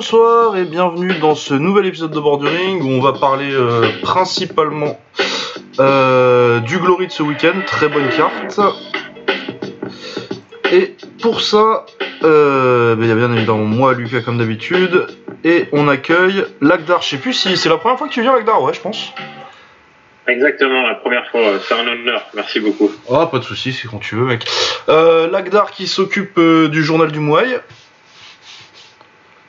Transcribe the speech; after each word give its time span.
Bonsoir 0.00 0.56
et 0.56 0.64
bienvenue 0.64 1.12
dans 1.20 1.34
ce 1.34 1.52
nouvel 1.52 1.84
épisode 1.84 2.12
de 2.12 2.20
Bordering 2.20 2.80
où 2.80 2.88
on 2.88 3.02
va 3.02 3.12
parler 3.12 3.52
euh, 3.52 3.86
principalement 4.00 4.98
euh, 5.78 6.60
du 6.60 6.78
Glory 6.78 7.08
de 7.08 7.12
ce 7.12 7.22
week-end, 7.22 7.52
très 7.66 7.90
bonne 7.90 8.08
carte. 8.08 8.58
Et 10.72 10.96
pour 11.20 11.42
ça, 11.42 11.84
euh, 12.22 12.96
ben, 12.96 13.02
il 13.02 13.08
y 13.10 13.12
a 13.12 13.14
bien 13.14 13.30
évidemment 13.30 13.66
moi, 13.66 13.92
Lucas 13.92 14.22
comme 14.22 14.38
d'habitude, 14.38 15.06
et 15.44 15.66
on 15.72 15.86
accueille 15.86 16.46
Lagdar. 16.62 17.02
Je 17.02 17.10
sais 17.10 17.18
plus 17.18 17.34
si 17.34 17.58
c'est 17.58 17.68
la 17.68 17.76
première 17.76 17.98
fois 17.98 18.08
que 18.08 18.14
tu 18.14 18.22
viens 18.22 18.32
Lagdar, 18.34 18.62
ouais 18.62 18.72
je 18.72 18.80
pense. 18.80 19.12
Exactement, 20.26 20.80
la 20.86 20.94
première 20.94 21.30
fois, 21.30 21.42
c'est 21.62 21.74
un 21.74 21.86
honneur, 21.86 22.24
merci 22.32 22.58
beaucoup. 22.58 22.90
Ah, 23.12 23.26
pas 23.26 23.38
de 23.38 23.44
soucis, 23.44 23.74
c'est 23.74 23.86
quand 23.86 23.98
tu 23.98 24.14
veux, 24.14 24.24
mec. 24.24 24.46
Euh, 24.88 25.30
Lagdar 25.30 25.72
qui 25.72 25.86
s'occupe 25.86 26.38
euh, 26.38 26.68
du 26.68 26.82
journal 26.82 27.12
du 27.12 27.18
Mouaï. 27.20 27.60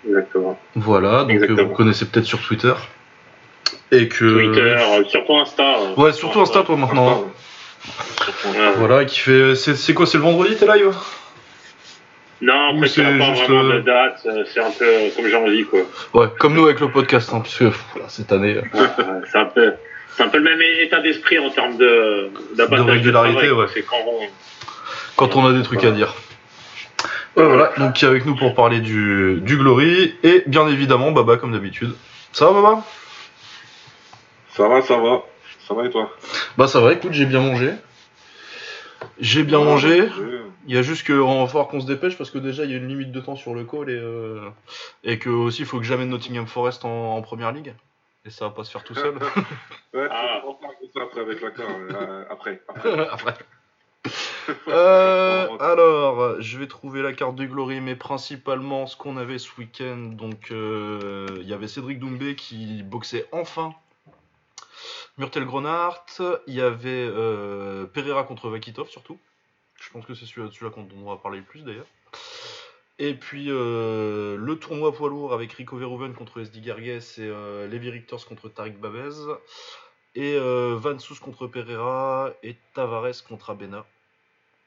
Exactement. 0.08 0.60
Voilà, 0.76 1.22
donc 1.22 1.30
euh, 1.30 1.34
Exactement. 1.34 1.68
vous 1.68 1.74
connaissez 1.76 2.06
peut-être 2.06 2.26
sur 2.26 2.40
Twitter. 2.42 2.74
Et 3.92 4.08
que. 4.08 4.26
Twitter, 4.26 4.76
euh, 4.80 5.04
surtout 5.06 5.36
Insta. 5.38 5.64
euh. 5.80 5.96
Ouais, 6.02 6.12
surtout 6.14 6.42
Insta, 6.42 6.64
toi 6.64 6.78
maintenant. 6.78 7.26
Ouais. 8.46 8.72
Voilà, 8.78 9.06
qui 9.06 9.20
fait. 9.20 9.56
C'est 9.56 9.94
quoi, 9.94 10.06
c'est 10.06 10.18
le 10.18 10.24
vendredi 10.24 10.56
tes 10.56 10.66
live? 10.68 10.94
Non, 12.42 12.80
fait, 12.82 12.88
c'est 12.88 13.02
il 13.02 13.16
n'y 13.16 13.22
a 13.22 13.26
pas 13.28 13.34
juste, 13.36 13.48
vraiment 13.50 13.70
euh, 13.70 13.74
de 13.76 13.80
date, 13.82 14.28
c'est 14.52 14.60
un 14.62 14.72
peu 14.72 14.86
comme 15.16 15.28
j'ai 15.28 15.36
envie, 15.36 15.64
quoi. 15.66 15.82
Ouais, 16.14 16.28
comme 16.40 16.56
nous 16.56 16.66
avec 16.66 16.80
le 16.80 16.90
podcast, 16.90 17.30
hein, 17.34 17.42
puisque 17.42 17.62
voilà, 17.94 18.10
cette 18.10 18.32
année. 18.32 18.58
Ouais, 18.58 18.64
c'est 19.32 19.38
un 19.38 19.46
peu. 19.46 19.74
C'est 20.18 20.24
un 20.24 20.28
peu 20.28 20.40
le 20.40 20.44
même 20.44 20.60
état 20.82 21.00
d'esprit 21.02 21.38
en 21.40 21.50
termes 21.52 21.78
de 21.78 22.30
De 22.58 22.64
régularité, 22.64 23.34
travail, 23.36 23.50
quoi. 23.50 23.64
ouais. 23.66 23.70
C'est 23.74 23.84
quand 23.84 24.04
on, 24.08 24.20
quand 25.16 25.36
on 25.36 25.46
a 25.46 25.54
des 25.54 25.62
trucs 25.64 25.84
à 25.84 25.92
dire. 25.92 26.16
Voilà, 27.36 27.72
donc 27.78 27.94
qui 27.94 28.06
est 28.06 28.08
avec 28.08 28.26
nous 28.26 28.36
pour 28.36 28.54
parler 28.56 28.82
du, 28.82 29.40
du 29.42 29.58
Glory, 29.58 30.16
et 30.24 30.44
bien 30.48 30.68
évidemment, 30.68 31.12
Baba 31.12 31.38
comme 31.38 31.54
d'habitude. 31.54 31.96
Ça 32.34 32.46
va, 32.52 32.62
Baba? 32.62 32.84
Ça 34.50 34.68
va, 34.68 34.82
ça 34.82 34.98
va. 34.98 35.24
Ça 35.68 35.74
va 35.74 35.86
et 35.86 35.90
toi? 35.90 36.12
Bah, 36.58 36.68
ça 36.68 36.82
va, 36.82 36.92
écoute, 36.94 37.14
j'ai 37.14 37.26
bien 37.26 37.40
mangé. 37.40 37.72
J'ai 39.20 39.44
bien 39.44 39.60
Ouais, 39.60 39.66
mangé. 39.66 40.10
Il 40.68 40.76
y 40.76 40.78
a 40.78 40.82
juste 40.84 41.08
qu'on 41.08 41.42
va 41.42 41.48
falloir 41.48 41.68
qu'on 41.68 41.80
se 41.82 41.88
dépêche 41.88 42.18
parce 42.18 42.30
que 42.30 42.38
déjà 42.38 42.66
il 42.66 42.72
y 42.72 42.74
a 42.74 42.78
une 42.78 42.88
limite 42.88 43.12
de 43.12 43.20
temps 43.20 43.36
sur 43.36 43.56
le 43.56 43.64
call 43.64 43.90
et, 43.90 43.98
euh, 43.98 44.48
et 45.04 45.18
que 45.18 45.30
aussi 45.30 45.64
il 45.64 45.66
faut 45.66 45.78
que 45.80 45.84
j'amène 45.86 46.10
Nottingham 46.10 46.46
Forest 46.46 46.86
en, 46.86 47.16
en 47.16 47.22
première 47.24 47.52
ligue. 47.52 47.74
Et 48.26 48.30
ça 48.30 48.46
va 48.46 48.52
pas 48.52 48.64
se 48.64 48.72
faire 48.72 48.84
tout 48.84 48.94
seul. 48.94 49.16
Ouais, 49.94 50.08
Ah. 50.10 50.42
après 51.02 51.22
avec 51.22 51.42
la 51.42 51.52
carte. 51.52 51.70
euh, 51.70 52.24
après. 52.30 52.62
après. 52.70 53.10
Après. 53.12 53.34
Euh, 54.68 55.48
alors, 55.60 56.42
je 56.42 56.58
vais 56.58 56.68
trouver 56.68 57.02
la 57.02 57.14
carte 57.14 57.36
du 57.36 57.48
Glory, 57.48 57.82
mais 57.82 57.96
principalement 57.96 58.88
ce 58.88 58.96
qu'on 58.96 59.18
avait 59.18 59.40
ce 59.40 59.50
week-end. 59.58 59.98
Donc, 60.14 60.52
euh, 60.52 61.28
il 61.42 61.48
y 61.48 61.54
avait 61.54 61.68
Cédric 61.68 62.00
Doumbé 62.00 62.36
qui 62.36 62.84
boxait 62.84 63.28
enfin 63.32 63.74
Murtel 65.18 65.46
Grenard. 65.46 66.06
Il 66.48 66.56
y 66.56 66.62
avait 66.62 66.90
euh, 66.90 67.86
Pereira 67.86 68.24
contre 68.24 68.50
Vakitov 68.50 68.90
surtout. 68.90 69.20
Je 69.80 69.90
pense 69.90 70.06
que 70.06 70.14
c'est 70.14 70.26
celui-là 70.26 70.50
dont 70.76 70.88
on 70.96 71.10
va 71.10 71.18
parler 71.18 71.40
le 71.40 71.44
plus 71.44 71.64
d'ailleurs. 71.64 71.88
Et 73.00 73.16
puis 73.16 73.48
euh, 73.50 74.38
le 74.38 74.56
tournoi 74.58 74.94
poids 74.94 75.10
lourd 75.10 75.34
avec 75.34 75.54
Rico 75.54 75.76
Verhoeven 75.76 76.14
contre 76.14 76.42
SD 76.42 76.62
Gargues 76.62 76.88
et 76.88 77.02
euh, 77.20 77.68
Levi 77.68 77.90
Richters 77.90 78.26
contre 78.26 78.50
Tariq 78.50 78.78
Babez. 78.78 79.16
Et 80.16 80.36
euh, 80.36 80.76
Van 80.76 80.98
contre 81.22 81.48
Pereira 81.48 82.34
et 82.44 82.56
Tavares 82.74 83.24
contre 83.28 83.50
Abena. 83.52 83.86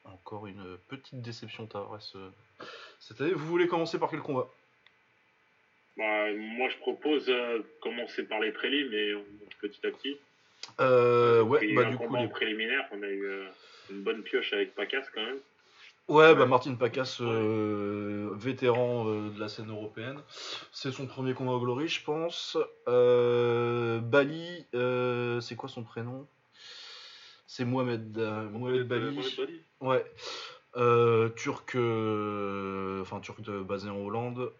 Encore 0.03 0.47
une 0.47 0.77
petite 0.89 1.21
déception 1.21 1.67
Tavares 1.67 1.99
euh, 2.15 2.29
cette 2.99 3.21
année. 3.21 3.33
Vous 3.33 3.45
voulez 3.45 3.67
commencer 3.67 3.99
par 3.99 4.09
quel 4.09 4.21
combat? 4.21 4.47
Bah, 5.97 6.33
moi, 6.33 6.67
je 6.69 6.77
propose 6.77 7.29
euh, 7.29 7.61
commencer 7.81 8.23
par 8.23 8.39
les 8.39 8.51
prélims 8.51 8.91
et 8.93 9.15
on 9.15 9.19
monte 9.19 9.55
petit 9.61 9.85
à 9.85 9.91
petit. 9.91 10.17
euh, 10.79 11.41
Ouais, 11.41 11.73
bah 11.73 11.87
un 11.87 11.91
du 11.91 11.97
coup. 11.97 12.15
les- 12.15 12.27
préliminaire, 12.27 12.87
on 12.91 13.01
a 13.01 13.07
eu 13.07 13.23
euh, 13.25 13.45
une 13.91 14.01
bonne 14.01 14.23
pioche 14.23 14.51
avec 14.53 14.75
Pacas 14.75 15.05
quand 15.13 15.23
même. 15.23 15.39
Ouais, 16.07 16.35
bah 16.35 16.45
Martin 16.45 16.75
Pacas, 16.75 17.17
euh, 17.21 18.29
vétéran 18.35 19.07
euh, 19.07 19.31
de 19.31 19.39
la 19.39 19.49
scène 19.49 19.71
européenne. 19.71 20.19
C'est 20.71 20.91
son 20.91 21.07
premier 21.07 21.33
combat 21.33 21.53
au 21.53 21.59
Glory, 21.59 21.87
je 21.87 22.03
pense. 22.03 22.57
Euh, 22.87 23.99
Bali, 24.01 24.65
c'est 25.41 25.55
quoi 25.55 25.67
son 25.67 25.83
prénom? 25.83 26.27
C'est 27.47 27.65
Mohamed, 27.65 28.17
Mohamed 28.17 28.87
Bali. 28.87 29.15
Mohamed 29.15 29.35
Bali. 29.35 29.61
Ouais. 29.81 30.05
Turc, 31.35 31.75
enfin 31.75 33.19
turc 33.21 33.41
de, 33.41 33.63
basé 33.63 33.89
en 33.89 33.97
Hollande. 33.97 34.51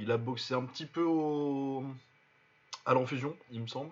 Il 0.00 0.10
a 0.12 0.18
boxé 0.18 0.54
un 0.54 0.64
petit 0.66 0.86
peu 0.86 1.02
au, 1.02 1.82
à 2.86 2.94
l'enfusion, 2.94 3.36
il 3.50 3.60
me 3.60 3.66
semble. 3.66 3.90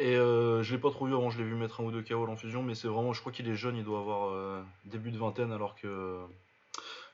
Et 0.00 0.16
euh, 0.16 0.62
je 0.62 0.74
l'ai 0.74 0.80
pas 0.80 0.90
trop 0.90 1.04
vu 1.04 1.12
avant, 1.12 1.28
je 1.28 1.36
l'ai 1.36 1.44
vu 1.44 1.54
mettre 1.54 1.80
un 1.80 1.84
ou 1.84 1.90
deux 1.90 2.02
KO 2.02 2.22
à 2.24 2.26
l'enfusion, 2.26 2.62
mais 2.62 2.74
c'est 2.74 2.88
vraiment, 2.88 3.12
je 3.12 3.20
crois 3.20 3.32
qu'il 3.32 3.46
est 3.48 3.54
jeune, 3.54 3.76
il 3.76 3.84
doit 3.84 3.98
avoir 4.00 4.30
euh, 4.30 4.62
début 4.86 5.10
de 5.10 5.18
vingtaine, 5.18 5.52
alors 5.52 5.74
que 5.74 6.20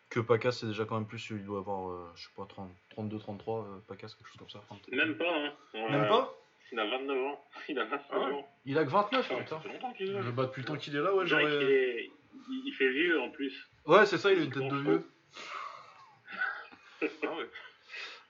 que 0.09 0.21
Pacas 0.21 0.53
c'est 0.53 0.67
déjà 0.67 0.85
quand 0.85 0.95
même 0.95 1.07
plus, 1.09 1.31
il 1.31 1.45
doit 1.45 1.59
avoir, 1.59 1.91
euh, 1.91 2.13
je 2.15 2.23
sais 2.23 2.31
pas, 2.37 2.47
30, 2.47 2.71
32, 2.91 3.19
33, 3.19 3.59
euh, 3.65 3.79
Pacas, 3.89 4.07
quelque 4.17 4.29
chose 4.29 4.37
comme 4.39 4.49
ça. 4.49 4.61
enfin, 4.61 4.77
peut-être. 4.87 4.97
Même 5.05 5.17
pas, 5.19 5.37
hein. 5.37 5.53
Même 5.75 6.05
Euh, 6.05 6.09
pas? 6.09 6.33
Il 6.71 6.79
a 6.79 6.87
29 6.89 7.19
ans. 7.27 7.45
Il 7.69 7.79
a 7.81 7.85
29 7.87 8.07
Ah 8.11 8.19
ouais. 8.21 8.33
ans. 8.33 8.49
Il 8.65 8.79
a 8.79 8.85
que 8.85 8.91
29, 8.91 9.29
Ah, 9.33 9.35
putain. 9.37 9.61
Qu'il 9.97 10.07
est 10.17 10.33
Bah, 10.33 10.45
depuis 10.45 10.61
le 10.63 10.67
temps 10.67 10.77
qu'il 10.77 10.95
est 10.95 11.01
là, 11.01 11.13
ouais, 11.13 11.25
est- 11.25 12.11
il, 12.49 12.63
il 12.67 12.73
fait 12.73 12.91
vieux 12.93 13.21
en 13.21 13.31
plus. 13.31 13.69
Ouais, 13.85 14.07
c'est 14.07 14.19
ça, 14.19 14.33
il 14.33 14.39
a 14.39 14.43
une 14.45 14.53
tête 14.53 14.69
de 14.69 14.77
vieux. 14.77 15.05
Ah 17.03 17.35
ouais. 17.37 17.51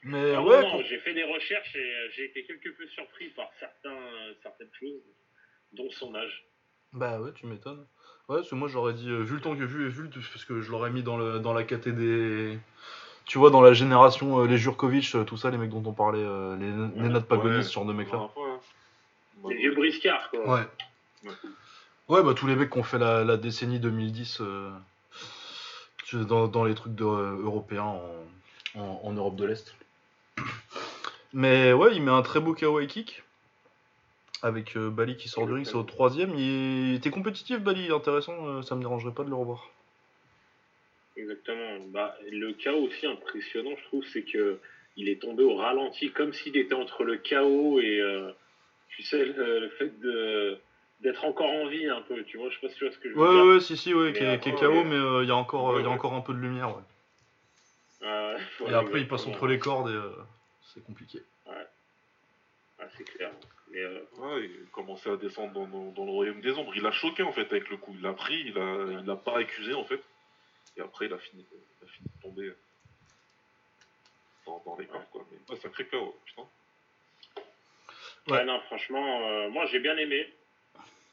Mais 0.09 0.35
Ah 0.35 0.43
ouais, 0.43 0.85
j'ai 0.89 0.99
fait 1.01 1.15
des 1.15 1.25
recherches 1.25 1.75
et 1.75 1.79
euh, 1.81 2.09
j'ai 2.15 2.27
été 2.27 2.45
quelque 2.45 2.69
peu 2.69 2.87
surpris 2.89 3.27
par 3.31 3.51
certains, 3.59 3.99
certaines 4.43 4.71
choses, 4.79 5.01
dont 5.73 5.91
son 5.91 6.15
âge. 6.15 6.45
Bah 6.93 7.21
ouais, 7.21 7.33
tu 7.35 7.47
m'étonnes. 7.47 7.85
Ouais, 8.29 8.37
parce 8.37 8.49
que 8.51 8.55
moi 8.55 8.69
j'aurais 8.69 8.95
dit, 8.95 9.09
euh, 9.11 9.23
vu 9.23 9.35
le 9.35 9.41
temps 9.41 9.53
que 9.55 9.59
j'ai 9.61 9.67
vu 9.67 9.87
et 9.87 9.89
vu 9.89 10.05
le, 10.05 10.09
parce 10.09 10.45
que 10.45 10.61
je 10.61 10.71
l'aurais 10.71 10.91
mis 10.91 11.03
dans, 11.03 11.17
le, 11.17 11.41
dans 11.41 11.53
la 11.53 11.65
KT 11.65 11.89
des. 11.89 12.57
Tu 13.25 13.39
vois, 13.39 13.51
dans 13.51 13.61
la 13.61 13.73
génération, 13.73 14.41
euh, 14.41 14.47
les 14.47 14.57
Jurkovic, 14.59 15.13
euh, 15.17 15.25
tout 15.25 15.37
ça, 15.37 15.51
les 15.51 15.59
mecs 15.59 15.71
dont 15.71 15.83
on 15.85 15.93
parlait, 15.93 16.23
euh, 16.23 16.57
les 16.57 16.71
Nenad 17.03 17.25
Pagonis, 17.25 17.57
Ouais, 17.57 17.63
ce 17.65 17.73
genre 17.73 17.85
de 17.85 17.93
mecs 17.93 18.07
là. 18.07 18.13
première 18.19 18.31
fois, 18.33 18.49
hein. 18.53 18.61
Bah, 19.43 19.49
Les 19.51 19.57
vieux 19.57 19.75
briscards, 19.75 20.31
quoi. 20.31 20.55
Ouais. 20.55 20.67
Ouais. 21.25 21.33
Ouais, 22.09 22.23
bah 22.23 22.35
tous 22.35 22.47
les 22.47 22.55
mecs 22.55 22.71
qui 22.71 22.79
ont 22.79 22.85
fait 22.85 22.99
la, 22.99 23.25
la 23.25 23.37
décennie 23.37 23.81
2010 23.81 24.39
euh, 24.41 24.71
tu- 26.05 26.25
dans, 26.25 26.47
dans 26.47 26.63
les 26.65 26.75
trucs 26.77 26.95
de, 26.95 27.05
euh, 27.05 27.37
européens 27.43 27.83
en, 27.83 28.25
en, 28.77 29.01
en 29.03 29.13
Europe 29.13 29.35
de 29.35 29.45
l'Est. 29.47 29.75
Mais 31.37 31.75
ouais, 31.75 31.95
il 31.95 32.03
met 32.03 32.11
un 32.11 32.23
très 32.23 32.41
beau 32.41 32.55
KO 32.55 32.81
kick. 32.87 33.23
Avec 34.43 34.75
euh, 34.77 34.89
Bali 34.89 35.19
qui 35.19 35.29
sort 35.29 35.47
du 35.47 35.53
ring, 35.53 35.67
c'est 35.67 35.75
au 35.75 35.83
troisième. 35.83 36.35
Il 36.35 36.95
était 36.95 37.11
compétitif, 37.11 37.61
Bali, 37.61 37.91
intéressant, 37.93 38.47
euh, 38.47 38.63
ça 38.63 38.75
me 38.75 38.81
dérangerait 38.81 39.13
pas 39.13 39.23
de 39.23 39.29
le 39.29 39.35
revoir. 39.35 39.69
Exactement. 41.17 41.79
Bah, 41.89 42.17
le 42.31 42.55
chaos 42.55 42.87
aussi 42.87 43.07
impressionnant, 43.07 43.73
je 43.77 43.85
trouve, 43.85 44.05
c'est 44.13 44.23
que 44.23 44.59
il 44.97 45.11
est 45.11 45.21
tombé 45.21 45.43
au 45.45 45.57
ralenti, 45.57 46.11
comme 46.11 46.33
s'il 46.33 46.57
était 46.57 46.75
entre 46.75 47.05
le 47.05 47.17
chaos 47.19 47.81
et, 47.81 48.01
euh, 48.01 48.31
tu 48.89 49.03
sais, 49.03 49.27
le, 49.27 49.61
le 49.61 49.69
fait 49.71 50.01
de 50.01 50.59
d'être 51.03 51.23
encore 51.27 51.51
en 51.51 51.67
vie 51.67 51.87
un 51.87 52.01
peu. 52.01 52.23
Tu 52.25 52.39
vois, 52.39 52.49
je 52.49 52.55
sais 52.55 52.61
pas 52.67 52.73
si 52.73 52.79
tu 52.79 52.85
vois 52.85 52.93
ce 52.95 52.99
que 52.99 53.11
je 53.11 53.15
veux 53.15 53.21
Ouais, 53.21 53.31
dire. 53.35 53.45
ouais, 53.45 53.53
ouais, 53.57 53.61
si, 53.61 53.77
si, 53.77 53.93
ouais, 53.93 54.15
qui 54.15 54.23
est, 54.23 54.39
KO, 54.59 54.69
ouais. 54.69 54.85
mais 54.85 54.95
euh, 54.95 55.23
il 55.23 55.29
y, 55.29 55.33
a 55.33 55.37
encore, 55.37 55.79
y 55.79 55.85
a 55.85 55.91
encore 55.91 56.15
un 56.15 56.23
peu 56.23 56.33
de 56.33 56.39
lumière, 56.39 56.75
ouais. 56.75 56.83
Euh, 58.03 58.39
Et 58.69 58.73
après, 58.73 59.01
il 59.01 59.09
passe 59.09 59.27
entre 59.27 59.47
les 59.47 59.59
cordes 59.59 59.91
et 59.91 59.95
euh, 59.95 60.11
c'est 60.77 60.85
compliqué. 60.85 61.19
Ah, 62.79 62.85
c'est 62.99 63.05
clair. 63.05 63.33
Mais, 63.71 63.79
euh, 63.81 64.01
Ouais, 64.19 64.45
il 64.45 64.67
commençait 64.71 65.09
à 65.11 65.17
descendre 65.17 65.53
dans, 65.55 65.67
dans- 65.67 65.93
dans 65.93 66.05
le 66.05 66.11
royaume 66.11 66.43
des 66.43 66.53
ombres. 66.53 66.75
Il 66.77 66.85
a 66.85 66.93
choqué 66.93 67.23
en 67.23 67.33
fait 67.33 67.47
avec 67.51 67.71
le 67.71 67.79
coup. 67.79 67.93
Il 67.95 68.03
l'a 68.03 68.13
pris, 68.13 68.39
il 68.47 68.59
a, 68.59 68.87
il 69.01 69.07
l'a 69.07 69.17
pas 69.17 69.39
accusé 69.39 69.73
en 69.73 69.85
fait. 69.85 70.01
Et 70.77 70.83
après, 70.83 71.07
il 71.07 71.13
a 71.15 71.19
fini, 71.19 71.45
il 71.51 71.89
a 71.89 71.91
fini 71.91 72.07
de 72.15 72.23
tomber 72.23 72.53
dans, 74.45 74.63
dans 74.67 74.77
les 74.77 74.87
cordes 74.87 75.09
quoi. 75.11 75.25
Mais 75.33 75.39
ouais, 75.49 75.61
sacré 75.61 75.87
KO, 75.87 76.15
putain. 76.27 76.43
Ouais. 78.29 78.33
Ouais, 78.35 78.45
non, 78.45 78.61
franchement, 78.63 79.27
euh, 79.31 79.49
moi 79.49 79.65
j'ai 79.67 79.81
bien 79.81 79.97
aimé. 79.97 80.31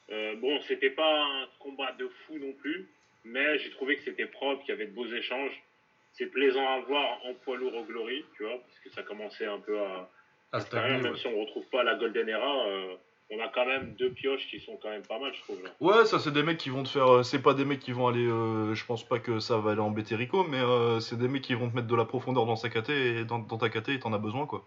Euh, 0.09 0.36
bon, 0.36 0.59
c'était 0.63 0.89
pas 0.89 1.24
un 1.24 1.48
combat 1.59 1.94
de 1.94 2.09
fou 2.09 2.38
non 2.39 2.51
plus, 2.54 2.89
mais 3.24 3.57
j'ai 3.59 3.69
trouvé 3.71 3.95
que 3.95 4.04
c'était 4.04 4.25
propre, 4.25 4.62
qu'il 4.66 4.71
y 4.71 4.74
avait 4.74 4.88
de 4.88 4.94
beaux 4.94 5.07
échanges. 5.07 5.63
C'est 6.13 6.27
plaisant 6.27 6.68
à 6.68 6.80
voir 6.81 7.19
en 7.25 7.33
poids 7.44 7.57
lourd 7.57 7.75
au 7.75 7.83
Glory, 7.83 8.24
tu 8.38 8.44
vois, 8.44 8.57
parce 8.60 8.80
que 8.83 8.89
ça 8.92 9.04
commençait 9.04 9.45
un 9.48 9.60
peu 9.60 9.80
à, 9.80 10.10
à 10.51 10.60
stagner, 10.60 11.01
même 11.01 11.15
si 11.18 11.27
on 11.27 11.39
retrouve 11.42 11.65
pas 11.69 11.83
la 11.83 11.95
Golden 11.95 12.30
Era, 12.30 12.68
euh, 12.68 12.95
on 13.31 13.39
a 13.39 13.48
quand 13.48 13.65
même 13.65 13.95
deux 13.95 14.12
pioches 14.12 14.48
qui 14.48 14.60
sont 14.60 14.77
quand 14.77 14.89
même 14.89 15.01
pas 15.01 15.18
mal, 15.18 15.33
je 15.33 15.42
trouve. 15.42 15.63
Là. 15.63 15.71
Ouais, 15.80 16.06
ça 16.06 16.19
c'est 16.19 16.30
des 16.31 16.44
mecs 16.44 16.57
qui 16.60 16.69
vont 16.69 16.83
te 16.83 16.89
faire. 16.89 17.07
euh, 17.12 17.24
C'est 17.24 17.42
pas 17.42 17.56
des 17.56 17.65
mecs 17.65 17.80
qui 17.80 17.94
vont 17.94 18.07
aller. 18.07 18.27
euh, 18.27 18.75
je 18.75 18.86
pense 18.86 19.04
pas 19.07 19.18
que 19.18 19.39
ça 19.39 19.57
va 19.57 19.71
aller 19.71 19.80
embêter 19.81 20.15
Rico, 20.15 20.44
mais 20.44 20.60
euh, 20.60 21.00
c'est 21.00 21.18
des 21.18 21.27
mecs 21.27 21.42
qui 21.42 21.56
vont 21.56 21.68
te 21.69 21.75
mettre 21.75 21.88
de 21.88 21.95
la 21.95 22.06
profondeur 22.06 22.45
dans 22.45 22.56
sa 22.57 22.69
KT 22.69 22.89
et 22.89 23.24
dans, 23.25 23.39
dans 23.39 23.57
ta 23.57 23.69
KT 23.69 23.89
et 23.89 24.00
t'en 24.00 24.13
as 24.13 24.19
besoin 24.19 24.45
quoi. 24.45 24.63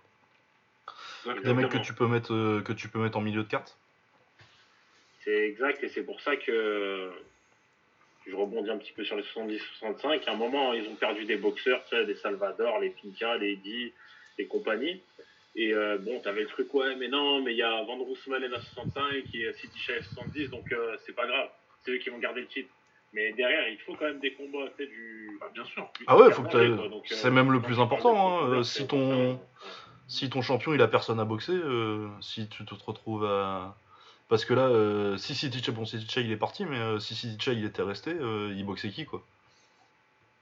Des 1.44 1.54
mecs 1.54 1.68
que 1.68 1.78
tu 1.78 1.92
peux 1.94 2.06
mettre 2.08 2.32
euh, 2.34 2.60
que 2.62 2.72
tu 2.72 2.88
peux 2.88 2.98
mettre 2.98 3.18
en 3.18 3.20
milieu 3.20 3.42
de 3.44 3.48
carte. 3.48 3.76
C'est 5.20 5.46
exact, 5.48 5.82
et 5.84 5.88
c'est 5.88 6.04
pour 6.04 6.20
ça 6.20 6.36
que 6.36 7.12
je 8.26 8.34
rebondis 8.34 8.70
un 8.70 8.78
petit 8.78 8.92
peu 8.92 9.04
sur 9.04 9.16
les 9.16 9.22
70-65. 9.22 10.24
À 10.26 10.32
un 10.32 10.36
moment, 10.36 10.72
ils 10.72 10.88
ont 10.88 10.96
perdu 10.96 11.24
des 11.24 11.36
boxeurs, 11.36 11.82
tu 11.88 11.96
sais, 11.96 12.04
des 12.04 12.16
Salvador, 12.16 12.80
les 12.80 12.90
Pinka, 12.90 13.36
les 13.36 13.52
Eddie 13.52 13.92
et 14.38 14.46
compagnie. 14.46 15.00
Et 15.54 15.72
euh, 15.72 15.96
bon, 15.98 16.20
t'avais 16.20 16.42
le 16.42 16.48
truc, 16.48 16.72
ouais, 16.74 16.96
mais 16.96 17.08
non, 17.08 17.42
mais 17.42 17.52
il 17.52 17.56
y 17.56 17.62
a 17.62 17.82
Van 17.84 17.96
Roosmalen 17.96 18.52
à 18.52 18.60
65 18.60 19.24
et 19.34 19.52
City 19.54 19.92
à 19.92 20.02
70, 20.02 20.50
donc 20.50 20.70
euh, 20.72 20.96
c'est 21.06 21.14
pas 21.14 21.26
grave. 21.26 21.48
C'est 21.84 21.92
eux 21.92 21.98
qui 21.98 22.10
vont 22.10 22.18
garder 22.18 22.42
le 22.42 22.46
titre. 22.46 22.68
Mais 23.12 23.32
derrière, 23.32 23.66
il 23.68 23.78
faut 23.78 23.94
quand 23.94 24.04
même 24.04 24.18
des 24.18 24.32
combats, 24.32 24.68
tu 24.76 24.84
sais, 24.84 24.90
du. 24.90 25.38
Bah, 25.40 25.46
bien 25.54 25.64
sûr. 25.64 25.88
Ah 26.06 26.18
ouais, 26.18 26.30
faut 26.32 26.42
que 26.42 26.56
euh, 26.56 27.00
c'est 27.06 27.30
même 27.30 27.52
le 27.52 27.62
plus 27.62 27.80
important, 27.80 28.42
hein, 28.42 28.62
si 28.64 28.86
ton-. 28.86 29.40
Si 30.08 30.30
ton 30.30 30.40
champion 30.40 30.72
il 30.72 30.80
a 30.82 30.86
personne 30.86 31.18
à 31.18 31.24
boxer, 31.24 31.58
si 32.20 32.48
tu 32.48 32.64
te 32.64 32.74
retrouves 32.84 33.24
à. 33.24 33.76
Parce 34.28 34.44
que 34.44 34.54
là, 34.54 34.68
euh, 34.68 35.16
si 35.16 35.34
City 35.34 35.62
Chai, 35.62 35.72
bon, 35.72 35.84
City 35.84 36.06
Chai 36.08 36.22
il 36.22 36.32
est 36.32 36.36
parti, 36.36 36.64
mais 36.64 36.78
euh, 36.78 36.98
si 36.98 37.14
City 37.14 37.36
Chai 37.38 37.52
il 37.54 37.64
était 37.64 37.82
resté, 37.82 38.10
euh, 38.12 38.52
il 38.56 38.64
boxait 38.64 38.90
qui 38.90 39.04
quoi? 39.04 39.22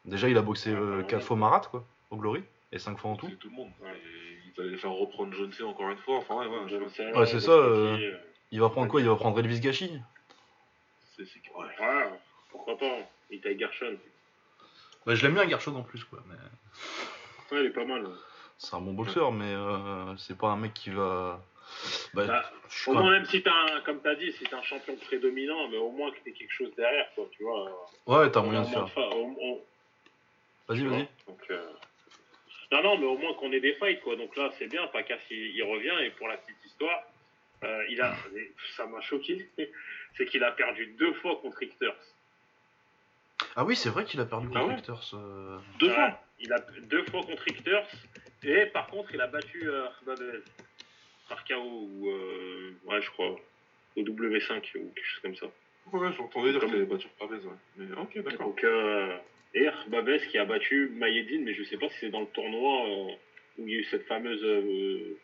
Déjà 0.07 0.29
il 0.29 0.37
a 0.39 0.43
boxé 0.43 0.73
Ouais, 0.73 0.79
euh, 0.81 0.97
ouais, 0.99 1.07
4 1.07 1.21
ouais. 1.21 1.27
fois 1.27 1.37
Marat 1.37 1.61
quoi, 1.71 1.85
au 2.11 2.17
Glory, 2.17 2.43
et 2.73 2.79
5 2.79 2.99
fois 2.99 3.11
en 3.11 3.17
tout. 3.17 3.29
Tout 3.29 3.49
le 3.51 3.55
monde. 3.55 3.71
Ouais. 3.81 3.93
Et 3.97 4.39
ils 4.57 4.61
allaient 4.63 4.77
faire 4.77 4.93
reprendre 4.93 5.35
John 5.35 5.53
C 5.53 5.63
encore 5.63 5.91
une 5.91 5.99
fois. 5.99 6.19
Enfin, 6.19 6.37
ouais, 6.37 6.47
ouais. 6.47 6.69
Je 6.69 6.77
Ouais, 7.19 7.27
c'est 7.27 7.41
ça, 7.41 7.53
euh, 7.53 7.97
qui, 7.97 8.05
euh, 8.05 8.17
Il 8.53 8.61
va 8.61 8.71
prendre 8.71 8.89
quoi? 8.91 9.01
Il 9.01 9.09
va 9.09 9.17
prendre 9.17 9.39
Elvis 9.39 9.61
Gachi 9.61 9.91
c'est- 11.17 11.23
ouais. 11.23 11.67
Ouais, 11.81 12.11
pourquoi 12.51 12.77
pas. 12.77 12.99
Itai 13.31 13.57
Gershon. 13.59 13.97
Bah, 15.07 15.15
je 15.15 15.23
l'aime 15.23 15.35
bien 15.35 15.49
Gershon 15.49 15.77
en 15.77 15.83
plus 15.83 16.03
quoi, 16.05 16.23
mais 16.27 16.35
Ouais, 17.53 17.63
il 17.65 17.67
est 17.67 17.71
pas 17.71 17.85
mal. 17.85 18.05
ouais. 18.05 18.13
c'est 18.59 18.75
un 18.75 18.81
bon 18.81 18.95
boxeur, 18.95 19.31
mais 19.31 19.53
euh, 19.55 20.17
c'est 20.17 20.37
pas 20.37 20.49
un 20.49 20.57
mec 20.57 20.73
qui 20.75 20.91
va. 20.91 21.41
Bah, 22.15 22.27
Bah, 22.27 22.53
Au 22.87 22.93
moins, 22.95 23.11
même- 23.11 23.25
si 23.27 23.43
t'as 23.43 23.53
un, 23.53 23.81
comme 23.83 24.01
t'as 24.01 24.15
dit, 24.15 24.33
si 24.33 24.45
t'es 24.45 24.55
un 24.55 24.63
champion 24.63 24.97
prédominant, 24.97 25.69
mais 25.69 25.77
au 25.77 25.91
moins 25.91 26.11
que 26.11 26.19
t'aies 26.25 26.33
quelque 26.33 26.53
chose 26.53 26.73
derrière, 26.77 27.09
quoi, 27.15 27.27
tu 27.33 27.43
vois. 27.43 27.89
Ouais, 28.07 28.31
t'as 28.31 28.41
moyen 28.43 28.63
de 28.63 28.69
faire. 28.69 28.89
fa- 28.91 29.01
Vas-y, 30.69 30.79
tu 30.79 30.87
vas-y. 30.89 31.09
Donc, 31.27 31.41
euh, 31.51 31.67
Non, 32.73 32.83
non, 32.83 32.99
mais 32.99 33.07
au 33.07 33.19
moins 33.19 33.35
qu'on 33.35 33.53
ait 33.53 33.61
des 33.61 33.75
fights, 33.75 34.01
quoi. 34.01 34.17
Donc 34.17 34.35
là, 34.37 34.51
c'est 34.59 34.67
bien, 34.67 34.87
Pacas, 34.89 35.19
il, 35.31 35.55
il 35.55 35.63
revient, 35.63 35.95
et 36.05 36.11
pour 36.11 36.27
la 36.29 36.37
petite 36.39 36.65
histoire, 36.65 37.03
euh, 37.63 37.85
il 37.91 38.01
a, 38.01 38.17
ça 38.77 38.87
m'a 38.87 39.01
choqué, 39.03 39.49
c'est 40.17 40.27
qu'il 40.27 40.43
a 40.43 40.51
perdu 40.53 40.87
deux 40.99 41.13
fois 41.15 41.37
contre 41.37 41.59
Richters. 41.59 41.95
Ah 43.57 43.65
oui, 43.65 43.77
c'est 43.77 43.91
vrai 43.91 44.05
qu'il 44.05 44.21
a 44.21 44.25
perdu 44.25 44.49
Ah 44.51 44.55
contre 44.59 44.69
ouais 44.69 44.75
Richters. 44.75 45.11
euh. 45.15 45.59
Deux 45.79 45.89
Ouais, 45.89 45.95
fois. 45.95 46.21
Il 46.41 46.53
a 46.53 46.59
deux 46.83 47.05
fois 47.05 47.23
contre 47.23 47.43
Richters, 47.43 47.87
et 48.43 48.67
par 48.67 48.87
contre, 48.89 49.15
il 49.15 49.21
a 49.21 49.27
battu 49.29 49.69
euh, 49.69 49.87
Babel 50.07 50.43
par 51.29 51.45
KO, 51.45 51.55
ou, 51.61 52.11
euh, 52.11 52.73
ouais, 52.85 53.01
je 53.03 53.11
crois, 53.11 53.37
au 53.97 54.03
W5, 54.03 54.57
ou 54.77 54.93
quelque 54.95 55.05
chose 55.07 55.21
comme 55.23 55.37
ça. 55.37 55.47
Ouais, 55.93 56.11
j'entendais 56.17 56.53
dire 56.53 56.61
qu'il 56.65 56.75
avait 56.75 56.85
battu 56.87 57.09
Pavez, 57.19 57.37
ouais. 57.37 57.53
Mais 57.77 57.87
ok, 58.01 58.19
d'accord. 58.25 58.47
Donc, 58.49 58.65
euh, 58.65 59.17
et 59.55 59.69
Babes 59.89 60.19
qui 60.31 60.39
a 60.39 60.45
battu 60.45 60.91
Mayedine, 60.95 61.45
mais 61.45 61.55
je 61.55 61.63
sais 61.65 61.77
pas 61.77 61.89
si 61.91 61.97
c'est 62.01 62.09
dans 62.11 62.21
le 62.21 62.27
tournoi 62.27 62.89
euh, 62.89 63.13
où 63.59 63.69
il 63.69 63.71
y 63.75 63.77
a 63.77 63.81
eu 63.81 63.85
cette 63.85 64.07
fameuse 64.07 64.43
euh, 64.43 65.17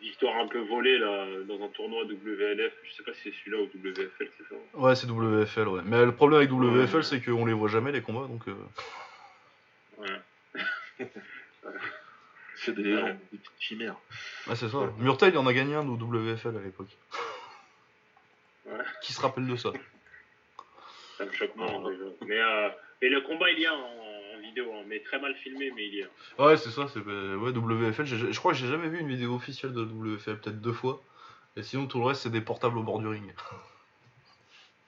victoire 0.00 0.36
un 0.38 0.48
peu 0.48 0.60
volée 0.60 0.98
là, 0.98 1.26
dans 1.46 1.62
un 1.62 1.68
tournoi 1.68 2.04
WLF. 2.04 2.72
Je 2.82 2.92
sais 2.94 3.02
pas 3.04 3.12
si 3.14 3.20
c'est 3.24 3.32
celui-là 3.40 3.58
ou 3.62 3.64
WFL, 3.78 4.30
c'est 4.38 4.48
ça. 4.48 4.54
Ouais, 4.74 4.94
c'est 4.96 5.06
WFL, 5.08 5.68
ouais. 5.68 5.82
Mais 5.84 6.04
le 6.04 6.12
problème 6.12 6.38
avec 6.38 6.50
WFL, 6.50 6.96
Ouais. 6.96 7.02
c'est 7.02 7.20
qu'on 7.22 7.44
les 7.46 7.52
voit 7.52 7.68
jamais 7.68 7.92
les 7.92 8.00
combats, 8.02 8.26
donc. 8.26 8.48
euh, 8.48 8.54
Ouais. 9.98 11.08
C'est 12.64 12.74
des 12.74 12.82
légendes, 12.82 13.18
des 13.32 13.38
petites 13.38 13.60
chimères. 13.60 13.96
Ouais, 14.46 14.56
c'est 14.56 14.68
ça. 14.68 14.78
Murtail, 14.98 15.30
il 15.32 15.38
en 15.38 15.46
a 15.46 15.52
gagné 15.52 15.74
un 15.74 15.86
au 15.88 15.96
WFL 15.96 16.56
à 16.56 16.60
l'époque. 16.60 16.88
Ouais. 18.66 18.78
Qui 19.02 19.12
se 19.12 19.20
rappelle 19.20 19.46
de 19.46 19.56
ça 19.56 19.72
Ça 21.18 21.26
me 21.26 21.32
choque 21.32 21.54
moins. 21.54 21.90
déjà. 21.90 22.04
Mais, 22.26 22.40
euh, 22.40 22.70
mais 23.02 23.10
le 23.10 23.20
combat, 23.20 23.50
il 23.50 23.60
y 23.60 23.66
a 23.66 23.74
en, 23.74 23.76
en 23.78 24.40
vidéo, 24.40 24.72
hein, 24.72 24.84
mais 24.86 25.00
très 25.00 25.18
mal 25.20 25.34
filmé, 25.36 25.70
mais 25.76 25.86
il 25.86 25.94
y 25.96 26.02
a. 26.02 26.06
Ouais, 26.42 26.56
c'est 26.56 26.70
ça. 26.70 26.88
C'est 26.88 27.06
euh, 27.06 27.36
ouais 27.36 27.50
WFL. 27.50 28.06
Je 28.06 28.38
crois 28.38 28.52
que 28.52 28.58
j'ai 28.58 28.66
jamais 28.68 28.88
vu 28.88 29.00
une 29.00 29.08
vidéo 29.08 29.34
officielle 29.34 29.74
de 29.74 29.82
WFL, 29.82 30.38
peut-être 30.38 30.62
deux 30.62 30.72
fois. 30.72 31.02
Et 31.56 31.62
sinon, 31.62 31.86
tout 31.86 31.98
le 31.98 32.06
reste, 32.06 32.22
c'est 32.22 32.30
des 32.30 32.40
portables 32.40 32.78
au 32.78 32.82
bord 32.82 33.00
du 33.00 33.06
ring. 33.06 33.34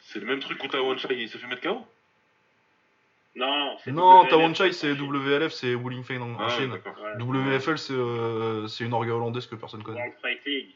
C'est 0.00 0.20
le 0.20 0.26
même 0.26 0.40
truc 0.40 0.64
où 0.64 0.68
Taiwan 0.68 0.96
Chai 0.98 1.08
il 1.20 1.28
s'est 1.28 1.36
fait 1.36 1.46
mettre 1.48 1.60
KO 1.60 1.86
Non, 3.36 3.76
c'est 3.84 3.92
Non, 3.92 4.22
WLF, 4.22 4.30
Tawan 4.30 4.54
Chai, 4.54 4.72
c'est. 4.72 4.92
WLF, 4.94 5.52
c'est 5.52 5.74
Wuling 5.74 6.02
Feng 6.02 6.20
en, 6.22 6.36
Ah, 6.40 6.48
Chine. 6.48 6.72
WFL, 7.18 7.76
c'est 7.78 7.92
euh, 7.92 8.66
c'est 8.66 8.84
une 8.84 8.94
orga 8.94 9.12
hollandaise 9.12 9.46
que 9.46 9.54
personne 9.54 9.82
connaît. 9.82 9.98
World 9.98 10.14
Fight 10.22 10.40
League. 10.46 10.74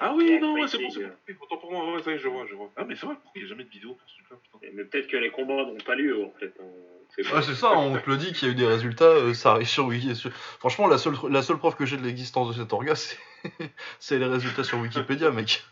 Ah 0.00 0.12
oui, 0.14 0.38
non, 0.40 0.52
ouais, 0.54 0.68
c'est 0.68 0.78
bon, 0.78 0.90
c'est- 0.90 1.34
pour 1.34 1.72
moi, 1.72 1.92
ouais, 1.92 2.02
ça 2.02 2.12
y 2.12 2.14
est, 2.14 2.18
je 2.18 2.28
vois, 2.28 2.46
je 2.48 2.54
vois. 2.54 2.70
Ah, 2.76 2.84
mais 2.86 2.94
c'est 2.94 3.04
vrai, 3.06 3.16
pourquoi 3.16 3.32
il 3.34 3.42
n'y 3.42 3.46
a 3.46 3.48
jamais 3.48 3.64
de 3.64 3.68
vidéo 3.70 3.94
pour 3.94 4.08
ce 4.08 4.14
truc-là, 4.14 4.36
putain 4.44 4.58
Mais 4.76 4.84
peut-être 4.84 5.08
que 5.08 5.16
les 5.16 5.30
combats 5.30 5.64
n'ont 5.64 5.76
pas 5.84 5.96
lieu, 5.96 6.24
en 6.24 6.30
fait. 6.38 6.52
hein. 6.60 6.64
C'est 7.16 7.32
Ouais, 7.32 7.42
c'est 7.42 7.54
ça, 7.54 7.72
on 7.72 7.98
te 7.98 8.08
le 8.08 8.16
dit 8.16 8.32
qu'il 8.32 8.46
y 8.46 8.50
a 8.50 8.52
eu 8.52 8.56
des 8.56 8.66
résultats, 8.66 9.04
euh, 9.06 9.34
ça 9.34 9.52
arrive 9.52 9.66
sur 9.66 9.86
Wiki. 9.86 10.14
sur- 10.14 10.30
Franchement, 10.32 10.86
la 10.86 10.98
seule, 10.98 11.14
la 11.30 11.42
seule 11.42 11.58
preuve 11.58 11.74
que 11.74 11.84
j'ai 11.86 11.96
de 11.96 12.02
l'existence 12.02 12.48
de 12.54 12.62
cet 12.62 12.72
orga, 12.72 12.94
c'est 12.94 13.16
c'est 13.98 14.18
les 14.18 14.26
résultats 14.26 14.62
sur 14.62 14.78
Wikipédia, 14.78 15.30
mec. 15.32 15.64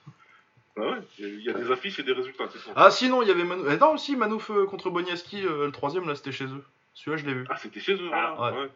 Ouais, 0.77 0.99
il 1.19 1.41
y 1.43 1.49
a- 1.49 1.55
des 1.55 1.71
affiches 1.71 1.99
et 1.99 2.03
des 2.03 2.13
résultats, 2.13 2.49
c'est. 2.53 2.59
Ah, 2.77 2.91
sinon, 2.91 3.23
il 3.23 3.29
y 3.29 3.31
avait 3.31 3.43
eh, 3.43 3.77
non, 3.79 3.95
aussi 3.95 4.15
Manouf 4.15 4.51
euh, 4.51 4.67
contre 4.67 4.91
Boniaski, 4.91 5.47
euh, 5.47 5.67
le 5.67 5.73
troisième, 5.73 6.07
là, 6.07 6.15
c'était 6.15 6.33
chez 6.33 6.45
eux. 6.45 6.63
Celui-là, 6.95 7.17
je 7.23 7.27
l'ai 7.27 7.35
vu. 7.35 7.45
Ah, 7.49 7.57
c'était 7.57 7.81
chez 7.81 7.95
eux, 7.95 8.11
Ah, 8.13 8.35
voilà. 8.37 8.57
ouais. 8.57 8.63
ouais. 8.65 8.71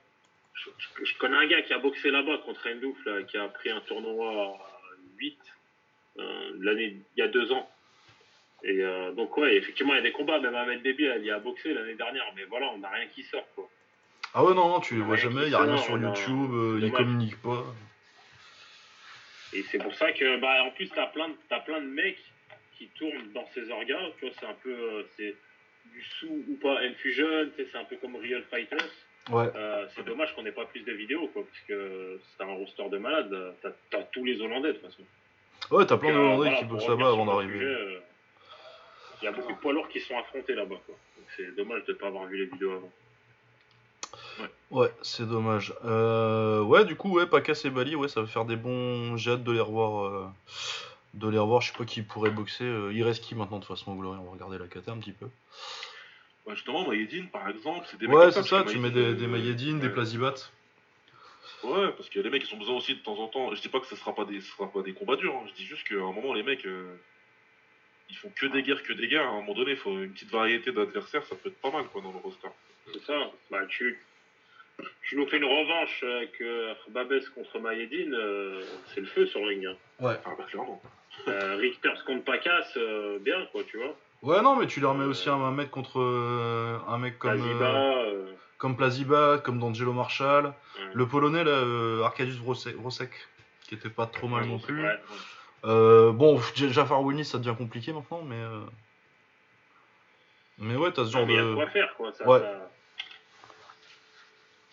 Je, 0.55 0.71
je- 0.79 1.05
je 1.05 1.19
connais 1.19 1.37
un 1.37 1.47
gars 1.47 1.63
qui 1.63 1.73
a 1.75 1.79
boxé 1.79 2.11
là-bas 2.11 2.39
contre 2.39 2.67
Endouf, 2.69 2.97
là, 3.05 3.23
qui 3.23 3.37
a 3.37 3.49
pris 3.49 3.71
un 3.71 3.81
tournoi 3.81 4.31
à 4.31 4.59
8 5.19 5.39
euh, 6.19 6.51
l'année 6.61 6.97
il 7.17 7.21
y 7.21 7.23
a 7.23 7.29
deux 7.29 7.53
ans. 7.53 7.69
Et 8.63 8.83
euh, 8.85 9.13
donc 9.13 9.37
ouais, 9.39 9.57
effectivement, 9.57 9.95
il 9.95 9.97
y 9.97 10.01
a 10.01 10.03
des 10.03 10.13
combats, 10.13 10.39
même 10.41 10.55
Ahmed 10.55 10.83
Déby, 10.83 11.05
il 11.19 11.25
y 11.25 11.31
a 11.31 11.39
boxé 11.39 11.73
l'année 11.73 11.95
dernière, 11.95 12.25
mais 12.37 12.45
voilà, 12.45 12.71
on 12.75 12.79
n'a 12.79 12.89
rien 12.91 13.07
qui 13.07 13.23
sort 13.25 13.47
quoi. 13.55 13.69
Ah 14.35 14.45
ouais, 14.45 14.55
non, 14.55 14.69
non, 14.69 14.81
tu 14.81 14.95
les 14.97 15.01
vois 15.01 15.13
Ouais, 15.15 15.17
jamais, 15.21 15.45
il 15.47 15.51
y 15.51 15.55
a 15.55 15.63
rien 15.63 15.77
sort, 15.77 15.87
sur 15.87 15.99
YouTube, 15.99 16.51
euh, 16.53 16.75
ils 16.77 16.81
dommage. 16.91 16.97
communiquent 16.99 17.43
pas. 17.43 17.65
Et 19.53 19.63
c'est 19.65 19.79
pour 19.79 19.95
ça 19.95 20.13
que, 20.13 20.39
bah, 20.39 20.63
en 20.65 20.71
plus, 20.71 20.89
t'as 20.91 21.07
plein, 21.09 21.29
de- 21.29 21.65
plein 21.65 21.81
de 21.81 21.87
mecs 21.87 22.21
qui 22.79 22.87
tournent 22.89 23.33
dans 23.35 23.47
ces 23.55 23.71
orgas, 23.71 24.11
tu 24.19 24.27
vois, 24.27 24.35
c'est 24.39 24.47
un 24.47 24.55
peu, 24.63 24.71
euh, 24.73 25.03
c'est 25.17 25.35
du 25.93 26.03
sous 26.03 26.45
ou 26.49 26.55
pas 26.63 26.79
Infusion, 26.81 27.51
c'est 27.57 27.75
un 27.77 27.85
peu 27.85 27.97
comme 27.97 28.17
Real 28.17 28.43
Fighters. 28.51 28.79
Ouais. 29.31 29.47
Euh, 29.55 29.87
c'est 29.95 30.05
dommage 30.05 30.35
qu'on 30.35 30.43
n'ait 30.43 30.53
pas 30.53 30.65
plus 30.67 30.81
de 30.81 30.93
vidéos, 30.93 31.29
quoi, 31.29 31.43
parce 31.45 31.61
que 31.67 32.19
c'est 32.37 32.43
un 32.43 32.55
roster 32.55 32.89
de 32.89 32.99
malades. 32.99 33.55
T'as, 33.63 33.71
t'as 33.91 34.03
tous 34.05 34.25
les 34.25 34.41
Hollandais 34.41 34.69
de 34.69 34.79
toute 34.79 34.87
façon. 34.87 35.03
Ouais, 35.71 35.85
t'as 35.87 35.99
plein 35.99 36.11
de 36.11 36.15
euh, 36.15 36.19
Hollandais 36.21 36.37
voilà, 36.51 36.57
qui 36.59 36.65
bossent 36.65 36.89
là-bas 36.89 37.09
avant 37.09 37.27
d'arriver. 37.27 37.99
Il 39.23 39.25
y 39.27 39.29
a 39.29 39.33
beaucoup 39.33 39.53
de 39.53 39.59
poids 39.59 39.73
lourds 39.75 39.89
qui 39.89 40.01
sont 40.01 40.17
affrontés 40.19 40.55
là-bas. 40.55 40.81
Quoi. 40.87 40.95
Donc 41.19 41.27
c'est 41.37 41.55
dommage 41.55 41.85
de 41.85 41.93
ne 41.93 41.97
pas 41.99 42.07
avoir 42.07 42.25
vu 42.27 42.39
les 42.39 42.47
vidéos 42.47 42.73
avant. 42.73 42.93
Ouais, 44.71 44.93
c'est 45.03 45.29
dommage. 45.29 45.75
Euh, 45.85 46.63
ouais, 46.63 46.85
du 46.85 46.95
coup, 46.95 47.11
ouais, 47.17 47.27
Pacas 47.27 47.61
et 47.65 47.71
Bali, 47.71 47.97
ouais, 47.97 48.09
ça 48.09 48.21
va 48.21 48.27
faire 48.29 48.45
des 48.45 48.57
bons. 48.57 49.17
J'ai 49.17 49.33
hâte 49.33 49.43
de 49.45 49.53
les 49.53 49.61
revoir. 49.61 50.07
euh, 50.07 50.27
De 51.15 51.29
les 51.29 51.39
revoir, 51.39 51.61
je 51.61 51.73
sais 51.73 51.77
pas 51.79 51.85
qui 51.85 52.03
pourrait 52.03 52.31
boxer. 52.31 52.65
euh, 52.65 52.93
Il 52.93 53.03
reste 53.03 53.25
qui 53.25 53.35
maintenant 53.35 53.59
de 53.59 53.65
toute 53.65 53.77
façon 53.77 53.97
Glory? 53.97 54.19
On 54.21 54.25
va 54.27 54.31
regarder 54.31 54.59
la 54.59 54.69
kata 54.69 54.93
un 54.93 54.99
petit 54.99 55.13
peu. 55.13 55.27
Ouais, 56.47 56.55
justement, 56.55 56.87
Mayedine, 56.89 57.29
par 57.29 57.49
exemple, 57.49 57.87
c'est 57.91 57.99
des 57.99 58.07
mecs 58.07 58.17
Ouais, 58.17 58.31
c'est 58.31 58.45
ça, 58.45 58.63
tu 58.63 58.79
mets 58.79 58.91
des, 58.91 59.15
des 59.15 59.25
euh, 59.25 59.29
Mayedine, 59.29 59.81
des 59.81 59.89
ouais. 59.89 59.93
Plazibat. 59.93 60.35
Ouais, 61.65 61.91
parce 61.97 62.09
que 62.09 62.21
les 62.21 62.31
mecs, 62.31 62.49
ils 62.49 62.55
ont 62.55 62.59
besoin 62.59 62.77
aussi 62.77 62.95
de 62.95 63.01
temps 63.01 63.19
en 63.19 63.27
temps. 63.27 63.55
Je 63.55 63.61
dis 63.61 63.69
pas 63.69 63.81
que 63.81 63.87
ce 63.87 63.97
sera 63.97 64.15
pas 64.15 64.25
des, 64.25 64.41
ce 64.41 64.51
sera 64.53 64.71
pas 64.71 64.83
des 64.83 64.93
combats 64.95 65.17
durs, 65.17 65.35
hein. 65.35 65.45
je 65.49 65.53
dis 65.55 65.67
juste 65.67 65.87
qu'à 65.87 65.97
un 65.97 66.13
moment, 66.13 66.33
les 66.33 66.43
mecs, 66.45 66.65
euh, 66.65 66.97
ils 68.09 68.17
font 68.17 68.31
que 68.35 68.47
des 68.47 68.63
guerres, 68.63 68.83
que 68.83 68.93
des 68.95 69.09
guerres. 69.09 69.27
À 69.27 69.33
un 69.33 69.41
moment 69.41 69.55
donné, 69.55 69.73
il 69.73 69.77
faut 69.77 69.99
une 69.99 70.13
petite 70.13 70.31
variété 70.31 70.73
d'adversaires, 70.73 71.25
ça 71.27 71.35
peut 71.35 71.49
être 71.51 71.61
pas 71.61 71.71
mal, 71.71 71.85
quoi, 71.93 72.01
dans 72.03 72.13
le 72.13 72.19
roster. 72.19 72.49
C'est 72.93 73.03
ça. 73.05 73.31
Bah, 73.51 73.67
tu, 73.69 74.01
tu 75.03 75.17
nous 75.17 75.27
fais 75.29 75.37
une 75.39 75.45
revanche 75.45 76.03
avec 76.03 76.41
euh, 76.41 76.75
Babes 76.91 77.13
contre 77.35 77.59
Mayedine, 77.59 78.15
euh, 78.15 78.63
c'est 78.87 79.01
le 79.01 79.07
feu 79.07 79.27
sur 79.27 79.41
le 79.41 79.47
ring. 79.49 79.67
Hein. 79.67 79.77
Ouais. 80.01 80.15
Ah, 80.25 80.31
bah, 80.39 80.45
clairement. 80.49 80.81
Euh, 81.29 81.57
Richters 81.57 82.05
contre 82.05 82.25
Pacas, 82.25 82.67
euh, 82.77 83.19
bien 83.21 83.47
quoi, 83.53 83.63
tu 83.65 83.77
vois. 83.79 83.97
Ouais, 84.23 84.43
non, 84.43 84.57
mais 84.57 84.67
tu 84.67 84.81
les 84.81 84.87
remets 84.87 85.05
aussi 85.07 85.29
un, 85.29 85.35
un 85.35 85.51
mec 85.51 85.71
contre 85.71 86.01
euh, 86.01 86.79
un 86.89 86.99
mec 86.99 87.19
comme, 87.19 87.33
Plaziba, 87.39 87.95
comme 88.59 88.77
Plazibat, 88.77 89.39
comme 89.45 89.59
D'Angelo 89.59 89.93
Marshall. 89.93 90.47
ouais. 90.47 90.53
Le 90.93 91.07
polonais, 91.07 91.43
là, 91.45 91.51
euh, 91.51 92.03
Arkadiusz 92.05 92.41
Wrosek, 92.43 92.77
Wrosek, 92.77 93.11
qui 93.67 93.75
était 93.75 93.89
pas 93.91 94.07
trop 94.07 94.29
mal 94.29 94.43
Ouais, 94.43 94.49
non 94.49 94.59
plus. 94.59 94.83
Ouais. 94.83 94.99
Euh, 95.65 96.13
bon, 96.13 96.41
Jafar 96.55 97.03
Winnie, 97.03 97.25
ça 97.25 97.39
devient 97.39 97.55
compliqué 97.57 97.93
maintenant, 97.93 98.23
mais. 98.23 98.37
euh, 98.37 98.61
Mais 100.59 100.77
ouais, 100.77 100.93
t'as 100.93 101.05
ce 101.07 101.13
genre 101.13 101.27
Mais 101.27 101.35
il 101.35 101.37
y 101.37 101.39
a 101.39 101.43
de 101.45 101.49
de. 101.51 101.55
quoi 101.55 101.67
faire, 101.69 101.95
quoi. 101.97 102.13
Ça, 102.13 102.27
Ouais. 102.29 102.41
ça, 102.41 102.71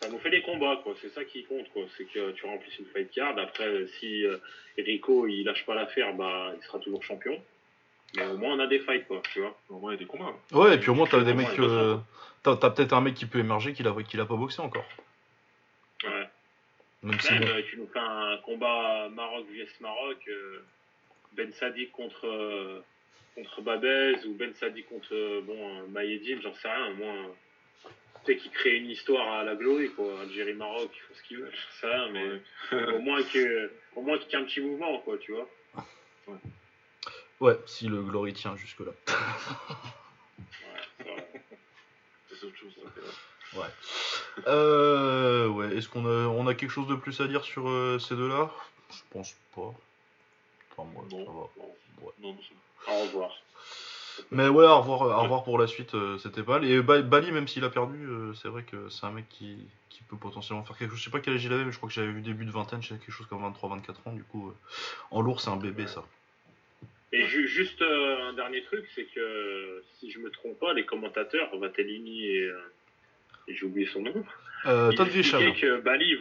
ça 0.08 0.14
nous 0.14 0.20
fait 0.20 0.30
des 0.30 0.42
combats, 0.42 0.80
quoi. 0.84 0.94
C'est 1.02 1.10
ça 1.10 1.24
qui 1.26 1.44
compte, 1.44 1.70
quoi. 1.74 1.84
C'est 1.98 2.06
que 2.06 2.32
tu 2.32 2.46
remplisses 2.46 2.80
une 2.80 2.86
fight 2.86 3.12
card. 3.12 3.38
Après, 3.38 3.88
si 4.00 4.26
euh, 4.26 4.38
Rico, 4.78 5.28
il 5.28 5.44
lâche 5.44 5.66
pas 5.66 5.76
l'affaire, 5.76 6.14
bah, 6.14 6.54
il 6.58 6.64
sera 6.64 6.80
toujours 6.80 7.04
champion. 7.04 7.42
Mais 8.16 8.26
au 8.26 8.38
moins, 8.38 8.56
on 8.56 8.60
a 8.60 8.68
des 8.68 8.80
fights, 8.80 9.06
quoi, 9.08 9.22
tu 9.34 9.42
vois. 9.42 9.58
Au 9.70 9.80
moins, 9.80 9.92
il 9.92 9.96
y 9.96 9.98
a 9.98 10.00
des 10.00 10.06
combats. 10.06 10.34
Ouais, 10.54 10.76
et 10.76 10.78
puis 10.78 10.90
au 10.90 10.96
moins, 10.96 11.08
t'as 11.08 11.22
des 11.24 11.34
mecs. 11.34 11.60
euh, 11.60 11.98
T'as 12.44 12.56
t'as 12.56 12.70
peut-être 12.70 12.94
un 12.94 13.02
mec 13.02 13.16
qui 13.16 13.26
peut 13.26 13.40
émerger 13.40 13.74
qu'il 13.74 13.88
a, 13.88 13.96
qu'il 14.04 14.20
a 14.22 14.26
pas 14.26 14.36
boxé 14.36 14.62
encore. 14.62 14.86
Ouais. 16.04 16.30
Même 17.04 17.20
si. 17.20 17.34
Même, 17.34 17.42
bon. 17.44 17.48
euh, 17.50 17.62
tu 17.70 17.78
nous 17.78 17.88
fais 17.88 18.00
un 18.00 18.38
combat 18.46 19.10
Maroc 19.10 19.46
vs 19.52 19.82
Maroc. 19.82 20.18
euh, 20.30 20.64
ben 21.34 21.52
Sadik 21.52 21.92
contre, 21.92 22.26
euh, 22.26 22.80
contre 23.36 23.62
Babez 23.62 24.16
ou 24.26 24.34
Ben 24.36 24.54
Sadi 24.54 24.84
contre 24.84 25.14
euh, 25.14 25.42
bon, 25.44 25.88
Maïedim, 25.90 26.40
j'en 26.42 26.54
sais 26.54 26.72
rien. 26.72 26.92
Moi, 26.92 27.08
euh, 27.08 27.28
tu 27.28 27.47
sais, 28.27 28.38
qui 28.38 28.50
crée 28.50 28.75
une 28.77 28.89
histoire 28.89 29.27
à 29.39 29.43
la 29.43 29.55
glory, 29.55 29.89
quoi. 29.91 30.22
Algérie, 30.22 30.53
Maroc, 30.53 30.89
ils 30.93 31.00
font 31.01 31.13
ce 31.15 31.24
qu'ils 31.24 31.38
veulent, 31.39 31.53
rien, 31.81 32.10
mais 32.10 32.41
au 32.93 33.00
moins 33.00 33.22
qu'il 33.24 33.41
y 33.41 33.46
ait 33.46 34.36
un 34.36 34.43
petit 34.43 34.62
mouvement, 34.62 35.00
quoi, 35.00 35.17
tu 35.17 35.34
vois. 35.34 35.48
Ouais, 37.39 37.57
si 37.67 37.88
le 37.88 38.01
Glory 38.01 38.34
tient 38.34 38.55
jusque-là. 38.55 38.91
Ça. 39.05 39.15
C'est 42.29 42.43
autre 42.46 42.57
chose. 42.57 42.74
ça. 42.75 43.60
Ouais. 43.60 43.67
Euh, 44.48 45.48
ouais, 45.48 45.75
est-ce 45.77 45.88
qu'on 45.88 46.05
a, 46.05 46.27
on 46.27 46.46
a 46.48 46.53
quelque 46.53 46.69
chose 46.72 46.88
de 46.88 46.96
plus 46.96 47.19
à 47.22 47.27
dire 47.27 47.43
sur 47.43 47.67
euh, 47.69 47.98
ces 48.00 48.15
deux-là? 48.15 48.51
Je 48.91 49.01
pense 49.12 49.36
pas. 49.55 49.74
Enfin, 50.75 50.89
moi, 50.93 51.03
Non. 51.12 51.25
ça 51.25 51.31
va. 51.31 52.05
Ouais. 52.05 52.13
Non, 52.22 52.34
non, 52.34 52.38
c'est- 52.41 52.91
Au 52.91 53.00
revoir. 53.03 53.31
Mais 54.32 54.48
ouais, 54.48 54.66
au 54.66 54.80
revoir, 54.80 55.02
au 55.02 55.22
revoir 55.22 55.44
pour 55.44 55.58
la 55.60 55.68
suite, 55.68 55.94
euh, 55.96 56.18
c'était 56.18 56.44
pas 56.44 56.60
mal. 56.60 56.66
Et 56.70 56.82
Ba- 56.82 57.02
Bali, 57.02 57.32
même 57.32 57.48
s'il 57.48 57.64
a 57.64 57.70
perdu, 57.70 57.98
euh, 58.06 58.34
c'est 58.34 58.48
vrai 58.48 58.64
que 58.64 58.90
c'est 58.90 59.06
un 59.06 59.12
mec 59.12 59.28
qui, 59.30 59.58
qui 59.90 60.04
peut 60.04 60.18
potentiellement 60.18 60.64
faire 60.64 60.78
quelque 60.78 60.92
chose. 60.92 61.00
Je 61.00 61.04
sais 61.06 61.10
pas 61.12 61.20
quel 61.20 61.36
âge 61.36 61.46
il 61.46 61.54
avait, 61.54 61.66
mais 61.66 61.72
je 61.72 61.78
crois 61.78 61.90
que 61.90 61.96
j'avais 61.96 62.12
vu 62.12 62.22
début 62.22 62.46
de 62.46 62.52
vingtaine, 62.52 62.82
je 62.82 62.90
sais 62.90 62.98
quelque 63.00 63.12
chose 63.12 63.28
comme 63.28 63.42
23-24 63.44 64.08
ans. 64.08 64.14
Du 64.14 64.24
coup, 64.24 64.50
euh, 64.50 64.54
en 65.12 65.22
lourd, 65.22 65.42
c'est 65.42 65.50
un 65.50 65.58
bébé 65.58 65.88
ça. 65.88 66.06
Et 67.14 67.26
ju- 67.26 67.48
juste 67.48 67.82
euh, 67.82 68.30
un 68.30 68.34
dernier 68.34 68.62
truc, 68.64 68.86
c'est 68.94 69.06
que 69.06 69.84
si 70.00 70.12
je 70.12 70.20
me 70.20 70.30
trompe 70.30 70.60
pas, 70.60 70.74
les 70.74 70.86
commentateurs, 70.86 71.58
Vatellini 71.58 72.26
et, 72.26 72.44
euh, 72.44 72.60
et 73.48 73.56
j'ai 73.56 73.66
oublié 73.66 73.88
son 73.88 74.02
nom, 74.02 74.26
Euh, 74.66 74.92
Todd 74.92 75.08
Grisham. 75.08 75.54
que 75.54 75.80
Bali, 75.80 76.18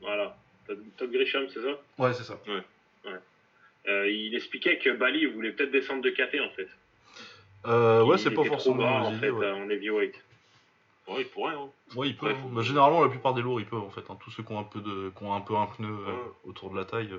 voilà, 0.00 0.36
Todd, 0.66 1.10
Grisham, 1.10 1.48
c'est 1.48 1.62
ça? 1.62 1.80
Ouais, 1.98 2.12
c'est 2.12 2.24
ça. 2.24 2.38
Euh, 3.88 4.10
Il 4.10 4.34
expliquait 4.34 4.76
que 4.78 4.90
Bali 4.90 5.24
voulait 5.24 5.52
peut-être 5.52 5.70
descendre 5.70 6.02
de 6.02 6.10
KT 6.10 6.38
en 6.40 6.50
fait. 6.50 6.68
Euh, 7.66 8.02
ouais, 8.04 8.16
c'est 8.18 8.30
pas 8.30 8.44
forcément 8.44 8.76
bas, 8.76 8.90
en 9.02 9.12
fait 9.12 9.30
ouais. 9.30 9.44
euh, 9.46 9.54
en 9.54 9.68
heavyweight. 9.68 10.14
Ouais, 11.08 11.20
il 11.22 11.26
pourrait, 11.28 11.54
hein. 11.54 11.68
Ouais, 11.96 12.08
il 12.08 12.16
peut. 12.16 12.26
Ouais, 12.26 12.32
hein. 12.34 12.48
Bah, 12.52 12.62
généralement, 12.62 13.02
la 13.02 13.08
plupart 13.08 13.34
des 13.34 13.42
lourds, 13.42 13.60
ils 13.60 13.66
peuvent 13.66 13.82
en 13.82 13.90
fait. 13.90 14.02
hein. 14.08 14.16
Tous 14.20 14.30
ceux 14.30 14.42
qui 14.42 14.52
ont 14.52 14.60
un 14.60 14.64
peu 14.64 14.80
de, 14.80 15.10
qui 15.16 15.24
ont 15.24 15.34
un 15.34 15.40
peu 15.40 15.56
un 15.56 15.66
pneu 15.66 15.88
euh, 15.88 16.12
autour 16.48 16.70
de 16.70 16.76
la 16.76 16.84
taille. 16.84 17.10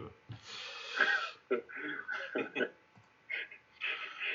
euh. 1.51 1.57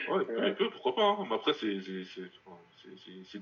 Ouais, 0.08 0.25
il 0.46 0.54
peut, 0.54 0.70
pourquoi 0.70 0.94
pas. 0.94 1.02
hein. 1.02 1.26
Mais 1.28 1.34
après, 1.34 1.52
c'est 1.54 1.80
c'est- 1.80 3.38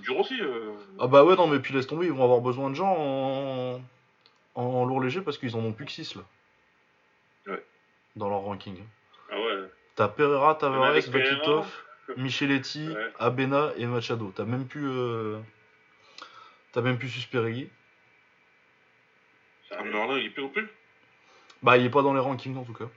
dur, 0.00 0.18
aussi. 0.18 0.40
euh. 0.40 0.72
Ah 0.98 1.06
bah 1.06 1.22
ouais, 1.22 1.36
non, 1.36 1.46
mais 1.46 1.60
puis 1.60 1.72
laisse 1.72 1.86
tomber, 1.86 2.06
ils 2.06 2.12
vont 2.12 2.24
avoir 2.24 2.40
besoin 2.40 2.68
de 2.70 2.74
gens 2.74 2.92
en, 2.96 3.80
en 4.56 4.84
lourd 4.84 5.00
léger 5.00 5.20
parce 5.20 5.38
qu'ils 5.38 5.54
en 5.54 5.60
ont 5.60 5.72
plus 5.72 5.84
que 5.84 5.92
6 5.92 6.16
là. 6.16 6.22
Ouais. 7.46 7.64
Dans 8.16 8.28
leur 8.28 8.40
ranking. 8.40 8.76
Ah 9.30 9.38
ouais. 9.38 9.70
T'as 9.94 10.08
Pereira, 10.08 10.56
Tavares. 10.56 10.92
Vakitov, 10.94 11.84
Micheletti, 12.16 12.88
Ouais. 12.88 13.12
Abena 13.18 13.70
et 13.76 13.86
Machado. 13.86 14.32
T'as 14.34 14.44
même 14.44 14.66
plus. 14.66 14.88
euh, 14.88 15.38
T'as 16.72 16.80
même 16.82 16.98
plus 16.98 17.08
Susperigui. 17.08 17.68
Ça 19.68 19.76
Ah. 19.78 19.84
Merlin, 19.84 20.18
il 20.18 20.32
peut 20.32 20.42
non 20.42 20.48
plus? 20.48 20.68
Bah, 21.62 21.76
il 21.76 21.84
est 21.86 21.90
pas 21.90 22.02
dans 22.02 22.14
les 22.14 22.20
rankings 22.20 22.56
en 22.56 22.64
tout 22.64 22.72
cas. 22.72 22.88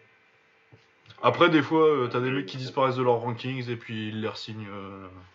Après, 1.22 1.50
des 1.50 1.62
fois, 1.62 1.88
euh, 1.88 2.08
t'as 2.08 2.20
des 2.20 2.29
mecs 2.32 2.46
qui 2.46 2.58
disparaissent 2.58 2.98
de 2.98 3.03
leurs 3.03 3.20
rankings 3.20 3.70
et 3.70 3.75
puis 3.77 4.10
ils 4.10 4.22
les 4.22 4.27
re-signent 4.27 4.67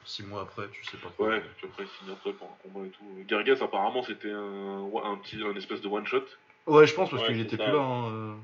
6 0.04 0.23
mois 0.25 0.42
après, 0.42 0.68
tu 0.70 0.85
sais 0.85 0.97
pas 0.99 1.08
quoi. 1.16 1.28
Ouais, 1.28 1.42
puis 1.56 1.66
après, 1.66 1.85
il 1.85 1.88
signe 1.88 2.12
après 2.12 2.32
pour 2.32 2.47
un 2.49 2.56
combat 2.62 2.87
et 2.87 2.90
tout. 2.90 3.04
Gargas, 3.26 3.58
apparemment, 3.62 4.02
c'était 4.02 4.30
un, 4.30 4.80
ouais, 4.80 5.02
un 5.04 5.16
petit, 5.16 5.42
un 5.42 5.54
espèce 5.56 5.80
de 5.80 5.88
one-shot. 5.88 6.25
Ouais, 6.66 6.87
je 6.87 6.94
pense 6.94 7.11
parce 7.11 7.23
Ouais, 7.23 7.28
qu'il 7.28 7.40
était 7.40 7.56
ça. 7.56 7.64
plus 7.64 7.73
là. 7.73 7.78
hein, 7.80 8.11
euh. 8.12 8.35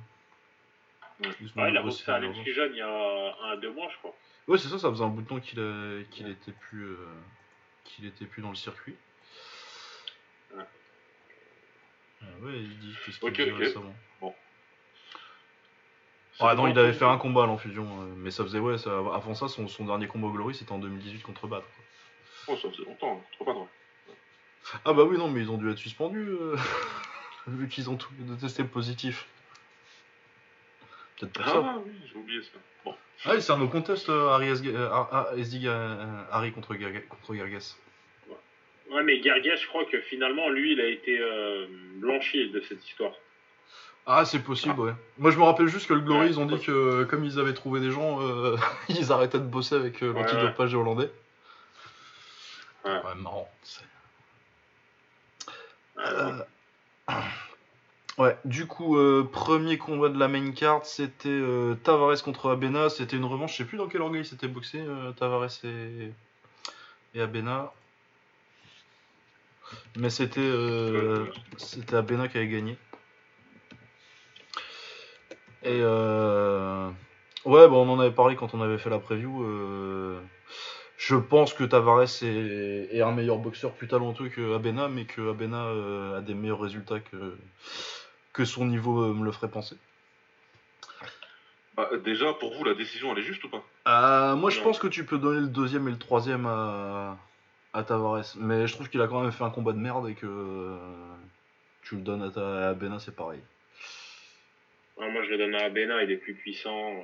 Ouais. 1.25 1.31
Ils 1.43 1.51
Ah, 1.57 1.69
il 1.69 1.77
a 1.77 1.83
boxé 1.83 2.11
à 2.11 2.21
Fusion 2.21 2.65
il 2.71 2.77
y 2.77 2.81
a 2.81 2.89
un 2.89 3.51
à 3.53 3.57
deux 3.59 3.71
mois, 3.73 3.89
je 3.93 3.97
crois. 3.99 4.15
Ouais, 4.49 4.59
c'est 4.59 4.69
ça, 4.69 4.79
ça 4.79 4.91
faisait 4.91 5.05
un 5.05 5.09
bout 5.09 5.23
de 5.23 5.29
temps 5.29 5.41
qu'il 5.41 5.59
a- 5.61 6.03
qu'il 6.11 6.29
était 6.29 6.53
plus 6.53 6.85
euh, 6.85 6.97
qu'il 7.85 8.05
était 8.07 8.27
plus 8.27 8.43
dans 8.43 8.51
le 8.51 8.55
circuit. 8.57 8.95
Ouais. 10.55 10.65
Ah 12.23 12.27
ouais, 12.43 12.59
il 12.59 12.79
dit 12.79 12.95
qu'est-ce 13.05 13.19
qu'il 13.21 13.29
Ok, 13.29 13.41
dit 13.41 13.51
ok. 13.51 13.59
récemment. 13.59 13.95
C'était 16.33 16.47
Ah 16.51 16.55
non, 16.57 16.67
il 16.67 16.77
avait 16.79 16.93
fait 16.93 17.05
un 17.05 17.17
combat 17.17 17.45
à 17.45 17.47
l'enfusion, 17.47 18.03
euh, 18.03 18.07
mais 18.17 18.33
ça 18.33 18.43
faisait 18.43 18.59
ouais, 18.59 18.77
ça, 18.77 18.91
avant 19.15 19.35
ça, 19.37 19.47
son, 19.47 19.69
son 19.69 19.85
dernier 19.85 20.09
combat 20.09 20.27
au 20.27 20.33
Glory, 20.33 20.53
c'était 20.55 20.73
en 20.73 20.79
2018 20.81 21.23
contre 21.23 21.47
Bad. 21.47 21.63
Oh, 22.49 22.57
ça 22.57 22.69
faisait 22.71 22.85
longtemps, 22.85 23.19
hein. 23.19 23.25
trop 23.33 23.45
pas 23.45 23.53
drôle. 23.53 23.69
Ah 24.85 24.93
bah 24.93 25.05
oui, 25.05 25.17
non, 25.17 25.31
mais 25.31 25.41
ils 25.41 25.51
ont 25.51 25.59
dû 25.59 25.71
être 25.71 25.79
suspendus, 25.79 26.27
euh, 26.29 26.57
vu 27.47 27.69
qu'ils 27.69 27.89
ont 27.89 27.97
tous 27.97 28.11
testé 28.41 28.65
positif. 28.65 29.27
Peut-être 31.19 31.33
pour 31.33 31.45
ça. 31.47 31.63
Ah 31.65 31.79
oui, 31.85 31.93
j'ai 32.13 32.19
oublié 32.19 32.43
ça. 32.43 32.59
Bon. 32.85 32.95
Ah 33.25 33.31
oui, 33.35 33.43
c'est 33.43 33.53
un 33.53 33.59
no 33.59 33.69
contest, 33.69 34.09
euh, 34.09 34.29
Harry, 34.31 34.49
Esg- 34.53 34.67
euh, 34.75 34.89
euh, 35.69 36.23
Harry 36.33 36.53
contre, 36.53 36.75
contre 37.09 37.35
Gargas. 37.35 37.77
Ouais, 38.91 39.03
mais 39.03 39.21
Gargas, 39.21 39.57
je 39.57 39.67
crois 39.69 39.85
que 39.87 40.01
finalement, 40.03 40.49
lui, 40.51 40.73
il 40.73 40.81
a 40.81 40.87
été 40.87 41.19
euh, 41.21 41.67
blanchi 41.97 42.51
de 42.51 42.61
cette 42.61 42.87
histoire. 42.87 43.13
Ah, 44.07 44.25
c'est 44.27 44.41
possible, 44.41 44.79
ouais. 44.81 44.93
Moi, 45.19 45.31
je 45.31 45.39
me 45.39 45.45
rappelle 45.45 45.69
juste 45.69 45.87
que 45.89 45.95
le 45.95 46.01
Glory, 46.01 46.27
Ouais. 46.27 46.31
ils 46.31 46.39
ont 46.39 46.45
dit 46.47 46.61
que 46.61 47.05
comme 47.05 47.25
ils 47.25 47.39
avaient 47.41 47.55
trouvé 47.55 47.81
des 47.81 47.91
gens, 47.91 48.21
euh, 48.21 48.57
ils 48.91 49.11
arrêtaient 49.13 49.39
de 49.39 49.45
bosser 49.45 49.77
avec 49.77 50.03
euh, 50.03 50.13
Ouais, 50.13 50.21
l'antidopage 50.23 50.75
hollandais. 50.75 51.11
Ouais. 52.85 52.91
Ouais, 52.93 53.15
marrant. 53.17 53.49
Ouais, 58.17 58.39
du 58.45 58.67
coup, 58.67 58.97
euh, 58.97 59.29
premier 59.31 59.77
combat 59.77 60.09
de 60.09 60.19
la 60.19 60.29
main 60.29 60.53
card, 60.53 60.87
c'était 60.87 61.29
euh, 61.29 61.75
Tavares 61.75 62.23
contre 62.23 62.49
Abena. 62.51 62.89
C'était 62.89 63.17
une 63.17 63.25
revanche, 63.25 63.53
je 63.53 63.57
sais 63.59 63.65
plus 63.65 63.77
dans 63.77 63.89
quel 63.89 64.03
orgueil 64.03 64.23
ils 64.23 64.25
s'étaient 64.25 64.47
boxés, 64.47 64.81
euh, 64.81 65.11
Tavares 65.13 65.51
et, 65.65 67.21
Abena. 67.21 67.73
Mais 69.97 70.11
c'était 70.11 70.41
euh, 70.41 71.27
c'était 71.57 71.97
Abena 71.97 72.29
qui 72.29 72.37
avait 72.37 72.49
gagné. 72.49 72.79
Et 75.65 75.81
euh, 75.81 76.89
ouais, 77.45 77.69
bon, 77.69 77.85
on 77.89 77.93
en 77.95 78.01
avait 78.01 78.15
parlé 78.15 78.37
quand 78.37 78.55
on 78.55 78.63
avait 78.63 78.79
fait 78.79 78.91
la 78.91 78.99
preview. 79.01 79.45
je 80.99 81.17
pense 81.17 81.53
que 81.53 81.65
Tavares 81.65 82.23
est, 82.23 82.89
est 82.93 83.03
un 83.03 83.13
meilleur 83.13 83.39
boxeur 83.39 83.73
plus 83.73 83.89
talentueux 83.89 84.29
que 84.29 84.55
Abena, 84.55 84.89
mais 84.89 85.05
que 85.05 85.31
Abena 85.31 86.19
a 86.19 86.21
des 86.21 86.35
meilleurs 86.35 86.61
résultats 86.61 87.01
que, 87.01 87.37
que 88.35 88.45
son 88.45 88.67
niveau 88.67 89.01
euh, 89.05 89.15
me 89.15 89.25
le 89.25 89.33
ferait 89.33 89.51
penser. 89.51 89.77
Bah, 91.77 91.89
déjà, 92.05 92.35
pour 92.35 92.55
vous, 92.55 92.65
la 92.65 92.75
décision, 92.75 93.13
elle 93.13 93.21
est 93.21 93.27
juste 93.27 93.43
ou 93.45 93.49
pas? 93.49 93.65
Euh, 93.89 94.37
moi, 94.37 94.51
je 94.51 94.61
pense 94.61 94.79
que 94.79 94.87
tu 94.87 95.05
peux 95.07 95.19
donner 95.19 95.41
le 95.41 95.49
deuxième 95.49 95.89
et 95.89 95.91
le 95.91 95.99
troisième 95.99 96.45
à, 96.47 97.17
à 97.73 97.83
Tavares, 97.83 98.37
mais 98.37 98.67
je 98.67 98.75
trouve 98.75 98.89
qu'il 98.91 99.01
a 99.01 99.09
quand 99.09 99.23
même 99.23 99.33
fait 99.33 99.45
un 99.45 99.51
combat 99.51 99.73
de 99.73 99.79
merde 99.79 100.09
et 100.09 100.15
que 100.15 100.27
euh, 100.27 100.77
tu 101.83 101.97
le 101.97 102.03
donnes 102.03 102.23
à, 102.23 102.31
ta, 102.31 102.67
à 102.67 102.71
Abena, 102.71 102.99
c'est 102.99 103.17
pareil. 103.17 103.41
ouais, 104.99 105.11
moi, 105.11 105.23
je 105.25 105.31
le 105.31 105.39
donne 105.39 105.55
à 105.55 105.65
Abena, 105.65 106.03
il 106.03 106.11
est 106.11 106.17
plus 106.17 106.35
puissant, 106.35 107.03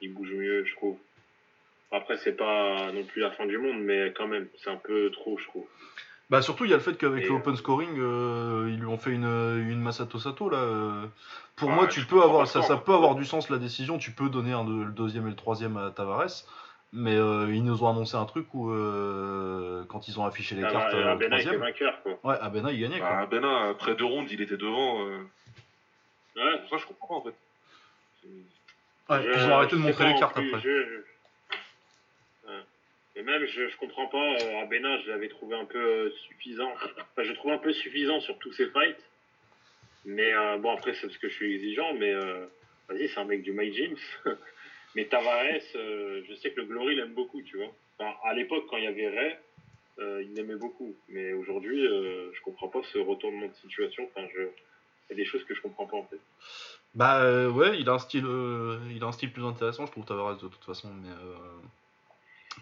il 0.00 0.12
bouge 0.12 0.32
mieux, 0.32 0.64
je 0.64 0.74
trouve. 0.74 0.98
Après, 1.92 2.16
c'est 2.18 2.36
pas 2.36 2.92
non 2.92 3.04
plus 3.04 3.20
la 3.20 3.30
fin 3.32 3.46
du 3.46 3.58
monde, 3.58 3.80
mais 3.80 4.12
quand 4.16 4.28
même, 4.28 4.48
c'est 4.62 4.70
un 4.70 4.76
peu 4.76 5.10
trop, 5.10 5.38
je 5.38 5.46
trouve. 5.46 5.66
Bah 6.30 6.42
surtout 6.42 6.64
il 6.64 6.70
y 6.70 6.72
a 6.72 6.76
le 6.76 6.82
fait 6.82 6.96
qu'avec 6.96 7.24
Et, 7.24 7.28
l'open 7.28 7.56
scoring 7.56 7.98
euh, 7.98 8.68
ils 8.70 8.78
lui 8.78 8.86
ont 8.86 8.96
fait 8.98 9.10
une, 9.10 9.24
une 9.24 9.80
Masato 9.80 10.18
Sato 10.20 10.48
là. 10.48 10.58
euh. 10.58 11.06
Pour 11.56 11.70
moi 11.70 11.86
tu 11.88 12.04
peux 12.06 12.22
avoir 12.22 12.46
ça, 12.46 12.62
ça 12.62 12.76
peut 12.76 12.94
avoir 12.94 13.16
du 13.16 13.24
sens 13.24 13.50
la 13.50 13.58
décision, 13.58 13.98
tu 13.98 14.12
peux 14.12 14.28
donner 14.28 14.52
un, 14.52 14.64
de- 14.64 14.84
le 14.84 14.92
deuxième 14.92 15.26
et 15.26 15.30
le 15.30 15.36
troisième 15.36 15.76
à 15.76 15.90
Tavares, 15.90 16.44
mais 16.92 17.16
euh, 17.16 17.52
ils 17.52 17.64
nous 17.64 17.82
ont 17.82 17.88
annoncé 17.90 18.16
un 18.16 18.24
truc 18.26 18.46
où 18.54 18.70
euh, 18.70 19.84
quand 19.88 20.06
ils 20.06 20.20
ont 20.20 20.24
affiché 20.24 20.54
les 20.54 20.62
Ah, 20.64 20.70
cartes 20.70 20.94
euh, 20.94 21.04
au 21.04 21.08
Abena 21.08 21.26
était 21.26 21.28
troisième, 21.28 21.60
vainqueur, 21.60 22.02
quoi. 22.04 22.18
ouais 22.22 22.38
Abena 22.40 22.70
il 22.72 22.80
gagnait 22.80 23.00
quoi. 23.00 23.10
Bah, 23.10 23.26
Bena, 23.26 23.68
après 23.70 23.96
deux 23.96 24.04
rounds, 24.04 24.30
il 24.32 24.40
était 24.40 24.56
devant. 24.56 25.04
euh, 25.04 25.18
Ouais. 26.36 26.58
Pour 26.60 26.70
ça, 26.70 26.76
je 26.78 26.86
comprends 26.86 27.08
pas 27.08 27.14
en 27.16 27.22
fait. 27.22 27.34
Ouais, 29.10 29.22
Je- 29.34 29.38
ils 29.40 29.50
ont 29.50 29.54
arrêté 29.56 29.74
de 29.74 29.80
montrer 29.80 30.06
les 30.12 30.18
cartes 30.18 30.36
après. 30.38 30.60
je- 30.60 30.68
je- 30.68 30.68
Ouais. 30.68 31.04
Et 33.20 33.22
même, 33.22 33.44
je, 33.44 33.68
je 33.68 33.76
comprends 33.76 34.06
pas, 34.06 34.34
euh, 34.40 34.62
Abena, 34.62 34.98
je 35.00 35.10
l'avais 35.10 35.28
trouvé 35.28 35.54
un 35.54 35.66
peu 35.66 35.78
euh, 35.78 36.10
suffisant. 36.26 36.72
Enfin, 36.72 37.22
je 37.22 37.32
trouve 37.34 37.52
un 37.52 37.58
peu 37.58 37.70
suffisant 37.74 38.18
sur 38.20 38.38
tous 38.38 38.50
ses 38.54 38.68
fights. 38.68 39.04
Mais 40.06 40.32
euh, 40.32 40.56
bon, 40.56 40.72
après, 40.72 40.94
c'est 40.94 41.06
parce 41.06 41.18
que 41.18 41.28
je 41.28 41.34
suis 41.34 41.54
exigeant, 41.54 41.92
mais 41.92 42.14
euh, 42.14 42.46
vas-y, 42.88 43.10
c'est 43.10 43.20
un 43.20 43.26
mec 43.26 43.42
du 43.42 43.52
My 43.52 43.70
James. 43.74 43.98
mais 44.96 45.04
Tavares, 45.04 45.60
je 45.74 46.34
sais 46.40 46.50
que 46.52 46.60
le 46.60 46.66
Glory 46.66 46.94
l'aime 46.94 47.12
beaucoup, 47.12 47.42
tu 47.42 47.58
vois. 47.58 47.70
Enfin, 47.98 48.16
à 48.24 48.32
l'époque, 48.32 48.64
quand 48.70 48.78
il 48.78 48.84
y 48.84 48.86
avait 48.86 49.08
Ray, 49.08 49.36
il 49.98 50.32
l'aimait 50.34 50.56
beaucoup. 50.56 50.96
Mais 51.10 51.34
aujourd'hui, 51.34 51.86
euh, 51.86 52.32
je 52.32 52.40
comprends 52.40 52.68
pas 52.68 52.80
ce 52.90 52.98
retournement 52.98 53.48
de 53.48 53.54
situation. 53.56 54.08
Enfin. 54.16 54.26
Il 54.34 55.10
y 55.10 55.20
a 55.20 55.24
des 55.24 55.26
choses 55.26 55.44
que 55.44 55.54
je 55.54 55.60
comprends 55.60 55.86
pas, 55.86 55.98
en 55.98 56.04
fait. 56.04 56.20
Bah 56.94 57.50
ouais, 57.50 57.78
il 57.78 57.88
a 57.88 57.92
un 57.92 57.98
style, 57.98 58.24
il 58.90 59.02
a 59.02 59.06
un 59.06 59.12
style 59.12 59.30
plus 59.30 59.44
intéressant, 59.44 59.84
je 59.84 59.92
trouve 59.92 60.06
Tavares 60.06 60.36
de 60.36 60.48
toute 60.48 60.64
façon, 60.64 60.88
mais 61.02 61.10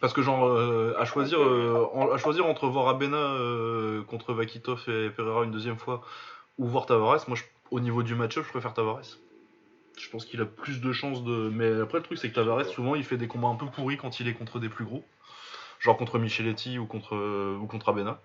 parce 0.00 0.12
que 0.12 0.22
genre 0.22 0.46
euh, 0.46 0.94
à 0.98 1.04
choisir, 1.04 1.40
euh, 1.40 1.88
en- 1.92 2.10
à 2.10 2.18
choisir 2.18 2.46
entre 2.46 2.68
voir 2.68 2.88
Abena 2.88 3.16
euh, 3.16 4.02
contre 4.04 4.32
Vakitov 4.32 4.84
et 4.88 5.10
Pereira 5.10 5.44
une 5.44 5.50
deuxième 5.50 5.78
fois 5.78 6.02
ou 6.58 6.66
voir 6.66 6.86
Tavares, 6.86 7.24
moi 7.28 7.36
je- 7.36 7.44
au 7.70 7.80
niveau 7.80 8.02
du 8.02 8.14
match-up, 8.14 8.44
je 8.46 8.50
préfère 8.50 8.74
Tavares. 8.74 9.18
Je 9.98 10.08
pense 10.10 10.24
qu'il 10.24 10.40
a 10.40 10.44
plus 10.46 10.80
de 10.80 10.92
chances 10.92 11.24
de. 11.24 11.50
Mais 11.52 11.80
après, 11.80 11.98
le 11.98 12.04
truc, 12.04 12.18
c'est 12.18 12.28
que 12.30 12.34
Tavares, 12.34 12.64
souvent, 12.66 12.94
il 12.94 13.02
fait 13.04 13.16
des 13.16 13.26
combats 13.26 13.48
un 13.48 13.56
peu 13.56 13.66
pourris 13.66 13.96
quand 13.96 14.20
il 14.20 14.28
est 14.28 14.32
contre 14.34 14.60
des 14.60 14.68
plus 14.68 14.84
gros. 14.84 15.02
Genre 15.80 15.96
contre 15.96 16.18
Micheletti 16.18 16.78
ou 16.78 16.86
contre, 16.86 17.16
ou 17.60 17.66
contre 17.66 17.88
Abena. 17.88 18.20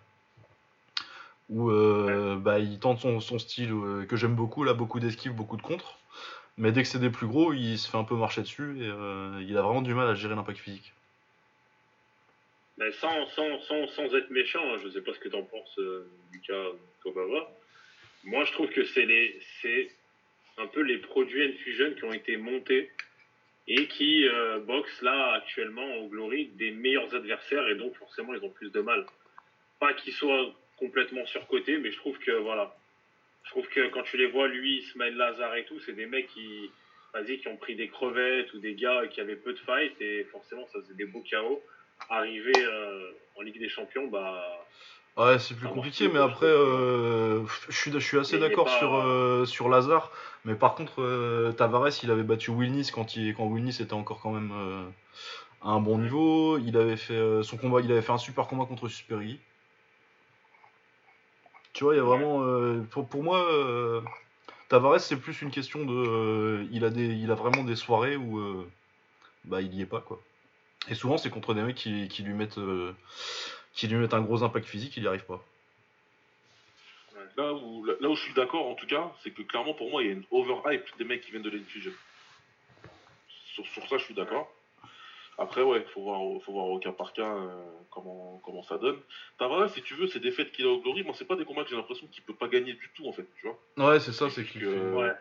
Où 1.49 1.69
euh, 1.69 2.37
bah, 2.39 2.59
il 2.59 2.79
tente 2.79 2.99
son, 2.99 3.19
son 3.19 3.37
style 3.39 3.71
euh, 3.71 4.05
que 4.05 4.15
j'aime 4.15 4.35
beaucoup, 4.35 4.63
là, 4.63 4.73
beaucoup 4.73 4.99
d'esquives, 4.99 5.33
beaucoup 5.33 5.57
de 5.57 5.61
contre. 5.61 5.97
Mais 6.57 6.71
dès 6.71 6.83
que 6.83 6.87
c'est 6.87 6.99
des 6.99 7.09
plus 7.09 7.27
gros, 7.27 7.53
il 7.53 7.77
se 7.77 7.89
fait 7.89 7.97
un 7.97 8.03
peu 8.03 8.15
marcher 8.15 8.41
dessus 8.41 8.77
et 8.79 8.87
euh, 8.87 9.43
il 9.47 9.57
a 9.57 9.61
vraiment 9.61 9.81
du 9.81 9.93
mal 9.93 10.07
à 10.07 10.13
gérer 10.15 10.35
l'impact 10.35 10.59
physique. 10.59 10.93
Mais 12.83 12.91
sans, 12.91 13.25
sans, 13.27 13.59
sans, 13.61 13.87
sans 13.87 14.15
être 14.15 14.29
méchant, 14.29 14.73
hein, 14.73 14.77
je 14.83 14.89
sais 14.89 15.01
pas 15.01 15.13
ce 15.13 15.19
que 15.19 15.29
tu 15.29 15.35
en 15.35 15.43
penses, 15.43 15.79
Lucas 16.33 16.71
Kobava. 17.01 17.49
Moi, 18.25 18.43
je 18.43 18.51
trouve 18.51 18.69
que 18.69 18.83
c'est 18.83 19.89
un 20.57 20.67
peu 20.67 20.81
les 20.81 20.97
produits 20.97 21.43
Infusion 21.43 21.93
qui 21.93 22.03
ont 22.03 22.13
été 22.13 22.35
montés 22.37 22.91
et 23.67 23.87
qui 23.87 24.27
euh, 24.27 24.59
boxent 24.59 25.01
là 25.01 25.33
actuellement 25.33 25.95
au 25.95 26.07
Glory 26.07 26.47
des 26.55 26.71
meilleurs 26.71 27.15
adversaires 27.15 27.67
et 27.69 27.75
donc 27.75 27.95
forcément 27.95 28.33
ils 28.33 28.43
ont 28.43 28.49
plus 28.49 28.69
de 28.69 28.81
mal. 28.81 29.05
Pas 29.79 29.93
qu'ils 29.93 30.13
soient 30.13 30.53
complètement 30.77 31.25
surcotés, 31.25 31.77
mais 31.77 31.91
je 31.91 31.97
trouve 31.97 32.19
que 32.19 32.31
voilà, 32.31 32.75
je 33.45 33.51
trouve 33.51 33.67
que 33.69 33.87
quand 33.89 34.03
tu 34.03 34.17
les 34.17 34.27
vois 34.27 34.49
lui, 34.49 34.79
Ismaël 34.79 35.15
Lazare 35.15 35.55
et 35.55 35.65
tout, 35.65 35.79
c'est 35.79 35.93
des 35.93 36.05
mecs 36.05 36.27
qui, 36.27 36.69
vas-y, 37.13 37.39
qui 37.39 37.47
ont 37.47 37.57
pris 37.57 37.75
des 37.75 37.87
crevettes 37.87 38.53
ou 38.53 38.59
des 38.59 38.75
gars 38.75 39.07
qui 39.07 39.21
avaient 39.21 39.37
peu 39.37 39.53
de 39.53 39.59
fight 39.59 39.99
et 40.01 40.25
forcément 40.25 40.67
ça 40.67 40.81
faisait 40.81 40.95
des 40.95 41.05
beaux 41.05 41.21
chaos. 41.21 41.63
Arriver 42.09 42.53
euh, 42.57 43.11
en 43.35 43.41
Ligue 43.41 43.59
des 43.59 43.69
Champions, 43.69 44.07
bah 44.07 44.63
Ouais, 45.15 45.37
c'est 45.37 45.53
plus 45.55 45.67
compliqué, 45.67 46.07
mais 46.07 46.17
après, 46.17 46.47
euh, 46.47 47.45
je, 47.69 47.75
suis, 47.75 47.91
je 47.91 47.99
suis 47.99 48.17
assez 48.17 48.39
d'accord 48.39 48.67
sur, 48.67 48.95
euh, 48.95 49.45
sur 49.45 49.69
Lazare. 49.69 50.11
Mais 50.43 50.55
par 50.55 50.73
contre, 50.73 51.03
euh, 51.03 51.51
Tavares, 51.51 51.89
il 52.01 52.09
avait 52.09 52.23
battu 52.23 52.49
Wilnis 52.49 52.89
quand, 52.91 53.15
il, 53.15 53.35
quand 53.35 53.45
Wilnis 53.45 53.77
était 53.79 53.93
encore 53.93 54.21
quand 54.21 54.31
même 54.31 54.51
à 55.61 55.69
un 55.69 55.79
bon 55.79 55.99
niveau. 55.99 56.57
Il 56.57 56.77
avait 56.77 56.97
fait 56.97 57.43
son 57.43 57.57
combat, 57.57 57.81
il 57.81 57.91
avait 57.91 58.01
fait 58.01 58.11
un 58.11 58.17
super 58.17 58.47
combat 58.47 58.65
contre 58.65 58.87
Supergui. 58.87 59.39
Tu 61.73 61.83
vois, 61.83 61.93
il 61.93 61.97
y 61.97 62.01
a 62.01 62.03
vraiment. 62.03 62.39
pour, 62.89 63.07
pour 63.07 63.21
moi, 63.23 63.45
Tavares, 64.67 64.99
c'est 64.99 65.17
plus 65.17 65.43
une 65.43 65.51
question 65.51 65.85
de. 65.85 66.65
il, 66.71 66.83
a 66.85 66.89
des, 66.89 67.05
il 67.05 67.29
a 67.29 67.35
vraiment 67.35 67.63
des 67.63 67.75
soirées 67.75 68.17
où 68.17 68.65
bah, 69.45 69.61
il 69.61 69.75
y 69.75 69.81
est 69.81 69.85
pas, 69.85 70.01
quoi. 70.01 70.19
Et 70.89 70.95
souvent, 70.95 71.17
c'est 71.17 71.29
contre 71.29 71.53
des 71.53 71.61
mecs 71.61 71.75
qui, 71.75 72.07
qui 72.07 72.23
lui 72.23 72.33
mettent 72.33 72.59
qui 73.73 73.87
lui 73.87 73.97
mettent 73.97 74.13
un 74.13 74.21
gros 74.21 74.43
impact 74.43 74.67
physique, 74.67 74.95
il 74.97 75.03
n'y 75.03 75.07
arrive 75.07 75.25
pas. 75.25 75.43
Là 77.35 77.53
où, 77.53 77.83
là 77.85 78.09
où 78.09 78.15
je 78.15 78.21
suis 78.21 78.33
d'accord, 78.33 78.67
en 78.67 78.75
tout 78.75 78.85
cas, 78.85 79.11
c'est 79.23 79.31
que 79.31 79.41
clairement, 79.41 79.73
pour 79.73 79.89
moi, 79.89 80.03
il 80.03 80.07
y 80.07 80.09
a 80.09 80.13
une 80.13 80.23
overhype 80.29 80.85
des 80.97 81.03
mecs 81.03 81.21
qui 81.21 81.31
viennent 81.31 81.43
de 81.43 81.49
l'infusion. 81.49 81.91
Sur, 83.53 83.65
sur, 83.67 83.87
ça, 83.87 83.97
je 83.97 84.03
suis 84.03 84.13
d'accord. 84.13 84.51
Après, 85.39 85.63
ouais, 85.63 85.83
il 85.85 85.91
faut 85.91 86.01
voir, 86.01 86.19
faut 86.43 86.51
voir 86.51 86.65
au 86.65 86.77
cas 86.77 86.91
par 86.91 87.11
cas 87.13 87.33
euh, 87.33 87.49
comment, 87.89 88.39
comment 88.45 88.61
ça 88.61 88.77
donne. 88.77 88.99
Tavares, 89.39 89.69
si 89.71 89.81
tu 89.81 89.95
veux, 89.95 90.07
ces 90.07 90.19
défaites 90.19 90.51
qu'il 90.51 90.65
a 90.65 90.69
au 90.69 90.79
Glory, 90.79 91.03
moi, 91.03 91.15
c'est 91.17 91.25
pas 91.25 91.35
des 91.35 91.45
combats 91.45 91.63
que 91.63 91.71
j'ai 91.71 91.75
l'impression 91.75 92.05
qu'il 92.07 92.23
peut 92.23 92.35
pas 92.35 92.47
gagner 92.47 92.73
du 92.73 92.91
tout, 92.95 93.07
en 93.07 93.13
fait, 93.13 93.27
tu 93.37 93.47
vois. 93.47 93.89
Ouais, 93.89 93.99
c'est 93.99 94.11
ça, 94.11 94.29
c'est 94.29 94.43
que. 94.43 94.93
ouais. 94.93 95.13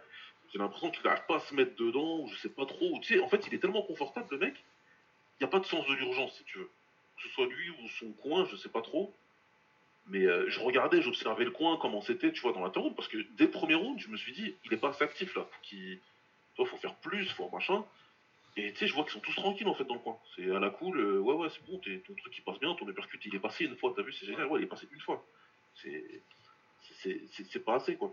J'ai 0.53 0.59
l'impression 0.59 0.91
qu'il 0.91 1.03
n'arrive 1.05 1.25
pas 1.27 1.37
à 1.37 1.41
se 1.41 1.55
mettre 1.55 1.75
dedans, 1.77 2.19
ou 2.19 2.29
je 2.29 2.37
sais 2.37 2.51
pas 2.51 2.67
trop. 2.67 2.99
Tu 3.01 3.15
sais, 3.15 3.21
en 3.21 3.29
fait, 3.29 3.47
il 3.47 3.55
est 3.55 3.59
tellement 3.59 3.83
confortable, 3.83 4.27
le 4.33 4.39
mec, 4.39 4.55
n'y 5.43 5.49
a 5.49 5.51
pas 5.51 5.61
de 5.61 5.67
sens 5.67 5.87
de 5.87 5.95
l'urgence, 5.95 6.37
si 6.37 6.45
tu 6.45 6.59
veux 6.59 6.71
que 7.23 7.29
ce 7.29 7.35
soit 7.35 7.47
lui 7.47 7.71
ou 7.71 7.89
son 7.89 8.13
coin, 8.13 8.45
je 8.51 8.57
sais 8.57 8.69
pas 8.69 8.83
trop. 8.83 9.15
Mais 10.09 10.27
euh, 10.27 10.49
je 10.49 10.59
regardais, 10.59 11.01
j'observais 11.01 11.45
le 11.45 11.53
coin, 11.53 11.79
comment 11.81 12.03
c'était, 12.03 12.33
tu 12.33 12.41
vois, 12.41 12.53
dans 12.53 12.63
l'interround, 12.63 12.97
parce 12.97 13.09
que 13.09 13.19
dès 13.37 13.45
le 13.45 13.51
premier 13.51 13.75
round, 13.75 13.99
je 14.01 14.09
me 14.09 14.17
suis 14.17 14.33
dit, 14.33 14.55
il 14.65 14.73
est 14.73 14.77
pas 14.77 14.89
assez 14.89 15.05
actif 15.05 15.35
là, 15.37 15.47
il 15.71 15.99
faut 16.67 16.77
faire 16.77 16.95
plus, 16.97 17.31
faut 17.31 17.49
machin. 17.51 17.85
Et 18.57 18.73
tu 18.73 18.81
sais, 18.81 18.87
je 18.87 18.95
vois 18.95 19.05
qu'ils 19.05 19.13
sont 19.13 19.21
tous 19.21 19.35
tranquilles 19.35 19.69
en 19.69 19.75
fait 19.75 19.85
dans 19.85 19.95
le 19.95 20.01
coin. 20.01 20.19
C'est 20.37 20.51
à 20.51 20.59
la 20.59 20.71
cool, 20.71 20.99
euh, 20.99 21.19
ouais, 21.21 21.35
ouais, 21.35 21.49
c'est 21.51 21.65
bon, 21.65 21.79
ton 21.79 22.15
truc 22.15 22.37
il 22.37 22.43
passe 22.43 22.59
bien, 22.59 22.75
ton 22.75 22.89
uppercut 22.89 23.19
il 23.25 23.35
est 23.35 23.39
passé 23.39 23.65
une 23.65 23.77
fois, 23.77 23.93
t'as 23.97 24.03
vu, 24.03 24.13
c'est 24.13 24.27
génial, 24.27 24.49
ouais, 24.49 24.61
il 24.61 24.65
est 24.65 24.69
passé 24.69 24.89
une 24.93 25.01
fois. 25.01 25.25
C'est 25.77 26.23
c'est 27.49 27.65
pas 27.65 27.77
assez 27.77 27.97
quoi. 27.97 28.13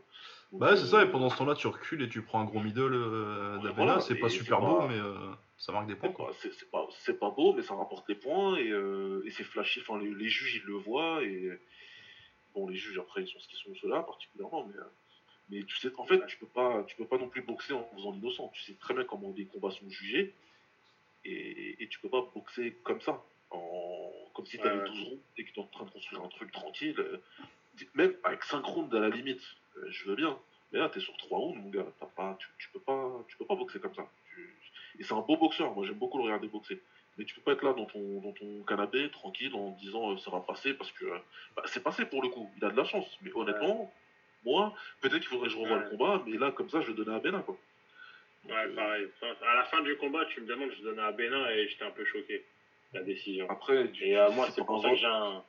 bah 0.54 0.78
c'est 0.78 0.86
ça, 0.86 1.04
et 1.04 1.10
pendant 1.10 1.30
ce 1.30 1.38
temps-là, 1.38 1.56
tu 1.56 1.68
recules 1.68 2.04
et 2.04 2.08
tu 2.08 2.22
prends 2.22 2.40
un 2.40 2.46
gros 2.46 2.62
middle 2.62 2.94
euh, 2.94 4.00
c'est 4.00 4.16
pas 4.16 4.30
super 4.30 4.62
beau, 4.62 4.88
mais 4.88 4.98
euh, 4.98 5.32
ça 5.60 5.72
marque 5.72 5.88
des 5.88 5.96
points. 5.96 6.12
quoi. 6.12 6.32
C'est 6.34 6.72
pas, 6.72 6.88
pas, 7.20 7.30
beau, 7.30 7.54
mais 7.54 7.62
ça 7.62 7.76
rapporte 7.76 8.08
des 8.08 8.16
points 8.16 8.58
et, 8.58 8.70
euh, 8.70 9.22
et 9.26 9.32
c'est 9.32 9.44
flashy. 9.44 9.82
Enfin, 9.82 10.00
les, 10.00 10.30
juges 10.30 10.56
ils 10.56 10.68
le 10.68 10.74
voient 10.74 11.24
et 11.24 11.50
bon, 12.56 12.68
les 12.68 12.76
juges 12.76 12.98
après 12.98 13.22
ils 13.22 13.28
sont 13.28 13.40
ce 13.40 13.48
qu'ils 13.48 13.60
sont 13.60 13.76
ceux-là 13.76 14.02
particulièrement, 14.04 14.66
mais, 14.66 14.74
mais 15.50 15.64
tu 15.66 15.76
sais, 15.78 15.92
en 15.98 16.06
fait, 16.06 16.26
tu 16.26 16.38
peux 16.38 16.48
pas, 16.48 16.84
tu 16.88 16.96
peux 16.96 17.06
pas 17.06 17.18
non 17.18 17.30
plus 17.30 17.42
boxer 17.44 17.74
en 17.74 17.84
faisant 17.96 18.12
l'innocent. 18.12 18.50
Tu 18.54 18.62
sais 18.64 18.74
très 18.74 18.94
bien 18.94 19.04
comment 19.04 19.30
des 19.30 19.46
combats 19.46 19.72
sont 19.72 19.90
jugés 19.90 20.34
et, 21.26 21.84
et 21.84 21.88
tu 21.90 22.00
peux 22.00 22.10
pas 22.10 22.22
boxer 22.34 22.76
comme 22.84 23.02
ça. 23.02 23.24
En, 23.52 24.12
comme 24.34 24.46
si 24.46 24.58
tu 24.58 24.68
avais 24.68 24.88
12 24.88 25.04
ronds 25.04 25.20
et 25.38 25.44
que 25.44 25.52
tu 25.52 25.60
es 25.60 25.64
en 25.64 25.68
train 25.68 25.86
de 25.86 25.92
construire 25.92 26.24
un 26.24 26.28
truc 26.28 26.52
tranquille 26.52 26.96
même 27.96 28.16
avec 28.24 28.44
5 28.44 28.64
rounds 28.66 28.96
à 28.96 29.00
la 29.00 29.10
limite, 29.10 29.42
euh, 29.78 29.86
je 29.90 30.10
veux 30.10 30.16
bien. 30.16 30.38
Mais 30.72 30.80
là, 30.80 30.90
t'es 30.90 31.00
sur 31.00 31.16
3 31.18 31.38
rounds, 31.38 31.62
mon 31.62 31.70
gars. 31.70 31.86
pas, 32.16 32.38
tu, 32.58 32.70
peux 32.72 32.80
pas, 32.80 33.24
tu 33.28 33.38
peux 33.38 33.46
pas 33.46 33.56
boxer 33.56 33.80
comme 33.80 33.96
ça. 33.96 34.08
Et 35.00 35.04
c'est 35.04 35.14
un 35.14 35.22
beau 35.22 35.38
boxeur. 35.38 35.74
Moi, 35.74 35.86
j'aime 35.86 35.98
beaucoup 35.98 36.18
le 36.18 36.26
regarder 36.26 36.48
boxer. 36.48 36.80
Mais 37.18 37.26
tu 37.26 37.36
peux 37.36 37.42
pas 37.42 37.54
être 37.54 37.64
là 37.64 37.74
dans 37.74 37.86
ton, 37.86 38.22
dans 38.22 38.32
ton 38.32 38.64
canapé, 38.64 39.10
tranquille, 39.10 39.54
en 39.54 39.72
disant 39.72 40.12
euh, 40.12 40.18
ça 40.18 40.32
va 40.32 40.40
passer 40.40 40.74
parce 40.74 40.92
que 40.92 41.06
bah, 41.56 41.64
c'est 41.66 41.84
passé 41.84 42.06
pour 42.06 42.22
le 42.22 42.30
coup. 42.30 42.50
Il 42.58 42.66
a 42.66 42.70
de 42.70 42.78
la 42.78 42.86
chance. 42.86 43.18
Mais 43.22 43.32
honnêtement, 43.34 43.92
moi, 44.46 44.74
peut-être 45.02 45.20
qu'il 45.20 45.28
faudrait 45.28 45.48
que 45.48 45.54
je 45.54 45.60
revoie 45.60 45.80
le 45.80 45.90
combat. 45.90 46.24
Mais 46.26 46.38
là, 46.38 46.52
comme 46.52 46.70
ça, 46.70 46.82
je 46.82 46.92
donnais 46.92 47.16
à 47.16 47.20
Bénin, 47.20 47.42
quoi. 47.42 47.58
ouais, 48.46 48.70
pareil. 48.70 49.08
À 49.22 49.56
la 49.56 49.64
fin 49.66 49.82
du 49.82 49.98
combat, 49.98 50.26
tu 50.26 50.42
me 50.42 50.48
demandes, 50.48 50.72
je 50.78 50.84
donnais 50.84 51.02
à 51.02 51.12
Bénin 51.12 51.50
et 51.50 51.68
j'étais 51.68 51.86
un 51.86 51.92
peu 51.92 52.06
choqué. 52.06 52.46
La 52.94 53.02
décision. 53.02 53.48
Après, 53.50 53.92
et 54.02 54.18
euh, 54.18 54.32
moi, 54.32 54.50
c'est 54.52 54.66
pour 54.66 54.82
ça 54.82 54.90
que 54.90 54.96
j'ai 54.96 55.06
un 55.06 55.44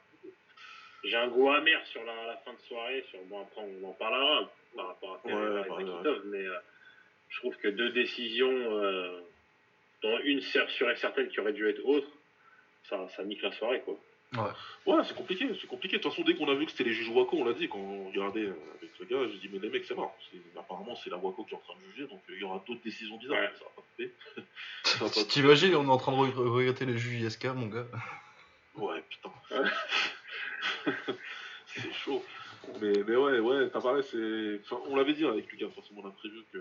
j'ai 1.05 1.17
un 1.17 1.29
goût 1.29 1.51
amer 1.51 1.81
sur 1.87 2.05
la, 2.05 2.37
fin 2.45 2.53
de 2.53 2.61
soirée. 2.61 3.05
Sur, 3.11 3.21
bon, 3.25 3.41
après, 3.41 3.63
on 3.63 3.89
en 3.89 3.93
parlera 3.93 4.51
par 4.77 4.89
rapport 4.89 5.21
à 5.25 5.27
ouais, 5.27 5.69
bah, 5.69 6.11
mais 6.27 6.47
euh, 6.47 6.59
je 7.29 7.39
trouve 7.39 7.57
que 7.57 7.69
deux 7.69 7.91
décisions, 7.91 8.51
euh, 8.51 9.21
dont 10.03 10.19
une 10.25 10.41
sûre 10.41 10.91
et 10.91 10.97
certaine 10.97 11.29
qui 11.29 11.41
aurait 11.41 11.53
dû 11.53 11.69
être 11.69 11.85
autre, 11.85 12.09
ça, 12.85 13.09
ça 13.09 13.25
nique 13.25 13.43
la 13.43 13.53
soirée, 13.53 13.83
quoi. 13.83 13.99
Ouais, 14.33 14.43
ouais 14.87 15.03
c'est 15.05 15.17
compliqué, 15.17 15.51
c'est 15.61 15.67
compliqué. 15.67 15.97
De 15.97 16.03
toute 16.03 16.13
façon, 16.13 16.23
dès 16.23 16.37
qu'on 16.37 16.49
a 16.49 16.55
vu 16.55 16.65
que 16.65 16.71
c'était 16.71 16.85
les 16.85 16.93
juges 16.93 17.09
Waco, 17.09 17.37
on 17.37 17.45
l'a 17.45 17.53
dit 17.53 17.69
quand 17.69 17.79
on 17.79 18.09
regardait 18.09 18.45
euh, 18.45 18.55
avec 18.79 18.97
le 19.01 19.07
gars, 19.07 19.29
j'ai 19.29 19.39
dit, 19.39 19.49
mais 19.53 19.59
les 19.59 19.71
mecs, 19.71 19.85
c'est 19.85 19.97
mort. 19.97 20.17
Apparemment, 20.57 20.95
c'est 20.95 21.11
la 21.11 21.17
Waco 21.17 21.45
qui 21.45 21.55
est 21.55 21.57
en 21.57 21.61
train 21.61 21.75
de 21.75 21.93
juger, 21.93 22.07
donc 22.07 22.21
il 22.29 22.39
y 22.39 22.45
aura 22.45 22.63
d'autres 22.67 22.83
décisions 22.83 23.17
bizarres. 23.17 23.51
Ça 23.59 23.65
va 23.65 25.09
pas 25.09 25.25
T'imagines, 25.29 25.75
on 25.75 25.85
est 25.85 25.91
en 25.91 25.99
train 25.99 26.13
de 26.13 26.17
regretter 26.17 26.87
les 26.87 26.97
juges 26.97 27.23
ISK, 27.23 27.47
mon 27.47 27.67
gars. 27.67 27.87
Ouais, 28.77 29.03
putain. 29.09 29.33
c'est 31.67 31.93
chaud. 31.93 32.25
Mais, 32.81 32.93
mais 33.07 33.17
ouais, 33.17 33.41
ouais, 33.41 33.69
Tavares, 33.71 34.05
c'est. 34.05 34.61
on 34.87 34.95
l'avait 34.95 35.15
dit 35.15 35.27
avec 35.27 35.51
Lucas, 35.51 35.71
forcément, 35.75 36.03
on 36.05 36.09
a 36.09 36.13
prévu 36.13 36.45
que. 36.53 36.59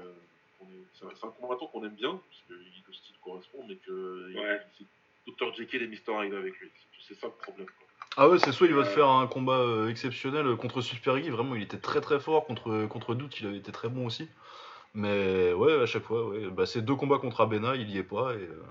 C'est 0.93 1.05
un, 1.05 1.27
un 1.29 1.31
combattant 1.31 1.67
qu'on 1.67 1.83
aime 1.85 1.95
bien, 1.95 2.11
parce 2.11 2.43
que 2.47 2.53
le 2.53 2.93
style 2.93 3.15
correspond, 3.23 3.65
mais 3.67 3.75
que 3.75 4.33
ouais. 4.35 4.61
c'est 4.77 4.85
Dr. 5.27 5.53
Jekyll 5.55 5.83
et 5.83 5.87
Mr. 5.87 6.25
Hyde 6.25 6.33
avec 6.33 6.59
lui. 6.59 6.69
C'est 7.07 7.15
ça 7.15 7.27
le 7.27 7.33
problème. 7.33 7.67
Ah 8.17 8.27
ouais, 8.27 8.39
c'est 8.39 8.51
soit 8.51 8.67
il 8.67 8.73
va 8.73 8.83
te 8.83 8.89
faire 8.89 9.07
un 9.07 9.27
combat 9.27 9.59
euh, 9.59 9.87
exceptionnel 9.87 10.55
contre 10.57 10.81
Super 10.81 11.19
Guy, 11.19 11.29
vraiment 11.29 11.55
il 11.55 11.61
était 11.61 11.77
très 11.77 12.01
très 12.01 12.19
fort, 12.19 12.45
contre, 12.45 12.87
contre 12.87 13.15
Doute 13.15 13.39
il 13.39 13.47
avait 13.47 13.57
été 13.57 13.71
très 13.71 13.87
bon 13.87 14.07
aussi. 14.07 14.27
Mais 14.93 15.53
ouais, 15.53 15.81
à 15.81 15.85
chaque 15.85 16.03
fois, 16.03 16.27
ouais. 16.27 16.49
Bah, 16.49 16.65
c'est 16.65 16.81
deux 16.81 16.95
combats 16.95 17.19
contre 17.19 17.41
Abena, 17.41 17.75
il 17.75 17.89
y 17.89 17.97
est 17.97 18.03
pas. 18.03 18.33
Et, 18.33 18.41
euh, 18.41 18.63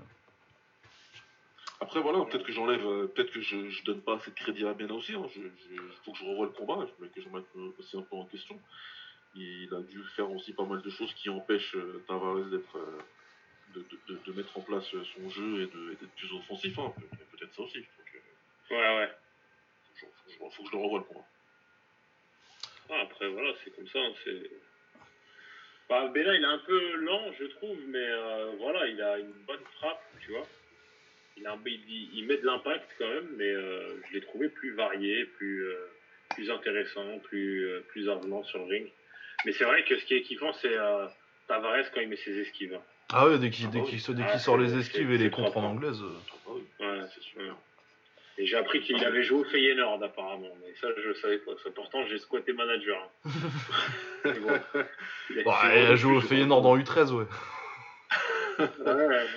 après, 1.81 2.01
voilà, 2.01 2.25
peut-être 2.25 2.45
que 2.45 2.51
j'enlève, 2.51 2.85
euh, 2.85 3.07
peut-être 3.07 3.31
que 3.31 3.39
je, 3.39 3.69
je 3.69 3.83
donne 3.85 4.01
pas 4.01 4.15
assez 4.15 4.31
de 4.31 4.35
crédit 4.35 4.67
à 4.67 4.73
Bena 4.73 4.93
aussi. 4.93 5.13
Il 5.13 5.15
hein. 5.15 5.27
faut 6.03 6.11
que 6.11 6.17
je 6.17 6.25
revoie 6.25 6.45
le 6.45 6.51
combat, 6.51 6.85
que 6.85 7.21
je 7.21 7.29
mette 7.29 7.45
aussi 7.79 7.97
un 7.97 8.01
peu 8.01 8.17
en 8.17 8.25
question. 8.25 8.59
Il 9.35 9.73
a 9.73 9.81
dû 9.81 10.03
faire 10.15 10.29
aussi 10.31 10.53
pas 10.53 10.65
mal 10.65 10.81
de 10.81 10.89
choses 10.89 11.13
qui 11.13 11.29
empêchent 11.29 11.75
euh, 11.75 12.03
Tavares 12.07 12.45
d'être, 12.45 12.77
euh, 12.77 12.99
de, 13.75 13.85
de, 14.07 14.19
de, 14.25 14.31
mettre 14.33 14.57
en 14.57 14.61
place 14.61 14.89
son 14.89 15.29
jeu 15.29 15.61
et, 15.61 15.67
d'être 15.67 16.15
plus 16.15 16.33
offensif. 16.33 16.77
Hein. 16.79 16.93
Peut-être 17.31 17.53
ça 17.53 17.61
aussi. 17.61 17.85
ouais, 18.71 18.97
ouais. 18.97 19.11
Faut, 20.37 20.49
faut, 20.49 20.63
que 20.63 20.69
je 20.69 20.75
le 20.75 20.83
revoie 20.83 20.99
le 20.99 21.05
combat. 21.05 21.25
Ah, 22.89 23.01
après, 23.03 23.27
voilà, 23.29 23.53
c'est 23.63 23.75
comme 23.75 23.87
ça. 23.87 23.99
Hein, 23.99 24.13
c'est... 24.23 24.49
Bah, 25.87 26.07
Bena, 26.07 26.35
il 26.35 26.43
est 26.43 26.45
un 26.45 26.59
peu 26.59 26.95
lent, 26.97 27.31
je 27.39 27.45
trouve, 27.45 27.77
mais 27.87 28.07
voilà, 28.57 28.87
il 28.87 29.01
a 29.01 29.19
une 29.19 29.31
bonne 29.45 29.63
frappe, 29.77 30.01
tu 30.21 30.31
vois 30.31 30.47
il, 31.65 32.25
met 32.25 32.37
de 32.37 32.45
l'impact 32.45 32.89
quand 32.97 33.07
même, 33.07 33.29
mais 33.37 33.49
euh, 33.49 34.01
je 34.07 34.13
l'ai 34.13 34.21
trouvé 34.21 34.49
plus 34.49 34.73
varié, 34.73 35.25
plus, 35.25 35.65
euh, 35.65 35.87
plus 36.35 36.49
intéressant, 36.49 37.19
plus, 37.19 37.67
euh, 37.67 37.81
plus 37.89 38.09
avenant 38.09 38.43
sur 38.43 38.59
le 38.59 38.65
ring. 38.65 38.91
Mais 39.45 39.53
c'est 39.53 39.63
vrai 39.63 39.83
que 39.85 39.97
ce 39.97 40.05
qui 40.05 40.15
est 40.15 40.21
kiffant, 40.21 40.53
c'est 40.53 40.75
Tavares 41.47 41.91
quand 41.93 42.01
il 42.01 42.09
met 42.09 42.17
ses 42.17 42.37
esquives. 42.39 42.73
Hein. 42.73 42.81
Ah 43.11 43.27
ouais, 43.27 43.39
dès 43.39 43.49
qu'il 43.49 43.67
ah 43.67 44.39
sort 44.39 44.57
les 44.57 44.77
esquives 44.77 45.11
et 45.11 45.17
les 45.17 45.31
contre 45.31 45.57
en 45.57 45.63
anglaise. 45.63 46.01
Ouais, 46.47 47.01
c'est 47.13 47.23
sûr. 47.23 47.57
Et 48.37 48.45
j'ai 48.45 48.55
appris 48.55 48.79
qu'il 48.79 49.03
avait 49.03 49.23
joué 49.23 49.39
au 49.39 49.43
Feyenoord 49.43 50.01
apparemment, 50.01 50.55
mais 50.61 50.73
ça 50.79 50.87
je 50.97 51.13
savais 51.19 51.39
pas. 51.39 51.51
Ça, 51.61 51.71
pourtant 51.71 52.05
j'ai 52.05 52.17
squatté 52.19 52.53
manager. 52.53 53.09
hein. 53.25 53.31
Bon, 54.23 54.59
il 55.29 55.39
a- 55.49 55.91
il 55.91 55.97
joué 55.97 56.15
au 56.17 56.21
Feyenoord 56.21 56.65
en 56.65 56.77
U13, 56.77 57.11
ouais. 57.11 57.25
Ouais, 58.59 59.27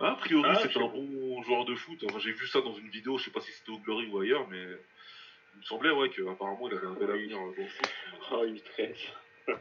Ah, 0.00 0.12
a 0.12 0.14
priori, 0.16 0.48
Ah, 0.50 0.58
c'est 0.62 0.76
un 0.76 0.80
bon 0.80 1.42
joueur 1.42 1.64
de 1.64 1.74
foot. 1.74 1.98
Enfin, 2.08 2.18
j'ai 2.18 2.32
vu 2.32 2.46
ça 2.46 2.60
dans 2.60 2.74
une 2.74 2.88
vidéo, 2.88 3.18
je 3.18 3.24
sais 3.24 3.30
pas 3.30 3.40
si 3.40 3.52
c'était 3.52 3.70
au 3.70 3.78
Glory 3.78 4.06
ou 4.06 4.18
ailleurs, 4.20 4.46
mais 4.48 4.64
il 5.54 5.58
me 5.58 5.64
semblait 5.64 5.90
ouais, 5.90 6.08
qu'apparemment 6.10 6.68
il 6.70 6.76
avait 6.76 6.86
un 6.86 6.92
bel 6.92 7.10
avenir 7.10 7.36
euh, 7.36 7.54
dans 7.56 7.62
le 7.62 7.68
foot. 7.68 7.90
Oh, 8.32 8.46
U13. 8.46 8.94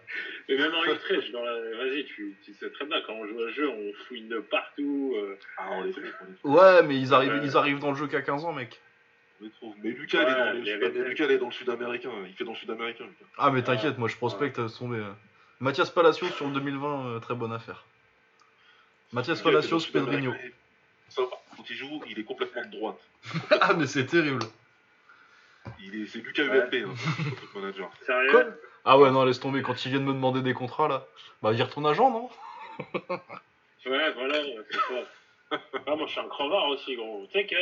Mais 0.49 0.58
même 0.58 0.73
en 0.73 0.84
U13, 0.84 1.25
je 1.28 1.32
dans 1.32 1.43
la- 1.43 1.78
vas-y, 1.78 2.06
tu, 2.06 2.36
tu 2.43 2.54
sais 2.54 2.69
très 2.71 2.86
bien, 2.86 3.02
quand 3.08 3.13
on 3.13 3.25
joue 3.28 3.41
à 3.41 3.47
un 3.47 3.52
jeu, 3.52 3.69
on 3.69 3.93
fouine 4.08 4.28
de 4.30 4.39
partout. 4.39 5.13
euh, 5.15 5.38
Ah, 5.58 5.69
on 5.71 5.84
les 5.84 5.91
trouve, 5.91 6.04
on 6.04 6.25
les 6.30 6.36
trouve. 6.36 6.56
Ouais, 6.56 6.84
mais 6.84 6.97
ils 6.99 7.13
arrivent, 7.13 7.34
Ouais. 7.34 7.41
ils 7.43 7.58
arrivent 7.58 7.80
dans 7.80 7.89
le 7.91 7.95
jeu 7.97 8.08
qu'à 8.08 8.21
15 8.21 8.45
ans, 8.45 8.54
mec. 8.54 8.80
on 9.41 9.45
les 9.45 9.49
trouve. 9.52 9.75
Mais 9.84 9.89
Lucas, 9.91 10.21
il 10.21 10.23
est 10.23 10.25
Ouais, 10.32 10.38
dans 10.38 10.54
le- 10.99 11.08
Lucas, 11.10 11.25
il 11.25 11.32
est 11.32 11.38
dans 11.38 11.49
sud-américain. 11.52 12.12
Il 12.28 12.34
fait 12.34 12.43
dans 12.43 12.52
le 12.52 12.58
sud-américain, 12.58 13.06
Lucas. 13.06 13.25
Ah, 13.38 13.49
mais 13.52 13.63
t'inquiète, 13.63 13.97
moi 13.97 14.10
je 14.10 14.15
prospecte 14.17 14.60
à 14.60 14.67
tomber. 14.69 14.97
euh. 14.97 15.12
Mathias 15.62 15.89
Palacios 15.89 16.28
sur 16.30 16.47
le 16.47 16.54
2020, 16.54 17.08
euh, 17.08 17.19
très 17.19 17.36
bonne 17.36 17.52
affaire. 17.54 17.84
Mathias 19.12 19.41
Palacios, 19.41 19.80
Pedrinho. 19.91 20.32
sud-américain. 20.32 20.56
Ça 21.10 21.21
va, 21.23 21.28
quand 21.58 21.69
il 21.69 21.75
joue, 21.75 22.02
il 22.08 22.19
est 22.19 22.23
complètement 22.23 22.62
de 22.63 22.69
droite. 22.71 22.99
ah, 23.62 23.73
mais 23.73 23.88
c'est 23.88 24.06
terrible. 24.06 24.43
Il 25.82 26.01
est, 26.03 26.08
c'est 26.08 26.19
Lucas 26.19 26.43
Ouais. 26.43 26.60
UMP, 26.60 26.73
hein, 26.86 26.93
manager. 27.55 27.89
Sérieux 28.05 28.32
Quoi 28.32 28.43
Ah 28.86 28.97
ouais, 28.99 29.12
non, 29.12 29.23
laisse 29.25 29.39
tomber, 29.39 29.62
quand 29.62 29.86
ils 29.86 29.89
viennent 29.91 30.05
me 30.05 30.13
demander 30.13 30.41
des 30.41 30.53
contrats 30.53 30.88
là. 30.88 31.05
Bah, 31.41 31.51
vire 31.51 31.69
ton 31.69 31.86
agent, 31.86 32.10
non 32.12 32.29
Ouais, 33.86 34.12
voilà, 34.13 34.39
ouais, 34.41 34.58
c'est 34.69 34.77
ça. 34.77 35.60
Ah, 35.88 35.95
moi, 35.95 36.05
je 36.05 36.12
suis 36.12 36.19
un 36.19 36.27
crevard 36.27 36.67
aussi, 36.69 36.95
gros. 36.95 37.25
Tu 37.32 37.39
sais 37.39 37.47
que 37.47 37.55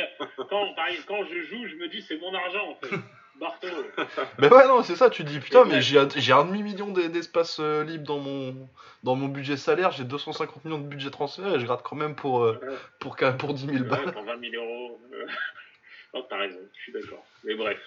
quand, 0.50 0.74
quand 1.06 1.24
je 1.24 1.42
joue, 1.42 1.66
je 1.66 1.76
me 1.76 1.88
dis 1.88 2.02
c'est 2.02 2.18
mon 2.18 2.34
argent, 2.34 2.68
en 2.70 2.74
fait. 2.76 2.94
Barto. 3.40 3.68
Mais 4.38 4.52
ouais, 4.52 4.66
non, 4.66 4.82
c'est 4.82 4.96
ça, 4.96 5.08
tu 5.10 5.22
dis, 5.22 5.38
putain, 5.38 5.64
mais 5.64 5.80
j'ai 5.80 5.96
un, 6.00 6.08
j'ai 6.16 6.32
un 6.32 6.44
demi-million 6.44 6.88
d'e- 6.88 7.06
d'espace 7.06 7.58
euh, 7.60 7.84
libre 7.84 8.04
dans 8.04 8.18
mon, 8.18 8.68
dans 9.04 9.14
mon 9.14 9.28
budget 9.28 9.56
salaire, 9.56 9.92
j'ai 9.92 10.02
250 10.02 10.64
millions 10.64 10.78
de 10.80 10.88
budget 10.88 11.10
transfert 11.10 11.54
et 11.54 11.60
je 11.60 11.64
gratte 11.64 11.82
quand 11.84 11.94
même 11.94 12.16
pour, 12.16 12.42
euh, 12.42 12.58
pour, 12.98 13.14
pour 13.38 13.54
10 13.54 13.66
000 13.66 13.76
Ouais, 13.78 13.82
balles. 13.84 14.12
pour 14.12 14.24
20 14.24 14.40
000 14.50 14.64
euros. 14.64 15.00
Euh, 15.12 15.26
Non, 16.14 16.26
t'as 16.28 16.38
raison, 16.38 16.58
je 16.76 16.80
suis 16.82 16.92
d'accord. 16.92 17.24
Mais 17.44 17.54
bref, 17.54 17.78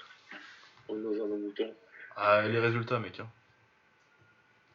dans 0.95 1.23
un 1.23 1.37
mouton. 1.37 1.73
Ah, 2.15 2.41
les 2.47 2.59
résultats, 2.59 2.99
mec. 2.99 3.19
Hein. 3.19 3.27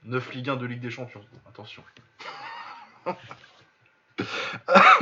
9 0.05 0.33
Ligue 0.35 0.51
1 0.51 0.57
de 0.57 0.67
Ligue 0.67 0.81
des 0.81 0.91
Champions, 0.91 1.25
attention. 1.49 1.83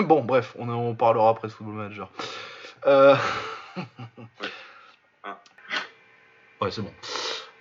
bon, 0.01 0.23
bref, 0.25 0.55
on, 0.59 0.69
on 0.69 0.95
parlera 0.95 1.31
après 1.31 1.49
de 1.49 1.53
Football 1.53 1.75
Manager. 1.75 2.11
Euh... 2.87 3.17
Ah. 5.27 5.41
Ouais, 6.61 6.71
c'est 6.71 6.83
bon. 6.83 6.93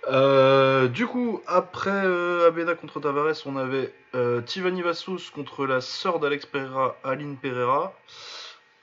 Euh, 0.08 0.88
du 0.88 1.06
coup, 1.06 1.40
après 1.46 1.90
euh, 2.04 2.48
Abeda 2.48 2.74
contre 2.74 3.00
Tavares, 3.00 3.36
on 3.46 3.56
avait 3.56 3.94
euh, 4.14 4.42
Tivani 4.42 4.82
Vassous 4.82 5.30
contre 5.34 5.66
la 5.66 5.80
sœur 5.80 6.20
d'Alex 6.20 6.44
Pereira, 6.44 6.96
Aline 7.04 7.38
Pereira. 7.38 7.94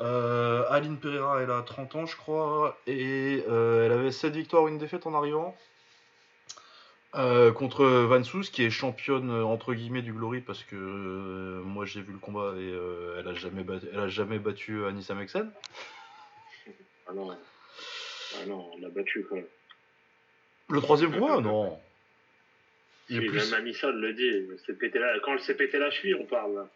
Euh, 0.01 0.63
Aline 0.69 0.97
Pereira, 0.97 1.41
elle 1.41 1.51
a 1.51 1.61
30 1.61 1.95
ans, 1.95 2.05
je 2.07 2.15
crois, 2.15 2.79
et 2.87 3.43
euh, 3.47 3.85
elle 3.85 3.91
avait 3.91 4.11
7 4.11 4.33
victoires, 4.33 4.67
une 4.67 4.79
défaite 4.79 5.05
en 5.05 5.13
arrivant. 5.13 5.55
Euh, 7.13 7.51
contre 7.51 7.85
Van 7.85 8.23
Soos, 8.23 8.49
qui 8.51 8.63
est 8.63 8.69
championne 8.69 9.29
entre 9.29 9.73
guillemets 9.73 10.01
du 10.01 10.13
Glory, 10.13 10.39
parce 10.39 10.63
que 10.63 11.61
moi 11.65 11.85
j'ai 11.85 12.01
vu 12.01 12.13
le 12.13 12.19
combat 12.19 12.53
et 12.57 12.73
elle, 13.19 13.27
a 13.27 13.33
jamais 13.33 13.63
battu, 13.63 13.87
elle 13.91 13.99
a 13.99 14.07
jamais 14.07 14.39
battu 14.39 14.85
Anissa 14.85 15.13
Mexen. 15.13 15.51
Ah 17.07 17.13
non. 17.13 17.29
Ah 17.31 18.45
non, 18.47 18.71
on 18.73 18.79
l'a 18.79 18.89
battu, 18.89 19.23
quoi. 19.25 19.39
Le 20.69 20.81
troisième 20.81 21.11
combat, 21.11 21.41
non. 21.41 21.77
Il 23.09 23.17
est 23.17 23.21
Si, 23.21 23.27
plus... 23.27 23.51
Même 23.51 23.59
Anissa 23.59 23.91
le 23.91 24.13
dit. 24.13 24.47
Quand 25.23 25.33
elle 25.33 25.41
s'est 25.41 25.55
pété 25.55 25.77
la 25.77 25.91
cheville, 25.91 26.15
on 26.15 26.25
parle. 26.25 26.55
là. 26.55 26.67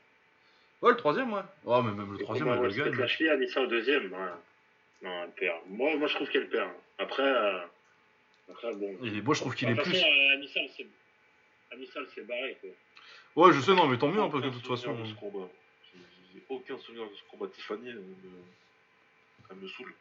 Ouais, 0.81 0.91
le 0.91 0.97
troisième, 0.97 1.33
ouais. 1.33 1.41
Ouais, 1.63 1.81
mais 1.83 1.91
même 1.91 2.11
le 2.11 2.17
troisième, 2.19 2.47
elle 2.49 2.55
elle 2.57 2.63
le 2.63 2.69
se 2.71 2.75
pète 2.77 2.85
gagne. 2.91 2.99
la 2.99 3.07
cheville, 3.07 3.29
Anissa 3.29 3.61
au 3.61 3.67
deuxième. 3.67 4.11
ouais. 4.11 4.29
Non, 5.01 5.23
elle 5.23 5.31
perd. 5.31 5.57
Moi, 5.67 5.95
moi 5.97 6.07
je 6.07 6.15
trouve 6.15 6.29
qu'elle 6.29 6.49
perd. 6.49 6.69
Après, 6.97 7.23
euh, 7.23 7.59
après 8.51 8.73
bon. 8.75 8.97
Et 9.03 9.21
moi 9.21 9.33
je 9.33 9.39
trouve 9.41 9.55
qu'il 9.55 9.69
est 9.69 9.75
plus. 9.75 9.95
euh, 9.95 10.35
elle 11.71 12.07
s'est 12.07 12.21
barrée, 12.23 12.57
quoi. 12.61 12.69
Ouais, 13.47 13.53
je 13.53 13.59
sais, 13.59 13.73
non, 13.73 13.87
mais 13.87 13.97
tant 13.97 14.07
mieux, 14.07 14.21
hein, 14.21 14.29
parce 14.29 14.43
que 14.43 14.49
de 14.49 14.53
toute 14.53 14.67
façon. 14.67 14.95
J'ai 16.33 16.43
aucun 16.49 16.77
souvenir 16.77 17.09
de 17.09 17.15
ce 17.15 17.23
combat. 17.29 17.47
Tiffany, 17.53 17.89
elle 17.89 17.95
me, 17.95 18.15
elle 19.49 19.57
me 19.57 19.67
saoule. 19.67 19.93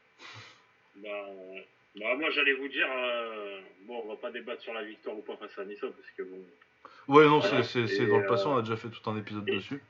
Bah, 0.96 1.26
ouais. 1.28 1.66
Bah, 1.96 2.16
moi, 2.16 2.30
j'allais 2.30 2.54
vous 2.54 2.68
dire, 2.68 2.88
euh, 2.90 3.60
bon, 3.82 4.02
on 4.04 4.08
va 4.08 4.16
pas 4.16 4.30
débattre 4.30 4.62
sur 4.62 4.72
la 4.74 4.82
victoire 4.82 5.16
ou 5.16 5.22
pas 5.22 5.36
face 5.36 5.56
à 5.58 5.62
Anissa, 5.62 5.86
parce 5.88 6.10
que 6.16 6.22
bon. 6.22 6.44
Ouais, 7.08 7.24
non, 7.26 7.38
Voilà. 7.40 7.62
c'est- 7.62 8.06
dans 8.06 8.18
le 8.18 8.26
passé, 8.26 8.44
euh, 8.46 8.50
on 8.50 8.56
a 8.58 8.62
déjà 8.62 8.76
fait 8.76 8.88
tout 8.88 9.08
un 9.10 9.16
épisode 9.18 9.48
et- 9.48 9.56
dessus. 9.56 9.82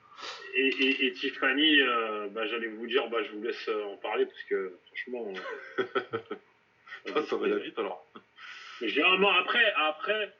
Et, 0.54 0.68
et, 0.68 1.06
et 1.06 1.12
Tiffany, 1.12 1.80
euh, 1.80 2.28
bah, 2.30 2.46
j'allais 2.46 2.68
vous 2.68 2.86
dire, 2.86 3.08
bah, 3.08 3.18
je 3.24 3.32
vous 3.32 3.42
laisse 3.42 3.68
euh, 3.68 3.84
en 3.84 3.96
parler, 3.96 4.26
parce 4.26 4.42
que 4.44 4.78
franchement. 4.86 5.32
euh, 5.78 5.84
Ça, 7.06 7.22
ça 7.26 7.36
va 7.36 7.44
aller 7.46 7.62
vite 7.62 7.78
alors. 7.78 8.06
Mais 8.80 8.88
généralement, 8.88 9.30
après, 9.32 9.72
après 9.76 10.32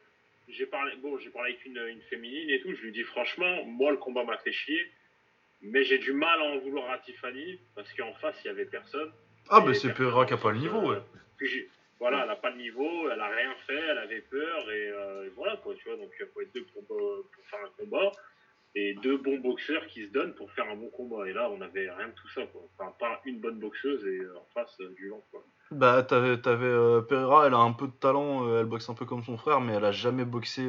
j'ai 0.49 0.67
parlé, 0.67 0.95
bon, 0.97 1.19
j'ai 1.19 1.29
parlé 1.31 1.53
avec 1.53 1.65
une, 1.67 1.79
une 1.79 2.01
féminine 2.03 2.49
et 2.51 2.61
tout, 2.61 2.75
je 2.75 2.81
lui 2.83 2.93
dis 2.93 3.03
franchement, 3.03 3.65
moi, 3.65 3.91
le 3.91 3.97
combat 3.99 4.25
m'a 4.25 4.37
fait 4.39 4.53
chier, 4.53 4.91
mais 5.63 5.85
j'ai 5.85 5.99
du 5.99 6.13
mal 6.13 6.41
à 6.41 6.45
en 6.45 6.59
vouloir 6.59 6.91
à 6.91 6.99
Tiffany, 6.99 7.59
parce 7.75 7.93
qu'en 7.95 8.13
face, 8.15 8.37
il 8.45 8.49
y 8.49 8.51
avait 8.51 8.65
personne. 8.67 9.11
Ah, 9.51 9.61
bah 9.61 9.75
c'est 9.75 9.93
Pereira 9.93 10.25
qui 10.27 10.33
a 10.35 10.37
pas 10.39 10.53
le 10.53 10.59
niveau, 10.59 10.91
ouais. 10.91 10.99
puis 11.37 11.69
voilà, 12.05 12.25
elle 12.25 12.31
a 12.31 12.37
pas 12.37 12.51
le 12.51 12.59
niveau, 12.59 13.09
elle 13.11 13.19
a 13.19 13.29
rien 13.29 13.55
fait, 13.67 13.81
elle 13.81 13.97
avait 13.97 14.21
peur, 14.21 14.71
et, 14.71 14.91
euh, 14.91 15.25
et 15.25 15.31
voilà, 15.31 15.57
quoi, 15.57 15.75
tu 15.75 15.89
vois, 15.89 15.97
donc 15.97 16.11
il 16.21 16.27
faut 16.27 16.43
être 16.43 16.55
deux 16.55 16.67
pour, 16.67 16.87
pour 16.87 17.47
faire 17.47 17.61
un 17.65 17.83
combat, 17.83 18.13
et 18.75 18.93
deux 19.03 19.17
bons 19.17 19.39
boxeurs 19.39 19.87
qui 19.87 20.05
se 20.05 20.13
donnent 20.13 20.35
pour 20.35 20.53
faire 20.53 20.69
un 20.69 20.77
bon 20.77 20.91
combat. 20.91 21.27
Et 21.27 21.33
là, 21.33 21.49
on 21.51 21.63
avait 21.63 21.91
rien 21.91 22.09
de 22.09 22.13
tout 22.13 22.29
ça, 22.29 22.43
quoi. 22.49 22.61
Enfin, 22.77 22.93
pas 23.01 23.23
une 23.25 23.41
bonne 23.41 23.59
boxeuse 23.59 24.07
et 24.07 24.21
en 24.37 24.45
face 24.53 24.77
euh, 24.81 24.93
du 24.97 25.09
vent, 25.09 25.25
quoi. 25.31 25.43
Bah, 25.71 26.03
t'avais, 26.03 26.39
t'avais 26.39 26.67
euh, 26.67 27.01
Pereira, 27.01 27.47
elle 27.47 27.55
a 27.55 27.59
un 27.59 27.73
peu 27.73 27.87
de 27.87 27.93
talent, 27.93 28.55
elle 28.59 28.67
boxe 28.67 28.91
un 28.91 28.95
peu 28.95 29.07
comme 29.07 29.25
son 29.25 29.39
frère, 29.39 29.63
mais 29.63 29.73
elle 29.73 29.85
a 29.87 29.93
jamais 29.93 30.27
boxé 30.27 30.63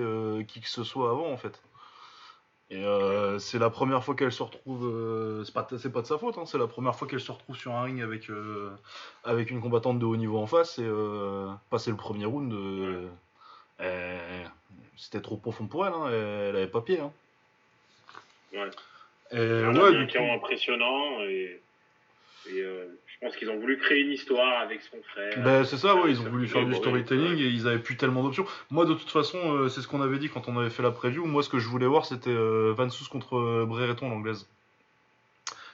qui 0.48 0.62
que 0.62 0.69
ce 0.69 0.86
soit 0.86 1.10
avant, 1.10 1.30
en 1.30 1.38
fait. 1.38 1.62
Et 2.71 2.84
euh, 2.84 3.38
c'est 3.38 3.60
la 3.60 3.69
première 3.69 4.04
fois 4.04 4.15
qu'elle 4.15 4.32
se 4.32 4.41
retrouve, 4.41 4.88
euh, 4.88 5.43
c'est, 5.43 5.54
pas, 5.54 5.67
c'est 5.78 5.91
pas 5.91 6.01
de 6.01 6.08
sa 6.08 6.17
faute, 6.17 6.38
hein, 6.39 6.45
c'est 6.47 6.58
la 6.58 6.65
première 6.65 6.95
fois 6.95 7.08
qu'elle 7.08 7.19
se 7.19 7.32
retrouve 7.32 7.56
sur 7.56 7.73
un 7.73 7.84
ring 7.84 8.01
avec, 8.01 8.30
euh, 8.32 8.71
avec 9.23 9.51
une 9.51 9.62
combattante 9.62 9.99
de 9.99 10.06
haut 10.06 10.15
niveau 10.15 10.39
en 10.39 10.47
face, 10.47 10.80
et 10.80 10.84
euh, 10.84 11.47
passer 11.69 11.91
le 11.91 11.97
premier 11.97 12.25
round, 12.25 12.51
euh, 12.51 13.08
c'était 14.97 15.21
trop 15.21 15.38
profond 15.38 15.67
pour 15.67 15.86
elle, 15.86 15.93
hein, 15.93 16.08
elle, 16.10 16.56
avait 16.56 16.67
pas 16.67 16.82
pied. 16.82 16.99
Hein. 16.99 17.12
Ouais. 18.54 18.69
Et 19.32 19.38
Un 19.38 19.75
ouais, 19.75 19.88
Américain 19.88 20.25
coup- 20.25 20.34
impressionnant 20.34 21.19
et, 21.21 21.62
et, 22.50 22.62
euh, 22.62 22.86
je 23.08 23.26
pense 23.26 23.36
qu'ils 23.38 23.50
ont 23.50 23.58
voulu 23.60 23.78
créer 23.78 24.02
une 24.02 24.12
histoire 24.12 24.62
avec 24.62 24.82
son 24.82 25.02
frère. 25.04 25.42
Ben, 25.44 25.64
c'est 25.64 25.78
ça, 25.78 25.96
ouais, 25.96 26.12
ils 26.12 26.20
ont 26.22 26.30
voulu 26.30 26.48
faire 26.48 26.66
du 26.66 26.76
storytelling 26.76 27.38
et 27.38 27.48
ils 27.48 27.68
avaient 27.68 27.80
plus 27.80 27.98
tellement 27.98 28.24
d'options. 28.24 28.46
Moi, 28.70 28.86
de 28.86 28.94
toute 28.94 29.10
façon, 29.10 29.38
euh, 29.56 29.70
c'est 29.70 29.82
ce 29.82 29.88
qu'on 29.88 30.02
avait 30.02 30.18
dit 30.20 30.30
quand 30.30 30.48
on 30.48 30.58
avait 30.60 30.70
fait 30.70 30.84
la 30.84 30.92
preview. 30.92 31.26
Moi, 31.26 31.42
ce 31.42 31.50
que 31.50 31.60
je 31.60 31.68
voulais 31.68 31.88
voir, 31.88 32.06
c'était 32.06 32.30
euh, 32.30 32.74
Van 32.76 32.90
Soos 32.90 33.10
contre 33.10 33.38
euh, 33.38 33.66
Brereton, 33.66 34.10
l'anglaise, 34.10 34.48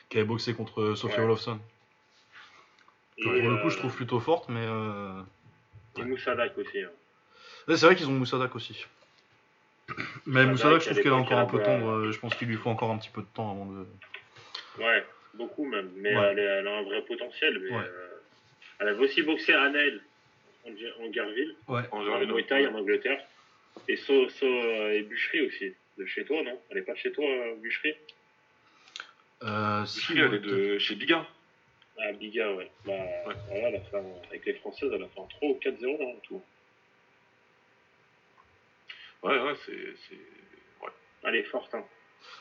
qui 0.09 0.17
avait 0.17 0.25
boxé 0.25 0.53
contre 0.53 0.93
Sophie 0.95 1.17
Ouais. 1.17 1.23
Olofsson. 1.23 1.59
Et, 3.17 3.23
pour 3.23 3.49
le 3.49 3.57
coup, 3.57 3.69
je 3.69 3.77
trouve 3.77 3.95
plutôt 3.95 4.19
forte, 4.19 4.49
mais. 4.49 4.65
Et 5.97 6.03
Moussadak 6.03 6.57
aussi. 6.57 6.81
hein. 6.81 6.89
ouais, 7.67 7.75
c'est 7.75 7.85
vrai 7.85 7.95
qu'ils 7.95 8.07
ont 8.07 8.13
Moussadak 8.13 8.55
aussi. 8.55 8.85
Mais 10.25 10.45
Moussadak, 10.45 10.81
je 10.81 10.89
trouve 10.89 11.01
qu'elle 11.01 11.11
est 11.11 11.15
encore 11.15 11.39
un 11.39 11.45
peu 11.45 11.61
tendre. 11.61 12.11
Je 12.11 12.19
pense 12.19 12.35
qu'il 12.35 12.47
lui 12.47 12.55
faut 12.55 12.69
encore 12.69 12.91
un 12.91 12.97
petit 12.97 13.09
peu 13.09 13.21
de 13.21 13.27
temps 13.33 13.51
avant 13.51 13.65
de. 13.65 13.85
Ouais, 14.79 15.05
beaucoup 15.33 15.65
même. 15.65 15.91
Mais 15.95 16.15
Ouais. 16.15 16.35
elle, 16.37 16.67
a 16.67 16.77
un 16.77 16.81
vrai 16.83 17.01
potentiel. 17.03 17.59
Mais, 17.59 17.71
Ouais. 17.71 17.83
euh, 17.83 18.07
elle 18.79 18.87
avait 18.89 19.03
aussi 19.03 19.21
boxé 19.21 19.53
à 19.53 19.69
Nel 19.69 20.01
en, 20.65 20.69
en 21.03 21.09
Garville, 21.09 21.55
Ouais. 21.67 21.81
En 21.91 22.03
Thai 22.43 22.67
en 22.67 22.75
Angleterre. 22.75 23.23
Et 23.87 23.95
So, 23.95 24.27
So 24.29 24.45
euh, 24.45 24.91
et 24.91 25.01
Bûcherie 25.03 25.41
aussi. 25.47 25.73
De 25.97 26.05
chez 26.05 26.23
toi, 26.25 26.41
non? 26.43 26.59
Elle 26.69 26.77
est 26.79 26.81
pas 26.83 26.95
chez 26.95 27.11
toi, 27.11 27.25
euh, 27.25 27.55
Bûcherie? 27.55 27.95
Euh, 29.43 29.85
si, 29.85 29.99
Boucherie, 29.99 30.19
elle 30.19 30.33
est 30.35 30.39
de 30.39 30.77
chez 30.79 30.95
Biga. 30.95 31.25
Ah, 31.99 32.11
Biga, 32.13 32.53
ouais. 32.53 32.71
Bah, 32.85 32.93
voilà, 33.25 33.69
elle 33.69 33.75
a 33.75 33.79
fait 33.81 33.97
un- 33.97 34.27
avec 34.29 34.45
les 34.45 34.53
Françaises, 34.55 34.89
elle 34.93 35.03
a 35.03 35.07
fait 35.07 35.19
un 35.19 35.25
3 35.27 35.49
ou 35.49 35.53
4-0 35.55 35.97
hein, 36.01 36.13
en 36.15 36.19
tout. 36.21 36.41
Ouais, 39.23 39.39
ouais, 39.39 39.53
c'est. 39.65 39.71
c'est- 40.07 40.15
Ouais. 40.83 40.89
Elle 41.23 41.35
est 41.35 41.43
forte, 41.43 41.73
hein. 41.75 41.85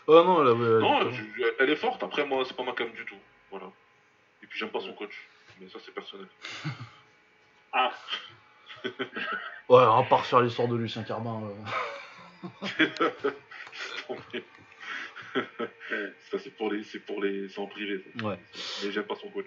Oh 0.07 0.23
non, 0.25 0.43
elle 0.43 0.49
avait- 0.49 0.81
Non, 0.81 1.01
elle- 1.03 1.13
je- 1.13 1.23
je- 1.37 1.55
elle 1.61 1.71
est 1.71 1.77
forte. 1.77 2.03
Après, 2.03 2.25
moi, 2.27 2.45
c'est 2.47 2.57
pas 2.57 2.63
ma 2.65 2.73
cam 2.73 2.91
du 2.93 3.05
tout. 3.05 3.17
Voilà. 3.51 3.67
Et 4.43 4.47
puis, 4.47 4.59
j'aime 4.59 4.71
pas 4.71 4.81
son 4.81 4.93
coach. 4.95 5.15
Mais 5.61 5.69
ça, 5.69 5.79
c'est 5.85 5.95
personnel. 5.95 6.27
Ah, 7.73 7.93
Ouais, 9.69 9.83
à 9.83 10.03
part 10.09 10.27
faire 10.27 10.41
l'histoire 10.41 10.67
de 10.67 10.75
Lucien 10.77 11.05
Carbin. 11.05 11.41
euh. 11.45 12.63
ça, 16.31 16.39
c'est 16.39 16.57
pour 16.57 16.73
les. 16.73 16.83
C'est 16.85 16.99
pour 17.01 17.23
les. 17.23 17.49
C'est 17.49 17.61
en 17.61 17.67
privé. 17.67 18.05
ça. 18.19 18.27
Ouais. 18.27 18.39
Mais 18.85 18.91
j'aime 18.93 19.05
pas 19.05 19.15
son 19.17 19.29
coach. 19.31 19.47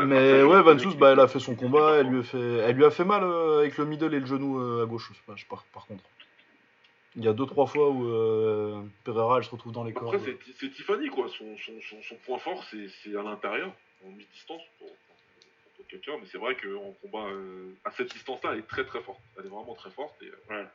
Mais 0.00 0.42
ouais, 0.42 0.62
Van 0.62 0.78
Soos, 0.78 0.94
bah, 0.94 1.10
elle 1.12 1.20
a 1.20 1.26
fait 1.28 1.40
son 1.40 1.56
combat, 1.56 1.96
elle 1.98 2.06
lui 2.08 2.20
a 2.20 2.22
fait, 2.22 2.38
elle 2.38 2.76
lui 2.76 2.84
a 2.84 2.90
fait 2.90 3.04
mal 3.04 3.22
euh, 3.24 3.58
avec 3.60 3.76
le 3.78 3.84
middle 3.84 4.14
et 4.14 4.20
le 4.20 4.26
genou 4.26 4.60
euh, 4.60 4.84
à 4.84 4.86
gauche, 4.86 5.08
je 5.10 5.14
sais 5.16 5.22
pas, 5.26 5.34
je 5.34 5.40
sais 5.42 5.48
pas, 5.48 5.62
par 5.74 5.86
contre. 5.86 6.04
Il 7.16 7.24
y 7.24 7.28
a 7.28 7.32
deux 7.32 7.46
trois 7.46 7.66
fois 7.66 7.90
où 7.90 8.06
euh, 8.06 8.82
Pereira 9.04 9.38
elle 9.38 9.44
se 9.44 9.50
retrouve 9.50 9.72
dans 9.72 9.84
les 9.84 9.92
cordes. 9.92 10.14
Après, 10.14 10.36
c'est 10.44 10.52
c'est 10.52 10.70
Tiffany, 10.70 11.08
quoi. 11.08 11.28
Son, 11.28 11.56
son, 11.56 11.80
son, 11.80 12.02
son 12.02 12.14
point 12.16 12.38
fort, 12.38 12.62
c'est 12.70 12.88
c'est 13.02 13.16
à 13.16 13.22
l'intérieur, 13.22 13.72
en 14.04 14.10
mi-distance, 14.10 14.62
pour, 14.78 14.88
quelqu'un. 15.88 16.18
Mais 16.20 16.26
c'est 16.26 16.38
vrai 16.38 16.54
qu'en 16.54 16.92
combat, 17.00 17.26
euh, 17.28 17.72
à 17.84 17.90
cette 17.92 18.12
distance-là, 18.12 18.50
elle 18.52 18.58
est 18.58 18.68
très 18.68 18.84
très 18.84 19.00
forte. 19.00 19.20
Elle 19.38 19.46
est 19.46 19.48
vraiment 19.48 19.74
très 19.74 19.90
forte. 19.90 20.20
Et, 20.22 20.26
euh, 20.26 20.36
Ouais. 20.50 20.66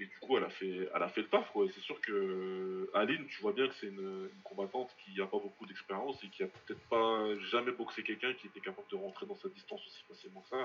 et 0.00 0.04
du 0.04 0.18
coup, 0.20 0.36
elle 0.36 0.44
a 0.44 0.50
fait, 0.50 0.88
elle 0.94 1.02
a 1.02 1.08
fait 1.08 1.22
le 1.22 1.28
taf, 1.28 1.50
quoi. 1.50 1.64
Et 1.64 1.70
c'est 1.70 1.80
sûr 1.80 1.98
que 2.02 2.90
Aline, 2.92 3.26
tu 3.28 3.40
vois 3.40 3.52
bien 3.52 3.66
que 3.68 3.74
c'est 3.76 3.86
une, 3.86 4.28
une 4.34 4.42
combattante 4.44 4.90
qui 5.02 5.18
n'a 5.18 5.26
pas 5.26 5.38
beaucoup 5.38 5.64
d'expérience 5.64 6.22
et 6.22 6.28
qui 6.28 6.42
a 6.42 6.46
peut-être 6.46 6.80
pas 6.90 7.34
jamais 7.50 7.72
boxé 7.72 8.02
quelqu'un 8.02 8.34
qui 8.34 8.48
était 8.48 8.60
capable 8.60 8.86
de 8.90 8.96
rentrer 8.96 9.24
dans 9.24 9.36
cette 9.36 9.54
distance 9.54 9.80
aussi 9.86 10.02
facilement 10.06 10.42
que 10.42 10.48
ça. 10.50 10.58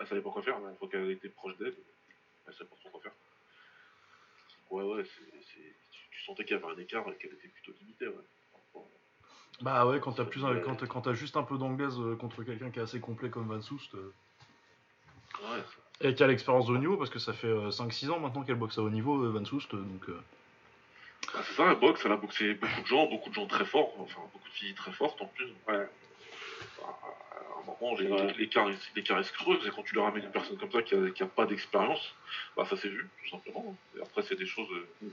Elle 0.00 0.06
savait 0.06 0.20
pas 0.20 0.30
quoi 0.30 0.42
faire. 0.42 0.58
Une 0.58 0.76
fois 0.76 0.88
qu'elle 0.88 1.10
était 1.10 1.30
proche 1.30 1.56
d'elle, 1.56 1.74
elle 2.46 2.52
savait 2.52 2.68
pas 2.68 2.76
trop 2.76 2.90
quoi 2.90 3.00
faire. 3.00 3.12
Ouais, 4.70 4.82
ouais, 4.84 5.04
c'est, 5.04 5.40
c'est- 5.40 5.74
tu, 6.10 6.24
sentais 6.24 6.44
qu'il 6.44 6.56
y 6.56 6.60
avait 6.62 6.72
un 6.72 6.78
écart 6.78 7.08
et 7.08 7.16
qu'elle 7.16 7.32
était 7.32 7.48
plutôt 7.48 7.72
limitée. 7.80 8.08
Ouais. 8.08 8.82
Bah 9.60 9.86
ouais, 9.86 9.98
quand 9.98 10.12
t'as 10.12 10.24
plus, 10.24 10.44
un- 10.44 10.56
quand 10.60 10.76
t'as- 10.76 10.86
quand 10.86 11.00
t'as 11.00 11.14
juste 11.14 11.36
un 11.36 11.42
peu 11.42 11.58
d'anglaise 11.58 11.98
euh, 11.98 12.14
contre 12.16 12.44
quelqu'un 12.44 12.70
qui 12.70 12.78
est 12.78 12.82
assez 12.82 13.00
complet 13.00 13.30
comme 13.30 13.48
Van 13.48 13.60
Soest 13.62 13.94
euh, 13.94 14.12
Ouais, 15.40 15.62
et 16.00 16.14
qui 16.14 16.22
a 16.22 16.26
l'expérience 16.26 16.66
de 16.66 16.72
haut 16.74 16.78
niveau, 16.78 16.96
parce 16.96 17.10
que 17.10 17.18
ça 17.18 17.32
fait 17.32 17.46
euh, 17.48 17.70
5-6 17.70 18.10
ans 18.10 18.20
maintenant 18.20 18.42
qu'elle 18.44 18.56
boxe 18.56 18.78
à 18.78 18.82
haut 18.82 18.90
niveau, 18.90 19.24
euh, 19.24 19.30
Van 19.30 19.44
Soest, 19.44 19.72
euh, 19.74 19.78
donc. 19.78 20.08
euh, 20.08 20.20
Bah, 21.32 21.40
c'est 21.44 21.54
ça, 21.54 21.64
la 21.66 21.74
boxe, 21.74 22.02
elle 22.04 22.12
a 22.12 22.16
boxé 22.16 22.54
beaucoup 22.54 22.80
de 22.80 22.86
gens, 22.86 23.06
beaucoup 23.06 23.30
de 23.30 23.34
gens 23.34 23.46
très 23.46 23.64
forts, 23.64 23.94
enfin 23.98 24.20
beaucoup 24.32 24.48
de 24.48 24.54
filles 24.54 24.74
très 24.74 24.92
fortes 24.92 25.20
en 25.22 25.26
plus. 25.26 25.46
Ouais. 25.66 25.88
Bah, 26.80 26.98
moment, 27.80 27.96
les- 27.96 28.08
Ouais. 28.08 28.32
creuse, 29.32 29.66
et 29.66 29.70
quand 29.70 29.82
tu 29.82 29.94
leur 29.94 30.04
ramènes 30.04 30.24
une 30.24 30.30
personne 30.30 30.56
comme 30.58 30.70
ça 30.72 30.82
qui 30.82 30.94
a, 30.94 31.10
qui 31.10 31.22
a 31.22 31.26
pas 31.26 31.46
d'expérience, 31.46 32.14
bah 32.56 32.64
ça 32.68 32.76
s'est 32.76 32.88
vu, 32.88 33.08
tout 33.22 33.30
simplement. 33.30 33.76
Et 33.96 34.00
après, 34.02 34.22
c'est 34.22 34.36
des 34.38 34.46
choses. 34.46 34.68
euh, 34.72 35.08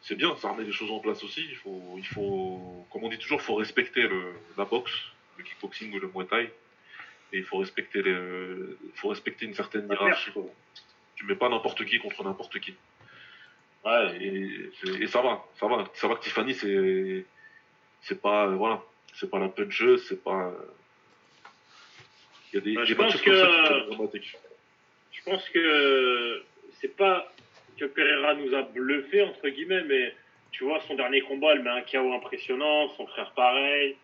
C'est 0.00 0.14
bien, 0.14 0.36
ça 0.36 0.50
remet 0.50 0.64
des 0.64 0.72
choses 0.72 0.90
en 0.92 1.00
place 1.00 1.24
aussi. 1.24 1.44
Il 1.48 1.56
faut, 1.56 1.94
il 1.98 2.06
faut 2.06 2.86
comme 2.90 3.02
on 3.04 3.08
dit 3.08 3.18
toujours, 3.18 3.40
il 3.40 3.44
faut 3.44 3.56
respecter 3.56 4.02
le, 4.02 4.32
la 4.56 4.64
boxe, 4.64 4.92
le 5.36 5.42
kickboxing 5.44 5.92
ou 5.94 5.98
le 5.98 6.08
muay 6.14 6.24
thai. 6.26 6.52
Et 7.32 7.38
il 7.38 7.44
faut 7.44 7.58
respecter, 7.58 8.00
les, 8.02 8.12
il 8.84 8.92
faut 8.94 9.08
respecter 9.08 9.44
une 9.46 9.54
certaine 9.54 9.86
hiérarchie. 9.90 10.30
quoi. 10.32 10.44
Tu 11.16 11.24
mets 11.26 11.34
pas 11.34 11.48
n'importe 11.48 11.84
qui 11.84 11.98
contre 11.98 12.22
n'importe 12.22 12.58
qui. 12.60 12.74
Ouais, 13.84 14.16
Et, 14.20 14.70
et 15.02 15.06
ça 15.08 15.20
va, 15.20 15.44
ça 15.58 15.66
va. 15.66 15.84
Ça 15.94 16.06
va 16.08 16.14
que 16.14 16.22
Tiffany, 16.22 16.54
c'est. 16.54 17.26
C'est 18.02 18.20
pas. 18.22 18.46
euh, 18.46 18.54
voilà. 18.54 18.82
C'est 19.14 19.28
pas 19.30 19.38
la 19.40 19.48
puncheuse, 19.48 20.06
c'est 20.08 20.22
pas. 20.22 20.52
Il 22.52 22.56
y 22.56 22.58
a 22.58 22.60
des, 22.60 22.74
Bah, 22.74 22.80
des 22.82 22.86
je 22.86 22.94
matchs 22.94 23.12
pense 23.12 23.22
comme 23.22 23.34
ça 23.36 23.46
que- 23.46 23.62
qui 23.62 23.68
sont 23.90 23.94
dramatiques. 23.96 24.36
Je 25.12 25.22
pense 25.24 25.48
que 25.50 26.42
c'est 26.80 26.96
pas 26.96 27.32
que 27.78 27.84
Pereira 27.84 28.34
nous 28.34 28.54
a 28.54 28.62
bluffé 28.62 29.22
entre 29.22 29.48
guillemets, 29.48 29.82
mais 29.84 30.14
tu 30.52 30.64
vois 30.64 30.80
son 30.88 30.94
dernier 30.94 31.20
combat, 31.20 31.52
elle 31.52 31.62
met 31.62 31.70
un 31.70 31.82
KO 31.82 32.12
impressionnant, 32.14 32.88
son 32.96 33.06
frère 33.06 33.30
pareil. 33.32 33.96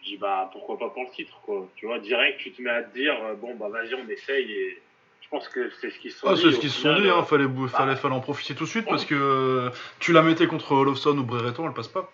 Je 0.00 0.04
dis 0.10 0.16
bah 0.16 0.50
pourquoi 0.52 0.78
pas 0.78 0.88
pour 0.90 1.04
le 1.04 1.10
titre 1.10 1.40
quoi. 1.42 1.68
Tu 1.76 1.86
vois 1.86 1.98
direct 1.98 2.38
tu 2.40 2.52
te 2.52 2.60
mets 2.60 2.70
à 2.70 2.82
te 2.82 2.92
dire 2.98 3.14
euh, 3.24 3.34
bon 3.34 3.54
bah 3.54 3.68
vas-y 3.70 3.94
on 3.94 4.06
essaye 4.08 4.50
et 4.52 4.82
je 5.22 5.28
pense 5.28 5.48
que 5.48 5.70
c'est 5.80 5.90
ce 5.90 5.98
qu'ils 6.00 6.10
se 6.12 6.18
sont 6.18 6.28
Ah, 6.28 6.34
dit. 6.34 6.42
c'est 6.42 6.52
ce 6.52 6.60
qu'ils 6.60 6.70
se 6.70 6.80
sont 6.82 6.94
dit, 7.00 7.08
hein, 7.08 7.20
euh, 7.20 7.22
fallait, 7.22 7.46
bah, 7.46 7.68
fallait, 7.68 7.96
fallait 7.96 8.14
en 8.14 8.20
profiter 8.20 8.54
tout 8.54 8.64
de 8.64 8.68
suite 8.68 8.84
parce 8.86 9.04
que 9.06 9.14
euh, 9.14 9.70
tu 10.00 10.12
la 10.12 10.22
mettais 10.22 10.46
contre 10.46 10.72
Olofsson 10.72 11.16
ou 11.16 11.22
Brereton, 11.24 11.66
elle 11.66 11.72
passe 11.74 11.88
pas. 11.88 12.12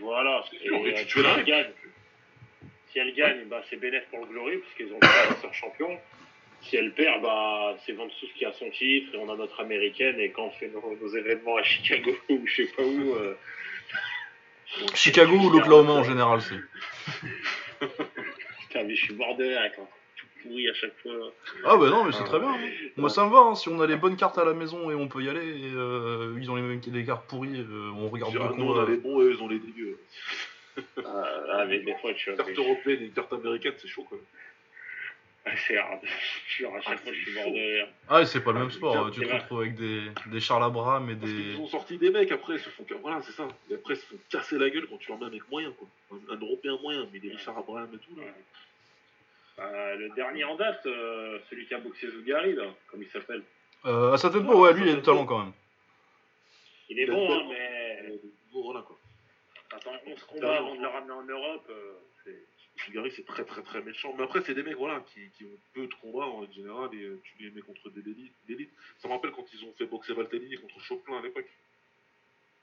Voilà. 0.00 0.42
C'est 0.50 0.56
Et, 0.66 0.88
et 0.88 0.94
tu 0.94 1.00
si 1.02 1.06
tues 1.06 1.22
la 1.22 1.30
elle 1.30 1.34
règle. 1.36 1.48
gagne, 1.50 1.66
si 2.96 3.00
elle 3.00 3.12
gagne, 3.14 3.44
bah 3.50 3.60
c'est 3.68 3.76
bénéf 3.76 4.04
pour 4.10 4.20
le 4.20 4.26
Glory 4.26 4.56
parce 4.56 4.72
qu'ils 4.74 4.90
ont 4.94 4.98
pas 4.98 5.06
leur 5.42 5.52
champion. 5.54 5.98
Si 6.62 6.76
elle 6.76 6.92
perd, 6.92 7.20
bah 7.22 7.76
c'est 7.84 7.92
Ventus 7.92 8.30
qui 8.34 8.46
a 8.46 8.52
son 8.52 8.70
titre 8.70 9.14
et 9.14 9.18
on 9.18 9.30
a 9.30 9.36
notre 9.36 9.60
américaine 9.60 10.18
et 10.18 10.30
quand 10.30 10.44
on 10.46 10.50
fait 10.52 10.68
nos, 10.68 10.96
nos 10.98 11.08
événements 11.14 11.58
à 11.58 11.62
Chicago 11.62 12.12
ou 12.30 12.40
je 12.46 12.54
sais 12.62 12.72
pas 12.74 12.82
où. 12.82 13.12
euh, 13.16 13.34
Chicago 14.94 15.36
ou 15.36 15.50
l'Oklahoma 15.50 15.92
en 15.92 16.04
général, 16.04 16.40
c'est. 16.40 17.86
Putain, 18.60 18.84
mais 18.84 18.94
je 18.96 19.04
suis 19.04 19.14
mort 19.14 19.36
de 19.36 19.44
rire 19.44 19.60
avec 19.60 19.72
un 19.78 19.86
tout 20.16 20.26
pourri 20.42 20.68
à 20.70 20.74
chaque 20.74 20.96
fois. 21.02 21.12
Ah 21.64 21.76
bah 21.76 21.90
non, 21.90 22.04
mais 22.04 22.12
c'est 22.12 22.22
Ah, 22.22 22.24
très 22.24 22.38
bien. 22.40 22.48
hein. 22.50 22.58
Moi 22.96 23.10
ça 23.10 23.26
me 23.26 23.30
va, 23.30 23.40
hein, 23.40 23.54
si 23.54 23.68
on 23.68 23.78
a 23.80 23.86
les 23.86 23.96
bonnes 23.96 24.16
cartes 24.16 24.38
à 24.38 24.44
la 24.46 24.54
maison 24.54 24.90
et 24.90 24.94
on 24.94 25.06
peut 25.08 25.22
y 25.22 25.28
aller, 25.28 25.46
et, 25.46 25.72
euh, 25.74 26.34
ils 26.40 26.50
ont 26.50 26.56
les 26.56 26.62
mêmes 26.62 26.80
des 26.80 27.04
cartes 27.04 27.26
pourries, 27.28 27.60
euh, 27.60 27.90
on 27.94 28.08
regarde 28.08 28.32
dirais, 28.32 28.48
nous, 28.56 28.72
on 28.72 28.80
a 28.82 28.88
les 28.88 28.96
bons 28.96 29.20
et 29.20 29.24
eux, 29.26 29.34
ils 29.36 29.42
ont 29.42 29.48
les 29.48 29.58
dégueux. 29.58 29.98
Ah, 31.04 31.24
ah, 31.52 31.64
mais 31.66 31.78
des 31.80 31.94
fois, 31.96 32.12
tu 32.14 32.30
Une 32.30 32.36
vois, 32.36 32.44
carte 32.44 32.58
européenne 32.58 33.02
et 33.02 33.04
une 33.06 33.12
carte 33.12 33.32
américaine, 33.32 33.74
c'est 33.78 33.88
chaud 33.88 34.06
quand 34.08 34.16
même. 34.16 34.24
ah, 35.46 35.50
c'est 35.66 35.76
hard. 35.78 36.00
Genre, 36.58 36.76
à 36.76 36.80
chaque 36.80 36.98
Ah, 36.98 37.02
fois, 37.02 37.12
je 37.12 37.18
suis 37.20 37.32
c'est 37.32 37.40
mort 37.42 37.52
de 37.52 37.58
rire. 37.58 37.88
Ah, 38.08 38.26
c'est 38.26 38.40
pas 38.40 38.52
le 38.52 38.58
Ah, 38.58 38.60
même 38.60 38.70
sport, 38.70 38.92
c'est 38.94 39.00
euh, 39.20 39.24
tu 39.24 39.28
te 39.28 39.32
retrouves 39.34 39.60
avec 39.60 39.74
des, 39.76 40.02
des 40.26 40.40
Charles 40.40 40.64
Abraham 40.64 41.10
et 41.10 41.14
des. 41.14 41.26
qu'ils 41.26 41.56
ont 41.60 41.66
sorti 41.66 41.96
des 41.98 42.10
mecs 42.10 42.30
après, 42.32 42.54
ils 42.54 42.60
se 42.60 42.68
font. 42.70 42.84
Voilà, 43.02 43.22
c'est 43.22 43.32
ça. 43.32 43.48
Et 43.70 43.74
après, 43.74 43.94
ils 43.94 44.00
se 44.00 44.06
font 44.06 44.16
casser 44.30 44.58
la 44.58 44.68
gueule 44.70 44.86
quand 44.88 44.98
tu 44.98 45.08
leur 45.08 45.18
mets 45.18 45.26
un 45.26 45.30
mec 45.30 45.48
moyen, 45.50 45.72
quoi. 45.72 45.88
Un, 46.12 46.34
un 46.34 46.38
européen 46.38 46.76
moyen, 46.82 47.06
mais 47.12 47.18
des 47.20 47.30
Richard 47.30 47.56
Abraham 47.58 47.88
et 47.94 47.98
tout, 47.98 48.18
là. 48.20 48.24
Euh, 49.58 49.96
le 49.96 50.10
dernier 50.10 50.44
en 50.44 50.54
date, 50.56 50.84
euh, 50.84 51.38
celui 51.48 51.66
qui 51.66 51.72
a 51.72 51.78
boxé 51.78 52.10
Zougari, 52.10 52.52
là, 52.54 52.64
comme 52.90 53.02
il 53.02 53.08
s'appelle. 53.08 53.42
Euh, 53.86 54.12
à 54.12 54.18
Satenpo, 54.18 54.60
ouais, 54.60 54.74
lui 54.74 54.82
il 54.82 54.90
a 54.90 54.94
du 54.96 55.02
talent 55.02 55.24
quand 55.24 55.38
même. 55.38 55.52
Il 56.90 56.98
est 56.98 57.04
Il 57.04 57.10
bon, 57.10 57.32
hein, 57.32 57.46
mais 57.48 58.12
bon, 58.52 58.62
voilà, 58.64 58.82
quoi. 58.82 58.95
Attends, 59.72 59.92
11 60.06 60.22
combats 60.24 60.56
avant 60.58 60.74
de 60.74 60.80
le 60.80 60.86
ramener 60.88 61.12
en 61.12 61.22
Europe. 61.24 61.66
euh, 61.70 61.92
c'est- 62.24 62.42
Figari, 62.78 63.10
c'est 63.16 63.24
très 63.24 63.44
très 63.44 63.62
très 63.62 63.80
méchant. 63.82 64.12
Mais 64.18 64.24
après, 64.24 64.42
c'est 64.42 64.52
des 64.54 64.62
mecs 64.62 64.76
voilà, 64.76 65.00
qui, 65.00 65.20
qui 65.30 65.44
ont 65.44 65.58
peu 65.72 65.86
de 65.86 65.94
combats 65.94 66.26
en 66.26 66.44
général 66.52 66.90
et 66.94 67.04
euh, 67.04 67.18
tu 67.24 67.42
les 67.42 67.50
mets 67.50 67.62
contre 67.62 67.88
des 67.88 68.00
élites. 68.10 68.70
Ça 68.98 69.08
me 69.08 69.14
rappelle 69.14 69.30
quand 69.30 69.46
ils 69.54 69.64
ont 69.64 69.72
fait 69.78 69.86
boxer 69.86 70.12
Valtellini 70.12 70.56
contre 70.56 70.78
Chopin 70.80 71.16
à 71.16 71.22
l'époque. 71.22 71.48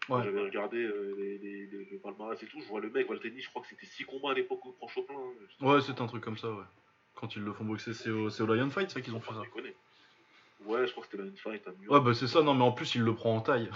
Ouais. 0.10 0.22
J'avais 0.24 0.42
regardé 0.42 0.78
euh, 0.84 1.16
les, 1.18 1.38
les, 1.40 1.66
les- 1.66 1.86
le 1.92 1.98
palmarès 1.98 2.42
et 2.44 2.46
tout. 2.46 2.62
Je 2.62 2.68
vois 2.68 2.80
le 2.82 2.92
mec, 2.92 3.08
Valtellini, 3.10 3.42
je 3.42 3.50
crois 3.50 3.64
que 3.64 3.70
c'était 3.70 3.86
6 3.88 4.04
combats 4.06 4.32
à 4.32 4.34
l'époque 4.36 4.64
où 4.66 4.70
il 4.70 4.74
prend 4.78 4.88
Chopin. 4.88 5.14
hein. 5.16 5.66
Ouais, 5.66 5.82
c'est 5.82 6.00
un 6.00 6.06
truc 6.08 6.24
comme 6.24 6.38
ça, 6.38 6.52
ouais. 6.52 6.64
Quand 7.16 7.36
ils 7.36 7.42
le 7.42 7.52
font 7.54 7.64
boxer, 7.66 7.94
c'est 7.96 8.10
au, 8.12 8.30
c'est 8.30 8.44
au 8.44 8.54
Lion 8.54 8.70
Fight, 8.70 8.92
ça 8.92 9.02
qu'ils 9.02 9.16
ont 9.16 9.20
fait 9.22 9.34
ça. 9.34 9.42
déconner. 9.42 9.74
Ouais, 10.66 10.86
je 10.86 10.92
crois 10.92 11.04
que 11.06 11.10
c'était 11.12 11.24
la 11.24 11.30
une 11.30 11.38
fight 11.38 11.68
à 11.68 11.72
New 11.72 11.84
York. 11.86 11.92
Ouais, 11.92 12.00
bah 12.06 12.14
c'est 12.14 12.28
ça, 12.28 12.42
non, 12.44 12.54
mais 12.54 12.64
en 12.64 12.72
plus 12.72 12.94
il 12.96 13.02
le 13.02 13.16
prend 13.16 13.36
en 13.36 13.42
taille. 13.42 13.70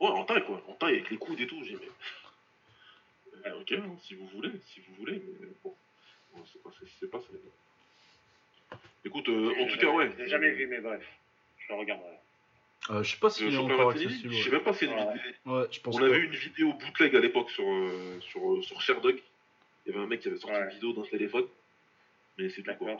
Ouais, 0.00 0.08
en 0.08 0.24
taille 0.24 0.44
quoi, 0.44 0.62
en 0.68 0.74
taille 0.74 0.94
avec 0.96 1.10
les 1.10 1.16
coudes 1.16 1.40
et 1.40 1.46
tout. 1.46 1.62
J'ai 1.64 1.74
dit, 1.74 1.80
mais. 1.80 3.50
Euh, 3.50 3.60
ok, 3.60 3.72
hein, 3.72 3.96
si 4.02 4.14
vous 4.14 4.26
voulez, 4.28 4.50
si 4.72 4.80
vous 4.80 4.94
voulez, 4.96 5.22
mais 5.40 5.48
bon. 5.64 5.74
Bon, 6.34 6.44
c'est 6.52 6.62
pas, 6.62 6.70
c'est, 7.00 7.10
pas 7.10 7.18
ça. 7.20 8.76
Écoute, 9.04 9.28
euh, 9.28 9.54
en 9.60 9.66
tout 9.66 9.78
cas, 9.78 9.90
ouais. 9.90 10.10
Je 10.16 10.22
l'ai 10.22 10.28
jamais 10.28 10.50
vu, 10.50 10.66
mais 10.66 10.80
bref, 10.80 11.02
je 11.58 11.72
le 11.72 11.78
regarderai. 11.78 12.14
Euh, 12.90 13.02
je 13.02 13.10
sais 13.12 13.18
pas 13.18 13.30
s'il 13.30 13.46
Euh, 13.46 13.48
est 13.50 13.52
Chopin 13.52 13.74
encore 13.74 13.90
accessible. 13.90 14.32
je 14.32 14.42
sais 14.44 14.50
même 14.50 14.62
pas 14.62 14.72
si 14.72 14.80
c'est 14.80 14.86
une 14.86 14.92
Ouais. 14.92 15.12
vidéo. 15.12 15.32
Ouais, 15.46 15.66
je 15.70 15.80
pense 15.80 15.96
On 15.96 16.02
avait 16.02 16.16
eu 16.18 16.24
une 16.26 16.34
vidéo 16.36 16.72
bootleg 16.74 17.16
à 17.16 17.20
l'époque 17.20 17.50
sur, 17.50 17.64
euh, 17.68 18.20
sur, 18.20 18.62
sur 18.64 18.80
Sherdog. 18.80 19.20
Il 19.86 19.92
y 19.92 19.94
avait 19.94 20.04
un 20.04 20.06
mec 20.08 20.20
qui 20.20 20.28
avait 20.28 20.38
sorti 20.38 20.54
Ouais. 20.56 20.62
une 20.64 20.70
vidéo 20.70 20.92
d'un 20.92 21.02
téléphone. 21.08 21.46
Mais 22.38 22.48
c'est 22.50 22.62
tout 22.62 22.74
quoi. 22.74 22.96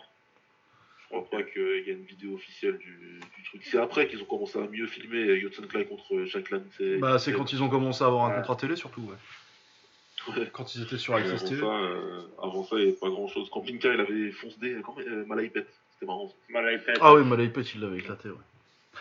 Je 1.10 1.16
crois 1.16 1.30
pas 1.30 1.42
qu'il 1.42 1.62
y 1.86 1.90
ait 1.90 1.94
une 1.94 2.04
vidéo 2.04 2.34
officielle 2.34 2.76
du, 2.78 3.20
du 3.36 3.42
truc. 3.44 3.62
C'est 3.64 3.78
après 3.78 4.08
qu'ils 4.08 4.20
ont 4.20 4.26
commencé 4.26 4.58
à 4.58 4.66
mieux 4.68 4.86
filmer 4.86 5.38
Yotsen 5.38 5.66
Clay 5.66 5.86
contre 5.86 6.24
Jack 6.26 6.50
Lance. 6.50 6.62
Bah 7.00 7.18
c'est 7.18 7.32
quand 7.32 7.50
ils 7.52 7.62
ont 7.62 7.70
commencé 7.70 8.04
à 8.04 8.08
avoir 8.08 8.26
un 8.26 8.34
contrat 8.34 8.56
télé 8.56 8.76
surtout, 8.76 9.00
ouais. 9.02 10.36
Ouais. 10.36 10.50
Quand 10.52 10.74
ils 10.74 10.82
étaient 10.82 10.98
sur 10.98 11.14
Access 11.14 11.40
avant, 11.40 11.48
TV. 11.50 11.62
euh, 11.64 12.20
avant 12.42 12.62
ça, 12.64 12.76
il 12.76 12.82
n'y 12.82 12.88
avait 12.88 12.98
pas 12.98 13.08
grand 13.08 13.28
chose. 13.28 13.48
Quand 13.50 13.62
Pinka 13.62 13.94
il 13.94 14.00
avait 14.00 14.30
foncé 14.32 14.56
des. 14.60 14.76
Comment 14.84 14.98
euh, 14.98 15.24
Malaipet. 15.24 15.64
C'était 15.94 16.04
marrant. 16.06 16.28
ça. 16.28 16.34
Malaipet. 16.50 16.92
Ah 17.00 17.14
oui, 17.14 17.24
Malaipet 17.24 17.62
il 17.62 17.80
l'avait 17.80 17.98
éclaté, 17.98 18.28
ouais. 18.28 18.36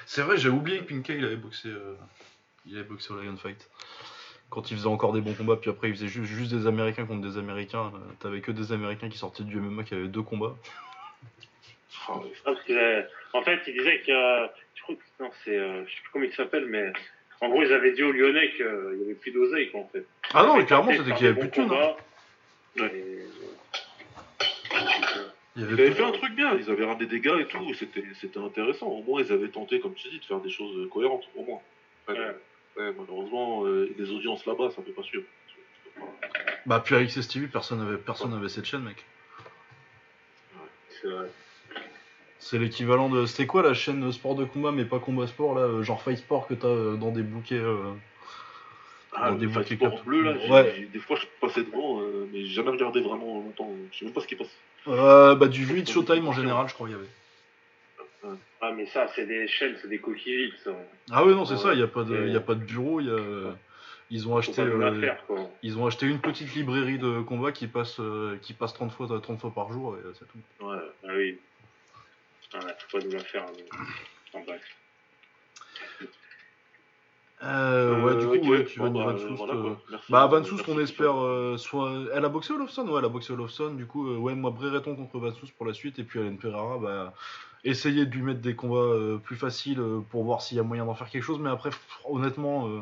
C'est 0.06 0.22
vrai, 0.22 0.38
j'ai 0.38 0.48
oublié 0.50 0.80
que 0.80 0.84
Pinkay 0.86 1.18
il 1.18 1.26
avait 1.26 1.36
boxé, 1.36 1.68
euh, 1.70 1.96
il 2.66 2.76
avait 2.78 2.88
boxé 2.88 3.12
au 3.12 3.20
Lion 3.22 3.36
Fight. 3.36 3.68
Quand 4.50 4.72
il 4.72 4.78
faisait 4.78 4.88
encore 4.88 5.12
des 5.12 5.20
bons 5.20 5.34
combats, 5.34 5.58
puis 5.58 5.70
après 5.70 5.90
il 5.90 5.96
faisait 5.96 6.08
juste, 6.08 6.32
juste 6.32 6.54
des 6.54 6.68
Américains 6.68 7.06
contre 7.06 7.28
des 7.28 7.38
Américains. 7.38 7.92
euh, 7.94 8.00
T'avais 8.20 8.40
que 8.40 8.52
des 8.52 8.72
Américains 8.72 9.10
qui 9.10 9.18
sortaient 9.18 9.44
du 9.44 9.60
MMA 9.60 9.84
qui 9.84 9.96
avaient 9.96 10.08
deux 10.08 10.22
combats. 10.22 10.56
Ouais. 12.10 12.32
Parce 12.44 12.62
que, 12.64 12.74
euh, 12.74 13.02
en 13.34 13.42
fait, 13.44 13.60
il 13.68 13.74
disait 13.78 14.02
que. 14.02 14.12
euh, 14.12 14.48
Je 14.76 14.82
crois 14.84 14.96
que 14.96 15.24
non, 15.24 15.30
c'est. 15.44 15.56
euh, 15.58 15.86
je 15.86 15.90
sais 15.92 16.02
plus 16.02 16.10
comment 16.14 16.26
il 16.26 16.34
s'appelle, 16.34 16.66
mais. 16.68 16.92
En 17.40 17.50
gros, 17.50 17.62
ils 17.62 17.72
avaient 17.72 17.92
dit 17.94 18.02
aux 18.04 18.12
Lyonnais 18.12 18.52
qu'il 18.52 18.66
y 18.66 19.04
avait 19.04 19.14
plus 19.14 19.32
d'oseille, 19.32 19.70
quoi, 19.70 19.82
en 19.82 19.88
fait. 19.90 20.06
Ah 20.34 20.44
non, 20.44 20.58
mais 20.58 20.66
clairement 20.66 20.92
c'était 20.92 21.14
qu'il 21.14 21.26
y 21.28 21.30
avait 21.30 21.42
des 21.42 21.48
plus 21.50 21.62
de 21.62 21.68
thunes. 21.68 21.72
hein. 21.72 21.96
Ouais. 22.80 23.04
Ils 25.56 25.64
avait 25.64 25.74
avaient 25.74 25.92
fait 25.92 26.04
un 26.04 26.12
truc 26.12 26.34
bien, 26.36 26.56
ils 26.56 26.70
avaient 26.70 26.86
ramené 26.86 27.06
des 27.08 27.20
gars 27.20 27.38
et 27.40 27.46
tout, 27.46 27.64
et 27.70 27.74
c'était, 27.74 28.04
c'était 28.20 28.38
intéressant. 28.40 28.88
Au 28.88 29.02
moins, 29.04 29.22
ils 29.22 29.32
avaient 29.32 29.48
tenté, 29.50 29.80
comme 29.80 29.94
tu 29.96 30.08
dis, 30.10 30.20
de 30.20 30.26
faire 30.26 30.40
des 30.40 30.50
choses 30.52 30.88
cohérentes, 30.92 31.28
au 31.36 31.44
moins. 31.44 31.62
Ouais, 32.08 32.16
Ouais. 32.18 32.36
ouais, 32.78 32.94
malheureusement, 32.98 33.66
euh, 33.66 33.90
les 33.98 34.10
audiences 34.12 34.46
là-bas, 34.46 34.70
ça 34.76 34.82
fait 34.84 34.92
pas 34.92 35.04
suivre. 35.04 35.24
Bah 36.68 36.82
puis 36.84 36.94
avec 36.96 37.10
CSTV, 37.10 37.48
personne 37.48 37.82
avait, 37.82 37.98
personne 37.98 38.34
avait 38.34 38.50
cette 38.50 38.66
chaîne, 38.66 38.84
mec. 38.84 39.04
c'est 41.02 41.08
vrai. 41.08 41.28
C'est 42.50 42.60
l'équivalent 42.60 43.10
de. 43.10 43.26
C'était 43.26 43.46
quoi 43.46 43.62
la 43.62 43.74
chaîne 43.74 44.10
sport 44.14 44.36
de 44.36 44.46
combat, 44.46 44.72
mais 44.72 44.86
pas 44.86 45.00
combat 45.00 45.28
sport 45.28 45.54
là, 45.54 45.62
euh, 45.64 45.84
genre 45.84 46.02
Fight 46.02 46.18
Sport 46.18 46.48
que 46.48 46.54
t'as 46.54 46.68
euh, 46.70 46.96
dans 46.96 47.12
des 47.12 47.22
bouquets. 47.24 47.56
euh, 47.60 47.92
Ah, 49.14 49.32
des 49.32 49.48
fight 49.50 49.68
sport 49.76 50.04
bleu, 50.04 50.22
là, 50.22 50.34
j'ai- 50.40 50.52
Ouais. 50.52 50.88
des 50.94 51.00
fois 51.00 51.18
je 51.20 51.26
passais 51.42 51.64
devant, 51.64 52.00
mais 52.32 52.42
j'ai 52.46 52.54
jamais 52.54 52.70
regardé 52.70 53.02
vraiment 53.02 53.42
longtemps. 53.42 53.70
Je 53.92 53.98
sais 54.00 54.06
même 54.06 54.14
pas 54.14 54.22
ce 54.22 54.28
qui 54.28 54.36
passe. 54.36 54.56
Euh, 54.88 55.36
bah, 55.36 55.48
du 55.48 55.66
V8 55.66 55.90
Showtime 55.92 56.28
en 56.28 56.32
général, 56.34 56.70
je 56.70 56.74
crois, 56.74 56.88
il 56.88 56.92
y 56.92 56.96
avait. 56.96 58.36
Ah, 58.62 58.72
mais 58.76 58.86
ça, 58.88 59.08
c'est 59.16 59.26
des 59.26 59.48
chaînes, 59.48 59.76
c'est 59.82 59.88
des 59.90 59.98
coquilles 60.00 60.46
vides, 60.46 60.54
ça. 60.64 60.72
Ah 61.12 61.26
ouais, 61.26 61.34
non, 61.34 61.46
c'est 61.46 61.54
Ouais. 61.56 61.60
ça, 61.60 61.74
il 61.74 61.78
n'y 61.78 61.84
a, 61.84 61.88
pas 61.88 62.04
de- 62.04 62.28
y 62.28 62.36
a 62.36 62.40
pas 62.42 62.56
de 62.56 62.64
bureau, 62.64 63.00
il 63.00 63.08
y 63.08 63.12
a... 63.12 63.56
Ils 64.10 64.28
ont 64.30 64.38
acheté, 64.38 64.62
euh, 64.62 65.02
faire, 65.02 65.18
ils 65.64 65.78
ont 65.78 65.86
acheté 65.86 66.06
une 66.06 66.20
petite 66.20 66.56
librairie 66.56 66.98
de 66.98 67.20
combat 67.22 67.52
qui 67.52 67.68
passe, 67.68 68.00
euh, 68.00 68.38
qui 68.42 68.54
passe 68.54 68.74
30 68.74 68.92
fois, 68.94 69.06
30 69.22 69.40
fois 69.42 69.52
par 69.54 69.74
jour 69.74 69.98
et 69.98 70.00
c'est 70.18 70.26
tout. 70.30 70.66
Ouais. 70.66 70.78
Ah 71.04 71.12
oui. 71.14 71.38
Ah, 72.54 72.60
faut 72.90 72.98
pas 73.00 73.04
nous 73.06 73.12
la 73.12 73.20
faire. 73.20 73.46
mais- 73.56 73.66
Enfin, 74.34 74.44
bref. 74.46 74.62
Euh, 77.44 78.02
ouais, 78.02 78.16
du 78.16 78.26
coup, 78.26 78.34
ok, 78.34 78.50
ouais, 78.50 78.66
tu 78.66 78.80
vas 78.80 78.90
bon, 78.90 79.04
Van 79.04 79.14
bah, 79.14 79.20
Soust, 79.20 79.38
voilà, 79.38 79.54
euh. 79.54 79.76
Bah, 80.10 80.26
Van 80.26 80.44
Soust, 80.44 80.68
on 80.68 80.80
espère 80.80 81.22
euh, 81.24 81.56
soit. 81.58 81.92
Elle 82.14 82.26
a 82.26 82.30
boxé 82.30 82.52
Olofsson 82.54 82.88
Ouais, 82.88 82.98
elle 83.00 83.06
a 83.06 83.10
boxé 83.10 83.32
Olofsson. 83.34 83.76
Du 83.76 83.86
coup, 83.86 84.10
euh, 84.10 84.18
ouais, 84.18 84.34
moi, 84.34 84.50
Brereton 84.52 84.96
contre 84.96 85.20
Van 85.20 85.32
Soust 85.34 85.54
pour 85.54 85.66
la 85.68 85.74
suite. 85.74 86.00
Et 86.00 86.04
puis, 86.04 86.20
Alain 86.20 86.36
Pereira, 86.36 86.80
bah, 86.80 87.14
essayer 87.64 88.06
de 88.08 88.12
lui 88.16 88.24
mettre 88.24 88.42
des 88.42 88.56
combats 88.56 88.78
euh, 88.78 89.18
plus 89.18 89.36
faciles 89.36 89.80
euh, 89.80 90.00
pour 90.10 90.24
voir 90.24 90.42
s'il 90.42 90.58
y 90.58 90.60
a 90.60 90.64
moyen 90.64 90.86
d'en 90.86 90.96
faire 90.96 91.10
quelque 91.10 91.24
chose. 91.24 91.40
Mais 91.40 91.50
après, 91.50 91.70
honnêtement, 92.06 92.68
euh, 92.70 92.82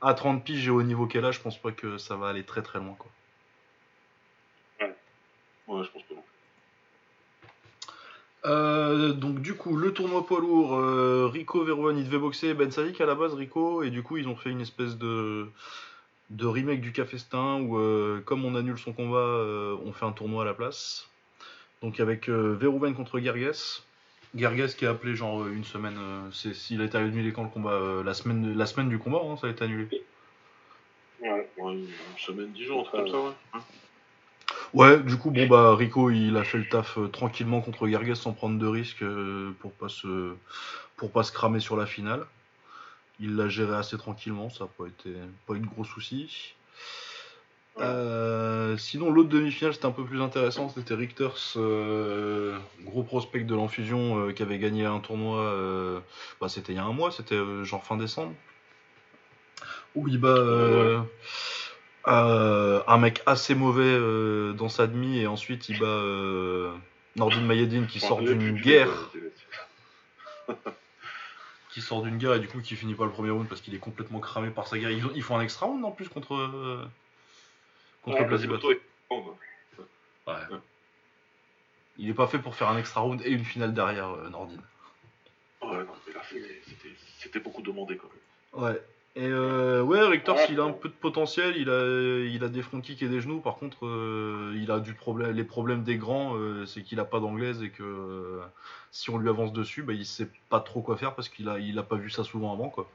à 0.00 0.14
30 0.14 0.44
piges 0.44 0.66
et 0.66 0.70
au 0.70 0.82
niveau 0.82 1.06
qu'elle 1.06 1.26
a, 1.26 1.30
je 1.30 1.40
pense 1.40 1.58
pas 1.58 1.72
que 1.72 1.98
ça 1.98 2.16
va 2.16 2.28
aller 2.28 2.44
très 2.44 2.62
très 2.62 2.78
loin, 2.78 2.96
quoi. 2.98 3.10
Ouais, 5.68 5.84
je 5.84 5.90
pense 5.90 6.02
non. 6.09 6.09
Euh, 8.46 9.12
donc 9.12 9.40
du 9.40 9.54
coup, 9.54 9.76
le 9.76 9.92
tournoi 9.92 10.26
poids 10.26 10.40
lourd, 10.40 10.74
euh, 10.74 11.28
Rico 11.30 11.62
Verhoeven, 11.62 11.98
il 11.98 12.04
devait 12.04 12.18
boxer 12.18 12.54
Ben 12.54 12.70
Sadik 12.70 13.00
à 13.00 13.06
la 13.06 13.14
base, 13.14 13.34
Rico, 13.34 13.82
et 13.82 13.90
du 13.90 14.02
coup 14.02 14.16
ils 14.16 14.28
ont 14.28 14.36
fait 14.36 14.50
une 14.50 14.60
espèce 14.60 14.96
de, 14.96 15.46
remake 16.40 16.80
du 16.80 16.92
Cafestin 16.92 17.60
où 17.60 17.78
euh, 17.78 18.20
comme 18.24 18.44
on 18.44 18.54
annule 18.54 18.78
son 18.78 18.92
combat, 18.92 19.44
on 19.84 19.92
fait 19.92 20.06
un 20.06 20.12
tournoi 20.12 20.42
à 20.42 20.46
la 20.46 20.54
place. 20.54 21.08
Donc 21.82 22.00
avec 22.00 22.28
Verhoeven 22.28 22.94
contre 22.94 23.18
Gerges. 23.20 23.82
Gerges 24.34 24.76
qui 24.76 24.86
a 24.86 24.90
appelé 24.90 25.14
genre 25.14 25.46
une 25.48 25.64
semaine, 25.64 25.98
c'est 26.32 26.54
s'il 26.54 26.80
a 26.80 26.84
été 26.84 26.96
annulé 26.96 27.32
quand 27.32 27.42
le 27.42 27.48
combat, 27.48 28.02
la 28.04 28.14
semaine, 28.14 28.56
la 28.56 28.66
semaine 28.66 28.88
du 28.88 28.98
combat, 28.98 29.20
hein, 29.24 29.36
ça 29.36 29.48
a 29.48 29.50
été 29.50 29.64
annulé. 29.64 29.88
Ouais. 31.20 31.48
Une 31.58 31.88
semaine, 32.16 32.50
dix 32.52 32.64
jours, 32.64 32.80
un 32.80 32.84
truc 32.84 33.00
comme 33.04 33.10
ça. 33.10 33.58
Ouais. 33.58 33.60
Ouais, 34.72 35.00
du 35.00 35.16
coup, 35.16 35.30
bon 35.30 35.46
bah 35.48 35.74
Rico 35.74 36.10
il 36.10 36.36
a 36.36 36.44
fait 36.44 36.58
le 36.58 36.68
taf 36.68 36.96
euh, 36.96 37.08
tranquillement 37.08 37.60
contre 37.60 37.88
Gerges 37.88 38.14
sans 38.14 38.32
prendre 38.32 38.56
de 38.58 38.66
risques 38.66 39.02
euh, 39.02 39.52
pour 39.58 39.72
pas 39.72 39.88
se 39.88 40.34
pour 40.96 41.10
pas 41.10 41.24
se 41.24 41.32
cramer 41.32 41.58
sur 41.58 41.76
la 41.76 41.86
finale. 41.86 42.24
Il 43.18 43.36
l'a 43.36 43.48
géré 43.48 43.74
assez 43.76 43.98
tranquillement, 43.98 44.48
ça 44.48 44.64
n'a 44.64 44.70
pas 44.78 44.86
été 44.86 45.10
pas 45.46 45.54
eu 45.54 45.60
de 45.60 45.66
gros 45.66 45.84
soucis. 45.84 46.54
Euh, 47.78 48.76
sinon 48.76 49.10
l'autre 49.10 49.28
demi-finale 49.28 49.74
c'était 49.74 49.86
un 49.86 49.90
peu 49.92 50.04
plus 50.04 50.20
intéressant, 50.22 50.68
c'était 50.68 50.94
Richters, 50.94 51.54
euh, 51.56 52.58
gros 52.82 53.02
prospect 53.02 53.44
de 53.44 53.54
l'enfusion 53.54 54.28
euh, 54.28 54.32
qui 54.32 54.42
avait 54.42 54.58
gagné 54.58 54.84
un 54.84 55.00
tournoi, 55.00 55.40
euh, 55.40 56.00
bah, 56.40 56.48
c'était 56.48 56.72
il 56.72 56.76
y 56.76 56.78
a 56.78 56.84
un 56.84 56.92
mois, 56.92 57.10
c'était 57.10 57.34
euh, 57.34 57.64
genre 57.64 57.84
fin 57.84 57.96
décembre. 57.96 58.34
Où 59.96 60.06
il 60.06 60.18
bat 60.18 61.04
euh, 62.08 62.82
un 62.86 62.98
mec 62.98 63.22
assez 63.26 63.54
mauvais 63.54 63.82
euh, 63.84 64.52
dans 64.54 64.68
sa 64.68 64.86
demi 64.86 65.18
et 65.18 65.26
ensuite 65.26 65.68
il 65.68 65.78
bat 65.78 65.86
euh, 65.86 66.74
Nordin 67.16 67.46
qui 67.86 68.00
sort 68.00 68.20
d'une 68.22 68.58
guerre, 68.60 68.88
qui 71.70 71.80
sort 71.82 72.02
d'une 72.02 72.18
guerre 72.18 72.34
et 72.34 72.40
du 72.40 72.48
coup 72.48 72.60
qui 72.60 72.74
finit 72.76 72.94
pas 72.94 73.04
le 73.04 73.10
premier 73.10 73.30
round 73.30 73.48
parce 73.48 73.60
qu'il 73.60 73.74
est 73.74 73.78
complètement 73.78 74.18
cramé 74.20 74.50
par 74.50 74.66
sa 74.66 74.78
guerre. 74.78 74.90
Ils, 74.90 75.04
ont- 75.06 75.12
ils 75.14 75.22
font 75.22 75.36
un 75.36 75.42
extra 75.42 75.66
round 75.66 75.84
en 75.84 75.90
plus 75.90 76.08
contre 76.08 76.34
euh, 76.34 76.84
contre 78.02 78.18
Ouais. 78.18 78.58
Toi, 78.58 78.74
ouais. 79.10 80.34
Ouais. 80.34 80.58
Il 81.98 82.08
est 82.08 82.14
pas 82.14 82.26
fait 82.26 82.38
pour 82.38 82.54
faire 82.54 82.68
un 82.68 82.78
extra 82.78 83.02
round 83.02 83.20
et 83.24 83.30
une 83.30 83.44
finale 83.44 83.74
derrière 83.74 84.08
euh, 84.08 84.28
Nordin. 84.30 84.56
Ouais, 85.62 85.84
non, 85.84 85.86
mais 86.06 86.14
là, 86.14 86.22
c'était- 86.28 86.62
c'était- 86.66 86.96
c'était 87.18 87.40
beaucoup 87.40 87.60
demandé 87.62 87.96
quand 87.98 88.08
même. 88.08 88.64
Ouais. 88.64 88.82
Et 89.16 89.26
euh, 89.26 89.82
ouais, 89.82 90.00
Richters, 90.06 90.36
Ouais. 90.36 90.46
il 90.50 90.60
a 90.60 90.62
un 90.62 90.72
peu 90.72 90.88
de 90.88 90.94
potentiel, 90.94 91.56
il 91.56 91.68
a, 91.68 92.24
il 92.24 92.44
a 92.44 92.48
des 92.48 92.62
front 92.62 92.80
kicks 92.80 93.02
et 93.02 93.08
des 93.08 93.20
genoux. 93.20 93.40
Par 93.40 93.56
contre, 93.56 93.84
euh, 93.84 94.56
il 94.56 94.70
a 94.70 94.78
du 94.78 94.94
problème, 94.94 95.32
les 95.32 95.42
problèmes 95.44 95.82
des 95.82 95.96
grands, 95.96 96.36
euh, 96.36 96.64
c'est 96.64 96.82
qu'il 96.82 97.00
a 97.00 97.04
pas 97.04 97.18
d'anglaise 97.18 97.60
et 97.62 97.70
que 97.70 97.82
euh, 97.82 98.40
si 98.92 99.10
on 99.10 99.18
lui 99.18 99.28
avance 99.28 99.52
dessus, 99.52 99.82
bah, 99.82 99.94
il 99.94 100.06
sait 100.06 100.28
pas 100.48 100.60
trop 100.60 100.80
quoi 100.80 100.96
faire 100.96 101.14
parce 101.16 101.28
qu'il 101.28 101.48
a, 101.48 101.58
il 101.58 101.76
a 101.78 101.82
pas 101.82 101.96
vu 101.96 102.08
ça 102.08 102.22
souvent 102.22 102.52
avant, 102.52 102.68
quoi. 102.68 102.88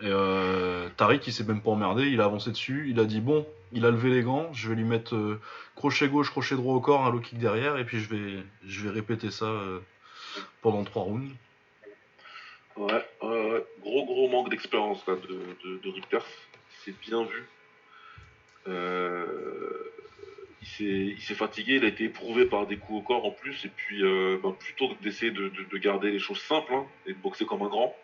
Et 0.00 0.06
euh, 0.06 0.88
Tariq, 0.96 1.26
il 1.26 1.32
s'est 1.32 1.44
même 1.44 1.60
pas 1.60 1.72
emmerdé, 1.72 2.06
il 2.08 2.20
a 2.22 2.24
avancé 2.24 2.50
dessus, 2.50 2.86
il 2.88 2.98
a 2.98 3.04
dit 3.04 3.20
bon, 3.20 3.46
il 3.72 3.84
a 3.84 3.90
levé 3.90 4.08
les 4.10 4.22
gants, 4.22 4.50
je 4.54 4.70
vais 4.70 4.76
lui 4.76 4.84
mettre 4.84 5.38
crochet 5.74 6.08
gauche, 6.08 6.30
crochet 6.30 6.54
droit 6.54 6.74
au 6.74 6.80
corps, 6.80 7.04
un 7.04 7.10
low 7.10 7.20
kick 7.20 7.38
derrière, 7.38 7.76
et 7.76 7.84
puis 7.84 8.00
je 8.00 8.08
vais, 8.08 8.42
je 8.64 8.84
vais 8.84 8.90
répéter 8.90 9.30
ça 9.30 9.52
pendant 10.62 10.84
trois 10.84 11.02
rounds. 11.02 11.32
Ouais, 12.78 13.04
gros 13.80 14.04
gros 14.06 14.28
manque 14.28 14.50
d'expérience 14.50 15.04
là 15.06 15.14
de, 15.16 15.38
de, 15.68 15.78
de 15.78 15.88
Richters. 15.90 16.24
C'est 16.84 16.98
bien 17.00 17.24
vu. 17.24 17.44
Euh, 18.68 19.92
il 20.62 20.66
s'est 20.68 20.84
il 21.16 21.20
s'est 21.20 21.34
fatigué, 21.34 21.76
il 21.76 21.84
a 21.84 21.88
été 21.88 22.04
éprouvé 22.04 22.44
par 22.44 22.66
des 22.66 22.76
coups 22.76 22.98
au 23.00 23.02
corps 23.02 23.24
en 23.24 23.30
plus, 23.30 23.64
et 23.64 23.68
puis 23.74 24.02
euh, 24.04 24.38
ben, 24.42 24.52
plutôt 24.52 24.88
que 24.88 25.02
d'essayer 25.02 25.30
de, 25.30 25.48
de- 25.48 25.64
de 25.70 25.78
garder 25.78 26.10
les 26.10 26.18
choses 26.18 26.40
simples 26.40 26.72
hein, 26.74 26.84
et 27.06 27.12
de 27.12 27.18
boxer 27.18 27.46
comme 27.46 27.62
un 27.62 27.68
grand, 27.68 27.96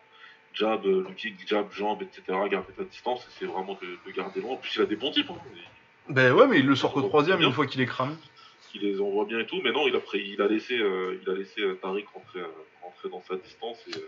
jab, 0.53 0.85
euh, 0.85 1.05
le 1.07 1.13
kick, 1.13 1.35
jab, 1.47 1.71
jambe, 1.71 2.01
etc., 2.01 2.21
garder 2.49 2.73
ta 2.75 2.83
distance, 2.83 3.27
c'est 3.37 3.45
vraiment 3.45 3.77
de, 3.81 3.87
de 4.09 4.15
garder 4.15 4.41
loin. 4.41 4.53
En 4.53 4.57
plus, 4.57 4.75
il 4.75 4.81
a 4.81 4.85
des 4.85 4.95
bons 4.95 5.11
types, 5.11 5.29
hein. 5.29 5.37
Ben 6.09 6.33
ouais, 6.33 6.47
mais 6.47 6.59
il 6.59 6.65
le 6.67 6.75
sort 6.75 6.93
qu'au 6.93 7.01
troisième 7.01 7.41
une 7.41 7.51
fois 7.51 7.65
qu'il 7.65 7.81
est 7.81 7.85
cramé. 7.87 8.13
il 8.75 8.81
les 8.81 9.01
envoie 9.01 9.25
bien 9.25 9.39
et 9.39 9.45
tout, 9.45 9.59
mais 9.63 9.71
non, 9.71 9.87
il 9.87 9.95
a, 9.95 9.99
pris, 9.99 10.21
il 10.33 10.41
a 10.41 10.47
laissé, 10.47 10.75
il 10.75 11.29
a 11.29 11.33
laissé 11.33 11.61
Tariq 11.81 12.05
rentrer, 12.13 12.41
rentrer 12.83 13.09
dans 13.09 13.21
sa 13.23 13.35
distance 13.37 13.79
et, 13.87 13.99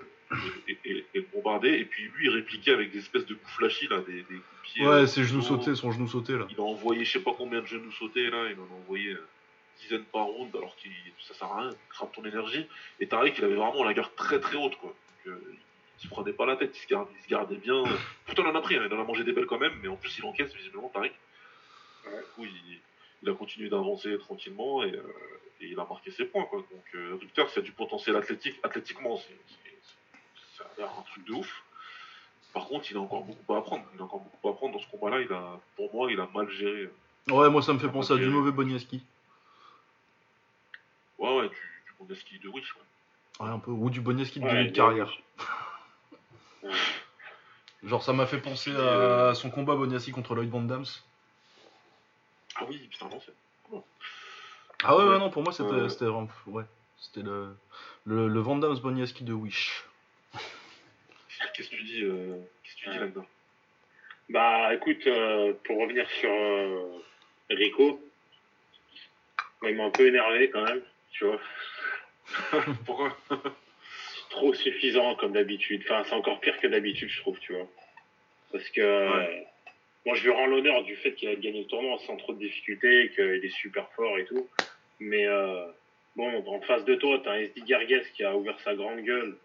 et, 0.67 0.77
et- 0.85 1.05
et 1.13 1.19
le 1.19 1.25
bombarder. 1.33 1.69
Et 1.69 1.85
puis 1.85 2.03
lui, 2.15 2.25
il 2.25 2.29
répliquait 2.29 2.71
avec 2.71 2.91
des 2.91 2.99
espèces 2.99 3.25
de 3.25 3.33
coups 3.35 3.53
flashy, 3.53 3.87
là, 3.87 3.99
des, 4.01 4.13
des 4.13 4.21
coups 4.23 4.37
de 4.37 4.61
pied. 4.63 4.85
Ouais, 4.87 4.93
euh, 4.93 5.05
ses 5.07 5.23
genoux 5.23 5.41
sautés, 5.41 5.75
son 5.75 5.91
genou 5.91 6.07
sauté 6.07 6.33
là. 6.37 6.45
Il 6.49 6.57
a 6.59 6.63
envoyé 6.63 7.05
je 7.05 7.11
sais 7.13 7.19
pas 7.23 7.33
combien 7.37 7.61
de 7.61 7.67
genoux 7.67 7.91
sautés, 7.91 8.29
là, 8.29 8.49
il 8.49 8.59
en 8.59 8.63
a 8.63 8.77
envoyé 8.77 9.11
euh, 9.11 9.27
dizaines 9.81 10.03
par 10.05 10.25
round, 10.25 10.55
alors 10.55 10.75
que 10.75 10.89
ça 11.27 11.33
sert 11.33 11.47
à 11.51 11.61
rien, 11.61 11.69
crame 11.89 12.09
ton 12.13 12.25
énergie. 12.25 12.65
Et 12.99 13.07
Tariq, 13.07 13.35
il 13.37 13.45
avait 13.45 13.55
vraiment 13.55 13.83
la 13.83 13.93
garde 13.93 14.13
très 14.15 14.39
très 14.39 14.57
haute, 14.57 14.75
quoi. 14.77 14.89
Donc, 15.25 15.33
euh, 15.35 15.53
il 15.99 16.03
se 16.03 16.07
prenait 16.09 16.33
pas 16.33 16.45
la 16.45 16.55
tête, 16.57 16.75
il 16.77 16.79
se 16.81 16.87
gardait, 16.87 17.11
il 17.19 17.23
se 17.23 17.27
gardait 17.29 17.55
bien. 17.57 17.83
Pourtant, 18.25 18.43
il 18.43 18.49
en 18.49 18.55
a 18.55 18.61
pris, 18.61 18.75
hein, 18.75 18.83
il 18.87 18.93
en 18.93 19.01
a 19.01 19.03
mangé 19.03 19.23
des 19.23 19.31
belles 19.33 19.45
quand 19.47 19.59
même, 19.59 19.73
mais 19.81 19.87
en 19.87 19.95
plus, 19.95 20.15
il 20.17 20.25
encaisse 20.25 20.53
visiblement 20.55 20.89
Tariq. 20.89 21.13
Du 22.05 22.09
coup, 22.35 22.45
il, 22.45 22.79
il 23.23 23.29
a 23.29 23.33
continué 23.33 23.69
d'avancer 23.69 24.17
tranquillement 24.19 24.83
et, 24.83 24.93
euh, 24.93 25.01
et 25.59 25.67
il 25.67 25.79
a 25.79 25.85
marqué 25.89 26.11
ses 26.11 26.25
points. 26.25 26.45
Quoi. 26.45 26.59
Donc, 26.71 26.83
euh, 26.95 27.17
Richter, 27.19 27.43
c'est 27.53 27.61
du 27.63 27.71
potentiel 27.71 28.15
athlétique. 28.15 28.55
Athlétiquement, 28.63 29.17
c'est, 29.17 29.33
un 30.85 31.01
truc 31.11 31.25
de 31.25 31.33
ouf. 31.33 31.63
Par 32.53 32.65
contre, 32.67 32.89
il 32.91 32.97
a 32.97 32.99
encore 33.01 33.23
beaucoup 33.23 33.53
à 33.53 33.59
apprendre. 33.59 33.83
Il 33.95 34.01
a 34.01 34.03
encore 34.03 34.19
beaucoup 34.21 34.47
à 34.47 34.51
apprendre 34.51 34.73
dans 34.73 34.79
ce 34.79 34.87
combat-là. 34.87 35.21
Il 35.21 35.31
a, 35.33 35.59
pour 35.75 35.93
moi, 35.93 36.11
il 36.11 36.19
a 36.19 36.27
mal 36.33 36.49
géré. 36.49 36.89
Ouais, 37.29 37.49
moi 37.49 37.61
ça 37.61 37.73
me 37.73 37.79
fait 37.79 37.89
penser 37.89 38.13
à 38.13 38.17
du 38.17 38.27
mauvais 38.27 38.51
Boniaski. 38.51 39.03
Ouais, 41.17 41.35
ouais, 41.39 41.49
du, 41.49 41.55
du 41.55 41.93
Bondeski 41.99 42.39
de 42.39 42.47
Wish. 42.47 42.75
Ouais. 42.75 43.45
Ouais, 43.45 43.51
un 43.51 43.59
peu. 43.59 43.71
Ou 43.71 43.89
du 43.89 44.01
Boniaski 44.01 44.39
de 44.39 44.45
Ouais, 44.45 44.53
début 44.53 44.71
de 44.71 44.75
carrière. 44.75 45.11
Ouais. 46.63 46.71
Genre 47.83 48.01
ça 48.03 48.11
m'a 48.13 48.25
fait 48.25 48.39
penser 48.39 48.71
Euh, 48.73 49.31
à 49.31 49.35
son 49.35 49.49
combat 49.51 49.75
Boniaski 49.75 50.11
contre 50.11 50.35
Lloyd 50.35 50.49
Van 50.49 50.61
Dams. 50.61 50.85
Ah 52.55 52.63
oui, 52.67 52.77
putain, 52.89 53.07
non, 53.09 53.19
c'est. 53.23 53.33
Ah 54.83 54.95
ouais, 54.95 55.19
non, 55.19 55.29
pour 55.29 55.43
moi 55.43 55.51
c'était 55.53 55.89
c'était 55.89 56.05
vraiment. 56.05 56.27
Ouais. 56.47 56.63
C'était 56.99 57.21
le, 57.21 57.55
le, 58.05 58.27
le 58.27 58.39
Van 58.39 58.55
Dams 58.57 58.77
Boniaski 58.79 59.23
de 59.23 59.33
Wish. 59.33 59.83
Qu'est-ce 61.57 61.71
que 61.71 61.75
tu 61.75 61.83
dis, 61.85 62.03
euh, 62.03 62.37
qu'est-ce 62.63 62.75
que 62.75 62.81
tu 62.83 62.89
dis 62.91 62.99
là-dedans? 62.99 63.25
Bah 64.29 64.75
écoute, 64.75 65.07
euh, 65.07 65.53
pour 65.63 65.79
revenir 65.79 66.07
sur 66.11 66.29
euh, 66.29 67.03
Rico, 67.49 67.99
il 69.63 69.73
m'a 69.73 69.85
un 69.85 69.89
peu 69.89 70.05
énervé 70.05 70.51
quand 70.51 70.61
même, 70.61 70.83
tu 71.09 71.25
vois. 71.25 71.41
Pourquoi? 72.85 73.17
Trop 74.29 74.53
suffisant 74.53 75.15
comme 75.15 75.33
d'habitude. 75.33 75.81
Enfin, 75.85 76.03
c'est 76.03 76.13
encore 76.13 76.39
pire 76.41 76.59
que 76.59 76.67
d'habitude, 76.67 77.09
je 77.09 77.21
trouve, 77.21 77.39
tu 77.39 77.53
vois. 77.53 77.67
Parce 78.51 78.69
que 78.69 79.09
moi, 80.05 80.13
je 80.13 80.25
lui 80.25 80.29
rends 80.29 80.45
l'honneur 80.45 80.83
du 80.83 80.95
fait 80.97 81.15
qu'il 81.15 81.29
a 81.29 81.35
gagné 81.35 81.61
le 81.61 81.67
tournoi 81.67 81.97
sans 82.05 82.17
trop 82.17 82.33
de 82.33 82.39
difficultés, 82.39 83.11
qu'il 83.15 83.43
est 83.43 83.55
super 83.55 83.89
fort 83.93 84.19
et 84.19 84.25
tout. 84.25 84.47
Mais 84.99 85.25
bon, 86.15 86.43
en 86.45 86.61
face 86.61 86.85
de 86.85 86.93
toi, 86.93 87.19
t'as 87.23 87.31
un 87.31 87.39
SD 87.39 87.61
Gargues 87.61 88.03
qui 88.13 88.23
a 88.23 88.35
ouvert 88.35 88.59
sa 88.59 88.75
grande 88.75 88.99
gueule 88.99 89.37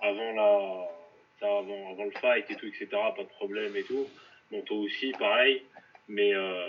avant 0.00 0.32
la, 0.32 0.88
ça, 1.40 1.46
avant, 1.46 1.92
avant 1.92 2.04
le 2.04 2.10
fight 2.12 2.50
et 2.50 2.56
tout, 2.56 2.66
etc. 2.66 2.88
Pas 2.90 3.22
de 3.22 3.28
problème 3.28 3.76
et 3.76 3.82
tout. 3.82 4.06
Bon, 4.50 4.62
toi 4.62 4.78
aussi, 4.78 5.12
pareil. 5.18 5.62
Mais 6.08 6.34
euh, 6.34 6.68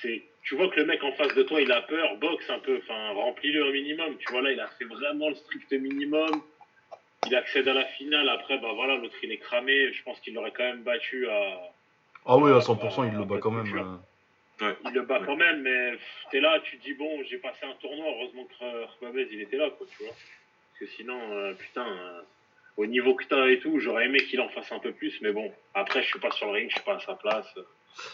c'est, 0.00 0.22
tu 0.42 0.56
vois 0.56 0.68
que 0.68 0.80
le 0.80 0.86
mec 0.86 1.02
en 1.04 1.12
face 1.12 1.34
de 1.34 1.42
toi, 1.42 1.60
il 1.60 1.70
a 1.70 1.82
peur, 1.82 2.16
boxe 2.16 2.48
un 2.50 2.58
peu, 2.58 2.78
enfin, 2.78 3.10
remplis-le 3.10 3.66
un 3.66 3.72
minimum. 3.72 4.16
Tu 4.18 4.30
vois, 4.32 4.42
là, 4.42 4.52
il 4.52 4.60
a 4.60 4.68
fait 4.68 4.84
vraiment 4.84 5.28
le 5.28 5.34
strict 5.34 5.72
minimum. 5.72 6.42
il 7.26 7.34
accède 7.34 7.68
à 7.68 7.74
la 7.74 7.84
finale. 7.84 8.28
Après, 8.28 8.58
bah 8.58 8.72
voilà, 8.74 8.96
l'autre 8.96 9.16
il 9.22 9.32
est 9.32 9.38
cramé. 9.38 9.92
Je 9.92 10.02
pense 10.02 10.18
qu'il 10.20 10.34
l'aurait 10.34 10.52
quand 10.52 10.64
même 10.64 10.82
battu 10.82 11.28
à. 11.28 11.72
Ah 12.24 12.36
oui, 12.36 12.52
à 12.52 12.58
100%, 12.58 13.08
il 13.12 13.18
le 13.18 13.24
bat 13.24 13.38
quand 13.38 13.50
même. 13.50 13.66
Il 14.84 14.92
le 14.92 15.02
bat 15.02 15.20
quand 15.26 15.36
même, 15.36 15.62
mais 15.62 15.98
t'es 16.30 16.40
là, 16.40 16.60
tu 16.60 16.78
te 16.78 16.84
dis 16.84 16.94
bon, 16.94 17.22
j'ai 17.28 17.38
passé 17.38 17.66
un 17.66 17.74
tournoi. 17.80 18.06
Heureusement 18.06 18.44
que 18.44 19.00
Khmabez 19.00 19.28
il 19.32 19.40
était 19.40 19.56
là, 19.56 19.70
quoi, 19.70 19.86
tu 19.90 20.04
vois. 20.04 20.12
Parce 20.12 20.78
que 20.78 20.86
sinon, 20.96 21.18
euh, 21.32 21.54
putain, 21.54 21.86
euh, 21.86 22.22
au 22.76 22.86
niveau 22.86 23.14
que 23.14 23.24
t'as 23.24 23.48
et 23.48 23.58
tout, 23.60 23.78
j'aurais 23.80 24.06
aimé 24.06 24.18
qu'il 24.24 24.40
en 24.40 24.48
fasse 24.48 24.70
un 24.72 24.78
peu 24.78 24.92
plus, 24.92 25.20
mais 25.20 25.32
bon. 25.32 25.52
Après, 25.74 26.02
je 26.02 26.08
suis 26.08 26.18
pas 26.18 26.30
sur 26.30 26.46
le 26.46 26.52
ring, 26.52 26.68
je 26.70 26.76
suis 26.76 26.84
pas 26.84 26.94
à 26.96 27.00
sa 27.00 27.14
place. 27.14 27.46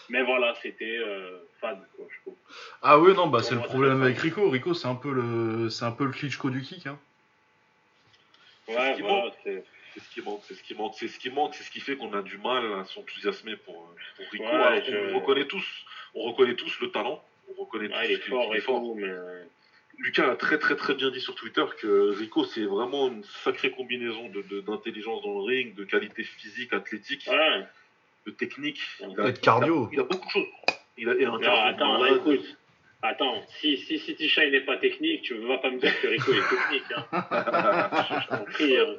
Mais 0.09 0.23
voilà, 0.23 0.55
c'était 0.61 0.97
euh, 0.99 1.39
fade, 1.61 1.79
quoi, 1.97 2.07
je 2.11 2.21
trouve. 2.23 2.35
Ah 2.83 2.99
oui, 2.99 3.15
non, 3.15 3.29
bah 3.29 3.43
c'est 3.43 3.55
le 3.55 3.61
problème 3.61 4.03
avec 4.03 4.19
Rico. 4.19 4.51
Rico, 4.51 4.75
c'est 4.75 4.89
un 4.89 4.97
peu 4.97 5.13
le, 5.13 5.71
c'est 5.71 5.85
un 5.85 5.93
peu 5.93 6.05
le 6.05 6.11
Klitschko 6.11 6.51
du 6.51 6.63
kick. 6.63 6.87
Hein. 6.89 6.99
C'est 8.67 8.73
ce 8.75 8.79
Ouais, 8.79 8.95
qui 8.97 9.03
voilà, 9.03 9.17
manque. 9.25 9.33
c'est. 9.45 9.65
C'est 9.95 10.01
ce 10.05 10.11
qui 10.11 10.21
manque, 10.23 10.41
c'est 10.47 10.55
ce 10.55 10.63
qui 10.63 10.75
manque, 10.75 10.95
c'est 10.95 11.09
ce 11.09 11.19
qui 11.19 11.31
manque, 11.31 11.55
c'est 11.55 11.63
ce 11.65 11.71
qui 11.71 11.81
fait 11.81 11.97
qu'on 11.97 12.13
a 12.13 12.23
du 12.23 12.37
mal 12.39 12.73
à 12.75 12.85
s'enthousiasmer 12.85 13.57
pour, 13.57 13.75
euh, 13.75 13.97
pour 14.17 14.27
Rico. 14.33 14.45
Ouais, 14.45 14.51
alors 14.51 14.83
qu'on 14.85 14.91
je- 14.93 15.15
reconnaît 15.15 15.47
tous, 15.47 15.65
on 16.15 16.23
reconnaît 16.23 16.55
tous 16.55 16.79
le 16.81 16.91
talent, 16.91 17.25
on 17.57 17.63
reconnaît 17.63 17.89
Ouais, 17.89 18.05
tous 18.05 18.05
il 18.05 18.13
est 18.13 18.19
fort 18.29 18.47
qu'il 18.49 18.57
est 18.57 18.61
fort. 18.61 18.81
tout, 18.81 18.95
mais. 18.97 19.09
Lucas 19.99 20.31
a 20.31 20.37
très 20.37 20.59
très 20.59 20.77
très 20.77 20.95
bien 20.95 21.11
dit 21.11 21.21
sur 21.21 21.35
Twitter 21.35 21.65
que 21.81 22.15
Rico 22.17 22.45
c'est 22.45 22.65
vraiment 22.65 23.09
une 23.09 23.25
sacrée 23.45 23.71
combinaison 23.73 24.29
de- 24.29 24.43
de- 24.43 24.61
d'intelligence 24.61 25.23
dans 25.23 25.35
le 25.41 25.45
ring, 25.45 25.75
de 25.75 25.85
qualité 25.85 26.23
physique, 26.23 26.73
athlétique, 26.73 27.27
Ouais. 27.31 27.65
de 28.27 28.31
technique. 28.31 28.81
Il 29.01 29.11
Et 29.27 29.33
de 29.33 29.39
cardio. 29.39 29.89
Il 29.93 29.99
a, 29.99 30.03
il 30.03 30.07
a 30.07 30.09
beaucoup 30.09 30.27
de 30.27 30.31
choses. 30.31 30.47
Il 30.99 31.09
a, 31.09 31.13
un 31.13 31.15
Non, 31.33 31.39
cardio 31.41 31.73
de 31.73 31.75
attends, 31.75 32.05
écoute. 32.17 32.57
Attends, 33.01 33.41
si, 33.61 33.77
si 33.77 34.01
City 34.01 34.29
Shine 34.29 34.51
n'est 34.51 34.63
pas 34.65 34.77
technique, 34.77 35.23
tu 35.23 35.35
vas 35.35 35.59
pas 35.59 35.71
me 35.71 35.79
dire 35.79 36.01
que 36.01 36.09
Rico 36.09 36.33
est 36.33 36.49
technique. 36.49 36.93
Hein. 36.97 37.07
je 38.23 38.29
t'en 38.29 38.45
prie. 38.45 38.77
Hein. 38.77 38.95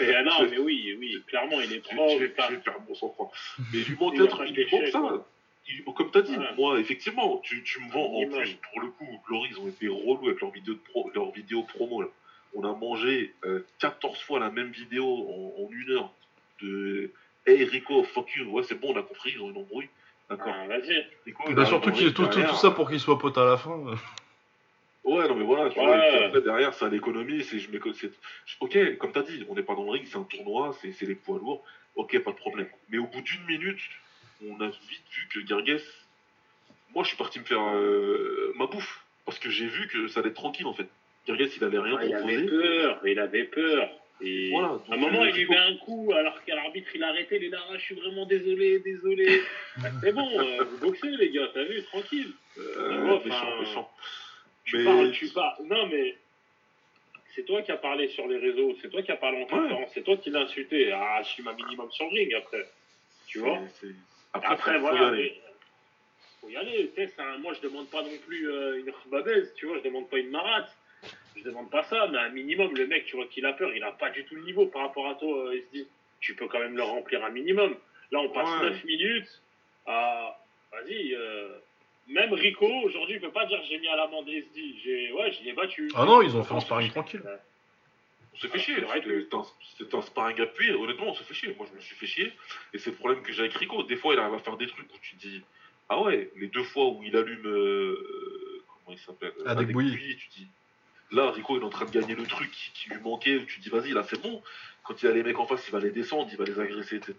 Mais, 0.00 0.14
ah 0.14 0.22
non, 0.22 0.48
mais 0.50 0.58
oui, 0.58 0.96
oui, 0.98 1.22
clairement, 1.28 1.60
il 1.60 1.72
est 1.74 1.82
trop. 1.84 2.08
je 2.18 2.24
vais- 2.24 2.28
faire 2.28 2.80
mon 2.88 2.94
sang-froid. 2.94 3.30
Mais 3.72 3.80
il 3.80 3.84
lui 3.88 3.96
manque 4.00 4.18
un 4.18 4.22
va 4.24 4.28
truc, 4.30 4.48
il 4.50 4.56
lui 4.56 4.64
pêcher, 4.64 4.90
manque 4.92 5.10
ça. 5.10 5.26
Il- 5.68 5.82
comme 5.84 6.10
tu 6.10 6.18
as 6.18 6.22
dit, 6.22 6.36
Ouais. 6.36 6.54
moi, 6.56 6.78
effectivement, 6.78 7.38
tu, 7.38 7.62
tu 7.62 7.80
me 7.80 7.90
vends 7.90 8.06
en 8.06 8.20
Minimum. 8.20 8.40
plus, 8.40 8.54
pour 8.72 8.80
le 8.80 8.88
coup, 8.88 9.20
Glory, 9.26 9.48
ils 9.50 9.58
ont 9.60 9.68
été 9.68 9.88
relous 9.88 10.28
avec 10.28 10.40
leur 10.40 10.50
vidéo, 10.50 10.74
de 10.74 10.78
pro, 10.78 11.10
leur 11.14 11.30
vidéo 11.32 11.62
promo. 11.64 12.02
Là. 12.02 12.08
On 12.54 12.62
a 12.64 12.72
mangé 12.72 13.34
euh, 13.44 13.66
14 13.80 14.18
fois 14.20 14.38
la 14.38 14.50
même 14.50 14.70
vidéo 14.70 15.04
en, 15.04 15.62
en 15.64 15.68
une 15.72 15.90
heure 15.90 16.12
de 16.62 17.10
Hey 17.46 17.64
Rico, 17.64 18.02
fuck 18.04 18.34
you. 18.36 18.44
Ouais, 18.50 18.62
c'est 18.62 18.80
bon, 18.80 18.94
on 18.94 18.98
a 18.98 19.02
compris, 19.02 19.32
ils 19.34 19.40
ont 19.40 19.50
une 19.50 19.58
embrouille. 19.58 19.88
D'accord. 20.30 20.54
Ah, 20.56 20.66
Vas-y. 20.66 21.06
Rico, 21.24 21.52
Bah, 21.52 21.64
surtout 21.66 21.90
qu'il 21.92 22.12
tout, 22.14 22.26
tout, 22.26 22.40
tout 22.42 22.54
ça 22.56 22.70
pour 22.70 22.88
qu'il 22.88 23.00
soit 23.00 23.18
pote 23.18 23.36
à 23.38 23.44
la 23.44 23.56
fin. 23.56 23.76
Ouais, 25.04 25.28
non, 25.28 25.36
mais 25.36 25.44
voilà, 25.44 25.70
tu 25.70 25.78
Ouais. 25.78 25.86
vois, 25.86 25.96
et 26.04 26.10
puis 26.16 26.24
après, 26.24 26.40
derrière, 26.42 26.74
c'est 26.74 26.84
à 26.84 26.88
l'économie, 26.88 27.44
c'est, 27.44 27.60
je 27.60 27.68
c'est- 27.94 28.10
ok, 28.60 28.98
comme 28.98 29.12
t'as 29.12 29.22
dit, 29.22 29.44
on 29.48 29.54
n'est 29.54 29.62
pas 29.62 29.76
dans 29.76 29.84
le 29.84 29.90
ring, 29.90 30.04
c'est 30.06 30.18
un 30.18 30.24
tournoi, 30.24 30.76
c'est, 30.80 30.90
c'est 30.92 31.06
les 31.06 31.14
poids 31.14 31.38
lourds, 31.38 31.62
ok, 31.94 32.18
pas 32.24 32.32
de 32.32 32.36
problème. 32.36 32.66
Mais 32.88 32.98
au 32.98 33.06
bout 33.06 33.20
d'une 33.20 33.44
minute, 33.46 33.78
on 34.44 34.60
a 34.60 34.68
vite 34.68 35.02
vu 35.12 35.28
que 35.32 35.40
Gargues, 35.46 35.80
moi, 36.94 37.02
je 37.04 37.08
suis 37.08 37.16
parti 37.16 37.38
me 37.40 37.44
faire 37.44 37.62
euh, 37.74 38.52
ma 38.56 38.66
bouffe, 38.66 39.04
parce 39.24 39.38
que 39.38 39.50
j'ai 39.50 39.66
vu 39.66 39.86
que 39.88 40.08
ça 40.08 40.20
allait 40.20 40.30
être 40.30 40.34
tranquille, 40.36 40.66
en 40.66 40.74
fait. 40.74 40.86
Gargues, 41.26 41.50
il 41.56 41.64
avait 41.64 41.78
rien 41.78 41.94
Ouais, 41.96 42.08
il 42.08 42.14
avait 42.14 42.42
proposé. 42.44 42.46
peur, 42.46 43.00
il 43.06 43.18
avait 43.18 43.44
peur. 43.44 43.90
Et 44.22 44.48
Voilà, 44.50 44.80
à 44.90 44.94
un 44.94 44.96
moment, 44.96 45.22
euh, 45.24 45.28
il 45.28 45.34
lui 45.36 45.46
met 45.48 45.58
un 45.58 45.76
coup, 45.76 46.10
alors 46.16 46.42
qu'à 46.44 46.54
l'arbitre, 46.54 46.88
il 46.94 47.02
a 47.04 47.08
arrêté. 47.08 47.36
Il 47.36 47.44
est 47.44 47.48
là, 47.50 47.62
Ah, 47.70 47.76
je 47.76 47.82
suis 47.82 47.94
vraiment 47.96 48.24
désolé, 48.24 48.78
désolé. 48.80 49.42
C'est 50.02 50.12
bon, 50.12 50.26
euh, 50.40 50.64
vous 50.64 50.78
boxez, 50.78 51.08
les 51.10 51.30
gars, 51.30 51.48
t'as 51.52 51.64
vu, 51.64 51.82
tranquille. 51.84 52.30
Euh, 52.58 53.00
vois, 53.04 53.22
méchant, 53.24 53.60
méchant. 53.60 53.90
Tu 54.64 54.78
Mais- 54.78 54.84
parles, 54.84 55.12
tu 55.12 55.28
parles. 55.28 55.64
Non, 55.66 55.86
mais 55.88 56.16
c'est 57.34 57.44
toi 57.44 57.60
qui 57.60 57.70
as 57.70 57.76
parlé 57.76 58.08
sur 58.08 58.26
les 58.26 58.38
réseaux, 58.38 58.74
c'est 58.80 58.88
toi 58.88 59.02
qui 59.02 59.12
as 59.12 59.16
parlé 59.16 59.42
en 59.42 59.46
conférence, 59.46 59.90
c'est 59.92 60.02
toi 60.02 60.16
qui 60.16 60.30
l'as 60.30 60.40
insulté. 60.40 60.90
Ah, 60.92 61.20
je 61.22 61.28
suis 61.28 61.42
ma 61.42 61.52
minimum 61.52 61.90
sur 61.92 62.06
le 62.06 62.12
ring 62.12 62.32
après. 62.34 62.66
Tu 63.26 63.38
vois 63.40 63.58
Après, 64.36 64.52
Après, 64.54 64.72
faut- 64.74 64.78
faut 64.80 64.86
y 64.94 64.98
voilà. 64.98 65.06
aller. 65.08 65.32
mais- 65.34 65.42
Faut 66.40 66.48
y 66.50 66.56
aller. 66.56 66.90
Tu 66.94 67.06
sais, 67.06 67.12
un- 67.18 67.38
moi, 67.38 67.52
je 67.54 67.60
demande 67.60 67.88
pas 67.90 68.02
non 68.02 68.16
plus 68.26 68.48
euh, 68.50 68.78
une 68.80 68.92
Khbabez, 68.92 69.44
tu 69.56 69.66
vois, 69.66 69.78
je 69.78 69.82
demande 69.82 70.08
pas 70.08 70.18
une 70.18 70.30
Marat. 70.30 70.66
Je 71.36 71.42
demande 71.42 71.70
pas 71.70 71.82
ça, 71.84 72.06
mais 72.10 72.18
un 72.18 72.30
minimum, 72.30 72.74
le 72.74 72.86
mec, 72.86 73.04
tu 73.06 73.16
vois, 73.16 73.26
qu'il 73.26 73.44
a 73.46 73.52
peur, 73.52 73.70
il 73.74 73.82
a 73.82 73.92
pas 73.92 74.10
du 74.10 74.24
tout 74.24 74.34
le 74.36 74.42
niveau 74.42 74.66
par 74.66 74.82
rapport 74.82 75.08
à 75.08 75.14
toi, 75.16 75.48
euh, 75.48 75.54
il 75.56 75.62
se 75.62 75.66
dit. 75.72 75.88
Tu 76.20 76.34
peux 76.34 76.46
quand 76.48 76.58
même 76.60 76.76
le 76.76 76.82
remplir 76.82 77.22
un 77.24 77.28
minimum. 77.30 77.76
Là, 78.10 78.20
on 78.20 78.28
passe 78.30 78.48
Ouais. 78.60 78.70
9 78.70 78.84
minutes 78.84 79.42
à. 79.86 80.38
Vas-y, 80.72 81.14
euh, 81.14 81.48
même 82.08 82.32
Rico, 82.32 82.66
aujourd'hui, 82.84 83.16
il 83.16 83.20
peut 83.20 83.30
pas 83.30 83.46
dire 83.46 83.60
j'ai 83.68 83.78
mis 83.78 83.88
à 83.88 83.96
l'amende 83.96 84.28
SD. 84.28 84.74
J'ai... 84.82 85.12
Ouais, 85.12 85.30
je 85.32 85.42
l'ai 85.44 85.52
battu. 85.52 85.90
Ah 85.94 86.04
non, 86.04 86.22
ils 86.22 86.34
ont 86.36 86.42
fait 86.42 86.54
un 86.54 86.60
sparring 86.60 86.90
tranquille. 86.90 87.22
On 88.36 88.40
s'est 88.40 88.48
fait 88.48 88.58
chier. 88.58 88.74
c'est 88.74 88.80
vrai 88.82 89.00
que- 89.00 89.28
C'était 89.78 89.94
un, 89.96 90.02
sparring 90.02 90.40
appuyé. 90.40 90.72
Honnêtement, 90.74 91.06
on 91.08 91.14
s'est 91.14 91.24
fait 91.24 91.34
chier. 91.34 91.54
Moi, 91.56 91.66
je 91.70 91.76
me 91.76 91.80
suis 91.80 91.96
fait 91.96 92.06
chier. 92.06 92.32
Et 92.74 92.78
c'est 92.78 92.90
le 92.90 92.96
problème 92.96 93.22
que 93.22 93.32
j'ai 93.32 93.40
avec 93.40 93.54
Rico. 93.54 93.82
Des 93.84 93.96
fois, 93.96 94.14
il 94.14 94.20
arrive 94.20 94.34
à 94.34 94.38
faire 94.40 94.56
des 94.56 94.66
trucs 94.66 94.92
où 94.92 94.98
tu 95.00 95.16
te 95.16 95.20
dis 95.26 95.42
Ah 95.88 96.00
ouais, 96.02 96.30
les 96.36 96.48
deux 96.48 96.64
fois 96.64 96.88
où 96.88 97.02
il 97.02 97.16
allume. 97.16 97.46
euh, 97.46 98.62
comment 98.68 98.96
il 98.96 98.98
s'appelle 98.98 99.32
euh, 99.40 99.48
Adek 99.48 99.72
Bouilly. 99.72 100.16
Tu 100.16 100.28
dis 100.28 100.48
Là, 101.12 101.30
Rico, 101.30 101.56
il 101.56 101.62
est 101.62 101.64
en 101.64 101.70
train 101.70 101.84
de 101.86 101.90
gagner 101.90 102.14
le 102.16 102.26
truc 102.26 102.50
qui, 102.50 102.70
qui 102.72 102.90
lui 102.90 103.00
manquait. 103.00 103.44
Tu 103.46 103.58
te 103.58 103.62
dis 103.62 103.68
Vas-y, 103.70 103.92
là, 103.92 104.02
c'est 104.02 104.20
bon. 104.20 104.42
Quand 104.84 105.02
il 105.02 105.06
y 105.06 105.08
a 105.08 105.12
les 105.12 105.22
mecs 105.22 105.38
en 105.38 105.46
face, 105.46 105.66
il 105.66 105.72
va 105.72 105.80
les 105.80 105.90
descendre, 105.90 106.28
il 106.30 106.36
va 106.36 106.44
les 106.44 106.58
agresser, 106.60 106.96
etc. 106.96 107.14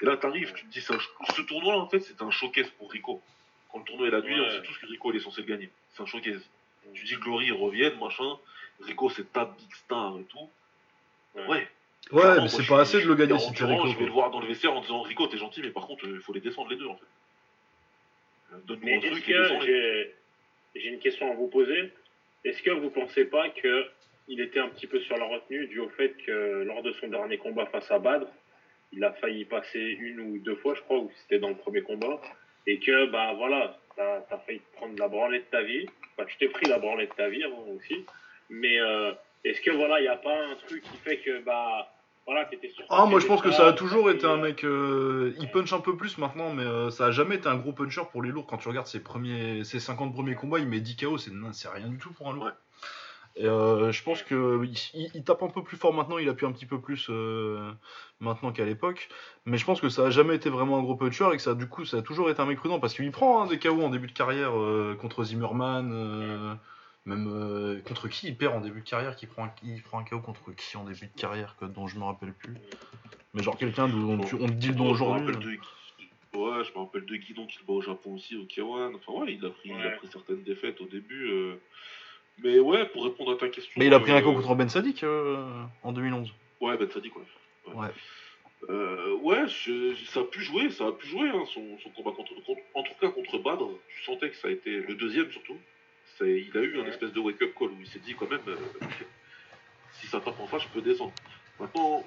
Et 0.00 0.04
là, 0.06 0.16
t'arrives, 0.16 0.52
tu 0.54 0.64
te 0.64 0.70
dis 0.70 0.80
c'est 0.80 0.94
un- 0.94 0.98
Ce 1.34 1.42
tournoi, 1.42 1.76
en 1.76 1.88
fait, 1.88 2.00
c'est 2.00 2.20
un 2.22 2.30
showcase 2.30 2.70
pour 2.78 2.90
Rico. 2.90 3.20
Quand 3.70 3.78
le 3.78 3.84
tournoi 3.84 4.08
est 4.08 4.10
la 4.10 4.20
nuit, 4.22 4.38
Ouais. 4.38 4.46
on 4.46 4.50
sait 4.50 4.62
tous 4.62 4.78
que 4.78 4.86
Rico, 4.86 5.10
il 5.12 5.16
est 5.16 5.20
censé 5.20 5.40
le 5.42 5.46
gagner. 5.46 5.70
C'est 5.94 6.02
un 6.02 6.06
showcase. 6.06 6.42
Tu 6.94 7.04
dis 7.04 7.14
Glory, 7.16 7.46
ils 7.46 7.52
reviennent, 7.52 7.98
machin. 7.98 8.38
Rico, 8.82 9.08
c'est 9.10 9.32
ta 9.32 9.44
big 9.44 9.72
star 9.74 10.18
et 10.18 10.24
tout. 10.24 10.50
Ouais. 11.34 11.68
Ouais. 12.10 12.40
Mais 12.42 12.48
c'est 12.48 12.66
pas 12.66 12.80
assez 12.80 13.00
de 13.00 13.06
le 13.06 13.14
gagner 13.14 13.38
si 13.38 13.48
endurant, 13.48 13.82
Rico. 13.82 13.88
Je 13.88 13.98
vais 13.98 14.06
le 14.06 14.12
voir 14.12 14.30
dans 14.30 14.40
le 14.40 14.46
vestiaire 14.46 14.72
en 14.74 14.80
disant 14.80 15.02
Rico, 15.02 15.26
t'es 15.26 15.38
gentil, 15.38 15.62
mais 15.62 15.70
par 15.70 15.86
contre, 15.86 16.04
il 16.06 16.20
faut 16.20 16.32
les 16.32 16.40
descendre 16.40 16.70
les 16.70 16.76
deux 16.76 16.86
en 16.86 16.96
fait. 16.96 17.06
Euh, 18.52 18.58
Donne-nous 18.66 18.84
Mais 18.84 18.94
un 18.94 19.00
est-ce 19.00 19.10
truc 19.10 19.28
et 19.28 19.60
j'ai, 19.64 20.14
j'ai 20.80 20.88
une 20.88 20.98
question 20.98 21.30
à 21.30 21.34
vous 21.34 21.48
poser 21.48 21.92
Est-ce 22.44 22.62
que 22.62 22.70
vous 22.70 22.90
pensez 22.90 23.24
pas 23.24 23.48
que 23.50 23.86
il 24.28 24.40
était 24.40 24.60
un 24.60 24.68
petit 24.68 24.86
peu 24.86 25.00
sur 25.00 25.16
la 25.16 25.26
retenue 25.26 25.66
dû 25.66 25.80
au 25.80 25.88
fait 25.90 26.14
que 26.24 26.62
lors 26.64 26.82
de 26.82 26.92
son 26.92 27.08
dernier 27.08 27.38
combat 27.38 27.66
face 27.66 27.90
à 27.90 27.98
Badr, 27.98 28.26
il 28.92 29.02
a 29.04 29.12
failli 29.12 29.44
passer 29.44 29.80
une 29.80 30.20
ou 30.20 30.38
deux 30.38 30.56
fois, 30.56 30.74
je 30.74 30.80
crois, 30.82 30.98
ou 30.98 31.10
c'était 31.22 31.38
dans 31.38 31.48
le 31.48 31.56
premier 31.56 31.82
combat, 31.82 32.20
et 32.66 32.78
que 32.78 33.06
bah 33.06 33.32
voilà, 33.34 33.78
t'as, 33.96 34.20
t'as 34.22 34.38
failli 34.38 34.60
te 34.60 34.76
prendre 34.76 34.98
la 34.98 35.08
branlée 35.08 35.40
de 35.40 35.44
ta 35.44 35.62
vie. 35.62 35.86
Enfin, 36.12 36.26
tu 36.28 36.36
t'es 36.38 36.48
pris 36.48 36.66
la 36.66 36.78
branlée 36.78 37.06
de 37.06 37.12
ta 37.12 37.28
vie 37.28 37.42
hein, 37.42 37.50
aussi. 37.76 38.04
Mais 38.52 38.78
euh, 38.80 39.12
est-ce 39.44 39.60
que 39.60 39.70
voilà, 39.70 39.98
il 40.00 40.02
n'y 40.02 40.08
a 40.08 40.16
pas 40.16 40.36
un 40.36 40.54
truc 40.66 40.82
qui 40.82 40.96
fait 40.98 41.18
que 41.18 41.42
bah 41.44 41.88
voilà, 42.26 42.44
t'étais 42.44 42.68
sur. 42.68 42.84
Ah, 42.90 43.06
moi 43.06 43.18
je 43.18 43.26
pense 43.26 43.42
que 43.42 43.50
ça 43.50 43.66
a 43.66 43.72
toujours 43.72 44.10
été 44.10 44.26
un 44.26 44.38
euh, 44.38 44.42
mec. 44.42 44.62
euh, 44.64 45.34
il 45.40 45.50
punch 45.50 45.72
un 45.72 45.80
peu 45.80 45.96
plus 45.96 46.18
maintenant, 46.18 46.52
mais 46.52 46.62
euh, 46.64 46.90
ça 46.90 47.06
a 47.06 47.10
jamais 47.10 47.36
été 47.36 47.48
un 47.48 47.56
gros 47.56 47.72
puncher 47.72 48.02
pour 48.12 48.22
les 48.22 48.30
lourds. 48.30 48.46
Quand 48.46 48.58
tu 48.58 48.68
regardes 48.68 48.86
ses, 48.86 49.02
premiers, 49.02 49.64
ses 49.64 49.80
50 49.80 50.12
premiers 50.14 50.34
combats, 50.36 50.58
il 50.60 50.68
met 50.68 50.80
10 50.80 50.96
KO, 50.96 51.18
c'est 51.18 51.32
rien 51.68 51.88
du 51.88 51.98
tout 51.98 52.12
pour 52.12 52.28
un 52.28 52.34
lourd. 52.34 52.44
Ouais. 52.44 52.50
Et 53.34 53.46
euh, 53.46 53.90
je 53.92 54.02
pense 54.04 54.22
que 54.22 54.62
il, 54.62 54.74
il- 54.92 55.10
il 55.14 55.24
tape 55.24 55.42
un 55.42 55.48
peu 55.48 55.62
plus 55.64 55.78
fort 55.78 55.94
maintenant, 55.94 56.18
il 56.18 56.28
appuie 56.28 56.44
un 56.46 56.52
petit 56.52 56.66
peu 56.66 56.78
plus 56.78 57.06
euh, 57.08 57.72
maintenant 58.20 58.52
qu'à 58.52 58.66
l'époque. 58.66 59.08
Mais 59.46 59.56
je 59.56 59.64
pense 59.64 59.80
que 59.80 59.88
ça 59.88 60.06
a 60.06 60.10
jamais 60.10 60.34
été 60.36 60.50
vraiment 60.50 60.78
un 60.78 60.82
gros 60.82 60.96
puncher 60.96 61.28
et 61.32 61.36
que 61.38 61.42
ça, 61.42 61.54
du 61.54 61.66
coup, 61.66 61.86
ça 61.86 61.96
a 61.96 62.02
toujours 62.02 62.28
été 62.28 62.42
un 62.42 62.46
mec 62.46 62.58
prudent 62.58 62.78
parce 62.78 62.92
qu'il 62.92 63.10
prend 63.10 63.42
hein, 63.42 63.46
des 63.46 63.58
KO 63.58 63.82
en 63.82 63.88
début 63.88 64.06
de 64.08 64.12
carrière 64.12 64.56
euh, 64.60 64.94
contre 65.00 65.24
Zimmerman. 65.24 66.58
Euh, 67.06 67.10
même 67.10 67.28
euh, 67.28 67.80
contre 67.82 68.08
qui 68.08 68.28
il 68.28 68.36
perd 68.36 68.54
en 68.54 68.60
début 68.60 68.80
de 68.80 68.88
carrière 68.88 69.16
qui 69.16 69.26
prend 69.26 69.44
un, 69.46 69.52
il 69.62 69.82
prend 69.82 69.98
un 69.98 70.04
KO 70.04 70.20
contre 70.20 70.54
qui 70.54 70.76
en 70.76 70.84
début 70.84 71.06
de 71.06 71.20
carrière 71.20 71.56
que, 71.58 71.64
dont 71.64 71.86
je 71.86 71.98
me 71.98 72.04
rappelle 72.04 72.32
plus 72.32 72.54
mais 73.34 73.42
genre 73.42 73.56
quelqu'un 73.56 73.88
dont 73.88 74.18
on, 74.20 74.20
on 74.20 74.46
te 74.46 74.52
dit 74.52 74.68
le 74.68 74.74
nom 74.74 74.88
Je 74.94 75.02
aujourd'hui 75.02 75.36
Gui- 75.36 75.60
Ouais, 76.34 76.64
je 76.64 76.72
me 76.72 76.78
rappelle 76.78 77.04
de 77.04 77.14
Guidon 77.16 77.46
qui 77.46 77.58
le 77.60 77.66
bat 77.66 77.74
au 77.74 77.82
Japon 77.82 78.14
aussi, 78.14 78.36
au 78.36 78.44
K1. 78.44 78.94
Enfin, 78.94 79.12
ouais, 79.20 79.34
il 79.34 79.44
a 79.44 79.50
pris, 79.50 79.68
il 79.68 79.86
a 79.86 79.90
pris 79.90 80.08
certaines 80.10 80.42
défaites 80.42 80.80
au 80.80 80.86
début. 80.86 81.26
euh. 81.28 81.56
Mais 82.42 82.58
ouais, 82.58 82.86
pour 82.86 83.04
répondre 83.04 83.32
à 83.32 83.36
ta 83.36 83.48
question. 83.50 83.70
mais 83.76 83.84
il 83.86 83.92
a 83.92 84.00
pris 84.00 84.12
un 84.12 84.16
euh, 84.16 84.22
KO 84.22 84.32
contre 84.32 84.54
Ben 84.54 84.66
Sadik 84.70 85.04
euh, 85.04 85.62
en 85.82 85.92
2011 85.92 86.32
Ouais, 86.62 86.78
Ben 86.78 86.88
Sadik, 86.90 87.12
ouais. 87.16 87.22
ouais 87.74 87.88
Euh, 88.70 89.14
ouais, 89.18 89.46
je- 89.46 89.94
ça 90.06 90.20
a 90.20 90.24
pu 90.24 90.40
jouer, 90.40 90.70
ça 90.70 90.86
a 90.86 90.92
pu 90.92 91.06
jouer, 91.06 91.28
hein, 91.28 91.44
son, 91.52 91.76
son 91.82 91.90
combat 91.90 92.12
contre, 92.12 92.32
contre- 92.46 92.62
En 92.74 92.82
tout 92.82 92.94
cas, 92.98 93.08
contre 93.10 93.36
Badr, 93.38 93.64
tu 93.94 94.02
sentais 94.04 94.30
que 94.30 94.36
ça 94.36 94.48
a 94.48 94.52
été 94.52 94.70
le 94.80 94.94
deuxième 94.94 95.30
surtout. 95.32 95.58
Il 96.26 96.56
a 96.56 96.60
eu 96.62 96.80
un 96.80 96.86
espèce 96.86 97.12
de 97.12 97.20
wake-up 97.20 97.54
call 97.58 97.68
où 97.70 97.80
il 97.80 97.86
s'est 97.86 97.98
dit 98.00 98.14
quand 98.14 98.30
même, 98.30 98.40
euh, 98.48 98.56
si 99.92 100.06
ça 100.06 100.20
tape 100.20 100.38
en 100.40 100.46
face, 100.46 100.62
je 100.62 100.68
peux 100.68 100.82
descendre. 100.82 101.12
Maintenant, 101.58 102.04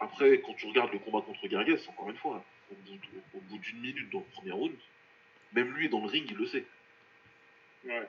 après, 0.00 0.40
quand 0.40 0.54
tu 0.54 0.66
regardes 0.66 0.92
le 0.92 0.98
combat 0.98 1.20
contre 1.22 1.46
Gargues, 1.48 1.78
encore 1.88 2.10
une 2.10 2.16
fois, 2.16 2.44
au 2.70 3.40
bout, 3.40 3.58
d'une 3.58 3.80
minute 3.80 4.10
dans 4.10 4.18
le 4.20 4.24
premier 4.32 4.52
round, 4.52 4.74
même 5.52 5.72
lui 5.74 5.88
dans 5.88 6.00
le 6.00 6.08
ring, 6.08 6.26
il 6.30 6.36
le 6.36 6.46
sait. 6.46 6.64
Ouais. 7.84 8.08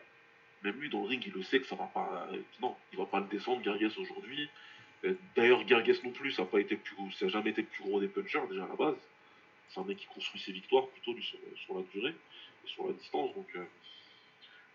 Même 0.64 0.80
lui 0.80 0.90
dans 0.90 1.02
le 1.02 1.08
ring, 1.08 1.24
il 1.26 1.34
le 1.34 1.44
sait 1.44 1.60
que 1.60 1.68
ça 1.68 1.76
va 1.76 1.86
pas. 1.86 2.28
euh, 2.32 2.42
Non, 2.62 2.76
il 2.92 2.98
va 2.98 3.06
pas 3.06 3.20
le 3.20 3.28
descendre, 3.28 3.62
Gargues 3.62 3.92
aujourd'hui. 3.98 4.50
Euh, 5.06 5.14
D'ailleurs, 5.36 5.64
Gargues 5.66 5.94
non 6.04 6.12
plus, 6.12 6.32
ça 6.32 6.42
n'a 6.44 6.48
pas 6.48 6.60
été 6.60 6.76
le 6.76 6.82
plus 6.82 6.96
gros, 6.96 7.12
ça 7.12 7.26
a 7.26 7.30
jamais 7.30 7.52
été 7.52 7.62
le 7.62 7.68
plus 7.68 7.84
gros 7.84 8.00
des 8.00 8.08
punchers 8.08 8.42
déjà 8.50 8.64
à 8.66 8.68
la 8.68 8.76
base. 8.76 8.96
C'est 9.70 9.80
un 9.80 9.84
mec 9.84 9.98
qui 9.98 10.08
construit 10.08 10.42
ses 10.42 10.52
victoires 10.52 10.88
plutôt 10.88 11.14
lui, 11.14 11.24
sur, 11.24 11.38
sur 11.58 11.76
la 11.78 11.84
durée 11.94 12.16
et 12.66 12.68
sur 12.68 12.88
la 12.88 12.94
distance. 12.94 13.34
Donc, 13.36 13.48
euh, 13.56 13.64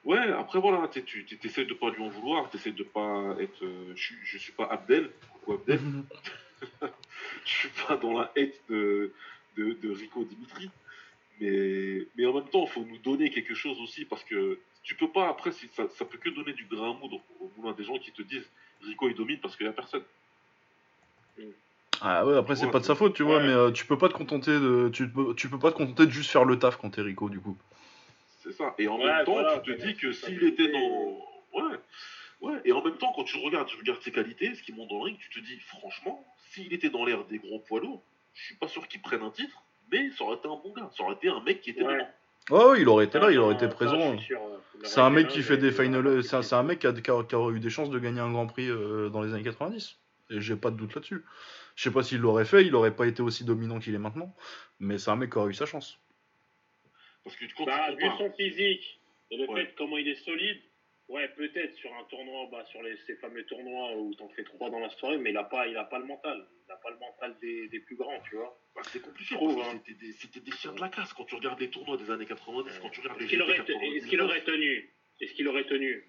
Ouais, 0.04 0.18
après 0.32 0.58
voilà, 0.60 0.88
tu 0.88 1.02
tu 1.04 1.24
tu- 1.24 1.38
t'essaies 1.38 1.64
de 1.64 1.74
pas 1.74 1.90
lui 1.90 2.02
en 2.02 2.08
vouloir, 2.08 2.50
t'essaies 2.50 2.72
de 2.72 2.82
pas 2.82 3.36
être. 3.38 3.64
euh, 3.64 3.92
je, 3.94 4.02
suis- 4.02 4.16
je 4.24 4.38
suis 4.38 4.52
pas 4.52 4.64
Abdel, 4.66 5.10
coucou 5.32 5.52
Abdel, 5.52 5.80
je 7.44 7.50
suis 7.50 7.68
pas 7.86 7.96
dans 7.96 8.18
la 8.18 8.32
haine 8.36 8.50
de, 8.68 9.12
de, 9.56 9.74
de 9.74 9.90
Rico 9.92 10.24
Dimitri, 10.24 10.70
mais, 11.40 12.06
mais 12.16 12.26
en 12.26 12.32
même 12.34 12.48
temps, 12.48 12.64
il 12.64 12.70
faut 12.70 12.84
nous 12.84 12.98
donner 12.98 13.30
quelque 13.30 13.54
chose 13.54 13.78
aussi, 13.80 14.04
parce 14.04 14.24
que 14.24 14.58
tu 14.82 14.96
peux 14.96 15.08
pas, 15.08 15.28
après, 15.28 15.52
si 15.52 15.68
ça, 15.68 15.88
ça 15.90 16.04
peut 16.04 16.18
que 16.18 16.30
donner 16.30 16.52
du 16.52 16.64
grain 16.64 16.90
à 16.90 16.94
moudre 16.94 17.20
au 17.40 17.50
moulin 17.56 17.72
des 17.72 17.84
gens 17.84 17.98
qui 17.98 18.10
te 18.10 18.22
disent 18.22 18.48
Rico 18.84 19.08
il 19.08 19.14
domine 19.14 19.38
parce 19.38 19.56
qu'il 19.56 19.66
y 19.66 19.68
a 19.68 19.72
personne. 19.72 20.02
Ah 22.00 22.26
ouais, 22.26 22.36
après, 22.36 22.56
c'est 22.56 22.66
Ouais, 22.66 22.72
pas 22.72 22.80
de 22.80 22.84
sa 22.84 22.96
faute, 22.96 23.14
tu 23.14 23.22
vois, 23.22 23.36
ouais. 23.38 23.44
mais 23.46 23.52
euh, 23.52 23.70
tu 23.70 23.86
peux 23.86 23.96
pas 23.96 24.08
te 24.08 24.14
contenter 24.14 24.50
de. 24.58 24.90
Tu 24.92 25.08
peux, 25.08 25.34
tu 25.36 25.48
peux 25.48 25.58
pas 25.60 25.70
te 25.70 25.76
contenter 25.76 26.06
de 26.06 26.10
juste 26.10 26.30
faire 26.32 26.44
le 26.44 26.58
taf 26.58 26.76
quand 26.76 26.90
t'es 26.90 27.02
Rico, 27.02 27.28
du 27.28 27.38
coup. 27.38 27.56
C'est 28.42 28.52
ça. 28.52 28.74
Et 28.78 28.88
en 28.88 28.98
Ouais, 28.98 29.06
même 29.06 29.24
temps, 29.24 29.32
voilà, 29.34 29.58
tu 29.60 29.76
te 29.76 29.82
dis 29.86 29.94
que 29.94 30.12
s'il 30.12 30.42
était 30.44 30.68
dans. 30.72 31.18
Ouais. 31.54 31.76
Ouais. 32.40 32.60
Et 32.64 32.72
en 32.72 32.82
même 32.82 32.96
temps, 32.96 33.12
quand 33.14 33.24
tu 33.24 33.36
regardes, 33.38 33.68
tu 33.68 33.76
regardes 33.76 34.00
ses 34.02 34.10
qualités, 34.10 34.54
ce 34.54 34.62
qu'il 34.62 34.74
monte 34.74 34.88
dans 34.90 34.98
le 34.98 35.04
ring, 35.04 35.18
tu 35.18 35.30
te 35.30 35.38
dis, 35.46 35.58
franchement, 35.60 36.24
s'il 36.50 36.72
était 36.72 36.90
dans 36.90 37.04
l'air 37.04 37.24
des 37.26 37.38
gros 37.38 37.60
poids 37.60 37.80
lourds, 37.80 38.02
je 38.34 38.42
suis 38.46 38.56
pas 38.56 38.66
sûr 38.66 38.88
qu'il 38.88 39.00
prenne 39.00 39.22
un 39.22 39.30
titre, 39.30 39.62
mais 39.92 40.10
ça 40.10 40.24
aurait 40.24 40.36
été 40.36 40.48
un 40.48 40.56
bon 40.56 40.72
gars. 40.76 40.90
Ça 40.96 41.04
aurait 41.04 41.14
été 41.14 41.28
un 41.28 41.40
mec 41.40 41.60
qui 41.60 41.70
était 41.70 41.82
Ouais. 41.84 41.94
dedans. 42.50 42.70
Ouais, 42.70 42.80
il 42.80 42.88
aurait 42.88 43.04
été 43.04 43.20
là, 43.20 43.30
il 43.30 43.36
Non, 43.36 43.44
aurait 43.44 43.54
été 43.54 43.68
présent. 43.68 44.00
euh, 44.00 44.16
il 44.16 44.86
C'est 44.86 45.00
un 45.00 45.10
mec 45.10 45.28
qui 45.28 45.42
fait 45.44 45.56
des 45.58 45.70
finals. 45.70 46.24
C'est 46.24 46.52
un, 46.54 46.62
mec 46.64 46.80
qui 46.80 46.88
a, 46.88 46.92
qui 46.92 47.10
a- 47.12 47.22
qui 47.22 47.34
aurait 47.36 47.54
eu 47.54 47.60
des 47.60 47.70
chances 47.70 47.90
de 47.90 47.98
gagner 48.00 48.18
un 48.18 48.32
grand 48.32 48.48
prix 48.48 48.68
euh, 48.68 49.08
dans 49.10 49.22
les 49.22 49.32
années 49.32 49.44
90. 49.44 49.96
Et 50.30 50.40
j'ai 50.40 50.56
pas 50.56 50.70
de 50.72 50.76
doute 50.76 50.94
là-dessus. 50.96 51.24
Je 51.76 51.84
sais 51.84 51.92
pas 51.92 52.02
s'il 52.02 52.18
l'aurait 52.18 52.44
fait, 52.44 52.64
il 52.66 52.74
aurait 52.74 52.96
pas 52.96 53.06
été 53.06 53.22
aussi 53.22 53.44
dominant 53.44 53.78
qu'il 53.78 53.94
est 53.94 53.98
maintenant. 53.98 54.34
Mais 54.80 54.98
c'est 54.98 55.10
un 55.12 55.16
mec 55.16 55.30
qui 55.30 55.38
aurait 55.38 55.50
eu 55.50 55.54
sa 55.54 55.66
chance. 55.66 55.98
Parce 57.24 57.36
que 57.36 57.44
quand 57.56 57.64
Bah, 57.64 57.88
tu 57.90 57.96
vu 58.04 58.10
son 58.18 58.30
physique 58.32 59.00
et 59.30 59.36
le 59.36 59.48
Ouais. 59.48 59.64
fait 59.66 59.74
comment 59.76 59.96
il 59.98 60.08
est 60.08 60.14
solide, 60.24 60.60
ouais, 61.08 61.28
peut-être 61.28 61.74
sur 61.76 61.94
un 61.94 62.04
tournoi, 62.04 62.48
bah, 62.50 62.64
sur 62.66 62.82
les, 62.82 62.96
ces 63.06 63.16
fameux 63.16 63.44
tournois 63.44 63.96
où 63.96 64.14
t'en 64.14 64.28
fais 64.30 64.44
trois 64.44 64.70
dans 64.70 64.80
la 64.80 64.90
soirée, 64.90 65.18
mais 65.18 65.30
il 65.30 65.36
a 65.36 65.44
pas, 65.44 65.66
il 65.68 65.76
a 65.76 65.84
pas 65.84 65.98
le 65.98 66.04
mental. 66.04 66.46
Il 66.66 66.72
a 66.72 66.76
pas 66.76 66.90
le 66.90 66.98
mental 66.98 67.36
des, 67.40 67.68
des 67.68 67.80
plus 67.80 67.96
grands, 67.96 68.20
tu 68.28 68.36
vois. 68.36 68.58
Bah, 68.74 68.82
c'est 68.84 69.00
compliqué 69.02 69.34
hein. 69.36 69.80
c'était 69.84 69.94
des, 70.06 70.12
c'était 70.12 70.40
des 70.40 70.52
chiens 70.52 70.72
de 70.72 70.80
la 70.80 70.88
casse 70.88 71.12
quand 71.12 71.24
tu 71.24 71.34
regardes 71.34 71.60
les 71.60 71.70
tournois 71.70 71.96
des 71.96 72.10
années 72.10 72.26
90, 72.26 72.78
quand 72.80 72.88
tu 72.90 73.00
regardes 73.00 73.18
les 73.20 73.26
Est-ce 73.26 73.30
qu'il 73.30 73.42
aurait, 73.42 73.64
tenu? 74.44 74.92
Est-ce 75.20 75.34
qu'il 75.34 75.48
aurait 75.48 75.64
tenu? 75.66 76.04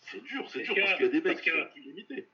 C'est 0.00 0.22
dur, 0.22 0.48
c'est 0.48 0.62
dur 0.62 0.74
que- 0.74 0.80
parce 0.80 0.94
qu'il 0.94 1.06
y 1.06 1.08
a 1.08 1.12
des 1.12 1.20
mecs 1.20 1.40
qui 1.40 1.50
sont 1.50 1.64
plus 1.72 1.82
limités. 1.82 2.28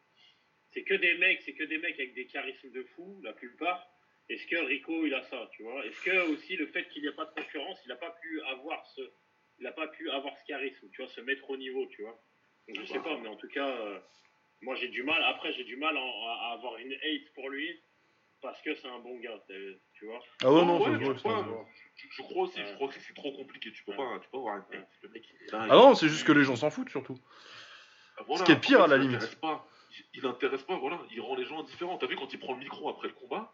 C'est 0.73 0.83
que 0.83 0.95
des 0.95 1.15
mecs, 1.15 1.41
c'est 1.43 1.55
que 1.55 1.65
des 1.65 1.79
mecs 1.79 1.95
avec 1.95 2.15
des 2.15 2.27
charismes 2.27 2.71
de 2.71 2.83
fou, 2.95 3.21
la 3.23 3.33
plupart. 3.33 3.89
Est-ce 4.29 4.47
que 4.47 4.57
Rico 4.57 5.05
il 5.07 5.14
a 5.14 5.22
ça, 5.25 5.49
tu 5.53 5.62
vois? 5.62 5.85
Est-ce 5.85 6.01
que 6.03 6.33
aussi 6.33 6.57
le 6.57 6.66
fait 6.68 6.89
qu'il 6.89 7.03
n'y 7.03 7.09
ait 7.09 7.12
pas 7.12 7.27
de 7.27 7.31
concurrence, 7.33 7.79
il 7.85 7.89
n'a 7.89 7.97
pas 7.97 8.11
pu 8.22 8.41
avoir 8.43 8.85
ce, 8.87 9.03
il 9.59 9.66
a 9.66 9.72
pas 9.72 9.87
pu 9.89 10.11
avoir 10.11 10.37
ce 10.39 10.45
charisme, 10.47 10.89
tu 10.93 11.03
vois, 11.03 11.11
se 11.11 11.20
mettre 11.20 11.49
au 11.51 11.57
niveau, 11.57 11.87
tu 11.87 12.03
vois? 12.03 12.18
Donc, 12.68 12.77
Je 12.81 12.85
sais 12.87 13.01
pas, 13.01 13.18
mais 13.18 13.29
en 13.29 13.37
tout 13.37 13.49
cas, 13.49 13.68
euh, 13.68 13.99
moi 14.62 14.75
j'ai 14.77 14.89
du 14.89 15.03
mal. 15.03 15.22
Après 15.25 15.53
j'ai 15.53 15.64
du 15.64 15.77
mal 15.77 15.97
en- 15.99 16.27
à 16.29 16.53
avoir 16.55 16.79
une 16.79 16.93
hate 16.95 17.33
pour 17.35 17.51
lui 17.51 17.79
parce 18.41 18.61
que 18.62 18.75
c'est 18.77 18.89
un 18.89 18.99
bon 18.99 19.18
gars, 19.20 19.43
tu 19.95 20.07
vois? 20.07 20.20
Ah 20.43 20.51
ouais, 20.53 20.64
non, 20.64 20.79
ouais, 20.79 20.85
ça 20.93 20.99
se 20.99 21.05
je, 21.14 21.18
se 21.18 21.22
voit. 21.22 21.66
je, 21.97 22.07
je 22.11 22.22
crois 22.22 22.43
aussi, 22.45 22.59
Ouais. 22.61 22.66
je 22.66 22.75
crois 22.75 22.89
que 22.89 22.95
c'est 23.01 23.14
trop 23.14 23.33
compliqué. 23.33 23.72
Tu 23.72 23.85
peux 23.85 23.93
Ouais. 23.93 23.97
pas, 23.99 24.18
tu 24.22 24.29
peux 24.31 24.39
avoir 24.39 24.55
un 24.57 24.66
Ouais. 24.70 24.87
le 25.03 25.09
mec. 25.11 25.25
il 25.31 25.47
est 25.49 25.53
là, 25.53 25.66
Ah 25.70 25.75
non, 25.77 25.95
c'est 25.95 26.09
juste 26.09 26.27
que 26.27 26.33
les 26.33 26.45
gens 26.45 26.57
s'en 26.57 26.70
foutent 26.70 26.89
surtout. 26.91 27.18
Voilà, 28.27 28.41
Ce 28.41 28.45
qui 28.45 28.53
est 28.53 28.61
pire, 28.61 28.81
à 28.83 28.87
la 28.87 28.97
limite. 28.97 29.39
Pas, 29.41 29.66
il- 29.91 30.05
il 30.20 30.27
intéresse 30.27 30.62
pas, 30.62 30.77
voilà, 30.77 31.01
il 31.11 31.20
rend 31.20 31.35
les 31.37 31.45
gens 31.45 31.61
indifférents. 31.61 31.99
T'as 31.99 32.07
vu 32.07 32.16
quand 32.16 32.33
il 32.33 32.39
prend 32.39 32.53
le 32.55 32.59
micro 32.61 32.89
après 32.89 33.09
le 33.09 33.14
combat 33.14 33.53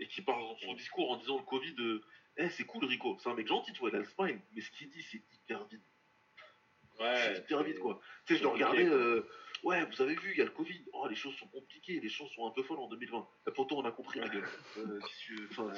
et 0.00 0.08
qu'il 0.08 0.24
parle 0.24 0.40
dans 0.40 0.56
son 0.56 0.74
discours 0.74 1.10
en 1.10 1.16
disant 1.16 1.36
le 1.38 1.44
Covid, 1.44 1.74
euh, 1.78 2.02
eh 2.36 2.48
c'est 2.50 2.64
cool 2.64 2.84
Rico, 2.84 3.16
c'est 3.22 3.28
un 3.28 3.34
mec 3.34 3.46
gentil, 3.46 3.72
tu 3.72 3.80
vois, 3.80 3.90
il 3.90 3.96
a 3.96 4.00
le 4.00 4.04
smile, 4.04 4.40
mais 4.54 4.60
ce 4.60 4.70
qu'il 4.72 4.88
dit 4.88 5.02
c'est 5.02 5.22
hyper 5.32 5.64
vite. 5.66 5.82
c'est 6.96 7.04
Ouais. 7.04 7.38
hyper 7.38 7.62
vite 7.62 7.78
quoi. 7.78 8.00
Tu 8.26 8.34
sais, 8.34 8.38
je 8.38 8.44
le 8.44 8.50
regardais, 8.50 8.86
euh, 8.86 9.26
ouais, 9.62 9.84
vous 9.84 10.02
avez 10.02 10.14
vu, 10.14 10.32
il 10.32 10.38
y 10.38 10.42
a 10.42 10.44
le 10.44 10.50
Covid, 10.50 10.84
oh 10.92 11.06
les 11.08 11.14
choses 11.14 11.34
sont 11.36 11.48
compliquées, 11.48 12.00
les 12.00 12.08
choses 12.08 12.30
sont 12.32 12.46
un 12.46 12.50
peu 12.50 12.62
folles 12.62 12.80
en 12.80 12.88
2020. 12.88 13.28
Et 13.48 13.50
pourtant 13.52 13.76
on 13.78 13.84
a 13.84 13.92
compris 13.92 14.20
la 14.20 14.28
gueule. 14.28 14.48
Euh, 14.78 14.98
qu'est-ce 15.00 15.20
que 15.20 15.24
tu 15.24 15.34
veux, 15.34 15.48
enfin, 15.50 15.72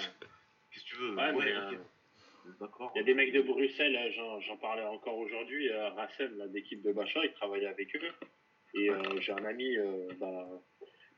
Ouais. 1.17 1.33
Ouais, 1.33 1.53
euh. 1.53 1.77
Il 2.95 2.99
y 2.99 3.01
a 3.01 3.03
des 3.05 3.15
mecs 3.15 3.33
de 3.33 3.43
Bruxelles, 3.43 4.13
j'en, 4.17 4.57
parlais 4.57 4.83
encore 4.83 5.17
aujourd'hui, 5.19 5.71
euh, 5.71 5.91
Racem, 5.91 6.37
là, 6.39 6.49
d'équipe 6.49 6.83
de 6.83 6.93
Bacha, 6.93 7.25
il 7.25 7.33
travaillait 7.35 7.69
avec 7.69 7.95
eux. 7.97 8.13
Et 8.75 8.91
euh, 8.91 9.21
j'ai 9.21 9.33
un 9.33 9.45
ami, 9.45 9.77
euh, 9.77 10.09
bah, 10.19 10.49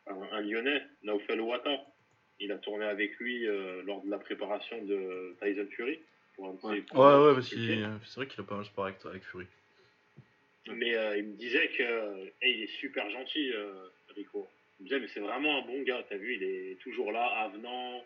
un, 0.07 0.23
un 0.33 0.41
Lyonnais, 0.41 0.83
Naufel 1.03 1.41
Ouattara. 1.41 1.83
Il 2.41 2.53
a 2.53 2.59
tourné 2.59 2.85
avec 2.85 3.17
lui 3.19 3.47
euh, 3.47 3.83
lors 3.85 4.03
de 4.03 4.11
la 4.11 4.19
préparation 4.19 4.83
de 4.83 5.35
Tyson 5.41 5.67
Fury. 5.71 6.01
pour 6.35 6.47
un 6.47 6.69
Ouais. 6.69 6.83
Ouais, 6.93 7.27
ouais, 7.27 7.35
parce 7.35 7.49
qu'il 7.49 7.89
c'est 8.05 8.17
vrai 8.17 8.27
qu'il 8.27 8.41
a 8.41 8.45
pas 8.45 8.57
mal 8.57 8.65
sparé 8.65 8.91
avec, 8.91 9.07
avec 9.07 9.25
Fury. 9.25 9.47
Mais 10.67 10.97
euh, 10.97 11.19
il 11.19 11.25
me 11.25 11.37
disait 11.37 11.69
que 11.69 12.33
hey, 12.43 12.57
il 12.57 12.63
est 12.63 12.79
super 12.81 13.09
gentil, 13.11 13.53
euh, 13.53 13.89
Rico. 14.17 14.49
Il 14.81 14.85
me 14.85 14.89
disait, 14.89 15.01
mais 15.01 15.09
c'est 15.09 15.21
vraiment 15.21 15.59
un 15.59 15.67
bon 15.67 15.83
gars, 15.83 16.05
t'as 16.09 16.17
vu, 16.17 16.35
il 16.37 16.43
est 16.43 16.79
toujours 16.81 17.13
là, 17.13 17.27
avenant. 17.43 18.05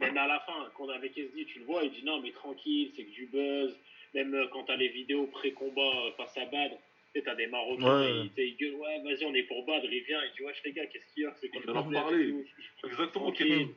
Même 0.00 0.16
à 0.18 0.26
la 0.26 0.40
fin, 0.40 0.70
quand 0.74 0.86
on 0.86 0.92
est 0.92 0.96
avec 0.96 1.16
SD, 1.16 1.44
tu 1.46 1.60
le 1.60 1.64
vois, 1.64 1.84
il 1.84 1.92
dit 1.92 2.04
non, 2.04 2.20
mais 2.20 2.32
tranquille, 2.32 2.90
c'est 2.96 3.04
que 3.04 3.10
du 3.10 3.26
buzz. 3.26 3.76
Même 4.14 4.48
quand 4.52 4.64
t'as 4.64 4.76
les 4.76 4.88
vidéos 4.88 5.26
pré-combat 5.26 6.12
face 6.16 6.36
à 6.36 6.44
Badr, 6.44 6.76
t'as 7.20 7.34
des 7.34 7.46
Marocains, 7.46 8.00
Ouais. 8.00 8.30
ils, 8.36 8.56
gueulent, 8.56 8.74
ouais, 8.76 9.02
vas-y, 9.02 9.24
on 9.26 9.34
est 9.34 9.42
pour 9.42 9.64
Badr, 9.66 9.84
il 9.84 10.02
vient, 10.04 10.22
il 10.24 10.32
dit, 10.32 10.42
wesh 10.42 10.62
les 10.64 10.72
gars, 10.72 10.86
qu'est-ce 10.86 11.12
qu'il 11.12 11.24
y 11.24 11.26
a? 11.26 11.34
C'est 11.40 11.48
le 11.52 11.60
leur 11.72 11.82
problème? 11.82 12.02
parler. 12.02 12.28
et. 12.30 12.86
Exactement, 12.86 13.32
quel- 13.32 13.48
Ouais. 13.48 13.68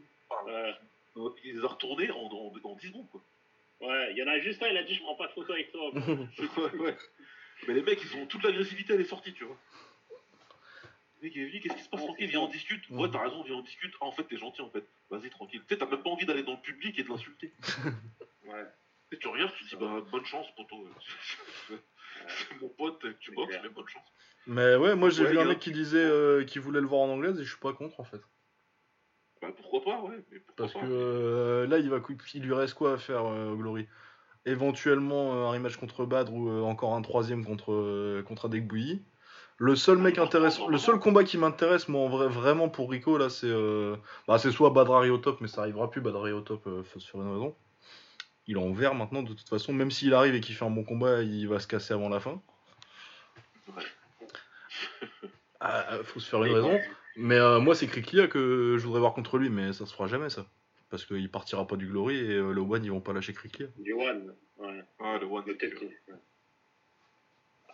Euh, 1.17 1.29
Il 1.43 1.55
les 1.57 1.63
a 1.63 1.67
retournés 1.67 2.09
en, 2.11 2.17
en, 2.25 2.53
en 2.63 2.75
10 2.75 2.87
secondes 2.87 3.09
quoi. 3.11 3.21
Ouais, 3.81 4.11
il 4.11 4.17
y 4.17 4.23
en 4.23 4.27
a 4.27 4.39
juste 4.39 4.63
un, 4.63 4.67
il 4.69 4.77
a 4.77 4.83
dit, 4.83 4.95
je 4.95 5.01
prends 5.01 5.15
pas 5.15 5.27
de 5.27 5.33
photo 5.33 5.51
avec 5.53 5.71
toi. 5.71 5.91
ouais, 5.93 6.75
ouais. 6.79 6.97
Mais 7.67 7.73
les 7.73 7.81
mecs, 7.83 8.01
ils 8.03 8.17
ont 8.17 8.25
toute 8.25 8.43
l'agressivité, 8.43 8.93
elle 8.93 9.01
est 9.01 9.05
sortie, 9.05 9.33
tu 9.33 9.43
vois. 9.43 9.57
Le 11.21 11.27
mec 11.27 11.35
il 11.35 11.41
est 11.41 11.45
venu, 11.45 11.59
qu'est-ce 11.59 11.75
qui 11.75 11.83
se 11.83 11.89
passe? 11.89 12.01
Tranquille, 12.03 12.29
viens 12.29 12.41
on 12.41 12.47
discute. 12.47 12.89
Ouais, 12.89 13.09
t'as 13.11 13.23
raison, 13.23 13.43
viens 13.43 13.55
on 13.55 13.61
discute. 13.61 13.93
Ah, 14.01 14.05
en 14.05 14.11
fait, 14.11 14.23
t'es 14.23 14.37
gentil 14.37 14.61
en 14.61 14.69
fait. 14.69 14.83
Vas-y, 15.09 15.29
tranquille. 15.29 15.61
Tu 15.61 15.73
sais, 15.73 15.77
t'as 15.79 15.85
même 15.85 16.01
pas 16.03 16.09
envie 16.09 16.25
d'aller 16.25 16.43
dans 16.43 16.53
le 16.53 16.61
public 16.61 16.97
et 16.99 17.03
de 17.03 17.09
l'insulter. 17.09 17.51
Ouais. 18.45 18.63
Tu 19.09 19.15
sais, 19.15 19.21
tu 19.21 19.27
regardes, 19.27 19.53
tu 19.55 19.63
te 19.65 19.69
dis, 19.69 19.75
bah, 19.75 20.03
bonne 20.11 20.25
chance, 20.25 20.47
poteau. 20.55 20.87
Mon 22.61 22.69
pote, 22.69 23.05
tu 23.19 23.31
boxes, 23.31 23.59
mais 23.61 23.69
bonne 23.69 23.87
chance. 23.87 24.07
Mais 24.47 24.75
ouais, 24.75 24.95
moi 24.95 25.09
j'ai 25.11 25.23
Ouais, 25.23 25.31
vu 25.31 25.37
un 25.39 25.45
mec 25.45 25.59
qui 25.59 25.71
disait 25.71 26.03
euh, 26.03 26.43
qu'il 26.45 26.59
voulait 26.61 26.81
le 26.81 26.87
voir 26.87 27.01
en 27.01 27.09
anglaise 27.09 27.39
et 27.39 27.43
je 27.43 27.49
suis 27.49 27.59
pas 27.59 27.73
contre 27.73 27.99
en 27.99 28.03
fait. 28.03 28.21
Bah, 29.41 29.51
pourquoi 29.55 29.81
pas, 29.83 30.01
ouais. 30.01 30.25
Mais 30.29 30.39
pourquoi 30.41 30.55
Parce 30.57 30.73
pas. 30.73 30.79
que 30.79 30.85
euh, 30.85 31.67
là, 31.67 31.79
il, 31.79 31.89
va, 31.89 31.99
il 32.33 32.43
lui 32.43 32.53
reste 32.53 32.75
quoi 32.75 32.93
à 32.93 32.97
faire 32.97 33.25
euh, 33.25 33.55
Glory? 33.55 33.87
Éventuellement 34.45 35.33
euh, 35.35 35.47
un 35.47 35.51
rematch 35.51 35.77
contre 35.77 36.05
Badr 36.05 36.33
ou 36.33 36.49
euh, 36.49 36.61
encore 36.63 36.95
un 36.95 37.01
troisième 37.01 37.45
contre, 37.45 37.73
euh, 37.73 38.23
contre 38.23 38.45
Adek 38.47 38.67
Bouilly. 38.67 39.03
Le 39.57 39.75
seul 39.75 39.97
mec 39.99 40.17
intéressant, 40.19 40.67
le 40.69 40.77
seul 40.79 40.99
combat 40.99 41.23
qui 41.25 41.37
m'intéresse, 41.37 41.89
moi 41.89 42.01
en 42.03 42.09
vrai, 42.09 42.27
vraiment 42.29 42.69
pour 42.69 42.91
Rico 42.91 43.17
là, 43.17 43.29
c'est 43.29 43.47
euh, 43.49 43.97
bah, 44.27 44.37
c'est 44.39 44.51
soit 44.51 44.71
Badrari 44.71 45.09
au 45.11 45.17
top, 45.19 45.41
mais 45.41 45.47
ça 45.49 45.61
arrivera 45.61 45.89
plus. 45.91 46.01
Badrari 46.01 46.31
au 46.33 46.41
top, 46.41 46.67
euh, 46.67 46.83
faire 46.83 47.21
une 47.21 47.31
raison. 47.33 47.55
Il 48.47 48.57
est 48.57 48.59
en 48.59 48.71
vert 48.71 48.93
maintenant 48.93 49.23
de 49.23 49.33
toute 49.33 49.49
façon, 49.49 49.73
même 49.73 49.91
s'il 49.91 50.13
arrive 50.13 50.35
et 50.35 50.41
qu'il 50.41 50.55
fait 50.55 50.65
un 50.65 50.69
bon 50.69 50.83
combat, 50.83 51.21
il 51.23 51.47
va 51.47 51.59
se 51.59 51.67
casser 51.67 51.93
avant 51.93 52.09
la 52.09 52.19
fin. 52.19 52.41
Ouais. 53.69 53.83
Ah, 55.59 55.97
faut 56.03 56.19
se 56.19 56.29
faire 56.29 56.43
une 56.43 56.53
raison. 56.53 56.79
Mais 57.15 57.37
euh, 57.37 57.59
moi, 57.59 57.75
c'est 57.75 57.87
Kriklia 57.87 58.27
que 58.27 58.75
je 58.77 58.85
voudrais 58.85 58.99
voir 58.99 59.13
contre 59.13 59.37
lui, 59.37 59.49
mais 59.49 59.73
ça 59.73 59.85
se 59.85 59.93
fera 59.93 60.07
jamais 60.07 60.29
ça. 60.29 60.45
Parce 60.89 61.05
qu'il 61.05 61.29
partira 61.31 61.65
pas 61.65 61.75
du 61.75 61.87
Glory 61.87 62.17
et 62.17 62.35
euh, 62.35 62.51
le 62.51 62.61
One, 62.61 62.83
ils 62.83 62.91
vont 62.91 63.01
pas 63.01 63.13
lâcher 63.13 63.33
Kriklia. 63.33 63.67
Du 63.77 63.93
One, 63.93 64.33
ouais. 64.57 64.83
Ah, 64.99 65.17
le 65.19 65.25
one. 65.25 65.43
Le 65.47 65.57
tête. 65.57 65.73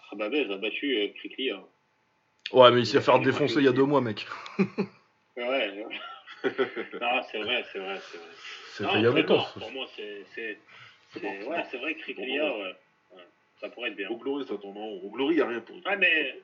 Rababez 0.09 0.51
a 0.51 0.57
battu 0.57 0.95
euh. 0.95 1.57
Ouais, 2.53 2.71
mais 2.71 2.79
il 2.79 2.85
s'est 2.85 3.01
fait 3.01 3.19
défoncer 3.19 3.55
il 3.57 3.65
y 3.65 3.67
a 3.67 3.71
deux 3.73 3.85
mois, 3.85 4.01
mec. 4.01 4.27
Ouais, 4.59 4.65
ouais. 5.37 5.85
Non, 6.43 7.21
c'est 7.31 7.39
vrai, 7.39 7.63
c'est 7.71 7.79
vrai, 7.79 7.99
c'est 8.01 8.17
vrai. 8.17 8.27
C'est 8.73 8.83
Non, 8.83 8.89
fait 8.91 8.97
il 8.99 9.03
y 9.03 9.07
a 9.07 9.11
longtemps. 9.11 9.45
Pour 9.59 9.71
moi, 9.71 9.85
c'est. 9.95 10.25
c'est- 10.35 10.57
Ouais, 11.13 11.39
bon. 11.43 11.63
c'est 11.69 11.77
vrai 11.77 11.95
que 11.95 12.13
bon 12.13 12.21
ouais. 12.23 12.39
ouais. 13.11 13.17
Ça 13.59 13.67
pourrait 13.69 13.89
être 13.89 13.97
bien. 13.97 14.09
Au 14.09 14.15
Glory, 14.15 14.45
ça 14.47 14.55
tourne 14.57 14.77
en 14.77 14.85
haut. 14.87 15.01
Au 15.03 15.09
Glory, 15.09 15.35
y 15.35 15.41
a 15.41 15.47
rien 15.47 15.59
pour 15.59 15.75
Ouais, 15.85 15.97
mais 15.97 16.39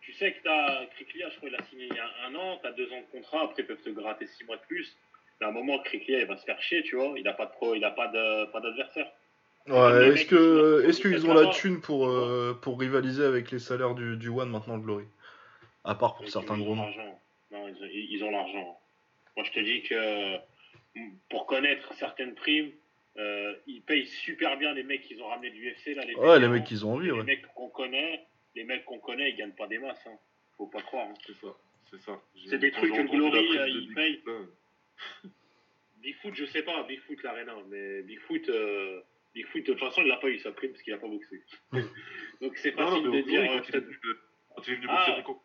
tu 0.00 0.12
sais 0.12 0.32
que 0.32 0.42
t'as 0.44 0.86
Kriklia, 0.94 1.28
je 1.30 1.36
crois 1.38 1.48
qu'il 1.50 1.58
a 1.60 1.64
signé 1.64 1.88
il 1.90 1.96
y 1.96 1.98
a 1.98 2.08
un 2.28 2.34
an, 2.36 2.58
t'as 2.62 2.70
deux 2.70 2.86
ans 2.92 3.00
de 3.00 3.10
contrat, 3.18 3.42
après 3.42 3.62
ils 3.62 3.66
peuvent 3.66 3.82
te 3.82 3.90
gratter 3.90 4.26
six 4.28 4.44
mois 4.44 4.56
de 4.56 4.62
plus. 4.68 4.96
Mais 5.40 5.46
à 5.46 5.48
un 5.48 5.52
moment, 5.52 5.78
Kriklia, 5.80 6.20
il 6.20 6.26
va 6.26 6.36
se 6.36 6.44
faire 6.44 6.60
chier, 6.62 6.84
tu 6.84 6.94
vois. 6.94 7.14
Il 7.18 7.26
a 7.26 7.32
pas 7.32 7.46
de 7.46 7.50
pro, 7.50 7.74
il 7.74 7.84
a 7.84 7.90
pas 7.90 8.06
de 8.08 8.44
pas 8.52 8.60
d'adversaire. 8.60 9.10
Ouais, 9.66 10.06
est-ce 10.08 10.14
mecs, 10.14 10.28
que 10.28 10.84
est-ce 10.88 11.00
qu'ils 11.00 11.26
ont 11.28 11.34
la 11.34 11.48
thune 11.48 11.80
pour, 11.80 12.08
euh, 12.08 12.56
pour 12.62 12.78
rivaliser 12.78 13.24
avec 13.24 13.50
les 13.50 13.58
salaires 13.58 13.94
du, 13.94 14.16
du 14.16 14.28
One 14.28 14.50
maintenant, 14.50 14.76
le 14.76 14.82
Glory? 14.82 15.04
À 15.84 15.96
part 15.96 16.14
pour 16.14 16.26
Et 16.26 16.30
certains 16.30 16.54
ils 16.56 16.62
gros 16.62 16.72
ont 16.72 16.76
noms. 16.76 16.82
l'argent. 16.84 17.20
Non, 17.50 17.66
ils 17.68 17.74
ont, 17.74 17.88
ils- 17.92 18.08
ils 18.12 18.24
ont 18.24 18.30
l'argent. 18.30 18.78
Moi, 19.36 19.44
je 19.46 19.50
te 19.52 19.60
dis 19.60 19.82
que 19.82 20.36
mm, 20.94 21.10
pour 21.30 21.46
connaître 21.46 21.92
certaines 21.94 22.34
primes, 22.34 22.70
euh, 23.16 23.54
ils 23.66 23.82
payent 23.82 24.06
super 24.06 24.56
bien 24.56 24.72
les 24.74 24.82
mecs 24.82 25.02
qu'ils 25.02 25.22
ont 25.22 25.28
ramenés 25.28 25.50
du 25.50 25.70
UFC. 25.70 25.94
Là, 25.94 26.04
les 26.04 26.14
Ouais, 26.14 26.38
les 26.38 26.48
vétérans. 26.48 26.48
mecs, 26.52 26.70
ils 26.70 26.86
ont 26.86 26.96
ouais. 26.96 27.06
Les 27.06 27.22
mecs 27.22 27.46
qu'on 27.54 27.68
connaît, 27.68 28.26
les 28.54 28.64
mecs 28.64 28.84
qu'on 28.84 28.98
connaît, 28.98 29.30
ils 29.30 29.36
gagnent 29.36 29.52
pas 29.54 29.66
des 29.66 29.78
masses. 29.78 30.06
Hein. 30.06 30.16
Faut 30.56 30.66
pas 30.66 30.82
croire. 30.82 31.08
hein. 31.08 31.14
C'est 31.26 31.34
ça, 31.34 31.48
c'est 31.90 32.00
ça. 32.00 32.20
C'est 32.46 32.58
des 32.58 32.70
trucs 32.70 32.92
que 32.92 33.02
Glory, 33.02 33.58
euh, 33.58 33.64
de 33.64 33.68
il 33.70 33.80
Bigfoot, 33.88 33.94
paye. 33.94 34.22
là, 34.26 35.30
Bigfoot, 36.02 36.34
je 36.34 36.44
sais 36.46 36.62
pas, 36.62 36.82
Bigfoot 36.84 37.22
l'Arena, 37.22 37.54
mais 37.68 38.02
Bigfoot, 38.02 38.48
euh, 38.48 39.00
Bigfoot, 39.34 39.62
de 39.62 39.72
toute 39.72 39.80
façon, 39.80 40.02
il 40.02 40.08
n'a 40.08 40.16
pas 40.16 40.28
eu 40.28 40.38
sa 40.40 40.52
prime 40.52 40.70
parce 40.72 40.82
qu'il 40.82 40.92
n'a 40.92 40.98
pas 40.98 41.06
boxé. 41.08 41.42
Donc 42.40 42.56
c'est 42.56 42.76
Non, 42.76 42.88
facile 42.88 43.10
de 43.10 43.20
dire. 43.22 43.42
Glory, 43.42 43.48
euh, 43.48 43.58
quand 43.58 43.62
il 43.62 43.68
est 43.68 43.72
peut-être- 43.72 43.84
venu, 43.84 43.96
euh, 44.04 44.20
quand 44.54 44.62
il 44.66 44.72
est 44.72 44.76
venu 44.76 44.86
Ah. 44.90 44.96
boxer 44.96 45.12
Rico. 45.12 45.42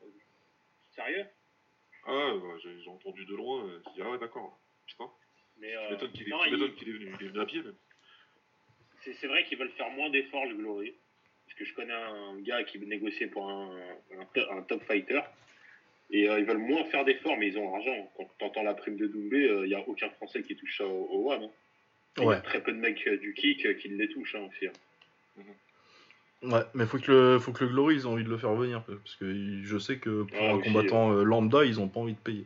Sérieux? 0.96 1.26
Ah, 2.08 2.36
ouais, 2.36 2.60
j'ai 2.64 2.80
j'ai 2.82 2.90
entendu 2.90 3.26
de 3.26 3.36
loin. 3.36 3.66
euh, 3.66 3.80
J'ai 3.86 3.92
dit, 3.94 4.02
ah 4.04 4.12
ouais, 4.12 4.18
d'accord. 4.18 4.58
Putain. 4.88 5.10
Mais 5.60 5.76
euh, 5.76 5.90
m'étonnes 5.92 6.12
qu'il 6.12 6.28
est, 6.28 6.32
non, 6.32 6.44
il- 6.46 6.52
venu. 6.56 6.74
Il 7.20 7.26
est 7.26 7.30
venu 7.30 7.40
à 7.40 7.46
pied, 7.46 7.62
même. 7.62 7.76
c'est 9.02 9.28
vrai 9.28 9.44
qu'ils 9.44 9.58
veulent 9.58 9.72
faire 9.72 9.90
moins 9.92 10.10
d'efforts, 10.10 10.46
le 10.46 10.56
Glory. 10.56 10.94
Parce 11.46 11.58
que 11.60 11.66
je 11.66 11.74
connais 11.74 11.94
un 11.94 12.40
gars 12.42 12.64
qui 12.64 12.80
négociait 12.80 13.28
pour 13.28 13.50
un, 13.50 13.78
un, 14.18 14.26
to- 14.34 14.50
un 14.52 14.62
top 14.64 14.84
fighter. 14.84 15.20
Et 16.10 16.30
euh, 16.30 16.40
ils 16.40 16.46
veulent 16.46 16.58
moins 16.58 16.86
faire 16.86 17.04
d'efforts, 17.04 17.36
mais 17.38 17.48
ils 17.48 17.58
ont 17.58 17.70
l'argent. 17.72 18.10
Quand 18.16 18.30
tu 18.40 18.46
entends 18.46 18.64
la 18.64 18.74
prime 18.74 18.96
de 18.98 19.08
Doumbé, 19.08 19.46
il 19.64 19.68
n'y 19.68 19.74
a 19.76 19.86
aucun 19.88 20.10
Français 20.12 20.42
qui 20.44 20.56
touche 20.56 20.78
ça 20.78 20.86
au, 20.88 21.06
au 21.08 21.32
One. 21.34 21.44
hein. 21.44 21.52
Il 22.18 22.24
y 22.24 22.26
a 22.38 22.42
très 22.42 22.64
peu 22.64 22.72
de 22.72 22.78
mecs 22.78 23.06
euh, 23.08 23.18
du 23.18 23.34
kick 23.34 23.66
euh, 23.66 23.74
qui 23.74 23.90
les 23.90 24.08
touchent 24.10 24.36
hein, 24.36 24.48
aussi. 24.50 24.68
hein. 24.68 24.74
Ouais, 26.44 26.64
mais 26.76 26.86
faut 26.86 27.00
que 27.00 27.12
le, 27.12 27.40
faut 27.40 27.52
que 27.52 27.64
le 27.64 27.72
Glory, 27.72 27.96
ils 27.96 28.08
ont 28.08 28.14
envie 28.14 28.24
de 28.24 28.30
le 28.30 28.38
faire 28.38 28.54
venir. 28.54 28.84
Parce 28.84 29.16
que 29.16 29.64
je 29.64 29.78
sais 29.80 29.98
que 29.98 30.24
pour 30.24 30.38
Ah, 30.40 30.52
un 30.54 30.60
combattant 30.60 31.12
euh, 31.12 31.24
lambda, 31.24 31.66
ils 31.66 31.80
ont 31.80 31.88
pas 31.88 32.00
envie 32.00 32.14
de 32.14 32.20
payer. 32.20 32.46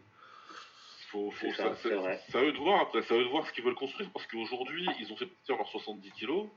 Faut, 1.09 1.29
faut, 1.31 1.47
C'est 1.51 1.57
ça, 1.57 1.75
ça, 1.75 1.89
c'est 2.29 2.37
à 2.37 2.41
eux 2.43 2.53
de 2.53 2.57
voir 2.57 2.81
après, 2.81 3.01
c'est 3.01 3.13
à 3.13 3.17
eux 3.17 3.23
de 3.25 3.29
voir 3.29 3.45
ce 3.45 3.51
qu'ils 3.51 3.65
veulent 3.65 3.75
construire 3.75 4.09
parce 4.13 4.25
qu'aujourd'hui, 4.27 4.87
ils 5.01 5.11
ont 5.11 5.17
fait 5.17 5.25
partir 5.25 5.57
leurs 5.57 5.67
70 5.67 6.09
kilos. 6.11 6.47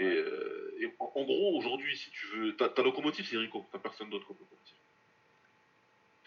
Et, 0.00 0.04
euh, 0.04 0.74
et 0.80 0.86
en, 0.98 1.12
en 1.14 1.22
gros, 1.24 1.56
aujourd'hui, 1.58 1.96
si 1.96 2.10
tu 2.10 2.26
veux, 2.26 2.56
ta, 2.56 2.68
ta 2.68 2.82
locomotive, 2.82 3.24
c'est 3.26 3.36
Rico, 3.36 3.64
t'as 3.72 3.78
personne 3.78 4.10
d'autre 4.10 4.26
comme 4.26 4.36
locomotive. 4.40 4.74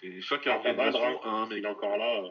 Et 0.04 0.22
chaque 0.22 0.48
Ah, 0.48 0.56
organisation 0.58 1.24
a 1.24 1.30
un 1.30 1.46
mec. 1.48 1.58
Il 1.58 1.66
est 1.66 1.68
encore 1.70 1.98
là. 1.98 2.24
euh, 2.24 2.30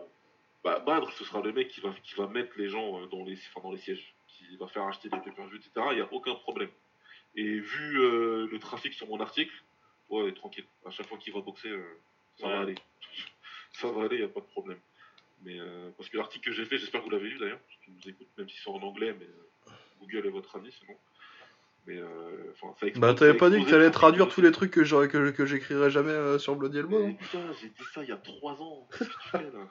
Bah, 0.64 0.78
Badr, 0.80 1.10
ce 1.12 1.24
sera 1.24 1.40
le 1.42 1.52
mec 1.52 1.68
qui 1.68 1.80
va, 1.82 1.90
qui 2.02 2.14
va 2.14 2.26
mettre 2.26 2.52
les 2.56 2.68
gens 2.70 2.98
euh, 3.00 3.06
dans 3.06 3.24
les, 3.24 3.38
enfin, 3.54 3.60
dans 3.62 3.72
les 3.72 3.78
sièges, 3.78 4.14
qui 4.26 4.56
va 4.56 4.66
faire 4.68 4.84
acheter 4.84 5.08
des 5.10 5.18
pay-per-view, 5.18 5.56
etc. 5.56 5.70
Il 5.90 5.96
n'y 5.96 6.00
a 6.02 6.08
aucun 6.12 6.34
problème. 6.34 6.70
Et 7.36 7.60
vu 7.60 8.00
euh, 8.00 8.48
le 8.50 8.58
trafic 8.58 8.92
sur 8.94 9.06
mon 9.08 9.20
article, 9.20 9.52
ouais, 10.10 10.32
tranquille. 10.32 10.64
À 10.86 10.90
chaque 10.90 11.06
fois 11.06 11.18
qu'il 11.18 11.32
va 11.32 11.40
boxer, 11.40 11.68
euh, 11.68 11.82
ça 12.40 12.48
va 12.48 12.60
aller. 12.60 12.74
Ça 13.72 13.88
va 13.88 14.02
aller, 14.06 14.16
il 14.16 14.18
n'y 14.18 14.24
a 14.24 14.28
pas 14.28 14.40
de 14.40 14.46
problème. 14.46 14.78
Mais 15.44 15.58
euh, 15.60 15.90
parce 15.96 16.08
que 16.10 16.16
l'article 16.16 16.44
que 16.50 16.52
j'ai 16.52 16.64
fait, 16.66 16.76
j'espère 16.76 17.00
que 17.00 17.04
vous 17.06 17.10
l'avez 17.12 17.28
lu 17.28 17.38
d'ailleurs, 17.38 17.60
parce 17.60 17.78
qu'ils 17.84 17.94
nous 17.94 18.08
écoutent, 18.08 18.36
même 18.36 18.48
si 18.48 18.56
c'est 18.62 18.68
en 18.68 18.82
anglais, 18.82 19.14
mais 19.18 19.26
euh, 19.26 19.70
Google 20.00 20.26
est 20.26 20.30
votre 20.30 20.56
ami 20.56 20.72
sinon. 20.72 20.96
Mais 21.86 21.96
euh, 21.96 22.52
enfin, 22.60 22.74
ça 22.80 22.86
expose- 22.88 23.00
Bah, 23.00 23.14
t'avais 23.14 23.34
pas 23.38 23.48
dit 23.48 23.64
que 23.64 23.70
t'allais 23.70 23.90
traduire 23.92 24.28
tous 24.28 24.40
les 24.42 24.50
trucs 24.50 24.72
que 24.72 24.82
j'aurais 24.84 25.06
que, 25.08 25.30
que 25.30 25.46
j'écrirais 25.46 25.88
jamais 25.90 26.10
euh, 26.10 26.38
sur 26.38 26.56
Bloody 26.56 26.78
Elbow, 26.78 26.98
mais 26.98 27.08
non 27.10 27.14
putain, 27.14 27.38
j'ai 27.60 27.68
dit 27.68 27.84
ça 27.94 28.02
il 28.02 28.08
y 28.08 28.12
a 28.12 28.16
3 28.16 28.60
ans. 28.60 28.88
Qu'est-ce 28.98 29.08
que 29.08 29.14
tu 29.22 29.28
fais 29.28 29.42
là? 29.44 29.68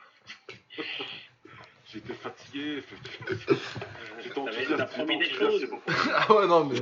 J'étais 1.92 2.14
fatigué. 2.14 2.84
J'étais 3.30 4.30
T'avais- 4.30 4.40
enthousiaste. 4.40 4.78
T'as 4.78 4.86
promis 4.86 5.18
des 5.20 5.30
choses. 5.30 5.68
Ah 6.14 6.34
ouais, 6.34 6.48
non, 6.48 6.66
mais. 6.66 6.80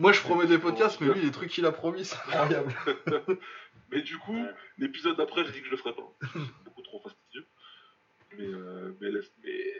Moi, 0.00 0.12
je 0.12 0.20
promets 0.22 0.46
des 0.46 0.58
podcasts, 0.58 1.00
mais 1.00 1.12
lui, 1.12 1.20
les 1.20 1.30
trucs 1.30 1.50
qu'il 1.50 1.66
a 1.66 1.72
promis, 1.72 2.04
c'est 2.06 2.16
incroyable. 2.26 2.74
Mais 3.92 4.02
du 4.02 4.16
coup, 4.18 4.46
l'épisode 4.78 5.16
d'après, 5.16 5.44
j'ai 5.44 5.52
dit 5.52 5.60
que 5.60 5.66
je 5.66 5.72
le 5.72 5.76
ferais 5.76 5.94
pas. 5.94 6.10
C'est 6.32 6.64
beaucoup 6.64 6.80
trop 6.82 7.00
fastidieux. 7.00 7.44
Mais, 8.38 8.46
euh, 8.46 8.92
mais, 9.00 9.10
laisse- 9.10 9.32
mais 9.44 9.74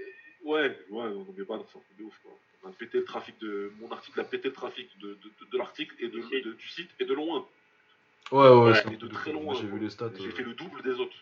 ouais, 0.45 0.77
ouais, 0.91 1.05
on 1.05 1.25
met 1.33 1.45
pas 1.45 1.57
dans 1.57 1.66
c'est 1.73 1.79
un 1.79 1.83
truc 1.83 1.97
de 1.97 2.03
ouf. 2.05 2.18
Quoi. 2.25 2.33
On 2.64 2.68
a 2.68 2.73
pété 2.73 2.99
le 2.99 3.05
trafic 3.05 3.39
de. 3.39 3.73
Mon 3.81 3.91
article 3.93 4.18
a 4.21 4.25
pété 4.25 4.49
le 4.49 4.55
trafic 4.55 4.89
de, 4.99 5.11
de, 5.11 5.14
de, 5.14 5.51
de 5.53 5.59
l'article 5.59 5.95
et 6.01 6.09
de, 6.09 6.18
de- 6.18 6.53
du 6.53 6.68
site 6.68 6.91
et 6.99 7.05
de 7.05 7.14
loin. 7.14 7.47
Ouais, 8.33 8.49
ouais, 8.49 8.73
Ouais, 8.73 8.93
Et 8.93 8.97
de 8.97 9.07
très 9.09 9.33
loin. 9.33 9.55
J'ai 9.55 9.66
vu 9.68 9.79
les 9.79 9.91
stats. 9.91 10.11
J'ai 10.18 10.27
euh. 10.27 10.31
fait 10.33 10.43
le 10.43 10.55
double 10.55 10.83
des 10.83 10.99
autres. 11.01 11.16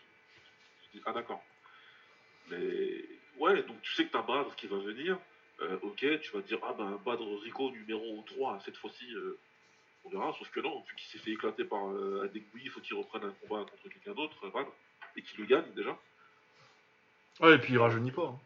Je 0.91 0.97
dis, 0.97 1.03
ah 1.05 1.13
d'accord. 1.13 1.43
Mais 2.49 3.05
ouais, 3.37 3.61
donc 3.63 3.79
tu 3.83 3.93
sais 3.93 4.05
que 4.05 4.11
t'as 4.11 4.23
Badr 4.23 4.55
qui 4.55 4.65
va 4.67 4.77
venir. 4.77 5.19
Euh, 5.61 5.77
ok, 5.81 5.97
tu 6.21 6.31
vas 6.31 6.41
te 6.41 6.47
dire, 6.47 6.59
ah 6.63 6.73
ben 6.77 6.97
Badr 7.05 7.23
Rico 7.43 7.69
numéro 7.71 8.23
3, 8.27 8.59
cette 8.63 8.77
fois-ci, 8.77 9.13
euh, 9.13 9.37
on 10.05 10.09
verra. 10.09 10.33
Sauf 10.39 10.49
que 10.51 10.59
non, 10.61 10.81
vu 10.87 10.95
qu'il 10.95 11.07
s'est 11.09 11.17
fait 11.17 11.31
éclater 11.31 11.65
par 11.65 11.89
euh, 11.89 12.23
Adegui, 12.23 12.61
il 12.63 12.69
faut 12.69 12.79
qu'il 12.79 12.95
reprenne 12.95 13.23
un 13.25 13.33
combat 13.41 13.65
contre 13.69 13.89
quelqu'un 13.89 14.13
d'autre, 14.13 14.37
euh, 14.45 14.63
et 15.17 15.21
qu'il 15.21 15.39
le 15.39 15.45
gagne 15.45 15.69
déjà. 15.75 15.97
Ouais, 17.41 17.55
et 17.55 17.57
puis 17.57 17.73
il 17.73 17.77
rajeunit 17.77 18.11
pas. 18.11 18.27
hein. 18.27 18.39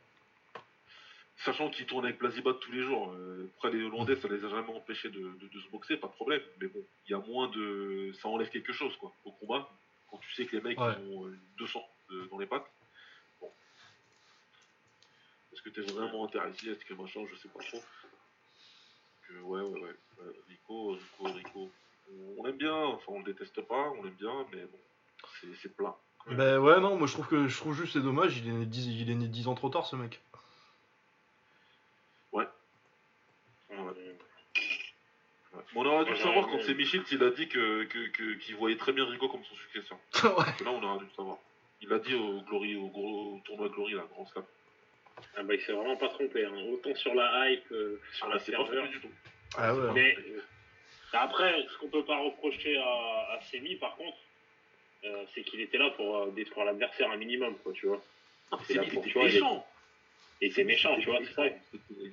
Sachant 1.37 1.69
qu'il 1.69 1.85
tourne 1.85 2.05
avec 2.05 2.19
Blazibat 2.19 2.53
tous 2.61 2.71
les 2.71 2.81
jours. 2.83 3.13
Après, 3.57 3.69
les 3.71 3.83
Hollandais, 3.83 4.15
ça 4.15 4.27
les 4.29 4.43
a 4.45 4.49
jamais 4.49 4.69
empêchés 4.73 5.09
de, 5.09 5.19
de- 5.19 5.47
de 5.53 5.59
se 5.59 5.67
boxer, 5.69 5.97
pas 5.97 6.07
de 6.07 6.13
problème. 6.13 6.41
Mais 6.61 6.67
bon, 6.67 6.79
il 7.07 7.11
y 7.11 7.13
a 7.13 7.19
moins 7.19 7.49
de. 7.49 8.11
Ça 8.21 8.29
enlève 8.29 8.49
quelque 8.49 8.71
chose, 8.71 8.95
quoi, 8.97 9.11
au 9.25 9.31
combat. 9.33 9.67
Quand 10.09 10.17
tu 10.19 10.31
sais 10.33 10.45
que 10.45 10.55
les 10.55 10.61
mecs 10.61 10.79
Ouais. 10.79 10.95
ont 11.09 11.25
euh, 11.27 11.37
200 11.57 11.83
de- 12.11 12.25
dans 12.27 12.37
les 12.37 12.45
pattes. 12.45 12.65
Est-ce 15.53 15.61
que 15.61 15.69
t'es 15.69 15.81
vraiment 15.81 16.25
intéressé 16.25 16.69
Est-ce 16.69 16.83
que 16.85 16.93
machin 16.95 17.21
Je 17.31 17.35
sais 17.37 17.47
pas 17.49 17.59
trop. 17.63 17.81
Que, 19.27 19.33
ouais, 19.41 19.61
ouais, 19.61 19.79
ouais. 19.81 19.95
Euh, 20.21 20.33
Rico, 20.49 20.91
Rico, 20.93 21.23
Rico. 21.33 21.71
On, 22.37 22.43
l'aime 22.43 22.57
bien, 22.57 22.73
enfin, 22.75 23.05
on 23.13 23.19
le 23.19 23.25
déteste 23.25 23.61
pas, 23.61 23.89
on 23.97 24.03
l'aime 24.03 24.13
bien, 24.15 24.45
mais 24.51 24.63
bon, 24.65 24.77
c'est- 25.61 25.69
plat. 25.75 25.95
Ben 26.27 26.57
ouais, 26.59 26.79
non, 26.79 26.97
moi 26.97 27.05
je 27.07 27.13
trouve 27.13 27.27
que 27.27 27.47
je 27.47 27.57
trouve 27.57 27.73
juste 27.75 27.93
c'est 27.93 28.01
dommage, 28.01 28.37
il 28.37 28.47
est, 28.47 28.51
né 28.51 28.65
10, 28.65 28.87
il 28.87 29.09
est 29.09 29.15
né 29.15 29.27
10 29.27 29.47
ans 29.49 29.55
trop 29.55 29.69
tard 29.69 29.85
ce 29.85 29.95
mec. 29.97 30.21
euh, 30.33 30.37
Ouais. 32.37 32.47
Mais 35.53 35.63
on 35.75 35.85
aurait 35.85 36.05
dû 36.05 36.15
savoir 36.17 36.47
quand 36.47 36.61
c'est 36.61 36.73
Michel 36.75 37.03
qu'il 37.03 37.21
a 37.23 37.29
dit 37.31 37.47
que, 37.47 37.83
que, 37.85 38.07
que- 38.09 38.33
qu'il 38.35 38.55
voyait 38.55 38.77
très 38.77 38.93
bien 38.93 39.05
Rico 39.05 39.27
comme 39.29 39.43
son 39.43 39.55
successeur. 39.55 39.97
ouais. 40.23 40.33
Parce 40.45 40.57
que 40.57 40.63
là, 40.63 40.71
on 40.71 40.83
aurait 40.83 40.99
dû 40.99 41.05
le 41.05 41.11
savoir. 41.15 41.37
Il 41.81 41.89
l'a 41.89 41.99
dit 41.99 42.15
au, 42.15 42.41
Glory, 42.41 42.75
au 42.75 42.87
gros 42.87 43.41
tournoi 43.45 43.69
Glory, 43.69 43.93
là, 43.93 44.03
grand 44.13 44.25
slam. 44.27 44.43
Ah 45.35 45.43
bah, 45.43 45.53
il 45.55 45.61
s'est 45.61 45.71
vraiment 45.73 45.95
pas 45.97 46.09
trompé. 46.09 46.45
hein. 46.45 46.53
Autant 46.71 46.95
sur 46.95 47.13
la 47.15 47.49
hype, 47.49 47.71
euh, 47.71 47.99
sur 48.13 48.27
Ah, 48.27 48.33
la 48.33 48.39
c'est 48.39 48.51
pas 48.51 48.57
ferveur. 48.65 48.83
trompé 48.83 48.93
du 48.97 49.01
tout. 49.01 49.11
Ah 49.57 49.73
ouais. 49.73 49.91
Mais 49.93 50.15
euh, 50.17 50.41
après, 51.13 51.65
ce 51.71 51.77
qu'on 51.77 51.89
peut 51.89 52.03
pas 52.05 52.17
reprocher 52.17 52.77
à, 52.77 53.33
à 53.33 53.39
Semi, 53.51 53.75
par 53.75 53.95
contre, 53.95 54.17
euh, 55.05 55.23
c'est 55.33 55.43
qu'il 55.43 55.59
était 55.61 55.77
là 55.77 55.89
pour 55.91 56.17
euh, 56.17 56.31
détruire 56.31 56.65
l'adversaire 56.65 57.09
un 57.11 57.17
minimum, 57.17 57.55
quoi, 57.63 57.73
tu 57.73 57.87
vois. 57.87 58.01
Mais 58.51 58.57
C'est 58.67 58.73
là 58.75 58.83
pour 58.93 59.05
toi, 59.07 59.23
méchant. 59.23 59.67
Et 60.41 60.51
c'est 60.51 60.63
méchant, 60.63 60.95
tu 60.99 61.05
vois, 61.09 61.19
c'est. 61.35 61.61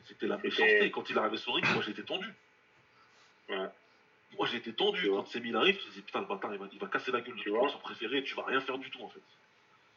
C'était- 0.07 0.27
la 0.27 0.37
méchanceté. 0.39 0.91
Quand 0.91 1.09
il 1.11 1.19
arrivait 1.19 1.37
sur 1.37 1.55
ring, 1.55 1.67
moi 1.75 1.83
j'étais 1.85 2.03
tendu. 2.03 2.29
Ouais. 3.49 3.67
Moi 4.39 4.47
j'étais 4.51 4.73
tendu. 4.73 5.01
Tu. 5.03 5.09
Quand 5.11 5.27
Semi 5.27 5.55
arrive, 5.55 5.79
je 5.81 5.85
me 5.87 5.91
disais 5.91 6.03
putain, 6.03 6.21
le 6.21 6.27
bâtard, 6.27 6.53
il 6.55 6.59
va, 6.61 6.69
il 6.73 6.79
va 6.79 6.87
casser 6.87 7.11
la 7.11 7.21
gueule 7.21 7.37
de 7.37 7.43
Tu 7.43 7.51
ton 7.51 7.59
vois. 7.59 7.69
son 7.71 7.79
préféré, 7.79 8.23
tu 8.23 8.35
vas 8.35 8.45
rien 8.45 8.61
faire 8.61 8.79
du 8.79 8.89
tout 8.91 9.03
en 9.03 9.09
fait. 9.09 9.21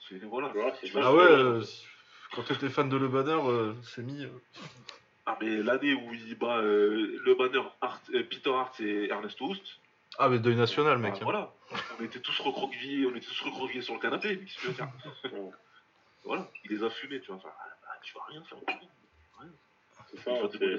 C'est- 0.09 0.17
Voilà. 0.25 0.49
Tu 0.49 0.57
vois, 0.57 0.71
Tu 0.71 0.91
Ah 0.95 1.13
ouais, 1.13 1.61
quand 2.35 2.43
t'étais 2.43 2.69
fan 2.69 2.89
de 2.89 2.97
Le 2.97 3.07
Banner, 3.07 3.31
euh, 3.45 3.73
c'est 3.83 4.01
mis. 4.03 4.23
euh, 4.23 4.29
Ah, 5.25 5.37
mais 5.41 5.57
l'année 5.57 5.93
où 5.93 6.13
il 6.13 6.35
bat 6.35 6.57
euh, 6.57 7.19
le 7.23 7.35
banner 7.35 7.59
euh, 8.13 8.23
Peter 8.29 8.49
Hart 8.53 8.79
et 8.79 9.09
Ernesto 9.09 9.45
Houst, 9.45 9.79
Ah, 10.19 10.29
mais 10.29 10.39
deuil 10.39 10.55
national, 10.55 10.97
mec. 10.99 11.13
bah, 11.13 11.17
hein. 11.19 11.23
voilà. 11.23 11.53
On 11.99 12.03
était 12.03 12.19
tous 12.19 12.37
recroquevillés, 12.39 13.05
on 13.05 13.15
était 13.15 13.25
tous 13.27 13.41
recroquevillés 13.41 13.81
sur 13.81 13.93
le 13.95 13.99
canapé, 13.99 14.35
mais 14.37 14.45
tu 14.45 14.67
veux 14.67 14.73
faire. 14.73 14.89
Voilà, 16.25 16.49
il 16.63 16.71
les 16.71 16.83
a 16.85 16.89
fumés, 16.89 17.19
tu 17.19 17.27
vois. 17.27 17.35
Enfin, 17.35 17.49
ah, 17.59 17.65
bah, 17.81 17.89
tu 18.01 18.13
vas 18.13 18.21
rien 18.29 18.41
faire. 18.45 18.57
C'est 20.09 20.19
ça, 20.21 20.31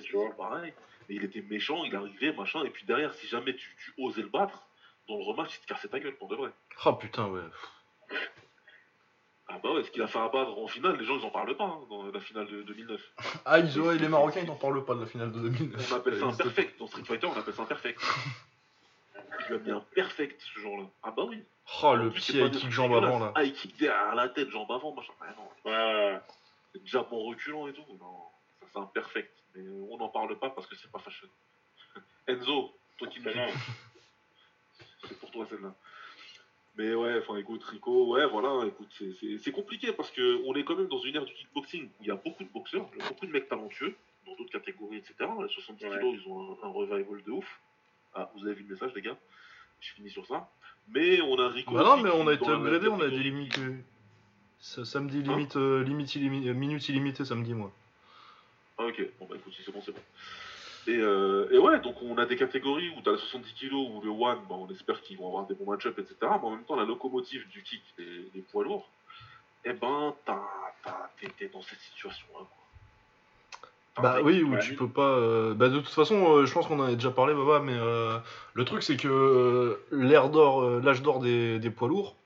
tu 0.02 0.12
vois. 0.16 0.30
pareil. 0.36 0.72
Mais 1.09 1.16
il 1.16 1.24
était 1.24 1.42
méchant, 1.42 1.84
il 1.84 1.94
arrivait, 1.94 2.32
machin, 2.32 2.64
et 2.64 2.70
puis 2.70 2.86
derrière, 2.86 3.12
si 3.12 3.26
jamais 3.26 3.55
tu, 3.55 3.76
tu 3.76 3.92
osais 3.98 4.22
le 4.22 4.28
battre, 4.28 4.66
dans 5.07 5.18
le 5.18 5.22
rematch, 5.24 5.57
il 5.59 5.61
te 5.61 5.66
cassait 5.66 5.88
ta 5.88 6.00
gueule 6.00 6.16
pour 6.16 6.28
de 6.28 6.36
vrai. 6.36 6.50
Oh 6.86 6.94
putain, 6.94 7.26
ouais. 7.26 7.42
Ah 9.49 9.59
bah 9.62 9.72
ouais, 9.72 9.82
ce 9.84 9.90
qu'il 9.90 10.01
a 10.03 10.07
fait 10.07 10.18
à 10.18 10.28
battre 10.28 10.57
en 10.57 10.66
finale, 10.66 10.97
les 10.97 11.05
gens 11.05 11.18
ils 11.18 11.24
en 11.24 11.30
parlent 11.30 11.55
pas, 11.57 11.64
hein, 11.64 11.80
dans 11.90 12.05
la 12.11 12.20
finale 12.20 12.47
de 12.47 12.62
2009. 12.62 13.01
Ah, 13.45 13.59
ils, 13.59 13.78
ouais, 13.78 13.97
les 13.99 14.09
Marocains, 14.09 14.40
ils 14.40 14.47
n'en 14.47 14.57
parlent 14.57 14.84
pas 14.84 14.95
de 14.95 15.01
la 15.01 15.07
finale 15.07 15.32
de 15.32 15.40
2009. 15.40 15.92
On 15.92 15.97
appelle 15.97 16.18
ça 16.18 16.26
un 16.26 16.32
perfect, 16.32 16.78
dans 16.78 16.86
Street 16.86 17.05
Fighter 17.05 17.26
on 17.26 17.38
appelle 17.38 17.55
ça 17.55 17.62
un 17.62 17.66
perfect. 17.66 18.01
Il 19.40 19.47
lui 19.49 19.55
a 19.57 19.59
mis 19.59 19.70
un 19.72 19.84
perfect 19.95 20.40
ce 20.40 20.61
jour-là. 20.61 20.84
Ah 21.03 21.11
bah 21.11 21.24
oui. 21.28 21.42
Oh, 21.82 21.95
le 21.95 22.11
pied 22.11 22.40
high 22.40 22.51
kick 22.51 22.70
jambe 22.70 22.95
avant, 22.95 23.18
là. 23.18 23.32
Ah, 23.34 23.42
il 23.45 23.53
kick 23.53 23.76
derrière 23.78 24.14
la 24.14 24.28
tête, 24.28 24.49
jambe 24.51 24.70
avant, 24.70 24.95
machin. 24.95 25.12
Ah 25.20 25.26
non, 25.36 25.70
Ouais, 25.70 25.76
ouais, 25.76 26.12
ouais. 26.12 26.20
c'est 26.72 26.86
jab 26.86 27.07
en 27.12 27.18
reculant 27.18 27.66
et 27.68 27.72
tout. 27.72 27.84
Non, 28.01 28.16
ça 28.61 28.66
c'est 28.72 28.78
un 28.78 28.86
perfect. 28.86 29.34
Mais 29.55 29.62
on 29.90 29.99
n'en 29.99 30.09
parle 30.09 30.38
pas 30.38 30.51
parce 30.51 30.66
que 30.66 30.76
c'est 30.76 30.90
pas 30.90 30.99
fashion. 31.01 31.28
Enzo, 32.28 32.74
toi 32.97 33.09
qui 33.09 33.20
me 33.20 33.34
non. 33.34 33.47
C'est 35.07 35.18
pour 35.18 35.30
toi 35.30 35.47
celle-là. 35.51 35.74
Mais 36.77 36.93
ouais, 36.95 37.18
enfin 37.18 37.37
écoute, 37.37 37.62
Rico, 37.64 38.12
ouais, 38.14 38.27
voilà, 38.27 38.66
écoute, 38.66 38.89
c'est- 38.99 39.12
c'est 39.20 39.39
c'est 39.39 39.53
compliqué 39.53 39.93
parce 39.93 40.11
que 40.11 40.43
on 40.45 40.55
est 40.55 40.64
quand 40.64 40.75
même 40.77 40.89
dans 40.89 40.99
une 40.99 41.14
ère 41.14 41.25
du 41.25 41.33
kickboxing 41.33 41.85
où 41.87 42.03
il 42.03 42.09
y 42.09 42.11
a 42.11 42.16
beaucoup 42.16 42.43
de 42.43 42.49
boxeurs, 42.49 42.89
il 42.95 43.01
y 43.01 43.05
a 43.05 43.09
beaucoup 43.09 43.27
de 43.27 43.31
mecs 43.31 43.49
talentueux, 43.49 43.95
dans 44.27 44.35
d'autres 44.35 44.51
catégories, 44.51 44.97
etc. 44.97 45.14
Les 45.41 45.49
70 45.49 45.85
Ouais. 45.85 45.91
kilos, 45.99 46.16
ils 46.20 46.29
ont 46.29 46.59
un, 46.62 46.66
un 46.66 46.70
revival 46.70 47.22
de 47.25 47.31
ouf. 47.31 47.61
Ah, 48.14 48.29
vous 48.35 48.45
avez 48.45 48.55
vu 48.55 48.64
le 48.64 48.75
message, 48.75 48.93
les 48.97 49.03
gars? 49.03 49.16
Je 49.81 49.93
finis 49.93 50.11
sur 50.11 50.27
ça. 50.27 50.49
Mais 50.89 51.20
on 51.20 51.39
a 51.39 51.49
Rico. 51.49 51.75
Bah 51.75 51.85
non, 51.85 52.03
mais 52.03 52.11
on 52.11 52.27
a 52.27 52.33
été 52.35 52.49
upgradé, 52.49 52.89
on 52.89 53.01
a 53.01 53.09
des 53.09 53.18
limites. 53.22 53.59
euh, 53.59 53.77
ça- 54.59 54.85
Samedi, 54.85 55.18
Hein? 55.18 55.22
limite, 55.37 55.57
euh, 55.57 55.85
limite 55.85 56.14
illimi- 56.16 56.53
minute 56.55 56.89
illimitée 56.89 57.25
samedi, 57.25 57.55
moi. 57.55 57.70
Ah 58.79 58.87
ok, 58.87 59.01
bon 59.20 59.27
bah 59.27 59.37
écoute, 59.37 59.53
si 59.55 59.62
c'est 59.62 59.70
bon, 59.70 59.81
c'est 59.81 59.93
bon. 59.93 60.01
Et, 60.87 60.97
euh, 60.99 61.49
et 61.51 61.59
ouais, 61.59 61.80
donc 61.80 61.97
on 62.03 62.18
a 62.18 62.26
des 62.26 62.37
catégories 62.37 62.91
où 62.91 63.01
t'as 63.03 63.12
les 63.12 63.18
70 63.18 63.53
kilos 63.55 63.89
ou 63.91 64.01
le 64.03 64.11
one, 64.11 64.39
bah, 64.49 64.57
on 64.59 64.68
espère 64.70 65.01
qu'ils 65.01 65.16
vont 65.18 65.28
avoir 65.28 65.47
des 65.47 65.55
bons 65.55 65.70
match-up, 65.70 65.99
etc. 65.99 66.16
Mais 66.20 66.28
en 66.47 66.51
même 66.51 66.64
temps, 66.64 66.76
la 66.76 66.85
locomotive 66.85 67.49
du 67.49 67.62
kick, 67.62 67.82
les 67.99 68.43
poids 68.53 68.64
lourds, 68.64 68.89
eh 69.64 69.72
ben, 69.72 70.14
t'es 71.39 71.49
dans 71.53 71.62
cette 71.62 71.80
situation-là. 71.80 72.47
quoi. 73.95 74.03
Bah 74.03 74.18
oui, 74.22 74.43
où 74.43 74.53
Ouais. 74.55 74.59
tu 74.59 74.74
peux 74.74 74.89
pas. 74.89 75.03
euh, 75.18 75.55
Bah 75.55 75.68
de 75.68 75.78
toute 75.78 75.89
façon, 75.89 76.37
euh, 76.39 76.47
je 76.47 76.53
pense 76.53 76.66
qu'on 76.66 76.80
en 76.80 76.85
a 76.87 76.95
déjà 76.95 77.11
parlé, 77.12 77.32
Baba, 77.32 77.61
mais 77.61 77.76
euh, 77.76 78.18
le 78.53 78.64
truc 78.64 78.82
c'est 78.82 78.97
que 78.97 79.80
l'ère 79.93 80.30
d'or, 80.30 80.68
l'âge 80.80 81.01
d'or 81.01 81.20
des, 81.20 81.59
des 81.61 81.70
poids 81.70 81.87
lourds, 81.89 82.16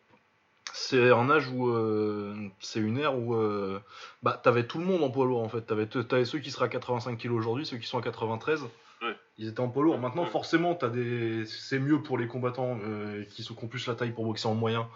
c'est 0.81 1.11
un 1.11 1.29
âge 1.31 1.49
où 1.49 1.69
euh, 1.71 2.35
c'est 2.61 2.79
une 2.81 2.99
ère 2.99 3.19
où 3.19 3.35
euh, 3.35 3.81
bah 4.23 4.41
t'avais 4.43 4.67
tout 4.67 4.79
le 4.79 4.85
monde 4.85 5.03
en 5.03 5.11
poids 5.11 5.27
lourd 5.27 5.43
en 5.43 5.49
fait. 5.49 5.63
T'avais, 5.63 5.87
t'avais 5.87 6.25
ceux 6.25 6.39
qui 6.39 6.51
seraient 6.51 6.67
à 6.67 6.69
85 6.69 7.19
kg 7.19 7.33
aujourd'hui, 7.33 7.67
ceux 7.67 7.79
qui 7.79 7.87
sont 7.87 7.99
à 7.99 8.03
93. 8.03 8.63
Ouais. 9.03 9.17
Ils 9.39 9.49
étaient 9.49 9.61
en 9.61 9.69
poids 9.69 9.83
lourd. 9.83 9.99
Maintenant, 9.99 10.23
Ouais. 10.25 10.29
forcément, 10.31 10.75
t'as 10.75 10.89
des, 10.89 11.45
c'est 11.47 11.79
mieux 11.79 12.01
pour 12.03 12.17
les 12.19 12.27
combattants 12.27 12.79
euh, 12.85 13.25
qui 13.31 13.43
sont 13.43 13.55
qui 13.55 13.65
ont 13.65 13.69
plus 13.69 13.87
la 13.87 13.95
taille 13.95 14.13
pour 14.13 14.25
boxer 14.25 14.47
en 14.49 14.55
moyen 14.55 14.89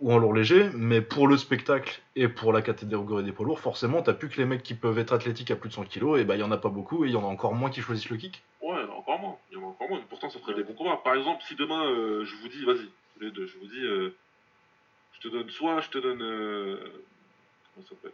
ou 0.00 0.12
en 0.12 0.18
lourd 0.18 0.34
léger, 0.34 0.70
mais 0.74 1.00
pour 1.00 1.28
le 1.28 1.36
spectacle 1.36 2.02
et 2.16 2.26
pour 2.28 2.52
la 2.52 2.62
catégorie 2.62 3.22
des 3.24 3.30
poids 3.32 3.46
lourds, 3.46 3.60
forcément, 3.60 4.02
t'as 4.02 4.12
plus 4.12 4.28
que 4.28 4.36
les 4.38 4.44
mecs 4.44 4.62
qui 4.64 4.74
peuvent 4.74 4.98
être 4.98 5.12
athlétiques 5.12 5.52
à 5.52 5.56
plus 5.56 5.68
de 5.68 5.74
100 5.74 5.84
kg, 5.84 6.16
et 6.18 6.24
bah 6.24 6.34
il 6.34 6.40
y 6.40 6.42
en 6.42 6.50
a 6.50 6.56
pas 6.58 6.68
beaucoup, 6.68 7.04
et 7.04 7.08
il 7.08 7.14
y 7.14 7.16
en 7.16 7.22
a 7.22 7.28
encore 7.28 7.54
moins 7.54 7.70
qui 7.70 7.80
choisissent 7.80 8.10
le 8.10 8.16
kick. 8.16 8.42
Ouais, 8.60 8.82
encore 8.96 9.20
moins. 9.20 9.36
Il 9.50 9.58
y 9.58 9.60
en 9.60 9.64
a 9.64 9.68
encore 9.70 9.88
moins. 9.88 10.00
Pourtant, 10.10 10.28
ça 10.30 10.40
ferait 10.40 10.54
des 10.54 10.64
bons 10.64 10.74
combats. 10.74 11.00
Par 11.04 11.14
exemple, 11.14 11.42
si 11.46 11.54
demain, 11.54 11.84
je 12.24 12.34
vous 12.42 12.48
dis, 12.48 12.64
vas-y, 12.64 12.88
les 13.20 13.30
deux, 13.30 13.46
je 13.46 13.56
vous 13.58 13.66
dis, 13.66 14.10
te 15.28 15.34
donne 15.34 15.50
soit, 15.50 15.80
je 15.80 15.90
te 15.90 15.98
donne. 15.98 16.22
euh, 16.22 16.76
comment 17.74 17.86
ça 17.86 17.94
s'appelle 17.94 18.12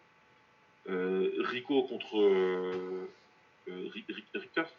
euh, 0.88 1.30
Rico 1.40 1.82
contre. 1.84 2.18
Euh, 2.20 3.08
euh, 3.68 3.88
Ri- 3.92 4.04
Ri- 4.08 4.24
Richters 4.34 4.70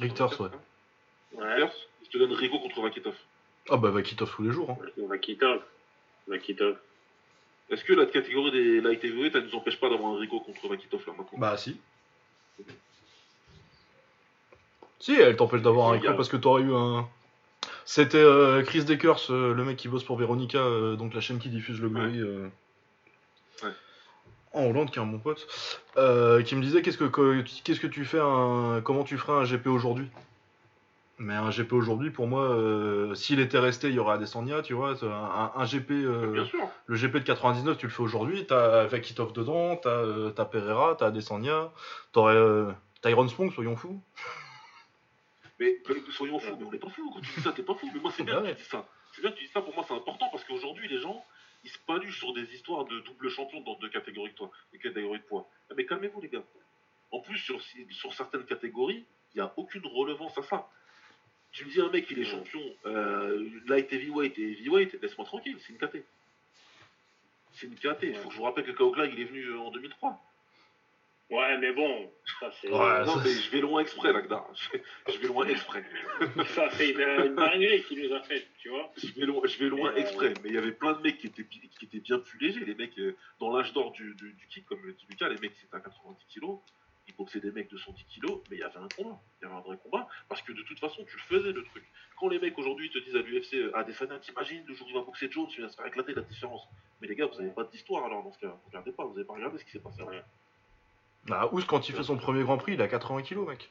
Richters, 0.00 0.40
ouais. 0.40 0.48
Ouais. 1.32 1.68
Je 2.04 2.08
te 2.10 2.18
donne 2.18 2.32
Rico 2.32 2.58
contre 2.58 2.80
Vakitov. 2.80 3.14
Ah 3.68 3.76
bah 3.76 3.90
Vakitov 3.90 4.34
tous 4.34 4.42
les 4.42 4.50
jours. 4.52 4.70
Hein. 4.70 4.78
Vakitov. 5.08 5.62
Vakitov. 6.26 6.78
Est-ce 7.70 7.84
que 7.84 7.92
la 7.92 8.06
catégorie 8.06 8.50
des 8.52 8.80
light 8.80 9.02
heavyweight, 9.04 9.34
elle 9.34 9.44
nous 9.44 9.54
empêche 9.54 9.78
pas 9.78 9.88
d'avoir 9.90 10.12
un 10.14 10.18
Rico 10.18 10.40
contre 10.40 10.68
Vakitov 10.68 11.06
là 11.06 11.12
maintenant? 11.16 11.38
Bah 11.38 11.56
si. 11.56 11.80
Si, 14.98 15.14
elle 15.14 15.36
t'empêche 15.36 15.62
d'avoir 15.62 15.88
un 15.90 15.96
écran 15.96 16.14
parce 16.14 16.28
que 16.28 16.36
t'aurais 16.36 16.62
eu 16.62 16.72
un... 16.74 17.08
C'était 17.84 18.18
euh, 18.18 18.62
Chris 18.62 18.84
Dekers, 18.84 19.30
euh, 19.30 19.52
le 19.54 19.64
mec 19.64 19.76
qui 19.76 19.88
bosse 19.88 20.04
pour 20.04 20.16
Veronica, 20.16 20.58
euh, 20.58 20.96
donc 20.96 21.14
la 21.14 21.20
chaîne 21.20 21.38
qui 21.38 21.48
diffuse 21.48 21.80
le 21.80 21.88
Glory 21.88 22.20
euh, 22.20 22.48
Ouais. 23.62 23.70
en 24.54 24.64
Hollande, 24.66 24.90
qui 24.90 24.98
est 24.98 25.02
un 25.02 25.06
bon 25.06 25.18
pote, 25.18 25.46
qui 25.94 26.56
me 26.56 26.62
disait 26.62 26.82
qu'est-ce 26.82 26.98
que 26.98 27.04
que- 27.04 27.42
qu'est-ce 27.64 27.80
que 27.80 27.86
tu 27.86 28.04
fais, 28.04 28.20
un, 28.20 28.80
comment 28.84 29.04
tu 29.04 29.16
ferais 29.18 29.32
un 29.40 29.44
GP 29.44 29.66
aujourd'hui? 29.68 30.08
Mais 31.18 31.34
un 31.34 31.50
GP 31.50 31.72
aujourd'hui, 31.74 32.10
pour 32.10 32.26
moi, 32.26 32.56
s'il 33.14 33.38
était 33.38 33.58
resté, 33.58 33.88
il 33.88 33.94
y 33.94 33.98
aurait 34.00 34.14
Adesanya, 34.14 34.62
tu 34.62 34.74
vois, 34.74 34.94
un, 35.04 35.52
un 35.54 35.64
GP, 35.64 35.90
Bien 36.32 36.44
sûr. 36.44 36.68
le 36.86 36.96
GP 36.96 37.14
de 37.14 37.18
99, 37.20 37.76
tu 37.78 37.86
le 37.86 37.92
fais 37.92 38.02
aujourd'hui, 38.02 38.44
t'as 38.46 38.86
Vakitov 38.86 39.32
dedans, 39.32 39.76
t'as 39.76 40.44
Pereira, 40.44 40.96
t'as 40.98 41.06
Adesanya, 41.08 41.70
t'aurais 42.12 42.34
euh, 42.34 42.72
Tyron 43.02 43.28
Spong, 43.28 43.52
soyons 43.52 43.76
fous. 43.76 44.02
Mais 45.62 45.74
que- 45.76 46.10
soyons 46.12 46.38
fous, 46.38 46.56
mais 46.58 46.64
on 46.64 46.70
n'est 46.72 46.78
pas 46.78 46.90
fous. 46.90 47.10
Quand 47.12 47.20
tu 47.20 47.30
dis 47.34 47.40
ça, 47.40 47.52
t'es 47.52 47.62
pas 47.62 47.74
fou. 47.74 47.88
Mais 47.94 48.00
moi, 48.00 48.12
c'est 48.16 48.24
bien 48.24 48.40
Ouais. 48.42 48.50
que 48.52 48.56
tu 48.56 48.62
dis 48.64 48.68
ça. 48.68 48.88
C'est 49.14 49.20
bien 49.22 49.30
que 49.30 49.36
tu 49.38 49.44
dis 49.44 49.50
ça. 49.52 49.60
Pour 49.62 49.74
moi, 49.74 49.84
c'est 49.86 49.94
important 49.94 50.28
parce 50.30 50.44
qu'aujourd'hui, 50.44 50.88
les 50.88 50.98
gens, 50.98 51.24
ils 51.64 51.70
se 51.70 51.78
paluchent 51.86 52.18
sur 52.18 52.32
des 52.32 52.52
histoires 52.54 52.84
de 52.86 53.00
double 53.00 53.28
champion 53.30 53.60
dans 53.60 53.74
deux 53.76 53.88
catégories 53.90 54.30
que 54.32 54.36
toi, 54.38 54.50
deux 54.72 54.78
catégories 54.78 55.18
de 55.20 55.24
poids. 55.24 55.48
Ah, 55.70 55.74
Mais 55.76 55.86
calmez-vous, 55.86 56.20
les 56.20 56.28
gars. 56.28 56.42
En 57.12 57.20
plus, 57.20 57.38
sur, 57.38 57.60
sur 57.90 58.12
certaines 58.14 58.44
catégories, 58.44 59.04
il 59.34 59.36
n'y 59.36 59.40
a 59.42 59.52
aucune 59.56 59.86
relevance 59.86 60.36
à 60.38 60.42
ça. 60.42 60.68
Tu 61.52 61.66
me 61.66 61.70
dis 61.70 61.80
un 61.80 61.90
mec, 61.90 62.06
il 62.10 62.18
est 62.18 62.24
champion 62.24 62.62
euh, 62.86 63.46
light 63.66 63.92
heavyweight 63.92 64.38
et 64.38 64.52
heavyweight, 64.52 64.94
laisse-moi 65.02 65.26
tranquille, 65.26 65.58
c'est 65.60 65.74
une 65.74 65.78
KT. 65.78 65.98
C'est 67.52 67.66
une 67.66 67.74
KT. 67.74 68.04
Il 68.04 68.14
faut 68.16 68.28
que 68.28 68.32
je 68.34 68.38
vous 68.38 68.44
rappelle 68.44 68.64
que 68.64 68.70
Kaokla, 68.72 69.04
il 69.06 69.20
est 69.20 69.24
venu 69.24 69.44
euh, 69.44 69.58
en 69.60 69.70
2003. 69.70 70.18
Ouais, 71.30 71.56
mais 71.58 71.72
bon, 71.72 72.12
ça 72.40 72.50
c'est. 72.60 72.70
Ouais. 72.70 73.04
non, 73.06 73.14
ça, 73.16 73.22
mais 73.24 73.30
je 73.30 73.50
vais 73.50 73.60
loin 73.60 73.80
exprès, 73.80 74.12
Lagda. 74.12 74.44
Je 75.08 75.18
vais, 75.18 75.28
loin 75.28 75.46
exprès. 75.46 75.82
Ça 76.54 76.68
c'est 76.72 76.90
une, 76.90 77.00
une 77.00 77.34
dinguerie 77.34 77.82
qu'il 77.84 78.06
nous 78.06 78.14
a 78.14 78.22
faite, 78.22 78.46
tu 78.58 78.68
vois. 78.68 78.92
Je 78.96 79.12
vais 79.18 79.26
loin, 79.26 79.42
je 79.46 79.58
vais 79.58 79.68
loin 79.70 79.92
euh, 79.92 79.96
exprès, 79.96 80.34
mais 80.42 80.50
il 80.50 80.54
y 80.54 80.58
avait 80.58 80.72
plein 80.72 80.92
de 80.92 81.00
mecs 81.00 81.18
qui 81.18 81.28
étaient, 81.28 81.44
qui 81.44 81.84
étaient 81.84 82.00
bien 82.00 82.18
plus 82.18 82.38
légers. 82.38 82.64
Les 82.64 82.74
mecs, 82.74 82.98
euh, 82.98 83.16
dans 83.40 83.56
l'âge 83.56 83.72
d'or 83.72 83.92
du, 83.92 84.14
du, 84.14 84.34
du 84.34 84.46
kick, 84.48 84.66
comme 84.66 84.84
le 84.84 84.92
dit 84.92 85.06
Lucas, 85.08 85.28
les 85.28 85.38
mecs 85.38 85.54
qui 85.54 85.64
étaient 85.64 85.76
à 85.76 85.80
90 85.80 86.26
kilos, 86.26 86.58
ils 87.08 87.14
boxaient 87.14 87.40
des 87.40 87.50
mecs 87.50 87.70
de 87.70 87.76
110 87.76 88.04
kilos, 88.04 88.42
mais 88.50 88.56
il 88.56 88.60
y 88.60 88.62
avait 88.62 88.78
un 88.78 88.88
combat. 88.88 89.18
Il 89.40 89.44
y 89.44 89.46
avait 89.46 89.56
un 89.56 89.60
vrai 89.60 89.78
combat, 89.82 90.08
parce 90.28 90.42
que 90.42 90.52
de 90.52 90.62
toute 90.62 90.78
façon, 90.78 91.04
tu 91.04 91.18
faisais 91.18 91.52
le 91.52 91.64
truc. 91.64 91.84
Quand 92.18 92.28
les 92.28 92.38
mecs 92.38 92.58
aujourd'hui 92.58 92.90
te 92.90 92.98
disent 92.98 93.16
à 93.16 93.22
l'UFC, 93.22 93.54
euh, 93.54 93.72
ah, 93.74 93.84
des 93.84 93.92
fans, 93.92 94.06
t'imagines, 94.20 94.64
le 94.66 94.74
jour 94.74 94.86
où 94.86 94.90
il 94.90 94.94
va 94.94 95.02
boxer 95.02 95.30
Jones, 95.30 95.48
il 95.56 95.62
va 95.62 95.68
se 95.68 95.76
faire 95.76 95.86
éclater 95.86 96.14
la 96.14 96.22
différence. 96.22 96.62
Mais 97.00 97.08
les 97.08 97.16
gars, 97.16 97.26
vous 97.26 97.38
n'avez 97.38 97.52
pas 97.52 97.64
d'histoire 97.64 98.04
alors 98.04 98.22
dans 98.22 98.32
ce 98.32 98.38
cas. 98.38 98.56
Regardez 98.66 98.92
pas, 98.92 99.04
vous 99.04 99.14
n'avez 99.14 99.26
pas 99.26 99.34
regardé 99.34 99.58
ce 99.58 99.64
qui 99.64 99.72
s'est 99.72 99.80
passé. 99.80 100.02
Ouais. 100.02 100.22
Bah, 101.26 101.48
Ous, 101.52 101.62
quand 101.66 101.88
il 101.88 101.94
fait 101.94 102.02
son 102.02 102.16
premier 102.16 102.42
Grand 102.42 102.58
Prix, 102.58 102.74
il 102.74 102.82
a 102.82 102.88
80 102.88 103.22
kilos, 103.22 103.46
mec. 103.48 103.70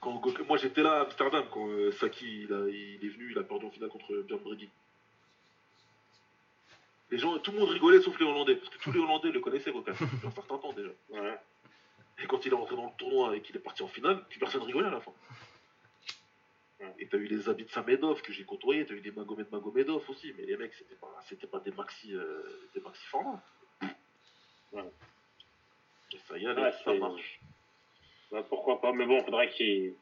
Quand- 0.00 0.22
moi 0.46 0.56
j'étais 0.56 0.82
là 0.82 1.00
à 1.00 1.00
Amsterdam 1.02 1.44
quand 1.52 1.66
euh, 1.68 1.90
Saki 1.92 2.42
il, 2.44 2.52
est 2.52 3.08
venu, 3.08 3.32
il 3.32 3.38
a 3.38 3.42
perdu 3.42 3.66
en 3.66 3.70
finale 3.70 3.90
contre 3.90 4.14
Björn 4.22 4.40
Brigi. 4.42 4.68
Les 7.10 7.18
gens, 7.18 7.36
tout 7.38 7.50
le 7.50 7.58
monde 7.58 7.70
rigolait 7.70 8.00
sauf 8.00 8.18
les 8.18 8.24
Hollandais, 8.24 8.54
parce 8.56 8.68
que 8.70 8.78
tous 8.78 8.92
les 8.92 9.00
Hollandais 9.00 9.30
le 9.32 9.40
connaissaient 9.40 9.72
Gokan, 9.72 9.92
depuis 9.92 10.26
un 10.26 10.30
certain 10.30 10.58
temps 10.58 10.72
déjà. 10.72 10.90
Ouais. 11.10 11.38
Et 12.22 12.26
quand 12.26 12.44
il 12.46 12.52
est 12.52 12.56
rentré 12.56 12.76
dans 12.76 12.86
le 12.86 12.92
tournoi 12.96 13.36
et 13.36 13.40
qu'il 13.42 13.56
est 13.56 13.60
parti 13.60 13.82
en 13.82 13.88
finale, 13.88 14.24
plus 14.28 14.38
personne 14.38 14.62
rigolait 14.62 14.86
à 14.86 14.90
la 14.92 15.00
fin. 15.00 15.12
Ouais. 16.80 16.94
Et 17.00 17.08
t'as 17.08 17.16
eu 17.18 17.26
les 17.26 17.48
habits 17.48 17.64
de 17.64 17.70
Samedov 17.70 18.22
que 18.22 18.32
j'ai 18.32 18.44
côtoyé, 18.44 18.86
t'as 18.86 18.94
eu 18.94 19.00
des 19.00 19.10
Magomed 19.10 19.50
Magomedov 19.50 20.08
aussi, 20.08 20.32
mais 20.38 20.44
les 20.44 20.56
mecs 20.56 20.74
c'était 21.28 21.46
pas, 21.48 21.58
des 21.60 21.72
maxi, 21.72 22.14
euh, 22.14 22.42
maxi 22.84 23.04
formats. 23.06 23.42
Ouais. 24.72 24.82
Et 26.12 26.18
ça 26.28 26.38
y 26.38 26.44
est, 26.44 26.48
Ouais, 26.54 26.72
ça 26.84 26.94
marche. 26.94 27.40
Bah, 28.30 28.44
pourquoi 28.48 28.80
pas, 28.80 28.92
mais 28.92 29.06
bon, 29.06 29.22
faudrait 29.24 29.48
qu'il. 29.50 29.94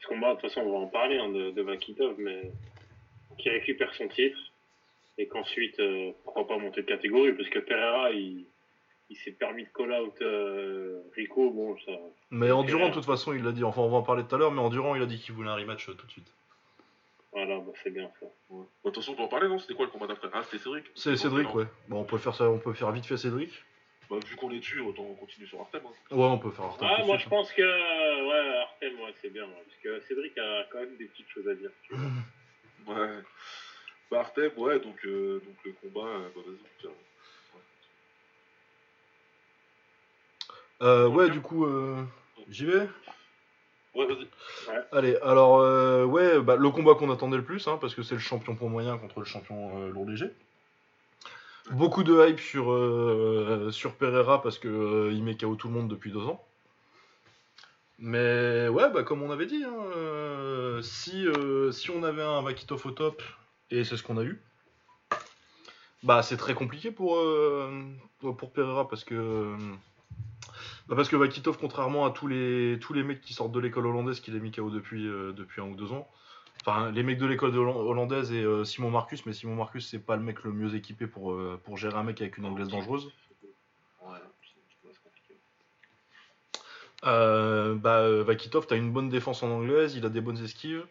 Ce 0.00 0.06
combat, 0.06 0.34
de 0.34 0.40
toute 0.40 0.48
façon, 0.50 0.60
on 0.60 0.72
va 0.72 0.78
en 0.78 0.86
parler 0.86 1.18
hein, 1.18 1.28
de, 1.28 1.50
de 1.50 1.62
Vakitov, 1.62 2.14
mais 2.18 2.50
qu'il 3.38 3.50
récupère 3.50 3.92
son 3.94 4.06
titre 4.08 4.38
et 5.18 5.26
qu'ensuite, 5.26 5.78
euh, 5.80 6.12
pourquoi 6.22 6.46
pas 6.46 6.56
monter 6.58 6.82
de 6.82 6.86
catégorie, 6.86 7.32
parce 7.32 7.48
que 7.48 7.58
Pereira, 7.58 8.12
il, 8.12 8.46
il 9.10 9.16
s'est 9.16 9.32
permis 9.32 9.64
de 9.64 9.68
call-out 9.70 10.14
euh, 10.22 11.00
Rico, 11.16 11.50
bon, 11.50 11.76
ça. 11.84 11.92
Mais 12.30 12.50
Endurant, 12.52 12.88
de 12.90 12.94
toute 12.94 13.04
façon, 13.04 13.32
il 13.32 13.42
l'a 13.42 13.50
dit. 13.52 13.64
Enfin, 13.64 13.82
on 13.82 13.88
va 13.88 13.96
en 13.96 14.02
parler 14.02 14.22
tout 14.24 14.34
à 14.36 14.38
l'heure, 14.38 14.52
mais 14.52 14.60
Endurant, 14.60 14.94
il 14.94 15.02
a 15.02 15.06
dit 15.06 15.18
qu'il 15.18 15.34
voulait 15.34 15.50
un 15.50 15.56
rematch 15.56 15.88
euh, 15.88 15.94
tout 15.94 16.06
de 16.06 16.12
suite. 16.12 16.32
Voilà, 17.32 17.58
bah, 17.58 17.72
c'est 17.82 17.90
bien 17.90 18.08
ça. 18.20 18.26
Ouais. 18.50 18.62
Bah, 18.62 18.64
De 18.84 18.90
toute 18.90 18.96
façon, 18.96 19.12
on 19.12 19.16
peut 19.16 19.22
en 19.22 19.28
parler, 19.28 19.48
non? 19.48 19.58
C'était 19.58 19.74
quoi 19.74 19.86
le 19.86 19.90
combat 19.90 20.06
d'après? 20.06 20.28
Ah, 20.32 20.42
c'était 20.44 20.58
Cédric 20.62 20.84
C'est 20.94 21.16
Cédric, 21.16 21.52
ouais. 21.54 21.64
Bon, 21.88 22.00
on 22.00 22.04
peut 22.04 22.18
faire 22.18 22.34
ça, 22.34 22.48
on 22.48 22.58
peut 22.58 22.72
faire 22.72 22.92
vite 22.92 23.06
fait 23.06 23.16
Cédric. 23.16 23.50
Bah, 24.10 24.16
vu 24.26 24.36
qu'on 24.36 24.50
est 24.50 24.58
dessus, 24.60 24.80
autant 24.80 25.04
continuer 25.14 25.46
sur 25.46 25.60
Artem. 25.60 25.82
Hein. 25.86 26.14
Ouais, 26.16 26.24
on 26.24 26.38
peut 26.38 26.50
faire 26.50 26.64
Artem 26.64 26.88
Ah, 26.90 27.04
moi, 27.04 27.16
suite, 27.18 27.24
je 27.24 27.28
pense 27.28 27.52
que, 27.52 27.62
ouais, 27.62 28.56
Artem, 28.58 28.94
ouais, 29.00 29.14
c'est 29.20 29.30
bien, 29.30 29.44
ouais, 29.44 29.64
parce 29.66 29.76
que 29.82 30.06
Cédric 30.08 30.36
a 30.38 30.64
quand 30.72 30.78
même 30.80 30.96
des 30.96 31.04
petites 31.06 31.28
choses 31.28 31.46
à 31.48 31.54
dire. 31.54 31.70
tu 31.82 31.94
vois. 31.94 32.04
Ouais. 32.86 33.18
Bah, 34.10 34.20
Artem, 34.20 34.50
ouais, 34.56 34.80
donc, 34.80 35.04
euh, 35.04 35.42
donc 35.44 35.56
le 35.64 35.72
combat, 35.72 36.08
euh, 36.08 36.28
bah, 36.34 36.40
vas-y, 36.46 36.56
tiens. 36.80 36.90
Euh, 40.80 41.08
ouais, 41.08 41.28
du 41.28 41.40
coup, 41.42 41.66
euh, 41.66 42.02
j'y 42.48 42.64
vais? 42.64 42.88
Ouais, 43.94 44.06
vas-y. 44.06 44.28
Allez, 44.92 45.16
alors, 45.16 45.58
euh, 45.58 46.04
ouais, 46.04 46.40
bah, 46.40 46.56
le 46.56 46.70
combat 46.70 46.94
qu'on 46.94 47.10
attendait 47.10 47.36
le 47.36 47.44
plus, 47.44 47.66
hein, 47.68 47.78
parce 47.78 47.94
que 47.94 48.02
c'est 48.02 48.14
le 48.14 48.20
champion 48.20 48.54
pour 48.54 48.70
moyen 48.70 48.96
contre 48.96 49.18
le 49.18 49.26
champion 49.26 49.82
euh, 49.82 49.90
lourd 49.90 50.08
léger. 50.08 50.30
Beaucoup 51.72 52.02
de 52.02 52.26
hype 52.26 52.40
sur, 52.40 52.72
euh, 52.72 53.70
Pereira 53.98 54.40
parce 54.42 54.58
que 54.58 54.68
euh, 54.68 55.12
il 55.12 55.22
met 55.22 55.36
KO 55.36 55.54
tout 55.54 55.68
le 55.68 55.74
monde 55.74 55.88
depuis 55.88 56.10
deux 56.10 56.24
ans. 56.24 56.42
Mais 57.98 58.68
ouais, 58.68 58.90
bah, 58.90 59.02
comme 59.02 59.22
on 59.22 59.30
avait 59.30 59.46
dit, 59.46 59.64
hein, 59.64 59.76
euh, 59.96 60.80
si, 60.82 61.26
on 61.94 62.02
avait 62.04 62.22
un 62.22 62.40
Vakitov 62.42 62.86
au 62.86 62.90
top, 62.92 63.22
et 63.70 63.84
c'est 63.84 63.96
ce 63.96 64.02
qu'on 64.02 64.16
a 64.18 64.22
eu, 64.22 64.40
bah 66.04 66.22
c'est 66.22 66.36
très 66.36 66.54
compliqué 66.54 66.90
pour, 66.90 67.16
Pereira 68.54 68.88
parce 68.88 69.04
que. 69.04 69.56
Bah 70.86 70.96
parce 70.96 71.08
que 71.08 71.16
Vakitov, 71.16 71.58
contrairement 71.58 72.06
à 72.06 72.10
tous 72.10 72.28
les, 72.28 72.78
tous 72.80 72.94
les 72.94 73.02
mecs 73.02 73.20
qui 73.20 73.34
sortent 73.34 73.52
de 73.52 73.60
l'école 73.60 73.86
hollandaise 73.86 74.20
qu'il 74.20 74.34
a 74.36 74.38
mis 74.38 74.52
KO 74.52 74.70
depuis, 74.70 75.04
depuis 75.04 75.60
un 75.60 75.66
ou 75.66 75.74
deux 75.74 75.92
ans, 75.92 76.08
enfin 76.68 76.90
les 76.90 77.02
mecs 77.02 77.18
de 77.18 77.26
l'école 77.26 77.56
hollandaise 77.56 78.32
et 78.32 78.42
euh, 78.42 78.64
Simon 78.64 78.90
Marcus, 78.90 79.24
mais 79.26 79.32
Simon 79.32 79.54
Marcus 79.54 79.88
c'est 79.88 79.98
pas 79.98 80.16
le 80.16 80.22
mec 80.22 80.42
le 80.44 80.52
mieux 80.52 80.74
équipé 80.74 81.06
pour, 81.06 81.32
euh, 81.32 81.60
pour 81.64 81.76
gérer 81.76 81.96
un 81.96 82.02
mec 82.02 82.20
avec 82.20 82.38
une 82.38 82.46
anglaise 82.46 82.68
dangereuse. 82.68 83.10
Ouais. 84.02 84.18
Euh, 87.04 87.76
bah, 87.76 88.22
Vakitov, 88.22 88.66
t'as 88.66 88.76
une 88.76 88.92
bonne 88.92 89.08
défense 89.08 89.42
en 89.42 89.50
anglaise, 89.50 89.94
il 89.94 90.04
a 90.04 90.08
des 90.08 90.20
bonnes 90.20 90.42
esquives. 90.42 90.84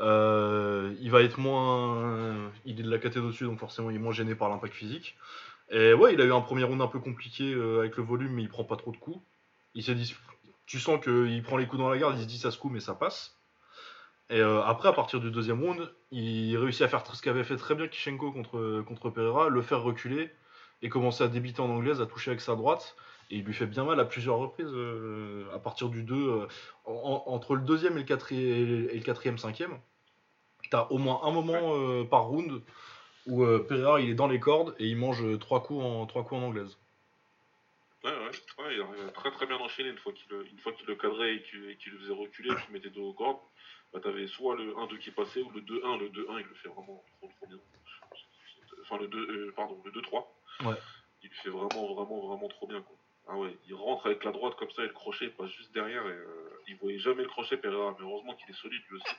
Il 0.00 1.10
va 1.10 1.22
être 1.22 1.38
moins. 1.38 2.52
Il 2.64 2.78
est 2.78 2.82
de 2.82 2.90
la 2.90 2.98
catégorie 2.98 3.32
dessus, 3.32 3.44
donc 3.44 3.58
forcément 3.58 3.90
il 3.90 3.96
est 3.96 4.00
moins 4.00 4.12
gêné 4.12 4.34
par 4.34 4.48
l'impact 4.48 4.74
physique. 4.74 5.16
Et 5.70 5.92
ouais, 5.92 6.14
il 6.14 6.20
a 6.20 6.24
eu 6.24 6.32
un 6.32 6.40
premier 6.40 6.64
round 6.64 6.80
un 6.80 6.86
peu 6.86 7.00
compliqué 7.00 7.52
avec 7.78 7.96
le 7.96 8.02
volume, 8.02 8.32
mais 8.32 8.42
il 8.42 8.48
prend 8.48 8.64
pas 8.64 8.76
trop 8.76 8.92
de 8.92 8.96
coups. 8.96 9.18
Il 9.74 9.82
s'est 9.82 9.94
dit, 9.94 10.14
tu 10.66 10.78
sens 10.78 11.02
qu'il 11.02 11.42
prend 11.42 11.56
les 11.56 11.66
coups 11.66 11.80
dans 11.80 11.88
la 11.88 11.98
garde, 11.98 12.16
il 12.16 12.22
se 12.22 12.28
dit 12.28 12.38
ça 12.38 12.50
se 12.50 12.58
coupe, 12.58 12.72
mais 12.72 12.80
ça 12.80 12.94
passe. 12.94 13.37
Et 14.30 14.40
euh, 14.40 14.62
après, 14.62 14.88
à 14.88 14.92
partir 14.92 15.20
du 15.20 15.30
deuxième 15.30 15.62
round, 15.62 15.90
il 16.10 16.56
réussit 16.58 16.82
à 16.82 16.88
faire 16.88 17.04
ce 17.14 17.22
qu'avait 17.22 17.44
fait 17.44 17.56
très 17.56 17.74
bien 17.74 17.88
Kishenko 17.88 18.30
contre, 18.30 18.82
contre 18.86 19.10
Pereira, 19.10 19.48
le 19.48 19.62
faire 19.62 19.82
reculer 19.82 20.30
et 20.82 20.88
commencer 20.90 21.24
à 21.24 21.28
débiter 21.28 21.60
en 21.60 21.70
anglaise, 21.70 22.00
à 22.00 22.06
toucher 22.06 22.30
avec 22.30 22.40
sa 22.40 22.54
droite. 22.54 22.94
Et 23.30 23.36
il 23.36 23.44
lui 23.44 23.54
fait 23.54 23.66
bien 23.66 23.84
mal 23.84 23.98
à 24.00 24.04
plusieurs 24.04 24.36
reprises 24.36 24.70
euh, 24.70 25.44
à 25.54 25.58
partir 25.58 25.88
du 25.88 26.02
2. 26.02 26.28
euh, 26.28 26.46
en- 26.84 27.24
entre 27.26 27.54
le 27.54 27.62
deuxième 27.62 27.96
et 27.96 28.00
le 28.00 28.06
quatrième, 28.06 28.88
et 28.90 28.94
le 28.96 29.02
quatrième, 29.02 29.38
cinquième, 29.38 29.78
t'as 30.70 30.86
au 30.90 30.98
moins 30.98 31.20
un 31.24 31.30
moment 31.30 32.04
par 32.06 32.24
round 32.24 32.62
où 33.26 33.44
Pereira 33.68 34.00
il 34.00 34.10
est 34.10 34.14
dans 34.14 34.26
les 34.28 34.40
cordes 34.40 34.74
et 34.78 34.86
il 34.86 34.96
mange 34.96 35.38
trois 35.38 35.62
coups 35.62 35.82
en, 35.84 36.06
trois 36.06 36.24
coups 36.24 36.40
en 36.40 36.44
anglaise. 36.44 36.78
Ouais, 38.04 38.10
ouais, 38.10 38.64
ouais, 38.64 38.76
il 38.76 38.80
à 38.80 39.10
très 39.10 39.30
très 39.32 39.46
bien 39.46 39.56
enchaîner 39.56 39.90
une 39.90 39.98
fois 39.98 40.12
qu'il 40.12 40.30
le, 40.30 40.94
cadrait 40.94 41.34
et 41.34 41.42
qu'il 41.42 41.64
et 41.64 41.76
le 41.90 41.98
faisait 41.98 42.12
reculer, 42.12 42.50
qu'il 42.64 42.72
mettait 42.72 42.90
dos 42.90 43.08
aux 43.08 43.12
cordes. 43.12 43.40
Bah, 43.92 44.00
t'avais 44.02 44.26
soit 44.26 44.56
le 44.56 44.74
1-2 44.74 44.98
qui 44.98 45.10
passait 45.10 45.40
ou 45.42 45.50
le 45.50 45.60
2-1. 45.62 45.98
Le 45.98 46.08
2-1, 46.10 46.38
il 46.40 46.46
le 46.46 46.54
fait 46.54 46.68
vraiment 46.68 47.02
trop 47.20 47.30
trop 47.38 47.46
bien. 47.46 47.58
Enfin, 48.82 48.98
le 48.98 49.08
2, 49.08 49.18
euh, 49.18 49.52
pardon, 49.56 49.80
le 49.84 49.90
2-3. 49.90 50.26
Ouais. 50.64 50.74
Il 51.22 51.30
le 51.30 51.34
fait 51.42 51.50
vraiment, 51.50 51.94
vraiment, 51.94 52.26
vraiment 52.28 52.48
trop 52.48 52.66
bien, 52.66 52.80
quoi. 52.82 52.96
Ah 53.30 53.36
ouais, 53.36 53.54
il 53.66 53.74
rentre 53.74 54.06
avec 54.06 54.24
la 54.24 54.32
droite 54.32 54.54
comme 54.56 54.70
ça 54.70 54.82
et 54.82 54.86
le 54.86 54.92
crochet 54.94 55.26
il 55.26 55.30
passe 55.32 55.50
juste 55.50 55.72
derrière 55.74 56.02
et 56.06 56.10
euh, 56.12 56.60
il 56.66 56.76
voyait 56.76 56.98
jamais 56.98 57.22
le 57.22 57.28
crochet 57.28 57.58
Pereira, 57.58 57.94
mais 57.98 58.04
heureusement 58.06 58.34
qu'il 58.34 58.48
est 58.48 58.58
solide 58.58 58.80
lui 58.88 58.96
aussi. 58.96 59.14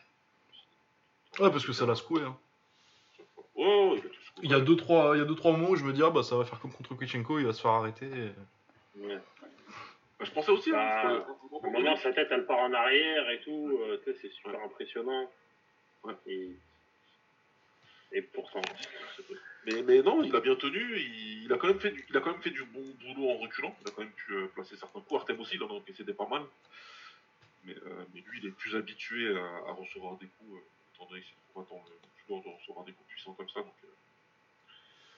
Ouais, 1.40 1.52
parce 1.52 1.64
que 1.64 1.74
ça 1.74 1.86
l'a 1.86 1.94
secoué. 1.94 2.24
hein. 2.24 2.36
Oh, 3.56 3.94
il 3.96 4.00
a 4.00 4.10
tout 4.10 4.22
secoué. 4.24 4.42
Il 4.44 4.50
y 4.52 4.54
a 4.56 4.60
deux 4.62 4.76
trois, 4.76 5.16
il 5.16 5.20
y 5.20 5.22
a 5.22 5.26
deux 5.26 5.36
trois 5.36 5.52
moments 5.52 5.70
où 5.70 5.76
je 5.76 5.86
me 5.86 5.94
dis 5.94 6.02
ah 6.04 6.10
bah 6.10 6.24
ça 6.24 6.36
va 6.38 6.44
faire 6.46 6.60
comme 6.60 6.72
contre 6.74 6.96
Kuchenko, 6.96 7.38
il 7.38 7.46
va 7.46 7.54
se 7.54 7.62
faire 7.62 7.72
arrêter. 7.72 8.08
et- 8.08 9.00
Ouais. 9.00 9.20
Bah, 10.20 10.26
je 10.26 10.32
pensais 10.32 10.52
aussi, 10.52 10.72
Bah, 10.72 11.02
hein, 11.08 11.24
parce 11.28 11.40
que- 11.40 11.56
Au 11.68 11.70
moment, 11.72 11.96
sa 11.98 12.12
tête, 12.14 12.28
elle 12.32 12.46
part 12.46 12.60
en 12.60 12.74
arrière 12.74 13.30
et 13.30 13.40
tout. 13.42 13.80
euh, 13.82 14.02
c'est 14.22 14.30
super 14.30 14.62
impressionnant. 14.62 15.32
Ouais. 16.04 16.14
Et, 16.28 16.50
et 18.12 18.22
pourtant. 18.22 18.62
Mais, 19.66 19.82
mais 19.82 20.02
non, 20.02 20.24
il 20.24 20.36
a 20.36 20.40
bien 20.40 20.56
tenu, 20.56 20.98
il, 20.98 21.44
il 21.46 21.54
a 21.54 21.58
quand 21.58 21.68
même 21.68 21.80
fait 21.80 21.92
du, 21.92 22.06
il 22.10 22.16
a 22.18 22.22
quand 22.22 22.32
même 22.32 22.42
fait 22.42 22.50
du 22.50 22.64
bon 22.64 22.82
boulot 23.02 23.30
en 23.30 23.38
reculant, 23.38 23.76
il 23.82 23.88
a 23.88 23.92
quand 23.92 24.02
même 24.04 24.12
pu 24.12 24.34
euh, 24.34 24.48
placer 24.48 24.76
certains 24.78 25.00
coups. 25.02 25.20
Artem 25.22 25.40
aussi, 25.40 25.56
il 25.56 25.64
en 25.64 25.68
a 25.70 25.74
encaissé 25.74 26.04
des 26.04 26.14
pas 26.14 26.28
mal. 26.28 26.44
Mais, 27.66 27.76
euh, 27.76 28.06
mais 28.14 28.22
lui, 28.22 28.40
il 28.42 28.48
est 28.48 28.52
plus 28.52 28.76
habitué 28.76 29.36
à, 29.38 29.44
à 29.70 29.72
recevoir 29.74 30.18
des 30.18 30.28
coups, 30.28 30.62
étant 30.96 31.06
donné 31.08 31.22
que 31.22 31.28
c'est 31.28 31.36
le 31.36 31.54
combattant 31.54 31.84
le 31.90 31.96
plus 32.16 32.30
lourd 32.30 32.44
de 32.44 32.50
recevoir 32.50 32.86
des 32.86 32.94
coups 32.94 33.08
puissants 33.10 33.34
comme 33.34 33.50
ça. 33.50 33.60
Donc, 33.62 33.74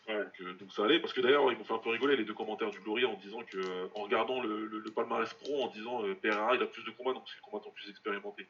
Ouais. 0.08 0.16
donc, 0.24 0.42
euh, 0.42 0.54
donc 0.54 0.72
ça 0.74 0.84
allait, 0.86 1.00
parce 1.00 1.14
que 1.14 1.22
d'ailleurs, 1.22 1.52
ils 1.52 1.58
m'ont 1.58 1.64
fait 1.64 1.74
un 1.74 1.78
peu 1.80 1.90
rigoler 1.92 2.16
les 2.18 2.26
deux 2.26 2.34
commentaires 2.34 2.72
du 2.72 2.80
Glory 2.80 3.06
en 3.06 3.14
disant 3.16 3.42
que, 3.44 3.58
euh, 3.58 3.88
en 3.96 4.02
regardant 4.04 4.42
le, 4.42 4.66
le, 4.66 4.80
le 4.80 4.92
palmarès 4.92 5.32
pro, 5.36 5.64
en 5.64 5.68
disant 5.68 6.04
euh, 6.04 6.16
Pereira, 6.16 6.56
il 6.56 6.62
a 6.62 6.66
plus 6.66 6.84
de 6.84 6.92
combats, 6.92 7.14
donc 7.14 7.24
c'est 7.28 7.38
le 7.38 7.42
combattant 7.50 7.70
plus 7.72 7.90
expérimenté. 7.90 8.48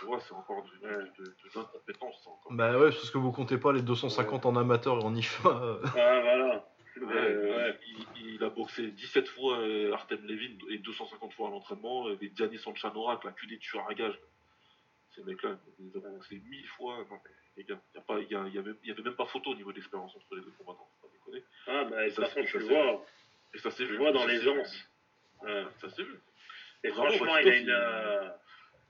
Tu 0.00 0.06
vois, 0.06 0.20
c'est 0.20 0.32
encore 0.32 0.64
de, 0.64 0.86
de, 0.88 0.94
de, 1.18 1.24
de 1.24 1.32
l'incompétence, 1.56 2.22
ça, 2.22 2.30
encore. 2.30 2.52
Bah 2.52 2.78
ouais, 2.78 2.90
parce 2.90 3.10
que 3.10 3.18
vous 3.18 3.32
comptez 3.32 3.58
pas 3.58 3.72
les 3.72 3.82
250 3.82 4.46
en 4.46 4.54
amateur 4.56 4.98
et 5.00 5.04
en 5.04 5.14
IFA. 5.14 5.48
euh. 5.48 5.78
Ah, 5.96 6.20
voilà. 6.20 6.68
Ouais, 6.98 7.12
Euh, 7.12 7.72
il, 8.16 8.34
il 8.36 8.44
a 8.44 8.48
boxé 8.48 8.90
17 8.90 9.28
fois 9.28 9.58
euh, 9.58 9.92
Artem 9.92 10.20
Levin 10.24 10.56
et 10.70 10.78
250 10.78 11.32
fois 11.34 11.48
à 11.48 11.50
l'entraînement. 11.50 12.08
Des 12.14 12.32
Gianni 12.34 12.58
Sanchanorak, 12.58 13.24
là, 13.24 13.32
que 13.32 13.46
des 13.46 13.58
tueurs 13.58 13.86
à 13.90 13.94
gages. 13.94 14.18
Ces 15.16 15.22
mecs-là, 15.24 15.56
ils 15.80 15.96
ont 15.96 16.00
boxé 16.12 16.42
1000 16.46 16.66
fois. 16.68 16.98
Non, 17.10 17.18
mais 17.24 17.30
les 17.56 17.64
gars, 17.64 17.80
il 17.94 17.96
y, 17.96 17.98
a 17.98 18.02
pas- 18.02 18.20
il 18.20 18.30
y, 18.30 18.34
a- 18.34 18.48
y 18.48 18.58
avait, 18.58 18.72
y 18.84 18.90
avait 18.90 19.02
même 19.02 19.14
pas 19.16 19.24
photo 19.26 19.50
au 19.50 19.54
niveau 19.54 19.72
d'expérience 19.72 20.14
entre 20.14 20.34
les 20.36 20.42
deux 20.42 20.52
combattants. 20.58 20.88
faut 21.00 21.08
Pas 21.08 21.12
déconner. 21.14 21.44
Ah, 21.66 21.84
bah, 21.84 22.02
de 22.02 22.08
toute 22.08 22.16
Ça, 22.16 22.26
façon, 22.26 22.42
ça, 22.44 22.58
tu 22.58 22.58
vois. 22.64 23.06
Et 23.54 23.58
ça 23.58 23.70
s'est 23.70 23.84
Tu 23.84 23.86
vu. 23.86 23.92
le 23.92 23.98
vois 23.98 24.12
dans. 24.12 24.26
Ouais. 24.26 25.64
Ça 25.80 25.88
s'est 25.90 26.02
vu. 26.02 26.18
Et 26.84 26.90
franchement, 26.90 27.36
il 27.38 27.48
a 27.48 27.56
une. 27.56 27.70
euh, 27.70 28.28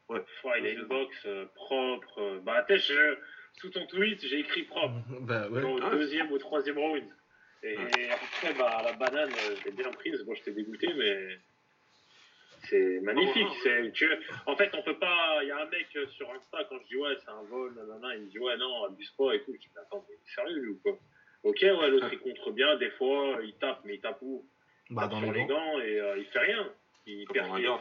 Ouais. 0.09 0.25
foi, 0.41 0.59
il 0.59 0.67
a 0.67 0.71
une 0.71 0.85
boxe 0.85 1.23
euh, 1.27 1.47
propre. 1.55 2.41
Bah, 2.45 2.65
je- 2.69 3.17
sous 3.61 3.71
ton 3.71 3.87
tweet, 3.87 4.21
j'ai 4.27 4.41
écrit 4.41 4.65
propre. 4.65 4.95
bah 5.23 5.49
ouais. 5.49 5.63
au 5.63 5.79
Ah, 5.83 5.91
deuxième 5.91 6.31
ou 6.33 6.39
troisième 6.39 6.79
round. 6.79 7.05
Et 7.63 7.77
Ouais. 7.77 8.11
après, 8.11 8.53
bah, 8.55 8.83
la 8.85 8.93
banane, 8.93 9.31
euh, 9.33 9.57
je 9.59 9.65
l'ai 9.65 9.71
bien 9.73 9.91
prise. 9.93 10.23
Bon, 10.25 10.35
j'étais 10.35 10.53
dégoûté, 10.53 10.93
mais 10.95 11.39
c'est 12.69 13.01
magnifique. 13.01 13.47
Ah, 13.47 13.51
ouais, 13.71 13.83
c'est 13.85 13.93
tu- 13.93 14.09
En 14.47 14.57
fait, 14.57 14.71
on 14.75 14.83
peut 14.83 14.99
pas. 14.99 15.41
Il 15.43 15.49
y 15.49 15.51
a 15.51 15.59
un 15.61 15.67
mec 15.67 15.87
sur 16.11 16.31
Insta, 16.33 16.65
quand 16.69 16.77
je 16.83 16.87
dis 16.89 16.97
ouais, 16.97 17.15
c'est 17.25 17.31
un 17.31 17.43
vol, 17.49 17.75
nanana, 17.75 18.15
il 18.17 18.23
me 18.23 18.27
dit 18.29 18.39
ouais, 18.39 18.57
non, 18.57 18.85
abuse 18.85 19.11
pas 19.19 19.35
et 19.35 19.41
tout. 19.43 19.53
Je 19.55 19.59
dis, 19.61 19.69
mais 19.75 19.81
attends, 19.83 20.05
mais 20.09 20.17
sérieux 20.35 20.59
lui 20.59 20.71
ou 20.71 20.81
quoi? 20.83 20.99
Ok, 21.43 21.59
ouais, 21.63 21.91
l'autre 21.91 22.09
il 22.13 22.19
contre 22.19 22.51
bien, 22.51 22.77
des 22.77 22.91
fois, 22.91 23.39
il 23.45 23.55
tape, 23.55 23.81
mais 23.85 23.95
il 23.95 24.01
tape 24.01 24.19
où? 24.23 24.45
Il 24.91 24.97
Bah 24.97 25.03
tape 25.03 25.11
dans 25.13 25.19
sur 25.21 25.33
les 25.33 25.41
gants. 25.41 25.47
gants 25.47 25.81
et 25.81 26.01
euh, 26.01 26.19
il 26.19 26.25
fait 26.27 26.39
rien. 26.41 26.73
Il 27.07 27.27
perd 27.29 27.53
rien. 27.53 27.79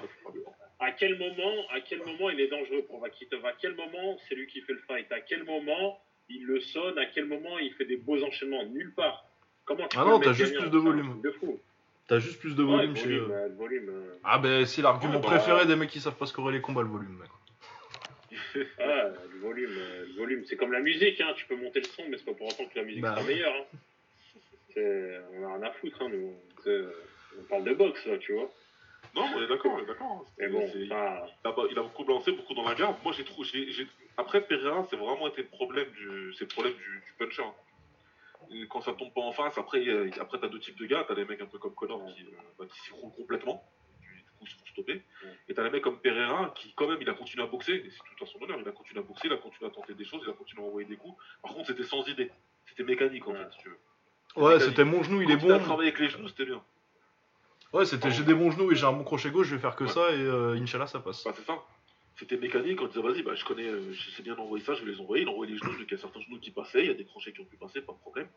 À 0.80 0.92
quel 0.92 1.18
moment, 1.18 1.68
à 1.72 1.80
quel 1.82 2.00
moment 2.00 2.30
il 2.30 2.40
est 2.40 2.48
dangereux 2.48 2.84
pour 2.84 3.00
Vakitov? 3.00 3.46
À 3.46 3.54
quel 3.54 3.74
moment 3.76 4.18
c'est 4.28 4.36
lui 4.36 4.46
qui 4.48 4.62
fait 4.62 4.74
le 4.74 4.82
fight? 4.88 5.12
À 5.12 5.22
quel 5.22 5.44
moment 5.44 6.00
il 6.30 6.46
le 6.46 6.60
sonne? 6.60 6.98
À 7.00 7.06
quel 7.08 7.26
moment 7.26 7.58
il 7.60 7.74
fait 7.74 7.86
des 7.86 7.98
beaux 7.98 8.22
enchaînements? 8.24 8.64
Nulle 8.66 8.94
part. 8.94 9.26
Comment 9.64 9.88
tu 9.88 9.98
Ah 9.98 10.06
non, 10.06 10.20
t'as 10.20 10.34
juste 10.34 10.56
plus 10.58 10.70
de 10.70 10.78
volume. 10.78 11.22
De 11.22 11.32
fou? 11.32 11.60
T'as 12.08 12.20
juste 12.20 12.40
plus 12.40 12.56
de 12.56 12.64
Ouais, 12.64 12.72
volume 12.78 12.96
chez 12.96 13.04
volume, 13.04 13.24
eux. 13.24 13.34
euh, 13.34 13.48
le 13.50 13.56
volume, 13.56 13.90
euh, 13.90 14.18
Ah 14.24 14.38
bah 14.38 14.66
c'est 14.66 14.82
l'argument 14.84 15.16
Ouais, 15.16 15.20
bah, 15.22 15.28
préféré 15.30 15.66
des 15.66 15.76
mecs 15.76 15.90
qui 15.90 16.00
savent 16.00 16.16
pas 16.16 16.28
scorer 16.28 16.54
les 16.54 16.62
combats, 16.62 16.82
le 16.84 16.88
volume. 16.90 17.18
mec. 17.20 17.30
ah, 18.80 19.08
le 19.34 19.40
volume, 19.40 19.72
euh, 19.76 20.06
le 20.08 20.14
volume. 20.14 20.44
C'est 20.46 20.56
comme 20.56 20.72
la 20.72 20.82
musique, 20.82 21.20
hein. 21.22 21.34
tu 21.36 21.46
peux 21.48 21.56
monter 21.56 21.80
le 21.80 21.86
son, 21.88 22.04
mais 22.10 22.18
c'est 22.18 22.26
pas 22.26 22.34
pour 22.34 22.48
autant 22.48 22.66
que 22.66 22.78
la 22.78 22.84
musique 22.86 23.02
Bah, 23.02 23.16
sera 23.16 23.26
meilleure. 23.28 23.54
Hein. 23.54 23.78
C'est- 24.74 25.22
On 25.34 25.44
a 25.46 25.54
rien 25.56 25.64
à 25.64 25.72
foutre, 25.72 26.02
hein, 26.02 26.10
nous. 26.12 26.34
On 27.40 27.44
parle 27.50 27.64
de 27.64 27.74
boxe, 27.74 28.06
là, 28.06 28.18
tu 28.20 28.34
vois. 28.34 28.52
Non, 29.16 29.26
on 29.36 29.42
est 29.42 29.48
d'accord, 29.48 29.74
on 29.74 29.80
est 29.80 29.86
d'accord. 29.86 30.26
Mais 30.38 30.48
bon, 30.50 30.70
Il 30.76 30.92
a, 30.92 31.26
beaucoup 31.82 32.04
lancé, 32.06 32.32
beaucoup 32.34 32.54
dans 32.54 32.68
la 32.68 32.76
garde. 32.76 32.98
Moi, 33.04 33.14
j'ai 33.18 33.24
trouvé. 33.24 33.48
j'ai- 33.52 33.72
j'ai- 33.72 33.88
Après, 34.18 34.42
Pereira, 34.42 34.86
c'est 34.90 34.96
vraiment 34.96 35.28
été 35.28 35.42
le 35.42 35.48
problème 35.48 35.88
du, 35.92 36.34
c'est 36.34 36.46
le 36.46 36.50
problème 36.50 36.74
du, 36.74 37.02
du 37.06 37.14
puncher. 37.18 37.44
Quand 38.70 38.82
ça 38.82 38.94
tombe 38.94 39.14
pas 39.14 39.22
en 39.22 39.32
face, 39.32 39.58
après, 39.58 39.88
euh, 39.88 40.10
après 40.20 40.40
t'as 40.40 40.48
deux 40.48 40.60
types 40.60 40.78
de 40.80 40.86
gars. 40.86 41.06
T'as 41.08 41.16
des 41.16 41.26
mecs 41.26 41.42
un 41.42 41.46
peu 41.46 41.58
comme 41.60 41.74
Connor 41.76 42.04
qui, 42.14 42.22
euh, 42.24 42.30
bah, 42.60 42.66
qui 42.72 42.80
s'écroulent 42.82 43.14
complètement. 43.14 43.64
Du 44.02 44.08
du 44.16 44.24
coup, 44.38 44.46
ils 44.46 44.50
se 44.50 44.56
font 44.58 44.66
stopper. 44.72 45.02
Et 45.48 45.54
t'as 45.54 45.64
des 45.64 45.70
mecs 45.70 45.84
comme 45.84 46.00
Pereira 46.00 46.54
qui, 46.56 46.74
quand 46.76 46.88
même, 46.88 46.98
il 47.02 47.10
a 47.10 47.14
continué 47.14 47.44
à 47.44 47.48
boxer. 47.48 47.74
Et 47.74 47.90
c'est 47.90 48.16
tout 48.18 48.24
à 48.24 48.28
son 48.28 48.42
honneur. 48.44 48.58
Il 48.62 48.68
a 48.68 48.72
continué 48.72 49.00
à 49.00 49.04
boxer, 49.04 49.28
il 49.28 49.34
a 49.34 49.38
continué 49.38 49.70
à 49.70 49.74
tenter 49.74 49.94
des 49.94 50.06
choses, 50.06 50.22
il 50.26 50.30
a 50.30 50.34
continué 50.34 50.64
à 50.64 50.66
envoyer 50.68 50.88
des 50.88 50.98
coups. 50.98 51.16
Par 51.42 51.54
contre, 51.54 51.68
c'était 51.68 51.84
sans 51.84 52.06
idée. 52.08 52.32
C'était 52.66 52.84
mécanique, 52.84 53.28
en 53.28 53.32
Ouais. 53.32 53.38
fait, 53.44 53.52
si 53.52 53.58
tu 53.60 53.70
veux. 53.70 53.78
Ouais, 54.44 54.60
c'était 54.60 54.84
mon 54.84 55.02
genou, 55.04 55.22
il 55.22 55.32
est 55.32 55.38
Quand 55.38 55.50
à 55.52 55.58
bon. 55.60 55.64
travailler 55.64 55.90
avec 55.92 56.00
les 56.02 56.10
genoux, 56.10 56.28
c'était 56.28 56.46
bien. 56.46 56.62
Ouais, 57.74 57.86
c'était 57.86 58.12
j'ai 58.12 58.24
des 58.24 58.34
bons 58.34 58.52
genoux 58.52 58.72
et 58.72 58.76
j'ai 58.76 58.86
un 58.86 58.94
bon 58.94 59.04
crochet 59.04 59.30
gauche, 59.32 59.48
je 59.48 59.56
vais 59.56 59.62
faire 59.62 59.76
que 59.76 59.84
Ouais. 59.86 59.90
ça 59.90 60.12
et 60.12 60.20
euh, 60.22 60.56
Inch'Allah 60.62 60.88
ça 60.88 61.00
passe. 61.00 61.24
Bah, 61.26 61.32
c'est 61.36 61.46
ça. 61.46 61.62
C'était 62.18 62.38
mécanique, 62.38 62.82
on 62.82 62.88
disait 62.88 63.02
vas-y, 63.02 63.24
bah, 63.24 63.36
je 63.36 63.44
connais, 63.44 63.68
euh, 63.68 63.92
je 63.92 64.10
sais 64.12 64.24
bien 64.24 64.38
envoyer 64.38 64.64
ça, 64.64 64.74
je 64.74 64.86
vais 64.86 64.92
les 64.92 65.00
envoyer. 65.02 65.24
Il 65.24 65.30
envoyait 65.30 65.52
les 65.52 65.58
genoux, 65.58 65.72
donc 65.78 65.86
il 65.86 65.92
y 65.92 65.96
a 65.96 65.98
certains 65.98 66.22
genoux 66.22 66.40
qui 66.40 66.52
passaient, 66.52 66.82
il 66.82 66.88
y 66.88 66.92
a 66.92 66.94
des 66.94 67.04
crochets 67.06 67.34
qui 67.34 67.42
ont 67.42 67.46
pu 67.46 67.58
passer, 67.58 67.82
pas 67.82 67.92
de 67.92 67.98
problème. 68.00 68.30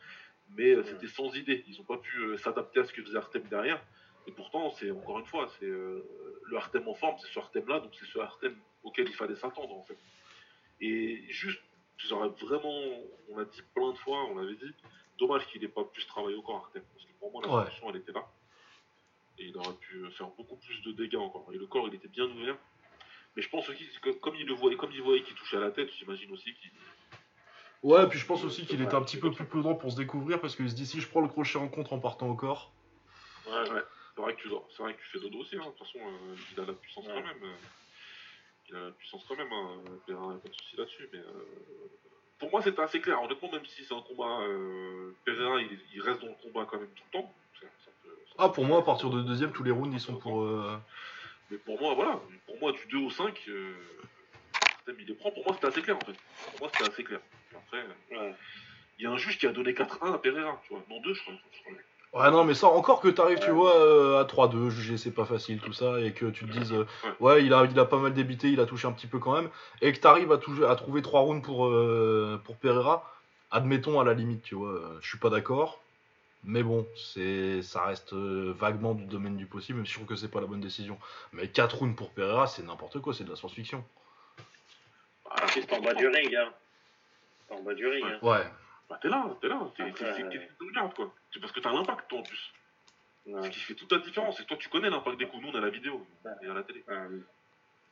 Mais 0.56 0.70
euh, 0.74 0.82
c'était 0.84 1.06
sans 1.06 1.32
idée, 1.36 1.64
ils 1.68 1.76
n'ont 1.78 1.84
pas 1.84 1.98
pu 1.98 2.18
euh, 2.18 2.36
s'adapter 2.38 2.80
à 2.80 2.84
ce 2.84 2.92
que 2.92 3.02
faisait 3.02 3.16
Artem 3.16 3.42
derrière. 3.44 3.80
Et 4.26 4.32
pourtant, 4.32 4.70
c'est 4.72 4.90
encore 4.90 5.20
une 5.20 5.26
fois, 5.26 5.48
c'est 5.60 5.66
euh, 5.66 6.02
le 6.44 6.56
Artem 6.56 6.88
en 6.88 6.94
forme, 6.94 7.16
c'est 7.20 7.28
ce 7.32 7.38
Artem-là, 7.38 7.78
donc 7.80 7.92
c'est 7.98 8.06
ce 8.06 8.18
Artem 8.18 8.56
auquel 8.82 9.06
il 9.08 9.14
fallait 9.14 9.36
s'attendre 9.36 9.74
en 9.74 9.84
fait. 9.84 9.96
Et 10.80 11.22
juste, 11.28 11.60
j'aurais 11.98 12.28
vraiment, 12.30 12.82
on 13.28 13.38
l'a 13.38 13.44
dit 13.44 13.62
plein 13.74 13.92
de 13.92 13.98
fois, 13.98 14.24
on 14.24 14.38
l'avait 14.38 14.54
dit, 14.56 14.74
dommage 15.18 15.46
qu'il 15.46 15.62
n'ait 15.62 15.68
pas 15.68 15.84
plus 15.84 16.04
travaillé 16.06 16.36
au 16.36 16.42
corps 16.42 16.56
Artem, 16.66 16.82
parce 16.94 17.04
que 17.06 17.12
pour 17.20 17.30
moi 17.30 17.42
la 17.46 17.48
Ouais. 17.52 17.64
solution 17.66 17.90
elle 17.90 17.96
était 17.96 18.12
là. 18.12 18.26
Et 19.38 19.44
il 19.46 19.56
aurait 19.56 19.76
pu 19.80 20.10
faire 20.10 20.28
beaucoup 20.30 20.56
plus 20.56 20.82
de 20.82 20.90
dégâts 20.92 21.16
encore. 21.16 21.48
Et 21.54 21.56
le 21.56 21.66
corps 21.66 21.86
il 21.86 21.94
était 21.94 22.08
bien 22.08 22.24
ouvert. 22.24 22.56
Mais 23.38 23.42
je 23.42 23.50
pense 23.50 23.68
aussi 23.68 23.88
que 24.02 24.10
comme 24.10 24.34
il 24.34 24.46
le 24.48 24.54
voyait, 24.54 24.76
comme 24.76 24.90
il 24.90 25.00
voyait 25.00 25.22
qu'il 25.22 25.36
touchait 25.36 25.58
à 25.58 25.60
la 25.60 25.70
tête, 25.70 25.88
j'imagine 25.96 26.32
aussi 26.32 26.52
qu'il. 26.54 26.72
Ouais, 27.84 28.04
puis 28.08 28.18
je 28.18 28.26
pense 28.26 28.42
aussi 28.42 28.66
qu'il 28.66 28.82
était 28.82 28.96
un 28.96 29.00
petit 29.02 29.16
peu 29.16 29.30
plus 29.30 29.44
prudent 29.44 29.76
pour 29.76 29.92
se 29.92 29.96
découvrir 29.96 30.40
parce 30.40 30.56
qu'il 30.56 30.68
se 30.68 30.74
dit 30.74 30.84
si 30.84 31.00
je 31.00 31.06
prends 31.06 31.20
le 31.20 31.28
crochet 31.28 31.56
en 31.56 31.68
contre 31.68 31.92
en 31.92 32.00
partant 32.00 32.26
au 32.28 32.34
corps. 32.34 32.72
Ouais, 33.46 33.70
ouais. 33.70 33.82
C'est 34.16 34.20
vrai 34.22 34.34
que 34.34 34.40
tu 34.42 34.48
dois. 34.48 34.66
C'est 34.76 34.82
vrai 34.82 34.92
que 34.94 34.98
tu 34.98 35.06
fais 35.06 35.20
dodo 35.20 35.38
aussi, 35.38 35.54
hein. 35.54 35.60
De 35.60 35.64
toute 35.66 35.78
façon, 35.86 36.00
euh, 36.00 36.34
il 36.52 36.60
a 36.60 36.66
la 36.66 36.72
puissance 36.72 37.06
Ouais. 37.06 37.12
quand 37.14 37.22
même. 37.28 37.44
euh. 37.44 37.54
Il 38.70 38.74
a 38.74 38.80
la 38.86 38.90
puissance 38.90 39.24
quand 39.28 39.36
même, 39.36 39.52
hein. 39.52 39.68
Pereira, 40.04 40.32
y 40.32 40.36
a 40.36 40.38
pas 40.40 40.48
de 40.48 40.54
souci 40.54 40.76
là-dessus. 40.76 41.08
Mais 41.12 41.20
euh, 41.20 41.44
pour 42.40 42.50
moi, 42.50 42.60
c'était 42.60 42.82
assez 42.82 43.00
clair. 43.00 43.22
Honnêtement, 43.22 43.52
même 43.52 43.66
si 43.66 43.84
c'est 43.84 43.94
un 43.94 44.02
combat, 44.02 44.40
euh, 44.40 45.12
Pereira, 45.24 45.60
il, 45.60 45.78
il 45.94 46.00
reste 46.02 46.20
dans 46.22 46.26
le 46.26 46.34
combat 46.42 46.66
quand 46.68 46.80
même 46.80 46.90
tout 46.90 47.04
le 47.12 47.20
temps. 47.20 47.32
Ça- 47.60 47.66
ça 47.84 47.90
peut- 48.02 48.18
ça 48.30 48.34
Ah, 48.38 48.48
pour 48.48 48.64
moi, 48.64 48.80
à 48.80 48.82
partir 48.82 49.10
de 49.10 49.22
deuxième, 49.22 49.52
tous 49.52 49.62
les 49.62 49.70
rounds 49.70 49.94
ils 49.94 50.00
sont 50.00 50.16
pour. 50.16 50.42
Mais 51.50 51.58
pour 51.58 51.80
moi, 51.80 51.94
voilà. 51.94 52.20
Pour 52.46 52.58
moi, 52.60 52.72
du 52.72 52.84
2 52.90 52.98
au 52.98 53.10
5, 53.10 53.38
euh, 53.48 53.72
il 54.98 55.06
les 55.06 55.14
prend. 55.14 55.30
Pour 55.30 55.44
moi, 55.44 55.54
c'était 55.54 55.66
assez 55.68 55.82
clair 55.82 55.96
en 55.96 56.04
fait. 56.04 56.16
Pour 56.50 56.60
moi, 56.60 56.70
c'était 56.72 56.90
assez 56.90 57.04
clair. 57.04 57.20
Après, 57.56 57.78
ouais. 58.10 58.34
il 58.98 59.04
y 59.04 59.06
a 59.06 59.10
un 59.10 59.16
juge 59.16 59.38
qui 59.38 59.46
a 59.46 59.52
donné 59.52 59.72
4-1 59.72 60.14
à 60.14 60.18
Pereira, 60.18 60.60
tu 60.66 60.72
vois. 60.74 60.82
Non, 60.88 61.00
2, 61.00 61.14
je 61.14 61.22
crois. 61.22 61.34
je 61.52 61.60
crois. 61.60 61.72
Ouais, 62.14 62.30
non, 62.30 62.42
mais 62.44 62.54
ça, 62.54 62.68
encore 62.68 63.02
que 63.02 63.08
t'arrives, 63.08 63.38
tu 63.38 63.50
vois, 63.50 63.76
euh, 63.76 64.20
à 64.20 64.24
3-2, 64.24 64.70
juger 64.70 64.96
c'est 64.96 65.10
pas 65.10 65.26
facile, 65.26 65.60
tout 65.60 65.74
ça, 65.74 66.00
et 66.00 66.12
que 66.14 66.24
tu 66.26 66.46
te 66.46 66.50
dises, 66.50 66.72
euh, 66.72 66.86
ouais, 67.20 67.44
il 67.44 67.52
a, 67.52 67.66
il 67.70 67.78
a 67.78 67.84
pas 67.84 67.98
mal 67.98 68.14
débité, 68.14 68.48
il 68.48 68.60
a 68.60 68.66
touché 68.66 68.88
un 68.88 68.92
petit 68.92 69.06
peu 69.06 69.18
quand 69.18 69.34
même, 69.34 69.50
et 69.82 69.92
que 69.92 69.98
t'arrives 69.98 70.32
à, 70.32 70.38
tou- 70.38 70.64
à 70.64 70.74
trouver 70.74 71.02
3 71.02 71.20
rounds 71.20 71.44
pour, 71.44 71.66
euh, 71.66 72.40
pour 72.46 72.56
Pereira, 72.56 73.04
admettons 73.50 74.00
à 74.00 74.04
la 74.04 74.14
limite, 74.14 74.42
tu 74.42 74.54
vois, 74.54 74.70
euh, 74.70 74.98
je 75.02 75.06
suis 75.08 75.18
pas 75.18 75.28
d'accord, 75.28 75.82
mais 76.44 76.62
bon, 76.62 76.86
c'est 76.96 77.62
ça 77.62 77.84
reste 77.84 78.12
euh, 78.12 78.52
vaguement 78.56 78.94
du 78.94 79.04
domaine 79.06 79.36
du 79.36 79.46
possible, 79.46 79.78
même 79.78 79.86
si 79.86 79.92
je 79.92 79.96
trouve 79.98 80.08
que 80.08 80.16
c'est 80.16 80.30
pas 80.30 80.40
la 80.40 80.46
bonne 80.46 80.60
décision. 80.60 80.98
Mais 81.32 81.48
4 81.48 81.76
rounds 81.78 81.96
pour 81.96 82.10
Pereira, 82.12 82.46
c'est 82.46 82.62
n'importe 82.62 83.00
quoi, 83.00 83.12
c'est 83.14 83.24
de 83.24 83.30
la 83.30 83.36
science-fiction. 83.36 83.84
Ah, 85.30 85.46
C'est 85.48 85.70
en 85.72 85.80
bas 85.80 85.94
du 85.94 86.06
ring, 86.08 86.34
hein. 86.34 86.52
C'est 87.48 87.54
en 87.54 87.62
bas 87.62 87.74
du 87.74 87.86
ring, 87.86 88.04
Ouais. 88.04 88.12
hein. 88.12 88.18
Ouais. 88.22 88.46
Bah, 88.88 88.98
t'es 89.02 89.08
là, 89.08 89.36
t'es 89.40 89.48
là. 89.48 89.70
T'es 89.76 89.82
Après, 89.82 90.04
t'es- 90.14 90.28
t'es- 90.28 90.38
euh, 90.38 90.40
t'es- 90.58 90.72
garde, 90.74 90.94
quoi. 90.94 91.12
C'est 91.32 91.40
parce 91.40 91.52
que 91.52 91.60
t'as 91.60 91.72
l'impact, 91.72 92.08
toi, 92.08 92.20
en 92.20 92.22
plus. 92.22 92.52
Ce 93.26 93.48
qui 93.50 93.60
fait 93.60 93.74
toute 93.74 93.92
la 93.92 93.98
différence. 93.98 94.40
Et 94.40 94.44
toi, 94.46 94.56
tu 94.56 94.70
connais 94.70 94.88
l'impact 94.88 95.18
des 95.18 95.26
coups. 95.26 95.42
Nous, 95.42 95.50
on 95.50 95.54
a 95.54 95.60
la 95.60 95.68
vidéo 95.68 96.06
et 96.42 96.46
à 96.46 96.54
la 96.54 96.62
télé. 96.62 96.82
Euh, 96.88 97.18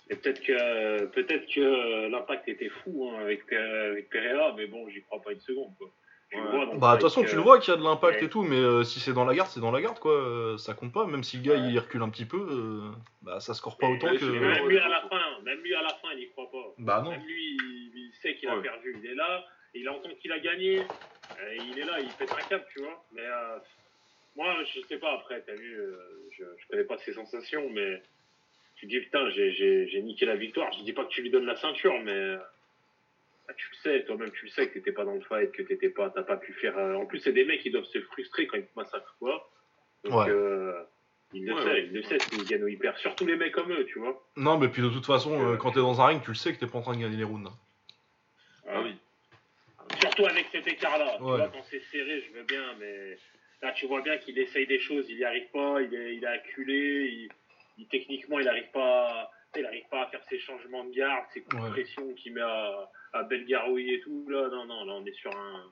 et 0.08 0.16
peut-être 0.16 0.42
que 0.42 1.04
peut-être 1.06 1.52
que 1.54 2.08
l'impact 2.08 2.48
était 2.48 2.70
fou 2.70 3.10
hein, 3.12 3.18
avec, 3.20 3.52
avec 3.52 4.08
Pereira, 4.08 4.54
mais 4.56 4.66
bon, 4.66 4.88
j'y 4.88 5.02
crois 5.02 5.20
pas 5.20 5.32
une 5.32 5.40
seconde. 5.40 5.74
Quoi. 5.76 5.90
Tu 6.30 6.40
le 6.40 6.48
vois, 6.48 6.66
bah 6.76 6.96
de 6.96 7.00
toute 7.00 7.08
façon, 7.08 7.22
tu 7.22 7.36
le 7.36 7.40
vois 7.40 7.60
qu'il 7.60 7.72
y 7.72 7.76
a 7.76 7.78
de 7.78 7.84
l'impact 7.84 8.20
et 8.20 8.28
tout, 8.28 8.42
mais 8.42 8.56
euh, 8.56 8.82
si 8.82 8.98
c'est 8.98 9.12
dans 9.12 9.24
la 9.24 9.34
garde, 9.34 9.48
c'est 9.48 9.60
dans 9.60 9.70
la 9.70 9.80
garde 9.80 10.00
quoi. 10.00 10.12
Euh, 10.12 10.56
ça 10.58 10.74
compte 10.74 10.92
pas. 10.92 11.06
Même 11.06 11.22
si 11.22 11.36
le 11.36 11.42
gars 11.44 11.54
il 11.54 11.78
recule 11.78 12.02
un 12.02 12.08
petit 12.08 12.24
peu, 12.24 12.36
euh, 12.36 12.90
bah 13.22 13.38
ça 13.38 13.54
score 13.54 13.78
pas 13.78 13.86
autant 13.86 14.08
que. 14.08 14.24
Même 14.24 14.68
lui 14.68 14.78
à 14.78 14.88
la 14.88 15.02
fin, 15.02 15.40
même 15.44 15.60
lui 15.60 15.74
à 15.74 15.82
la 15.82 15.90
fin, 15.90 16.08
il 16.14 16.24
y 16.24 16.30
croit 16.30 16.50
pas. 16.50 16.74
Bah 16.78 17.02
non. 17.04 17.10
Même 17.10 17.24
lui, 17.24 17.56
il, 17.94 18.12
sait 18.20 18.34
qu'il 18.34 18.48
a 18.48 18.56
perdu. 18.56 18.96
Il 18.98 19.10
est 19.10 19.14
là, 19.14 19.44
il 19.74 19.88
entend 19.88 20.08
qu'il 20.20 20.32
a 20.32 20.40
gagné. 20.40 20.82
il 21.70 21.78
est 21.78 21.84
là, 21.84 22.00
il 22.00 22.10
fait 22.10 22.30
un 22.32 22.48
cap, 22.48 22.66
tu 22.74 22.82
vois. 22.82 23.04
Mais 23.12 23.26
moi, 24.34 24.56
je 24.64 24.80
sais 24.80 24.98
pas 24.98 25.12
après. 25.12 25.42
T'as 25.46 25.54
vu, 25.54 25.78
je, 26.36 26.44
je 26.44 26.66
connais 26.68 26.84
pas 26.84 26.98
ses 26.98 27.12
sensations, 27.12 27.70
mais 27.70 28.02
tu 28.74 28.86
dis 28.86 28.98
putain, 28.98 29.30
j'ai 29.30 30.02
niqué 30.02 30.26
la 30.26 30.34
victoire. 30.34 30.72
Je 30.72 30.82
dis 30.82 30.92
pas 30.92 31.04
que 31.04 31.10
tu 31.10 31.22
lui 31.22 31.30
donnes 31.30 31.46
la 31.46 31.56
ceinture, 31.56 31.94
mais 32.02 32.36
bah, 33.46 33.54
tu 33.56 33.68
le 33.70 33.76
sais, 33.76 34.04
toi-même 34.04 34.30
tu 34.32 34.46
le 34.46 34.50
sais 34.50 34.68
que 34.68 34.74
t'étais 34.74 34.92
pas 34.92 35.04
dans 35.04 35.14
le 35.14 35.20
fight, 35.20 35.52
que 35.52 35.62
t'étais 35.62 35.90
pas, 35.90 36.10
t'as 36.10 36.22
pas 36.22 36.36
pu 36.36 36.52
faire. 36.54 36.76
Euh, 36.78 36.94
en 36.94 37.06
plus, 37.06 37.20
c'est 37.20 37.32
des 37.32 37.44
mecs 37.44 37.62
qui 37.62 37.70
doivent 37.70 37.84
se 37.84 38.00
frustrer 38.00 38.46
quand 38.46 38.58
ils 38.58 38.66
massacrent 38.74 39.16
quoi. 39.18 39.50
Donc, 40.04 40.28
euh, 40.28 40.82
ils 41.32 41.44
le 41.44 41.56
savent, 41.56 41.78
ils 41.78 41.92
le 41.92 42.02
savent 42.02 42.20
s'ils 42.20 42.44
gagnent 42.44 42.64
ou 42.64 42.68
ils 42.68 42.78
perdent. 42.78 42.96
Surtout 42.98 43.26
les 43.26 43.36
mecs 43.36 43.52
comme 43.52 43.72
eux, 43.72 43.84
tu 43.86 43.98
vois. 43.98 44.20
Non, 44.36 44.58
mais 44.58 44.68
puis 44.68 44.82
de 44.82 44.88
toute 44.88 45.06
façon, 45.06 45.52
euh, 45.52 45.56
quand 45.56 45.72
t'es 45.72 45.80
dans 45.80 46.00
un 46.00 46.06
ring, 46.06 46.22
tu 46.22 46.30
le 46.30 46.34
sais 46.34 46.52
que 46.52 46.58
t'es 46.58 46.66
pas 46.66 46.78
en 46.78 46.82
train 46.82 46.96
de 46.96 47.02
gagner 47.02 47.16
les 47.16 47.24
rounds. 47.24 47.50
Ah 48.68 48.82
oui. 48.82 48.96
Surtout 50.00 50.26
avec 50.26 50.46
cet 50.50 50.66
écart-là. 50.66 51.16
Tu 51.16 51.22
vois, 51.22 51.48
quand 51.48 51.62
c'est 51.70 51.82
serré, 51.92 52.22
je 52.22 52.36
veux 52.36 52.44
bien, 52.44 52.74
mais 52.80 53.16
là, 53.62 53.72
tu 53.72 53.86
vois 53.86 54.02
bien 54.02 54.18
qu'il 54.18 54.38
essaye 54.38 54.66
des 54.66 54.80
choses, 54.80 55.06
il 55.08 55.18
y 55.18 55.24
arrive 55.24 55.48
pas, 55.52 55.80
il 55.82 55.94
est, 55.94 56.16
il 56.16 56.24
est 56.24 56.26
acculé, 56.26 57.28
il, 57.78 57.86
techniquement, 57.86 58.40
il 58.40 58.48
arrive 58.48 58.70
pas, 58.72 59.30
il 59.56 59.64
arrive 59.64 59.86
pas 59.88 60.02
à 60.02 60.06
faire 60.08 60.22
ses 60.28 60.38
changements 60.40 60.84
de 60.84 60.92
garde, 60.92 61.24
ses 61.32 61.42
coups 61.42 61.62
de 61.62 61.70
pression 61.70 62.12
qu'il 62.14 62.34
met 62.34 62.40
à 62.40 62.90
à 63.16 63.22
Belgaroui 63.22 63.94
et 63.94 64.00
tout. 64.00 64.26
Là, 64.28 64.48
non, 64.48 64.66
non, 64.66 64.84
là, 64.84 64.94
on 64.94 65.04
est 65.04 65.14
sur 65.14 65.30
un, 65.36 65.64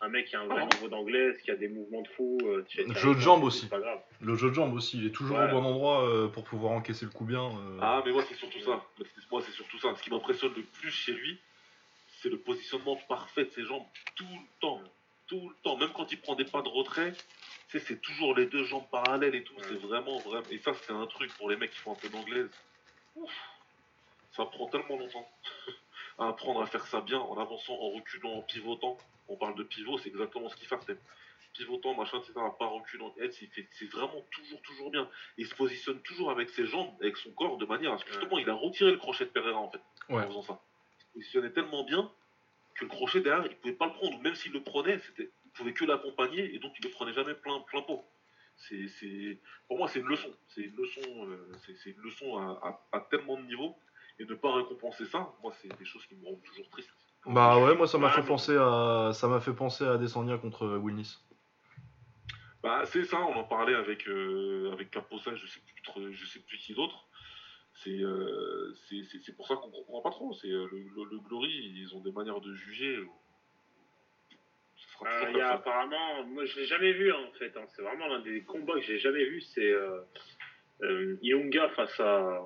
un 0.00 0.08
mec 0.08 0.26
qui 0.26 0.36
a 0.36 0.40
un 0.40 0.46
vrai 0.46 0.66
niveau 0.66 0.88
d'anglais, 0.88 1.36
qui 1.44 1.50
a 1.50 1.56
des 1.56 1.68
mouvements 1.68 2.02
de 2.02 2.08
fou. 2.08 2.38
Euh, 2.44 2.64
le 2.76 2.94
jeu 2.94 3.14
de 3.14 3.20
jambes 3.20 3.44
aussi. 3.44 3.68
Le 4.20 4.36
jeu 4.36 4.48
de 4.48 4.54
jambes 4.54 4.74
aussi, 4.74 4.98
il 4.98 5.06
est 5.06 5.10
toujours 5.10 5.38
au 5.38 5.48
bon 5.48 5.64
endroit 5.64 6.08
euh, 6.08 6.28
pour 6.28 6.44
pouvoir 6.44 6.72
encaisser 6.72 7.04
le 7.04 7.10
coup 7.10 7.24
bien. 7.24 7.44
Euh. 7.44 7.78
Ah, 7.80 8.02
mais 8.04 8.12
moi, 8.12 8.24
c'est 8.26 8.34
surtout 8.34 8.60
ça. 8.60 8.82
Moi, 9.30 9.42
c'est 9.44 9.52
surtout 9.52 9.78
ça. 9.78 9.94
Ce 9.94 10.02
qui 10.02 10.10
m'impressionne 10.10 10.54
le 10.54 10.62
plus 10.62 10.90
chez 10.90 11.12
lui, 11.12 11.38
c'est 12.22 12.30
le 12.30 12.38
positionnement 12.38 12.96
parfait 13.08 13.44
de 13.44 13.50
ses 13.50 13.64
jambes 13.64 13.84
tout 14.16 14.24
le 14.24 14.60
temps. 14.60 14.80
Tout 15.26 15.50
le 15.50 15.54
temps. 15.62 15.76
Même 15.76 15.90
quand 15.94 16.10
il 16.10 16.20
prend 16.20 16.34
des 16.34 16.44
pas 16.44 16.62
de 16.62 16.68
retrait, 16.68 17.12
c'est 17.68 18.00
toujours 18.00 18.34
les 18.34 18.46
deux 18.46 18.64
jambes 18.64 18.88
parallèles 18.90 19.34
et 19.34 19.44
tout. 19.44 19.54
C'est 19.62 19.80
vraiment, 19.80 20.18
vraiment. 20.18 20.46
Et 20.50 20.58
ça, 20.58 20.72
c'est 20.82 20.92
un 20.92 21.06
truc 21.06 21.32
pour 21.36 21.50
les 21.50 21.56
mecs 21.56 21.70
qui 21.70 21.78
font 21.78 21.92
un 21.92 21.96
peu 21.96 22.08
d'anglaise. 22.08 22.50
Ça 24.32 24.46
prend 24.46 24.66
tellement 24.68 24.96
longtemps. 24.96 25.28
à 26.18 26.28
apprendre 26.28 26.62
à 26.62 26.66
faire 26.66 26.86
ça 26.86 27.00
bien 27.00 27.18
en 27.18 27.38
avançant, 27.38 27.74
en 27.74 27.90
reculant, 27.90 28.32
en 28.32 28.42
pivotant. 28.42 28.98
On 29.28 29.36
parle 29.36 29.54
de 29.54 29.62
pivot, 29.62 29.98
c'est 29.98 30.08
exactement 30.08 30.48
ce 30.48 30.56
qu'il 30.56 30.66
fait. 30.66 30.98
Pivotant, 31.54 31.94
machin, 31.94 32.18
etc. 32.18 32.32
Pas 32.58 32.66
reculant. 32.66 33.12
C'est 33.32 33.90
vraiment 33.90 34.24
toujours, 34.30 34.62
toujours 34.62 34.90
bien. 34.90 35.08
Il 35.36 35.46
se 35.46 35.54
positionne 35.54 36.00
toujours 36.02 36.30
avec 36.30 36.50
ses 36.50 36.66
jambes, 36.66 36.92
avec 37.00 37.16
son 37.16 37.30
corps, 37.32 37.58
de 37.58 37.66
manière 37.66 37.92
à 37.92 37.98
ce 37.98 38.04
que 38.04 38.12
justement, 38.12 38.38
il 38.38 38.48
a 38.48 38.54
retiré 38.54 38.90
le 38.90 38.98
crochet 38.98 39.24
de 39.24 39.30
Pereira 39.30 39.58
en 39.58 39.70
fait, 39.70 39.80
en 40.08 40.20
faisant 40.26 40.42
ça. 40.42 40.60
Il 41.16 41.24
se 41.24 41.32
positionnait 41.32 41.50
tellement 41.50 41.84
bien 41.84 42.10
que 42.74 42.84
le 42.84 42.90
crochet 42.90 43.20
derrière, 43.20 43.46
il 43.46 43.56
pouvait 43.56 43.74
pas 43.74 43.86
le 43.86 43.92
prendre. 43.92 44.20
Même 44.20 44.34
s'il 44.34 44.52
le 44.52 44.62
prenait, 44.62 44.98
c'était, 45.00 45.30
il 45.44 45.50
pouvait 45.52 45.72
que 45.72 45.84
l'accompagner 45.84 46.54
et 46.54 46.58
donc 46.58 46.72
il 46.78 46.84
le 46.84 46.90
prenait 46.90 47.12
jamais 47.12 47.34
plein, 47.34 47.60
plein 47.60 47.82
pot. 47.82 48.04
C'est, 48.56 49.38
pour 49.68 49.78
moi, 49.78 49.88
c'est 49.88 50.00
une 50.00 50.06
leçon. 50.06 50.30
C'est 50.48 50.62
une 50.62 50.76
leçon, 50.76 51.00
euh, 51.06 51.52
c'est, 51.64 51.90
une 51.90 52.00
leçon 52.02 52.38
à 52.38 53.06
tellement 53.10 53.36
de 53.36 53.42
niveaux 53.42 53.76
et 54.20 54.26
ne 54.26 54.34
pas 54.34 54.54
récompenser 54.54 55.06
ça, 55.06 55.32
moi, 55.42 55.52
c'est 55.60 55.76
des 55.78 55.84
choses 55.84 56.04
qui 56.06 56.14
me 56.14 56.26
rendent 56.26 56.42
toujours 56.42 56.68
triste. 56.68 56.90
Bah 57.26 57.58
ouais, 57.58 57.74
moi, 57.74 57.86
ça 57.86 57.98
m'a 57.98 58.10
fait 58.10 58.22
penser 58.22 58.56
à 58.56 59.10
ça 59.12 59.28
m'a 59.28 59.40
fait 59.40 59.52
penser 59.52 59.84
à 59.84 59.98
Descendia 59.98 60.38
contre 60.38 60.76
Wilnis. 60.76 61.18
Bah 62.62 62.82
c'est 62.84 63.04
ça, 63.04 63.18
on 63.18 63.34
en 63.34 63.44
parlait 63.44 63.74
avec 63.74 64.06
euh, 64.06 64.70
avec 64.72 64.90
Caposa, 64.90 65.34
je 65.34 65.46
sais 65.46 65.60
plus 65.60 66.12
je 66.12 66.26
sais 66.26 66.40
plus 66.40 66.58
qui 66.58 66.74
d'autre. 66.74 67.06
Euh, 67.86 68.74
c'est 68.88 69.02
c'est 69.24 69.34
pour 69.34 69.46
ça 69.46 69.56
qu'on 69.56 69.70
comprend 69.70 70.02
pas 70.02 70.10
trop. 70.10 70.34
C'est 70.34 70.50
euh, 70.50 70.66
le, 70.70 71.18
Glory, 71.20 71.50
ils 71.50 71.94
ont 71.94 72.00
des 72.00 72.12
manières 72.12 72.40
de 72.40 72.52
juger. 72.54 73.02
Il 75.30 75.36
y 75.36 75.40
a 75.40 75.52
apparemment, 75.52 76.24
moi 76.24 76.44
je 76.44 76.60
l'ai 76.60 76.66
jamais 76.66 76.92
vu 76.92 77.10
en 77.12 77.32
fait. 77.38 77.56
Hein. 77.56 77.64
C'est 77.68 77.80
vraiment 77.80 78.08
l'un 78.08 78.20
des 78.20 78.42
combats 78.42 78.74
que 78.74 78.82
j'ai 78.82 78.98
jamais 78.98 79.24
vu. 79.24 79.40
C'est 79.40 79.74
Yunga 81.22 81.70
face 81.70 81.98
à 82.00 82.40
à 82.40 82.42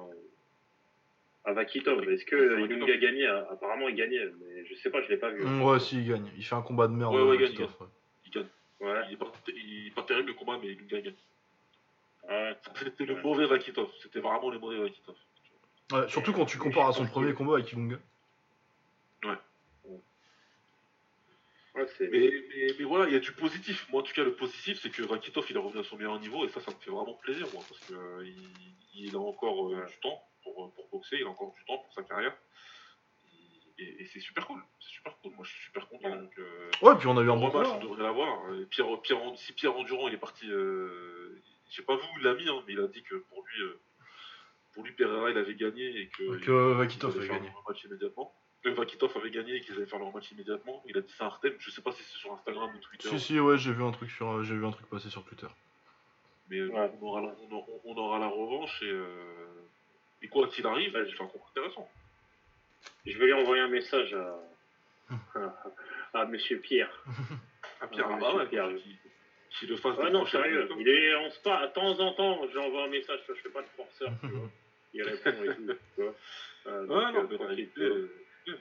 Vakitov. 1.53 2.09
Est-ce 2.09 2.25
que 2.25 2.61
Young 2.61 2.91
a 2.91 2.97
gagné 2.97 3.27
Apparemment, 3.27 3.89
il 3.89 3.97
gagnait, 3.97 4.25
mais 4.41 4.65
je 4.67 4.75
sais 4.77 4.91
pas, 4.91 5.03
je 5.03 5.09
l'ai 5.09 5.19
pas 5.19 5.31
vu. 5.31 5.45
Mm, 5.45 5.63
ouais, 5.63 5.81
si, 5.81 5.99
il 5.99 6.09
gagne. 6.09 6.31
Il 6.37 6.45
fait 6.45 6.55
un 6.55 6.63
combat 6.63 6.89
de 6.89 6.95
merde. 6.95 7.15
Ouais, 7.15 7.23
ouais, 7.23 7.37
il 7.37 7.55
gagne. 7.55 7.69
Il 8.25 8.31
gagne. 8.31 8.47
Ouais. 8.81 9.01
Il, 9.09 9.15
est 9.15 9.17
pas, 9.17 9.33
il 9.49 9.87
est 9.89 9.95
pas 9.95 10.03
terrible 10.03 10.29
le 10.29 10.35
combat, 10.35 10.59
mais 10.61 10.69
il 10.69 10.87
gagne. 10.87 11.13
Ouais. 12.29 12.57
C'était 12.79 13.05
le 13.05 13.21
mauvais 13.21 13.47
Vakitov. 13.47 13.91
C'était 14.03 14.21
vraiment 14.21 14.51
le 14.51 14.59
mauvais 14.59 14.79
Vakitov. 14.79 15.17
Ouais, 15.93 16.09
surtout 16.09 16.33
quand 16.33 16.47
tu 16.47 16.57
compares 16.57 16.89
à 16.89 16.93
son 16.93 17.07
premier 17.07 17.35
combat 17.35 17.55
avec 17.55 17.71
Ilunga. 17.73 17.99
Ouais. 19.25 19.37
Ouais, 21.75 21.87
mais, 22.01 22.09
mais, 22.09 22.75
mais, 22.79 22.85
voilà, 22.85 23.07
il 23.09 23.13
y 23.13 23.17
a 23.17 23.21
du 23.21 23.33
positif. 23.33 23.87
Moi, 23.91 24.01
en 24.01 24.05
tout 24.05 24.15
cas, 24.15 24.23
le 24.23 24.35
positif, 24.35 24.79
c'est 24.81 24.91
que 24.91 25.03
Vakitov, 25.03 25.45
il 25.51 25.57
est 25.57 25.59
revenu 25.59 25.81
à 25.81 25.85
son 25.85 25.97
meilleur 25.97 26.19
niveau, 26.21 26.45
et 26.47 26.49
ça, 26.49 26.61
ça 26.61 26.71
me 26.71 26.77
fait 26.77 26.91
vraiment 26.91 27.15
plaisir, 27.15 27.49
moi, 27.53 27.65
parce 27.69 27.81
qu'il 27.81 27.97
euh, 27.97 28.31
il 28.95 29.17
a 29.17 29.19
encore 29.19 29.73
euh, 29.73 29.85
du 29.85 29.97
temps 30.01 30.23
pour, 30.45 30.73
pour, 30.75 30.89
boxer, 30.93 31.17
il 31.19 31.25
a 31.25 31.31
encore 31.31 31.53
du 31.55 31.65
temps 31.65 31.79
pour 31.79 31.93
sa 31.93 32.03
carrière. 32.03 32.37
Et, 33.79 34.05
c'est 34.05 34.21
super 34.21 34.47
cool, 34.47 34.63
c'est 34.79 34.91
super 34.91 35.17
cool. 35.19 35.33
Moi, 35.35 35.45
je 35.45 35.51
suis 35.51 35.65
super 35.65 35.89
content. 35.89 36.15
Donc, 36.15 36.39
euh, 36.39 36.71
ouais, 36.83 36.95
puis 36.97 37.09
on 37.09 37.19
a 37.19 37.23
eu 37.23 37.31
un 37.31 37.37
bon 37.37 37.53
match, 37.53 37.67
on 37.67 37.81
devrait 37.81 38.05
l'avoir. 38.05 38.45
Pierre, 38.71 38.87
Pierre, 39.03 39.19
si 39.37 39.53
Pierre 39.53 39.77
Endurant, 39.77 40.07
il 40.07 40.15
est 40.15 40.19
parti, 40.19 40.49
euh, 40.49 41.43
je 41.69 41.77
sais 41.77 41.83
pas 41.83 41.97
vous, 41.97 42.07
il 42.19 42.23
l'a 42.23 42.35
mis, 42.35 42.49
hein, 42.49 42.63
mais 42.67 42.75
il 42.75 42.81
a 42.81 42.87
dit 42.87 43.03
que 43.03 43.17
pour 43.17 43.45
lui, 43.45 43.63
euh, 43.63 43.81
pour 44.73 44.85
lui, 44.85 44.93
Pereira, 44.93 45.31
il 45.31 45.39
avait 45.39 45.57
gagné 45.57 45.85
et 45.85 46.09
que, 46.09 46.39
que 46.39 46.73
Vakitov 46.75 47.17
avait 47.17 47.29
gagné. 47.29 47.51
Match 47.67 47.85
immédiatement. 47.85 48.33
Que 48.63 48.69
Vakitov 48.71 49.17
avait 49.17 49.31
gagné 49.31 49.57
et 49.57 49.61
qu'ils 49.61 49.75
allaient 49.75 49.87
faire 49.87 49.99
leur 49.99 50.13
match 50.13 50.31
immédiatement. 50.31 50.83
Il 50.87 50.97
a 50.97 51.01
dit 51.01 51.13
ça 51.13 51.25
à 51.25 51.27
Artem. 51.27 51.55
Je 51.59 51.71
sais 51.71 51.83
pas 51.83 51.93
si 51.93 52.03
c'est 52.03 52.19
sur 52.19 52.33
Instagram 52.33 52.71
ou 52.75 52.79
Twitter. 52.79 53.09
Si, 53.09 53.21
si, 53.21 53.41
ouais, 53.41 53.59
j'ai 53.59 53.73
vu 53.73 53.83
un 53.83 53.91
truc 53.91 54.11
sur, 54.11 54.43
j'ai 54.45 54.55
vu 54.55 54.65
un 54.65 54.71
truc 54.71 54.87
passer 54.89 55.11
sur 55.11 55.25
Twitter. 55.25 55.49
Mais 56.51 56.59
euh, 56.59 56.89
on, 57.01 57.07
aura 57.07 57.21
la, 57.23 57.35
on, 57.85 57.97
aura 57.97 58.19
la, 58.19 58.29
revanche 58.29 58.83
et, 58.83 58.91
euh, 58.91 59.64
et 60.25 60.29
quoi 60.29 60.49
qu'il 60.49 60.67
arrive, 60.67 60.99
j'ai 61.07 61.17
fait 61.17 61.23
un 61.23 61.27
combat 61.27 61.45
intéressant. 61.51 61.89
Je 63.05 63.19
vais 63.19 63.27
lui 63.27 63.33
envoyer 63.35 63.63
un 63.63 63.69
message 63.69 64.15
à, 64.15 65.51
à, 66.15 66.25
Monsieur 66.25 66.59
Pierre. 66.61 66.91
à 67.83 67.87
Pierre, 67.89 68.09
ah, 68.11 68.19
bah 68.19 68.35
ouais, 68.35 68.47
Pierre. 68.47 68.71
Qui, 68.75 68.97
qui, 69.51 69.67
le 69.67 69.77
fasse. 69.77 69.99
Ah 70.03 70.09
non, 70.09 70.25
sérieux. 70.25 70.67
Il 70.79 70.89
est, 70.89 71.15
on 71.17 71.31
se 71.31 71.41
parle, 71.41 71.69
de 71.69 71.75
temps 71.75 72.01
en 72.01 72.13
temps, 72.15 72.41
j'envoie 72.55 72.85
un 72.85 72.89
message, 72.89 73.21
je 73.29 73.35
fais 73.35 73.51
pas 73.51 73.61
de 73.61 73.69
forceur, 73.77 74.13
tu 74.21 74.29
vois. 74.29 74.49
Il 74.95 75.03
répond 75.03 75.45
et 75.45 75.55
tout, 75.55 75.79
tu 75.95 76.03
vois. 76.03 76.15
Euh, 76.69 76.87
ouais, 76.87 77.13
non, 77.13 77.29
mais 77.29 77.69
euh, 77.79 78.09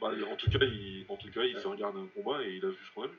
bah, 0.02 0.12
en 0.30 0.36
tout 0.36 0.52
cas, 0.52 0.66
il, 0.66 1.06
en 1.08 1.16
tout 1.16 1.32
cas, 1.32 1.44
il 1.44 1.58
se 1.58 1.68
regarde 1.68 1.96
un 1.96 2.08
combat 2.08 2.44
et 2.44 2.56
il 2.56 2.66
a 2.66 2.70
vu 2.70 2.78
ce 2.86 2.94
qu'on 2.94 3.04
a 3.04 3.08
vu. 3.08 3.18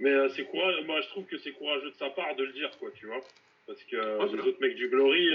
Mais 0.00 0.10
euh, 0.10 0.28
c'est 0.30 0.44
courageux, 0.44 0.84
moi 0.84 1.00
je 1.00 1.08
trouve 1.08 1.24
que 1.24 1.38
c'est 1.38 1.52
courageux 1.52 1.90
de 1.90 1.96
sa 1.96 2.10
part 2.10 2.34
de 2.36 2.44
le 2.44 2.52
dire, 2.52 2.70
quoi, 2.78 2.90
tu 2.94 3.06
vois. 3.06 3.20
Parce 3.66 3.82
que 3.84 3.96
les 3.96 4.40
autres 4.42 4.60
mecs 4.60 4.74
du 4.74 4.88
Glory, 4.88 5.30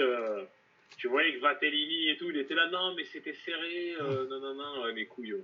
tu 0.97 1.07
voyais 1.07 1.33
que 1.35 1.41
Vatellini 1.41 2.09
et 2.09 2.17
tout, 2.17 2.29
il 2.29 2.37
était 2.37 2.55
là, 2.55 2.67
non, 2.69 2.93
mais 2.95 3.05
c'était 3.05 3.35
serré, 3.45 3.95
euh, 4.01 4.27
non, 4.27 4.39
non, 4.39 4.55
non, 4.55 4.83
ouais, 4.83 4.93
mes 4.93 5.05
couilles. 5.05 5.35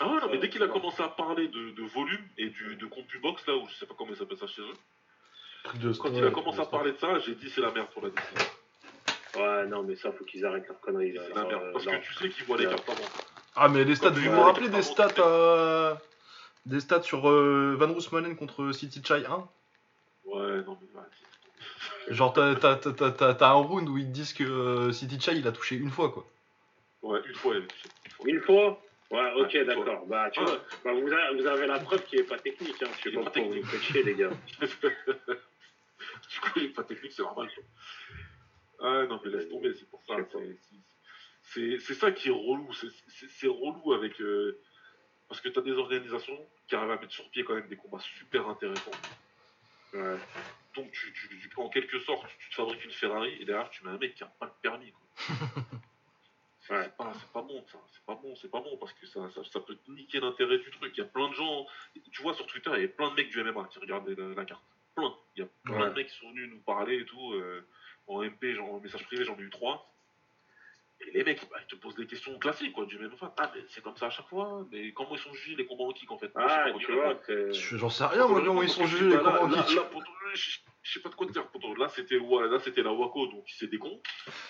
Ah 0.00 0.08
ouais, 0.08 0.20
non, 0.20 0.28
mais 0.30 0.38
dès 0.38 0.48
qu'il 0.48 0.62
a 0.62 0.68
commencé 0.68 1.02
à 1.02 1.08
parler 1.08 1.48
de, 1.48 1.70
de 1.70 1.82
volume 1.82 2.24
et 2.38 2.50
du, 2.50 2.76
de 2.76 2.86
CompuBox, 2.86 3.46
là, 3.46 3.56
où 3.56 3.66
je 3.68 3.74
sais 3.74 3.86
pas 3.86 3.94
comment 3.96 4.10
ils 4.10 4.16
s'appelle 4.16 4.38
ça 4.38 4.46
chez 4.46 4.62
eux, 4.62 4.74
quand 5.98 6.12
il 6.12 6.24
a 6.24 6.30
commencé 6.30 6.60
à 6.60 6.66
parler 6.66 6.92
de 6.92 6.98
ça, 6.98 7.18
j'ai 7.20 7.34
dit 7.34 7.50
c'est 7.50 7.60
la 7.60 7.70
merde 7.70 7.88
pour 7.88 8.02
la 8.02 8.10
décision. 8.10 8.50
Ouais, 9.36 9.66
non, 9.66 9.82
mais 9.82 9.96
ça, 9.96 10.12
faut 10.12 10.24
qu'ils 10.24 10.44
arrêtent 10.44 10.68
leur 10.68 10.80
connerie. 10.80 11.14
C'est 11.14 11.34
la 11.34 11.44
merde, 11.44 11.72
parce 11.72 11.84
que 11.84 12.02
tu 12.02 12.14
sais 12.14 12.28
qu'ils 12.28 12.44
voient 12.44 12.58
les 12.58 12.66
cartes 12.66 12.88
avant. 12.88 13.08
Ah, 13.56 13.68
mais 13.68 13.84
les 13.84 13.94
stats, 13.94 14.10
vous 14.10 14.30
me 14.30 14.38
rappelez 14.38 14.68
des 14.68 14.82
stats, 14.82 15.08
euh, 15.18 15.94
des 16.66 16.80
stats 16.80 17.02
sur 17.02 17.28
euh, 17.28 17.76
Van 17.78 17.92
Roosmalen 17.92 18.36
contre 18.36 18.72
City 18.72 19.00
Chai 19.04 19.24
1 19.26 19.48
Ouais, 20.24 20.62
non, 20.62 20.78
mais 20.80 20.88
Genre, 22.08 22.32
t'as 22.32 23.48
un 23.48 23.52
round 23.52 23.88
où 23.88 23.98
ils 23.98 24.06
te 24.06 24.10
disent 24.10 24.32
que 24.32 24.44
euh, 24.44 24.92
City 24.92 25.20
Chai 25.20 25.36
il 25.36 25.46
a 25.46 25.52
touché 25.52 25.76
une 25.76 25.90
fois, 25.90 26.10
quoi. 26.10 26.26
Ouais, 27.02 27.20
une 27.26 27.34
fois, 27.34 27.54
il 27.56 27.62
a 27.62 27.66
touché. 27.66 27.88
Une 28.26 28.40
fois 28.40 28.80
Ouais, 29.10 29.32
ok, 29.36 29.64
d'accord. 29.64 30.06
Bah, 30.06 30.30
tu 30.30 30.40
vois, 30.40 30.60
bah, 30.84 30.92
vous, 30.92 31.12
avez, 31.12 31.40
vous, 31.40 31.46
avez, 31.46 31.66
la 31.66 31.78
preuve 31.78 32.04
qui 32.04 32.16
est 32.16 32.24
pas 32.24 32.38
technique. 32.38 32.82
Hein. 32.82 32.88
Je 32.98 33.10
sais 33.10 33.14
pas 33.14 33.22
pourquoi 33.22 33.42
vous 33.42 33.78
chier, 33.78 34.02
les 34.02 34.14
gars. 34.14 34.30
du 34.60 34.70
coup, 36.40 36.50
il 36.56 36.64
est 36.64 36.68
pas 36.70 36.82
technique, 36.82 37.12
c'est 37.12 37.22
normal. 37.22 37.48
Quoi. 37.54 37.64
Ah 38.80 39.06
non, 39.06 39.20
mais 39.24 39.30
laisse 39.30 39.48
tomber, 39.48 39.72
c'est 39.74 39.88
pour 39.88 40.02
ça. 40.06 40.16
C'est 41.42 41.94
ça 41.94 42.10
qui 42.12 42.28
est 42.28 42.32
relou. 42.32 42.68
C'est 42.72 43.46
relou 43.46 43.92
avec. 43.92 44.20
Euh, 44.20 44.58
parce 45.28 45.40
que 45.40 45.48
t'as 45.48 45.60
des 45.60 45.72
organisations 45.72 46.38
qui 46.66 46.74
arrivent 46.74 46.90
à 46.90 46.98
mettre 46.98 47.12
sur 47.12 47.28
pied 47.30 47.44
quand 47.44 47.54
même 47.54 47.68
des 47.68 47.76
combats 47.76 48.00
super 48.00 48.48
intéressants. 48.48 48.90
Ouais. 49.92 50.16
Donc, 50.74 50.90
tu, 50.92 51.12
tu- 51.12 51.50
en 51.56 51.68
quelque 51.68 51.98
sorte, 52.00 52.26
tu 52.38 52.50
te 52.50 52.54
fabriques 52.56 52.84
une 52.84 52.90
Ferrari 52.90 53.36
et 53.40 53.44
derrière, 53.44 53.70
tu 53.70 53.84
mets 53.84 53.90
un 53.90 53.98
mec 53.98 54.14
qui 54.14 54.24
a 54.24 54.26
pas 54.26 54.46
le 54.46 54.52
permis. 54.62 54.92
Quoi. 54.92 55.02
C'est 56.66 56.72
Ouais. 56.72 56.84
c'est 56.84 56.96
pas, 56.96 57.12
c'est 57.20 57.30
pas 57.30 57.42
bon, 57.42 57.62
ça. 57.70 57.78
C'est 57.92 58.04
pas 58.06 58.14
bon, 58.14 58.34
c'est 58.36 58.50
pas 58.50 58.60
bon 58.60 58.76
parce 58.78 58.94
que 58.94 59.06
ça, 59.06 59.28
ça, 59.34 59.44
ça 59.44 59.60
peut 59.60 59.76
te 59.76 59.90
niquer 59.90 60.18
l'intérêt 60.18 60.56
du 60.58 60.70
truc. 60.70 60.96
Il 60.96 61.00
y 61.00 61.02
a 61.02 61.06
plein 61.06 61.28
de 61.28 61.34
gens. 61.34 61.66
Tu 62.10 62.22
vois, 62.22 62.32
sur 62.32 62.46
Twitter, 62.46 62.70
il 62.76 62.80
y 62.80 62.84
a 62.86 62.88
plein 62.88 63.10
de 63.10 63.14
mecs 63.16 63.28
du 63.28 63.42
MMA 63.44 63.68
qui 63.70 63.78
regardaient 63.80 64.14
la, 64.14 64.28
la 64.28 64.44
carte. 64.46 64.64
Plein. 64.94 65.14
Il 65.36 65.40
y 65.40 65.42
a 65.44 65.48
plein 65.64 65.82
Ouais. 65.82 65.90
de 65.90 65.94
mecs 65.94 66.08
qui 66.08 66.16
sont 66.16 66.30
venus 66.30 66.48
nous 66.50 66.60
parler 66.60 66.96
et 67.00 67.04
tout. 67.04 67.32
euh, 67.34 67.68
en 68.06 68.22
MP, 68.22 68.54
genre, 68.54 68.72
en 68.74 68.80
message 68.80 69.04
privé, 69.04 69.24
j'en 69.26 69.36
ai 69.38 69.42
eu 69.42 69.50
trois. 69.50 69.93
Et 71.00 71.10
les 71.10 71.24
mecs, 71.24 71.40
bah, 71.50 71.56
ils 71.60 71.66
te 71.66 71.74
posent 71.76 71.96
des 71.96 72.06
questions 72.06 72.38
classiques, 72.38 72.72
quoi, 72.72 72.86
du 72.86 72.98
même 72.98 73.10
fan. 73.16 73.30
Ah, 73.38 73.50
mais 73.54 73.62
c'est 73.68 73.82
comme 73.82 73.96
ça 73.96 74.06
à 74.06 74.10
chaque 74.10 74.28
fois. 74.28 74.64
Mais 74.70 74.92
comment 74.92 75.14
ils 75.14 75.18
sont 75.18 75.32
jugés 75.34 75.56
les 75.56 75.66
combats 75.66 75.84
en 75.84 75.92
kick 75.92 76.10
en 76.10 76.18
fait 76.18 76.30
Ah, 76.36 76.66
tu 76.78 76.92
vois, 76.92 77.18
c'est. 77.26 77.52
Je- 77.52 77.76
J'en 77.76 77.90
sais 77.90 78.04
rien, 78.06 78.26
moi, 78.28 78.40
comment 78.44 78.62
ils 78.62 78.68
sont 78.68 78.86
jugés, 78.86 79.06
les 79.06 79.16
Là, 79.16 79.18
combats 79.18 79.42
en 79.42 79.62
kick. 79.64 79.76
là, 79.76 79.82
pour- 79.82 80.02
je, 80.34 80.58
sais 80.92 81.00
pas 81.00 81.08
de 81.08 81.14
quoi 81.14 81.26
te 81.26 81.32
dire. 81.32 81.46
pour- 81.48 81.76
Là, 81.76 81.88
c'était 81.88 82.16
ouais, 82.18 82.48
là, 82.48 82.58
c'était 82.60 82.82
la 82.82 82.92
Waco, 82.92 83.26
donc 83.26 83.44
c'est 83.48 83.66
des 83.68 83.78
cons. 83.78 84.00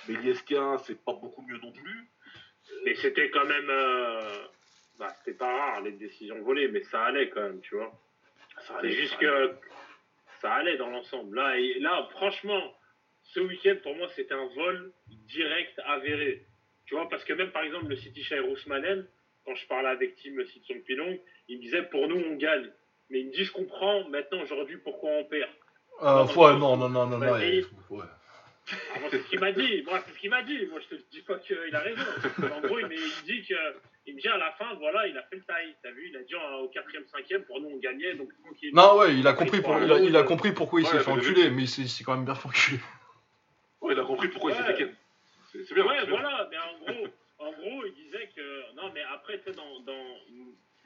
Mais 0.08 0.14
l'ISK, 0.16 0.54
c'est 0.84 1.02
pas 1.04 1.12
beaucoup 1.14 1.42
mieux 1.42 1.58
non 1.58 1.72
plus. 1.72 2.10
Mais 2.84 2.94
c'était 2.94 3.30
quand 3.30 3.44
même. 3.46 3.68
euh, 3.70 4.20
Bah, 4.98 5.12
c'était 5.18 5.36
pas 5.36 5.46
rare 5.52 5.80
les 5.80 5.90
décisions 5.92 6.40
volées, 6.42 6.68
mais 6.68 6.82
ça 6.84 7.02
allait 7.06 7.28
quand 7.30 7.40
même, 7.42 7.60
tu 7.62 7.74
vois. 7.74 7.90
Ça 8.60 8.62
C'est 8.74 8.74
allait, 8.74 8.92
juste 8.92 9.18
ça 9.20 9.26
allait. 9.26 9.48
que 9.48 9.56
ça 10.40 10.52
allait 10.54 10.76
dans 10.76 10.88
l'ensemble. 10.90 11.34
Là, 11.36 11.58
et 11.58 11.80
là, 11.80 12.06
franchement, 12.12 12.72
ce 13.34 13.40
week-end, 13.40 13.76
pour 13.82 13.94
moi, 13.96 14.08
c'était 14.14 14.34
un 14.34 14.46
vol 14.54 14.92
direct 15.28 15.78
avéré. 15.86 16.44
Tu 16.86 16.94
vois, 16.94 17.08
parce 17.08 17.24
que 17.24 17.32
même 17.32 17.50
par 17.50 17.62
exemple, 17.64 17.86
le 17.88 17.96
City 17.96 18.22
Shire 18.22 18.48
Ousmanen, 18.48 19.06
quand 19.44 19.54
je 19.54 19.66
parlais 19.66 19.88
avec 19.88 20.16
Tim 20.22 20.36
Sitsong 20.46 20.82
Pilong, 20.84 21.18
il 21.48 21.58
me 21.58 21.62
disait 21.62 21.82
pour 21.84 22.08
nous, 22.08 22.16
on 22.16 22.36
gagne. 22.36 22.70
Mais 23.10 23.20
il 23.20 23.26
me 23.26 23.32
dit, 23.32 23.44
je 23.44 23.52
comprends 23.52 24.08
maintenant 24.08 24.40
aujourd'hui 24.42 24.78
pourquoi 24.78 25.10
on 25.10 25.24
perd? 25.24 25.50
Ah, 26.00 26.24
ouais, 26.24 26.58
non, 26.58 26.76
non, 26.76 26.88
non, 26.88 27.06
non, 27.06 27.18
non. 27.18 27.32
Ouais. 27.32 27.62
Ah, 28.70 28.98
c'est 29.10 29.18
ce 29.22 29.28
qu'il 29.28 29.40
m'a 29.40 29.52
dit. 29.52 29.82
Moi, 29.82 30.02
c'est 30.06 30.12
ce 30.14 30.18
qu'il 30.18 30.30
m'a 30.30 30.42
dit. 30.42 30.66
Moi, 30.66 30.80
je 30.80 30.96
te 30.96 31.02
dis 31.10 31.20
pas 31.22 31.38
qu'il 31.38 31.74
a 31.74 31.80
raison. 31.80 32.02
En 32.56 32.60
gros, 32.62 32.78
il, 32.78 32.86
me- 32.86 33.26
dit 33.26 33.42
que, 33.46 33.54
il 34.06 34.14
me 34.16 34.20
dit 34.20 34.28
à 34.28 34.38
la 34.38 34.52
fin, 34.52 34.72
voilà, 34.78 35.06
il 35.06 35.16
a 35.18 35.22
fait 35.24 35.36
le 35.36 35.42
taille. 35.42 35.74
T'as 35.82 35.90
vu, 35.90 36.08
il 36.08 36.16
a 36.16 36.22
dit 36.22 36.34
euh, 36.34 36.62
au 36.62 36.68
quatrième, 36.68 37.04
cinquième, 37.08 37.42
pour 37.44 37.60
nous, 37.60 37.68
on 37.68 37.76
gagnait, 37.76 38.14
donc 38.14 38.30
tranquille. 38.42 38.70
Non, 38.74 38.96
ouais, 38.98 39.14
il 39.16 39.26
a 39.26 39.34
compris, 39.34 39.60
pour- 39.60 39.78
il 39.82 39.92
a, 39.92 39.98
il 39.98 40.16
a 40.16 40.22
compris 40.22 40.52
pourquoi 40.52 40.80
il 40.80 40.84
Ouais, 40.86 40.92
s'est 40.92 41.00
fait 41.00 41.10
enculer, 41.10 41.50
mais 41.50 41.62
il 41.64 41.68
s'est 41.68 42.04
quand 42.04 42.16
même 42.16 42.24
bien 42.24 42.34
fait 42.34 42.48
enculer. 42.48 42.78
Ouais, 43.84 43.94
il 43.94 44.00
a 44.00 44.04
compris 44.04 44.28
pourquoi 44.28 44.50
il 44.50 44.54
Ouais. 44.56 44.66
s'était 44.66 44.78
ken. 44.78 44.94
C'est 45.52 45.74
bien. 45.74 45.86
Ouais, 45.86 46.04
voilà, 46.08 46.48
mais 46.50 46.58
en 46.58 46.78
gros, 46.78 47.06
en 47.38 47.52
gros, 47.52 47.84
il 47.86 47.94
disait 47.94 48.30
que. 48.34 48.74
Non, 48.74 48.90
mais 48.94 49.02
après, 49.02 49.38
tu 49.38 49.44
sais, 49.44 49.52
dans. 49.52 49.80
dans... 49.80 50.16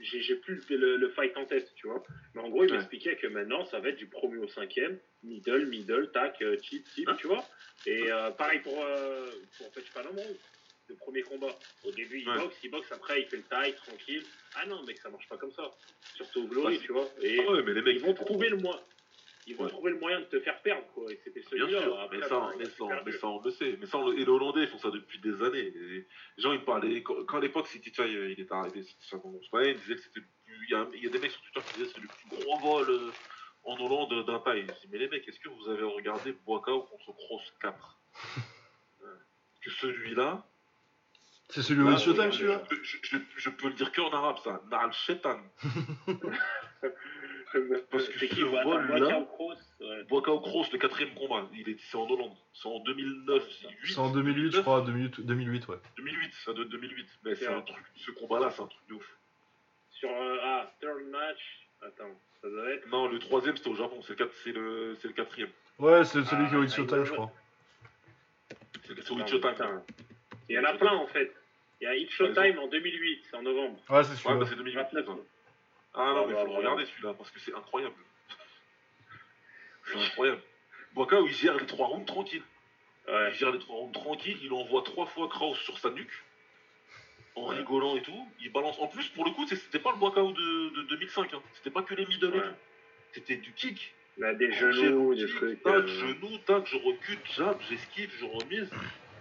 J'ai 0.01 0.37
plus 0.37 0.63
le, 0.71 0.97
le 0.97 1.09
fight 1.11 1.37
en 1.37 1.45
tête, 1.45 1.73
tu 1.75 1.89
vois. 1.89 2.05
Mais 2.35 2.41
en 2.41 2.49
gros, 2.51 2.63
il 2.65 2.71
Ouais. 2.71 2.77
m'expliquait 2.77 3.17
que 3.17 3.27
maintenant, 3.27 3.65
ça 3.67 3.81
va 3.81 3.89
être 3.89 3.97
du 3.97 4.07
premier 4.07 4.37
au 4.39 4.47
cinquième, 4.47 4.97
middle, 5.25 5.67
middle, 5.67 6.11
tac, 6.13 6.41
euh, 6.43 6.57
chip, 6.63 6.87
chip, 6.95 7.09
Hein 7.09 7.17
tu 7.19 7.27
vois. 7.27 7.45
Et 7.87 8.11
euh, 8.13 8.31
pareil 8.31 8.61
pour, 8.61 8.81
euh, 8.85 9.29
pour 9.57 9.73
Fetch 9.75 9.91
Palombo, 9.93 10.23
le 10.89 10.95
premier 10.95 11.23
combat. 11.23 11.49
Au 11.85 11.91
début, 11.91 12.21
il 12.21 12.29
Ouais. 12.29 12.39
boxe, 12.39 12.57
il 12.63 12.71
boxe, 12.71 12.93
après, 12.93 13.23
il 13.23 13.27
fait 13.27 13.39
le 13.39 13.43
taille, 13.45 13.75
tranquille. 13.75 14.23
Ah 14.55 14.67
non, 14.67 14.85
mec, 14.85 14.99
ça 14.99 15.09
marche 15.11 15.29
pas 15.29 15.37
comme 15.37 15.53
ça. 15.53 15.69
Surtout 16.15 16.43
au 16.45 16.47
Glory, 16.47 16.77
Bah, 16.79 16.83
tu 16.87 16.93
vois. 16.93 17.09
Et 17.21 17.39
Ah 17.41 17.51
ouais, 17.51 17.63
mais 17.65 17.73
les 17.75 17.83
mecs. 17.83 17.97
ils 17.97 18.03
vont 18.03 18.15
trouver 18.15 18.51
le 18.51 18.57
moyen. 18.59 18.81
Ils 19.49 19.57
vont 19.57 19.65
Ouais. 19.65 19.71
trouver 19.71 19.91
le 19.93 19.99
moyen 19.99 20.21
de 20.21 20.27
te 20.27 20.39
faire 20.41 20.61
perdre, 20.63 20.87
quoi. 20.95 21.11
Et 21.11 21.19
c'était 21.25 21.41
Bien 21.41 21.49
celui-là. 21.51 21.83
sûr, 21.83 21.99
Après, 22.01 22.19
mais 22.19 22.29
ça, 22.29 22.51
mais, 22.59 22.65
ça, 22.67 22.85
mais 23.07 23.13
ça, 23.13 23.27
on 23.29 23.41
le 23.43 23.51
sait. 23.51 23.77
Mais 23.81 23.87
ça, 23.87 23.97
on 23.99 24.09
le- 24.11 24.15
et 24.17 24.25
les 24.25 24.29
Hollandais 24.29 24.67
font 24.67 24.79
ça 24.79 24.91
depuis 24.91 25.19
des 25.21 25.43
années. 25.43 25.71
Les 25.71 26.07
gens, 26.37 26.53
ils 26.53 26.63
parlaient. 26.65 27.03
Quand, 27.03 27.25
quand 27.25 27.39
à 27.39 27.41
l'époque, 27.41 27.67
City 27.69 27.91
Chai, 27.95 28.03
euh, 28.15 28.31
il 28.31 28.39
était 28.41 28.53
arrêté, 28.53 28.83
City 28.83 28.99
ils 29.11 29.75
disaient 29.77 29.95
que 29.97 30.01
c'était 30.03 30.21
le 30.21 30.27
plus. 30.45 30.67
Il 30.69 30.71
y, 30.71 30.75
a, 30.75 30.87
il 30.95 31.03
y 31.03 31.07
a 31.07 31.11
des 31.11 31.19
mecs 31.19 31.31
sur 31.31 31.41
Twitter 31.43 31.61
qui 31.67 31.73
disaient 31.75 31.85
que 31.87 31.89
c'était 31.95 32.01
le 32.03 32.09
plus 32.37 32.45
gros 32.45 32.59
vol 32.59 32.91
euh, 32.91 33.11
en 33.65 33.75
Hollande 33.81 34.27
d'un 34.27 34.39
taille. 34.41 34.67
Je 34.69 34.73
dis, 34.87 34.89
mais 34.93 34.99
les 34.99 35.09
mecs, 35.09 35.27
est-ce 35.27 35.41
que 35.41 35.49
vous 35.49 35.69
avez 35.71 35.83
regardé 35.83 36.33
Boakao 36.45 36.83
contre 36.83 37.13
Cross 37.17 37.53
4 37.63 37.99
Euh, 39.03 39.07
Que 39.63 39.71
celui-là. 39.71 40.45
C'est 41.51 41.63
celui 41.63 41.81
où 41.83 41.87
là, 41.87 41.93
il 41.93 41.99
se 41.99 42.05
celui-là 42.13 42.31
je, 42.71 42.75
je- 42.83 42.99
je- 43.03 43.19
je 43.39 43.49
peux 43.49 43.69
le 43.69 43.75
dire 43.75 43.91
qu'en 43.93 44.11
arabe, 44.11 44.37
ça. 44.45 44.63
Naal 44.71 44.93
Shetan. 44.93 45.41
Parce 47.91 48.09
que 48.09 48.25
qui 48.27 48.43
ouais. 48.45 50.05
Boakao 50.09 50.41
Cross, 50.41 50.73
le 50.73 50.79
quatrième 50.79 51.15
combat, 51.15 51.49
il 51.55 51.69
est, 51.69 51.79
c'est 51.81 51.97
en 51.97 52.09
Hollande. 52.09 52.35
C'est 52.53 52.69
en 52.69 52.81
2009. 52.81 53.43
C'est 53.85 53.99
en 53.99 54.11
2008, 54.11 54.53
je 54.53 54.61
crois, 54.61 54.81
2008, 54.83 55.21
2008 55.21 55.69
ouais. 55.69 55.77
2008, 55.97 56.33
ça 56.45 56.53
doit 56.53 56.65
être 56.65 56.71
2008. 56.71 57.07
Mais 57.25 57.35
c'est 57.35 57.49
Ouais. 57.49 57.55
un 57.55 57.61
truc, 57.63 57.85
ce 57.97 58.11
combat-là, 58.13 58.51
c'est 58.51 58.63
un 58.63 58.67
truc 58.67 58.87
de 58.89 58.95
ouf. 58.95 59.17
Sur 59.93 60.11
euh, 60.11 60.37
ah, 60.43 60.73
third 60.81 61.07
match. 61.11 61.41
Attends, 61.83 62.21
ça 62.43 62.49
doit 62.49 62.71
être. 62.71 62.87
Non, 62.89 63.09
le 63.09 63.19
troisième, 63.19 63.57
c'était 63.57 63.71
au 63.71 63.75
Japon, 63.77 64.01
c'est 64.03 64.11
le, 64.11 64.17
quatre- 64.17 64.35
c'est 64.45 64.53
le, 64.53 64.97
c'est 65.01 65.09
le 65.09 65.15
quatrième. 65.15 65.51
Ouais, 65.79 66.05
c'est 66.05 66.23
celui 66.25 66.45
Ah, 66.45 66.49
qui 66.49 66.55
est 66.55 66.59
au 66.59 66.65
il 66.65 67.05
je 67.05 67.13
crois. 67.13 67.31
C'est 68.85 69.11
au 69.11 69.15
Non, 69.17 69.25
Ichio 69.25 69.39
Time. 69.39 69.51
putain. 69.53 69.83
Il 70.49 70.55
y 70.57 70.59
en 70.59 70.65
a 70.65 70.75
plein 70.75 70.95
en 70.95 71.07
fait. 71.07 71.33
Il 71.81 71.85
y 71.85 71.87
a 71.87 71.95
It 71.95 72.11
Showtime 72.11 72.59
en 72.59 72.67
2008, 72.67 73.25
c'est 73.31 73.37
en 73.37 73.43
novembre. 73.43 73.79
Ouais, 73.89 74.03
c'est 74.03 74.11
Ouais, 74.11 74.17
celui-là. 74.17 74.41
bah 74.41 74.47
c'est 74.49 74.57
2008. 74.57 74.77
29. 74.77 75.05
putain. 75.05 75.19
Ah 76.01 76.13
non, 76.15 76.23
Ah, 76.23 76.27
mais 76.29 76.35
bah, 76.35 76.41
faut 76.41 76.47
voilà. 76.47 76.59
regarder 76.71 76.87
celui-là, 76.87 77.15
parce 77.15 77.31
que 77.31 77.41
c'est 77.41 77.55
incroyable. 77.55 77.95
C'est 79.87 79.99
incroyable. 79.99 80.41
Où 80.97 81.07
il 81.27 81.33
gère 81.33 81.57
les 81.57 81.67
trois 81.67 81.87
rounds 81.89 82.07
tranquille. 82.07 82.43
Ouais. 83.09 83.31
Il 83.31 83.35
gère 83.35 83.51
les 83.53 83.59
trois 83.59 83.77
rounds 83.77 83.93
tranquille, 83.93 84.39
il 84.43 84.53
envoie 84.53 84.83
trois 84.83 85.07
fois 85.07 85.29
Kraus 85.29 85.59
sur 85.61 85.79
sa 85.79 85.91
nuque. 85.91 86.25
En 87.35 87.47
rigolant 87.47 87.97
et 87.97 88.03
tout. 88.03 88.29
Il 88.41 88.51
balance. 88.51 88.79
En 88.81 88.89
plus, 88.89 89.09
pour 89.11 89.25
le 89.25 89.31
coup, 89.31 89.47
c'était 89.47 89.79
pas 89.79 89.93
le 89.93 89.99
Boakao 89.99 90.33
de, 90.33 90.71
de 90.77 90.83
2005. 90.83 91.35
Hein. 91.35 91.43
C'était 91.55 91.71
pas 91.71 91.83
que 91.83 91.95
les 91.95 92.07
middle 92.07 92.27
et 92.35 92.39
Ouais. 92.39 92.41
tout. 92.49 92.55
C'était 93.13 93.37
du 93.37 93.53
kick. 93.53 93.95
Il 94.19 94.37
des 94.37 94.51
genoux, 94.53 95.15
des 95.15 95.29
trucs. 95.29 95.63
Tac, 95.63 95.75
euh, 95.75 95.87
genou, 95.87 96.39
tac, 96.39 96.67
je 96.67 96.77
recule, 96.77 97.19
jab, 97.37 97.57
j'esquive, 97.69 98.13
je 98.19 98.25
remise. 98.25 98.69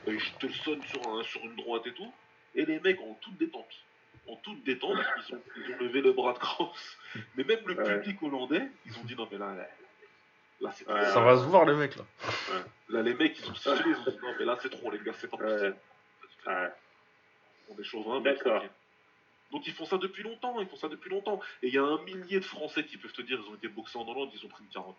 Et 0.07 0.17
je 0.17 0.34
te 0.39 0.47
le 0.47 0.53
sonne 0.53 0.82
sur, 0.84 1.07
un- 1.07 1.23
sur 1.23 1.41
une 1.45 1.55
droite 1.55 1.86
et 1.86 1.93
tout. 1.93 2.11
Et 2.55 2.65
les 2.65 2.80
mecs 2.80 2.99
en 3.01 3.13
toute 3.21 3.38
détente. 3.38 3.69
En 4.28 4.36
toute 4.38 4.63
détente, 4.63 4.97
ils 5.30 5.36
ont, 5.36 5.41
ils 5.57 5.73
ont 5.73 5.78
levé 5.80 6.01
le 6.01 6.11
bras 6.13 6.34
de 6.34 6.39
crosse. 6.39 6.97
Mais 7.36 7.43
même 7.43 7.59
le 7.65 7.75
Ouais. 7.75 7.99
public 7.99 8.21
hollandais, 8.23 8.67
ils 8.86 8.97
ont 8.97 9.03
dit 9.05 9.15
non 9.15 9.28
mais 9.32 9.38
là, 9.38 9.53
là, 9.55 9.67
là, 10.61 10.71
c'est 10.73 10.84
trop. 10.86 10.93
Ouais, 10.95 11.05
Ça 11.05 11.21
va 11.21 11.38
se 11.38 11.43
voir, 11.45 11.65
les 11.65 11.75
mecs, 11.75 11.95
là. 11.95 12.03
Là 12.89 13.01
les 13.01 13.13
mecs 13.13 13.38
ils 13.39 13.49
ont 13.49 13.55
sifflé, 13.55 13.91
ils 13.91 13.95
ont 13.95 14.11
dit 14.11 14.17
non 14.21 14.34
mais 14.39 14.45
là 14.45 14.57
c'est 14.61 14.69
trop 14.69 14.91
les 14.91 14.99
gars, 14.99 15.13
c'est 15.13 15.30
pas 15.30 15.38
possible. 15.38 15.75
ouais. 16.47 16.69
On 17.69 17.78
est 17.80 17.84
chauvin. 17.84 18.19
mais 18.21 18.33
D'accord. 18.33 18.63
Donc 19.51 19.66
ils 19.66 19.74
font 19.74 19.86
ça 19.86 19.97
depuis 19.97 20.24
longtemps, 20.24 20.59
ils 20.59 20.67
font 20.67 20.75
ça 20.75 20.89
depuis 20.89 21.09
longtemps. 21.09 21.39
Et 21.63 21.67
il 21.67 21.74
y 21.74 21.78
a 21.78 21.83
un 21.83 22.01
millier 22.04 22.39
de 22.39 22.45
Français 22.45 22.83
qui 22.86 22.97
peuvent 22.97 23.13
te 23.13 23.21
dire 23.21 23.39
ils 23.45 23.49
ont 23.51 23.55
été 23.55 23.70
boxés 23.70 23.97
en 23.97 24.08
Hollande, 24.08 24.29
ils 24.33 24.45
ont 24.45 24.49
pris 24.49 24.63
une 24.63 24.70
carotte. 24.70 24.97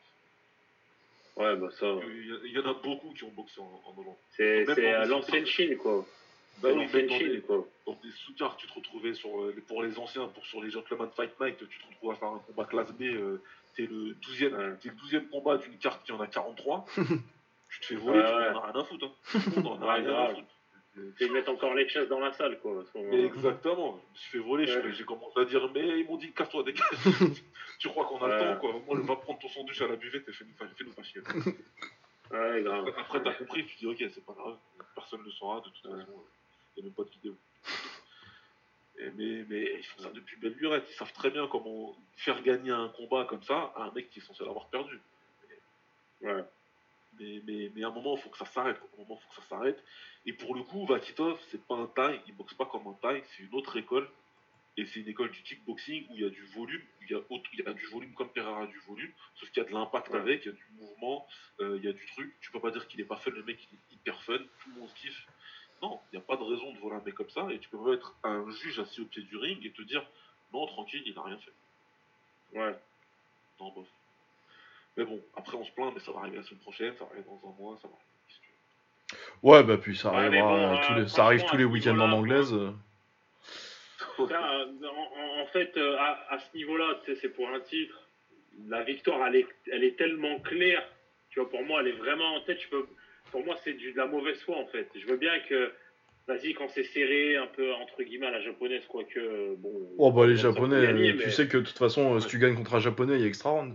Ouais, 1.37 1.55
bah 1.57 1.69
ça. 1.71 1.87
Il 2.07 2.51
y, 2.51 2.59
en 2.59 2.69
a 2.69 2.75
beaucoup 2.75 3.13
qui 3.13 3.25
ont 3.25 3.31
boxé 3.31 3.61
en, 3.61 3.65
en 3.87 3.95
Hollande. 4.01 4.17
C'est 4.31 4.65
l'ancienne 5.07 5.47
Chine, 5.47 5.77
quoi. 5.77 6.05
Bah 6.63 6.73
dans 6.73 6.79
des, 6.85 7.41
quoi. 7.47 7.65
dans 7.87 7.99
des 8.03 8.11
sous-cards, 8.11 8.57
tu 8.57 8.67
te 8.67 8.75
retrouvais 8.75 9.15
sur, 9.15 9.41
euh, 9.43 9.55
pour 9.69 9.83
les 9.83 9.99
anciens, 9.99 10.27
pour, 10.29 10.45
sur 10.47 10.63
les 10.63 10.71
Gentleman 10.71 11.09
Fight 11.15 11.39
Night, 11.41 11.57
tu 11.59 11.79
te 11.79 11.87
retrouves 11.87 12.13
à 12.13 12.15
faire 12.17 12.29
un 12.29 12.39
combat 12.41 12.65
classe 12.65 12.93
B, 12.93 13.03
euh, 13.03 13.41
t'es 13.77 13.87
le 13.87 14.15
12e, 14.15 14.55
Ouais. 14.55 14.77
t'es 14.81 14.89
le 14.89 14.95
12e 14.97 15.29
combat 15.29 15.57
d'une 15.59 15.79
carte 15.79 16.05
qui 16.05 16.13
en 16.13 16.21
a 16.21 16.27
43, 16.27 16.85
tu 16.97 17.81
te 17.81 17.87
fais 17.87 17.95
voler, 17.97 18.19
Ouais, 18.21 18.27
tu 18.27 18.33
ouais. 18.35 18.49
en 18.51 18.59
as 18.59 18.73
rien 18.73 18.81
à 18.81 18.85
foutre. 18.85 19.07
Hein. 19.35 19.39
Monde 19.63 19.67
en 19.83 19.89
a 19.89 19.95
rien 19.95 20.15
à 20.15 20.35
foutre. 20.35 20.49
Et 21.21 21.27
ils 21.27 21.33
mettent 21.33 21.49
encore 21.49 21.75
les 21.75 21.89
chaises 21.89 22.09
dans 22.09 22.19
la 22.19 22.33
salle, 22.33 22.59
quoi. 22.59 22.83
Exactement, 23.13 24.01
je 24.05 24.11
me 24.11 24.17
suis 24.17 24.31
fait 24.33 24.39
voler, 24.39 24.65
Ouais. 24.65 24.83
fais- 24.83 24.93
j'ai 24.95 25.05
commencé 25.05 25.39
à 25.39 25.45
dire, 25.45 25.71
mais 25.73 26.01
ils 26.01 26.07
m'ont 26.07 26.17
dit, 26.17 26.33
casse-toi, 26.33 26.65
dégage. 26.65 26.89
tu 27.79 27.89
crois 27.89 28.05
qu'on 28.07 28.19
a 28.25 28.29
le 28.29 28.39
temps, 28.55 28.61
quoi. 28.61 28.73
Moi, 28.85 28.99
va 29.03 29.15
prendre 29.17 29.39
ton 29.39 29.49
sandwich 29.49 29.81
à 29.81 29.87
la 29.87 29.95
buvette 29.95 30.29
et 30.29 30.33
fais-nous 30.33 30.55
fa- 30.59 30.67
fais-nous 30.77 30.93
pas 30.93 31.03
chier. 31.05 31.21
Ouais, 32.33 32.63
grave. 32.63 32.93
Après, 32.99 33.23
t'as 33.23 33.33
compris, 33.35 33.65
tu 33.65 33.77
dis, 33.77 33.87
ok, 33.87 33.97
c'est 34.13 34.25
pas 34.27 34.33
grave, 34.35 34.57
personne 34.95 35.21
ne 35.21 35.27
le 35.27 35.31
saura, 35.31 35.61
de 35.61 35.69
toute 35.71 35.83
façon, 35.99 36.13
il 36.79 36.85
n'y 36.85 36.89
a 36.89 36.91
même 36.91 36.95
pas 36.95 37.05
de 37.05 37.11
vidéo. 37.11 37.37
Et 39.01 39.11
mais, 39.11 39.45
mais 39.49 39.75
ils 39.79 39.85
font 39.85 40.03
ça 40.03 40.11
depuis 40.11 40.37
belle 40.37 40.55
lurette, 40.55 40.85
ils 40.91 40.95
savent 40.95 41.13
très 41.13 41.31
bien 41.31 41.47
comment 41.47 41.97
faire 42.17 42.43
gagner 42.43 42.71
un 42.73 42.89
combat 42.89 43.25
comme 43.27 43.43
ça 43.43 43.73
à 43.77 43.85
un 43.85 43.93
mec 43.93 44.11
qui 44.11 44.19
est 44.19 44.23
censé 44.23 44.45
l'avoir 44.45 44.69
perdu. 44.71 45.01
Ouais. 46.23 46.45
Mais, 47.21 47.41
mais, 47.47 47.71
mais 47.75 47.85
à 47.85 47.89
un 47.89 47.91
moment, 47.93 48.17
il 48.17 48.21
faut 48.23 48.29
que 48.31 48.39
ça 48.39 48.47
s'arrête. 48.47 48.77
À 48.77 48.97
un 48.97 49.03
moment, 49.03 49.17
faut 49.17 49.29
que 49.31 49.37
ça 49.43 49.49
s'arrête. 49.49 49.83
Et 50.27 50.33
pour 50.33 50.55
le 50.55 50.63
coup, 50.63 50.85
Vakitov, 50.87 51.41
c'est 51.51 51.63
pas 51.67 51.77
un 51.77 51.87
taille, 51.87 52.21
il 52.27 52.35
boxe 52.37 52.55
pas 52.55 52.67
comme 52.67 52.87
un 52.89 52.95
taille, 52.95 53.23
c'est 53.37 53.43
une 53.45 53.55
autre 53.55 53.77
école. 53.77 54.09
Et 54.77 54.87
c'est 54.87 55.01
une 55.01 55.09
école 55.09 55.31
du 55.33 55.43
kickboxing 55.43 56.07
où 56.11 56.15
il 56.15 56.21
y 56.21 56.25
a 56.25 56.31
du 56.31 56.45
volume, 56.47 56.83
il 57.03 57.11
y 57.11 57.15
a, 57.15 57.19
autre- 57.31 57.51
il 57.53 57.61
y 57.61 57.67
a 57.67 57.73
du 57.73 57.85
volume 57.87 58.15
comme 58.15 58.29
Pereira 58.29 58.63
a 58.63 58.67
du 58.67 58.79
volume, 58.81 59.11
sauf 59.35 59.51
qu'il 59.51 59.61
y 59.61 59.67
a 59.67 59.69
de 59.69 59.75
l'impact 59.75 60.09
Ouais. 60.11 60.19
avec, 60.21 60.45
il 60.45 60.49
y 60.49 60.51
a 60.51 60.55
du 60.55 60.67
mouvement, 60.79 61.27
euh, 61.61 61.77
il 61.79 61.85
y 61.85 61.89
a 61.89 61.93
du 61.93 62.07
truc. 62.07 62.33
Tu 62.41 62.53
peux 62.53 62.61
pas 62.61 62.71
dire 62.71 62.87
qu'il 62.87 63.01
est 63.01 63.05
pas 63.05 63.17
fun, 63.17 63.33
le 63.33 63.43
mec 63.43 63.59
il 63.73 63.77
est 63.77 63.95
hyper 63.95 64.23
fun, 64.23 64.39
tout 64.39 64.71
le 64.71 64.81
monde 64.81 64.91
kiffe. 64.95 65.27
Non, 65.83 66.01
il 66.13 66.17
n'y 66.17 66.23
a 66.23 66.27
pas 66.27 66.37
de 66.37 66.43
raison 66.43 66.73
de 66.73 66.79
voler 66.79 66.97
un 66.97 67.03
mec 67.05 67.15
comme 67.15 67.31
ça, 67.31 67.47
et 67.51 67.59
tu 67.59 67.69
peux 67.69 67.79
pas 67.79 67.93
être 67.95 68.15
un 68.25 68.45
juge 68.51 68.79
assis 68.81 69.01
au 69.01 69.05
pied 69.05 69.23
du 69.23 69.37
ring 69.37 69.65
et 69.65 69.71
te 69.71 69.83
dire 69.83 70.05
non, 70.53 70.67
tranquille, 70.67 71.03
il 71.07 71.15
n'a 71.15 71.23
rien 71.23 71.39
fait. 71.39 72.59
Ouais. 72.59 72.75
Non, 73.61 73.71
bof. 73.73 73.87
Mais 74.97 75.05
bon, 75.05 75.21
après 75.37 75.57
on 75.57 75.65
se 75.65 75.71
plaint, 75.73 75.93
mais 75.95 76.01
ça 76.01 76.11
va 76.13 76.21
arriver 76.21 76.39
la 76.39 76.43
semaine 76.43 76.61
prochaine, 76.61 76.93
ça 76.99 77.05
va 77.05 77.11
arriver 77.11 77.27
dans 77.29 77.49
un 77.49 77.53
mois, 77.53 77.79
ça 77.81 77.87
va 77.89 77.95
arriver. 77.95 78.05
Ouais, 79.43 79.63
bah, 79.63 79.79
puis 79.79 79.97
ça 79.97 80.11
arrivera. 80.11 80.49
bon, 80.49 80.57
euh, 80.59 80.77
tous 80.87 80.93
euh, 80.93 80.99
les... 81.03 81.09
Ça 81.09 81.25
arrive 81.25 81.45
tous 81.45 81.57
les 81.57 81.65
week-ends 81.65 81.99
en 81.99 82.11
anglaise. 82.13 82.53
euh. 82.53 82.73
Ça, 84.29 84.67
en, 84.67 85.41
en 85.43 85.47
fait, 85.47 85.77
à, 85.77 86.27
à 86.35 86.39
ce 86.41 86.57
niveau-là, 86.57 87.01
tu 87.05 87.15
sais, 87.15 87.21
c'est 87.21 87.29
pour 87.29 87.49
un 87.49 87.61
titre. 87.61 87.95
La 88.67 88.83
victoire, 88.83 89.25
elle 89.29 89.37
est, 89.37 89.47
elle 89.71 89.85
est 89.85 89.97
tellement 89.97 90.41
claire 90.41 90.85
Tu 91.31 91.39
vois, 91.39 91.49
pour 91.49 91.63
moi, 91.63 91.81
elle 91.81 91.89
est 91.89 91.93
vraiment 91.93 92.35
en 92.35 92.41
tête. 92.41 92.61
Je 92.61 92.69
peux, 92.69 92.85
pour 93.31 93.45
moi, 93.45 93.57
c'est 93.65 93.73
de 93.75 93.97
la 93.97 94.07
mauvaise 94.07 94.41
foi, 94.43 94.57
en 94.57 94.67
fait. 94.67 94.89
Je 94.95 95.07
veux 95.07 95.17
bien 95.17 95.39
que, 95.49 95.73
vas-y, 96.27 96.55
quand 96.55 96.69
c'est 96.69 96.85
serré, 96.85 97.37
un 97.37 97.47
peu, 97.47 97.73
entre 97.75 98.03
guillemets, 98.03 98.27
à 98.27 98.31
la 98.33 98.41
japonaise, 98.41 98.85
quoique, 98.87 99.55
bon. 99.57 99.91
Oh 99.99 100.11
bah 100.13 100.27
les 100.27 100.37
japonais, 100.37 100.83
gagner, 100.83 101.11
euh, 101.11 101.13
tu 101.13 101.27
mais- 101.27 101.31
sais 101.31 101.49
que 101.49 101.59
de 101.59 101.63
toute 101.63 101.79
façon, 101.79 102.17
euh, 102.17 102.21
si 102.21 102.29
tu 102.29 102.39
gagnes 102.39 102.55
contre 102.55 102.75
un 102.75 102.81
japonais, 102.81 103.15
il 103.17 103.21
y 103.21 103.25
a 103.25 103.29
extra 103.29 103.51
round. 103.51 103.75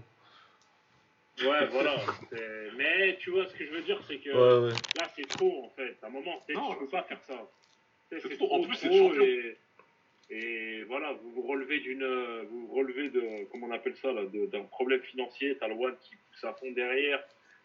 Ouais, 1.43 1.65
voilà. 1.71 1.95
Mais 2.77 3.17
tu 3.19 3.31
vois, 3.31 3.45
ce 3.47 3.55
que 3.55 3.65
je 3.65 3.71
veux 3.71 3.81
dire, 3.81 3.99
c'est 4.07 4.17
que 4.17 4.30
Ouais, 4.30 4.67
ouais. 4.67 4.73
là, 4.99 5.07
c'est 5.15 5.27
trop, 5.27 5.65
en 5.65 5.69
fait. 5.69 5.97
À 6.03 6.07
un 6.07 6.09
moment, 6.09 6.43
tu 6.47 6.53
tu 6.53 6.80
peux 6.80 6.88
pas 6.88 7.03
faire 7.03 7.21
ça. 7.23 7.49
C'est 8.11 8.38
trop. 8.38 8.53
En 8.53 8.61
plus, 8.61 8.75
c'est 8.75 8.88
et, 8.93 9.57
et 10.30 10.84
voilà, 10.84 11.13
vous 11.13 11.31
vous 11.31 11.41
relevez 11.47 11.80
d'une, 11.80 12.05
vous 12.49 12.67
vous 12.67 12.73
relevez 12.75 13.09
de, 13.09 13.45
comment 13.51 13.67
on 13.67 13.71
appelle 13.71 13.95
ça, 13.95 14.11
là, 14.11 14.21
d'un 14.31 14.63
problème 14.63 15.01
financier. 15.01 15.57
T'as 15.59 15.67
le 15.67 15.73
one 15.75 15.95
qui 16.01 16.15
pousse 16.15 16.43
à 16.43 16.53
fond 16.53 16.71
derrière. 16.71 17.23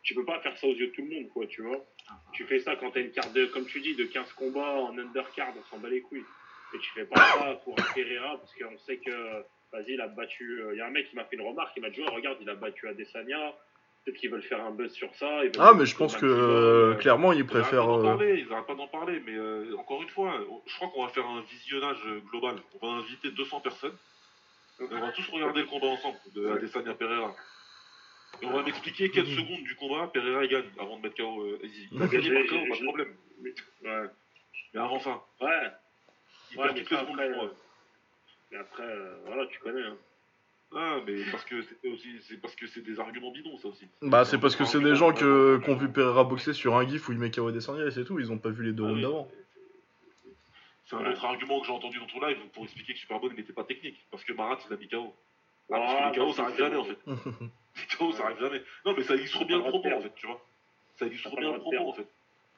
Tu 0.09 0.14
peux 0.14 0.24
pas 0.24 0.40
faire 0.40 0.56
ça 0.56 0.66
aux 0.66 0.72
yeux 0.72 0.86
de 0.86 0.93
tout 0.93 1.02
le 1.02 1.14
monde, 1.14 1.28
quoi, 1.28 1.47
tu 1.47 1.60
vois. 1.60 1.85
Tu 2.32 2.44
fais 2.44 2.60
ça 2.60 2.76
quand 2.76 2.90
t'as 2.93 3.01
une 3.01 3.10
carte 3.10 3.35
de, 3.35 3.44
comme 3.44 3.66
tu 3.66 3.78
dis, 3.82 3.94
de 3.94 4.05
15 4.05 4.32
combats 4.32 4.80
en 4.80 4.97
undercard, 4.97 5.52
on 5.55 5.62
s'en 5.64 5.78
bat 5.78 5.90
les 5.90 6.01
couilles. 6.01 6.24
Et 6.74 6.78
tu 6.78 6.90
fais 6.94 7.05
pas 7.05 7.20
ça 7.20 7.60
pour 7.62 7.78
un 7.78 7.82
Pereira, 7.94 8.39
parce 8.39 8.55
qu'on 8.55 8.78
sait 8.86 8.97
que, 8.97 9.43
vas-y, 9.70 9.93
il 9.93 10.01
a 10.01 10.09
battu, 10.09 10.62
il 10.72 10.78
y 10.78 10.80
a 10.80 10.86
un 10.86 10.90
mec 10.90 11.10
qui 11.10 11.16
m'a 11.16 11.26
fait 11.26 11.36
une 11.36 11.47
remarque, 11.47 11.74
il 11.76 11.82
m'a 11.82 11.90
dit, 11.90 12.01
oh, 12.01 12.10
regarde, 12.10 12.39
il 12.40 12.48
a 12.48 12.55
battu 12.55 12.89
Adesanya. 12.89 13.52
Peut-être 14.05 14.16
qu'ils 14.16 14.30
veulent 14.30 14.43
faire 14.43 14.64
un 14.64 14.70
buzz 14.70 14.90
sur 14.93 15.14
ça. 15.16 15.44
ils 15.44 15.52
Ah 15.59 15.74
mais 15.74 15.85
je 15.85 15.94
pense 15.94 16.16
que 16.16 16.24
euh, 16.24 16.93
euh, 16.93 16.94
clairement 16.94 17.35
ils 17.35 17.44
préfèrent. 17.44 17.85
pas 17.85 17.93
d'en 17.93 17.98
euh, 17.98 18.02
parler, 18.05 18.47
ils 18.47 18.51
arrêtent 18.51 18.66
pas 18.66 18.74
d'en 18.74 18.89
parler, 18.89 19.20
mais 19.26 19.35
euh, 19.35 19.76
encore 19.76 20.02
une 20.02 20.09
fois, 20.09 20.32
je 20.64 20.74
crois 20.76 20.89
qu'on 20.89 21.05
va 21.05 21.12
faire 21.12 21.26
un 21.26 21.43
visionnage 21.43 21.98
euh, 22.06 22.20
global. 22.30 22.56
On 22.80 22.86
va 22.86 22.94
inviter 23.01 23.30
200 23.30 23.60
personnes. 23.60 23.97
Et 24.80 24.85
on 24.90 25.01
va 25.01 25.12
tous 25.12 25.28
regarder 25.28 25.60
le 25.60 25.66
combat 25.66 25.89
ensemble 25.89 26.16
de 26.35 26.47
Ouais. 26.47 26.52
Adesanya 26.52 26.94
Pereira. 26.94 27.35
Et 28.42 28.46
on 28.46 28.52
va 28.52 28.62
m'expliquer 28.62 29.10
quelles 29.10 29.26
Mhm. 29.26 29.36
secondes 29.36 29.64
du 29.64 29.74
combat 29.76 30.06
Pereira 30.09 30.44
il 30.44 30.50
gagne 30.50 30.64
avant 30.78 30.96
de 30.98 31.02
mettre 31.02 31.16
KO 31.16 31.42
euh, 31.42 31.59
Easy. 31.64 31.88
Il 31.90 31.96
Mhm. 31.98 32.02
a 32.05 32.06
gagné 32.09 32.30
par 32.34 32.42
KO, 32.44 32.66
pas 32.68 32.76
de 32.76 32.84
problème. 32.84 33.14
Ouais. 33.42 34.10
Mais 34.74 34.80
avant 34.80 35.00
ça, 35.00 35.22
Ouais. 35.40 35.48
il 36.52 36.59
Ouais, 36.59 36.64
perd 36.64 36.76
mais 36.76 36.82
toutes 36.82 36.90
les 36.90 36.96
ça, 36.96 37.02
secondes 37.02 37.20
après, 37.20 37.32
combat. 37.38 37.52
Mais 38.50 38.56
après, 38.59 38.82
euh, 38.84 39.16
voilà, 39.26 39.46
tu 39.46 39.59
connais. 39.59 39.82
Hein. 39.82 39.96
Ah, 40.74 40.98
mais 41.06 41.24
parce 41.30 41.44
que 41.44 41.62
c'est 41.62 41.88
aussi, 41.88 42.09
c'est 42.28 42.40
parce 42.40 42.55
que 42.55 42.66
c'est 42.66 42.82
des 42.82 43.00
arguments 43.00 43.30
bidons, 43.32 43.56
ça 43.59 43.68
aussi. 43.68 43.86
Bah 44.02 44.24
c'est 44.26 44.38
parce 44.38 44.55
que 44.55 44.64
c'est 44.66 44.80
des 44.80 44.94
gens 44.94 45.12
que 45.14 45.59
qui 45.64 45.70
ont 45.70 45.76
vu 45.76 45.88
Pereira 45.90 46.24
boxer 46.24 46.52
sur 46.52 46.76
un 46.76 46.86
gif 46.86 47.09
où 47.09 47.12
il 47.12 47.18
met 47.18 47.30
KO 47.30 47.48
Adesanya 47.48 47.86
et 47.86 47.90
c'est 47.90 48.05
tout, 48.05 48.20
ils 48.20 48.30
ont 48.30 48.38
pas 48.38 48.50
vu 48.50 48.64
les 48.64 48.72
deux 48.72 48.84
Ah 48.84 48.88
rounds 48.88 48.96
oui, 48.98 49.02
d'avant. 49.02 49.30
C'est 50.84 50.96
un 50.96 51.00
Ouais. 51.02 51.09
autre 51.10 51.24
argument 51.24 51.60
que 51.60 51.66
j'ai 51.66 51.72
entendu 51.72 51.98
dans 51.98 52.06
ton 52.06 52.20
live 52.26 52.38
pour 52.52 52.64
expliquer 52.64 52.92
que 52.94 52.98
Superbone 52.98 53.34
n'était 53.34 53.52
pas 53.52 53.64
technique. 53.64 53.96
Parce 54.10 54.24
que 54.24 54.32
Marat 54.34 54.59
il 54.68 54.72
a 54.72 54.76
mis 54.76 54.88
KO. 54.88 55.14
Ah, 55.70 55.76
parce 55.76 55.94
Ah, 55.98 56.10
que 56.10 56.14
les 56.14 56.18
KO 56.20 56.26
non, 56.26 56.32
ça 56.32 56.56
jamais 56.56 56.76
bon. 56.76 56.80
en 56.80 56.84
fait. 56.84 56.98
Ça 58.16 58.24
arrive 58.24 58.40
jamais. 58.40 58.62
Non 58.84 58.94
mais 58.96 59.02
ça 59.05 59.14
illustre 59.14 59.44
bien 59.44 59.59
le 59.59 59.64
propos 59.64 59.88
en 59.90 60.00
fait, 60.00 60.12
tu 60.16 60.26
vois. 60.26 60.44
Ça 60.98 61.06
illustre 61.06 61.34
bien 61.36 61.52
le 61.52 61.59
propos 61.60 61.88
en 61.88 61.92
fait. 61.92 62.06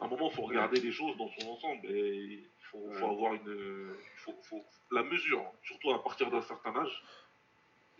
À 0.01 0.05
un 0.05 0.09
moment 0.09 0.31
il 0.31 0.35
faut 0.37 0.43
regarder 0.43 0.81
les 0.81 0.93
choses 0.93 1.17
dans 1.19 1.31
son 1.39 1.49
ensemble 1.51 1.87
et 1.91 2.15
il 2.17 2.45
faut, 2.71 2.91
avoir 3.05 3.35
une. 3.35 3.95
Faut, 4.25 4.35
faut- 4.49 4.65
la 4.93 5.03
mesure, 5.03 5.45
surtout 5.65 5.91
à 5.93 6.03
partir 6.03 6.31
d'un 6.31 6.43
certain 6.43 6.75
âge. 6.77 7.03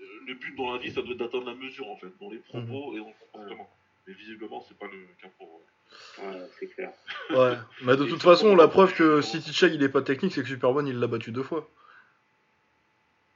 euh, 0.01 0.05
Le 0.27 0.35
but 0.35 0.55
dans 0.57 0.73
la 0.73 0.79
vie 0.79 0.91
ça 0.91 1.03
doit 1.03 1.13
être 1.13 1.19
d'atteindre 1.19 1.47
la 1.47 1.55
mesure 1.55 1.89
en 1.91 1.97
fait, 1.97 2.09
dans 2.21 2.31
les 2.31 2.39
propos 2.39 2.95
et 2.95 2.99
dans 3.01 3.09
le 3.09 3.15
comportement. 3.33 3.71
Mais 4.07 4.15
visiblement 4.15 4.65
c'est 4.67 4.79
pas 4.79 4.87
le 4.87 5.07
cas 5.21 5.29
pour. 5.39 5.61
Ouais, 6.19 6.41
c'est 6.59 6.69
clair. 6.69 6.93
Ouais. 7.31 7.57
Mais 7.83 7.97
de 7.97 8.05
toute 8.07 8.23
façon 8.23 8.57
la 8.57 8.69
preuve 8.69 8.95
que 8.95 9.21
City 9.21 9.53
Chai 9.53 9.69
il 9.75 9.83
est 9.83 9.89
pas 9.89 10.03
technique 10.03 10.33
c'est 10.33 10.43
que 10.43 10.49
Superman 10.49 10.87
il 10.87 10.99
l'a 10.99 11.07
battu 11.07 11.33
deux 11.33 11.43
fois. 11.43 11.69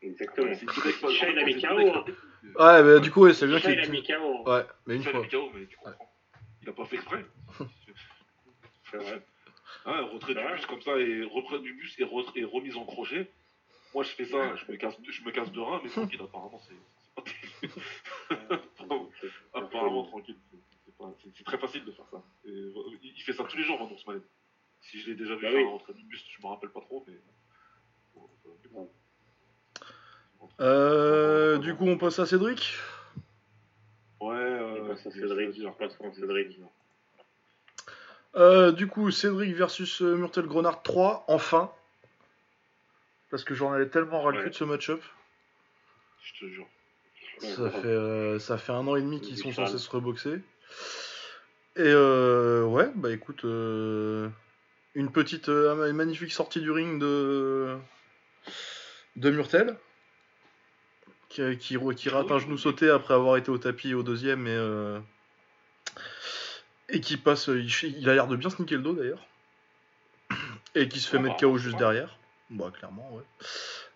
Exactement. 0.03 0.49
Ouais, 0.49 0.55
c'est 0.55 0.67
direct, 0.71 1.01
pas- 1.01 1.11
Shane 1.11 1.39
a 1.39 1.45
mis 1.45 1.55
c'est 1.61 1.67
KO, 1.67 1.79
direct, 1.79 1.97
hein. 1.97 2.05
Ouais 2.59 2.83
mais 2.83 3.01
du 3.01 3.11
coup 3.11 3.23
ouais 3.23 3.35
c'est 3.35 3.47
bien 3.47 3.61
qu'il. 3.61 3.79
a 3.79 3.87
mis 3.89 4.03
KO. 4.03 4.49
Ouais 4.49 4.67
mais 4.87 4.97
une 4.97 5.07
a 5.07 5.11
fois. 5.11 5.21
mis 5.23 5.29
KO, 5.29 5.51
mais 5.55 5.67
tu 5.67 5.77
comprends. 5.77 6.11
Il 6.63 6.69
a 6.69 6.73
pas 6.73 6.85
fait 6.87 6.97
exprès. 6.97 7.25
Vrai. 8.93 9.23
Ah, 9.87 10.03
retrait 10.03 10.35
du 10.35 10.41
Ouais. 10.41 10.55
bus 10.55 10.67
comme 10.67 10.81
ça 10.83 10.97
et 10.99 11.23
retrait 11.25 11.59
du 11.59 11.73
bus 11.75 11.99
et, 11.99 12.05
re- 12.05 12.31
et 12.37 12.45
remise 12.45 12.77
en 12.77 12.85
crochet. 12.85 13.29
Moi 13.93 14.03
je 14.05 14.11
fais 14.11 14.25
ça, 14.25 14.55
je 14.57 14.71
me 14.71 14.77
casse, 14.77 14.95
je 15.09 15.23
me 15.25 15.31
casse 15.31 15.51
de 15.53 15.61
rein, 15.61 15.81
mais 15.83 15.91
tranquille, 15.91 16.21
apparemment 16.23 16.61
c'est. 16.67 16.75
pas- 18.89 19.09
apparemment 19.55 20.05
tranquille. 20.05 20.37
C'est- 21.37 21.45
très 21.45 21.59
facile 21.59 21.85
de 21.85 21.93
faire 21.93 22.07
ça. 22.11 22.23
Et, 22.47 22.51
euh, 22.51 22.73
il 23.03 23.13
il 23.17 23.23
fait 23.23 23.33
ça 23.33 23.45
tous 23.45 23.57
les 23.57 23.63
jours, 23.65 23.79
Van 23.79 23.97
Smanen. 23.99 24.23
Si 24.81 25.01
je 25.01 25.09
l'ai 25.11 25.17
déjà 25.17 25.35
vu 25.35 25.43
Bah 25.43 25.51
faire 25.51 25.61
oui. 25.61 25.67
un 25.67 25.73
retrait 25.75 25.93
du 25.95 26.05
bus, 26.05 26.25
je 26.29 26.43
me 26.43 26.49
rappelle 26.49 26.71
pas 26.71 26.81
trop, 26.81 27.05
mais. 27.07 27.15
Bon, 28.15 28.29
euh, 28.47 28.85
Euh, 30.61 31.59
du 31.59 31.75
coup 31.75 31.87
on 31.87 31.99
passe 31.99 32.19
à 32.19 32.27
Cédric. 32.27 32.75
Ouais, 34.21 34.35
On 34.37 34.77
euh, 34.85 34.89
passe 34.89 35.07
à 35.07 35.11
c'est- 35.11 35.21
Cédric, 35.21 35.61
on 35.67 35.85
à 35.85 36.13
Cédric. 36.15 36.59
Euh, 38.37 38.73
du 38.73 38.87
coup 38.89 39.11
Cédric 39.11 39.55
versus 39.55 40.03
euh, 40.03 40.17
Murtel 40.17 40.47
Grenard 40.47 40.83
3 40.83 41.25
enfin. 41.29 41.71
Parce 43.31 43.45
que 43.45 43.55
j'en 43.55 43.73
avais 43.73 43.89
tellement 43.89 44.23
ras 44.23 44.31
le 44.31 44.39
cul 44.39 44.45
Ouais. 44.45 44.51
de 44.51 44.55
ce 44.55 44.65
match-up. 44.65 45.03
Je 46.23 46.41
te 46.41 46.51
jure. 46.51 46.67
Ça 47.41 47.69
fait, 47.71 47.87
euh, 47.89 48.39
ça 48.39 48.59
fait 48.59 48.73
un 48.73 48.87
an 48.87 48.95
et 48.97 49.03
demi 49.03 49.21
qu'ils 49.21 49.37
sont 49.39 49.53
censés 49.53 49.79
se 49.79 49.91
reboxer. 49.91 50.35
Et 51.77 51.81
euh, 51.83 52.65
ouais, 52.65 52.89
bah 52.95 53.11
écoute, 53.11 53.45
euh, 53.45 54.29
une 54.95 55.11
petite, 55.11 55.49
euh, 55.49 55.91
une 55.91 55.97
magnifique 55.97 56.31
sortie 56.33 56.61
du 56.61 56.71
ring 56.71 57.01
de, 57.01 57.77
de 59.17 59.31
Murtel, 59.31 59.77
qui, 61.35 61.59
qui, 61.59 61.79
qui 61.97 62.09
rate 62.09 62.31
un 62.31 62.39
genou 62.39 62.57
sauté 62.57 62.89
après 62.89 63.15
avoir 63.15 63.37
été 63.37 63.51
au 63.51 63.59
tapis 63.59 63.93
au 63.95 64.03
deuxième 64.03 64.47
et, 64.47 64.55
euh, 64.55 65.01
et 66.89 67.01
qui 67.01 67.17
passe, 67.17 67.49
il, 67.49 67.69
il 67.99 68.09
a 68.09 68.15
l'air 68.15 68.29
de 68.29 68.37
bien 68.37 68.51
sneaker 68.51 68.79
le 68.79 68.85
dos 68.85 68.93
d'ailleurs, 68.93 69.27
et 70.75 70.89
qui 70.89 71.01
se 71.01 71.09
fait 71.09 71.17
Ah, 71.17 71.21
mettre 71.21 71.35
bah, 71.35 71.49
KO 71.49 71.59
juste 71.59 71.77
derrière. 71.77 72.17
Bah 72.51 72.71
clairement, 72.73 73.11
ouais. 73.13 73.23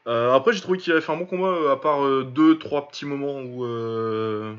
Euh, 0.08 0.32
après, 0.32 0.52
j'ai 0.52 0.60
trouvé 0.60 0.78
qu'il 0.78 0.92
avait 0.92 1.02
fait 1.02 1.12
un 1.12 1.16
bon 1.16 1.26
combat, 1.26 1.48
euh, 1.48 1.72
à 1.72 1.76
part 1.76 2.04
euh, 2.04 2.24
deux, 2.24 2.58
trois 2.58 2.88
petits 2.88 3.04
moments 3.04 3.40
où, 3.40 3.64
euh, 3.64 4.54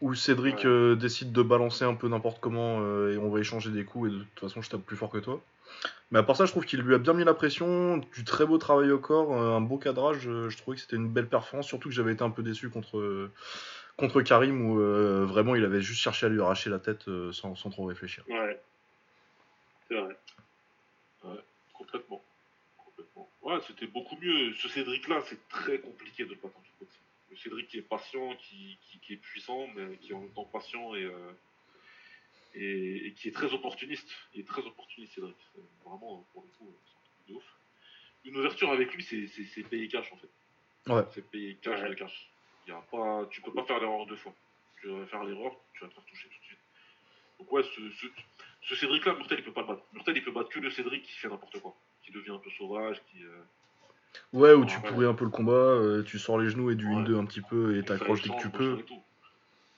où 0.00 0.14
Cédric 0.14 0.56
Ouais. 0.58 0.66
euh, 0.66 0.94
décide 0.96 1.32
de 1.32 1.42
balancer 1.42 1.84
un 1.84 1.94
peu 1.94 2.08
n'importe 2.08 2.40
comment 2.40 2.78
euh, 2.80 3.14
et 3.14 3.18
on 3.18 3.30
va 3.30 3.40
échanger 3.40 3.70
des 3.70 3.84
coups 3.84 4.10
et 4.10 4.12
de 4.14 4.18
toute 4.20 4.40
façon, 4.40 4.60
je 4.62 4.70
tape 4.70 4.82
plus 4.82 4.96
fort 4.96 5.10
que 5.10 5.18
toi. 5.18 5.40
Mais 6.10 6.18
à 6.18 6.22
part 6.22 6.36
ça, 6.36 6.44
je 6.46 6.50
trouve 6.52 6.64
qu'il 6.64 6.80
lui 6.80 6.94
a 6.94 6.98
bien 6.98 7.12
mis 7.12 7.24
la 7.24 7.34
pression, 7.34 7.96
du 7.98 8.24
très 8.24 8.46
beau 8.46 8.58
travail 8.58 8.90
au 8.92 8.98
corps, 8.98 9.32
euh, 9.32 9.56
un 9.56 9.60
beau 9.60 9.78
cadrage. 9.78 10.28
euh, 10.28 10.48
je 10.48 10.56
trouvais 10.56 10.76
que 10.76 10.80
c'était 10.82 10.96
une 10.96 11.08
belle 11.08 11.28
performance, 11.28 11.66
surtout 11.66 11.88
que 11.88 11.94
j'avais 11.94 12.12
été 12.12 12.22
un 12.22 12.30
peu 12.30 12.42
déçu 12.42 12.70
contre, 12.70 13.30
contre 13.96 14.22
Karim 14.22 14.70
où 14.70 14.80
euh, 14.80 15.24
vraiment 15.26 15.54
il 15.54 15.64
avait 15.64 15.80
juste 15.80 16.00
cherché 16.00 16.26
à 16.26 16.28
lui 16.28 16.40
arracher 16.40 16.70
la 16.70 16.78
tête 16.78 17.08
euh, 17.08 17.32
sans, 17.32 17.56
sans 17.56 17.70
trop 17.70 17.84
réfléchir. 17.86 18.24
Ouais. 18.28 18.60
C'est 19.88 19.94
vrai. 20.00 20.16
Complètement. 21.72 22.22
Complètement. 22.84 23.28
Ouais, 23.42 23.58
c'était 23.66 23.86
beaucoup 23.86 24.16
mieux. 24.20 24.52
Ce 24.54 24.68
Cédric-là, 24.68 25.20
c'est 25.26 25.48
très 25.48 25.78
compliqué 25.78 26.24
de 26.24 26.30
le 26.30 26.34
battre 26.36 26.54
en 26.56 26.62
kickboxing. 26.62 27.00
Le 27.00 27.05
Cédric 27.36 27.68
qui 27.68 27.78
est 27.78 27.82
patient, 27.82 28.34
qui, 28.36 28.78
qui, 28.82 28.98
qui 29.00 29.12
est 29.14 29.16
puissant, 29.18 29.66
mais 29.74 29.96
qui 29.98 30.12
est 30.12 30.14
en 30.14 30.20
même 30.20 30.32
temps 30.32 30.44
patient 30.44 30.94
et, 30.94 31.04
euh, 31.04 31.32
et, 32.54 33.06
et 33.08 33.12
qui 33.12 33.28
est 33.28 33.32
très 33.32 33.52
opportuniste. 33.52 34.08
Il 34.34 34.40
est 34.40 34.44
très 34.48 34.62
opportuniste, 34.62 35.14
Cédric. 35.14 35.36
Vraiment, 35.84 36.26
pour 36.32 36.42
le 36.42 36.48
coup, 36.58 36.74
c'est 36.84 36.92
un 36.92 37.04
truc 37.04 37.28
de 37.28 37.34
ouf. 37.34 37.44
Une 38.24 38.36
ouverture 38.38 38.70
avec 38.72 38.92
lui, 38.94 39.02
c'est- 39.02 39.26
c'est 39.28 39.44
c'est 39.44 39.62
payer 39.62 39.88
cash 39.88 40.10
en 40.12 40.16
fait. 40.16 40.30
Ouais. 40.92 41.04
C'est 41.12 41.28
payer 41.30 41.54
cash 41.56 41.80
Ouais. 41.80 41.88
de 41.90 41.94
cash. 41.94 42.30
Il 42.66 42.70
y 42.70 42.72
a 42.72 42.80
pas, 42.90 43.26
tu 43.30 43.40
peux 43.42 43.52
pas 43.52 43.64
faire 43.64 43.78
l'erreur 43.80 44.06
deux 44.06 44.16
fois. 44.16 44.34
Tu 44.80 44.88
vas 44.88 45.06
faire 45.06 45.22
l'erreur, 45.24 45.56
tu 45.74 45.80
vas 45.84 45.88
te 45.88 45.94
faire 45.94 46.04
toucher 46.04 46.28
tout 46.28 46.38
de 46.40 46.44
suite. 46.44 46.58
Donc 47.38 47.52
ouais, 47.52 47.62
ce, 47.62 47.90
ce, 47.92 48.06
ce 48.62 48.74
Cédric-là, 48.74 49.14
Murtel, 49.14 49.38
il 49.38 49.44
peut 49.44 49.52
pas 49.52 49.60
le 49.60 49.66
battre. 49.68 49.82
Murtel, 49.92 50.16
il 50.16 50.24
peut 50.24 50.32
battre 50.32 50.48
que 50.50 50.58
le 50.58 50.70
Cédric 50.70 51.04
qui 51.04 51.12
fait 51.12 51.28
n'importe 51.28 51.60
quoi. 51.60 51.76
Qui 52.02 52.10
devient 52.12 52.30
un 52.30 52.38
peu 52.38 52.50
sauvage, 52.50 53.00
qui... 53.12 53.22
euh, 53.22 53.42
Ouais, 54.32 54.52
où 54.52 54.64
tu 54.64 54.76
Ouais. 54.78 54.82
pourrais 54.88 55.06
un 55.06 55.14
peu 55.14 55.24
le 55.24 55.30
combat, 55.30 55.52
euh, 55.52 56.02
tu 56.02 56.18
sors 56.18 56.38
les 56.38 56.48
genoux 56.48 56.70
et 56.70 56.74
du 56.74 56.86
Ouais. 56.86 56.94
1-2 56.96 57.16
un 57.16 57.24
petit 57.26 57.40
peu 57.40 57.76
et 57.78 57.84
t'accroches 57.84 58.22
dès 58.22 58.30
que 58.30 58.40
tu 58.40 58.50
peux. 58.50 58.78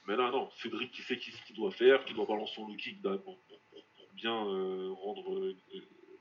Mais 0.07 0.15
là, 0.15 0.31
non, 0.31 0.49
Cédric 0.61 0.91
qui 0.91 1.01
sait 1.03 1.19
ce 1.19 1.45
qu'il 1.45 1.55
doit 1.55 1.71
faire, 1.71 2.03
qui 2.05 2.13
doit 2.15 2.25
balancer 2.25 2.55
son 2.55 2.67
low 2.67 2.75
kick 2.75 3.01
pour, 3.01 3.21
pour- 3.23 3.37
pour- 3.45 3.59
pour 3.69 4.07
bien 4.13 4.33
euh, 4.33 4.91
rendre 5.03 5.35
euh, 5.37 5.55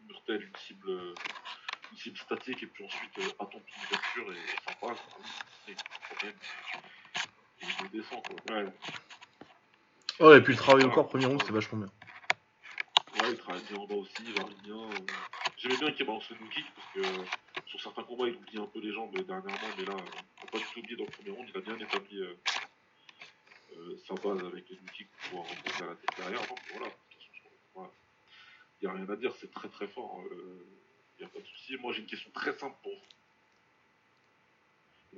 Murtel 0.07 0.43
une 0.43 0.57
cible, 0.57 0.90
euh, 0.90 1.15
une 1.90 1.99
cible 1.99 2.19
statique 2.19 2.62
et 2.62 2.66
puis 2.66 2.85
ensuite 2.85 3.19
euh, 3.19 3.32
attendre 3.39 3.65
une 3.65 3.85
ouverture 3.86 4.31
et 4.32 4.59
ça 4.66 4.73
passe. 4.81 4.99
Et, 5.69 5.73
il 7.62 7.85
le 7.85 7.89
descend 7.89 8.23
quoi. 8.24 8.55
Ouais. 8.55 8.66
Ouais, 10.20 10.39
et 10.39 10.40
puis 10.43 10.53
le 10.53 10.59
travail 10.59 10.85
au 10.85 10.90
corps, 10.90 11.09
premier 11.09 11.27
round, 11.27 11.40
c'était 11.40 11.53
vachement 11.53 11.78
bien. 11.78 11.90
Ouais, 13.16 13.32
il 13.32 13.39
travaille 13.39 13.62
bien 13.65 13.77
en 13.77 13.86
bas 13.86 13.95
aussi, 13.95 14.23
il 14.27 14.35
varie 14.35 14.55
bien. 14.62 14.90
J'aimais 15.57 15.77
bien 15.77 15.93
qu'il 15.93 16.07
balance 16.07 16.28
le 16.31 16.36
low 16.36 16.49
kick 16.51 16.74
parce 16.74 16.89
que 16.95 17.24
sur 17.69 17.81
certains 17.81 18.03
combats 18.03 18.28
il 18.28 18.35
oublie 18.36 18.59
un 18.59 18.66
peu 18.66 18.81
les 18.81 18.93
jambes 18.93 19.15
dernièrement, 19.15 19.69
mais 19.77 19.85
là, 19.85 19.95
euh, 19.95 20.20
faut 20.40 20.47
pas 20.47 20.59
du 20.59 20.65
tout 20.65 20.78
oublier 20.81 20.97
dans 20.97 21.05
le 21.05 21.11
premier 21.11 21.31
round, 21.31 21.49
il 21.49 21.57
a 21.57 21.61
bien 21.61 21.78
établi 21.78 22.19
euh, 22.19 22.35
euh, 23.77 23.97
sa 24.07 24.15
base 24.15 24.43
avec 24.45 24.69
les 24.70 24.78
kicks 24.95 25.09
pour 25.11 25.45
pouvoir 25.45 25.47
remonter 25.47 25.82
à 25.82 25.86
la 25.86 25.95
tête 25.95 26.11
derrière. 26.16 26.47
Donc 26.49 26.61
voilà, 26.73 26.90
il 28.81 28.89
n'y 28.89 28.89
a 28.89 28.93
rien 28.95 29.09
à 29.09 29.16
dire, 29.16 29.35
c'est 29.40 29.51
très 29.51 29.69
très 29.69 29.89
fort. 29.89 30.23
Il 31.19 31.24
n'y 31.24 31.27
a 31.27 31.28
pas 31.28 31.40
de 31.40 31.47
souci. 31.47 31.77
Moi 31.77 31.93
j'ai 31.93 32.01
une 32.01 32.07
question 32.07 32.31
très 32.31 32.57
simple 32.57 32.77
pour 32.82 32.93
vous. 32.93 33.01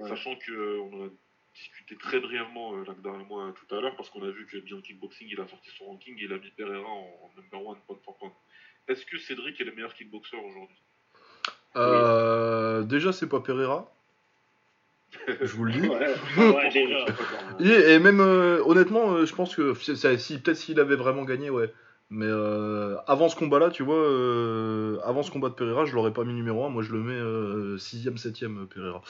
Ouais. 0.02 0.08
Sachant 0.08 0.34
qu'on 0.34 0.92
en 0.94 1.06
a 1.06 1.10
discuté 1.54 1.96
très 1.96 2.20
brièvement 2.20 2.76
Lagdar 2.76 3.20
et 3.20 3.24
moi 3.24 3.52
tout 3.54 3.74
à 3.74 3.80
l'heure 3.80 3.96
parce 3.96 4.08
qu'on 4.08 4.22
a 4.22 4.30
vu 4.30 4.46
que 4.46 4.56
Beyond 4.58 4.80
Kickboxing 4.80 5.28
il 5.30 5.40
a 5.40 5.48
sorti 5.48 5.68
son 5.76 5.86
ranking 5.86 6.16
et 6.16 6.22
il 6.22 6.32
a 6.32 6.38
mis 6.38 6.50
Pereira 6.52 6.88
en, 6.88 7.30
number 7.36 7.66
one 7.66 7.80
point 7.86 7.98
for 8.04 8.16
point. 8.16 8.32
Est-ce 8.88 9.04
que 9.04 9.18
Cédric 9.18 9.60
est 9.60 9.64
le 9.64 9.72
meilleur 9.72 9.94
kickboxer 9.94 10.36
aujourd'hui? 10.36 10.78
Euh, 11.76 12.82
Déjà, 12.82 13.12
c'est 13.12 13.28
pas 13.28 13.40
Pereira. 13.40 13.90
Je 15.40 15.52
vous 15.56 15.64
le 15.64 15.72
dis. 15.72 15.88
Ouais, 15.88 16.70
déjà. 16.72 17.06
Et, 17.60 17.98
même, 17.98 18.20
euh, 18.20 18.62
honnêtement, 18.64 19.12
euh, 19.12 19.26
je 19.26 19.34
pense 19.34 19.54
que 19.54 19.74
si, 19.74 20.38
peut-être 20.38 20.56
s'il 20.56 20.80
avait 20.80 20.96
vraiment 20.96 21.24
gagné, 21.24 21.50
ouais. 21.50 21.72
Mais 22.10 22.26
euh, 22.26 22.96
avant 23.06 23.28
ce 23.28 23.36
combat-là, 23.36 23.70
tu 23.70 23.84
vois, 23.84 24.00
avant 25.04 25.22
ce 25.22 25.30
combat 25.30 25.48
de 25.48 25.54
Pereira, 25.54 25.84
je 25.84 25.94
l'aurais 25.94 26.12
pas 26.12 26.24
mis 26.24 26.34
numéro 26.34 26.64
1. 26.64 26.68
Moi, 26.70 26.82
je 26.82 26.92
le 26.92 26.98
mets 26.98 27.76
6ème, 27.78 28.20
7ème, 28.20 28.66
Pereira. 28.66 29.02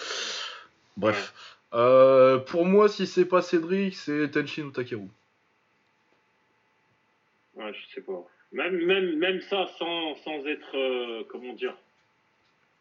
Bref. 0.98 1.32
pour 2.46 2.66
moi, 2.66 2.88
si 2.88 3.06
c'est 3.06 3.24
pas 3.24 3.40
Cédric, 3.40 3.96
c'est 3.96 4.30
Tenshin 4.30 4.64
ou 4.64 4.70
Takeru. 4.70 5.08
Ouais, 7.54 7.72
je 7.72 7.94
sais 7.94 8.02
pas. 8.02 8.22
Même, 8.52 8.84
même, 8.84 9.16
même 9.16 9.40
ça, 9.40 9.66
sans, 9.78 10.14
sans 10.16 10.46
être, 10.46 11.24
comment 11.30 11.54
dire, 11.54 11.74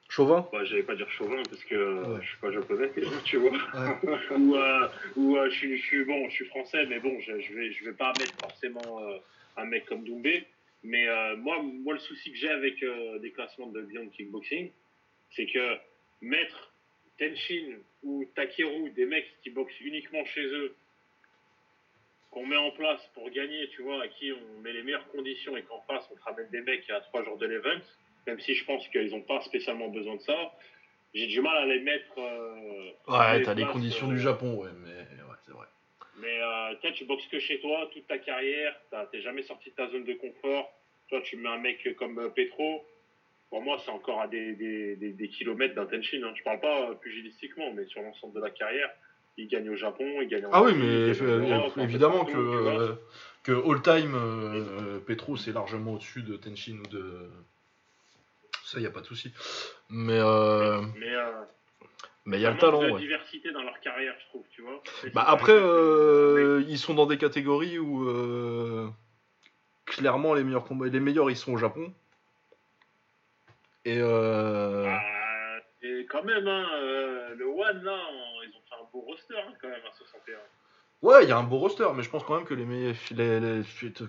Chauvin 0.09 0.49
bah, 0.51 0.65
J'allais 0.65 0.83
pas 0.83 0.95
dire 0.95 1.09
chauvin 1.11 1.41
parce 1.43 1.63
que 1.65 2.17
je 2.19 2.27
suis 2.27 2.37
pas 2.37 2.51
japonais, 2.51 2.91
tu 3.25 3.37
vois. 3.37 3.51
ou 4.31 4.55
euh, 4.55 4.87
ou 5.15 5.37
euh, 5.37 5.49
je, 5.51 5.75
suis, 5.75 6.03
bon, 6.03 6.27
je 6.29 6.33
suis 6.33 6.45
français, 6.45 6.85
mais 6.87 6.99
bon, 6.99 7.19
je, 7.19 7.39
je, 7.39 7.53
vais, 7.53 7.71
je 7.71 7.85
vais 7.85 7.93
pas 7.93 8.11
mettre 8.19 8.33
forcément 8.41 9.03
euh, 9.03 9.19
un 9.55 9.65
mec 9.65 9.85
comme 9.85 10.03
Doumbé. 10.03 10.45
Mais 10.81 11.07
moi, 11.35 11.61
moi, 11.61 11.93
le 11.93 11.99
souci 11.99 12.31
que 12.31 12.37
j'ai 12.37 12.49
avec 12.49 12.81
des 13.21 13.31
classements 13.31 13.67
de 13.67 13.81
Beyond 13.81 14.07
Kickboxing, 14.15 14.71
c'est 15.31 15.45
que 15.45 15.75
mettre 16.21 16.71
Tenshin 17.19 17.75
ou 18.01 18.23
Takeru, 18.33 18.89
des 18.91 19.05
mecs 19.05 19.27
qui 19.43 19.49
boxent 19.49 19.77
uniquement 19.81 20.23
chez 20.23 20.45
eux, 20.45 20.73
qu'on 22.31 22.45
met 22.45 22.55
en 22.55 22.71
place 22.71 23.05
pour 23.13 23.29
gagner, 23.29 23.67
tu 23.75 23.81
vois, 23.81 24.03
à 24.03 24.07
qui 24.07 24.31
on 24.31 24.61
met 24.61 24.71
les 24.71 24.83
meilleures 24.83 25.07
conditions 25.09 25.57
et 25.57 25.63
qu'en 25.63 25.81
face 25.81 26.07
on 26.13 26.15
te 26.15 26.23
ramène 26.23 26.49
des 26.49 26.61
mecs 26.61 26.89
à 26.89 27.01
trois 27.01 27.25
jours 27.25 27.37
de 27.37 27.47
l'event, 27.47 27.81
même 28.29 28.39
si 28.39 28.53
je 28.53 28.65
pense 28.65 28.87
qu'ils 28.89 29.11
n'ont 29.11 29.21
pas 29.21 29.41
spécialement 29.41 29.89
besoin 29.89 30.15
de 30.15 30.21
ça. 30.21 30.53
J'ai 31.13 31.27
du 31.27 31.41
mal 31.41 31.57
à 31.57 31.65
les 31.65 31.79
mettre. 31.79 32.19
Euh, 32.19 32.91
ouais, 33.07 33.41
t'as 33.41 33.55
les 33.55 33.65
conditions 33.65 34.07
du 34.07 34.15
euh, 34.15 34.19
Japon, 34.19 34.53
ouais, 34.55 34.69
mais 34.83 34.89
ouais, 34.89 35.37
c'est 35.45 35.51
vrai. 35.51 35.65
Mais 36.21 36.39
euh, 36.39 36.75
toi, 36.81 36.91
tu 36.91 37.05
boxes 37.05 37.25
que 37.31 37.39
chez 37.39 37.59
toi 37.59 37.89
toute 37.91 38.07
ta 38.07 38.19
carrière, 38.19 38.75
t'es 39.11 39.21
jamais 39.21 39.41
sorti 39.43 39.71
de 39.71 39.75
ta 39.75 39.89
zone 39.89 40.03
de 40.03 40.13
confort. 40.13 40.71
Toi, 41.09 41.21
tu 41.21 41.37
mets 41.37 41.49
un 41.49 41.57
mec 41.57 41.95
comme 41.97 42.19
euh, 42.19 42.29
Petro. 42.29 42.85
Pour 43.49 43.63
moi, 43.63 43.81
c'est 43.83 43.89
encore 43.89 44.21
à 44.21 44.27
des, 44.27 44.53
des, 44.53 44.95
des, 44.95 45.27
kilomètres 45.27 45.73
d'un 45.73 45.87
Tenshin. 45.87 46.21
Hein. 46.23 46.33
Je 46.35 46.43
parle 46.43 46.59
pas 46.59 46.93
pugilistiquement, 47.01 47.73
mais 47.73 47.85
sur 47.85 48.03
l'ensemble 48.03 48.35
de 48.35 48.41
la 48.41 48.51
carrière, 48.51 48.91
il 49.37 49.47
gagne 49.47 49.67
au 49.71 49.75
Japon, 49.75 50.05
il 50.21 50.27
gagne 50.27 50.45
en 50.45 50.49
Ah 50.53 50.61
oui, 50.61 50.73
mais 50.75 51.09
évidemment 51.83 52.25
que, 52.25 52.95
que 53.41 53.51
all-time, 53.51 55.01
Petro, 55.07 55.35
c'est 55.35 55.51
largement 55.51 55.93
au-dessus 55.93 56.21
de 56.21 56.35
Tenshin 56.35 56.77
ou 56.85 56.87
de, 56.89 57.31
ça, 58.69 58.77
il 58.77 58.81
n'y 58.81 58.87
a 58.87 58.91
pas 58.91 59.01
de 59.01 59.05
souci. 59.05 59.33
Mais. 59.89 60.19
Euh... 60.19 60.81
Mais. 60.97 61.15
Euh, 61.15 61.31
mais 62.25 62.37
il 62.37 62.41
y 62.41 62.45
a 62.45 62.51
le 62.51 62.57
talent. 62.57 62.83
Y 62.83 62.93
a 62.93 62.97
diversité 62.99 63.51
dans 63.51 63.63
leur 63.63 63.79
carrière, 63.79 64.13
je 64.19 64.25
trouve, 64.27 64.45
tu 64.51 64.61
vois. 64.61 64.83
Bah 65.15 65.23
après, 65.25 65.53
euh, 65.53 66.63
ils 66.67 66.77
sont 66.77 66.93
dans 66.93 67.07
des 67.07 67.17
catégories 67.17 67.79
où 67.79 68.07
euh, 68.07 68.87
clairement 69.85 70.35
les 70.35 70.43
meilleurs 70.43 70.65
combats, 70.65 70.85
les 70.85 70.99
meilleurs, 70.99 71.31
ils 71.31 71.37
sont 71.37 71.53
au 71.53 71.57
Japon. 71.57 71.91
Et, 73.85 73.97
euh... 73.99 74.83
bah, 74.83 74.99
et 75.81 76.05
quand 76.05 76.23
même, 76.23 76.47
hein, 76.47 76.67
le 77.35 77.45
One 77.45 77.83
là, 77.83 77.97
ils 78.43 78.49
ont 78.49 78.61
fait 78.69 78.75
un 78.79 78.87
beau 78.93 79.01
roster 79.01 79.35
hein, 79.35 79.53
quand 79.59 79.69
même 79.69 79.81
à 79.89 79.91
61. 79.97 80.37
Ouais, 81.01 81.23
il 81.23 81.29
y 81.29 81.31
a 81.31 81.37
un 81.37 81.43
beau 81.43 81.57
roster, 81.57 81.87
mais 81.95 82.03
je 82.03 82.11
pense 82.11 82.23
quand 82.23 82.35
même 82.35 82.45
que 82.45 82.53
les 82.53 82.65
meilleurs, 82.65 82.95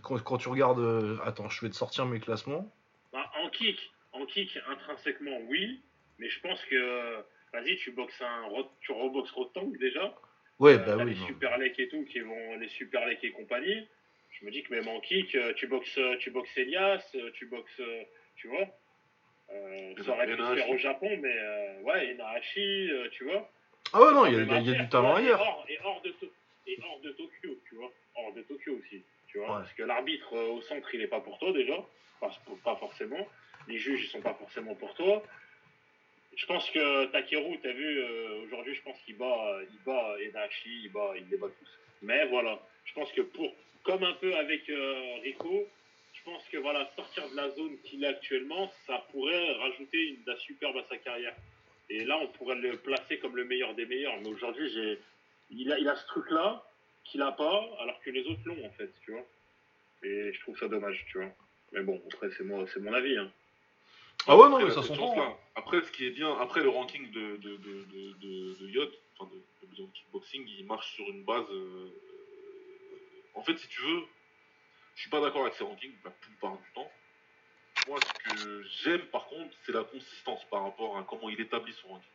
quand, 0.02 0.36
tu 0.36 0.48
regardes, 0.50 1.18
attends, 1.24 1.48
je 1.48 1.64
vais 1.64 1.70
te 1.70 1.76
sortir 1.76 2.04
mes 2.04 2.20
classements. 2.20 2.70
Bah, 3.14 3.30
en 3.42 3.48
kick, 3.48 3.78
en 4.20 4.26
kick, 4.26 4.58
intrinsèquement, 4.68 5.38
oui. 5.48 5.80
Mais 6.18 6.28
je 6.28 6.40
pense 6.40 6.62
que, 6.66 7.16
vas-y, 7.52 7.76
tu 7.76 7.92
boxes 7.92 8.20
un, 8.20 8.48
tu 8.80 8.92
reboxes 8.92 9.30
Rotank 9.30 9.76
déjà. 9.78 10.14
Ouais, 10.58 10.74
euh, 10.74 10.78
bah 10.78 10.96
oui. 11.04 11.14
Les 11.14 11.26
Super 11.26 11.56
Lake 11.58 11.78
et 11.78 11.88
tout, 11.88 12.04
qui 12.04 12.20
vont, 12.20 12.56
les 12.56 12.68
Super 12.68 13.06
Lake 13.06 13.24
et 13.24 13.32
compagnie. 13.32 13.88
Je 14.30 14.44
me 14.44 14.50
dis 14.50 14.62
que 14.62 14.74
même 14.74 14.88
en 14.88 15.00
kick, 15.00 15.34
euh, 15.34 15.52
tu 15.54 15.66
boxes, 15.66 15.98
euh, 15.98 16.16
tu 16.18 16.30
boxes 16.30 16.56
Elias, 16.56 17.02
tu 17.34 17.46
boxes, 17.46 17.80
tu 18.36 18.48
vois. 18.48 18.66
ça 20.04 20.12
aurait 20.12 20.26
pu 20.26 20.36
se 20.36 20.54
faire 20.54 20.70
au 20.70 20.76
Japon, 20.76 21.10
mais 21.20 21.80
ouais, 21.82 22.08
et 22.08 22.14
Nahashi, 22.14 22.90
tu 23.12 23.24
vois. 23.24 23.50
Ah 23.92 24.00
ouais, 24.02 24.12
non, 24.12 24.26
il 24.26 24.34
y, 24.34 24.36
a, 24.36 24.60
y 24.60 24.70
a 24.70 24.82
du 24.82 24.88
talent 24.88 25.16
ailleurs. 25.16 25.64
Et 25.68 25.78
hors, 25.82 26.00
de, 26.02 26.14
et 26.66 26.78
hors 26.84 27.00
de 27.00 27.10
Tokyo, 27.10 27.58
tu 27.68 27.74
vois. 27.74 27.90
Hors 28.14 28.32
de 28.34 28.42
Tokyo 28.42 28.78
aussi, 28.78 29.02
tu 29.26 29.38
vois. 29.38 29.48
Parce 29.48 29.72
que 29.72 29.82
l'arbitre 29.82 30.36
au 30.36 30.60
centre, 30.62 30.94
il 30.94 31.00
est 31.00 31.08
pas 31.08 31.20
pour 31.20 31.38
toi 31.38 31.52
déjà. 31.52 31.84
pas 32.20 32.76
forcément 32.76 33.26
les 33.70 33.78
juges, 33.78 34.04
ils 34.04 34.08
sont 34.08 34.20
pas 34.20 34.34
forcément 34.34 34.74
pour 34.74 34.94
toi. 34.94 35.22
Je 36.36 36.46
pense 36.46 36.68
que 36.70 37.06
Takeru, 37.06 37.58
tu 37.60 37.68
as 37.68 37.72
vu, 37.72 37.98
euh, 37.98 38.44
aujourd'hui, 38.44 38.74
je 38.74 38.82
pense 38.82 38.98
qu'il 39.04 39.16
bat, 39.16 39.60
il 39.70 39.78
bat 39.84 40.16
Edachi, 40.20 40.84
il, 40.84 40.92
bat, 40.92 41.12
il 41.16 41.28
les 41.30 41.36
bat 41.36 41.48
tous. 41.48 41.78
Mais 42.02 42.26
voilà, 42.26 42.58
je 42.84 42.92
pense 42.94 43.10
que 43.12 43.22
pour, 43.22 43.52
comme 43.82 44.04
un 44.04 44.14
peu 44.14 44.34
avec 44.36 44.68
euh, 44.70 45.18
Rico, 45.22 45.66
je 46.14 46.22
pense 46.24 46.42
que 46.48 46.58
voilà, 46.58 46.90
sortir 46.96 47.28
de 47.30 47.36
la 47.36 47.50
zone 47.50 47.78
qu'il 47.84 48.04
est 48.04 48.08
actuellement, 48.08 48.70
ça 48.86 49.04
pourrait 49.10 49.52
rajouter 49.54 50.08
une 50.08 50.22
da 50.24 50.36
superbe 50.36 50.76
à 50.76 50.84
sa 50.88 50.96
carrière. 50.98 51.34
Et 51.88 52.04
là, 52.04 52.18
on 52.18 52.28
pourrait 52.28 52.56
le 52.56 52.76
placer 52.76 53.18
comme 53.18 53.36
le 53.36 53.44
meilleur 53.44 53.74
des 53.74 53.86
meilleurs. 53.86 54.18
Mais 54.20 54.28
aujourd'hui, 54.28 54.70
j'ai, 54.70 54.98
il 55.50 55.72
a, 55.72 55.78
il 55.78 55.88
a 55.88 55.96
ce 55.96 56.06
truc-là 56.06 56.64
qu'il 57.04 57.22
a 57.22 57.32
pas, 57.32 57.68
alors 57.80 58.00
que 58.00 58.10
les 58.10 58.24
autres 58.26 58.40
l'ont 58.44 58.64
en 58.64 58.70
fait, 58.70 58.90
tu 59.04 59.12
vois. 59.12 59.26
Et 60.02 60.32
je 60.32 60.40
trouve 60.40 60.58
ça 60.58 60.68
dommage, 60.68 61.04
tu 61.10 61.18
vois. 61.18 61.30
Mais 61.72 61.82
bon, 61.82 62.00
après, 62.12 62.30
c'est 62.36 62.44
moi, 62.44 62.64
c'est 62.72 62.80
mon 62.80 62.92
avis. 62.92 63.16
Hein. 63.16 63.30
Ah 64.26 64.36
ouais, 64.36 64.48
non, 64.48 64.58
mais 64.58 64.70
ça 64.70 64.82
s'entend. 64.82 65.38
Après, 65.54 65.82
ce 65.82 65.90
qui 65.92 66.06
est 66.06 66.10
bien, 66.10 66.32
après 66.38 66.62
le 66.62 66.68
ranking 66.68 67.10
de, 67.10 67.36
de, 67.36 67.56
de, 67.56 67.84
de, 68.20 68.54
de 68.60 68.68
Yacht, 68.68 68.90
enfin 69.18 69.30
de, 69.30 69.76
de, 69.76 69.88
kickboxing, 69.92 70.46
il 70.58 70.66
marche 70.66 70.94
sur 70.94 71.08
une 71.08 71.24
base. 71.24 71.44
Euh, 71.50 71.90
en 73.34 73.42
fait, 73.42 73.56
si 73.58 73.68
tu 73.68 73.80
veux, 73.82 74.02
je 74.94 75.00
suis 75.02 75.10
pas 75.10 75.20
d'accord 75.20 75.42
avec 75.42 75.54
ces 75.54 75.64
rankings 75.64 75.92
la 76.04 76.10
plupart 76.10 76.52
du 76.52 76.72
temps. 76.74 76.90
Moi, 77.88 77.98
ce 78.00 78.34
que 78.34 78.62
j'aime, 78.82 79.02
par 79.06 79.26
contre, 79.26 79.54
c'est 79.64 79.72
la 79.72 79.84
consistance 79.84 80.44
par 80.50 80.64
rapport 80.64 80.98
à 80.98 81.02
comment 81.04 81.28
il 81.28 81.40
établit 81.40 81.72
son 81.74 81.88
ranking. 81.88 82.10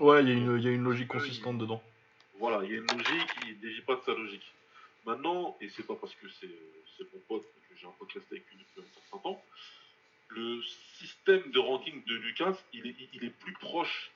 Ouais, 0.00 0.22
il 0.22 0.28
y, 0.28 0.32
y, 0.32 0.68
a 0.68 0.72
une 0.72 0.82
logique 0.82 1.08
consistante 1.08 1.58
dedans. 1.58 1.82
Voilà, 2.38 2.64
il 2.64 2.70
y 2.70 2.74
a 2.74 2.78
une 2.78 2.86
logique, 2.86 3.30
il 3.46 3.56
ne 3.56 3.60
dévie 3.60 3.82
pas 3.82 3.94
de 3.94 4.02
sa 4.02 4.12
logique. 4.12 4.52
Maintenant, 5.06 5.56
et 5.60 5.68
c'est 5.68 5.86
pas 5.86 5.94
parce 5.94 6.14
que 6.14 6.26
c'est 6.40 6.48
mon 7.12 7.20
pote 7.28 7.44
que 7.68 7.76
j'ai 7.76 7.86
un 7.86 7.94
podcast 7.98 8.26
avec 8.30 8.44
lui 8.50 8.56
depuis 8.58 8.80
un 8.80 9.00
certain 9.00 9.18
temps, 9.18 9.42
le 10.34 10.60
système 10.98 11.50
de 11.50 11.58
ranking 11.58 12.04
de 12.06 12.14
Lucas, 12.14 12.54
il 12.72 12.86
est, 12.86 12.96
il 13.12 13.24
est 13.24 13.30
plus 13.30 13.52
proche, 13.54 14.10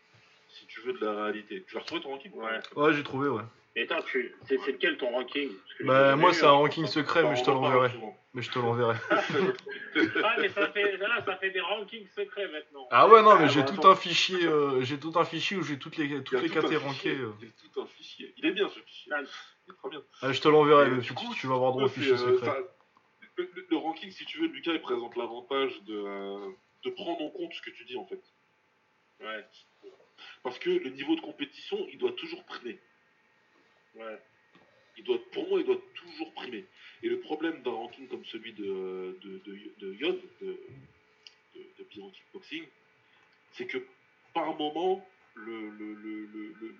si 0.48 0.66
tu 0.66 0.80
veux, 0.80 0.92
de 0.92 1.04
la 1.04 1.24
réalité. 1.24 1.64
Tu 1.68 1.76
as 1.76 1.80
retrouvé 1.80 2.00
ton 2.00 2.10
ranking 2.10 2.32
Ouais, 2.32 2.60
ouais 2.76 2.92
j'ai 2.92 3.02
trouvé, 3.02 3.28
ouais. 3.28 3.42
Et 3.76 3.86
toi, 3.86 3.98
c'est 4.48 4.56
lequel 4.66 4.96
ton 4.96 5.10
ranking? 5.10 5.50
Bah, 5.80 6.16
moi, 6.16 6.32
c'est 6.32 6.46
un 6.46 6.50
ranking 6.50 6.86
secret, 6.86 7.22
mais 7.22 7.36
je 7.36 7.44
te 7.44 7.50
l'enverrai. 7.50 7.90
Mais 8.34 8.42
je 8.42 8.50
te 8.50 8.58
l'enverrai. 8.58 8.96
ah, 9.12 10.36
mais 10.40 10.48
ça 10.48 10.68
fait, 10.68 10.96
là, 10.96 11.22
ça 11.24 11.36
fait 11.36 11.50
des 11.50 11.60
rankings 11.60 12.06
secrets 12.08 12.48
maintenant. 12.48 12.88
Ah 12.90 13.08
ouais, 13.08 13.22
non, 13.22 13.38
mais 13.38 13.48
j'ai 13.48 13.64
tout 13.64 13.86
un 13.86 13.94
fichier, 13.94 14.44
euh, 14.46 14.82
j'ai 14.82 14.98
tout 14.98 15.12
un 15.16 15.24
fichier 15.24 15.56
où 15.56 15.62
j'ai 15.62 15.78
toutes 15.78 15.96
les, 15.96 16.22
toutes 16.22 16.42
les 16.42 16.48
catégories 16.48 16.76
rankées. 16.76 17.16
Euh. 17.16 17.32
tout 17.72 17.80
un 17.80 17.86
fichier. 17.86 18.34
Il 18.36 18.46
est 18.46 18.52
bien 18.52 18.68
ce 18.68 18.80
fichier. 18.80 19.12
Ah, 19.14 19.20
il 19.22 19.72
est 19.72 19.76
très 19.76 19.90
bien. 19.90 20.02
Ah, 20.22 20.32
je 20.32 20.40
te 20.40 20.48
l'enverrai, 20.48 20.90
mais 20.90 21.00
tu, 21.00 21.14
tu 21.14 21.46
vas 21.46 21.54
avoir 21.54 21.72
droit 21.72 21.84
au 21.84 21.88
fichier 21.88 22.12
euh, 22.12 22.16
secret 22.16 22.64
le, 23.42 23.76
ranking, 23.76 24.10
si 24.10 24.24
tu 24.26 24.38
veux, 24.38 24.48
Lucas, 24.48 24.72
il 24.72 24.80
présente 24.80 25.16
l'avantage 25.16 25.82
de, 25.82 25.94
euh, 25.94 26.50
de 26.84 26.90
prendre 26.90 27.22
en 27.22 27.30
compte 27.30 27.52
ce 27.54 27.62
que 27.62 27.70
tu 27.70 27.84
dis, 27.84 27.96
en 27.96 28.06
fait. 28.06 28.20
Ouais. 29.20 29.44
Parce 30.42 30.58
que 30.58 30.70
le 30.70 30.90
niveau 30.90 31.16
de 31.16 31.20
compétition, 31.20 31.86
il 31.90 31.98
doit 31.98 32.12
toujours 32.12 32.44
primer. 32.44 32.78
Ouais. 33.94 34.18
Il 34.96 35.04
doit, 35.04 35.18
pour 35.32 35.48
moi, 35.48 35.60
il 35.60 35.66
doit 35.66 35.80
toujours 35.94 36.32
primer. 36.34 36.64
Et 37.02 37.08
le 37.08 37.20
problème 37.20 37.62
d'un 37.62 37.70
ranking 37.70 38.08
comme 38.08 38.24
celui 38.26 38.52
de, 38.52 39.16
de, 39.22 39.38
de, 39.38 39.72
de 39.78 39.94
Yod, 39.94 40.20
de, 40.40 40.60
de, 41.54 41.62
de 41.78 42.12
Boxing, 42.32 42.66
c'est 43.52 43.66
que 43.66 43.78
par 44.34 44.56
moment, 44.56 45.06
le, 45.34 45.70
le, 45.70 45.94
le, 45.94 46.26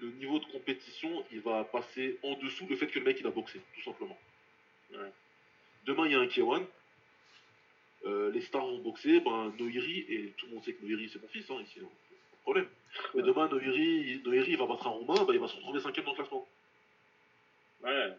le, 0.00 0.10
niveau 0.12 0.38
de 0.40 0.44
compétition, 0.46 1.24
il 1.30 1.40
va 1.40 1.64
passer 1.64 2.18
en 2.22 2.34
dessous 2.34 2.66
le 2.68 2.76
fait 2.76 2.88
que 2.88 2.98
le 2.98 3.04
mec, 3.04 3.18
il 3.20 3.26
a 3.26 3.30
boxé, 3.30 3.60
tout 3.74 3.82
simplement. 3.82 4.18
Ouais. 4.92 5.12
Demain, 5.88 6.06
il 6.06 6.12
y 6.12 6.14
a 6.14 6.20
un 6.20 6.26
K1. 6.26 6.66
Euh, 8.04 8.30
les 8.30 8.42
stars 8.42 8.64
vont 8.64 8.78
boxer, 8.78 9.20
ben, 9.20 9.52
Noiri, 9.58 10.04
et 10.08 10.34
tout 10.36 10.46
le 10.46 10.54
monde 10.54 10.64
sait 10.64 10.74
que 10.74 10.84
Noiri 10.84 11.08
c'est 11.08 11.20
mon 11.20 11.28
fils, 11.28 11.50
hein, 11.50 11.56
ici, 11.62 11.80
pas 11.80 11.86
de 11.86 12.42
problème. 12.42 12.68
Mais 13.14 13.22
demain, 13.22 13.48
Noiri, 13.48 14.20
Noiri 14.24 14.54
va 14.56 14.66
battre 14.66 14.86
un 14.86 14.90
Roumain, 14.90 15.24
ben, 15.24 15.32
il 15.32 15.40
va 15.40 15.48
se 15.48 15.56
retrouver 15.56 15.80
cinquième 15.80 16.04
dans 16.04 16.12
le 16.12 16.16
classement. 16.16 16.46
Ouais. 17.82 18.12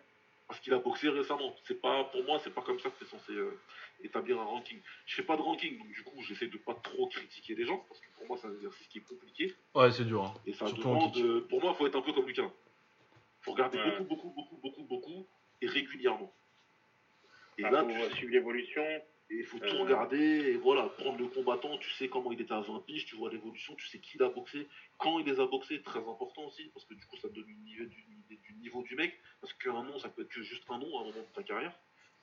Parce 0.48 0.60
qu'il 0.62 0.74
a 0.74 0.80
boxé 0.80 1.10
récemment. 1.10 1.56
C'est 1.64 1.80
pas, 1.80 2.06
pour 2.06 2.24
moi, 2.24 2.40
c'est 2.44 2.54
pas 2.54 2.62
comme 2.64 2.80
ça 2.80 2.90
que 2.90 2.96
c'est 3.00 3.10
censé 3.10 3.34
euh, 3.34 3.60
établir 4.04 4.40
un 4.42 4.46
ranking. 4.46 4.80
Je 5.06 5.16
fais 5.16 5.24
pas 5.24 5.38
de 5.38 5.44
ranking, 5.44 5.78
donc 5.78 5.92
du 5.92 6.04
coup, 6.04 6.24
j'essaie 6.24 6.48
de 6.48 6.58
pas 6.58 6.74
trop 6.74 7.08
critiquer 7.08 7.54
les 7.54 7.66
gens, 7.66 7.86
parce 7.88 8.00
que 8.02 8.08
pour 8.18 8.26
moi, 8.28 8.38
c'est 8.42 8.48
un 8.48 8.56
exercice 8.56 8.88
qui 8.88 8.98
est 8.98 9.02
compliqué. 9.08 9.54
Ouais, 9.76 9.92
c'est 9.92 10.06
dur. 10.06 10.24
Hein. 10.24 10.34
Et 10.48 10.54
ça 10.54 10.66
demande, 10.72 11.48
pour 11.48 11.62
moi, 11.62 11.72
il 11.74 11.78
faut 11.78 11.86
être 11.86 11.98
un 11.98 12.02
peu 12.02 12.14
comme 12.14 12.28
Lucas 12.28 12.50
faut 13.42 13.52
regarder 13.54 13.78
Ouais. 13.78 14.00
beaucoup, 14.00 14.30
beaucoup, 14.30 14.30
beaucoup, 14.36 14.58
beaucoup, 14.58 14.84
beaucoup, 14.84 15.28
et 15.62 15.68
régulièrement. 15.68 16.34
Et 17.60 17.66
Ah, 17.66 17.72
là, 17.72 17.84
faut 17.84 18.10
tu 18.10 18.16
suivre 18.18 18.32
l'évolution. 18.34 18.84
et 19.32 19.36
il 19.36 19.44
faut 19.46 19.58
Euh. 19.62 19.70
tout 19.70 19.78
regarder, 19.84 20.18
et 20.18 20.54
voilà, 20.58 20.86
prendre 20.98 21.20
le 21.20 21.28
combattant, 21.28 21.78
tu 21.78 21.90
sais 21.92 22.08
comment 22.08 22.32
il 22.32 22.42
était 22.42 22.52
à 22.54 22.62
20 22.62 22.80
piges, 22.88 23.06
tu 23.06 23.16
vois 23.16 23.30
l'évolution, 23.30 23.76
tu 23.76 23.86
sais 23.88 24.00
qui 24.00 24.18
l'a 24.18 24.30
boxé, 24.30 24.66
quand 24.98 25.20
il 25.20 25.26
les 25.28 25.40
a 25.40 25.46
boxés, 25.46 25.82
très 25.84 26.00
important 26.00 26.46
aussi, 26.48 26.72
parce 26.74 26.84
que 26.86 26.96
du 26.96 27.06
coup 27.06 27.16
ça 27.18 27.30
te 27.30 27.34
donne 27.36 27.48
une 27.48 27.68
idée 27.68 27.86
du, 27.86 28.06
niveau 28.56 28.82
du 28.84 28.96
mec, 28.96 29.14
parce 29.40 29.54
qu'un 29.54 29.84
nom, 29.84 30.00
ça 30.00 30.10
peut 30.10 30.24
être 30.24 30.30
que 30.30 30.42
juste 30.42 30.64
un 30.70 30.80
nom 30.80 30.98
à 30.98 31.02
un 31.02 31.06
moment 31.06 31.22
de 31.22 31.34
ta 31.36 31.44
carrière, 31.44 31.78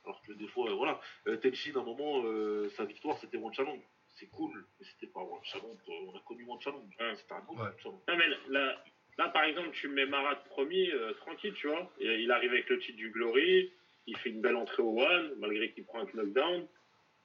alors 0.04 0.20
que 0.22 0.32
des 0.32 0.48
fois, 0.48 0.68
euh, 0.70 0.74
voilà, 0.74 1.00
euh, 1.28 1.36
Tenshin, 1.36 1.76
à 1.76 1.78
un 1.80 1.84
moment, 1.84 2.22
euh, 2.24 2.68
sa 2.70 2.84
victoire 2.84 3.16
c'était 3.18 3.36
One 3.36 3.54
Challenge, 3.54 3.80
c'est 4.16 4.26
cool, 4.30 4.66
mais 4.80 4.86
c'était 4.86 5.06
pas 5.12 5.20
One 5.20 5.44
Challenge, 5.44 5.78
euh, 5.88 5.92
on 6.12 6.16
a 6.16 6.20
connu 6.26 6.44
One 6.48 6.60
Challenge, 6.60 6.92
Ouais. 6.98 7.14
c'était 7.16 7.34
un 7.34 7.38
autre 7.48 7.52
Ouais. 7.60 7.68
One 7.68 7.74
Challenge. 7.82 8.00
Non, 8.08 8.16
mais 8.16 8.26
là, 8.48 8.84
là, 9.16 9.28
par 9.28 9.44
exemple, 9.44 9.70
tu 9.74 9.86
mets 9.88 10.06
Marat 10.06 10.36
premier, 10.46 10.90
euh, 10.92 11.12
tranquille, 11.14 11.54
tu 11.54 11.68
vois. 11.68 11.90
Et 12.00 12.16
il 12.22 12.30
arrive 12.32 12.50
avec 12.50 12.68
le 12.68 12.78
titre 12.80 12.96
du 12.98 13.10
Glory, 13.10 13.72
il 14.06 14.16
fait 14.18 14.30
une 14.30 14.40
belle 14.40 14.56
entrée 14.56 14.82
au 14.82 15.00
One, 15.00 15.34
malgré 15.38 15.70
qu'il 15.72 15.84
prend 15.84 16.00
un 16.00 16.06
knockdown. 16.14 16.66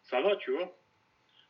Ça 0.03 0.19
va, 0.21 0.35
tu 0.37 0.51
vois. 0.51 0.75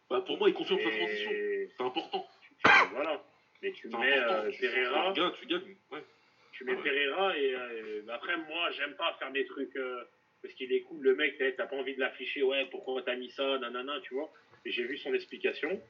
Bah, 0.10 0.22
pour 0.26 0.38
moi, 0.38 0.50
il 0.50 0.54
confirme 0.54 0.80
sa 0.82 0.90
transition, 0.90 1.32
c'est 1.32 1.70
important, 1.80 2.28
tu- 2.42 2.70
voilà. 2.92 3.24
Mais 3.62 3.72
tu 3.72 3.88
mets 3.88 3.96
important, 4.18 4.44
euh, 4.46 4.52
tu 4.52 4.62
Pereira, 4.62 5.08
un 5.10 5.14
gars, 5.14 5.34
tu 5.40 5.46
gagnes, 5.46 5.76
ouais. 5.92 6.04
tu 6.52 6.66
mets 6.66 6.74
Ouais. 6.76 6.84
Pereira 6.84 7.38
et 7.38 7.54
euh, 7.56 8.02
après, 8.10 8.36
moi, 8.38 8.72
j'aime 8.72 8.94
pas 8.96 9.14
faire 9.20 9.32
des 9.32 9.46
trucs 9.46 9.74
euh, 9.78 10.04
parce 10.42 10.54
qu'il 10.56 10.74
est 10.74 10.82
cool. 10.82 11.02
Le 11.02 11.16
mec, 11.16 11.38
t'as 11.38 11.52
t'as 11.54 11.66
pas 11.68 11.78
envie 11.78 11.96
de 11.96 12.00
l'afficher, 12.02 12.44
ouais, 12.44 12.66
pourquoi 12.72 13.02
t'as 13.04 13.16
mis 13.16 13.30
ça, 13.32 13.58
nanana, 13.60 14.02
tu 14.02 14.16
vois. 14.16 14.30
Et 14.66 14.72
j'ai 14.72 14.84
vu 14.84 14.98
son 14.98 15.14
explication. 15.14 15.82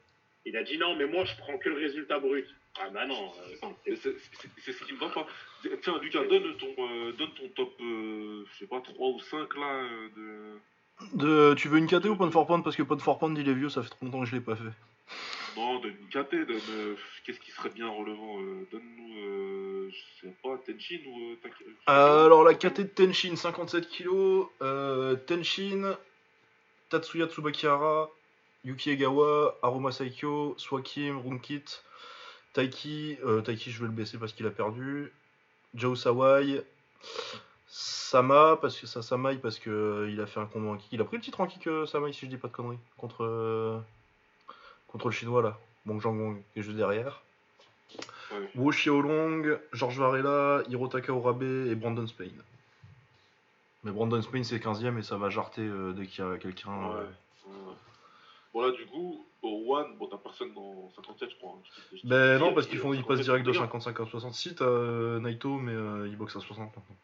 Il 0.44 0.56
a 0.56 0.62
dit 0.62 0.78
non, 0.78 0.94
mais 0.94 1.06
moi, 1.06 1.24
je 1.24 1.36
prends 1.38 1.58
que 1.58 1.68
le 1.68 1.76
résultat 1.76 2.18
brut. 2.20 2.46
Ah 2.80 2.88
bah 2.90 3.06
non. 3.06 3.30
euh, 3.50 3.70
c'est 3.86 3.96
c'est- 3.96 4.16
c'est 4.64 4.72
ce 4.72 4.84
qui 4.84 4.92
me 4.94 4.98
va 4.98 5.08
pas. 5.10 5.26
Tiens, 5.82 5.98
Lucas, 6.00 6.24
donne 6.24 6.56
ton, 6.56 6.74
euh, 6.78 7.12
donne 7.12 7.30
ton 7.34 7.48
top, 7.50 7.74
euh, 7.80 8.44
je 8.52 8.58
sais 8.58 8.66
pas, 8.66 8.80
3 8.80 9.08
ou 9.10 9.20
5 9.20 9.54
là. 9.56 9.66
euh, 9.66 10.08
de... 10.16 10.58
De, 11.14 11.54
tu 11.54 11.68
veux 11.68 11.78
une 11.78 11.86
KT 11.86 12.06
ou 12.06 12.16
Pound 12.16 12.32
for 12.32 12.46
Pound? 12.46 12.62
Parce 12.64 12.76
que 12.76 12.82
Pound 12.82 13.00
for 13.02 13.18
Pound, 13.18 13.36
il 13.36 13.48
est 13.48 13.54
vieux, 13.54 13.68
ça 13.68 13.82
fait 13.82 13.88
trop 13.90 14.04
longtemps 14.06 14.20
que 14.20 14.26
je 14.26 14.34
l'ai 14.36 14.40
pas 14.40 14.56
fait. 14.56 14.62
Non, 15.56 15.80
donne 15.80 15.96
une 16.00 16.08
KT, 16.08 16.46
donne. 16.46 16.60
euh, 16.70 16.94
Qu'est-ce 17.24 17.40
qui 17.40 17.50
serait 17.50 17.70
bien 17.70 17.88
relevant 17.88 18.40
euh, 18.40 18.66
Donne-nous, 18.72 19.18
euh, 19.18 19.90
je 19.90 20.26
sais 20.26 20.34
pas, 20.42 20.56
Tenchin 20.66 20.98
ou. 21.06 21.32
euh, 21.32 21.36
Tak- 21.42 21.52
Euh, 21.90 22.26
alors, 22.26 22.42
la 22.44 22.54
KT 22.54 22.78
de 22.80 22.88
Tenshin, 22.88 23.36
57 23.36 23.88
kg. 23.90 24.46
Euh, 24.62 25.16
Tenshin, 25.16 25.96
Tatsuya 26.88 27.26
Tsubakihara, 27.26 28.08
Yuki 28.64 28.90
Egawa, 28.90 29.58
Aruma 29.62 29.90
Saikyo, 29.92 30.54
Swakim, 30.58 31.18
Runkit, 31.18 31.82
Taiki. 32.52 33.18
euh, 33.24 33.40
Taiki, 33.40 33.70
je 33.70 33.80
vais 33.80 33.86
le 33.86 33.92
baisser 33.92 34.18
parce 34.18 34.32
qu'il 34.32 34.46
a 34.46 34.50
perdu. 34.50 35.12
Joe 35.74 35.98
Sawai. 35.98 36.62
Sama, 37.66 38.58
parce 38.60 38.78
que 38.78 38.86
ça 38.86 39.00
Samai, 39.00 39.36
parce 39.36 39.58
que 39.58 39.70
euh, 39.70 40.10
il 40.10 40.20
a 40.20 40.26
fait 40.26 40.38
un 40.40 40.44
combat 40.46 40.72
en 40.72 40.76
kick. 40.76 40.88
Il 40.92 41.00
a 41.00 41.04
pris 41.04 41.16
le 41.16 41.22
titre 41.22 41.40
en 41.40 41.46
kick, 41.46 41.66
euh, 41.66 41.86
Samai, 41.86 42.12
si 42.12 42.26
je 42.26 42.30
dis 42.30 42.36
pas 42.36 42.48
de 42.48 42.52
conneries. 42.52 42.78
Contre, 42.98 43.24
euh, 43.24 43.78
contre 44.88 45.06
le 45.06 45.12
chinois 45.12 45.42
là. 45.42 45.58
Bong 45.86 45.98
Jangong 46.00 46.42
qui 46.52 46.60
est 46.60 46.62
juste 46.62 46.76
derrière. 46.76 47.22
Ouais. 48.30 48.50
Wu 48.54 48.72
Xiaolong, 48.72 49.58
Georges 49.72 49.98
Varela, 49.98 50.62
Hirotaka 50.68 51.12
Orabe 51.14 51.42
et 51.42 51.74
Brandon 51.74 52.06
Spain. 52.06 52.28
Mais 53.84 53.90
Brandon 53.90 54.20
Spain 54.20 54.42
c'est 54.44 54.58
15ème 54.58 54.98
et 54.98 55.02
ça 55.02 55.16
va 55.16 55.30
jarter 55.30 55.66
dès 55.94 56.06
qu'il 56.06 56.24
y 56.24 56.28
a 56.28 56.36
quelqu'un. 56.36 56.70
Ouais. 56.70 57.00
Ouais. 57.46 57.74
Bon, 58.52 58.60
là, 58.60 58.72
du 58.72 58.84
coup, 58.86 59.24
au 59.42 59.74
One, 59.76 59.96
bon, 59.98 60.06
t'as 60.06 60.16
personne 60.18 60.52
dans 60.54 60.90
57, 60.96 61.30
je 61.30 61.36
crois. 61.36 61.52
hein, 61.56 61.62
je- 61.92 61.98
je- 61.98 62.06
Ben 62.06 62.38
non, 62.38 62.52
parce 62.54 62.66
qu'ils 62.66 62.78
font, 62.78 62.92
ils 62.92 62.98
57, 62.98 63.08
passent 63.16 63.24
direct 63.26 63.46
de 63.46 63.52
c'est 63.52 63.58
bien. 63.58 63.66
55 63.66 64.00
à 64.00 64.06
60. 64.06 64.34
Si 64.34 64.54
t'as 64.54 64.64
euh, 64.64 65.18
Naito, 65.20 65.56
mais 65.56 65.72
euh, 65.72 66.06
il 66.08 66.16
boxe 66.16 66.36
à 66.36 66.40
60 66.40 66.66
maintenant. 66.76 66.96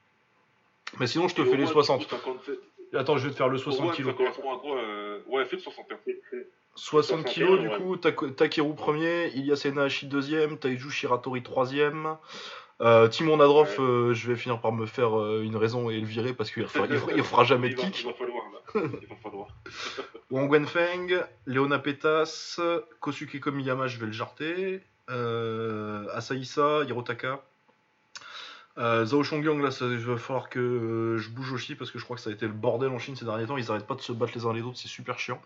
Mais 1.00 1.06
sinon, 1.06 1.28
je 1.28 1.34
te 1.34 1.44
fais 1.44 1.56
les 1.56 1.62
One, 1.64 1.66
du 1.66 1.72
60. 1.72 2.04
coup, 2.04 2.10
57 2.10 2.58
Attends, 2.94 3.18
je 3.18 3.24
vais 3.26 3.32
te 3.32 3.36
faire 3.36 3.48
le 3.48 3.56
Au 3.56 3.58
60 3.58 3.88
One, 3.90 3.94
kg. 3.94 4.06
ça 4.06 4.12
correspond 4.14 4.56
à 4.56 4.58
quoi 4.60 4.78
euh, 4.78 5.20
Ouais, 5.28 5.44
fais 5.44 5.56
le 5.56 5.62
61. 5.62 5.98
c'est- 6.06 6.20
c'est- 6.30 6.48
60 6.74 7.24
kg 7.24 7.32
61, 7.46 7.56
du 7.62 7.68
ouais. 7.68 7.76
coup, 7.76 7.96
Tak- 7.96 8.36
Takeru 8.36 8.74
premier, 8.74 9.28
Ilyas 9.34 9.62
Enahashi 9.66 10.06
deuxième, 10.06 10.58
Taiju 10.58 10.90
Shiratori 10.90 11.42
troisième. 11.42 12.16
Euh, 12.80 13.08
Timon 13.08 13.36
Nadrov, 13.38 13.68
Ouais. 13.78 13.84
euh, 13.84 14.14
je 14.14 14.30
vais 14.30 14.36
finir 14.38 14.60
par 14.60 14.70
me 14.72 14.86
faire 14.86 15.18
euh, 15.18 15.42
une 15.42 15.56
raison 15.56 15.90
et 15.90 15.98
le 16.00 16.06
virer 16.06 16.32
parce 16.32 16.50
qu'il 16.52 16.62
il 17.16 17.24
fera, 17.24 17.42
jamais 17.44 17.68
de 17.68 17.74
il 17.74 17.76
va, 17.76 17.82
kick. 17.82 18.00
il 18.00 18.06
va 18.06 18.12
falloir, 18.14 18.44
là. 18.52 18.57
Il 18.74 19.06
va 19.08 19.16
falloir. 19.22 19.48
Wang 20.30 20.50
Wenfeng, 20.50 21.22
Leona 21.46 21.78
Petas, 21.78 22.60
Kosuke 23.00 23.40
Komiyama, 23.40 23.86
je 23.86 23.98
vais 23.98 24.06
le 24.06 24.12
jarter. 24.12 24.82
Euh, 25.10 26.06
Asaïsa, 26.12 26.84
Hirotaka. 26.84 27.42
Euh, 28.78 29.04
Zhao 29.04 29.24
Shongyang, 29.24 29.60
là, 29.60 29.70
ça, 29.70 29.86
il 29.86 29.98
va 29.98 30.16
falloir 30.16 30.48
que 30.48 30.60
euh, 30.60 31.18
je 31.18 31.30
bouge 31.30 31.52
aussi 31.52 31.74
parce 31.74 31.90
que 31.90 31.98
je 31.98 32.04
crois 32.04 32.16
que 32.16 32.22
ça 32.22 32.30
a 32.30 32.32
été 32.32 32.46
le 32.46 32.52
bordel 32.52 32.90
en 32.90 32.98
Chine 32.98 33.16
ces 33.16 33.24
derniers 33.24 33.46
temps. 33.46 33.56
Ils 33.56 33.70
arrêtent 33.70 33.86
pas 33.86 33.96
de 33.96 34.00
se 34.00 34.12
battre 34.12 34.32
les 34.36 34.46
uns 34.46 34.52
les 34.52 34.62
autres, 34.62 34.78
c'est 34.78 34.88
super 34.88 35.18
chiant. 35.18 35.42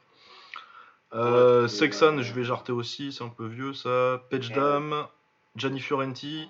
Euh, 1.14 1.62
Ouais, 1.62 1.68
Sexan, 1.68 2.18
euh, 2.18 2.22
je 2.22 2.32
vais 2.34 2.44
jarter 2.44 2.72
aussi, 2.72 3.12
c'est 3.12 3.24
un 3.24 3.28
peu 3.28 3.46
vieux 3.46 3.72
ça. 3.72 4.22
Petchdam, 4.30 5.06
Gianni 5.56 5.80
Fiorenti, 5.80 6.48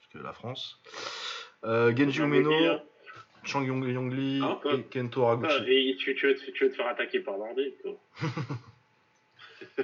parce 0.00 0.12
que 0.12 0.18
la 0.26 0.32
France. 0.32 0.80
Euh, 1.64 1.94
Genji 1.94 2.20
Umeno. 2.20 2.50
Chang 3.44 3.62
Yong 3.64 3.84
Yongli 3.84 4.40
Ah, 4.42 4.60
et 4.72 4.82
Kento 4.84 5.24
Haraguchi. 5.24 5.54
Ah, 5.58 5.64
et 5.66 5.96
tu, 5.98 6.14
tu, 6.14 6.26
veux 6.26 6.34
te, 6.36 6.50
tu 6.50 6.64
veux 6.64 6.70
te 6.70 6.76
faire 6.76 6.86
attaquer 6.88 7.20
par 7.20 7.36
Nordine, 7.38 7.72
toi. 7.82 7.98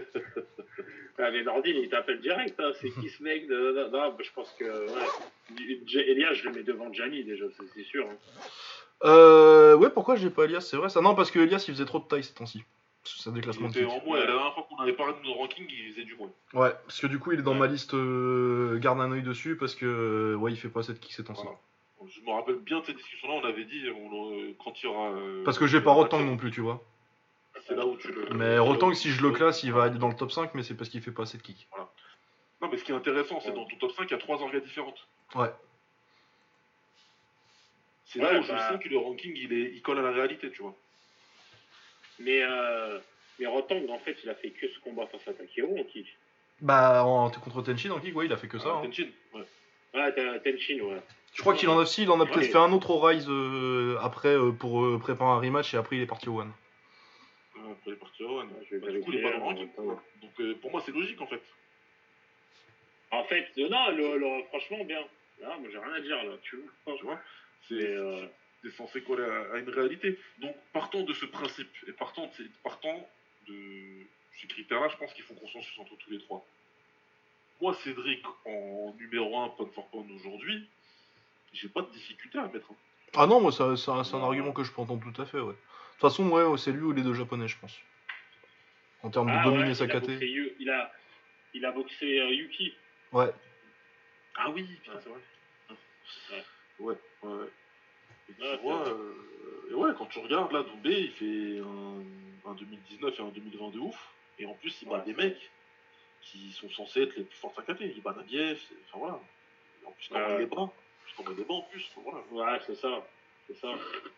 ah, 1.18 1.30
mais 1.30 1.42
Nordine, 1.42 1.76
il 1.82 1.88
t'appelle 1.88 2.20
direct, 2.20 2.58
hein. 2.60 2.70
c'est 2.80 2.90
qui 2.90 3.08
ce 3.08 3.22
mec 3.22 3.48
de... 3.48 3.72
Non, 3.90 3.90
non, 4.10 4.16
je 4.22 4.30
pense 4.32 4.52
que, 4.58 4.64
ouais. 4.64 6.04
Elias, 6.06 6.34
je 6.34 6.48
le 6.48 6.54
mets 6.54 6.62
devant 6.62 6.92
Gianni, 6.92 7.24
déjà, 7.24 7.46
ça, 7.50 7.64
c'est 7.74 7.84
sûr. 7.84 8.06
hein. 8.08 8.16
Euh, 9.04 9.76
ouais, 9.76 9.90
pourquoi 9.90 10.16
j'ai 10.16 10.30
pas 10.30 10.44
Elias 10.44 10.60
C'est 10.60 10.76
vrai 10.76 10.88
ça. 10.88 11.00
Non, 11.00 11.14
parce 11.14 11.30
que 11.30 11.38
Elias 11.38 11.64
il 11.68 11.74
faisait 11.74 11.84
trop 11.84 12.00
de 12.00 12.04
taille 12.04 12.24
ces 12.24 12.34
temps-ci. 12.34 12.64
C'est 13.04 13.30
un 13.30 13.32
Il 13.32 13.36
déclassement 13.36 13.68
de 13.68 13.72
était 13.78 13.84
en 13.84 14.02
moins, 14.04 14.18
la 14.18 14.26
dernière 14.26 14.52
fois 14.54 14.66
qu'on 14.68 14.76
avait 14.82 14.92
parlé 14.92 15.14
de 15.14 15.24
nos 15.24 15.34
rankings, 15.34 15.66
il 15.70 15.92
faisait 15.92 16.04
du 16.04 16.16
moins. 16.16 16.30
Ouais, 16.52 16.70
parce 16.84 17.00
que 17.00 17.06
du 17.06 17.20
coup 17.20 17.30
il 17.30 17.38
est 17.38 17.42
dans 17.42 17.52
Ouais. 17.52 17.58
ma 17.60 17.66
liste. 17.68 17.94
euh, 17.94 18.76
garde 18.80 19.00
un 19.00 19.12
œil 19.12 19.22
dessus 19.22 19.56
parce 19.56 19.76
que 19.76 20.34
ouais, 20.34 20.50
il 20.52 20.56
fait 20.56 20.68
pas 20.68 20.80
assez 20.80 20.92
de 20.94 20.98
kick 20.98 21.12
ces 21.12 21.22
temps-ci. 21.22 21.42
Voilà. 21.44 21.58
Je 22.10 22.20
me 22.22 22.30
rappelle 22.30 22.56
bien 22.56 22.80
de 22.80 22.84
cette 22.86 22.96
discussion-là, 22.96 23.34
on 23.34 23.44
avait 23.44 23.64
dit 23.64 23.82
on, 23.90 24.54
quand 24.62 24.80
il 24.82 24.86
y 24.86 24.88
aura. 24.88 25.10
euh, 25.10 25.44
Parce 25.44 25.58
que 25.58 25.66
j'ai 25.66 25.80
pas 25.80 25.92
Rotang 25.92 26.20
non 26.20 26.36
plus, 26.36 26.50
tu 26.50 26.60
vois. 26.60 26.82
C'est 27.66 27.74
là 27.74 27.84
où 27.86 27.96
tu 27.96 28.10
le. 28.12 28.28
Mais 28.34 28.58
Rotang, 28.58 28.94
si 28.94 29.10
je 29.10 29.20
le 29.22 29.30
classe, 29.32 29.62
il 29.62 29.72
va 29.72 29.88
être 29.88 29.98
dans 29.98 30.08
le 30.08 30.14
top 30.16 30.30
5, 30.32 30.54
mais 30.54 30.62
c'est 30.62 30.74
parce 30.76 30.88
qu'il 30.90 31.02
fait 31.02 31.10
pas 31.10 31.22
assez 31.24 31.36
de 31.38 31.42
kick. 31.42 31.68
Non, 32.60 32.68
mais 32.70 32.76
ce 32.76 32.84
qui 32.84 32.92
est 32.92 32.94
intéressant, 32.94 33.40
c'est 33.40 33.50
Ouais. 33.50 33.54
dans 33.56 33.66
ton 33.66 33.76
top 33.76 33.92
5, 33.92 34.04
il 34.08 34.10
y 34.12 34.14
a 34.14 34.18
trois 34.18 34.40
orgas 34.42 34.60
différentes. 34.60 35.06
Ouais. 35.34 35.50
C'est 38.04 38.20
là 38.20 38.32
Ouais, 38.32 38.38
où 38.38 38.42
je 38.42 38.52
bah. 38.52 38.70
sais 38.72 38.78
que 38.78 38.88
le 38.88 38.98
ranking, 38.98 39.32
il, 39.36 39.52
est, 39.52 39.72
il 39.74 39.82
colle 39.82 39.98
à 39.98 40.02
la 40.02 40.12
réalité, 40.12 40.50
tu 40.50 40.62
vois. 40.62 40.74
Mais, 42.20 42.40
euh, 42.42 42.98
mais 43.38 43.46
Rotang, 43.46 43.86
en 43.90 43.98
fait, 43.98 44.16
il 44.24 44.30
a 44.30 44.34
fait 44.34 44.50
que 44.50 44.66
ce 44.68 44.78
combat 44.80 45.06
face 45.06 45.26
à 45.28 45.34
Takeru 45.34 45.78
en 45.78 45.84
kick. 45.84 46.06
Bah, 46.60 47.04
en, 47.04 47.30
contre 47.30 47.62
Tenshin 47.62 47.90
en 47.90 48.00
kick, 48.00 48.16
ouais, 48.16 48.26
il 48.26 48.32
a 48.32 48.36
fait 48.36 48.48
que 48.48 48.58
ça. 48.58 48.68
Ah, 48.72 48.78
hein. 48.78 48.82
Tenchin, 48.86 49.08
ouais. 49.34 49.44
Ah, 49.94 50.10
t'as 50.12 50.38
Tenshin, 50.40 50.80
ouais. 50.80 51.02
Je 51.34 51.42
crois 51.42 51.54
qu'il 51.54 51.68
en 51.68 51.78
a, 51.78 51.86
si, 51.86 52.02
il 52.02 52.10
en 52.10 52.20
a 52.20 52.24
Ouais. 52.24 52.30
peut-être 52.30 52.50
fait 52.50 52.58
un 52.58 52.72
autre 52.72 52.90
au 52.90 52.98
Rise 53.00 53.26
euh, 53.28 53.96
après 54.00 54.34
euh, 54.36 54.50
pour 54.50 54.84
euh, 54.84 54.98
préparer 54.98 55.30
un 55.30 55.38
rematch 55.38 55.72
et 55.74 55.76
après 55.76 55.96
il 55.96 56.02
est 56.02 56.06
parti 56.06 56.28
au 56.28 56.40
One. 56.40 56.52
Après, 57.54 57.74
il 57.86 57.92
est 57.92 57.96
parti 57.96 58.24
à 58.24 58.26
One. 58.26 58.50
Je 58.68 58.76
vais 58.76 58.86
Bah, 58.86 58.92
du 58.92 59.00
coup, 59.00 59.12
il 59.12 59.18
est 59.18 59.22
pas 59.22 59.30
dans 59.32 59.38
le 59.38 59.42
ranking. 59.44 59.68
Donc, 59.76 60.30
euh, 60.40 60.54
pour 60.60 60.70
moi, 60.70 60.82
c'est 60.84 60.92
logique, 60.92 61.20
en 61.20 61.26
fait. 61.26 61.42
En 63.10 63.24
fait, 63.24 63.46
euh, 63.58 63.68
non, 63.68 63.90
le, 63.90 64.16
le- 64.18 64.44
franchement, 64.48 64.84
bien. 64.84 65.00
Là, 65.40 65.56
moi, 65.58 65.68
j'ai 65.70 65.78
rien 65.78 65.92
à 65.94 66.00
dire, 66.00 66.16
là, 66.24 66.36
tu 66.42 66.56
vois. 66.84 66.96
Tu 66.96 67.04
vois 67.04 67.14
Mais, 67.70 67.76
C'est 67.80 67.86
euh, 67.94 68.26
censé 68.76 69.02
coller 69.02 69.24
à, 69.24 69.54
à 69.54 69.58
une 69.58 69.68
réalité. 69.70 70.18
Donc, 70.38 70.54
partant 70.72 71.02
de 71.02 71.12
ce 71.12 71.26
principe 71.26 71.70
et 71.86 71.92
partant 71.92 72.26
de, 72.26 72.32
ces- 72.32 72.50
partant 72.62 73.08
de 73.48 73.54
ces 74.40 74.46
critères-là, 74.46 74.88
je 74.88 74.96
pense 74.96 75.12
qu'il 75.14 75.24
faut 75.24 75.34
consensus 75.34 75.78
entre 75.78 75.96
tous 75.96 76.10
les 76.10 76.20
trois. 76.20 76.44
Moi, 77.60 77.74
Cédric, 77.74 78.24
en 78.46 78.94
numéro 78.98 79.36
1, 79.40 79.48
pound 79.50 79.72
for 79.72 79.86
pound 79.88 80.08
aujourd'hui, 80.12 80.64
j'ai 81.52 81.68
pas 81.68 81.82
de 81.82 81.90
difficulté 81.90 82.38
à 82.38 82.42
le 82.42 82.48
mettre. 82.52 82.70
hein. 82.70 82.76
Ah 83.16 83.26
non, 83.26 83.40
moi, 83.40 83.52
ça- 83.52 83.76
ça- 83.76 84.04
c'est 84.04 84.14
un 84.14 84.18
Ouais. 84.18 84.24
argument 84.26 84.52
que 84.52 84.62
je 84.62 84.70
peux 84.72 84.80
entendre 84.82 85.02
tout 85.12 85.22
à 85.22 85.24
fait, 85.26 85.40
ouais. 85.40 85.52
De 85.54 85.58
toute 85.92 86.00
façon, 86.00 86.28
ouais, 86.28 86.58
c'est 86.58 86.72
lui 86.72 86.82
ou 86.82 86.92
les 86.92 87.02
deux 87.02 87.14
japonais, 87.14 87.48
je 87.48 87.58
pense. 87.58 87.74
En 89.02 89.10
termes 89.10 89.28
de 89.28 89.36
ah, 89.36 89.44
dominer 89.44 89.68
ouais, 89.68 89.74
sa 89.74 89.84
il 89.86 89.90
a 89.92 90.00
KT. 90.00 90.08
Il 90.60 90.70
a, 90.70 90.92
il 91.54 91.64
a 91.64 91.72
boxé 91.72 92.20
euh, 92.20 92.30
Yuki. 92.30 92.74
Ouais. 93.12 93.32
Ah 94.36 94.50
oui, 94.50 94.64
putain, 94.64 94.98
c'est 95.00 95.08
vrai. 95.08 95.20
Ouais, 96.80 96.94
ouais, 97.22 97.32
ouais. 97.32 97.46
Et 98.28 98.34
tu 98.34 98.42
Ouais, 98.42 98.56
vois, 98.58 98.86
euh, 98.88 99.14
et 99.70 99.74
ouais, 99.74 99.90
quand 99.96 100.06
tu 100.06 100.18
regardes 100.18 100.52
là, 100.52 100.62
Doumbé, 100.62 101.00
il 101.00 101.10
fait 101.12 101.60
un, 101.60 102.50
un 102.50 102.54
2019 102.54 103.18
et 103.18 103.22
un 103.22 103.28
2020 103.28 103.70
de 103.70 103.78
ouf. 103.78 104.14
Et 104.38 104.46
en 104.46 104.54
plus, 104.54 104.82
il 104.82 104.88
bat 104.88 105.00
des 105.00 105.14
mecs 105.14 105.50
qui 106.22 106.52
sont 106.52 106.70
censés 106.70 107.02
être 107.02 107.16
les 107.16 107.24
plus 107.24 107.36
forts 107.36 107.54
à 107.56 107.62
KT. 107.62 107.80
Il 107.96 108.02
bat 108.02 108.12
Nabiev, 108.16 108.60
enfin 108.88 108.98
voilà. 108.98 109.20
Et 109.82 109.86
en 109.86 109.92
plus, 109.92 110.10
Ouais. 110.10 110.34
il 110.34 110.38
les 110.40 110.46
bat 110.46 110.70
Bat 111.24 111.44
en 111.48 111.62
plus, 111.70 111.84
voilà. 112.02 112.52
Ouais, 112.52 112.60
c'est 112.66 112.76
ça. 112.76 113.04
C'est 113.46 113.58
ça. 113.58 113.68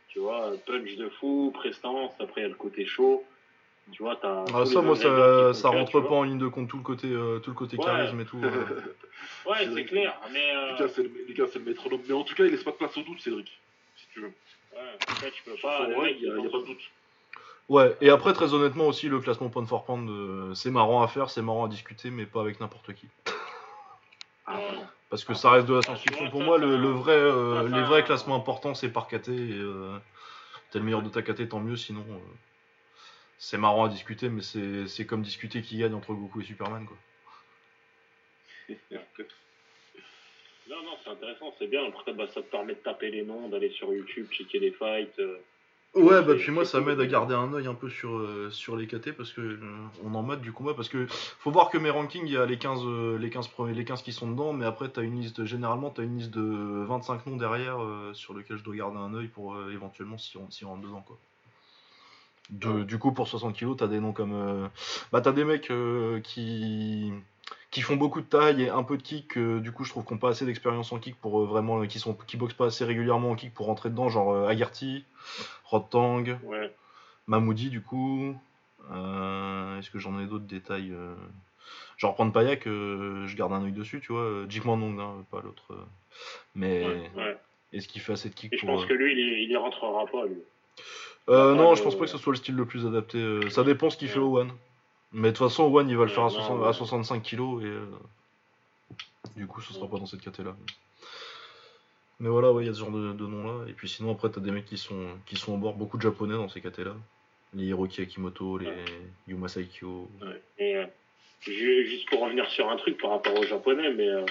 Tu 0.08 0.18
vois, 0.18 0.52
punch 0.66 0.96
de 0.96 1.08
fou, 1.08 1.50
prestance, 1.54 2.12
après 2.18 2.40
il 2.40 2.44
y 2.44 2.46
a 2.46 2.48
le 2.48 2.54
côté 2.56 2.84
chaud. 2.86 3.24
Tu 3.92 4.02
vois, 4.02 4.16
t'as. 4.16 4.44
Ah, 4.54 4.64
ça, 4.66 4.82
moi, 4.82 4.94
ça, 4.94 5.68
rentre 5.68 6.00
pas 6.00 6.14
en 6.14 6.22
ligne 6.24 6.38
de 6.38 6.48
compte 6.48 6.68
tout 6.68 6.76
le 6.76 6.82
côté, 6.82 7.08
euh, 7.08 7.38
tout 7.40 7.50
le 7.50 7.56
côté 7.56 7.76
Ouais. 7.76 7.84
charisme 7.84 8.20
et 8.20 8.24
tout. 8.24 8.40
euh. 8.44 9.50
Ouais, 9.50 9.68
c'est 9.74 9.84
clair, 9.84 10.16
mais. 10.32 10.54
euh, 10.54 10.72
Les 10.72 10.78
gars, 10.78 10.88
c'est 10.88 11.02
le, 11.02 11.46
c'est 11.52 11.58
métronome. 11.58 12.00
Mais 12.06 12.14
en 12.14 12.22
tout 12.22 12.34
cas, 12.34 12.44
il 12.44 12.52
laisse 12.52 12.62
pas 12.62 12.70
de 12.72 12.76
place 12.76 12.96
au 12.96 13.02
doute, 13.02 13.20
Cédric. 13.20 13.50
Si 13.96 14.06
tu 14.12 14.20
veux. 14.20 14.32
Ouais, 14.72 15.30
tu 15.32 15.42
peux 15.44 15.56
pas. 15.60 15.88
il 15.88 16.30
a, 16.30 16.34
a 16.34 16.50
pas 16.50 16.58
de 16.58 16.66
doute. 16.66 16.90
Et 18.00 18.10
après, 18.10 18.32
très 18.32 18.52
honnêtement 18.52 18.86
aussi, 18.88 19.08
le 19.08 19.20
classement 19.20 19.48
pound 19.48 19.68
for 19.68 19.84
pound, 19.84 20.08
euh, 20.10 20.54
c'est 20.54 20.70
marrant 20.70 21.02
à 21.02 21.08
faire, 21.08 21.30
c'est 21.30 21.42
marrant 21.42 21.66
à 21.66 21.68
discuter, 21.68 22.10
mais 22.10 22.26
pas 22.26 22.40
avec 22.40 22.58
n'importe 22.60 22.92
qui. 22.94 23.06
Ah. 24.50 24.58
Parce 25.08 25.24
que 25.24 25.34
ça 25.34 25.50
reste 25.50 25.66
de 25.66 25.74
la 25.74 25.82
science-fiction. 25.82 26.30
Pour 26.30 26.42
moi, 26.42 26.58
le, 26.58 26.74
vrai, 26.90 27.14
euh, 27.14 27.68
les 27.68 27.82
vrais 27.82 28.04
classements 28.04 28.36
importants, 28.36 28.74
c'est 28.74 28.90
par 28.90 29.08
KT. 29.08 29.28
Et, 29.28 29.52
euh, 29.52 29.98
t'es 30.70 30.78
le 30.78 30.84
meilleur 30.84 31.02
de 31.02 31.08
ta 31.08 31.22
KT, 31.22 31.48
tant 31.48 31.60
mieux. 31.60 31.76
Sinon, 31.76 32.04
euh, 32.08 32.18
c'est 33.38 33.58
marrant 33.58 33.84
à 33.84 33.88
discuter, 33.88 34.28
mais 34.28 34.42
c'est 34.42 34.86
c'est 34.86 35.06
comme 35.06 35.22
discuter 35.22 35.62
qui 35.62 35.78
gagne 35.78 35.94
entre 35.94 36.14
Goku 36.14 36.40
et 36.40 36.44
Superman. 36.44 36.86
Quoi. 36.86 36.96
Non, 40.68 40.84
non, 40.84 40.96
c'est 41.02 41.10
intéressant, 41.10 41.52
c'est 41.58 41.66
bien. 41.66 41.84
Après, 41.88 42.12
bah, 42.12 42.28
ça 42.28 42.42
te 42.42 42.46
permet 42.46 42.74
de 42.74 42.78
taper 42.78 43.10
les 43.10 43.24
noms, 43.24 43.48
d'aller 43.48 43.70
sur 43.70 43.92
YouTube, 43.92 44.28
checker 44.30 44.60
les 44.60 44.70
fights. 44.70 45.20
Ouais, 45.94 46.22
bah 46.22 46.34
puis 46.36 46.52
moi, 46.52 46.64
ça 46.64 46.80
m'aide 46.80 47.00
à 47.00 47.06
garder 47.06 47.34
un 47.34 47.52
œil 47.52 47.66
un 47.66 47.74
peu 47.74 47.88
sur, 47.90 48.16
euh, 48.16 48.48
sur 48.52 48.76
les 48.76 48.86
KT 48.86 49.12
parce 49.12 49.32
que 49.32 49.40
euh, 49.40 49.58
on 50.04 50.14
en 50.14 50.22
mode 50.22 50.40
du 50.40 50.52
combat. 50.52 50.72
Parce 50.74 50.88
que 50.88 51.06
faut 51.08 51.50
voir 51.50 51.68
que 51.68 51.78
mes 51.78 51.90
rankings, 51.90 52.24
il 52.26 52.32
y 52.32 52.36
a 52.36 52.46
les 52.46 52.58
15, 52.58 52.80
euh, 52.84 53.18
les 53.18 53.28
15 53.28 53.48
premiers, 53.48 53.74
les 53.74 53.84
15 53.84 54.02
qui 54.02 54.12
sont 54.12 54.30
dedans, 54.30 54.52
mais 54.52 54.64
après, 54.66 54.88
t'as 54.88 55.02
une 55.02 55.20
liste, 55.20 55.44
généralement, 55.44 55.90
t'as 55.90 56.04
une 56.04 56.16
liste 56.18 56.30
de 56.30 56.84
25 56.86 57.26
noms 57.26 57.36
derrière 57.36 57.82
euh, 57.82 58.12
sur 58.14 58.34
lequel 58.34 58.58
je 58.58 58.62
dois 58.64 58.76
garder 58.76 58.98
un 58.98 59.14
œil 59.14 59.26
pour 59.28 59.54
euh, 59.54 59.72
éventuellement 59.72 60.16
si 60.18 60.36
on, 60.36 60.48
si 60.50 60.64
on 60.64 60.70
rentre 60.70 60.82
dedans, 60.82 61.02
quoi. 61.02 61.18
De- 62.50 62.82
du 62.82 62.98
coup, 62.98 63.12
pour 63.12 63.28
60 63.28 63.54
kilos, 63.54 63.76
t'as 63.76 63.86
des 63.86 64.00
noms 64.00 64.12
comme. 64.12 64.32
euh, 64.34 64.66
bah, 65.12 65.20
t'as 65.20 65.32
des 65.32 65.44
mecs 65.44 65.70
euh, 65.70 66.20
qui 66.20 67.12
qui 67.70 67.82
font 67.82 67.96
beaucoup 67.96 68.20
de 68.20 68.26
taille 68.26 68.62
et 68.62 68.68
un 68.68 68.82
peu 68.82 68.96
de 68.96 69.02
kick, 69.02 69.36
euh, 69.38 69.60
du 69.60 69.70
coup 69.72 69.84
je 69.84 69.90
trouve 69.90 70.04
qu'on 70.04 70.18
pas 70.18 70.30
assez 70.30 70.44
d'expérience 70.44 70.90
en 70.92 70.98
kick 70.98 71.14
pour 71.20 71.40
euh, 71.40 71.46
vraiment 71.46 71.84
qui 71.86 71.98
sont 72.00 72.14
qui 72.26 72.36
boxent 72.36 72.54
pas 72.54 72.66
assez 72.66 72.84
régulièrement 72.84 73.30
en 73.30 73.34
kick 73.36 73.54
pour 73.54 73.66
rentrer 73.66 73.90
dedans, 73.90 74.08
genre 74.08 74.32
euh, 74.32 74.48
Agarty, 74.48 75.04
Rod 75.64 75.88
Tang, 75.90 76.38
Ouais. 76.44 76.74
Mamoudi 77.26 77.70
du 77.70 77.80
coup. 77.82 78.36
Euh, 78.92 79.78
Est-ce 79.78 79.90
que 79.90 79.98
j'en 79.98 80.18
ai 80.20 80.26
d'autres 80.26 80.46
détails 80.46 80.90
euh... 80.92 81.14
Genre 81.96 82.14
prendre 82.14 82.32
Payak, 82.32 82.66
euh, 82.66 83.26
je 83.26 83.36
garde 83.36 83.52
un 83.52 83.62
œil 83.64 83.72
dessus, 83.72 84.00
tu 84.00 84.10
vois. 84.12 84.22
euh, 84.22 84.46
Jake 84.48 84.64
Mandong, 84.64 84.98
hein, 84.98 85.24
pas 85.30 85.40
l'autre. 85.42 85.64
euh. 85.70 85.76
Mais 86.54 86.84
Ouais, 86.84 87.10
ouais. 87.22 87.36
est-ce 87.72 87.86
qu'il 87.88 88.00
fait 88.00 88.14
assez 88.14 88.30
de 88.30 88.34
kick 88.34 88.52
Et 88.52 88.56
je 88.56 88.64
pour. 88.66 88.74
pense 88.74 88.84
euh, 88.84 88.88
que 88.88 88.94
lui, 88.94 89.12
il, 89.12 89.18
y- 89.18 89.42
il 89.44 89.50
y 89.50 89.56
rentrera 89.56 90.06
pas, 90.06 90.24
lui. 90.26 90.38
euh, 91.28 91.54
non, 91.54 91.74
je 91.74 91.82
pense 91.82 91.94
pas 91.96 92.06
que 92.06 92.10
ce 92.10 92.16
soit 92.18 92.32
le 92.32 92.38
style 92.38 92.56
le 92.56 92.64
plus 92.64 92.86
adapté. 92.86 93.18
euh, 93.18 93.48
Ça 93.50 93.62
dépend 93.64 93.90
ce 93.90 93.96
qu'il 93.98 94.08
fait 94.08 94.18
au 94.18 94.38
One. 94.38 94.50
Mais 95.12 95.28
de 95.32 95.36
toute 95.36 95.48
façon, 95.48 95.64
One, 95.64 95.88
il 95.88 95.96
va 95.96 96.04
le 96.04 96.10
faire 96.10 96.24
à, 96.24 96.30
non, 96.30 96.30
60 96.30 96.60
ouais. 96.60 96.68
à 96.68 96.72
65 96.72 97.22
kilos 97.22 97.62
et 97.62 97.66
euh, 97.66 97.84
du 99.36 99.46
coup, 99.46 99.60
ce 99.60 99.72
sera 99.72 99.88
pas 99.88 99.98
dans 99.98 100.06
cette 100.06 100.20
caté 100.20 100.42
là. 100.44 100.54
Mais 102.20 102.28
voilà, 102.28 102.52
ouais, 102.52 102.64
il 102.64 102.66
y 102.66 102.70
a 102.70 102.74
ce 102.74 102.78
genre 102.80 102.90
de, 102.90 103.12
de 103.12 103.26
noms 103.26 103.44
là. 103.46 103.64
Et 103.68 103.72
puis 103.72 103.88
sinon, 103.88 104.12
après, 104.12 104.30
t'as 104.30 104.40
des 104.40 104.50
mecs 104.50 104.66
qui 104.66 104.76
sont, 104.78 105.06
qui 105.26 105.36
sont 105.36 105.54
au 105.54 105.56
bord, 105.56 105.74
beaucoup 105.74 105.96
de 105.96 106.02
japonais 106.02 106.34
dans 106.34 106.48
ces 106.48 106.60
catés 106.60 106.84
là. 106.84 106.94
Les 107.54 107.64
Hiroki 107.64 108.02
Akimoto, 108.02 108.58
les 108.58 108.66
Ouais. 108.68 108.84
Yuma 109.26 109.48
Saikyo. 109.48 110.08
Et, 110.58 110.76
euh, 110.76 110.86
ju- 111.40 111.86
juste 111.86 112.08
pour 112.08 112.20
revenir 112.20 112.48
sur 112.50 112.70
un 112.70 112.76
truc 112.76 113.00
par 113.00 113.10
rapport 113.10 113.36
aux 113.36 113.42
japonais, 113.44 113.92
mais 113.92 114.08
euh, 114.08 114.24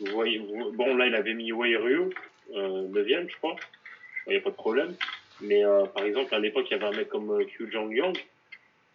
vous 0.00 0.12
voyez, 0.12 0.38
vous- 0.38 0.72
bon 0.72 0.96
là 0.96 1.06
il 1.06 1.14
avait 1.14 1.32
mis 1.34 1.52
Wei 1.52 1.76
Ryu, 1.76 2.10
euh, 2.54 2.88
9ème 2.88 3.30
je 3.30 3.36
crois, 3.36 3.56
il 4.26 4.30
n'y 4.32 4.36
a 4.36 4.40
pas 4.42 4.50
de 4.50 4.56
problème. 4.56 4.94
Mais 5.40 5.62
par 5.94 6.04
exemple 6.04 6.34
à 6.34 6.38
l'époque 6.38 6.66
il 6.70 6.72
y 6.72 6.74
avait 6.74 6.84
un 6.94 6.98
mec 6.98 7.08
comme 7.08 7.42
Q 7.46 7.70
Jong 7.72 7.90
Yang, 7.96 8.18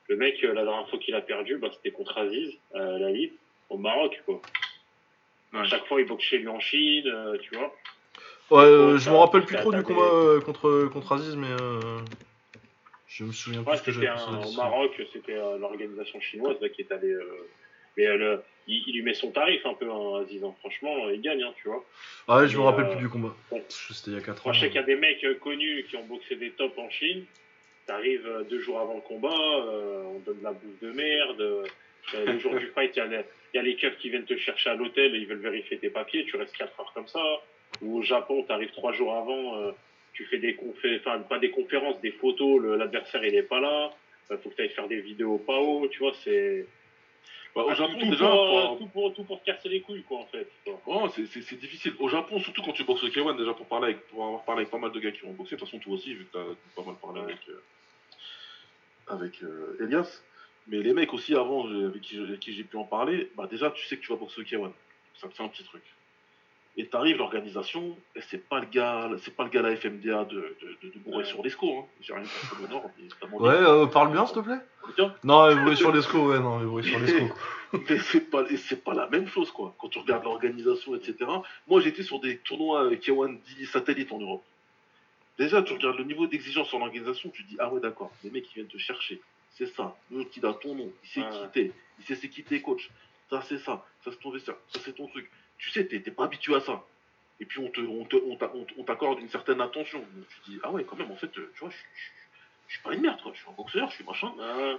le 0.07 0.15
mec 0.18 0.44
euh, 0.44 0.53
la 0.53 0.64
dernière 0.64 0.88
fois 0.90 0.99
qu'il 0.99 1.15
a 1.15 1.22
perdu, 1.22 1.57
bah, 1.57 1.69
c'était 1.73 1.91
contre 1.91 2.18
Aziz, 2.18 2.53
euh, 2.76 2.99
la 2.99 3.11
Ligue, 3.11 3.34
au 3.69 3.77
Maroc 3.77 4.22
quoi. 4.26 4.41
À 5.53 5.61
Ouais. 5.61 5.68
chaque 5.68 5.86
fois 5.86 6.02
il 6.02 6.07
boxe 6.07 6.23
chez 6.23 6.38
lui 6.40 6.48
en 6.48 6.60
Chine, 6.60 7.07
euh, 7.07 7.38
tu 7.38 7.56
vois. 7.56 7.73
Ouais, 8.52 8.64
euh, 8.64 8.98
je 8.98 9.10
me 9.10 9.15
rappelle 9.15 9.44
plus 9.45 9.56
trop 9.56 9.72
du 9.73 9.82
combat 9.84 10.02
euh, 10.14 10.40
contre, 10.41 10.88
contre 10.91 11.14
Aziz, 11.14 11.36
mais 11.36 11.48
euh, 11.49 11.99
je 13.07 13.23
me 13.23 13.32
souviens 13.32 13.64
plus 13.64 13.72
Ouais, 13.72 13.77
ce 13.77 13.84
que 13.84 13.91
c'était 13.94 14.06
j'avais 14.07 14.45
au. 14.48 14.52
Maroc, 14.53 14.91
c'était 15.14 15.34
euh, 15.34 15.57
l'organisation 15.57 16.19
chinoise 16.19 16.57
là, 16.61 16.69
qui 16.69 16.82
est 16.82 16.91
allée. 16.91 17.11
euh, 17.11 17.48
mais 17.98 18.06
euh, 18.07 18.18
le- 18.18 18.44
il, 18.68 18.84
il 18.88 18.95
lui 18.95 19.02
met 19.03 19.14
son 19.14 19.32
tarif 19.32 19.65
un 19.65 19.73
peu, 19.76 19.90
hein, 19.90 20.22
Aziz. 20.22 20.44
hein. 20.44 20.53
Franchement, 20.60 21.10
il 21.10 21.22
gagne, 21.22 21.41
hein, 21.44 21.53
tu 21.61 21.69
vois. 21.69 21.84
Ah 22.27 22.38
ouais, 22.40 22.48
je 22.48 22.56
me 22.57 22.61
mais, 22.64 22.68
rappelle 22.69 22.86
euh, 22.86 22.91
plus 22.91 22.99
du 22.99 23.10
combat. 23.10 23.34
bon. 23.49 23.64
C'était 23.69 24.11
il 24.11 24.14
y 24.15 24.18
a 24.18 24.22
4 24.22 24.40
ans. 24.40 24.41
Moi, 24.45 24.53
je 24.53 24.60
sais 24.60 24.68
qu'il 24.68 24.76
y 24.76 24.84
a 24.84 24.84
des 24.84 24.95
mecs 24.95 25.26
connus 25.40 25.86
qui 25.90 25.95
ont 25.95 26.06
boxé 26.06 26.36
des 26.36 26.52
tops 26.52 26.77
en 26.77 26.90
Chine. 26.90 27.26
T'arrives 27.86 28.26
euh, 28.26 28.44
deux 28.44 28.60
jours 28.60 28.80
avant 28.80 28.95
le 28.95 29.02
combat, 29.02 29.30
euh, 29.30 30.03
on 30.06 30.20
donne 30.20 30.40
de 30.40 30.44
la 30.44 30.52
bouffe 30.53 30.80
de 30.82 30.91
merde. 30.91 31.41
euh, 31.41 31.64
le 32.14 32.40
jour 32.40 32.56
du 32.56 32.68
fight, 32.68 32.95
il 32.95 33.03
y 33.03 33.57
y 33.57 33.60
a 33.60 33.62
les 33.62 33.76
keufs 33.76 33.98
qui 33.98 34.10
viennent 34.10 34.26
te 34.26 34.38
chercher 34.38 34.72
à 34.72 34.76
l'hôtel 34.76 35.16
et 35.16 35.20
ils 35.20 35.28
veulent 35.28 35.38
vérifier 35.38 35.78
tes 35.78 35.90
papiers. 35.90 36.26
Tu 36.26 36.36
restes 36.36 36.56
4 36.57 36.80
heures 36.80 36.91
comme 36.94 37.07
ça. 37.07 37.24
Ou 37.82 37.99
au 37.99 38.02
Japon, 38.02 38.44
t'arrives 38.44 38.72
trois 38.72 38.94
jours 38.94 39.16
avant, 39.16 39.74
tu 40.14 40.24
fais 40.26 40.38
des 40.38 40.56
conférences, 40.56 41.02
enfin 41.06 41.20
pas 41.20 41.40
des 41.40 41.49
conférences, 41.49 41.99
des 41.99 42.12
photos. 42.12 42.64
L'adversaire 42.78 43.24
il 43.26 43.36
est 43.36 43.44
pas 43.44 43.60
là. 43.60 43.91
Faut 44.30 44.49
que 44.49 44.56
tu 44.56 44.62
ailles 44.62 44.70
faire 44.70 44.88
des 44.88 45.02
vidéos 45.02 45.44
haut. 45.48 45.88
Tu 45.90 45.99
vois, 45.99 46.14
c'est 46.24 46.66
Bah, 47.56 47.64
au 47.64 47.69
Ah, 47.69 47.73
Japon, 47.73 47.98
tout, 47.98 48.10
déjà, 48.10 48.27
pour, 48.30 48.48
pour- 48.48 48.77
tout, 48.77 48.88
pour, 48.88 49.14
tout 49.14 49.23
pour 49.23 49.44
casser 49.44 49.69
les 49.69 49.80
couilles, 49.82 50.03
quoi, 50.03 50.19
en 50.19 50.26
fait. 50.26 50.48
Oh, 50.86 51.07
c'est- 51.15 51.26
c'est 51.27 51.41
c'est 51.41 51.56
difficile. 51.56 51.94
Au 51.99 52.10
Japon, 52.10 52.38
surtout 52.40 52.61
quand 52.61 52.73
tu 52.73 52.84
boxes 52.84 53.03
au 53.03 53.07
K1, 53.07 53.38
déjà 53.38 53.53
pour 53.53 53.65
parler 53.68 53.94
avec, 53.94 54.06
pour 54.07 54.26
avoir 54.26 54.44
parlé 54.44 54.61
avec 54.64 54.72
pas 54.72 54.77
mal 54.77 54.91
de 54.91 54.99
gars 54.99 55.11
qui 55.11 55.23
ont 55.26 55.32
boxé, 55.32 55.56
de 55.56 55.60
toute 55.61 55.69
façon 55.69 55.80
toi 55.80 55.94
aussi, 55.94 56.14
vu 56.14 56.26
que 56.26 56.34
t'as 56.34 56.44
pas 56.76 56.86
mal 56.86 56.95
parlé 57.02 57.22
avec, 57.22 57.38
euh, 57.48 57.64
avec 59.07 59.41
euh, 59.44 59.77
Elias. 59.82 60.22
Mais 60.68 60.80
les 60.80 60.94
mecs 60.94 61.14
aussi 61.14 61.34
avant, 61.36 61.68
j'ai- 61.69 61.86
avec 61.86 62.02
qui, 62.02 62.18
avec 62.19 62.40
qui 62.40 62.52
j'ai 62.53 62.64
pu 62.64 62.76
en 62.76 62.84
parler, 62.86 63.32
bah 63.36 63.48
déjà 63.49 63.69
tu 63.72 63.86
sais 63.86 63.98
que 63.98 64.02
tu 64.02 64.11
vas 64.11 64.18
boxer 64.18 64.41
au 64.41 64.44
K1. 64.44 64.72
Ça 65.22 65.27
c'est 65.34 65.44
un 65.44 65.48
petit 65.48 65.64
truc. 65.64 65.84
Et 66.77 66.88
t'arrives 66.88 67.18
l'organisation, 67.18 67.97
c'est 68.30 68.49
pas 68.49 68.60
le 68.60 68.65
gars, 68.65 69.10
c'est 69.19 69.34
pas 69.34 69.45
le 69.45 69.49
gars 69.49 69.61
la 69.61 69.76
FMDA 69.77 70.26
de, 70.26 70.35
de, 70.35 70.77
de, 70.84 70.93
de 70.93 70.99
bourrer 70.99 71.19
Ouais. 71.19 71.23
sur 71.23 71.41
l'ESCO. 71.41 71.80
Hein. 71.80 71.85
J'ai 72.02 72.14
rien 72.14 72.23
contre 72.23 72.61
le 72.61 72.68
Nord, 72.68 72.91
mais 72.97 73.39
Ouais, 73.39 73.53
euh, 73.53 73.85
parle 73.85 74.11
bien 74.11 74.26
s'il 74.26 74.35
te 74.35 74.41
plaît. 74.41 74.60
Tiens, 74.95 75.15
Non, 75.23 75.47
mais 75.47 75.64
bruit 75.64 75.77
sur 75.77 75.93
l'esco, 75.93 76.30
ouais, 76.31 76.39
non, 76.39 76.60
mais 76.60 76.65
bruit 76.65 76.84
sur 76.84 76.99
l'esco. 76.99 77.34
mais 77.89 77.97
c'est 77.99 78.30
pas, 78.30 78.43
c'est 78.57 78.84
pas 78.84 78.93
la 78.93 79.07
même 79.07 79.27
chose, 79.27 79.52
quoi. 79.52 79.73
Quand 79.80 79.88
tu 79.88 79.99
regardes 79.99 80.26
l'organisation, 80.26 80.95
etc. 80.95 81.15
Moi, 81.68 81.80
j'étais 81.80 82.03
sur 82.03 82.19
des 82.19 82.39
tournois 82.39 82.84
euh, 82.84 82.95
K1 82.97 83.39
10 83.57 83.65
satellites 83.68 84.11
en 84.11 84.19
Europe. 84.19 84.43
Déjà, 85.39 85.61
tu 85.61 85.73
regardes 85.73 85.97
le 85.97 86.03
niveau 86.03 86.27
d'exigence 86.27 86.68
sur 86.68 86.80
l'organisation, 86.80 87.30
tu 87.30 87.43
te 87.45 87.49
dis, 87.49 87.56
ah 87.60 87.69
ouais, 87.73 87.80
d'accord, 87.80 88.11
les 88.23 88.31
mecs 88.31 88.43
qui 88.43 88.56
viennent 88.56 88.68
te 88.68 88.77
chercher, 88.77 89.22
c'est 89.52 89.65
ça. 89.68 89.95
L'autre, 90.11 90.30
il 90.35 90.45
a 90.45 90.53
ton 90.53 90.76
nom, 90.76 90.91
il 91.03 91.10
sait 91.10 91.22
Ouais. 91.22 91.30
qui 91.31 91.47
t'es, 91.53 91.72
il 91.99 92.06
sait 92.06 92.15
c'est 92.15 92.30
qui 92.30 92.43
t'es 92.43 92.61
coach. 92.61 92.89
Ça, 93.30 93.41
c'est 93.47 93.57
ça, 93.60 93.85
ça, 94.03 94.11
c'est 94.11 94.19
ton 94.19 94.30
vestiaire, 94.30 94.56
ça, 94.68 94.80
c'est 94.84 94.93
ton 94.93 95.07
truc. 95.07 95.30
Tu 95.57 95.69
sais, 95.72 95.86
t'es 95.86 95.99
pas 96.11 96.26
habitué 96.26 96.56
à 96.56 96.60
ça. 96.61 96.84
Et 97.40 97.45
puis, 97.45 97.60
on 97.60 97.69
te, 97.69 97.82
on 97.82 98.06
te, 98.06 98.15
on 98.77 98.84
t'accorde 98.84 99.19
une 99.19 99.30
certaine 99.30 99.60
attention. 99.61 99.99
Donc, 99.99 100.27
tu 100.30 100.52
dis, 100.52 100.60
ah 100.64 100.72
ouais, 100.72 100.84
quand 100.84 100.95
même, 100.95 101.11
en 101.11 101.15
fait, 101.15 101.38
euh, 101.38 101.52
tu 101.53 101.60
vois, 101.61 101.69
je, 101.69 101.76
je, 101.76 102.10
je 102.68 102.73
suis 102.73 102.84
pas 102.84 102.94
une 102.94 103.02
merde, 103.02 103.22
quoi. 103.22 103.32
Je 103.34 103.40
suis 103.40 103.49
un 103.49 103.53
boxeur, 103.53 103.90
je 103.90 103.95
suis 103.95 104.03
machin. 104.06 104.32
Ah, 104.40 104.76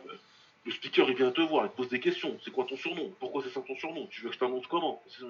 Le 0.64 0.72
speaker, 0.72 1.08
il 1.10 1.16
vient 1.16 1.30
te 1.30 1.40
voir, 1.42 1.66
il 1.66 1.70
te 1.70 1.76
pose 1.76 1.88
des 1.88 2.00
questions. 2.00 2.38
C'est 2.44 2.50
quoi 2.50 2.64
ton 2.64 2.76
surnom? 2.76 3.12
Pourquoi 3.20 3.42
c'est 3.42 3.50
ça 3.50 3.60
ton 3.60 3.76
surnom? 3.76 4.06
Tu 4.08 4.22
veux 4.22 4.28
que 4.28 4.34
je 4.34 4.40
t'annonce 4.40 4.66
comment? 4.66 5.02
Tu 5.08 5.22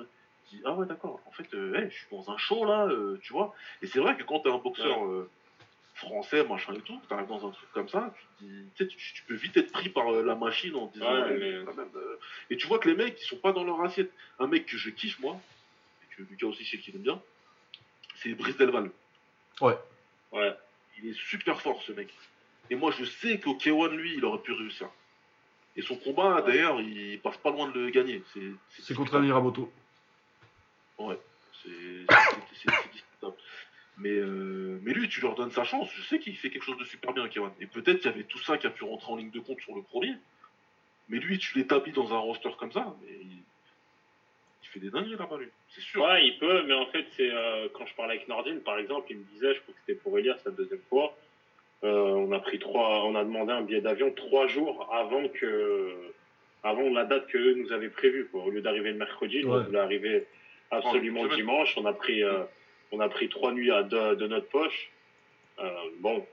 dis, 0.51 0.63
ah 0.65 0.73
ouais, 0.75 0.87
d'accord. 0.87 1.21
En 1.27 1.33
fait, 1.33 1.53
euh, 1.55 1.75
hey, 1.75 1.91
je 1.91 1.97
suis 1.97 2.07
dans 2.11 2.31
un 2.31 2.39
show 2.39 2.65
là, 2.65 2.87
euh, 2.87 3.19
tu 3.23 3.33
vois. 3.33 3.55
Et 3.83 3.87
c'est 3.87 3.99
vrai 3.99 4.17
que 4.17 4.23
quand 4.23 4.41
t'es 4.41 4.51
un 4.51 4.59
boxeur 4.59 5.05
euh, 5.05 5.29
français, 5.97 6.45
machin 6.45 6.75
et 6.75 6.81
tout, 6.81 6.99
que 7.01 7.07
t'arrives 7.07 7.29
dans 7.29 7.47
un 7.49 7.51
truc 7.51 7.73
comme 7.73 7.89
ça, 7.89 8.15
tu, 8.39 8.45
tu, 8.77 8.87
sais, 8.91 9.23
peux 9.27 9.35
vite 9.35 9.57
être 9.57 9.73
pris 9.73 9.89
par 9.89 10.13
euh, 10.13 10.23
la 10.23 10.35
machine 10.35 10.75
en 10.77 10.87
disant, 10.87 11.11
Ouais, 11.13 11.33
hey, 11.33 11.39
mais- 11.39 11.65
quand 11.65 11.75
même, 11.75 11.89
euh, 11.97 12.19
Et 12.51 12.57
tu 12.57 12.67
vois 12.67 12.79
que 12.79 12.89
les 12.89 12.95
mecs, 12.95 13.19
ils 13.21 13.25
sont 13.25 13.39
pas 13.39 13.53
dans 13.53 13.65
leur 13.65 13.81
assiette. 13.83 14.13
Un 14.39 14.47
mec 14.47 14.67
que 14.67 14.77
je 14.77 14.91
kiffe, 14.91 15.19
moi, 15.21 15.41
et 16.03 16.15
que 16.15 16.23
Lucas 16.29 16.47
aussi 16.47 16.65
sait 16.65 16.79
qu'il 16.79 16.95
aime 16.97 17.03
bien, 17.03 17.21
c'est 18.17 18.35
Brice 18.35 18.57
Delval. 18.57 18.91
Ouais. 19.61 19.77
ouais. 20.33 20.55
Il 20.99 21.09
est 21.09 21.15
super 21.19 21.61
fort, 21.63 21.83
ce 21.83 21.93
mec. 21.93 22.13
Et 22.69 22.75
moi, 22.75 22.91
je 22.91 23.05
sais 23.05 23.39
qu'au 23.41 23.55
K1, 23.55 23.95
lui, 23.97 24.15
il 24.17 24.25
aurait 24.25 24.43
pu 24.43 24.53
réussir. 24.53 24.89
Et 25.77 25.83
son 25.83 25.97
combat, 25.97 26.43
d'ailleurs, 26.43 26.81
il 26.81 27.19
passe 27.21 27.37
pas 27.39 27.51
loin 27.51 27.69
de 27.69 27.79
le 27.81 27.91
gagner. 27.91 28.23
C'est 28.81 28.95
contre 28.95 29.19
Miramoto. 29.19 29.71
Ouais, 30.99 31.19
c'est 31.63 31.69
c'est- 31.71 32.07
c'est- 32.09 32.71
c'est 32.71 32.93
discutable. 32.93 33.35
Mais, 33.99 34.11
euh, 34.11 34.79
mais 34.83 34.93
lui, 34.93 35.09
tu 35.09 35.21
leur 35.23 35.35
donnes 35.35 35.51
sa 35.53 35.65
chance. 35.65 35.91
Je 35.95 36.03
sais 36.03 36.19
qu'il 36.19 36.37
fait 36.37 36.51
quelque 36.51 36.65
chose 36.65 36.77
de 36.77 36.85
super 36.85 37.13
bien, 37.15 37.27
K1. 37.29 37.51
Et 37.61 37.67
peut-être 37.67 37.99
qu'il 38.01 38.11
y 38.11 38.15
avait 38.15 38.25
tout 38.25 38.39
ça 38.41 38.59
qui 38.59 38.67
a 38.67 38.71
pu 38.71 38.85
rentrer 38.85 39.11
en 39.13 39.17
ligne 39.17 39.31
de 39.31 39.41
compte 39.41 39.61
sur 39.61 39.75
le 39.75 39.83
premier. 39.83 40.13
Mais 41.09 41.19
lui, 41.19 41.39
tu 41.39 41.57
l'établis 41.57 41.93
dans 41.93 42.13
un 42.13 42.19
roster 42.19 42.51
comme 42.59 42.73
ça. 42.73 42.95
Mais 43.03 43.09
il, 43.23 43.29
il 44.63 44.69
fait 44.69 44.81
des 44.81 44.91
dingueries 44.91 45.17
là-bas, 45.17 45.39
lui. 45.39 45.49
C'est 45.71 45.81
sûr. 45.81 46.03
Ouais, 46.03 46.27
il 46.27 46.39
peut, 46.39 46.65
mais 46.67 46.75
en 46.75 46.87
fait, 46.87 47.07
c'est 47.17 47.31
euh, 47.31 47.69
quand 47.73 47.87
je 47.87 47.95
parlais 47.95 48.17
avec 48.17 48.29
Nordine, 48.29 48.61
par 48.61 48.79
exemple, 48.79 49.07
il 49.11 49.19
me 49.19 49.25
disait, 49.33 49.55
je 49.55 49.61
crois 49.61 49.73
que 49.75 49.81
c'était 49.87 49.99
pour 49.99 50.19
Elias 50.19 50.43
la 50.45 50.53
deuxième 50.53 50.81
fois, 50.91 51.17
euh, 51.85 51.89
on 52.11 52.33
a 52.33 52.39
pris 52.41 52.59
trois, 52.59 53.05
on 53.07 53.15
a 53.15 53.25
demandé 53.25 53.53
un 53.53 53.63
billet 53.63 53.81
d'avion 53.81 54.11
trois 54.11 54.47
jours 54.49 54.93
avant 54.93 55.27
que, 55.29 55.95
avant 56.63 56.91
la 56.91 57.05
date 57.05 57.29
que 57.29 57.39
eux 57.39 57.55
nous 57.55 57.73
avaient 57.73 57.89
prévue, 57.91 58.27
quoi. 58.27 58.43
Au 58.45 58.51
lieu 58.51 58.61
d'arriver 58.61 58.91
le 58.93 58.99
mercredi, 58.99 59.43
Ouais. 59.45 59.57
on 59.57 59.63
voulait 59.65 59.79
arriver 59.79 60.27
absolument 60.71 61.27
dimanche. 61.29 61.75
On 61.79 61.87
a 61.87 61.93
pris, 61.93 62.23
euh, 62.25 62.43
on 62.93 63.01
a 63.01 63.09
pris 63.09 63.29
trois 63.29 63.53
nuits 63.53 63.71
à 63.71 63.83
de, 63.83 64.15
de 64.15 64.27
notre 64.27 64.49
poche. 64.49 64.91
Euh, 65.59 65.71
bon, 66.01 66.25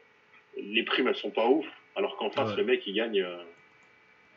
les 0.57 0.83
primes 0.83 1.07
elles 1.07 1.15
sont 1.15 1.31
pas 1.31 1.47
ouf, 1.47 1.65
alors 1.95 2.15
qu'en 2.17 2.29
face 2.29 2.49
Ouais. 2.51 2.57
le 2.57 2.63
mec 2.65 2.85
il 2.87 2.93
gagne, 2.93 3.21
euh, 3.21 3.37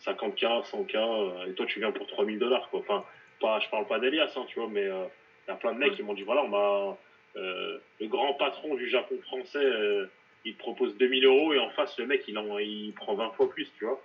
50K, 0.05 0.63
100K, 0.65 0.97
euh, 0.97 1.47
et 1.51 1.53
toi 1.55 1.67
tu 1.67 1.79
viens 1.81 1.93
pour 1.93 2.07
3000 2.07 2.39
dollars, 2.39 2.69
quoi. 2.71 2.81
Enfin, 2.81 3.05
pas, 3.41 3.59
je 3.61 3.69
parle 3.69 3.87
pas 3.87 3.99
d'Elias, 3.99 4.33
hein, 4.37 4.45
tu 4.49 4.59
vois, 4.59 4.69
mais 4.69 4.85
euh, 4.87 5.05
il 5.47 5.51
y 5.51 5.55
a 5.55 5.57
plein 5.57 5.73
de 5.73 5.79
mecs 5.79 5.95
qui 5.95 6.03
m'ont 6.03 6.15
dit 6.15 6.23
voilà, 6.23 6.43
on 6.43 6.49
m'a. 6.49 6.97
euh, 7.37 7.79
le 8.01 8.07
grand 8.07 8.35
patron 8.35 8.75
du 8.77 8.89
Japon 8.89 9.17
français, 9.23 9.59
euh, 9.59 10.07
il 10.45 10.55
te 10.55 10.59
propose 10.59 10.97
2000 10.97 11.25
euros, 11.27 11.53
et 11.53 11.59
en 11.59 11.69
face, 11.71 11.99
le 11.99 12.07
mec, 12.07 12.23
il, 12.29 12.39
en, 12.39 12.59
il 12.59 12.93
prend 12.95 13.15
20 13.15 13.31
fois 13.33 13.51
plus, 13.51 13.69
tu 13.79 13.85
vois. 13.85 14.01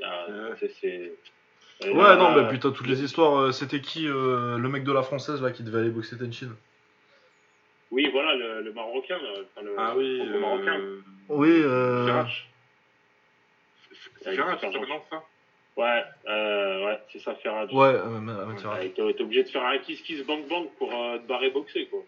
Ouais. 0.00 0.68
c'est- 0.80 1.12
non, 2.16 2.34
mais 2.34 2.48
putain, 2.48 2.70
toutes 2.70 2.86
les 2.86 3.02
histoires. 3.02 3.36
euh, 3.38 3.52
C'était 3.52 3.80
qui 3.80 4.06
euh, 4.06 4.56
le 4.58 4.68
mec 4.68 4.84
de 4.84 4.92
la 4.92 5.02
française 5.02 5.42
là 5.42 5.50
qui 5.50 5.62
devait 5.64 5.80
aller 5.80 5.90
boxer 5.90 6.16
Tenchin? 6.16 6.56
Oui, 7.92 8.08
voilà, 8.10 8.34
le, 8.34 8.62
le 8.62 8.72
Marocain, 8.72 9.18
enfin, 9.20 9.62
le, 9.62 9.74
Ah 9.78 9.94
oui, 9.94 10.18
le 10.18 10.40
Marocain. 10.40 10.80
euh, 10.80 11.00
Oui, 11.28 11.50
euh. 11.50 12.06
C'est 14.22 14.34
ça 14.34 15.22
Ouais, 15.76 16.02
euh, 16.26 16.86
ouais, 16.86 16.98
c'est 17.12 17.18
ça, 17.20 17.34
Ferrad. 17.36 17.70
Ouais, 17.72 17.84
euh. 17.84 18.20
Ouais, 18.46 18.88
T'es 18.88 19.22
obligé 19.22 19.42
de 19.42 19.48
faire 19.48 19.64
un 19.64 19.78
kiss 19.78 20.00
kiss 20.02 20.22
bang 20.24 20.46
bang 20.48 20.68
pour 20.78 20.94
euh, 20.94 21.18
te 21.18 21.22
barrer 21.24 21.50
boxer 21.50 21.86
quoi. 21.86 22.02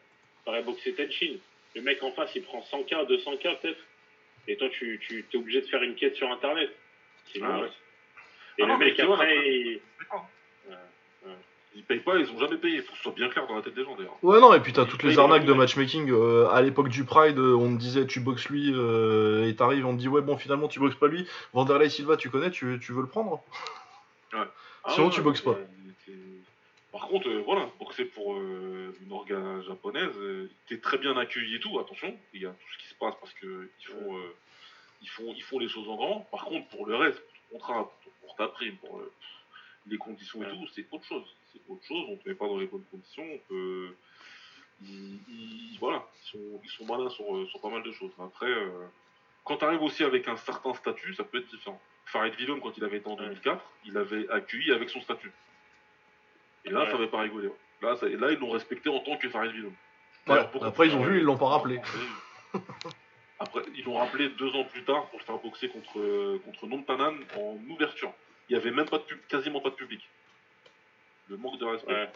Barrer 0.47 0.63
boxer 0.63 0.93
Tenchin. 0.95 1.37
Le 1.75 1.81
mec 1.83 2.03
en 2.03 2.13
face 2.13 2.31
il 2.35 2.43
prend 2.43 2.61
100k, 2.61 3.07
200k 3.07 3.61
peut-être. 3.61 3.81
Et 4.49 4.57
toi 4.57 4.69
tu, 4.71 5.01
tu 5.07 5.25
t'es 5.31 5.39
obligé 5.39 5.61
de 5.63 5.67
faire 5.67 5.83
une 5.83 5.95
quête 5.95 6.15
sur 6.17 6.31
internet. 6.31 6.71
Sinon. 7.33 7.47
Ah 7.51 7.61
ouais. 7.61 7.69
Et 8.59 8.63
Ah 8.63 8.67
le 8.67 8.73
non, 8.73 8.79
mec 8.79 9.01
vois, 9.01 9.15
après- 9.17 9.49
il- 9.49 9.81
Ils 11.77 11.83
payent 11.83 12.01
pas, 12.01 12.17
ils 12.19 12.31
ont 12.31 12.39
jamais 12.39 12.57
payé. 12.57 12.81
Faut 12.83 12.93
que 12.93 12.97
ce 12.99 13.03
soit 13.03 13.13
bien 13.13 13.29
clair 13.29 13.47
dans 13.47 13.57
la 13.57 13.63
tête 13.63 13.75
des 13.75 13.85
gens 13.85 13.97
d'ailleurs. 13.97 14.17
Ouais, 14.23 14.41
non, 14.41 14.55
et 14.55 14.61
puis 14.61 14.73
t'as 14.73 14.85
toutes 14.85 15.03
les 15.03 15.19
arnaques 15.19 15.45
de 15.45 15.53
ouais. 15.53 15.59
matchmaking. 15.59 16.11
euh, 16.11 16.49
à 16.51 16.63
l'époque 16.63 16.89
du 16.89 17.05
Pride, 17.05 17.39
euh, 17.39 17.55
on 17.55 17.75
te 17.75 17.81
disait 17.81 18.07
tu 18.07 18.21
boxes 18.21 18.49
lui, 18.49 18.73
euh, 18.73 19.49
et 19.49 19.57
t'arrives, 19.57 19.85
on 19.85 19.95
te 19.95 19.99
dit 19.99 20.09
ouais, 20.09 20.21
bon, 20.23 20.37
finalement 20.37 20.69
tu 20.69 20.79
boxes 20.79 20.95
pas 20.95 21.09
lui. 21.09 21.27
Vanderlei 21.53 21.91
Silva, 21.91 22.17
tu 22.17 22.31
connais, 22.31 22.51
tu, 22.51 22.79
tu 22.81 22.93
veux 22.93 23.03
le 23.03 23.09
prendre? 23.09 23.43
Sinon, 24.89 25.11
tu 25.11 25.23
boxes 25.23 25.41
pas. 25.41 25.57
Ah 25.57 26.11
Par 26.93 27.09
contre, 27.09 27.29
euh, 27.29 27.43
voilà, 27.45 27.69
boxer 27.81 28.05
pour 28.05 28.35
euh, 28.35 28.95
une 29.05 29.13
orga 29.13 29.61
japonaise, 29.67 30.17
euh, 30.19 30.51
t'es 30.69 30.79
très 30.79 30.99
bien 30.99 31.17
accueilli 31.17 31.57
et 31.57 31.61
tout, 31.61 31.79
attention, 31.79 32.15
il 32.35 32.43
y 32.43 32.47
a 32.47 32.51
tout 32.51 32.73
ce 32.73 32.83
qui 32.83 32.89
se 32.89 32.95
passe 32.95 33.15
parce 33.21 33.33
que 33.35 33.69
ils 33.81 33.87
font, 33.87 34.17
ils 35.03 35.09
font, 35.09 35.35
ils 35.37 35.43
font 35.43 35.59
les 35.59 35.69
choses 35.69 35.89
en 35.89 35.97
grand. 35.97 36.21
Par 36.31 36.45
contre, 36.45 36.69
pour 36.69 36.87
le 36.87 36.97
reste, 36.97 37.21
pour 37.51 37.59
ton 37.59 37.67
contrat, 37.67 37.93
pour, 38.21 38.37
ta 38.37 38.49
prime, 38.49 38.77
pour 38.77 39.01
les 39.87 39.99
conditions 39.99 40.43
et 40.43 40.47
Ouais. 40.47 40.53
tout, 40.53 40.67
c'est 40.75 40.87
autre 40.91 41.05
chose. 41.05 41.25
C'est 41.53 41.61
autre 41.69 41.85
chose, 41.85 42.05
on 42.09 42.17
te 42.17 42.29
met 42.29 42.35
pas 42.35 42.47
dans 42.47 42.59
les 42.59 42.67
bonnes 42.67 42.85
conditions, 42.91 43.25
on 43.33 43.39
peut. 43.49 43.95
Ils, 44.83 45.19
ils- 45.29 45.79
voilà, 45.79 46.05
ils 46.21 46.27
sont, 46.31 46.61
ils 46.63 46.71
sont 46.71 46.85
malins 46.87 47.09
sur, 47.11 47.37
euh, 47.37 47.47
sur 47.47 47.61
pas 47.61 47.69
mal 47.69 47.83
de 47.83 47.93
choses. 47.93 48.11
Après, 48.21 48.47
euh, 48.51 48.87
quand 49.45 49.57
tu 49.59 49.65
arrives 49.65 49.83
aussi 49.83 50.03
avec 50.05 50.27
un 50.29 50.37
certain 50.37 50.75
statut, 50.75 51.15
ça 51.15 51.25
peut 51.25 51.39
être 51.39 51.49
différent. 51.49 51.81
Farid 52.07 52.35
Willem, 52.39 52.61
quand 52.61 52.77
il 52.77 52.85
avait 52.85 52.99
été 52.99 53.09
en 53.09 53.17
2004, 53.17 53.63
il 53.87 53.97
avait 53.97 54.29
accueilli 54.31 54.73
avec 54.73 54.91
son 54.91 55.01
statut. 55.01 55.33
Et 56.65 56.71
là, 56.71 56.81
Ouais. 56.81 56.87
ça 56.91 56.95
avait 56.97 57.07
pas 57.09 57.21
rigolé. 57.21 57.49
ouais. 57.49 57.55
Là, 57.83 57.97
ça- 57.97 58.09
et 58.09 58.17
là, 58.17 58.31
ils 58.33 58.39
l'ont 58.39 58.51
respecté 58.51 58.89
en 58.89 59.01
tant 59.01 59.17
que 59.17 59.29
Farid 59.29 59.53
Willem. 59.53 59.73
Ouais, 60.27 60.39
après, 60.63 60.89
ils 60.89 60.95
ont 60.95 61.03
vu, 61.03 61.19
ils 61.19 61.25
l'ont 61.25 61.37
pas 61.37 61.49
rappelé. 61.49 61.81
Après, 63.39 63.61
ils 63.77 63.85
l'ont 63.85 63.99
rappelé 63.99 64.29
deux 64.31 64.55
ans 64.55 64.65
plus 64.65 64.85
tard 64.85 65.07
pour 65.11 65.19
le 65.19 65.25
faire 65.25 65.39
boxer 65.39 65.69
contre, 65.69 66.39
contre 66.45 66.67
Nontanan 66.67 67.15
en 67.37 67.59
ouverture. 67.69 68.13
Il 68.49 68.53
n'y 68.55 68.61
avait 68.61 68.71
même 68.71 68.87
pas 68.89 68.99
de 68.99 69.05
pub, 69.05 69.19
quasiment 69.29 69.61
pas 69.61 69.71
de 69.71 69.75
public. 69.75 70.07
Le 71.29 71.37
manque 71.37 71.59
de 71.59 71.65
respect. 71.65 71.93
Ouais. 71.93 72.11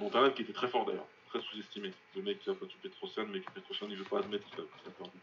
Nontanan 0.00 0.32
qui 0.34 0.42
était 0.42 0.52
très 0.52 0.68
fort 0.68 0.84
d'ailleurs, 0.86 1.06
très 1.28 1.40
sous-estimé. 1.40 1.90
Le 2.16 2.22
mec 2.22 2.38
qui 2.40 2.50
a 2.50 2.54
battu 2.54 2.76
Petrosian, 2.82 3.26
mais 3.26 3.40
que 3.40 3.50
Petrosian 3.50 3.88
il 3.90 3.96
veut 3.96 4.04
pas 4.04 4.18
admettre 4.18 4.44
qu'il 4.50 4.60
a, 4.60 4.62
a 4.62 4.90
perdu. 4.90 5.18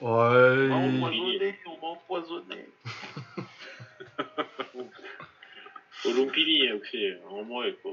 Ouais. 0.00 0.70
On 0.72 0.90
m'a 0.92 1.06
empoisonné, 1.08 1.58
on 1.66 1.76
m'a 1.76 1.86
empoisonné. 1.88 2.66
Au 6.04 6.12
Lumpini 6.12 6.72
aussi, 6.72 7.12
en 7.28 7.42
moi 7.44 7.64
quoi. 7.82 7.92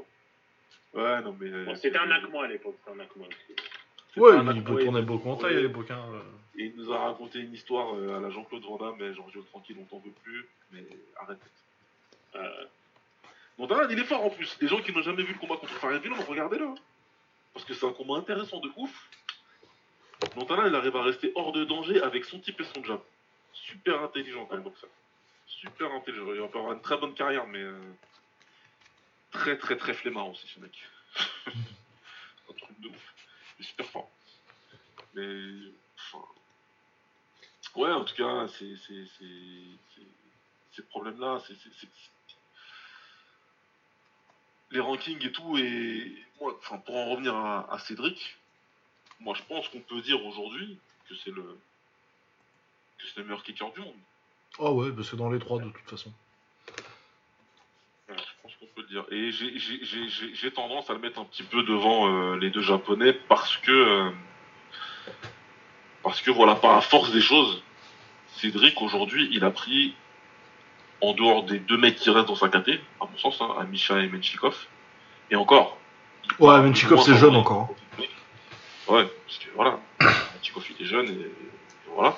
Ouais, 0.93 1.21
non 1.21 1.35
mais. 1.39 1.49
euh, 1.49 1.65
Bon, 1.65 1.75
c'était 1.75 1.97
un 1.97 2.09
Akmo 2.11 2.39
à 2.41 2.47
l'époque, 2.47 2.75
c'était 2.79 2.95
un 2.95 2.99
Akmo 3.03 3.25
aussi. 3.25 3.54
Ouais, 4.17 4.31
il 4.55 4.63
peut 4.63 4.83
tourner 4.83 5.01
beaucoup 5.01 5.29
en 5.29 5.35
taille 5.35 5.57
à 5.57 5.61
l'époque. 5.61 5.91
Hein. 5.91 6.03
euh. 6.13 6.21
Et 6.57 6.65
il 6.67 6.75
nous 6.77 6.91
a 6.91 6.99
raconté 6.99 7.39
une 7.39 7.53
histoire 7.53 7.95
euh, 7.95 8.17
à 8.17 8.21
la 8.21 8.29
Jean-Claude 8.29 8.63
Van 8.63 8.77
Damme, 8.77 8.95
mais 8.97 9.13
Giorgio 9.13 9.41
tranquille, 9.43 9.75
on 9.79 9.83
t'en 9.83 9.99
veut 9.99 10.13
plus, 10.23 10.47
mais 10.71 10.85
arrête. 11.17 11.39
Euh, 12.35 12.65
il 13.89 13.99
est 13.99 14.03
fort 14.03 14.23
en 14.23 14.29
plus. 14.29 14.57
Les 14.61 14.67
gens 14.67 14.81
qui 14.81 14.91
n'ont 14.93 15.01
jamais 15.01 15.23
vu 15.23 15.33
le 15.33 15.39
combat 15.39 15.57
contre 15.57 15.73
Farid 15.73 16.01
Willem, 16.01 16.19
regardez-le. 16.27 16.65
hein. 16.65 16.75
Parce 17.53 17.65
que 17.65 17.73
c'est 17.73 17.85
un 17.85 17.93
combat 17.93 18.17
intéressant 18.17 18.59
de 18.59 18.69
ouf. 18.75 19.09
Nontanan, 20.35 20.67
il 20.67 20.75
arrive 20.75 20.95
à 20.95 21.03
rester 21.03 21.31
hors 21.35 21.51
de 21.51 21.63
danger 21.63 22.01
avec 22.01 22.25
son 22.25 22.39
type 22.39 22.59
et 22.59 22.65
son 22.65 22.83
jab. 22.83 22.99
Super 23.53 24.01
intelligent 24.01 24.45
comme 24.45 24.61
boxeur. 24.61 24.89
Super 25.47 25.91
intelligent. 25.93 26.25
Il 26.33 26.39
va 26.39 26.45
avoir 26.45 26.73
une 26.73 26.81
très 26.81 26.97
bonne 26.97 27.13
carrière, 27.13 27.47
mais 27.47 27.61
euh, 27.61 27.79
très 29.31 29.57
très 29.57 29.77
très 29.77 29.93
flemmard 29.93 30.29
aussi 30.29 30.47
ce 30.47 30.59
mec. 30.59 30.71
un 31.47 32.53
truc 32.53 32.79
de 32.81 32.89
ouf. 32.89 33.14
Il 33.57 33.63
est 33.65 33.67
super 33.67 33.85
fort. 33.89 34.09
Mais 35.13 35.49
enfin, 35.97 36.25
ouais, 37.75 37.91
en 37.91 38.03
tout 38.03 38.15
cas, 38.15 38.47
c'est 38.47 38.75
c'est 38.77 39.05
c'est 39.17 39.63
c'est- 39.95 40.01
ces 40.75 40.83
problèmes-là, 40.83 41.41
c'est 41.47 41.55
les 44.71 44.79
rankings 44.81 45.25
et 45.25 45.31
tout, 45.31 45.57
et 45.57 46.25
moi, 46.41 46.53
enfin, 46.59 46.77
pour 46.79 46.95
en 46.95 47.11
revenir 47.11 47.33
à, 47.35 47.71
à 47.73 47.79
Cédric, 47.79 48.37
moi 49.21 49.33
je 49.35 49.43
pense 49.43 49.69
qu'on 49.69 49.79
peut 49.79 50.01
dire 50.01 50.25
aujourd'hui 50.25 50.77
que 51.07 51.15
c'est 51.15 51.31
le 51.31 51.57
que 52.97 53.07
c'est 53.07 53.17
le 53.17 53.23
meilleur 53.25 53.43
kicker 53.43 53.71
du 53.71 53.79
monde. 53.79 53.95
Ah 54.59 54.71
ouais, 54.71 54.91
bah, 54.91 55.03
c'est 55.09 55.15
dans 55.15 55.29
les 55.29 55.39
trois 55.39 55.59
de 55.59 55.69
toute 55.69 55.89
façon. 55.89 56.11
Ouais, 58.09 58.15
dire. 58.95 59.05
Et 59.11 59.31
j'ai- 59.31 60.51
tendance 60.51 60.89
à 60.89 60.93
le 60.93 60.99
mettre 60.99 61.19
un 61.19 61.25
petit 61.25 61.43
peu 61.43 61.63
devant 61.63 62.07
euh, 62.07 62.37
les 62.37 62.49
deux 62.49 62.61
japonais 62.61 63.13
parce 63.13 63.57
que 63.57 63.71
euh, 63.71 64.09
parce 66.03 66.21
que 66.21 66.31
voilà, 66.31 66.55
par 66.55 66.73
la 66.75 66.81
force 66.81 67.11
des 67.11 67.21
choses, 67.21 67.61
Cédric 68.37 68.81
aujourd'hui, 68.81 69.27
il 69.31 69.43
a 69.43 69.51
pris 69.51 69.95
en 71.01 71.13
dehors 71.13 71.43
des 71.43 71.59
deux 71.59 71.77
mecs 71.77 71.95
qui 71.95 72.09
restent 72.09 72.27
dans 72.27 72.35
sa 72.35 72.47
KT, 72.47 72.79
à 73.01 73.05
mon 73.05 73.17
sens, 73.17 73.41
hein, 73.41 73.55
Amisha 73.59 73.99
et 73.99 74.07
Menchikov, 74.07 74.55
et 75.29 75.35
encore. 75.35 75.77
Ouais, 76.39 76.61
Menchikov, 76.61 77.01
c'est 77.01 77.15
jeune 77.15 77.35
encore. 77.35 77.69
Ouais, 78.87 79.03
parce 79.25 79.37
que 79.39 79.47
voilà, 79.55 79.79
Menchikov 80.35 80.65
il 80.79 80.85
est 80.85 80.89
jeune 80.89 81.07
et, 81.07 81.11
et 81.11 81.31
voilà. 81.93 82.17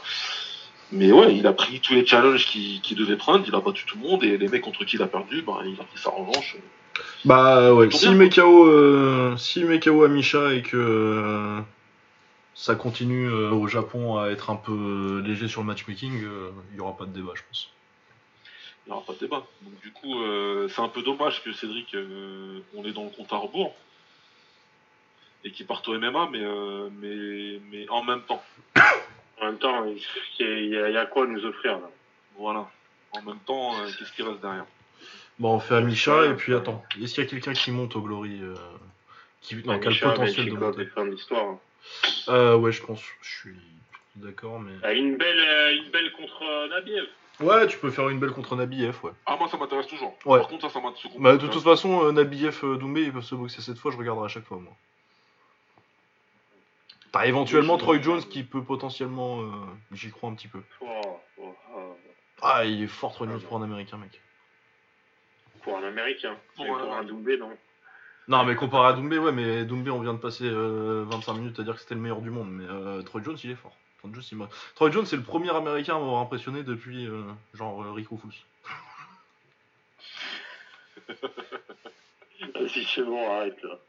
Mais 0.91 1.11
ouais, 1.11 1.35
il 1.35 1.45
a 1.47 1.53
pris 1.53 1.80
tous 1.80 1.93
les 1.93 2.05
challenges 2.05 2.45
qu'il 2.45 2.97
devait 2.97 3.18
prendre, 3.18 3.43
il 3.47 3.53
a 3.53 3.59
battu 3.59 3.85
tout 3.85 3.97
le 3.97 4.07
monde 4.07 4.23
et 4.23 4.38
les 4.38 4.47
mecs 4.47 4.61
contre 4.61 4.85
qui 4.85 4.95
il 4.95 5.01
a 5.01 5.07
perdu, 5.07 5.41
ben, 5.41 5.59
il 5.65 5.80
a 5.80 5.84
pris 5.84 5.99
sa 5.99 6.09
revanche. 6.09 6.55
Bah 7.26 7.73
ouais, 7.73 7.88
bien, 7.88 8.14
met 8.14 8.30
KO, 8.30 8.68
euh, 8.68 9.35
met 9.57 9.80
KO 9.80 10.03
à 10.03 10.07
Misha 10.07 10.53
et 10.53 10.61
que 10.61 10.77
euh, 10.77 11.59
ça 12.55 12.76
continue 12.76 13.27
euh, 13.27 13.51
au 13.51 13.68
Japon 13.68 14.18
à 14.18 14.30
être 14.30 14.49
un 14.49 14.55
peu 14.55 15.22
léger 15.26 15.47
sur 15.47 15.61
le 15.61 15.68
matchmaking, 15.68 16.23
euh, 16.23 16.51
il 16.72 16.77
y 16.77 16.80
aura 16.80 16.95
pas 16.95 17.05
de 17.05 17.11
débat, 17.11 17.34
je 17.35 17.43
pense. 17.47 17.69
Il 18.85 18.91
n'y 18.91 18.95
aura 18.95 19.05
pas 19.05 19.14
de 19.14 19.19
débat. 19.19 19.45
Donc 19.61 19.80
du 19.81 19.91
coup, 19.91 20.22
euh, 20.22 20.68
c'est 20.69 20.81
un 20.81 20.88
peu 20.88 21.01
dommage 21.01 21.43
que 21.43 21.51
Cédric, 21.51 21.93
euh, 21.93 22.61
on 22.76 22.85
est 22.85 22.93
dans 22.93 23.03
le 23.03 23.09
compte 23.09 23.31
à 23.34 23.38
rebours 23.38 23.76
et 25.43 25.51
qu'il 25.51 25.65
parte 25.65 25.88
au 25.88 25.97
MMA, 25.97 26.30
mais, 26.31 26.41
euh, 26.41 26.89
mais, 26.99 27.59
mais 27.72 27.89
en 27.89 28.03
même 28.03 28.22
temps, 28.22 28.41
en 29.41 29.45
même 29.45 29.57
temps, 29.57 29.85
il 30.39 30.69
y, 30.69 30.77
a, 30.77 30.89
il 30.89 30.93
y 30.93 30.97
a 30.97 31.05
quoi 31.05 31.23
à 31.23 31.27
nous 31.27 31.45
offrir 31.45 31.73
là 31.80 31.89
voilà. 32.38 32.69
En 33.14 33.22
même 33.23 33.39
temps, 33.45 33.73
euh, 33.80 33.88
qu'est-ce 33.97 34.11
qui 34.14 34.22
reste 34.22 34.41
derrière 34.41 34.65
Bon, 35.39 35.53
on 35.55 35.59
fait 35.59 35.76
à 35.76 35.81
Misha 35.81 36.26
et 36.26 36.34
puis 36.35 36.53
attends, 36.53 36.84
est-ce 37.01 37.14
qu'il 37.15 37.23
y 37.23 37.27
a 37.27 37.30
quelqu'un 37.30 37.53
qui 37.53 37.72
monte 37.72 37.95
au 37.95 38.01
Glory 38.01 38.39
euh, 38.41 38.53
qui, 39.41 39.55
non, 39.65 39.80
qui 39.80 39.88
a 39.88 39.91
le 39.91 39.99
potentiel 39.99 40.49
de 40.49 40.55
monter 40.55 40.85
d'histoire. 41.11 41.45
hein. 41.45 41.59
euh, 42.30 42.55
Ouais, 42.57 42.72
je 42.72 42.84
pense, 42.84 43.01
je 43.22 43.30
suis 43.39 43.55
d'accord, 44.15 44.59
mais. 44.59 44.73
Ah, 44.84 44.93
Une 44.93 45.15
belle, 45.18 45.39
euh, 45.39 45.76
une 45.76 45.89
belle 45.91 46.11
contre 46.14 46.41
euh, 46.43 46.68
Nabiev. 46.69 47.05
Ouais, 47.39 47.68
tu 47.68 47.77
peux 47.77 47.91
faire 47.91 48.09
une 48.09 48.19
belle 48.19 48.31
contre 48.31 48.55
Nabiev, 48.55 48.97
ouais. 49.03 49.11
Ah, 49.27 49.35
moi, 49.39 49.47
ça 49.47 49.57
m'intéresse 49.57 49.85
toujours. 49.88 50.18
Ouais. 50.26 50.39
Par 50.39 50.47
contre, 50.47 50.68
ça, 50.68 50.73
ça 50.73 50.80
m'intéresse. 50.81 51.18
Bah, 51.19 51.38
de 51.38 51.47
toute 51.47 51.64
façon, 51.64 52.05
euh, 52.05 52.11
Nabiev, 52.11 52.59
Doumbé, 52.80 53.03
ils 53.03 53.14
peuvent 53.14 53.23
se 53.23 53.35
boxer 53.35 53.61
cette 53.61 53.77
fois, 53.77 53.91
je 53.91 53.97
regarderai 53.97 54.26
à 54.26 54.30
chaque 54.30 54.45
fois, 54.45 54.57
moi. 54.57 54.73
T'as 57.11 57.25
éventuellement 57.25 57.77
Troy. 57.77 58.01
Jones 58.01 58.21
qui 58.21 58.43
peut 58.43 58.63
potentiellement. 58.63 59.41
euh, 59.41 59.51
J'y 59.91 60.11
crois 60.11 60.29
un 60.29 60.35
petit 60.35 60.47
peu. 60.47 60.61
Oh, 60.81 61.19
oh, 61.39 61.55
oh. 61.75 61.97
Ah, 62.41 62.65
il 62.65 62.84
est 62.84 62.88
fort 62.88 63.13
Troy 63.13 63.27
Ah, 63.27 63.31
Jones 63.34 63.41
non. 63.41 63.47
pour 63.47 63.57
un 63.57 63.63
américain, 63.63 63.97
mec. 63.97 64.21
Pour 65.63 65.77
un 65.77 65.84
Américain. 65.84 66.35
Pour 66.55 66.65
un 66.65 66.67
pour 66.67 66.77
un 66.77 66.84
Américain. 66.84 67.03
Doumbé, 67.05 67.38
non. 67.38 67.57
Non, 68.29 68.43
mais 68.43 68.55
comparé 68.55 68.89
à 68.89 68.93
Doumbé, 68.93 69.17
ouais, 69.17 69.31
mais 69.31 69.63
Doumbé, 69.65 69.89
on 69.89 70.01
vient 70.01 70.13
de 70.13 70.19
passer 70.19 70.45
euh, 70.45 71.05
25 71.09 71.34
minutes 71.34 71.59
à 71.59 71.63
dire 71.63 71.75
que 71.75 71.79
c'était 71.81 71.95
le 71.95 72.01
meilleur 72.01 72.21
du 72.21 72.29
monde. 72.29 72.49
Mais 72.51 72.65
euh, 72.69 73.01
Troy 73.03 73.21
Jones, 73.23 73.38
il 73.43 73.51
est 73.51 73.55
fort. 73.55 73.75
Troy 73.99 74.11
Jones, 74.13 74.23
il 74.31 74.47
Troy 74.75 74.91
Jones, 74.91 75.05
c'est 75.05 75.15
le 75.15 75.23
premier 75.23 75.49
américain 75.55 75.95
à 75.95 75.99
m'avoir 75.99 76.21
impressionné 76.21 76.63
depuis, 76.63 77.07
euh, 77.07 77.23
genre, 77.53 77.81
euh, 77.84 77.91
Rick 77.93 78.07
Rufus. 78.09 78.45
Vas-y, 82.53 82.84
c'est 82.85 83.03
bon, 83.03 83.31
arrête 83.31 83.61
là. 83.63 83.79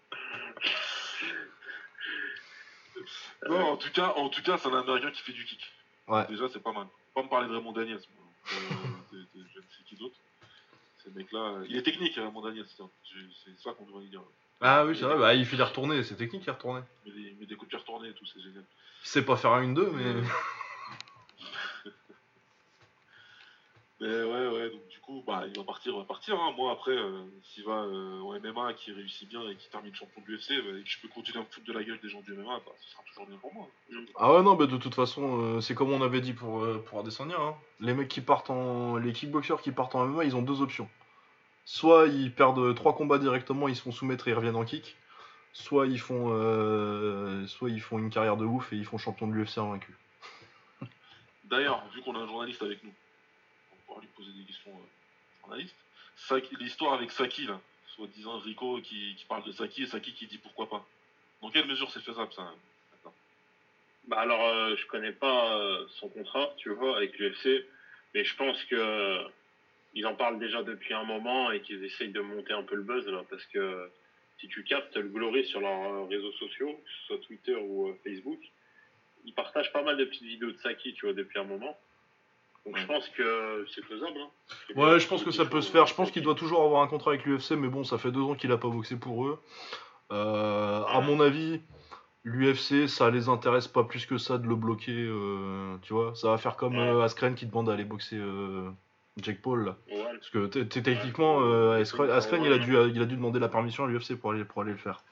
En 3.46 3.76
tout 3.76 3.90
cas, 3.92 4.12
en 4.16 4.28
tout 4.28 4.42
cas, 4.42 4.58
c'est 4.58 4.68
un 4.68 4.78
Américain 4.78 5.10
qui 5.10 5.22
fait 5.22 5.32
du 5.32 5.44
kick. 5.44 5.60
Ouais. 6.08 6.26
Déjà, 6.28 6.48
c'est 6.48 6.62
pas 6.62 6.72
mal. 6.72 6.86
Pas 7.14 7.22
me 7.22 7.28
parler 7.28 7.48
de 7.48 7.54
Raymond 7.54 7.72
Daniels. 7.72 8.00
je 8.46 9.16
ne 9.16 9.22
sais 9.22 9.84
qui 9.86 9.96
d'autre. 9.96 10.16
Ces 11.04 11.10
mecs-là, 11.10 11.60
il 11.68 11.76
est 11.76 11.82
technique, 11.82 12.16
hein, 12.18 12.24
Raymond 12.24 12.42
Daniels. 12.42 12.66
C'est 12.68 13.58
ça 13.62 13.72
qu'on 13.72 13.86
devrait 13.86 14.06
dire. 14.06 14.22
Ah 14.60 14.84
oui, 14.84 14.96
c'est 14.96 15.04
vrai, 15.04 15.16
bah, 15.16 15.34
il 15.34 15.46
fait 15.46 15.56
les 15.56 15.62
retourner, 15.62 16.02
c'est 16.02 16.16
technique 16.16 16.44
les 16.44 16.52
retourner. 16.52 16.80
Mais 17.06 17.12
des, 17.12 17.46
des 17.46 17.56
coups 17.56 17.70
de 17.70 17.76
retournés 17.76 18.08
et 18.08 18.14
tout, 18.14 18.26
c'est 18.26 18.40
génial. 18.40 18.64
Il 19.04 19.08
sait 19.08 19.24
pas 19.24 19.36
faire 19.36 19.52
un 19.52 19.72
1-2, 19.72 19.90
mais. 19.92 20.22
Mais 24.00 24.06
ouais, 24.06 24.48
ouais, 24.48 24.70
donc 24.70 24.86
du 24.88 25.00
coup, 25.00 25.24
bah, 25.26 25.42
il 25.48 25.56
va 25.56 25.64
partir, 25.64 25.92
il 25.92 25.98
va 25.98 26.04
partir. 26.04 26.36
hein. 26.40 26.52
Moi, 26.56 26.70
après, 26.70 26.92
euh, 26.92 27.24
s'il 27.42 27.64
va 27.64 27.82
euh, 27.82 28.20
au 28.20 28.38
MMA, 28.38 28.74
qui 28.74 28.92
réussit 28.92 29.28
bien 29.28 29.42
et 29.48 29.56
qui 29.56 29.68
termine 29.70 29.92
champion 29.92 30.22
de 30.22 30.26
l'UFC, 30.32 30.50
bah, 30.50 30.78
et 30.78 30.82
que 30.84 30.88
je 30.88 31.00
peux 31.00 31.08
continuer 31.08 31.38
à 31.38 31.42
me 31.42 31.46
foutre 31.50 31.66
de 31.66 31.72
la 31.72 31.82
gueule 31.82 31.98
des 32.00 32.08
gens 32.08 32.20
du 32.20 32.32
MMA, 32.32 32.58
bah, 32.64 32.72
ce 32.80 32.90
sera 32.92 33.02
toujours 33.08 33.26
bien 33.26 33.36
pour 33.38 33.52
moi. 33.52 33.66
Ah 34.16 34.32
ouais, 34.34 34.42
non, 34.42 34.54
bah, 34.54 34.66
de 34.66 34.76
toute 34.76 34.94
façon, 34.94 35.42
euh, 35.42 35.60
c'est 35.60 35.74
comme 35.74 35.92
on 35.92 36.00
avait 36.00 36.20
dit 36.20 36.32
pour, 36.32 36.62
euh, 36.62 36.78
pour 36.86 37.00
Adesanya. 37.00 37.34
Hein. 37.40 37.56
Les 37.80 37.92
mecs 37.92 38.06
qui 38.08 38.20
partent 38.20 38.50
en. 38.50 38.98
Les 38.98 39.12
kickboxers 39.12 39.60
qui 39.62 39.72
partent 39.72 39.96
en 39.96 40.06
MMA, 40.06 40.24
ils 40.24 40.36
ont 40.36 40.42
deux 40.42 40.62
options. 40.62 40.88
Soit 41.64 42.06
ils 42.06 42.32
perdent 42.32 42.74
trois 42.76 42.94
combats 42.94 43.18
directement, 43.18 43.66
ils 43.66 43.74
se 43.76 43.82
font 43.82 43.92
soumettre 43.92 44.28
et 44.28 44.30
ils 44.30 44.34
reviennent 44.34 44.56
en 44.56 44.64
kick. 44.64 44.96
Soit 45.52 45.88
ils 45.88 45.98
font, 45.98 46.28
euh, 46.30 47.46
soit 47.48 47.68
ils 47.68 47.80
font 47.80 47.98
une 47.98 48.10
carrière 48.10 48.36
de 48.36 48.44
ouf 48.44 48.72
et 48.72 48.76
ils 48.76 48.84
font 48.84 48.96
champion 48.96 49.26
de 49.26 49.32
l'UFC 49.32 49.58
invaincu. 49.58 49.96
D'ailleurs, 51.44 51.82
vu 51.94 52.00
qu'on 52.02 52.14
a 52.14 52.18
un 52.20 52.26
journaliste 52.26 52.62
avec 52.62 52.84
nous, 52.84 52.92
lui 54.00 54.08
poser 54.08 54.32
des 54.32 54.44
questions 54.44 54.70
euh, 54.70 55.40
journalistes. 55.40 55.76
L'histoire 56.58 56.94
avec 56.94 57.10
Saki, 57.10 57.46
là, 57.46 57.60
soi-disant 57.94 58.38
Rico 58.38 58.80
qui, 58.80 59.14
qui 59.16 59.24
parle 59.24 59.44
de 59.44 59.52
Saki 59.52 59.84
et 59.84 59.86
Saki 59.86 60.12
qui 60.12 60.26
dit 60.26 60.38
pourquoi 60.38 60.68
pas. 60.68 60.86
Dans 61.42 61.50
quelle 61.50 61.66
mesure 61.66 61.90
c'est 61.90 62.02
faisable 62.02 62.32
ça. 62.32 62.52
Bah 64.08 64.20
alors, 64.20 64.42
euh, 64.42 64.74
je 64.74 64.86
connais 64.86 65.12
pas 65.12 65.58
euh, 65.58 65.84
son 66.00 66.08
contrat, 66.08 66.54
tu 66.56 66.70
vois, 66.70 66.96
avec 66.96 67.18
l'UFC, 67.18 67.66
mais 68.14 68.24
je 68.24 68.34
pense 68.36 68.64
que 68.64 68.74
euh, 68.74 69.22
ils 69.92 70.06
en 70.06 70.14
parlent 70.14 70.38
déjà 70.38 70.62
depuis 70.62 70.94
un 70.94 71.04
moment 71.04 71.50
et 71.50 71.60
qu'ils 71.60 71.84
essayent 71.84 72.10
de 72.10 72.20
monter 72.20 72.54
un 72.54 72.62
peu 72.62 72.74
le 72.74 72.82
buzz 72.82 73.06
là, 73.06 73.22
parce 73.28 73.44
que 73.46 73.90
si 74.40 74.48
tu 74.48 74.64
captes 74.64 74.96
le 74.96 75.08
Glory 75.08 75.44
sur 75.44 75.60
leurs 75.60 76.08
réseaux 76.08 76.32
sociaux, 76.32 76.72
que 76.72 76.90
ce 76.90 77.06
soit 77.06 77.26
Twitter 77.26 77.54
ou 77.54 77.94
Facebook, 78.02 78.40
ils 79.26 79.34
partagent 79.34 79.72
pas 79.72 79.82
mal 79.82 79.98
de 79.98 80.06
petites 80.06 80.22
vidéos 80.22 80.52
de 80.52 80.58
Saki, 80.58 80.94
tu 80.94 81.04
vois, 81.04 81.14
depuis 81.14 81.38
un 81.38 81.44
moment. 81.44 81.78
Donc 82.66 82.76
je 82.76 82.86
pense 82.86 83.08
que 83.10 83.66
c'est 83.74 83.84
faisable. 83.84 84.18
Hein. 84.18 84.28
Ouais, 84.76 84.98
je 85.00 85.08
pense 85.08 85.24
que 85.24 85.30
ça 85.30 85.46
peut 85.46 85.60
se 85.60 85.70
faire. 85.70 85.86
Je 85.86 85.94
pense 85.94 86.10
qu'il 86.10 86.22
doit 86.22 86.34
toujours 86.34 86.62
avoir 86.62 86.82
un 86.82 86.86
contrat 86.86 87.12
avec 87.12 87.24
l'UFC, 87.24 87.52
mais 87.52 87.68
bon, 87.68 87.84
ça 87.84 87.96
fait 87.98 88.10
deux 88.10 88.20
ans 88.22 88.34
qu'il 88.34 88.52
a 88.52 88.58
pas 88.58 88.68
boxé 88.68 88.96
pour 88.96 89.26
eux. 89.26 89.38
Euh, 90.12 90.82
à 90.84 91.00
mon 91.00 91.20
avis, 91.20 91.60
l'UFC, 92.24 92.88
ça 92.88 93.10
les 93.10 93.28
intéresse 93.28 93.68
pas 93.68 93.84
plus 93.84 94.06
que 94.06 94.18
ça 94.18 94.38
de 94.38 94.46
le 94.46 94.54
bloquer. 94.54 94.92
euh, 94.96 95.76
tu 95.82 95.92
vois, 95.92 96.14
ça 96.14 96.30
va 96.30 96.38
faire 96.38 96.56
comme 96.56 96.76
euh, 96.76 97.02
Askren 97.02 97.34
qui 97.34 97.46
demande 97.46 97.68
à 97.70 97.72
aller 97.74 97.84
boxer 97.84 98.16
euh, 98.18 98.68
Jake 99.22 99.40
Paul. 99.42 99.64
Là. 99.64 99.76
Parce 100.14 100.30
que 100.30 100.46
t- 100.46 100.66
t- 100.66 100.82
techniquement, 100.82 101.40
euh, 101.42 101.80
Askren, 101.80 102.10
Askren, 102.10 102.42
il, 102.44 102.52
a 102.52 102.58
dû, 102.58 102.72
il 102.72 103.00
a 103.00 103.04
dû 103.06 103.16
demander 103.16 103.38
la 103.38 103.48
permission 103.48 103.84
à 103.84 103.88
l'UFC 103.88 104.14
pour 104.18 104.32
aller, 104.32 104.44
pour 104.44 104.62
aller 104.62 104.72
le 104.72 104.78
faire. 104.78 105.02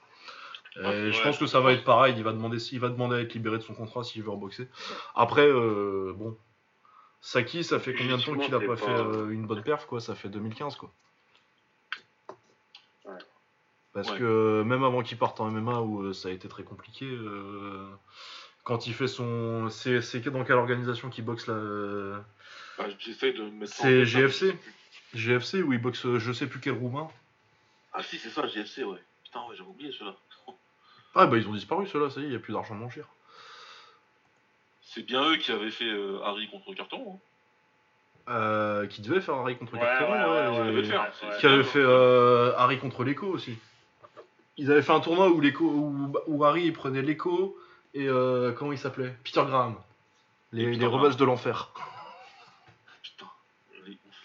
Et 0.75 0.85
Ouais, 0.85 1.11
je 1.11 1.23
pense 1.23 1.39
que 1.39 1.47
ça 1.47 1.59
va 1.59 1.73
être 1.73 1.83
pareil. 1.83 2.13
Il 2.17 2.23
va 2.23 2.33
demander, 2.33 2.57
il 2.71 2.79
va 2.79 2.89
demander 2.89 3.15
à 3.15 3.19
être 3.21 3.33
libéré 3.33 3.57
de 3.57 3.63
son 3.63 3.73
contrat 3.73 4.03
s'il 4.03 4.21
veut 4.21 4.29
reboxer. 4.29 4.67
Après, 5.15 5.51
bon, 5.51 6.37
Saki, 7.21 7.63
ça 7.63 7.79
fait 7.79 7.93
combien 7.93 8.17
de 8.17 8.23
temps 8.23 8.37
qu'il 8.37 8.53
a 8.53 8.59
pas, 8.59 8.75
fait 8.77 8.89
euh, 8.89 9.29
une 9.31 9.45
bonne 9.45 9.63
perf 9.63 9.85
quoi? 9.85 9.99
Ça 9.99 10.15
fait 10.15 10.29
2015 10.29 10.75
quoi. 10.75 10.91
Ouais. 13.05 13.13
Parce 13.93 14.11
Ouais. 14.11 14.17
que 14.19 14.63
même 14.63 14.83
avant 14.83 15.01
qu'il 15.01 15.17
parte 15.17 15.39
en 15.41 15.49
MMA 15.49 15.81
où 15.81 16.03
euh, 16.03 16.13
ça 16.13 16.29
a 16.29 16.31
été 16.31 16.47
très 16.47 16.63
compliqué, 16.63 17.05
euh, 17.05 17.87
quand 18.63 18.87
il 18.87 18.93
fait 18.93 19.07
son, 19.07 19.69
c'est 19.69 20.01
c'est 20.01 20.19
dans 20.29 20.43
quelle 20.43 20.57
organisation 20.57 21.09
qu'il 21.09 21.25
boxe 21.25 21.47
là 21.47 21.55
Bah, 22.77 22.87
de 22.87 23.49
mettre 23.49 23.73
C'est 23.73 23.99
là, 23.99 24.05
GFC? 24.05 24.55
GFC 25.13 25.63
où 25.63 25.73
il 25.73 25.81
boxe, 25.81 26.17
je 26.17 26.31
sais 26.31 26.47
plus 26.47 26.59
quel 26.59 26.73
roumain. 26.73 27.07
Ah 27.93 28.03
si, 28.03 28.17
c'est 28.17 28.29
ça, 28.29 28.45
GFC, 28.45 28.83
ouais. 28.83 28.99
Putain, 29.23 29.39
ouais, 29.47 29.55
j'avais 29.55 29.69
oublié 29.69 29.91
cela. 29.91 30.15
Ah 31.15 31.25
bah 31.25 31.37
ils 31.37 31.47
ont 31.47 31.53
disparu 31.53 31.87
ceux-là, 31.87 32.11
ça 32.11 32.19
y 32.21 32.25
est, 32.25 32.27
il 32.27 32.33
y 32.33 32.35
a 32.35 32.39
plus 32.39 32.53
d'argent 32.53 32.75
à 32.75 32.77
manger. 32.77 33.01
C'est 34.89 35.03
bien 35.03 35.23
eux 35.29 35.37
qui 35.37 35.51
avaient 35.51 35.69
fait 35.71 35.85
euh, 35.89 36.19
Harry 36.23 36.47
contre 36.49 36.73
Carton. 36.73 37.13
Hein. 37.13 37.19
Euh, 38.29 38.87
qui 38.87 39.01
devait 39.01 39.21
faire 39.21 39.35
Harry 39.35 39.57
contre 39.57 39.73
Ouais, 39.73 39.79
Carteron, 39.79 40.73
ouais, 40.73 40.79
et- 40.79 40.83
faire, 40.83 41.11
qui 41.39 41.45
avait 41.45 41.63
fait 41.63 41.79
euh, 41.79 42.53
Harry 42.57 42.77
contre 42.79 43.03
l'écho 43.03 43.27
aussi. 43.27 43.57
Ils 44.57 44.71
avaient 44.71 44.81
fait 44.81 44.91
un 44.91 44.99
tournoi 44.99 45.29
où 45.29 45.39
l'écho 45.39 45.65
où, 45.65 46.13
où 46.27 46.43
Harry 46.43 46.63
il 46.65 46.73
prenait 46.73 47.01
l'écho 47.01 47.57
et 47.93 48.07
euh, 48.07 48.51
comment 48.53 48.71
il 48.71 48.77
s'appelait? 48.77 49.15
Peter 49.23 49.43
Graham. 49.45 49.75
Les, 50.51 50.63
Et 50.63 50.65
Peter 50.67 50.79
les 50.79 50.85
Graham. 50.87 51.01
rebelles 51.01 51.15
de 51.17 51.25
l'enfer. 51.25 51.69
Putain, 53.03 53.27
est 53.85 53.91
ouf. 53.91 54.15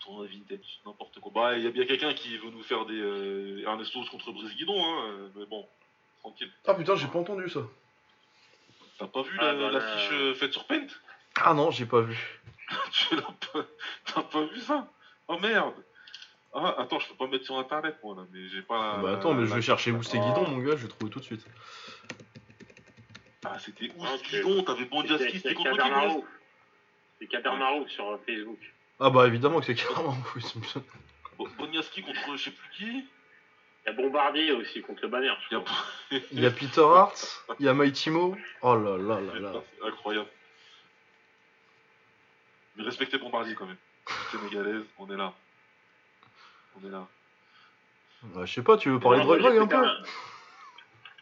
Tournoi 0.00 0.26
vintage, 0.26 0.80
n'importe 0.86 1.20
quoi. 1.20 1.32
Bah, 1.34 1.56
il 1.56 1.64
y 1.64 1.66
a 1.66 1.70
bien 1.70 1.86
quelqu'un 1.86 2.14
qui 2.14 2.38
veut 2.38 2.50
nous 2.50 2.62
faire 2.62 2.86
des 2.86 2.98
euh, 3.00 3.62
Ernestos 3.66 4.04
contre 4.10 4.32
Brice 4.32 4.54
Guidon, 4.56 4.82
hein. 4.84 5.30
Mais 5.36 5.46
bon, 5.46 5.66
tranquille. 6.20 6.50
Ah 6.66 6.74
putain, 6.74 6.96
j'ai 6.96 7.06
pas 7.08 7.18
entendu 7.18 7.48
ça. 7.50 7.60
T'as 9.04 9.10
pas 9.10 9.22
vu 9.28 9.36
Ah, 9.38 9.52
la- 9.52 9.70
là- 9.70 9.80
euh, 10.12 10.34
faite 10.34 10.52
sur 10.52 10.66
Paint 10.66 10.86
Ah 11.42 11.52
non, 11.52 11.70
j'ai 11.70 11.84
pas 11.84 12.00
vu. 12.00 12.16
Tu 12.92 13.14
l'as 13.16 13.22
pas- 13.22 13.66
T'as 14.06 14.22
pas 14.22 14.44
vu 14.46 14.60
ça? 14.60 14.88
Oh 15.28 15.38
merde 15.38 15.74
Ah, 16.54 16.74
attends, 16.78 16.98
je 17.00 17.08
peux 17.08 17.14
pas 17.16 17.26
me 17.26 17.32
mettre 17.32 17.44
sur 17.44 17.58
internet 17.58 17.96
moi 18.02 18.14
là, 18.16 18.22
mais 18.32 18.48
j'ai 18.48 18.62
pas. 18.62 18.94
Ah 18.98 19.02
bah 19.02 19.12
attends, 19.14 19.34
mais 19.34 19.46
je 19.46 19.54
vais 19.54 19.60
chercher 19.62 19.90
où 19.90 20.02
c'est 20.02 20.18
Ah. 20.18 20.22
Guidon, 20.22 20.48
mon 20.48 20.58
gars, 20.58 20.76
je 20.76 20.82
vais 20.86 20.88
trouver 20.88 21.10
tout 21.10 21.18
de 21.20 21.24
suite. 21.24 21.44
Ah, 23.44 23.58
c'était 23.58 23.90
où 23.96 24.02
Ah, 24.04 24.16
ce 24.16 24.20
ok. 24.22 24.30
Guidon? 24.30 24.62
T'avais 24.62 24.84
Bondiaski, 24.86 25.24
C'est 25.32 25.36
c'était 25.38 25.54
contre 25.54 25.70
qui. 25.72 26.24
C'est 27.18 27.26
Kader 27.26 27.50
Marouf 27.58 27.88
sur 27.90 28.08
euh, 28.08 28.16
Facebook. 28.26 28.58
Ah 29.00 29.10
bah 29.10 29.26
évidemment 29.26 29.60
que 29.60 29.66
c'est 29.66 29.74
carrément 29.74 30.12
fou. 30.12 30.38
Bon, 31.36 31.46
Bondiaski 31.58 32.02
contre 32.02 32.36
je 32.36 32.44
sais 32.44 32.50
plus 32.52 32.70
qui 32.70 33.04
Il 33.86 33.90
y 33.90 33.90
a 33.90 33.92
Bombardier 33.96 34.52
aussi 34.52 34.80
contre 34.82 35.02
le 35.02 35.08
banner. 35.08 35.32
je 35.50 35.52
Il 35.56 35.58
y 35.58 35.60
a 35.60 35.64
crois. 35.64 35.84
Il 36.32 36.40
y 36.40 36.46
a 36.46 36.50
Peter 36.50 36.80
Hart, 36.80 37.44
il 37.60 37.66
y 37.66 37.68
a 37.68 37.74
Mighty 37.74 38.10
Mo. 38.10 38.36
Oh 38.62 38.76
là 38.76 38.96
là 38.96 39.20
là 39.20 39.38
là. 39.40 39.52
C'est 39.78 39.86
incroyable. 39.86 40.28
Mais 42.76 42.84
respectez 42.84 43.18
Bombardier 43.18 43.54
quand 43.54 43.66
même. 43.66 43.76
Sénégalaise, 44.30 44.84
on 44.98 45.10
est 45.10 45.16
là. 45.16 45.32
On 46.80 46.86
est 46.86 46.90
là. 46.90 47.06
Ouais, 48.34 48.46
je 48.46 48.54
sais 48.54 48.62
pas, 48.62 48.76
tu 48.78 48.88
veux 48.90 49.00
parler 49.00 49.20
de 49.20 49.24
Moi, 49.24 49.38
Drug 49.38 49.52
j'ai 49.52 49.58
Rug 49.58 49.72
un 49.72 49.80
peu 49.80 49.86
un- 49.86 50.02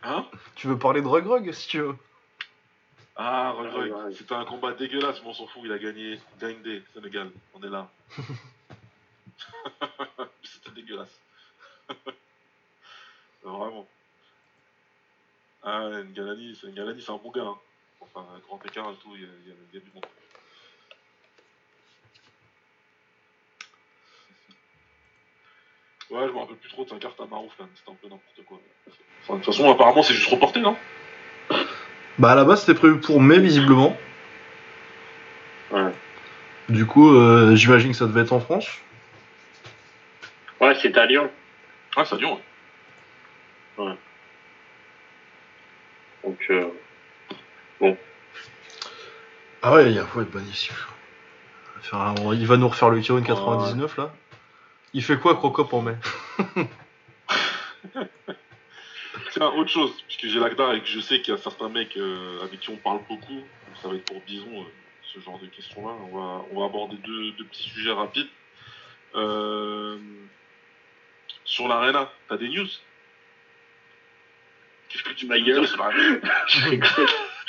Hein? 0.05 0.27
Tu 0.57 0.67
veux 0.69 0.79
parler 0.79 1.01
de 1.01 1.07
Drug 1.07 1.27
Rug 1.27 1.53
si 1.53 1.69
tu 1.69 1.81
veux 1.81 1.97
Ah, 3.17 3.51
Rug 3.51 3.73
Rug. 3.73 3.91
Ouais, 3.93 4.03
ouais. 4.05 4.15
C'était 4.15 4.35
un 4.35 4.45
combat 4.45 4.73
dégueulasse, 4.73 5.21
mais 5.23 5.29
on 5.29 5.35
s'en 5.35 5.47
fout, 5.49 5.63
il 5.65 5.73
a 5.73 5.79
gagné. 5.79 6.21
Dinde, 6.39 6.83
Sénégal, 6.95 7.31
on 7.55 7.63
est 7.63 7.69
là. 7.71 7.89
C'était 10.43 10.71
dégueulasse. 10.71 11.19
Vraiment. 13.45 13.87
Ah, 15.65 15.89
Ngalani, 16.13 16.57
c'est 16.61 16.69
c'est 16.75 17.11
un 17.11 17.17
bon 17.17 17.31
gars. 17.31 17.43
hein. 17.43 17.57
Enfin, 18.01 18.27
grand 18.47 18.61
écart 18.67 18.91
et 18.91 18.97
tout, 18.97 19.11
il 19.15 19.23
y 19.23 19.25
a, 19.25 19.29
il 19.45 19.49
y 19.49 19.53
a- 19.53 19.55
il 19.73 19.75
y 19.75 19.79
a 19.79 19.81
du 19.85 19.91
bon. 19.91 20.01
Ouais, 26.11 26.27
je 26.29 26.33
me 26.33 26.39
rappelle 26.39 26.57
plus 26.57 26.69
trop 26.69 26.85
de 26.85 26.91
sa 26.91 26.97
carte 26.99 27.21
à 27.21 27.27
Marouf, 27.27 27.53
là. 27.59 27.67
C'était 27.75 27.91
un 27.91 27.95
peu 27.95 28.09
n'importe 28.09 28.45
quoi. 28.47 28.61
Enfin, 29.23 29.35
de 29.35 29.39
toute 29.45 29.55
façon, 29.55 29.71
apparemment, 29.71 30.03
c'est 30.03 30.15
juste 30.15 30.29
reporté, 30.29 30.61
non? 30.61 30.77
Bah 32.19 32.33
à 32.33 32.35
la 32.35 32.45
base 32.45 32.61
c'était 32.61 32.79
prévu 32.79 33.01
pour 33.01 33.21
mai 33.23 33.39
visiblement. 33.39 33.97
Ouais. 35.71 35.93
Du 36.69 36.85
coup, 36.87 37.15
euh, 37.15 37.55
j'imagine 37.57 37.93
que 37.93 37.97
ça 37.97 38.07
devait 38.07 38.21
être 38.21 38.35
en 38.35 38.41
France. 38.41 38.69
Ouais, 40.61 40.75
c'est 40.81 40.97
à 40.99 41.07
Lyon. 41.07 41.31
Ah, 41.97 42.05
ça 42.05 42.17
dure, 42.17 42.33
ouais. 42.33 42.43
Donc, 46.25 46.47
euh, 46.51 46.71
Ah 49.63 49.73
ouais, 49.75 49.93
il 49.93 50.01
faut 50.01 50.21
être 50.23 50.31
Il 52.35 52.47
va 52.47 52.57
nous 52.57 52.69
refaire 52.69 52.91
le 52.91 53.01
Kiron 53.01 53.23
99 53.23 53.97
là. 53.97 54.13
Il 54.95 55.03
fait 55.03 55.19
quoi 55.19 55.35
Crocop 55.37 55.73
en 55.73 55.83
mai? 55.83 55.97
Tiens, 59.31 59.49
autre 59.49 59.71
chose, 59.71 59.93
puisque 60.07 60.27
j'ai 60.27 60.39
l'ACDA 60.39 60.75
et 60.75 60.81
que 60.81 60.87
je 60.87 61.01
sais 61.01 61.21
qu'il 61.23 61.33
y 61.33 61.37
a 61.37 61.41
certains 61.41 61.71
mecs 61.71 61.97
euh, 61.97 62.43
avec 62.43 62.61
qui 62.61 62.71
on 62.71 62.77
parle 62.77 63.01
beaucoup, 63.09 63.41
ça 63.81 63.89
va 63.89 63.95
être 63.95 64.05
pour 64.05 64.21
Bison, 64.23 64.47
euh, 64.53 64.65
ce 65.15 65.21
genre 65.21 65.39
de 65.39 65.47
questions-là. 65.47 65.95
On 66.11 66.17
va, 66.19 66.45
on 66.53 66.61
va 66.61 66.67
aborder 66.67 66.97
deux, 66.97 67.33
deux 67.33 67.45
petits 67.45 67.71
sujets 67.71 67.93
rapides. 67.93 68.29
Euh, 69.15 69.99
sur 71.45 71.69
l'Arena, 71.69 72.11
t'as 72.29 72.37
des 72.37 72.49
news? 72.49 72.69
Tu 75.17 75.27
Ma 75.27 75.39
gueule. 75.39 75.67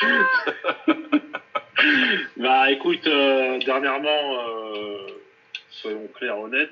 bah 2.38 2.72
écoute, 2.72 3.06
euh, 3.08 3.58
dernièrement, 3.60 4.40
euh, 4.40 5.08
soyons 5.70 6.08
clairs, 6.16 6.40
honnêtes, 6.40 6.70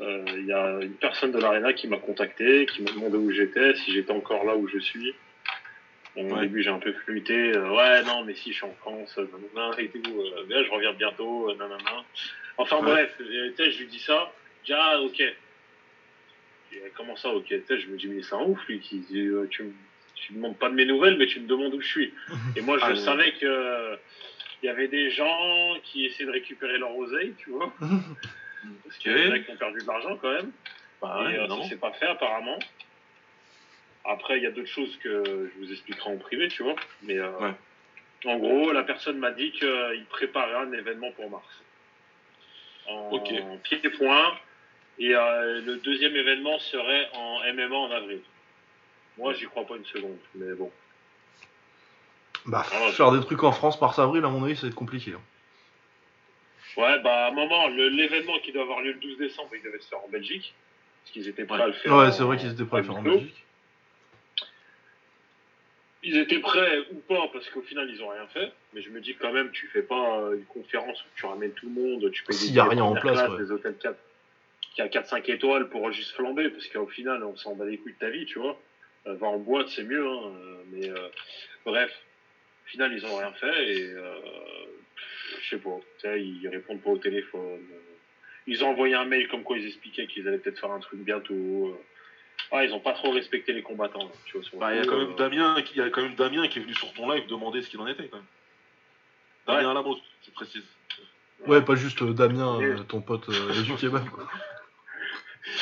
euh, 0.00 0.24
il 0.38 0.46
y 0.46 0.52
a 0.52 0.78
une 0.80 0.94
personne 0.94 1.32
de 1.32 1.38
l'Arena 1.38 1.72
qui 1.72 1.86
m'a 1.88 1.98
contacté, 1.98 2.66
qui 2.66 2.82
m'a 2.82 2.90
demandé 2.90 3.16
où 3.16 3.30
j'étais, 3.30 3.74
si 3.76 3.92
j'étais 3.92 4.12
encore 4.12 4.44
là 4.44 4.56
où 4.56 4.66
je 4.68 4.78
suis. 4.78 5.14
Bon, 6.16 6.34
Au 6.34 6.40
début, 6.40 6.62
j'ai 6.62 6.70
un 6.70 6.80
peu 6.80 6.92
flûté. 6.92 7.52
euh, 7.52 7.70
ouais, 7.70 8.02
non, 8.02 8.24
mais 8.24 8.34
si, 8.34 8.50
je 8.50 8.56
suis 8.56 8.66
en 8.66 8.74
France, 8.80 9.14
euh, 9.18 9.26
nanana, 9.54 9.74
et 9.78 9.88
tout. 9.88 10.02
euh, 10.20 10.64
je 10.64 10.70
reviens 10.70 10.92
bientôt, 10.92 11.50
euh, 11.50 11.54
nanana. 11.54 12.04
Enfin, 12.56 12.78
Ouais. 12.78 12.82
bref, 13.06 13.14
euh, 13.20 13.52
je 13.58 13.78
lui 13.78 13.86
dis 13.86 14.00
ça. 14.00 14.32
Dis, 14.64 14.72
ah, 14.72 15.00
ok. 15.00 15.22
Et, 16.72 16.82
comment 16.96 17.16
ça, 17.16 17.30
ok 17.30 17.44
Tu 17.46 17.62
sais, 17.66 17.78
je 17.78 17.88
me 17.88 17.96
dis, 17.96 18.06
mais 18.08 18.22
c'est 18.22 18.34
un 18.34 18.42
ouf, 18.42 18.64
lui, 18.68 18.80
qui 18.80 18.98
dit, 19.00 19.26
euh, 19.26 19.46
tu, 19.50 19.64
me- 19.64 19.72
tu 20.14 20.32
me 20.32 20.36
demandes 20.38 20.58
pas 20.58 20.68
de 20.68 20.74
mes 20.74 20.84
nouvelles, 20.86 21.16
mais 21.16 21.26
tu 21.26 21.40
me 21.40 21.46
demandes 21.46 21.74
où 21.74 21.80
je 21.80 21.88
suis. 21.88 22.14
Et 22.56 22.60
moi, 22.60 22.78
je 22.78 22.84
Ah, 22.84 22.88
ouais. 22.90 22.96
savais 22.96 23.32
que. 23.32 23.46
euh, 23.46 23.96
Il 24.62 24.66
y 24.66 24.68
avait 24.68 24.88
des 24.88 25.10
gens 25.10 25.74
qui 25.84 26.04
essaient 26.04 26.26
de 26.26 26.30
récupérer 26.30 26.76
leur 26.78 26.94
oseille, 26.96 27.34
tu 27.38 27.48
vois. 27.50 27.72
Parce 28.84 28.98
qu'il 28.98 29.10
y 29.10 29.14
a 29.14 29.18
des 29.24 29.30
mecs 29.30 29.46
qui 29.46 29.52
ont 29.52 29.56
perdu 29.56 29.78
de 29.80 29.86
l'argent 29.86 30.16
quand 30.20 30.30
même. 30.32 30.52
Bah 31.00 31.18
et 31.22 31.24
ouais, 31.28 31.38
euh, 31.38 31.48
ça 31.48 31.68
s'est 31.70 31.76
pas 31.78 31.92
fait 31.92 32.04
apparemment. 32.06 32.58
Après, 34.04 34.36
il 34.36 34.42
y 34.42 34.46
a 34.46 34.50
d'autres 34.50 34.68
choses 34.68 34.94
que 34.98 35.22
je 35.54 35.58
vous 35.64 35.72
expliquerai 35.72 36.10
en 36.10 36.18
privé, 36.18 36.48
tu 36.48 36.62
vois. 36.62 36.76
Mais 37.02 37.16
euh, 37.18 37.30
Ouais. 37.38 37.54
en 38.26 38.36
gros, 38.36 38.70
la 38.72 38.82
personne 38.82 39.16
m'a 39.18 39.30
dit 39.30 39.50
qu'il 39.52 40.04
préparait 40.10 40.54
un 40.56 40.72
événement 40.72 41.10
pour 41.12 41.30
mars. 41.30 41.62
En 42.86 43.08
Ok. 43.12 43.32
pied-point. 43.62 44.34
Et 45.00 45.14
euh, 45.14 45.60
le 45.62 45.76
deuxième 45.78 46.14
événement 46.14 46.58
serait 46.58 47.08
en 47.14 47.40
MMA 47.54 47.74
en 47.74 47.90
avril. 47.90 48.20
Moi, 49.18 49.32
j'y 49.34 49.46
crois 49.46 49.64
pas 49.66 49.76
une 49.76 49.84
seconde. 49.86 50.18
Mais 50.34 50.52
bon. 50.54 50.70
Bah, 52.46 52.64
Ah, 52.72 52.92
faire 52.92 53.10
des 53.12 53.20
trucs 53.20 53.42
en 53.42 53.52
France 53.52 53.78
par 53.78 53.98
avril, 53.98 54.24
à 54.24 54.28
mon 54.28 54.44
avis, 54.44 54.56
ça 54.56 54.62
va 54.62 54.68
être 54.68 54.74
compliqué. 54.74 55.12
hein. 55.14 55.20
Ouais, 56.76 57.00
bah, 57.00 57.26
à 57.26 57.28
un 57.28 57.32
moment, 57.32 57.66
le- 57.68 57.88
l'événement 57.88 58.38
qui 58.44 58.52
doit 58.52 58.62
avoir 58.62 58.80
lieu 58.80 58.92
le 58.92 58.98
12 59.00 59.18
décembre, 59.18 59.50
il 59.54 59.62
devait 59.62 59.80
se 59.80 59.88
faire 59.88 59.98
en 60.04 60.08
Belgique. 60.08 60.54
Parce 61.02 61.12
qu'ils 61.12 61.28
étaient 61.28 61.44
prêts 61.44 61.56
Ouais. 61.58 61.64
à 61.64 61.66
le 61.68 61.72
faire. 61.72 61.92
Ouais, 61.92 62.06
en- 62.06 62.12
c'est 62.12 62.22
vrai 62.22 62.36
qu'ils 62.36 62.52
étaient 62.52 62.64
prêts 62.64 62.78
à 62.78 62.80
le 62.82 62.86
faire 62.86 62.96
en. 62.96 63.02
Belgique. 63.02 63.44
Ils 66.02 66.16
étaient 66.16 66.38
prêts 66.38 66.78
ou 66.92 66.96
pas 67.00 67.28
parce 67.32 67.46
qu'au 67.50 67.60
final 67.60 67.90
ils 67.90 68.02
ont 68.02 68.08
rien 68.08 68.26
fait. 68.28 68.52
Mais 68.72 68.80
je 68.80 68.88
me 68.88 69.00
dis 69.00 69.14
quand 69.16 69.32
même, 69.32 69.50
tu 69.50 69.66
fais 69.68 69.82
pas 69.82 70.18
euh, 70.20 70.36
une 70.36 70.44
conférence 70.44 70.98
où 71.02 71.06
tu 71.14 71.26
ramènes 71.26 71.52
tout 71.52 71.66
le 71.66 71.72
monde, 71.72 72.10
tu 72.10 72.22
payes 72.24 72.36
S'il 72.36 72.50
des 72.52 72.56
y 72.56 72.60
a 72.60 72.62
billets 72.64 72.74
rien 72.76 72.84
en 72.84 72.94
première 72.94 73.02
place, 73.02 73.18
classe, 73.18 73.30
ouais. 73.32 73.44
des 73.44 73.50
hôtels 73.50 73.76
4, 73.82 73.98
qui 74.74 74.82
a 74.82 74.88
4-5 74.88 75.30
étoiles 75.30 75.68
pour 75.68 75.90
juste 75.92 76.12
flamber 76.14 76.48
parce 76.50 76.66
qu'au 76.68 76.86
final 76.86 77.22
on 77.24 77.36
s'en 77.36 77.54
bat 77.54 77.64
les 77.64 77.78
couilles 77.78 77.92
de 77.94 77.98
ta 77.98 78.10
vie, 78.10 78.24
tu 78.26 78.38
vois. 78.38 78.58
Euh, 79.06 79.14
va 79.14 79.26
en 79.28 79.38
boîte 79.38 79.68
c'est 79.68 79.84
mieux, 79.84 80.06
hein, 80.06 80.32
mais 80.72 80.88
euh, 80.88 81.08
bref, 81.64 81.90
au 82.66 82.68
final 82.68 82.92
ils 82.92 83.04
ont 83.06 83.16
rien 83.16 83.32
fait 83.32 83.74
et 83.76 83.82
euh, 83.92 84.14
je 85.42 85.48
sais 85.50 85.58
pas, 85.58 85.76
tu 85.98 86.08
sais, 86.08 86.22
ils 86.22 86.48
répondent 86.48 86.80
pas 86.80 86.90
au 86.90 86.98
téléphone. 86.98 87.60
Ils 88.46 88.64
ont 88.64 88.68
envoyé 88.68 88.94
un 88.94 89.04
mail 89.04 89.28
comme 89.28 89.42
quoi 89.42 89.56
ils 89.58 89.66
expliquaient 89.66 90.06
qu'ils 90.06 90.26
allaient 90.28 90.38
peut-être 90.38 90.58
faire 90.60 90.70
un 90.72 90.80
truc 90.80 91.00
bientôt. 91.00 91.34
euh. 91.34 91.78
Ah, 92.52 92.64
ils 92.64 92.72
ont 92.72 92.80
pas 92.80 92.94
trop 92.94 93.10
respecté 93.10 93.52
les 93.52 93.62
combattants. 93.62 94.00
là, 94.04 94.10
tu 94.24 94.38
vois, 94.38 94.58
Bah, 94.60 94.74
il 94.74 94.78
y 94.78 94.80
a 94.82 94.86
quand 94.86 94.96
même 94.96 95.14
Damien, 95.14 95.60
qui- 95.62 95.74
il 95.74 95.78
y 95.78 95.82
a 95.82 95.90
quand 95.90 96.02
même 96.02 96.14
Damien 96.16 96.48
qui 96.48 96.58
est 96.58 96.62
venu 96.62 96.74
sur 96.74 96.92
ton 96.94 97.08
live 97.12 97.26
demander 97.28 97.62
ce 97.62 97.68
qu'il 97.68 97.78
en 97.80 97.86
était 97.86 98.08
quand 98.08 98.16
même. 98.16 98.26
Damien 99.46 99.74
Lamos, 99.74 99.98
je 100.26 100.30
précise. 100.32 100.64
Ouais, 101.46 101.62
pas 101.62 101.74
juste 101.74 102.02
euh, 102.02 102.12
Damien, 102.12 102.58
Ouais. 102.58 102.76
ton 102.88 103.00
pote 103.00 103.28
euh, 103.28 103.52
du 103.62 103.74
kebab. 103.76 104.08
quoi. 104.08 104.26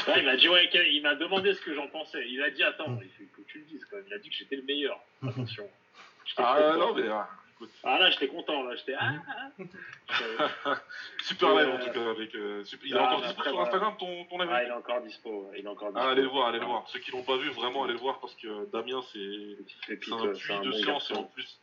Ouais, 0.08 0.14
il 0.18 0.24
m'a 0.24 0.36
dit, 0.36 0.48
ouais, 0.48 0.68
il 0.90 1.02
m'a 1.02 1.14
demandé 1.14 1.54
ce 1.54 1.60
que 1.60 1.74
j'en 1.74 1.86
pensais. 1.88 2.24
Il 2.28 2.42
a 2.42 2.50
dit, 2.50 2.62
attends, 2.64 2.98
il 3.00 3.08
faut 3.10 3.42
que 3.42 3.46
tu 3.48 3.58
le 3.58 3.64
dises 3.66 3.84
quand 3.86 3.96
même. 3.96 4.06
Il 4.08 4.14
a 4.14 4.18
dit 4.18 4.28
que 4.28 4.34
j'étais 4.34 4.56
le 4.56 4.62
meilleur. 4.62 4.98
Attention. 5.26 5.68
J'étais 6.24 6.42
Ah 6.44 6.74
non, 6.76 6.94
mais 6.94 7.08
ah. 7.08 7.28
Ah, 7.82 7.98
là, 7.98 8.10
j'étais 8.10 8.28
content, 8.28 8.62
là. 8.62 8.76
J'étais. 8.76 8.94
Ah, 8.98 9.14
ah. 10.08 10.76
Super 11.22 11.54
live 11.56 11.68
en 11.74 11.78
tout 11.84 11.90
cas. 11.92 12.10
Avec, 12.10 12.34
euh, 12.36 12.64
super- 12.64 12.86
Il 12.86 12.94
est 12.94 12.98
Ah, 12.98 13.04
encore 13.06 13.22
dispo 13.22 13.42
sur. 13.42 13.60
Instagram 13.60 13.94
ton, 13.98 14.24
ton 14.26 14.38
live 14.38 14.50
Ah, 14.52 14.62
il 14.62 14.68
est 14.68 14.72
encore 14.72 15.00
dispo. 15.02 15.30
ouais, 15.50 15.58
Il 15.60 15.64
est 15.64 15.68
encore 15.68 15.88
dispo. 15.88 16.00
Ah, 16.06 16.10
allez 16.10 16.22
le 16.22 16.28
voir, 16.28 16.48
allez 16.48 16.58
le 16.58 16.64
Ah, 16.64 16.68
voir. 16.68 16.88
Ceux 16.88 17.00
qui 17.00 17.10
l'ont 17.10 17.24
pas 17.24 17.36
vu, 17.36 17.48
vraiment, 17.50 17.82
allez 17.84 17.94
le 17.94 17.98
voir 17.98 18.20
parce 18.20 18.34
que 18.36 18.70
Damien, 18.70 19.00
c'est 19.12 19.18
un 19.92 19.96
puits 19.96 20.10
de 20.12 20.16
bon 20.16 20.72
science 20.72 21.10
et 21.10 21.14
en 21.14 21.24
plus, 21.24 21.58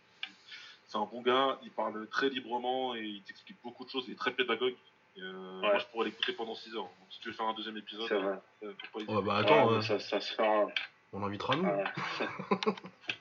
c'est 0.87 0.97
un 0.97 1.05
bon 1.05 1.21
gars. 1.21 1.59
Il 1.63 1.71
parle 1.71 2.07
très 2.09 2.27
librement 2.29 2.93
et 2.95 3.01
il 3.01 3.21
t'explique 3.23 3.57
beaucoup 3.63 3.85
de 3.85 3.89
choses. 3.89 4.03
Il 4.07 4.13
est 4.13 4.17
très 4.17 4.31
pédagogue. 4.31 4.75
Et, 5.17 5.21
euh, 5.21 5.31
Moi, 5.61 5.77
je 5.77 5.85
pourrais 5.85 6.05
l'écouter 6.05 6.33
pendant 6.33 6.55
6 6.55 6.75
heures. 6.75 6.83
Donc, 6.83 7.07
si 7.09 7.19
tu 7.21 7.29
veux 7.29 7.33
faire 7.35 7.45
un 7.45 7.53
deuxième 7.53 7.77
épisode, 7.77 8.07
C'est 8.07 8.15
vrai. 8.17 8.37
euh, 8.63 8.73
pas 8.93 8.99
hésiter. 8.99 9.13
Ouais, 9.13 9.21
bah 9.23 9.37
attends, 9.37 9.67
Ouais, 9.69 9.77
euh, 9.77 9.81
ça, 9.81 9.99
ça 9.99 10.19
se 10.19 10.33
fera. 10.33 10.67
on 11.13 11.19
l'invitera 11.19 11.55
nous. 11.55 11.65
Ah, 11.65 11.93
Faut 12.65 12.73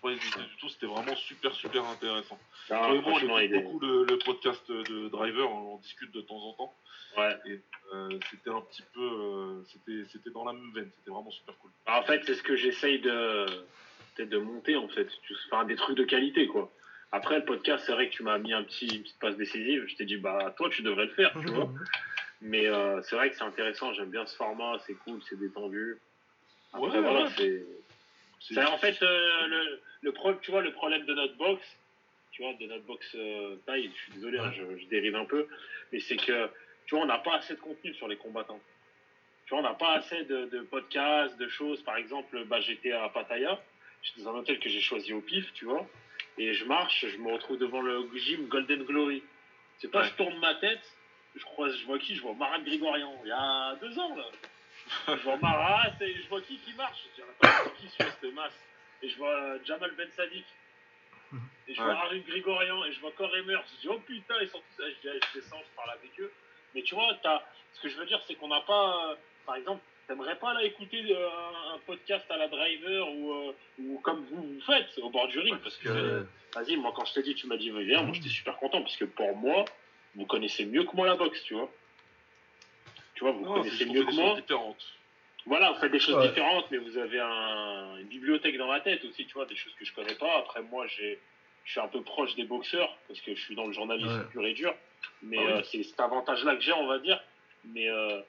pas 0.02 0.10
hésiter 0.10 0.40
du 0.40 0.56
tout. 0.58 0.68
C'était 0.68 0.86
vraiment 0.86 1.14
super, 1.14 1.52
super 1.54 1.84
intéressant. 1.84 2.38
et 2.70 2.74
on 2.74 2.94
écoute 2.94 3.14
il 3.22 3.54
est. 3.54 3.60
beaucoup 3.60 3.78
le, 3.80 4.04
le 4.04 4.18
podcast 4.18 4.70
de 4.70 5.08
Driver. 5.08 5.48
On, 5.50 5.74
on 5.74 5.78
discute 5.78 6.10
de 6.12 6.20
temps 6.20 6.36
en 6.42 6.52
temps. 6.54 6.74
Ouais. 7.16 7.36
Euh, 7.94 8.18
c'était 8.30 8.50
un 8.50 8.60
petit 8.62 8.82
peu, 8.92 9.00
euh, 9.00 9.62
c'était, 9.72 10.04
c'était 10.10 10.30
dans 10.30 10.44
la 10.44 10.52
même 10.52 10.72
veine. 10.74 10.90
C'était 10.96 11.12
vraiment 11.12 11.30
super 11.30 11.56
cool. 11.58 11.70
En 11.86 12.02
fait, 12.02 12.22
c'est 12.26 12.34
ce 12.34 12.42
que 12.42 12.56
j'essaye 12.56 12.98
de 13.00 13.46
peut-être 14.16 14.30
de 14.30 14.38
monter 14.38 14.74
en 14.76 14.88
fait, 14.88 15.06
Tu- 15.22 15.34
enfin 15.46 15.64
des 15.64 15.76
trucs 15.76 15.96
de 15.96 16.04
qualité 16.04 16.46
quoi. 16.48 16.70
Après 17.14 17.38
le 17.38 17.44
podcast, 17.44 17.84
c'est 17.86 17.92
vrai 17.92 18.08
que 18.08 18.14
tu 18.14 18.24
m'as 18.24 18.38
mis 18.38 18.52
un 18.52 18.64
petit 18.64 18.86
une 18.88 19.02
petite 19.02 19.20
passe 19.20 19.36
décisive. 19.36 19.84
Je 19.86 19.94
t'ai 19.94 20.04
dit 20.04 20.16
bah 20.16 20.52
toi 20.56 20.68
tu 20.68 20.82
devrais 20.82 21.04
le 21.04 21.12
faire, 21.12 21.32
tu 21.40 21.52
vois. 21.52 21.70
Mais 22.40 22.66
euh, 22.66 23.00
c'est 23.02 23.14
vrai 23.14 23.30
que 23.30 23.36
c'est 23.36 23.44
intéressant. 23.44 23.92
J'aime 23.92 24.10
bien 24.10 24.26
ce 24.26 24.34
format, 24.36 24.80
c'est 24.84 24.94
cool, 24.94 25.20
c'est 25.28 25.38
détendu. 25.38 25.96
Après 26.72 26.88
Ouais, 26.88 27.00
voilà, 27.00 27.26
ouais. 27.26 27.64
c'est 28.40 28.64
en 28.64 28.78
fait 28.78 29.00
euh, 29.02 29.46
le 29.46 29.80
le 30.02 30.12
pro, 30.12 30.34
tu 30.34 30.50
vois 30.50 30.60
le 30.60 30.72
problème 30.72 31.06
de 31.06 31.14
notre 31.14 31.36
box, 31.36 31.62
tu 32.32 32.42
vois 32.42 32.52
de 32.54 32.66
notre 32.66 32.84
box 32.84 33.06
euh, 33.14 33.56
taille. 33.64 33.92
Je 33.94 34.02
suis 34.02 34.12
désolé, 34.14 34.38
hein, 34.40 34.52
je, 34.52 34.76
je 34.76 34.86
dérive 34.86 35.14
un 35.14 35.24
peu, 35.24 35.46
mais 35.92 36.00
c'est 36.00 36.16
que 36.16 36.48
tu 36.86 36.96
vois 36.96 37.04
on 37.04 37.06
n'a 37.06 37.18
pas 37.18 37.36
assez 37.36 37.54
de 37.54 37.60
contenu 37.60 37.94
sur 37.94 38.08
les 38.08 38.16
combattants. 38.16 38.60
Tu 39.46 39.50
vois, 39.50 39.60
on 39.60 39.62
n'a 39.62 39.74
pas 39.74 39.92
assez 39.92 40.24
de, 40.24 40.46
de 40.46 40.60
podcasts, 40.62 41.38
de 41.38 41.46
choses. 41.48 41.80
Par 41.82 41.96
exemple, 41.96 42.44
bah, 42.46 42.60
j'étais 42.60 42.90
à 42.92 43.08
Pattaya, 43.08 43.62
j'étais 44.02 44.22
dans 44.22 44.30
un 44.34 44.38
hôtel 44.40 44.58
que 44.58 44.68
j'ai 44.68 44.80
choisi 44.80 45.12
au 45.12 45.20
pif, 45.20 45.52
tu 45.52 45.66
vois, 45.66 45.86
et 46.38 46.54
je 46.54 46.64
marche, 46.64 47.06
je 47.06 47.16
me 47.18 47.32
retrouve 47.32 47.58
devant 47.58 47.80
le 47.82 48.08
gym 48.16 48.46
Golden 48.48 48.82
Glory. 48.84 49.22
C'est 49.78 49.90
pas, 49.90 50.00
Ouais. 50.02 50.08
je 50.08 50.14
tourne 50.14 50.38
ma 50.38 50.54
tête, 50.56 50.82
je 51.34 51.44
croise, 51.44 51.76
je 51.76 51.84
vois 51.86 51.98
qui? 51.98 52.14
Je 52.14 52.22
vois 52.22 52.34
Marat 52.34 52.60
Grigorian, 52.60 53.12
il 53.24 53.28
y 53.28 53.32
a 53.32 53.74
deux 53.80 53.98
ans, 53.98 54.14
là. 54.16 54.24
je 55.08 55.22
vois 55.22 55.36
Marat, 55.36 55.90
et 56.00 56.14
je 56.14 56.28
vois 56.28 56.40
qui 56.42 56.58
qui 56.58 56.72
marche. 56.74 56.98
Je 57.16 57.22
dis, 57.22 57.28
c'est 57.64 57.74
qui 57.76 57.88
sur 57.88 58.06
cette 58.20 58.34
masse 58.34 58.58
Et 59.02 59.08
je 59.08 59.16
vois 59.16 59.58
Jamal 59.64 59.92
Ben 59.96 60.10
Sadik. 60.12 60.46
Et 61.66 61.74
je 61.74 61.82
vois. 61.82 61.94
Harry 61.94 62.20
Grigorian, 62.20 62.84
et 62.84 62.92
je 62.92 63.00
vois 63.00 63.10
Coremer. 63.12 63.56
Je 63.74 63.80
dis, 63.80 63.88
oh 63.88 63.98
putain, 64.00 64.34
ils 64.40 64.48
sont 64.48 64.60
tous 64.76 64.82
là. 64.82 64.88
Je, 64.90 65.08
dis, 65.10 65.18
je 65.32 65.38
descends, 65.40 65.58
je 65.58 65.76
parle 65.76 65.90
avec 65.90 66.10
eux. 66.20 66.30
Mais 66.74 66.82
tu 66.82 66.94
vois, 66.94 67.12
t'as- 67.22 67.42
ce 67.72 67.80
que 67.80 67.88
je 67.88 67.96
veux 67.96 68.06
dire, 68.06 68.20
c'est 68.26 68.34
qu'on 68.36 68.48
n'a 68.48 68.60
pas, 68.60 69.10
euh, 69.10 69.16
par 69.46 69.56
exemple, 69.56 69.82
t'aimerais 70.06 70.36
pas 70.36 70.52
là 70.54 70.62
écouter 70.64 71.02
euh, 71.10 71.28
un, 71.28 71.74
un 71.74 71.78
podcast 71.86 72.24
à 72.30 72.36
la 72.36 72.48
driver 72.48 73.08
ou, 73.10 73.32
euh, 73.32 73.52
ou 73.80 73.98
comme 74.00 74.24
vous 74.26 74.42
vous 74.42 74.60
faites 74.62 74.96
au 74.98 75.10
bord 75.10 75.28
du 75.28 75.38
ring 75.38 75.56
parce 75.62 75.76
que 75.76 75.88
euh, 75.88 76.22
vas-y 76.54 76.76
moi 76.76 76.92
quand 76.94 77.04
je 77.06 77.14
t'ai 77.14 77.22
dit 77.22 77.34
tu 77.34 77.46
m'as 77.46 77.56
dit 77.56 77.70
viens 77.70 78.02
moi 78.02 78.12
j'étais 78.14 78.28
super 78.28 78.56
content 78.58 78.82
parce 78.82 78.96
que 78.96 79.04
pour 79.06 79.36
moi 79.36 79.64
vous 80.14 80.26
connaissez 80.26 80.66
mieux 80.66 80.84
que 80.84 80.94
moi 80.94 81.06
la 81.06 81.16
boxe 81.16 81.42
tu 81.44 81.54
vois 81.54 81.70
tu 83.14 83.24
vois 83.24 83.32
vous 83.32 83.44
Non, 83.44 83.54
connaissez 83.54 83.86
mieux 83.86 84.00
fait 84.00 84.06
que 84.06 84.10
des 84.10 84.16
moi 84.16 84.28
choses 84.30 84.40
différentes. 84.42 84.84
voilà 85.46 85.72
vous 85.72 85.80
faites 85.80 85.92
des 85.92 86.00
choses 86.00 86.16
Ouais. 86.16 86.28
différentes 86.28 86.70
mais 86.70 86.78
vous 86.78 86.96
avez 86.98 87.20
un- 87.20 87.96
une 87.98 88.08
bibliothèque 88.08 88.56
dans 88.58 88.70
la 88.70 88.80
tête 88.80 89.04
aussi 89.04 89.26
tu 89.26 89.32
vois 89.34 89.46
des 89.46 89.56
choses 89.56 89.74
que 89.74 89.84
je 89.84 89.92
connais 89.94 90.14
pas 90.16 90.38
après 90.38 90.62
moi 90.62 90.86
j'ai 90.86 91.18
je 91.64 91.70
suis 91.70 91.80
un 91.80 91.88
peu 91.88 92.02
proche 92.02 92.34
des 92.34 92.44
boxeurs 92.44 92.94
parce 93.08 93.20
que 93.22 93.34
je 93.34 93.40
suis 93.40 93.54
dans 93.54 93.66
le 93.66 93.72
journalisme 93.72 94.08
Ouais. 94.18 94.30
pur 94.30 94.44
et 94.46 94.52
dur 94.52 94.74
mais 95.22 95.38
Ah 95.38 95.42
oui. 95.46 95.52
euh, 95.52 95.62
c'est 95.64 95.82
cet 95.82 95.98
avantage 96.00 96.44
là 96.44 96.54
que 96.56 96.60
j'ai 96.62 96.72
on 96.72 96.86
va 96.86 96.98
dire 96.98 97.22
mais 97.64 97.88
euh, 97.88 98.20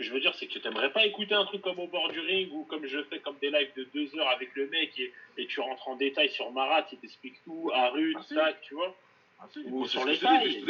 que 0.00 0.04
je 0.06 0.12
veux 0.12 0.20
dire, 0.20 0.34
c'est 0.34 0.46
que 0.46 0.58
tu 0.58 0.60
n'aimerais 0.68 0.90
pas 0.92 1.04
écouter 1.06 1.34
un 1.34 1.44
truc 1.44 1.62
comme 1.62 1.78
au 1.78 1.86
bord 1.86 2.08
du 2.10 2.20
ring 2.20 2.48
ou 2.52 2.64
comme 2.64 2.86
je 2.86 3.02
fais 3.04 3.18
comme 3.20 3.36
des 3.40 3.50
lives 3.50 3.70
de 3.76 3.86
deux 3.94 4.18
heures 4.18 4.28
avec 4.28 4.50
le 4.56 4.66
mec 4.68 4.98
et, 4.98 5.12
et 5.38 5.46
tu 5.46 5.60
rentres 5.60 5.88
en 5.88 5.96
détail 5.96 6.28
sur 6.30 6.50
Marat, 6.52 6.86
il 6.92 6.98
t'explique 6.98 7.36
tout, 7.44 7.70
Arut, 7.74 8.16
Ah, 8.36 8.50
tu 8.62 8.74
vois. 8.74 8.94
Ah, 9.40 9.46
Ou 9.66 9.86
sur 9.86 10.04
les 10.04 10.18
tailles. 10.18 10.64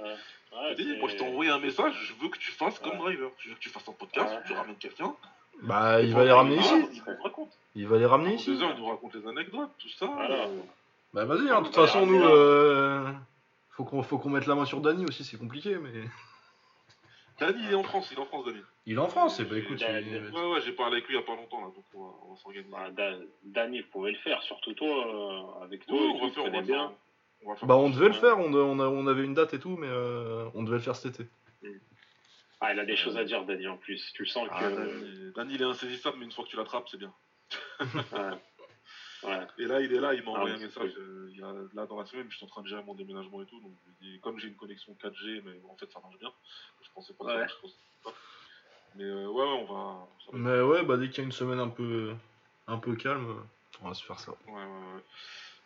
Euh, 0.00 0.14
ouais, 0.52 0.74
Je 0.78 0.98
Moi, 1.00 1.08
je 1.08 1.16
t'ai 1.16 1.24
envoyé 1.24 1.50
un 1.50 1.58
message. 1.58 1.94
Je 2.04 2.14
veux 2.22 2.28
que 2.28 2.38
tu 2.38 2.52
fasses 2.52 2.78
comme 2.78 2.92
Ouais. 3.00 3.12
driver. 3.14 3.30
Je 3.38 3.48
veux 3.48 3.54
que 3.56 3.60
tu 3.60 3.68
fasses 3.70 3.88
un 3.88 3.92
podcast. 3.92 4.32
Ouais. 4.32 4.42
Tu 4.46 4.52
ramènes 4.52 4.76
quelqu'un. 4.76 5.14
Bah, 5.62 6.00
il 6.02 6.14
va 6.14 6.24
les 6.24 6.30
ramener 6.30 6.58
ici. 6.58 6.74
Il 7.74 7.86
va 7.88 7.98
les 7.98 8.06
ramener 8.06 8.34
ici. 8.34 8.46
deux 8.50 8.62
heures, 8.62 8.72
il 8.76 8.80
nous 8.80 8.86
raconte 8.86 9.14
les 9.14 9.26
anecdotes, 9.26 9.70
tout 9.78 9.88
ça. 9.88 10.06
Voilà. 10.06 10.44
euh, 10.44 10.60
Bah, 11.12 11.24
vas-y, 11.24 11.50
hein, 11.50 11.60
de 11.62 11.66
toute 11.66 11.74
façon, 11.74 12.06
nous. 12.06 12.18
là. 12.20 12.26
euh, 12.30 13.12
Faut 13.70 13.84
qu'on 13.84 14.02
faut 14.04 14.18
qu'on 14.18 14.30
mette 14.30 14.46
la 14.46 14.54
main 14.54 14.64
sur 14.64 14.80
Dany 14.80 15.04
aussi, 15.04 15.24
c'est 15.24 15.36
compliqué, 15.38 15.76
mais. 15.78 16.04
Dani, 17.38 17.62
il 17.64 17.70
est 17.72 17.74
en 17.74 17.82
France. 17.82 18.08
Il 18.10 18.18
est 18.18 18.20
en 18.20 18.24
France, 18.26 18.44
Dani. 18.46 18.60
Il 18.86 18.94
est 18.94 18.98
en 18.98 19.08
France, 19.08 19.40
et 19.40 19.44
bah 19.44 19.58
écoute. 19.58 19.78
Dany. 19.78 20.06
il- 20.10 20.34
Ouais, 20.34 20.46
ouais, 20.52 20.60
j'ai 20.64 20.72
parlé 20.72 20.96
avec 20.96 21.06
lui 21.08 21.14
il 21.14 21.18
y 21.18 21.22
a 21.22 21.26
pas 21.26 21.36
longtemps, 21.36 21.60
là. 21.60 21.66
Donc, 21.74 21.84
on 21.94 22.04
va, 22.04 22.10
va 22.30 22.36
s'organiser. 22.36 22.70
bah, 22.70 22.90
Dan- 22.90 23.26
Danny, 23.44 23.80
vous 23.80 23.88
pouvez 23.88 24.12
le 24.12 24.18
faire, 24.18 24.42
surtout 24.42 24.72
toi, 24.74 24.88
euh, 25.60 25.64
avec 25.64 25.86
toi, 25.86 25.96
Oui, 26.00 26.08
on 26.14 26.18
va 26.20 26.28
tu 26.28 26.34
faire, 26.34 26.44
on 26.44 26.50
va 26.50 26.60
bien. 26.62 26.88
faire. 26.88 26.90
on 27.44 27.50
va 27.50 27.56
faire 27.56 27.68
Bah, 27.68 27.76
on 27.76 27.90
devait 27.90 28.08
le 28.08 28.14
faire, 28.14 28.38
on, 28.38 28.52
a- 28.54 28.88
on 28.88 29.06
avait 29.06 29.24
une 29.24 29.34
date 29.34 29.54
et 29.54 29.60
tout, 29.60 29.76
mais 29.76 29.86
euh, 29.88 30.48
on 30.54 30.62
devait 30.62 30.76
le 30.78 30.82
faire 30.82 30.96
cet 30.96 31.20
été. 31.20 31.28
Ah, 32.60 32.72
il 32.74 32.80
a 32.80 32.84
des 32.84 32.96
choses 32.96 33.16
à 33.16 33.22
dire, 33.24 33.44
Danny, 33.44 33.68
en 33.68 33.76
plus. 33.76 34.12
Tu 34.14 34.22
le 34.22 34.28
sens 34.28 34.48
que. 34.48 34.54
Ah, 34.54 34.70
Dani, 34.70 35.32
Dani, 35.36 35.54
il 35.54 35.62
est 35.62 35.64
insaisissable, 35.64 36.16
mais 36.18 36.24
une 36.24 36.32
fois 36.32 36.44
que 36.44 36.50
tu 36.50 36.56
l'attrapes, 36.56 36.88
c'est 36.90 36.96
bien. 36.96 37.12
ouais. 37.80 38.38
Ouais. 39.24 39.46
Et 39.58 39.64
là, 39.64 39.80
il 39.80 39.92
est 39.92 40.00
là, 40.00 40.14
il 40.14 40.22
m'a 40.22 40.30
Ah, 40.34 40.38
envoyé 40.38 40.54
un 40.54 40.58
message. 40.58 40.92
euh, 40.96 41.28
il 41.32 41.38
y 41.38 41.42
a, 41.42 41.52
là, 41.74 41.86
dans 41.86 41.98
la 41.98 42.06
semaine, 42.06 42.26
je 42.30 42.36
suis 42.36 42.44
en 42.44 42.48
train 42.48 42.62
de 42.62 42.68
gérer 42.68 42.82
mon 42.84 42.94
déménagement 42.94 43.42
et 43.42 43.46
tout. 43.46 43.60
Donc, 43.60 43.72
je 44.00 44.06
lui 44.06 44.20
comme 44.20 44.38
j'ai 44.38 44.48
une 44.48 44.56
connexion 44.56 44.94
4G, 45.02 45.42
mais 45.44 45.60
en 45.68 45.76
fait, 45.76 45.90
ça 45.90 46.00
marche 46.00 46.18
bien. 46.18 46.32
Je 46.82 46.88
pensais 46.94 47.12
pas 47.14 47.24
que 47.24 47.30
ça 47.30 47.34
Ouais. 47.36 47.40
marche, 47.42 47.54
je 47.56 47.60
pensais 47.62 47.76
pas. 48.04 48.12
Mais 48.94 49.04
euh, 49.04 49.26
ouais, 49.28 49.42
ouais, 49.42 49.64
on 49.68 49.72
va. 49.72 50.06
ça 50.24 50.30
Mais 50.32 50.60
ouais, 50.60 50.84
bah 50.84 50.96
dès 50.96 51.08
qu'il 51.08 51.18
y 51.18 51.20
a 51.20 51.24
une 51.24 51.32
semaine 51.32 51.58
un 51.60 51.68
peu, 51.68 52.14
un 52.66 52.78
peu 52.78 52.94
calme, 52.96 53.42
On 53.82 53.88
va 53.88 53.94
se 53.94 54.04
faire 54.04 54.18
ça. 54.18 54.32
Ouais, 54.46 54.52
ouais, 54.54 54.60
ouais. 54.64 55.02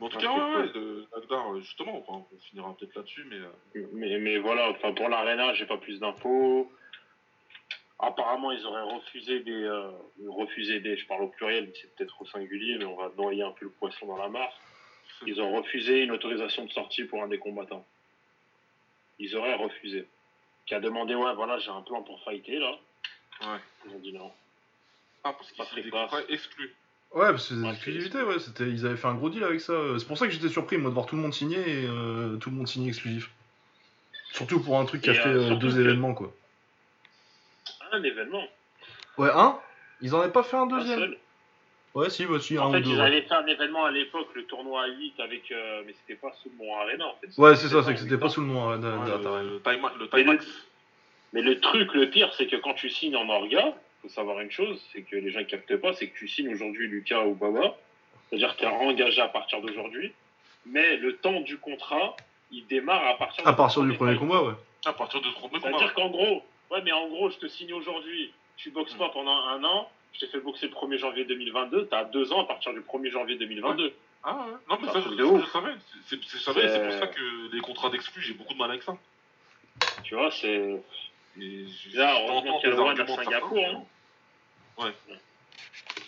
Mais 0.00 0.06
en 0.06 0.08
tout 0.08 0.18
cas, 0.18 0.32
ouais, 0.32 0.56
ouais, 0.62 0.72
le 0.74 1.06
Nagdar, 1.16 1.54
euh, 1.54 1.60
justement, 1.60 1.98
enfin, 2.06 2.26
on 2.32 2.38
finira 2.40 2.74
peut-être 2.76 2.94
là-dessus, 2.96 3.24
mais 3.30 3.38
Mais, 3.92 4.18
mais 4.18 4.38
voilà, 4.38 4.70
enfin 4.70 4.92
pour 4.92 5.08
l'Arena, 5.08 5.54
j'ai 5.54 5.66
pas 5.66 5.78
plus 5.78 6.00
d'infos. 6.00 6.70
Apparemment, 8.02 8.50
ils 8.50 8.66
auraient 8.66 8.82
refusé 8.82 9.40
des, 9.40 9.62
euh, 9.62 9.90
refusé 10.28 10.80
des, 10.80 10.96
je 10.96 11.06
parle 11.06 11.22
au 11.22 11.28
pluriel, 11.28 11.66
mais 11.66 11.72
c'est 11.80 11.94
peut-être 11.94 12.20
au 12.20 12.26
singulier, 12.26 12.76
mais 12.76 12.84
on 12.84 12.96
va 12.96 13.10
noyer 13.16 13.42
un 13.44 13.52
peu 13.52 13.66
le 13.66 13.70
poisson 13.70 14.06
dans 14.06 14.16
la 14.16 14.28
mare. 14.28 14.52
Ils 15.26 15.40
ont 15.40 15.56
refusé 15.56 16.02
une 16.02 16.10
autorisation 16.10 16.64
de 16.64 16.70
sortie 16.72 17.04
pour 17.04 17.22
un 17.22 17.28
des 17.28 17.38
combattants. 17.38 17.86
Ils 19.20 19.36
auraient 19.36 19.54
refusé. 19.54 20.06
Qui 20.66 20.74
a 20.74 20.80
demandé, 20.80 21.14
ouais, 21.14 21.34
voilà, 21.34 21.58
j'ai 21.60 21.70
un 21.70 21.82
plan 21.82 22.02
pour 22.02 22.20
fighter 22.24 22.58
là. 22.58 22.72
ouais. 23.42 23.58
Ils 23.86 23.94
ont 23.94 23.98
dit 24.00 24.12
non. 24.12 24.32
Ah, 25.24 25.32
parce 25.32 25.48
qu'ils 25.48 25.58
Pas 25.58 25.64
sont 25.64 25.70
très 25.70 25.82
des 25.82 25.90
contrats 25.90 26.22
exclus. 26.28 26.74
Ouais, 27.14 27.26
parce 27.26 27.48
que 27.48 27.54
c'est 27.54 27.92
des 27.92 28.22
Ouais. 28.22 28.38
C'était, 28.40 28.64
ils 28.64 28.86
avaient 28.86 28.96
fait 28.96 29.06
un 29.06 29.14
gros 29.14 29.30
deal 29.30 29.44
avec 29.44 29.60
ça. 29.60 29.74
C'est 29.98 30.06
pour 30.06 30.18
ça 30.18 30.26
que 30.26 30.32
j'étais 30.32 30.48
surpris, 30.48 30.78
moi, 30.78 30.90
de 30.90 30.94
voir 30.94 31.06
tout 31.06 31.14
le 31.14 31.22
monde 31.22 31.34
signer 31.34 31.58
et 31.60 31.86
euh, 31.86 32.36
tout 32.38 32.50
le 32.50 32.56
monde 32.56 32.66
signer 32.66 32.88
exclusif. 32.88 33.30
Surtout 34.32 34.60
pour 34.60 34.80
un 34.80 34.86
truc 34.86 35.02
qui 35.02 35.10
a 35.10 35.14
fait 35.14 35.28
euh, 35.28 35.52
euh, 35.52 35.56
deux 35.56 35.78
événements, 35.78 36.14
quoi. 36.14 36.32
Un 37.92 38.02
événement. 38.02 38.42
Ouais, 39.18 39.30
un 39.32 39.58
Ils 40.00 40.14
en 40.14 40.20
avaient 40.20 40.32
pas 40.32 40.42
fait 40.42 40.56
un 40.56 40.62
Un 40.62 40.66
deuxième 40.66 40.98
seul. 40.98 41.18
Ouais, 41.94 42.08
si, 42.08 42.24
bah, 42.24 42.40
si, 42.40 42.56
un 42.56 42.62
En 42.62 42.70
ou 42.70 42.72
fait, 42.72 42.80
deux. 42.80 42.90
ils 42.90 42.96
ouais. 42.96 43.02
avaient 43.06 43.22
fait 43.22 43.34
un 43.34 43.46
événement 43.46 43.84
à 43.84 43.90
l'époque, 43.90 44.28
le 44.34 44.44
tournoi 44.44 44.84
à 44.84 44.86
8 44.88 45.20
avec, 45.20 45.52
euh, 45.52 45.82
mais 45.86 45.92
c'était 45.92 46.18
pas 46.18 46.32
sous 46.42 46.48
le 46.48 46.56
Mont 46.64 46.74
Arena 46.78 47.06
en 47.06 47.14
fait. 47.20 47.28
Ouais, 47.40 47.54
c'est 47.54 47.68
ça, 47.68 47.82
c'est 47.82 47.92
que 47.92 48.00
c'était 48.00 48.16
pas 48.16 48.30
sous 48.30 48.40
le 48.40 48.46
Ouais, 48.48 48.76
le, 48.78 48.80
le 48.80 49.60
time, 49.62 49.82
le 49.98 50.08
Mais 50.12 50.22
le- 50.22 50.24
Timax. 50.24 50.46
Mais 51.34 51.42
le 51.42 51.60
truc, 51.60 51.92
le 51.94 52.08
pire, 52.10 52.32
c'est 52.34 52.46
que 52.46 52.56
quand 52.56 52.74
tu 52.74 52.88
signes 52.88 53.16
en 53.16 53.28
orga, 53.28 53.74
faut 54.00 54.08
savoir 54.08 54.40
une 54.40 54.50
chose, 54.50 54.82
c'est 54.92 55.02
que 55.02 55.16
les 55.16 55.30
gens 55.30 55.40
ne 55.40 55.44
captent 55.44 55.76
pas, 55.76 55.92
c'est 55.92 56.08
que 56.08 56.18
tu 56.18 56.28
signes 56.28 56.52
aujourd'hui 56.52 56.88
Lucas 56.88 57.22
ou 57.24 57.34
Baba, 57.34 57.74
c'est-à-dire 58.28 58.54
que 58.54 58.60
tu 58.60 58.64
es 58.64 58.68
engagé 58.68 59.20
à 59.20 59.28
partir 59.28 59.60
d'aujourd'hui, 59.60 60.12
mais 60.66 60.96
le 60.96 61.16
temps 61.16 61.40
du 61.40 61.58
contrat, 61.58 62.16
il 62.50 62.66
démarre 62.66 63.06
à 63.06 63.14
partir, 63.18 63.46
À 63.46 63.52
partir 63.54 63.82
du 63.82 63.92
premier 63.94 64.16
combat, 64.16 64.42
ouais. 64.42 64.54
À 64.86 64.92
partir 64.94 65.20
de 65.20 65.26
30 65.30 65.50
combats. 65.52 65.58
C'est-à-dire 65.62 65.94
qu'en 65.94 66.08
gros, 66.08 66.42
ouais, 66.72 66.82
mais 66.82 66.92
en 66.92 67.08
gros, 67.08 67.30
je 67.30 67.38
te 67.38 67.46
signe 67.46 67.72
aujourd'hui, 67.72 68.32
tu 68.56 68.70
boxes 68.70 68.94
pas 68.94 69.10
pendant 69.10 69.36
un 69.36 69.62
an, 69.64 69.90
je 70.14 70.20
t'ai 70.20 70.26
fait 70.26 70.40
boxer 70.40 70.68
le 70.68 70.72
1er 70.72 70.98
janvier 70.98 71.24
2022, 71.24 71.88
tu 71.88 71.94
as 71.94 72.04
deux 72.04 72.32
ans 72.32 72.42
à 72.42 72.46
partir 72.46 72.72
du 72.72 72.80
1er 72.80 73.10
janvier 73.10 73.36
2022. 73.36 73.94
Ah 74.24 74.46
ouais. 74.46 74.52
Non, 74.68 74.78
mais 74.80 74.88
ça, 74.88 75.00
je, 75.00 75.46
savais. 75.46 75.74
C'est 76.06 76.16
pour 76.16 76.98
ça 76.98 77.06
que 77.08 77.52
les 77.52 77.60
contrats 77.60 77.90
d'exclus, 77.90 78.22
j'ai 78.22 78.34
beaucoup 78.34 78.52
de 78.52 78.58
mal 78.58 78.70
avec 78.70 78.82
ça. 78.82 78.96
Tu 80.04 80.14
vois, 80.14 80.30
c'est. 80.30 80.80
Là, 81.94 82.18
heureusement 82.20 82.60
qu'il 82.60 82.68
y 82.68 82.72
a 82.72 82.76
le 82.76 82.82
One 82.82 83.00
à 83.00 83.06
Singapour, 83.06 83.64
hein. 83.66 83.84
Ouais. 84.78 84.92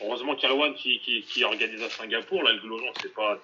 Heureusement 0.00 0.34
qu'il 0.36 0.48
y 0.48 0.52
a 0.52 0.54
le 0.54 0.62
One 0.62 0.74
qui, 0.74 1.00
qui, 1.00 1.22
qui 1.22 1.44
organise 1.44 1.82
à 1.82 1.90
Singapour, 1.90 2.42
là, 2.42 2.52
le 2.52 2.60
Glorian, 2.60 2.92
c'est 3.00 3.12
pas. 3.12 3.40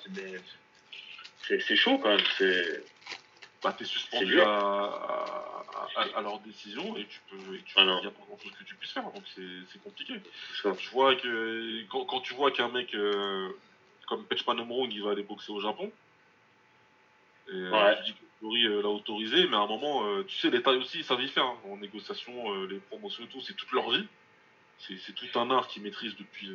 c'est 1.48 1.76
chaud 1.76 1.98
quand 1.98 2.10
même. 2.10 2.24
C'est. 2.38 2.84
Bah, 3.62 3.72
t'es 3.76 3.84
C'est 3.84 3.90
suspendu 3.90 4.40
à, 4.40 4.44
à, 4.46 5.88
à- 5.96 6.18
à 6.18 6.20
leur 6.22 6.40
décision 6.40 6.96
et 6.96 7.06
tu 7.06 7.20
peux. 7.30 7.36
Il 7.56 7.62
Ah 7.76 7.84
non. 7.84 8.00
n'y 8.00 8.06
a 8.06 8.10
pas 8.10 8.22
grand 8.26 8.38
chose 8.38 8.52
que 8.52 8.64
tu 8.64 8.74
puisses 8.76 8.92
faire, 8.92 9.10
donc 9.12 9.22
c'est 9.34 9.82
compliqué. 9.82 10.14
Je 10.54 10.90
vois 10.90 11.14
que 11.16 11.84
quand, 11.88 12.04
quand 12.06 12.20
tu 12.20 12.34
vois 12.34 12.50
qu'un 12.50 12.68
mec 12.68 12.94
euh, 12.94 13.50
comme 14.08 14.24
Pechmanomrung 14.26 14.90
il 14.90 15.02
va 15.02 15.10
aller 15.10 15.22
boxer 15.22 15.52
au 15.52 15.60
Japon, 15.60 15.92
et, 17.48 17.52
euh, 17.52 17.70
Ouais. 17.70 17.96
tu 17.98 18.12
dis 18.12 18.14
que 18.14 18.24
euh, 18.68 18.82
l'a 18.82 18.88
autorisé, 18.88 19.46
mais 19.48 19.56
à 19.56 19.60
un 19.60 19.66
moment, 19.66 20.06
euh, 20.06 20.24
tu 20.24 20.34
sais, 20.38 20.48
l'État 20.48 20.70
aussi, 20.70 20.98
ils 21.00 21.04
savent 21.04 21.20
y 21.22 21.28
faire. 21.28 21.44
hein. 21.44 21.58
En 21.64 21.76
négociation, 21.76 22.54
euh, 22.54 22.66
les 22.66 22.78
promotions 22.78 23.24
et 23.24 23.28
tout, 23.28 23.40
c'est 23.42 23.52
toute 23.54 23.70
leur 23.72 23.90
vie. 23.90 24.06
C'est 24.78 25.14
tout 25.14 25.38
un 25.38 25.50
art 25.50 25.68
qu'ils 25.68 25.82
maîtrisent 25.82 26.16
depuis 26.16 26.48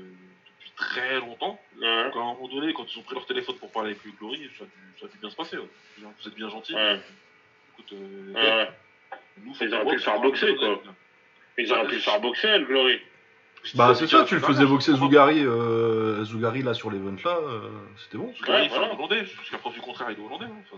très 0.76 1.20
longtemps. 1.20 1.60
Ouais. 1.82 2.04
Donc 2.06 2.16
à 2.16 2.20
un 2.20 2.34
moment 2.34 2.48
donné, 2.48 2.74
quand 2.74 2.86
ils 2.94 3.00
ont 3.00 3.04
pris 3.04 3.16
leur 3.16 3.26
téléphone 3.26 3.56
pour 3.58 3.72
parler 3.72 3.92
avec 3.92 4.18
Glory, 4.20 4.50
ça 4.58 4.64
a 4.64 4.68
dû, 4.68 4.72
ça 5.00 5.06
a 5.06 5.10
dû 5.10 5.18
bien 5.20 5.30
se 5.30 5.36
passer. 5.36 5.58
ouais. 5.58 5.68
Vous 6.00 6.28
êtes 6.28 6.36
bien 6.36 6.50
gentil. 6.50 6.74
Ouais. 6.76 7.00
Écoute, 7.74 7.94
euh, 7.94 8.34
Ouais. 8.34 8.70
nous, 9.44 9.54
Ils 9.60 9.74
auraient 9.74 9.86
pu 9.86 9.92
le 9.94 10.00
faire 10.00 10.20
boxe, 10.20 10.42
boxer, 10.42 10.56
quoi. 10.58 10.82
Ils 11.58 11.72
auraient 11.72 11.88
pu 11.88 11.96
le 11.96 12.02
faire 12.02 12.20
boxer, 12.22 12.58
le 12.60 12.66
Glory. 12.66 13.00
Bah, 13.74 13.96
c'est 13.96 14.06
ça, 14.08 14.24
tu 14.26 14.36
le 14.36 14.42
faisais 14.42 14.66
boxer 14.66 14.94
Zougari, 14.94 15.40
euh, 15.44 16.24
Zougari 16.24 16.62
là 16.62 16.76
sur 16.76 16.92
l'event 16.92 17.16
là, 17.26 17.38
euh, 17.42 17.70
c'était 17.98 18.18
bon. 18.18 18.32
Zougari, 18.36 18.68
voilà. 18.68 18.94
Hollandais, 18.94 19.26
jusqu'à 19.26 19.58
preuve 19.58 19.74
du 19.74 19.82
contraire, 19.82 20.12
il 20.12 20.22
est 20.22 20.24
hollandais. 20.26 20.46
hein. 20.46 20.78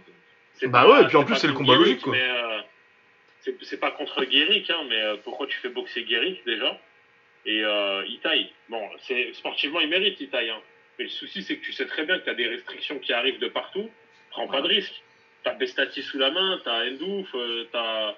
Bah 0.68 0.84
pas- 0.84 0.90
ouais, 0.90 1.04
et 1.04 1.08
puis 1.08 1.18
en 1.18 1.24
plus, 1.26 1.36
c'est 1.36 1.48
le 1.48 1.54
combat 1.54 1.74
Guéric, 1.74 1.86
logique, 1.86 2.02
quoi. 2.04 2.14
Mais 2.14 2.30
euh, 2.30 2.62
c'est 3.42 3.58
c'est 3.64 3.78
pas 3.78 3.92
contre 3.92 4.24
Guéric, 4.24 4.70
hein, 4.70 4.80
mais 4.88 5.02
euh, 5.02 5.18
pourquoi 5.24 5.48
tu 5.48 5.58
fais 5.58 5.68
boxer 5.70 6.04
Guéric 6.06 6.46
déjà? 6.46 6.80
Et 7.48 7.64
euh, 7.64 8.06
Itaï. 8.08 8.52
Bon, 8.70 8.88
sportivement, 9.34 9.80
il 9.80 9.90
mérite 9.90 10.20
Itaï. 10.22 10.50
Hein. 10.50 10.62
Mais 11.00 11.06
le 11.06 11.10
souci, 11.10 11.42
c'est 11.44 11.58
que 11.58 11.64
tu 11.66 11.74
sais 11.74 11.86
très 11.88 12.06
bien 12.06 12.20
que 12.20 12.26
tu 12.26 12.30
as 12.30 12.34
des 12.36 12.48
restrictions 12.48 13.00
qui 13.00 13.14
arrivent 13.14 13.40
de 13.40 13.48
partout. 13.48 13.90
Prends 14.32 14.48
pas 14.48 14.62
de 14.62 14.68
risque. 14.68 15.02
T'as 15.44 15.54
Bestati 15.54 16.04
sous 16.04 16.18
la 16.20 16.30
main, 16.30 16.60
t'as 16.64 16.86
Endouf, 16.88 17.34
euh, 17.36 17.68
t'as. 17.72 18.16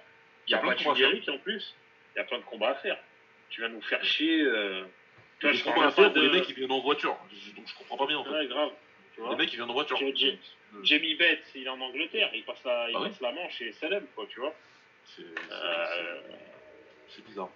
Il 0.48 0.52
y 0.52 0.56
a 0.56 0.58
plein 0.58 0.74
de 0.76 0.82
combats 0.84 1.06
à 1.06 1.32
en 1.32 1.38
plus. 1.38 1.76
Il 2.16 2.18
y 2.18 2.22
a 2.22 2.24
plein 2.26 2.40
de 2.40 2.44
combats 2.44 2.70
à 2.72 2.76
faire. 2.76 2.98
Tu 3.52 3.62
vas 3.62 3.70
nous 3.70 3.82
faire 3.82 4.04
chier. 4.04 4.42
Euh... 4.42 4.84
Tu 5.40 5.46
vois, 5.46 5.54
je 5.54 5.62
à 5.70 5.74
pas 5.74 5.92
faire 5.92 6.12
pour 6.12 6.22
de. 6.22 6.28
les 6.28 6.34
mecs 6.34 6.46
qui 6.46 6.54
viennent 6.54 6.72
en 6.72 6.80
voiture. 6.82 7.18
Je- 7.32 7.52
Donc 7.56 7.68
je 7.68 7.76
comprends 7.76 7.98
pas 7.98 8.08
bien 8.08 8.18
en 8.18 8.24
fait. 8.24 8.32
Ouais, 8.32 8.48
grave. 8.48 8.72
Tu 9.14 9.22
vois 9.22 9.30
Les 9.32 9.36
mecs 9.38 9.50
qui 9.50 9.56
viennent 9.58 9.70
en 9.70 9.74
voiture. 9.74 9.98
J'ai- 9.98 10.16
j'ai- 10.16 10.40
Euh, 10.76 10.84
Jamie 10.84 11.16
Bates, 11.16 11.40
il 11.56 11.66
est 11.66 11.70
en 11.70 11.82
Angleterre, 11.82 12.30
il 12.34 12.44
passe 12.44 12.64
la, 12.64 12.90
il 12.90 12.96
Ah 12.96 13.00
ouais 13.02 13.10
passe 13.10 13.22
la 13.22 13.32
manche 13.32 13.60
et 13.62 13.72
Salem, 13.74 14.06
quoi, 14.16 14.28
tu 14.30 14.40
vois. 14.40 14.54
Euh, 15.20 16.22
c'est 17.08 17.26
bizarre. 17.26 17.50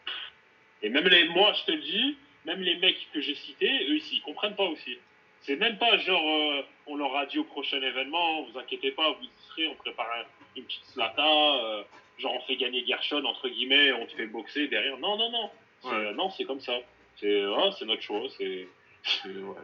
Et 0.84 0.89
même 0.89 1.07
les, 1.07 1.27
moi, 1.30 1.53
je 1.53 1.64
te 1.64 1.72
le 1.72 1.81
dis, 1.81 2.18
même 2.45 2.61
les 2.61 2.76
mecs 2.77 3.07
que 3.14 3.22
j'ai 3.22 3.35
cités, 3.35 3.88
eux, 3.89 3.95
ici, 3.95 4.18
ils 4.18 4.22
comprennent 4.22 4.55
pas 4.55 4.65
aussi. 4.65 4.97
C'est 5.41 5.55
même 5.55 5.77
pas 5.77 5.97
genre, 5.97 6.22
euh, 6.26 6.61
on 6.88 6.95
leur 6.95 7.15
a 7.15 7.26
dit 7.26 7.39
au 7.39 7.43
prochain 7.43 7.81
événement, 7.81 8.43
vous 8.43 8.57
inquiétez 8.60 8.91
pas, 8.91 9.11
vous 9.11 9.23
y 9.23 9.30
serez, 9.49 9.68
on 9.68 9.76
prépare 9.76 10.07
un- 10.19 10.26
une 10.57 10.64
petite 10.65 10.85
slata, 10.85 11.26
euh, 11.26 11.84
genre 12.19 12.34
on 12.35 12.41
fait 12.41 12.55
gagner 12.57 12.85
Gershon, 12.85 13.23
entre 13.26 13.49
guillemets, 13.49 13.91
on 13.93 14.05
te 14.05 14.14
fait 14.14 14.27
boxer 14.27 14.68
derrière. 14.68 14.97
Non, 14.99 15.18
non, 15.18 15.31
non. 15.31 15.49
C'est- 15.81 15.89
Ouais. 15.89 16.14
Non, 16.14 16.30
c'est 16.31 16.45
comme 16.45 16.61
ça. 16.61 16.73
C'est 17.18 17.43
ah, 17.43 17.69
c'est 17.77 17.85
notre 17.85 18.01
choix. 18.01 18.22
C'est... 18.38 18.68
C'est- 19.03 19.30
ouais. 19.30 19.55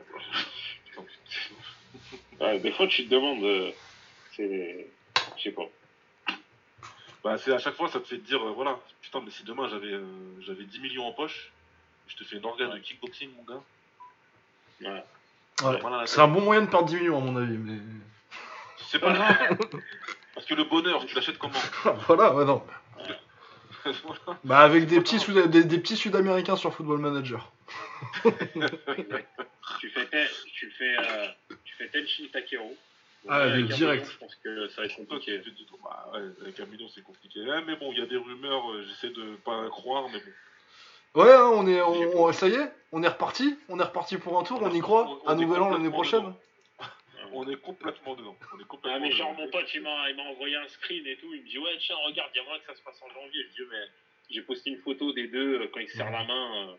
Des 2.60 2.72
fois, 2.72 2.88
tu 2.88 3.06
te 3.06 3.10
demandes, 3.10 3.44
euh, 3.44 3.72
c'est. 4.36 4.88
Je 5.38 5.44
sais 5.44 5.52
pas. 5.52 5.68
Bah, 7.24 7.38
c'est 7.38 7.52
à 7.54 7.60
chaque 7.60 7.76
fois, 7.76 7.90
ça 7.90 8.00
te 8.00 8.08
fait 8.08 8.18
dire, 8.18 8.41
euh, 8.46 8.52
voilà, 8.52 8.80
putain, 9.11 9.22
mais 9.26 9.31
si 9.31 9.44
demain 9.44 9.68
j'avais 9.69 9.91
euh, 9.94 10.06
j'avais 10.41 10.64
10 10.65 10.80
millions 10.80 11.06
en 11.07 11.11
poche, 11.14 11.52
je 12.07 12.15
te 12.15 12.23
fais 12.23 12.38
une 12.38 12.45
organe 12.45 12.69
Ouais. 12.69 12.76
de 12.80 12.84
kickboxing, 12.84 13.30
mon 13.36 13.44
gars. 13.44 13.61
Ouais. 14.81 15.03
Voilà, 15.81 16.06
C'est 16.07 16.22
un 16.22 16.27
bon 16.27 16.41
moyen 16.41 16.61
de 16.61 16.68
perdre 16.68 16.88
10 16.88 16.95
millions 16.95 17.18
à 17.18 17.22
mon 17.22 17.36
avis, 17.36 17.57
mais. 17.57 17.80
C'est 18.90 18.99
pas 18.99 19.11
grave. 19.14 19.57
Parce 20.34 20.45
que 20.45 20.53
le 20.53 20.64
bonheur, 20.65 21.06
tu 21.06 21.15
l'achètes 21.15 21.38
comment? 21.38 21.60
Voilà, 22.07 22.34
ouais, 22.34 22.45
non. 22.45 22.64
Bah, 24.44 24.60
avec 24.60 24.86
des 24.86 24.99
petits, 25.02 25.19
Sud- 25.19 25.48
des, 25.49 25.64
des 25.64 25.80
petits 25.80 25.98
Sud-Américains 25.98 26.56
sur 26.56 26.73
Football 26.73 26.99
Manager. 26.99 27.52
tu 28.23 29.90
fais 29.90 30.06
tel, 30.07 30.30
tu 30.53 30.72
fais, 30.72 30.95
euh, 30.98 31.27
tu 31.65 31.76
fais 31.76 31.88
Tenshin 31.90 32.26
Takeru. 32.31 32.76
Ah, 33.28 33.50
direct. 33.62 34.10
Je 34.10 34.18
pense 34.18 34.36
que 34.36 34.68
ça 34.70 34.82
va 34.82 34.86
être 34.88 34.96
compliqué. 34.96 35.41
Bah, 35.84 36.10
ouais, 36.14 36.22
avec 36.41 36.60
un 36.60 36.66
million, 36.68 36.88
c'est 36.88 37.04
compliqué. 37.04 37.41
Ouais, 37.41 37.62
mais 37.66 37.76
bon, 37.76 37.91
il 37.91 38.00
y 38.00 38.02
a 38.02 38.06
des 38.06 38.18
rumeurs, 38.18 38.72
euh, 38.72 38.84
j'essaie 38.84 39.10
de 39.14 39.36
pas 39.44 39.68
croire, 39.70 40.08
mais 40.10 40.20
bon. 40.20 41.22
Ouais, 41.22 41.32
hein, 41.34 41.50
on 41.54 41.68
est, 41.68 41.82
on, 41.82 42.24
on- 42.26 42.32
ça 42.34 42.48
y 42.48 42.54
est, 42.54 42.72
on 42.91 43.02
est 43.04 43.08
reparti, 43.08 43.58
on 43.68 43.80
est 43.80 43.84
reparti 43.84 44.18
pour 44.18 44.40
un 44.40 44.44
tour, 44.44 44.62
on 44.62 44.72
y 44.74 44.80
croit, 44.80 45.20
à 45.26 45.34
est 45.34 45.36
Nouvel 45.36 45.62
An 45.62 45.70
l'année 45.72 45.90
complètement 45.90 45.91
prochaine. 45.91 46.20
dedans. 46.22 46.40
On 47.34 47.48
est 47.48 47.58
complètement 47.62 48.16
dedans. 48.16 48.36
On 48.56 48.60
est 48.60 48.64
complètement 48.64 48.98
Ah, 48.98 49.00
mais 49.00 49.12
genre, 49.12 49.32
dedans. 49.34 49.44
mon 49.44 49.52
pote, 49.52 49.70
il 49.76 49.82
m'a 49.82 50.10
il 50.10 50.16
m'a 50.16 50.24
envoyé 50.24 50.56
un 50.56 50.68
screen 50.68 51.06
et 51.06 51.16
tout. 51.18 51.32
Il 51.34 51.44
me 51.44 51.48
dit, 51.48 51.60
ouais, 51.60 51.78
tiens, 51.80 51.96
regarde, 52.06 52.32
il 52.34 52.38
y 52.38 52.41
a 52.41 52.44
moyen 52.44 52.60
que 52.60 52.66
ça 52.66 52.76
se 52.76 52.82
passe 52.82 53.00
en 53.04 53.10
janvier. 53.14 53.44
Je 53.52 53.64
dis, 53.64 53.70
mais 53.70 53.86
j'ai 54.32 54.41
posté 54.41 54.72
une 54.72 54.80
photo 54.82 55.12
des 55.14 55.28
deux 55.28 55.62
euh, 55.62 55.68
quand 55.72 55.80
ils 55.80 55.90
se 55.90 55.98
serrent 55.98 56.10
la 56.12 56.24
main. 56.24 56.70
euh. 56.70 56.76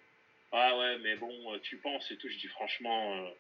Ah, 0.53 0.77
ouais, 0.79 0.99
mais 0.99 1.15
bon, 1.17 1.31
tu 1.63 1.77
penses 1.77 2.11
et 2.11 2.17
tout. 2.17 2.29
Je 2.29 2.37
dis, 2.39 2.49
franchement. 2.49 3.15
euh, 3.17 3.31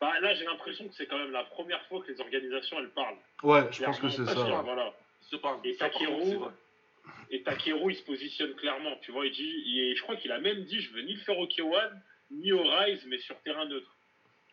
Bah, 0.00 0.12
là, 0.20 0.34
j'ai 0.34 0.44
l'impression 0.44 0.88
que 0.88 0.94
c'est 0.94 1.06
quand 1.06 1.18
même 1.18 1.30
la 1.32 1.44
première 1.44 1.84
fois 1.86 2.02
que 2.02 2.10
les 2.12 2.20
organisations, 2.20 2.78
elles 2.78 2.90
parlent. 2.90 3.16
Ouais, 3.42 3.70
je 3.72 3.82
pense 3.84 3.98
que 4.00 4.08
c'est 4.10 4.24
ça. 4.34 4.34
ouais. 4.58 4.62
Voilà. 4.64 4.94
Et 5.64 5.76
Takeru. 5.76 6.36
Et 7.30 7.42
Takeru, 7.42 7.92
il 7.92 7.96
se 7.96 8.02
positionne 8.02 8.54
clairement. 8.54 8.96
Tu 9.02 9.12
vois, 9.12 9.26
il 9.26 9.32
dit, 9.32 9.62
il- 9.66 9.94
je 9.96 10.02
crois 10.02 10.16
qu'il 10.16 10.32
a 10.32 10.38
même 10.38 10.64
dit, 10.64 10.80
je 10.80 10.92
veux 10.92 11.02
ni 11.02 11.14
le 11.14 11.20
faire 11.20 11.38
au 11.38 11.46
K1, 11.46 11.90
ni 12.30 12.52
au 12.52 12.62
Rise, 12.62 13.04
mais 13.06 13.18
sur 13.18 13.38
terrain 13.42 13.66
neutre. 13.66 13.90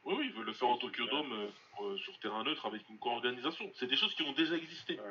Oui, 0.04 0.16
oui, 0.18 0.26
ils 0.28 0.34
veulent 0.34 0.46
le 0.48 0.54
faire 0.54 0.68
en 0.70 0.78
Tokyo 0.78 1.06
Dome 1.08 1.32
euh, 1.34 1.48
sur, 1.76 1.86
euh, 1.86 1.98
sur 2.00 2.20
terrain 2.20 2.44
neutre 2.44 2.66
avec 2.66 2.82
une 2.90 2.98
co-organisation. 2.98 3.72
C'est 3.76 3.86
des 3.88 3.96
choses 3.96 4.14
qui 4.16 4.24
ont 4.24 4.32
déjà 4.34 4.56
existé. 4.56 4.96
Ouais. 4.96 5.02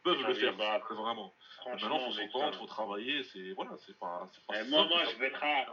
Ils 0.00 0.12
peuvent 0.12 0.26
le 0.26 0.34
faire, 0.34 0.56
bah, 0.56 0.80
c'est 0.88 0.94
vraiment. 0.94 1.34
Maintenant, 1.66 1.98
faut 1.98 2.12
s'entendre, 2.12 2.54
faut 2.58 2.66
travailler, 2.66 3.22
c'est 3.24 3.52
voilà, 3.52 3.72
c'est 3.86 3.98
pas, 3.98 4.26
c'est 4.32 4.44
pas 4.46 4.54
Eh, 4.60 4.68
moi, 4.70 4.86
moi, 4.88 5.04
ça. 5.04 5.10
je 5.12 5.16
vais 5.18 5.26
être 5.26 5.42
à- 5.44 5.66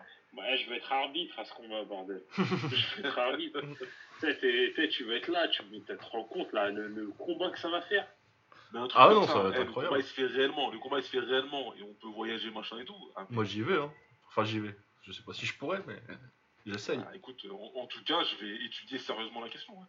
je 0.58 0.70
veux 0.70 0.76
être 0.76 0.92
arbitre 0.92 1.40
à 1.40 1.46
ce 1.46 1.54
qu'on 1.54 1.68
va 1.70 1.84
bordel. 1.86 2.22
je 2.38 2.96
veux 3.02 3.06
être 3.08 3.18
arbitre. 3.20 3.62
Tu 3.62 3.78
sais, 4.20 4.38
t'es- 4.38 4.74
t'es- 4.76 4.90
tu 4.90 5.06
veux 5.06 5.16
être 5.16 5.30
là, 5.30 5.48
tu 5.48 5.64
veux 5.64 5.80
te 5.82 5.94
rendre 6.12 6.28
compte 6.28 6.52
là, 6.52 6.70
le, 6.70 6.88
le 6.90 7.08
combat 7.12 7.50
que 7.52 7.60
ça 7.60 7.70
va 7.70 7.82
faire. 7.84 8.06
Mais 8.74 8.80
un 8.80 8.88
truc 8.90 9.02
Ah 9.02 9.14
non, 9.14 9.24
ça 9.26 9.40
va 9.44 9.50
être 9.50 9.56
eh, 9.60 9.62
incroyable. 9.62 9.96
Le 9.96 10.00
combat 10.00 10.00
il 10.00 10.04
se 10.04 10.14
fait 10.14 10.26
réellement, 10.26 10.70
le 10.72 10.80
combat 10.80 10.98
il 11.00 11.04
se 11.04 11.10
fait 11.10 11.20
réellement 11.20 11.74
et 11.76 11.84
on 11.84 11.94
peut 11.94 12.10
voyager 12.10 12.52
machin 12.52 12.78
et 12.80 12.86
tout. 12.86 13.12
Ah, 13.16 13.26
Moi 13.30 13.46
j'y 13.46 13.62
vais, 13.62 13.78
hein. 13.78 13.94
Enfin 14.28 14.44
j'y 14.44 14.60
vais. 14.60 14.76
Je 15.04 15.14
sais 15.14 15.24
pas 15.24 15.32
si 15.34 15.46
je 15.46 15.58
pourrais, 15.58 15.82
mais. 15.88 16.02
J'essaye. 16.66 16.98
Bah, 16.98 17.12
écoute, 17.16 17.46
en, 17.50 17.80
en 17.80 17.88
tout 17.88 18.04
cas, 18.04 18.22
je 18.26 18.36
vais 18.46 18.56
étudier 18.66 19.00
sérieusement 19.00 19.40
la 19.40 19.48
question. 19.48 19.74
hein. 19.82 19.88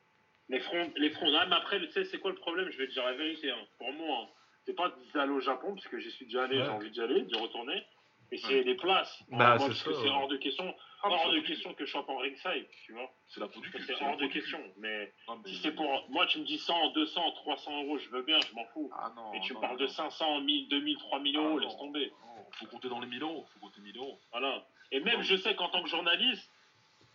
Les 0.48 0.60
fronts, 0.60 0.90
les 0.96 1.10
fronts. 1.10 1.32
Ah, 1.38 1.46
mais 1.46 1.56
après, 1.56 1.78
tu 1.80 1.90
sais, 1.92 2.04
c'est 2.04 2.18
quoi 2.18 2.30
le 2.30 2.36
problème? 2.36 2.70
Je 2.70 2.78
vais 2.78 2.86
te 2.86 2.92
dire 2.92 3.04
la 3.04 3.12
vérité. 3.12 3.50
hein. 3.50 3.66
Pour 3.78 3.92
moi, 3.92 4.20
hein, 4.22 4.28
c'est 4.64 4.74
pas 4.74 4.94
d'aller 5.14 5.32
au 5.32 5.40
Japon, 5.40 5.74
parce 5.74 5.88
que 5.88 5.98
j'y 5.98 6.10
suis 6.10 6.24
déjà 6.26 6.44
allé, 6.44 6.58
Ouais. 6.58 6.64
j'ai 6.64 6.70
envie 6.70 6.90
d'y 6.90 7.00
aller, 7.00 7.22
d'y 7.22 7.34
retourner. 7.38 7.84
Mais 8.30 8.36
c'est 8.36 8.56
Ouais. 8.58 8.62
les 8.62 8.74
places. 8.74 9.22
Bah, 9.30 9.56
Moi, 9.56 9.58
c'est 9.58 9.66
parce 9.68 9.78
ça, 9.78 9.90
que 9.90 9.96
c'est 9.96 10.08
hors 10.08 10.28
de 10.28 10.36
question. 10.36 10.74
Ah, 11.02 11.08
hors 11.10 11.30
de 11.32 11.40
question 11.40 11.72
que 11.72 11.86
je 11.86 11.90
sois 11.90 12.04
pas 12.04 12.12
en 12.12 12.18
ringside, 12.18 12.66
tu 12.84 12.92
vois. 12.92 13.10
C'est 13.28 13.40
la. 13.40 13.48
C'est 13.86 14.02
hors 14.04 14.16
de 14.18 14.26
question. 14.26 14.60
Mais 14.76 15.10
Non, 15.26 15.36
mais- 15.42 15.50
si 15.50 15.56
c'est 15.56 15.72
pour. 15.72 16.04
Moi, 16.10 16.26
tu 16.26 16.38
me 16.40 16.44
dis 16.44 16.58
100, 16.58 16.90
200, 16.90 17.30
300 17.32 17.82
euros, 17.84 17.96
je 17.98 18.08
veux 18.10 18.22
bien, 18.22 18.38
je 18.40 18.54
m'en 18.54 18.66
fous. 18.66 18.90
Ah 18.94 19.10
non. 19.16 19.30
Mais 19.32 19.40
tu 19.40 19.54
me 19.54 19.60
parles 19.60 19.78
non. 19.78 19.84
de 19.84 19.86
500, 19.86 20.40
1000, 20.42 20.68
2000, 20.68 20.98
3000 20.98 21.36
Ah, 21.36 21.40
euros, 21.40 21.48
non. 21.52 21.58
laisse 21.58 21.76
tomber. 21.78 22.10
Non, 22.26 22.44
faut 22.52 22.66
compter 22.66 22.88
dans 22.90 23.00
les 23.00 23.06
1000 23.06 23.22
euros. 23.22 23.46
Faut 23.54 23.60
compter 23.60 23.80
1000 23.80 23.96
euros. 23.96 24.18
Voilà. 24.30 24.66
Et 24.92 25.00
même, 25.00 25.16
Non. 25.18 25.22
je 25.22 25.36
sais 25.36 25.54
qu'en 25.54 25.68
tant 25.70 25.82
que 25.82 25.88
journaliste, 25.88 26.50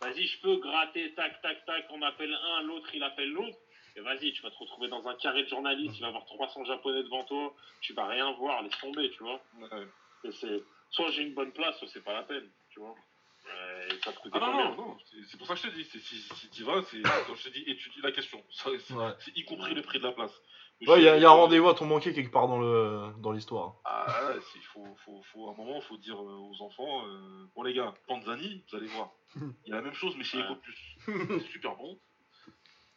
vas-y, 0.04 0.26
je 0.26 0.38
peux 0.40 0.56
gratter, 0.56 1.12
tac, 1.14 1.40
tac, 1.42 1.64
tac, 1.64 1.84
on 1.90 2.02
appelle 2.02 2.32
un, 2.34 2.62
l'autre, 2.62 2.88
il 2.94 3.02
appelle 3.02 3.30
l'autre. 3.30 3.56
Et 3.96 4.00
vas-y, 4.00 4.32
tu 4.32 4.42
vas 4.42 4.50
te 4.50 4.56
retrouver 4.56 4.88
dans 4.88 5.06
un 5.06 5.14
carré 5.14 5.44
de 5.44 5.48
journalistes, 5.48 5.94
il 5.96 6.00
va 6.00 6.06
y 6.06 6.10
avoir 6.10 6.24
300 6.24 6.64
japonais 6.64 7.02
devant 7.04 7.22
toi, 7.24 7.54
tu 7.80 7.92
vas 7.92 8.06
rien 8.08 8.30
voir, 8.32 8.62
laisse 8.62 8.76
tomber, 8.80 9.08
tu 9.10 9.22
vois. 9.22 9.40
Ouais. 9.54 9.86
Et 10.24 10.32
c'est, 10.32 10.62
soit 10.90 11.10
j'ai 11.12 11.22
une 11.22 11.34
bonne 11.34 11.52
place, 11.52 11.78
soit 11.78 11.88
c'est 11.92 12.02
pas 12.02 12.12
la 12.14 12.24
peine, 12.24 12.50
tu 12.70 12.80
vois. 12.80 12.94
Euh, 13.46 13.88
et 13.90 13.98
ça 14.02 14.12
te 14.12 14.18
Ah 14.32 14.40
non, 14.40 14.52
non, 14.52 14.74
non, 14.74 14.96
c'est 15.30 15.36
pour 15.36 15.46
ça 15.46 15.54
que 15.54 15.60
je 15.60 15.68
te 15.68 15.74
dis, 15.74 15.84
c'est- 15.84 15.98
si, 16.00 16.16
si 16.22 16.48
tu 16.50 16.62
vas, 16.64 16.82
c'est 16.90 17.02
quand 17.26 17.34
je 17.36 17.44
te 17.44 17.48
dis 17.50 17.62
étudie 17.66 18.00
la 18.02 18.10
question, 18.10 18.42
Ça, 18.50 18.70
c'est 18.80 18.94
Ouais. 18.94 19.12
c'est 19.20 19.36
y 19.36 19.44
compris 19.44 19.74
le 19.74 19.82
prix 19.82 19.98
de 19.98 20.04
la 20.04 20.12
place. 20.12 20.32
Mais 20.80 20.88
Ouais, 20.90 20.98
il 21.00 21.04
y, 21.04 21.08
a- 21.08 21.16
y 21.18 21.24
a 21.24 21.30
un 21.30 21.32
rendez-vous 21.34 21.68
à 21.68 21.74
ton 21.74 21.86
manquer 21.86 22.12
quelque 22.12 22.30
part 22.32 22.48
dans 22.48 22.58
le 22.58 23.12
dans 23.18 23.32
l'histoire. 23.32 23.76
Ah 23.84 24.06
ouais, 24.28 24.40
il 24.56 24.62
faut, 24.62 24.84
faut, 25.04 25.22
faut, 25.32 25.48
à 25.48 25.52
un 25.52 25.56
moment, 25.56 25.76
il 25.76 25.82
faut 25.82 25.96
dire 25.96 26.16
euh, 26.20 26.36
aux 26.36 26.62
enfants, 26.62 27.06
euh, 27.06 27.46
bon 27.54 27.62
les 27.62 27.72
gars, 27.74 27.94
Panzani, 28.08 28.64
vous 28.70 28.76
allez 28.76 28.88
voir, 28.88 29.10
il 29.36 29.52
y 29.66 29.72
a 29.72 29.76
la 29.76 29.82
même 29.82 29.94
chose 29.94 30.14
mais 30.18 30.24
chez 30.24 30.38
Ouais. 30.38 30.44
Eco 30.44 30.56
Plus, 30.56 30.96
c'est 31.40 31.46
super 31.52 31.76
bon. 31.76 31.98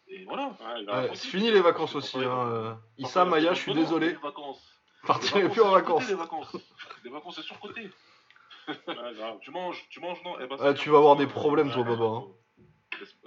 Et 0.10 0.24
voilà. 0.26 0.48
Ouais, 0.60 0.86
grave. 0.86 1.10
Ouais, 1.10 1.16
c'est 1.16 1.28
fini 1.28 1.52
les 1.52 1.62
vacances 1.62 1.94
aussi. 1.96 2.18
Hein. 2.18 2.48
euh. 2.50 2.74
Issa, 2.98 3.26
Maya, 3.26 3.54
je 3.54 3.62
suis 3.62 3.74
désolé. 3.74 4.14
Vacances. 4.16 4.62
Partirez 5.06 5.44
Les 5.44 5.50
plus 5.50 5.62
en 5.62 5.72
vacances. 5.72 6.08
Les 6.10 6.16
vacances, 6.16 6.56
les 7.04 7.10
vacances 7.12 7.36
c'est 7.36 7.42
surcoté. 7.44 7.90
Tu 9.42 9.52
manges, 9.52 9.88
tu 9.90 10.02
manges, 10.02 10.22
non? 10.26 10.36
Eh 10.42 10.48
ben, 10.48 10.74
tu 10.74 10.90
vas 10.90 10.98
avoir 10.98 11.16
des 11.16 11.28
problèmes, 11.28 11.72
toi, 11.72 11.84
Baba, 11.84 12.24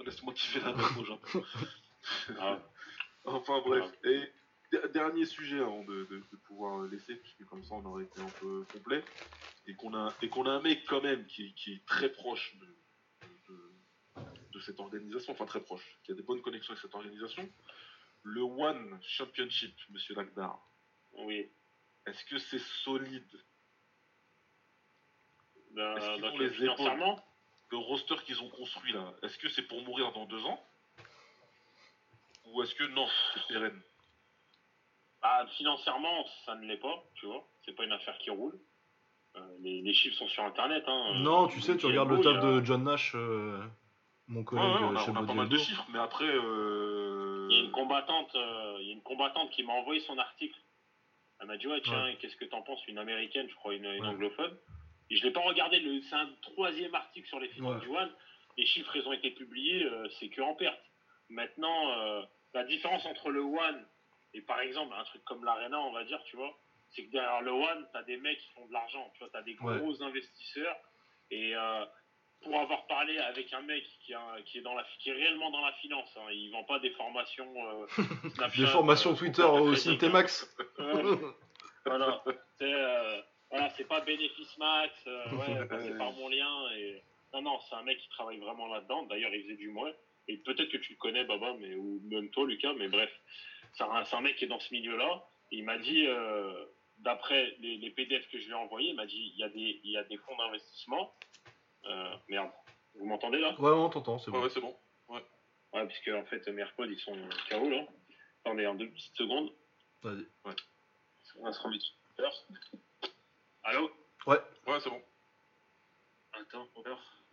Laisse-moi 0.05 0.33
kiffer 0.33 0.59
la 0.59 0.71
grave. 2.33 2.61
Enfin 3.25 3.61
bref. 3.65 3.85
Et 4.03 4.21
dernier 4.93 5.25
sujet 5.25 5.59
avant 5.59 5.83
de, 5.83 6.05
de- 6.05 6.23
de 6.31 6.37
pouvoir 6.47 6.83
laisser, 6.87 7.15
puisque 7.15 7.45
comme 7.45 7.63
ça 7.63 7.75
on 7.75 7.85
aurait 7.85 8.03
été 8.05 8.19
un 8.19 8.31
peu 8.39 8.63
complet, 8.71 9.03
et 9.67 9.75
qu'on 9.75 9.93
a, 9.93 10.15
et 10.21 10.29
qu'on 10.29 10.45
a 10.45 10.51
un 10.51 10.61
mec 10.61 10.85
quand 10.87 11.01
même 11.01 11.25
qui, 11.27 11.53
qui 11.55 11.73
est 11.73 11.85
très 11.85 12.09
proche 12.09 12.55
de, 12.57 12.67
cette 14.61 14.79
organisation, 14.79 15.33
enfin 15.33 15.45
très 15.45 15.61
proche, 15.61 15.99
qui 16.03 16.11
a 16.11 16.15
des 16.15 16.21
bonnes 16.21 16.41
connexions 16.41 16.71
avec 16.73 16.81
cette 16.81 16.93
organisation, 16.93 17.49
le 18.23 18.41
One 18.41 18.99
Championship, 19.01 19.73
Monsieur 19.89 20.13
Lagdar. 20.15 20.61
Oui. 21.13 21.49
Est-ce 22.05 22.23
que 22.25 22.37
c'est 22.37 22.61
solide? 22.83 23.27
Dans, 25.71 25.97
Est-ce 25.97 26.13
qu'ils 26.13 26.21
dans 26.21 26.33
ont 26.33 26.37
les 26.37 26.49
financièrement 26.51 27.25
Le 27.71 27.77
roster 27.77 28.15
qu'ils 28.25 28.41
ont 28.41 28.49
construit 28.49 28.93
là, 28.93 29.13
est-ce 29.23 29.37
que 29.37 29.49
c'est 29.49 29.63
pour 29.63 29.81
mourir 29.83 30.11
dans 30.13 30.25
deux 30.25 30.43
ans? 30.45 30.63
Ou 32.45 32.61
est-ce 32.63 32.75
que 32.75 32.83
non, 32.83 33.07
c'est 33.33 33.47
pérenne? 33.47 33.81
Bah, 35.21 35.45
financièrement, 35.57 36.25
ça 36.45 36.55
ne 36.55 36.65
l'est 36.65 36.77
pas, 36.77 37.03
tu 37.15 37.25
vois. 37.27 37.47
C'est 37.65 37.73
pas 37.75 37.83
une 37.83 37.91
affaire 37.91 38.17
qui 38.19 38.29
roule. 38.29 38.57
Euh, 39.37 39.39
les, 39.61 39.81
les 39.81 39.93
chiffres 39.93 40.15
sont 40.17 40.27
sur 40.27 40.43
internet. 40.43 40.83
Hein. 40.87 41.19
Non, 41.19 41.47
tu 41.47 41.61
sais, 41.61 41.77
tu 41.77 41.85
regardes 41.85 42.09
le 42.11 42.21
taf 42.21 42.37
a- 42.37 42.39
de 42.41 42.65
John 42.65 42.83
Nash, 42.83 43.13
euh, 43.15 43.61
mon 44.27 44.43
collègue 44.43 44.65
ouais, 44.65 44.79
on 44.81 44.93
euh, 44.93 44.97
a, 44.97 45.05
chez 45.05 45.11
on 45.11 45.15
a 45.15 45.25
pas 45.25 45.33
mal 45.33 45.47
de 45.49 45.57
chiffres, 45.57 45.85
mais 45.93 45.99
après. 45.99 46.25
Euh... 46.27 47.47
Il 47.49 47.57
y 47.57 47.59
a 47.59 47.63
une 47.63 47.71
combattante, 47.71 48.33
euh, 48.35 48.77
il 48.81 48.87
y 48.87 48.89
a 48.89 48.93
une 48.93 49.01
combattante 49.03 49.49
qui 49.51 49.63
m'a 49.63 49.73
envoyé 49.73 49.99
son 50.01 50.17
article. 50.17 50.57
Elle 51.39 51.47
m'a 51.47 51.57
dit 51.57 51.67
ouais 51.67 51.81
tiens 51.81 52.13
qu'est-ce 52.19 52.35
que 52.37 52.45
t'en 52.45 52.61
penses? 52.61 52.79
Une 52.87 52.97
américaine 52.97 53.47
je 53.49 53.55
crois 53.55 53.73
une, 53.73 53.85
une 53.85 54.01
Ouais. 54.03 54.07
anglophone. 54.07 54.55
Et 55.09 55.17
je 55.17 55.23
l'ai 55.23 55.31
pas 55.31 55.41
regardé 55.41 55.79
le 55.79 56.01
c'est 56.03 56.15
un 56.15 56.29
troisième 56.43 56.93
article 56.95 57.27
sur 57.27 57.39
les 57.39 57.47
Ouais. 57.59 57.79
du 57.79 57.87
One. 57.89 58.11
Les 58.57 58.65
chiffres 58.65 58.95
ils 58.95 59.05
ont 59.07 59.11
été 59.13 59.31
publiés 59.31 59.83
euh, 59.83 60.07
c'est 60.19 60.29
que 60.29 60.41
en 60.41 60.53
perte. 60.55 60.79
Maintenant 61.29 61.89
euh, 61.91 62.21
la 62.53 62.63
différence 62.63 63.05
entre 63.05 63.31
le 63.31 63.41
One 63.41 63.85
et 64.33 64.41
par 64.41 64.59
exemple 64.61 64.93
un 64.97 65.03
truc 65.03 65.23
comme 65.23 65.43
l'Arena 65.43 65.79
on 65.79 65.91
va 65.91 66.03
dire 66.03 66.21
tu 66.25 66.35
vois 66.35 66.57
c'est 66.89 67.05
que 67.05 67.11
derrière 67.11 67.41
le 67.41 67.51
One 67.51 67.87
t'as 67.93 68.03
des 68.03 68.17
mecs 68.17 68.39
qui 68.39 68.49
font 68.53 68.65
de 68.65 68.73
l'argent 68.73 69.09
tu 69.13 69.19
vois 69.19 69.29
t'as 69.31 69.41
des 69.41 69.57
Ouais. 69.61 69.77
gros 69.79 70.01
investisseurs 70.03 70.75
et 71.31 71.55
euh, 71.55 71.85
pour 72.43 72.59
avoir 72.59 72.87
parlé 72.87 73.17
avec 73.19 73.53
un 73.53 73.61
mec 73.61 73.83
qui, 74.03 74.13
a- 74.15 74.41
qui 74.45 74.57
est 74.57 74.61
dans 74.61 74.73
la 74.73 74.83
qui 74.99 75.09
est 75.11 75.13
réellement 75.13 75.51
dans 75.51 75.61
la 75.63 75.71
finance, 75.73 76.09
hein, 76.17 76.25
il 76.31 76.49
vend 76.51 76.63
pas 76.63 76.79
des 76.79 76.89
formations 76.91 77.53
euh, 77.55 77.85
Snapchat, 78.35 78.61
Des 78.63 78.67
formations 78.67 79.11
euh, 79.11 79.15
Twitter 79.15 79.43
au. 79.43 79.75
Ouais, 80.79 81.03
voilà, 81.85 82.23
c'est 82.57 82.73
euh, 82.73 83.21
voilà, 83.51 83.69
pas 83.87 84.01
bénéfice 84.01 84.57
max, 84.57 84.93
ouais, 85.05 85.67
passez 85.67 85.95
par 85.97 86.11
mon 86.13 86.29
lien 86.29 86.71
et 86.75 87.03
non 87.33 87.41
non, 87.43 87.59
c'est 87.69 87.75
un 87.75 87.83
mec 87.83 87.99
qui 87.99 88.09
travaille 88.09 88.39
vraiment 88.39 88.67
là-dedans. 88.67 89.03
D'ailleurs, 89.03 89.33
il 89.33 89.43
faisait 89.43 89.55
du 89.57 89.69
moins 89.69 89.91
et 90.27 90.37
peut-être 90.37 90.69
que 90.71 90.77
tu 90.77 90.93
le 90.93 90.97
connais 90.97 91.23
Baba, 91.25 91.53
mais 91.59 91.75
ou 91.75 91.99
même 92.09 92.29
toi 92.31 92.45
Lucas, 92.47 92.73
mais 92.73 92.87
bref, 92.87 93.11
c'est 93.73 93.83
un, 93.83 94.21
mec 94.21 94.35
qui 94.37 94.45
est 94.45 94.47
dans 94.47 94.59
ce 94.59 94.73
milieu-là. 94.73 95.23
Il 95.51 95.63
m'a 95.63 95.77
dit, 95.77 96.05
euh, 96.07 96.65
d'après 96.99 97.55
les, 97.59 97.77
les 97.77 97.89
PDF 97.91 98.27
que 98.29 98.39
je 98.39 98.45
lui 98.45 98.51
ai 98.51 98.55
envoyés, 98.55 98.89
il 98.89 98.95
m'a 98.95 99.05
dit 99.05 99.31
il 99.33 99.39
y 99.39 99.43
a 99.43 99.49
des 99.49 99.81
il 99.83 99.91
y 99.91 99.97
a 99.97 100.03
des 100.03 100.17
fonds 100.17 100.35
d'investissement. 100.37 101.13
Euh, 101.85 102.15
merde, 102.29 102.51
vous 102.95 103.05
m'entendez 103.05 103.39
là? 103.39 103.59
Ouais, 103.59 103.71
on 103.71 103.89
t'entend, 103.89 104.19
c'est 104.19 104.31
Ouais, 104.31 104.37
bon. 104.37 104.43
ouais, 104.43 104.49
c'est 104.49 104.61
bon. 104.61 104.75
Ouais, 105.73 105.87
puisque 105.87 106.09
en 106.09 106.25
fait, 106.25 106.45
mes 106.49 106.61
AirPods, 106.61 106.85
ils 106.89 106.99
sont 106.99 107.15
KO 107.49 107.69
là. 107.69 107.85
Attendez, 108.43 108.67
en 108.67 108.75
deux 108.75 108.89
petites 108.89 109.15
secondes. 109.15 109.51
Vas-y. 110.03 110.25
On 111.37 111.43
va 111.45 111.53
se 111.53 111.61
remettre. 111.61 111.85
Allô? 113.63 113.89
Ouais, 114.27 114.37
c'est 114.79 114.89
bon. 114.89 115.01
Attends, 116.33 116.67
Robert. 116.75 117.23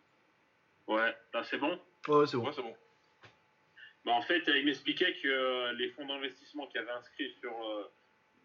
Ouais, 0.87 1.17
là 1.35 1.45
c'est 1.45 1.59
bon? 1.59 1.79
Ouais, 2.09 2.27
c'est 2.27 2.37
bon. 2.37 2.47
Ouais, 2.47 2.53
c'est 2.55 2.63
bon. 2.63 2.75
Bah, 4.09 4.15
En 4.15 4.23
fait, 4.23 4.43
il 4.47 4.65
m'expliquait 4.65 5.15
que 5.23 5.29
euh, 5.29 5.73
les 5.75 5.91
fonds 5.91 6.07
d'investissement 6.07 6.67
qui 6.67 6.79
avaient 6.79 6.91
inscrit 6.93 7.31
sur 7.41 7.53
euh, 7.53 7.85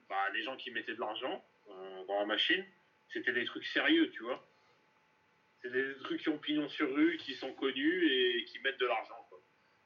bah, 0.09 0.29
les 0.33 0.43
gens 0.43 0.57
qui 0.57 0.71
mettaient 0.71 0.93
de 0.93 0.99
l'argent 0.99 1.43
euh, 1.69 2.03
dans 2.05 2.19
la 2.19 2.25
machine, 2.25 2.65
c'était 3.07 3.31
des 3.31 3.45
trucs 3.45 3.65
sérieux, 3.65 4.11
tu 4.11 4.23
vois. 4.23 4.45
C'est 5.61 5.71
des 5.71 5.95
trucs 6.03 6.21
qui 6.21 6.27
ont 6.27 6.37
pignon 6.37 6.67
sur 6.67 6.93
rue, 6.93 7.15
qui 7.15 7.33
sont 7.33 7.53
connus 7.53 8.11
et 8.11 8.43
qui 8.43 8.59
mettent 8.59 8.79
de 8.79 8.85
l'argent. 8.85 9.25
quoi. 9.29 9.39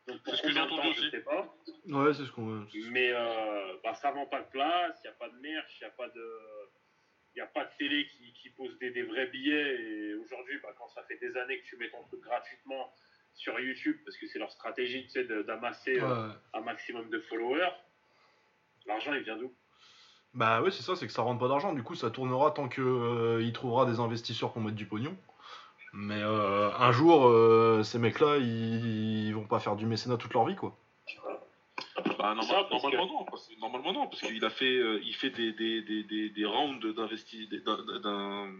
Donc 0.08 0.24
pour 0.24 0.34
C'est 0.34 0.42
ce 0.42 0.48
que 0.48 0.52
j'ai 0.52 0.60
entendu 0.60 0.94
je 0.96 1.10
sais 1.12 1.22
pas. 1.22 1.56
Ouais, 1.86 2.14
c'est 2.14 2.26
ce 2.26 2.32
qu'on. 2.32 2.66
Mais 2.90 3.12
euh, 3.12 3.78
bah, 3.84 3.94
ça 3.94 4.10
vend 4.10 4.26
pas 4.26 4.42
de 4.42 4.50
place, 4.50 5.00
il 5.04 5.08
n'y 5.08 5.14
a 5.14 5.18
pas 5.18 5.30
de 5.30 5.38
merch, 5.40 5.78
il 5.80 5.84
n'y 5.84 5.90
a 5.90 5.92
pas 5.92 6.10
de. 6.10 6.40
Il 7.36 7.42
a 7.42 7.46
pas 7.46 7.66
de 7.66 7.78
télé 7.78 8.08
qui, 8.08 8.34
qui 8.34 8.50
pose 8.50 8.76
des, 8.80 8.90
des 8.90 9.04
vrais 9.04 9.28
billets. 9.28 9.80
Et 9.80 10.16
aujourd'hui, 10.16 10.58
bah, 10.64 10.74
quand 10.76 10.88
ça 10.88 11.04
fait 11.04 11.18
des 11.18 11.38
années 11.38 11.60
que 11.60 11.68
tu 11.68 11.78
mets 11.78 11.92
ton 11.92 12.02
truc 12.06 12.22
gratuitement 12.22 12.92
sur 13.38 13.60
YouTube, 13.60 13.98
parce 14.04 14.18
que 14.18 14.28
c'est 14.28 14.40
leur 14.40 14.52
stratégie 14.52 15.04
tu 15.04 15.10
sais, 15.12 15.24
d'amasser 15.44 16.00
euh, 16.00 16.30
un 16.54 16.62
maximum 16.62 17.10
de 17.10 17.20
followers, 17.22 17.72
l'argent 18.86 19.14
il 19.14 19.22
vient 19.24 19.38
d'où? 19.38 19.54
Bah 20.34 20.62
ouais, 20.62 20.72
c'est 20.72 20.84
ça, 20.84 20.96
c'est 20.96 21.08
que 21.08 21.14
ça 21.14 21.22
rentre 21.22 21.40
pas 21.40 21.48
d'argent. 21.48 21.74
Du 21.74 21.84
coup, 21.84 21.96
ça 21.96 22.12
tournera 22.12 22.52
tant 22.52 22.68
que 22.68 22.82
euh, 22.82 23.42
il 23.42 23.54
trouvera 23.54 23.86
des 23.86 24.00
investisseurs 24.00 24.52
pour 24.52 24.62
mettre 24.62 24.76
du 24.76 24.86
pognon. 24.86 25.16
Mais 25.94 26.22
euh, 26.22 26.70
un 26.78 26.92
jour, 26.92 27.28
euh, 27.28 27.82
ces 27.84 27.98
mecs-là, 27.98 28.38
ils... 28.38 29.28
ils 29.28 29.34
vont 29.34 29.48
pas 29.48 29.60
faire 29.60 29.76
du 29.76 29.86
mécénat 29.86 30.18
toute 30.18 30.34
leur 30.34 30.46
vie, 30.46 30.56
quoi. 30.56 30.78
Bah, 32.20 32.36
Ça, 32.42 32.68
normalement, 32.70 33.08
non, 33.08 33.26
normalement 33.60 33.94
non, 33.94 34.08
parce 34.08 34.22
qu'il 34.22 34.44
a 34.44 34.50
fait, 34.50 34.76
euh, 34.78 35.00
il 35.04 35.16
fait 35.16 35.30
des, 35.30 35.54
des, 35.54 35.82
des, 35.82 36.04
des, 36.04 36.30
des 36.30 36.46
rounds 36.46 36.86
d'investi, 36.94 37.48
des- 37.48 37.62
d'un, 37.62 38.52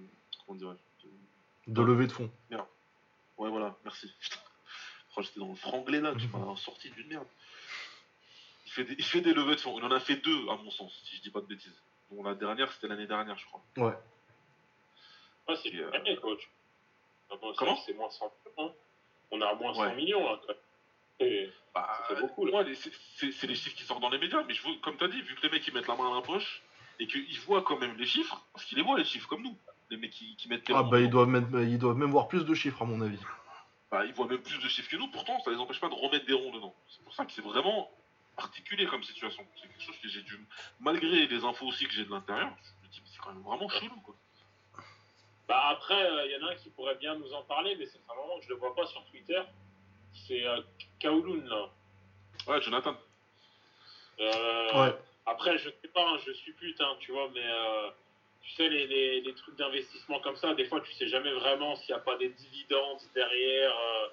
comment 0.46 0.58
dirais 0.58 0.76
De 1.68 1.82
levée 1.82 2.08
de 2.08 2.12
fonds. 2.12 2.32
Ouais, 3.38 3.50
voilà, 3.50 3.78
merci. 3.84 4.12
J'étais 5.22 5.40
dans 5.40 5.48
le 5.50 5.56
franglais 5.56 6.00
là, 6.02 6.14
tu 6.16 6.28
m'as 6.28 6.56
sorti 6.56 6.90
d'une 6.92 7.08
merde. 7.08 7.28
Il 8.66 8.72
fait, 8.72 8.84
des, 8.84 8.96
il 8.98 9.04
fait 9.04 9.22
des 9.22 9.34
levées 9.34 9.56
de 9.56 9.60
fonds. 9.60 9.78
Il 9.80 9.84
en 9.86 9.92
a 9.92 10.00
fait 10.00 10.18
deux, 10.18 10.50
à 10.50 10.56
mon 10.58 10.70
sens, 10.72 10.94
si 11.06 11.16
je 11.18 11.22
dis 11.22 11.30
pas 11.32 11.42
de 11.42 11.46
bêtises. 11.48 11.82
Bon, 12.12 12.22
la 12.24 12.36
dernière, 12.36 12.72
c'était 12.72 12.88
l'année 12.88 13.08
dernière, 13.08 13.38
je 13.38 13.46
crois. 13.46 13.62
Ouais. 13.78 13.94
Ah, 15.48 15.54
c'est 15.62 15.74
euh, 15.76 16.16
coach. 16.22 16.50
Ah 17.32 17.36
bon, 17.42 17.54
Comment? 17.58 17.76
C'est 17.86 17.94
moins 17.94 18.10
100 18.10 18.26
millions. 18.46 18.70
hein. 18.70 18.74
On 19.32 19.42
a 19.42 19.54
moins 19.56 19.74
100 19.74 19.82
Ouais. 19.82 19.96
millions 19.96 20.24
là. 20.30 20.40
quoi. 20.46 20.56
Et 21.20 21.50
Bah, 21.74 21.90
Ça 22.08 22.16
fait 22.16 22.22
beaucoup, 22.22 22.46
là. 22.46 22.52
moi, 22.52 22.64
les- 22.64 22.76
c'est, 22.76 23.48
les 23.48 23.56
chiffres 23.56 23.76
qui 23.76 23.84
sortent 23.84 24.02
dans 24.02 24.10
les 24.10 24.20
médias, 24.20 24.44
mais 24.48 24.54
je 24.54 24.62
comme 24.82 24.98
tu 24.98 25.04
as 25.04 25.08
dit, 25.08 25.22
vu 25.22 25.36
que 25.36 25.42
les 25.44 25.50
mecs 25.50 25.68
ils 25.68 25.74
mettent 25.74 25.88
la 25.88 25.96
main 25.96 26.12
à 26.12 26.16
la 26.16 26.22
poche 26.22 26.62
et 27.00 27.08
qu'ils 27.08 27.40
voient 27.42 27.64
quand 27.64 27.78
même 27.80 27.96
les 27.98 28.06
chiffres, 28.06 28.44
parce 28.54 28.66
qu'ils 28.66 28.78
les 28.78 28.84
voient 28.84 28.98
les 28.98 29.04
chiffres 29.06 29.28
comme 29.28 29.44
nous, 29.44 29.58
les 29.90 29.98
mecs 29.98 30.12
qui, 30.12 30.36
qui 30.36 30.48
mettent 30.50 30.68
les 30.70 30.76
Ah 30.76 30.84
bah 30.84 31.00
ils 31.00 31.10
doivent, 31.10 31.28
mettre, 31.28 31.48
ils 31.62 31.78
doivent 31.80 31.98
même 31.98 32.12
voir 32.12 32.28
plus 32.28 32.46
de 32.46 32.54
chiffres, 32.54 32.82
à 32.82 32.86
mon 32.86 33.02
avis. 33.02 33.20
Bah, 33.92 34.06
ils 34.06 34.14
voient 34.14 34.28
même 34.28 34.42
plus 34.42 34.58
de 34.60 34.68
chiffres 34.68 34.90
que 34.90 34.98
nous, 34.98 35.08
pourtant 35.08 35.40
ça 35.42 35.52
les 35.52 35.58
empêche 35.58 35.80
pas 35.80 35.88
de 35.90 35.94
remettre 35.94 36.26
des 36.26 36.34
ronds 36.34 36.52
dedans. 36.52 36.76
C'est 36.90 37.02
pour 37.04 37.14
ça 37.14 37.26
que 37.26 37.32
c'est 37.32 37.42
vraiment 37.42 37.90
particulier 38.36 38.86
comme 38.86 39.04
situation. 39.04 39.46
C'est 39.56 39.68
quelque 39.68 39.82
chose 39.82 39.98
que 40.02 40.10
j'ai 40.10 40.22
dû, 40.24 40.40
malgré 40.80 41.26
les 41.28 41.44
infos 41.46 41.66
aussi 41.68 41.86
que 41.86 41.94
j'ai 41.94 42.04
de 42.06 42.12
l'intérieur, 42.12 42.50
je 42.64 42.88
me 42.88 42.92
dis, 42.92 43.02
mais 43.02 43.10
c'est 43.12 43.20
quand 43.20 43.34
même 43.34 43.44
vraiment 43.44 43.70
chelou 43.70 43.96
quoi. 44.02 44.16
Bah 45.48 45.70
après, 45.70 46.26
il 46.26 46.32
y 46.32 46.44
en 46.44 46.48
a 46.48 46.52
un 46.52 46.56
qui 46.56 46.70
pourrait 46.72 46.96
bien 46.96 47.16
nous 47.16 47.34
en 47.34 47.42
parler, 47.44 47.76
mais 47.78 47.86
c'est 47.86 48.00
un 48.12 48.16
moment 48.16 48.38
que 48.38 48.44
je 48.44 48.50
le 48.50 48.56
vois 48.56 48.76
pas 48.76 48.86
sur 48.88 49.04
Twitter. 49.06 49.42
C'est 50.28 50.46
euh, 50.46 50.62
Kowloon, 51.02 51.46
là. 51.46 51.70
Ouais, 52.48 52.62
Jonathan. 52.62 52.96
Euh, 54.20 54.82
Ouais. 54.84 54.96
Après, 55.26 55.58
je 55.58 55.70
sais 55.70 55.88
pas, 55.94 56.06
hein, 56.10 56.18
je 56.26 56.32
suis 56.34 56.54
putain, 56.54 56.96
tu 57.00 57.12
vois, 57.12 57.30
mais 57.34 57.44
euh, 57.46 57.90
tu 58.42 58.52
sais, 58.52 58.70
les, 58.70 58.88
les, 58.88 59.22
les 59.22 59.34
trucs 59.34 59.56
d'investissement 59.56 60.20
comme 60.20 60.36
ça, 60.36 60.54
des 60.54 60.66
fois, 60.66 60.82
tu 60.82 60.92
sais 60.94 61.08
jamais 61.08 61.32
vraiment 61.32 61.76
s'il 61.76 61.94
n'y 61.94 62.00
a 62.00 62.04
pas 62.04 62.18
des 62.18 62.30
dividendes 62.30 63.00
derrière, 63.14 63.76
euh, 63.78 64.08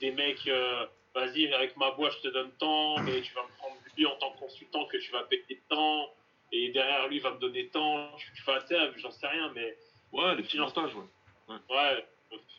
des 0.00 0.10
mecs, 0.12 0.46
euh, 0.46 0.86
vas-y, 1.14 1.52
avec 1.52 1.76
ma 1.76 1.90
boîte, 1.92 2.12
je 2.22 2.28
te 2.28 2.32
donne 2.32 2.52
tant, 2.58 2.98
mais 3.00 3.20
tu 3.20 3.34
vas 3.34 3.42
me 3.42 3.56
prendre 3.58 3.76
lui 3.96 4.06
en 4.06 4.16
tant 4.16 4.32
que 4.32 4.38
consultant 4.38 4.86
que 4.86 4.96
tu 4.96 5.10
vas 5.12 5.24
payer 5.24 5.60
tant, 5.68 6.10
et 6.52 6.70
derrière 6.70 7.08
lui, 7.08 7.16
il 7.16 7.22
va 7.22 7.32
me 7.32 7.38
donner 7.38 7.68
tant, 7.68 8.14
tu, 8.16 8.32
tu 8.34 8.42
fais, 8.42 8.58
tu 8.60 8.68
sais, 8.68 8.92
j'en 8.96 9.10
sais 9.10 9.26
rien, 9.26 9.52
mais 9.54 9.76
Ouais, 10.12 10.34
les 10.34 10.42
petits 10.42 10.58
montages, 10.58 10.94
ouais. 10.94 11.54
Ouais, 11.70 12.06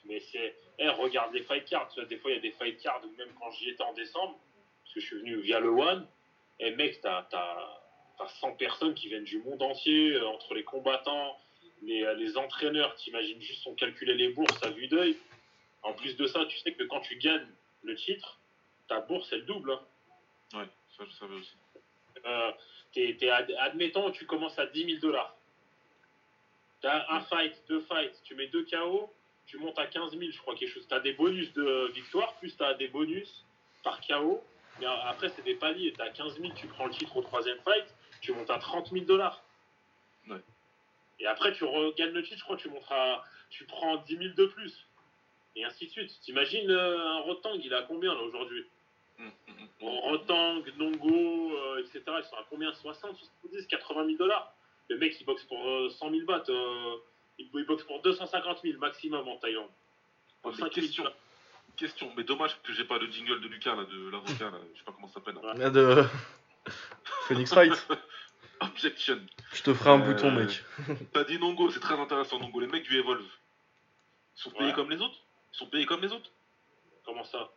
mais 0.06 0.20
c'est. 0.32 0.56
Eh, 0.80 0.90
regarde 0.90 1.34
les 1.34 1.44
fight 1.44 1.66
cards. 1.66 1.88
Tu 1.90 2.00
vois, 2.00 2.10
des 2.10 2.18
fois, 2.18 2.32
il 2.32 2.36
y 2.36 2.38
a 2.38 2.42
des 2.42 2.52
fight 2.52 2.82
cards, 2.82 3.02
même 3.18 3.30
quand 3.40 3.52
j'y 3.52 3.70
étais 3.70 3.84
en 3.84 3.94
décembre, 3.94 4.40
parce 4.84 4.94
que 4.96 5.00
je 5.00 5.06
suis 5.06 5.20
venu 5.20 5.40
via 5.42 5.60
le 5.60 5.70
One, 5.70 6.08
et 6.60 6.72
mec, 6.72 7.00
t'as 7.02 7.28
as, 8.24 8.30
100 8.40 8.54
personnes 8.54 8.94
qui 8.94 9.08
viennent 9.10 9.24
du 9.24 9.40
monde 9.40 9.62
entier, 9.62 10.14
euh, 10.14 10.28
entre 10.28 10.54
les 10.54 10.64
combattants, 10.64 11.38
les, 11.82 12.04
euh, 12.04 12.14
les 12.16 12.38
entraîneurs, 12.38 12.96
t'imagines 12.96 13.42
juste, 13.42 13.66
on 13.68 13.76
calculait 13.76 14.16
les 14.16 14.30
bourses 14.30 14.62
à 14.64 14.70
vue 14.70 14.88
d'œil. 14.88 15.18
En 15.82 15.94
plus 15.94 16.16
de 16.16 16.26
ça, 16.28 16.46
tu 16.46 16.58
sais 16.60 16.72
que 16.74 16.84
quand 16.84 17.02
tu 17.02 17.18
gagnes 17.18 17.48
le 17.84 17.96
titre, 17.96 18.40
ta 18.88 19.02
bourse, 19.02 19.28
elle 19.34 19.46
double. 19.46 19.72
hein. 19.74 19.82
Ouais, 20.60 20.68
ça 20.98 21.04
je 21.08 21.14
savais 21.14 21.36
aussi. 21.36 21.56
Euh, 22.26 22.52
ad- 23.32 23.56
admettons, 23.60 24.12
tu 24.12 24.26
commences 24.26 24.58
à 24.60 24.66
10 24.68 24.86
000 24.86 25.00
dollars. 25.02 25.36
T'as 26.82 27.06
un 27.12 27.22
fight, 27.22 27.54
deux 27.70 27.82
fights, 27.82 28.22
tu 28.24 28.36
mets 28.36 28.48
deux 28.48 28.66
KO, 28.66 29.12
tu 29.46 29.58
montes 29.58 29.80
à 29.80 29.88
15 29.88 30.12
000, 30.18 30.32
je 30.32 30.38
crois, 30.40 30.56
quelque 30.56 30.70
chose. 30.74 30.86
T'as 30.88 31.00
des 31.00 31.14
bonus 31.14 31.52
de 31.54 31.92
victoire, 31.94 32.34
plus 32.36 32.56
t'as 32.56 32.74
des 32.76 32.88
bonus 32.90 33.46
par 33.84 34.00
KO. 34.06 34.42
Mais 34.80 34.86
après, 34.86 35.30
c'est 35.30 35.44
des 35.44 35.56
paliers. 35.56 35.94
T'as 35.98 36.10
15 36.10 36.40
000, 36.40 36.54
tu 36.56 36.68
prends 36.68 36.86
le 36.88 36.94
titre 36.94 37.16
au 37.18 37.22
troisième 37.22 37.60
fight, 37.60 37.86
tu 38.24 38.32
montes 38.34 38.50
à 38.50 38.58
30 38.58 38.90
000 38.92 39.06
dollars. 39.06 39.44
Ouais. 40.28 40.42
Et 41.20 41.28
après, 41.28 41.54
tu 41.54 41.64
regagnes 41.66 42.12
le 42.14 42.24
titre, 42.24 42.38
je 42.40 42.44
crois, 42.44 42.58
tu 42.58 42.70
montes 42.70 42.90
à, 42.90 43.24
tu 43.50 43.66
prends 43.66 43.98
10 43.98 44.18
000 44.18 44.34
de 44.36 44.46
plus. 44.48 44.88
Et 45.56 45.64
ainsi 45.64 45.86
de 45.86 45.92
suite. 45.92 46.20
T'imagines 46.22 46.72
euh, 46.72 46.98
un 47.08 47.20
Rotang, 47.20 47.54
il 47.54 47.72
est 47.72 47.76
à 47.76 47.84
combien 47.84 48.14
là 48.14 48.22
aujourd'hui 48.22 48.66
Hum, 49.20 49.26
hum, 49.48 49.54
hum. 49.60 49.68
Bon, 49.80 50.00
Rotang, 50.02 50.64
Nongo, 50.78 51.56
euh, 51.56 51.80
etc. 51.82 52.02
Ils 52.18 52.24
sont 52.28 52.36
à 52.38 52.46
combien 52.50 52.74
60, 52.74 53.16
70, 53.44 53.68
80 53.68 54.06
000 54.06 54.18
dollars 54.18 54.52
Le 54.90 54.98
mec, 54.98 55.16
il 55.20 55.26
boxe 55.26 55.44
pour 55.44 55.64
euh, 55.68 55.90
100 55.92 56.10
000 56.10 56.26
bahts. 56.26 56.44
euh, 56.50 56.96
il, 57.38 57.48
il 57.54 57.66
boxe 57.66 57.84
pour 57.84 58.02
250 58.02 58.62
000 58.64 58.80
maximum 58.80 59.28
en 59.28 59.38
Thaïlande. 59.38 59.70
Pour 60.42 60.52
Ouais, 60.52 60.58
5 60.58 60.66
mais 60.66 60.72
000 60.74 60.86
question, 60.88 61.04
question, 61.78 62.12
mais 62.18 62.24
dommage 62.24 62.60
que 62.64 62.74
j'ai 62.74 62.86
pas 62.86 62.98
le 62.98 63.06
jingle 63.12 63.40
de 63.42 63.48
Lucas, 63.48 63.76
là, 63.76 63.84
de 63.84 64.10
l'avocat, 64.10 64.50
là, 64.50 64.58
je 64.74 64.80
sais 64.80 64.86
pas 64.86 64.92
comment 64.94 65.08
ça 65.08 65.16
s'appelle. 65.16 65.36
Ah, 65.44 65.70
De 65.70 66.04
Phoenix 67.28 67.54
Fight. 67.54 67.88
Objection. 68.62 69.20
Je 69.54 69.64
te 69.64 69.74
ferai 69.74 69.90
un 69.92 70.02
Euh, 70.02 70.06
bouton, 70.14 70.32
mec. 70.32 70.64
T'as 71.12 71.24
dit 71.26 71.38
Nongo, 71.38 71.70
c'est 71.70 71.80
très 71.82 72.00
intéressant, 72.00 72.40
Nongo. 72.40 72.60
Les 72.62 72.68
mecs 72.68 72.84
du 72.84 72.98
Evolve, 72.98 73.26
ils 74.38 74.42
sont 74.42 74.52
payés 74.52 74.70
Ouais. 74.70 74.74
comme 74.74 74.90
les 74.90 75.02
autres? 75.02 75.18
Ils 75.54 75.58
sont 75.58 75.68
payés 75.68 75.86
comme 75.86 76.02
les 76.02 76.12
autres? 76.14 76.30
Comment 77.06 77.24
ça? 77.26 77.52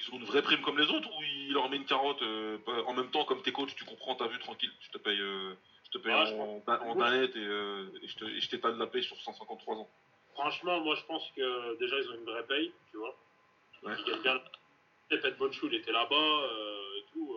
Ils 0.00 0.14
ont 0.14 0.18
une 0.18 0.24
vraie 0.24 0.42
prime 0.42 0.62
comme 0.62 0.78
les 0.78 0.88
autres 0.90 1.08
ou 1.16 1.22
il 1.22 1.52
leur 1.52 1.68
met 1.68 1.76
une 1.76 1.84
carotte 1.84 2.22
euh, 2.22 2.58
en 2.86 2.94
même 2.94 3.10
temps 3.10 3.24
comme 3.24 3.42
tes 3.42 3.52
coachs, 3.52 3.74
tu 3.76 3.84
comprends, 3.84 4.14
t'as 4.16 4.26
vu, 4.26 4.38
tranquille, 4.40 4.72
je 4.80 4.90
te 4.90 4.98
paye, 4.98 5.20
euh, 5.20 5.54
je 5.84 5.90
te 5.90 5.98
paye 5.98 6.12
Ouais, 6.14 6.26
je 6.26 6.32
en, 6.34 6.88
en 6.90 6.94
danette 6.96 7.36
et, 7.36 7.44
euh, 7.44 7.86
et 8.02 8.08
je 8.08 8.16
te- 8.16 8.24
et 8.24 8.40
je 8.40 8.48
t'étale 8.48 8.78
la 8.78 8.86
paye 8.88 9.04
sur 9.04 9.16
153 9.20 9.76
ans. 9.76 9.88
Franchement, 10.34 10.80
moi, 10.80 10.94
je 10.96 11.04
pense 11.04 11.22
que 11.36 11.78
déjà, 11.78 11.96
ils 12.00 12.08
ont 12.10 12.14
une 12.14 12.24
vraie 12.24 12.46
paye, 12.46 12.72
tu 12.90 12.96
vois. 12.96 13.14
Ouais. 13.84 13.92
Ils 13.98 14.10
gagnent 14.10 14.22
bien. 14.22 14.40
Pet 15.10 15.36
Bonchou, 15.38 15.66
il 15.70 15.74
était 15.74 15.92
là-bas 15.92 16.16
euh, 16.16 16.98
et 16.98 17.04
tout. 17.12 17.36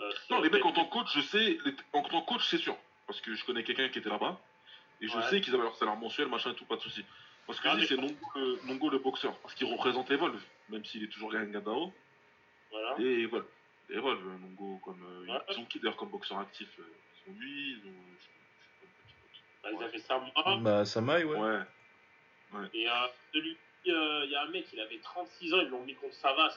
Euh, 0.00 0.12
Non, 0.30 0.40
les 0.40 0.50
mecs 0.50 0.64
en 0.64 0.72
tant 0.72 0.84
que 0.86 0.92
coach, 0.92 1.08
je 1.14 1.20
sais, 1.20 1.58
les- 1.64 1.76
en 1.92 2.02
tant 2.02 2.20
que 2.22 2.26
coach, 2.26 2.46
c'est 2.48 2.58
sûr. 2.58 2.76
Parce 3.06 3.20
que 3.20 3.34
je 3.34 3.44
connais 3.44 3.64
quelqu'un 3.64 3.88
qui 3.88 3.98
était 3.98 4.08
là-bas. 4.08 4.40
Et 5.00 5.08
je 5.08 5.16
Ouais. 5.16 5.22
sais 5.24 5.40
qu'ils 5.40 5.54
avaient 5.54 5.64
leur 5.64 5.76
salaire 5.76 5.96
mensuel, 5.96 6.28
machin 6.28 6.52
et 6.52 6.54
tout, 6.54 6.64
pas 6.64 6.76
de 6.76 6.80
soucis. 6.80 7.04
Parce 7.46 7.60
que 7.60 7.68
Ah, 7.68 7.72
je 7.72 7.76
dis, 7.76 7.82
mais- 7.82 7.88
c'est 7.88 7.96
Nongo, 7.96 8.26
le- 8.36 8.60
Nongo 8.64 8.90
le 8.90 8.98
boxeur. 8.98 9.36
Parce 9.40 9.54
qu'il 9.54 9.66
représente 9.66 10.10
Evolve, 10.10 10.42
même 10.70 10.84
s'il 10.84 11.04
est 11.04 11.08
toujours 11.08 11.30
Gangadao. 11.32 11.92
Voilà. 12.70 12.94
Et 13.00 13.20
Evolve. 13.22 13.46
Evolve, 13.90 14.26
Nongo, 14.40 14.78
comme. 14.84 15.02
euh, 15.04 15.32
Ouais. 15.32 15.40
Ils 15.50 15.58
ont 15.58 15.64
qui 15.66 15.78
d'ailleurs 15.78 15.96
comme 15.96 16.08
boxeur 16.10 16.38
actif 16.38 16.68
euh, 16.78 16.82
Ils 17.26 17.30
ont 17.30 17.34
lui, 17.38 17.72
ils 17.72 17.88
ont. 17.88 17.92
je 18.18 18.24
sais 18.24 18.30
pas, 19.62 19.70
Bah, 19.70 19.76
ils 19.78 19.84
avaient 19.84 19.98
Sama. 19.98 20.56
Bah, 20.60 20.84
Samaï, 20.86 21.24
ouais. 21.24 21.38
Ouais. 22.52 22.68
Et 22.72 22.88
euh, 22.88 22.92
celui, 23.32 23.56
euh, 23.88 24.22
il 24.24 24.30
y 24.30 24.36
a 24.36 24.42
un 24.42 24.48
mec, 24.48 24.66
il 24.72 24.80
avait 24.80 24.98
36 24.98 25.52
ans, 25.52 25.60
ils 25.60 25.68
l'ont 25.68 25.82
mis 25.84 25.94
contre 25.94 26.14
Savas. 26.14 26.54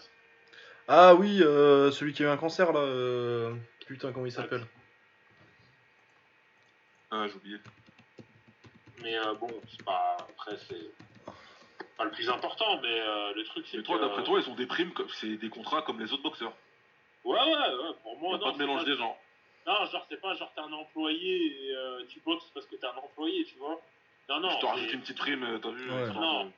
Ah 0.88 1.16
oui, 1.16 1.42
euh, 1.42 1.92
celui 1.92 2.14
qui 2.14 2.24
a 2.24 2.28
eu 2.28 2.30
un 2.30 2.38
cancer, 2.38 2.72
là. 2.72 2.80
euh, 2.80 3.54
Putain, 3.86 4.12
comment 4.12 4.26
il 4.26 4.32
s'appelle 4.32 4.66
Ah, 7.12 7.26
j'ai 7.28 7.36
oublié. 7.36 7.58
Mais 9.02 9.18
euh, 9.18 9.34
bon, 9.36 9.48
c'est 9.70 9.84
pas. 9.84 10.18
Après, 10.30 10.58
c'est 10.68 10.92
pas 11.98 12.04
le 12.06 12.12
plus 12.12 12.30
important, 12.30 12.80
mais 12.82 13.00
euh, 13.00 13.34
le 13.34 13.44
truc, 13.46 13.66
c'est 13.70 13.78
Mais 13.78 13.84
toi, 13.84 13.98
que- 13.98 14.04
d'après 14.04 14.24
toi, 14.24 14.40
ils 14.44 14.50
ont 14.50 14.56
des 14.56 14.66
primes, 14.66 14.92
comme- 14.92 15.10
c'est 15.10 15.38
des 15.38 15.50
contrats 15.50 15.82
comme 15.84 16.00
les 16.00 16.12
autres 16.12 16.24
boxeurs. 16.24 16.54
Ouais, 17.24 17.36
ouais, 17.40 17.46
ouais, 17.52 17.94
pour 18.04 18.18
moi, 18.20 18.36
a 18.36 18.38
non. 18.38 18.44
pas 18.46 18.52
de 18.52 18.58
c'est 18.58 18.66
mélange 18.66 18.86
des 18.86 18.96
genres. 18.98 19.18
Non, 19.66 19.86
genre, 19.86 20.06
c'est 20.10 20.22
pas 20.22 20.34
genre 20.36 20.52
t'es 20.56 20.62
un 20.62 20.72
employé 20.72 21.68
et 21.70 21.76
euh, 21.76 22.04
tu 22.10 22.20
boxes 22.22 22.50
parce 22.54 22.66
que 22.66 22.76
t'es 22.76 22.86
un 22.88 22.96
employé, 22.98 23.44
tu 23.46 23.58
vois. 23.58 23.82
Non, 24.30 24.40
non. 24.40 24.50
je 24.50 24.56
te 24.56 24.62
c'est- 24.62 24.68
rajoute 24.68 24.94
une 24.94 25.02
petite 25.02 25.18
prime, 25.18 25.44
euh, 25.44 25.58
t'as 25.60 25.72
vu 25.72 25.90
Ouais. 25.92 26.04
histoire 26.08 26.22
Non. 26.22 26.44
de- 26.46 26.52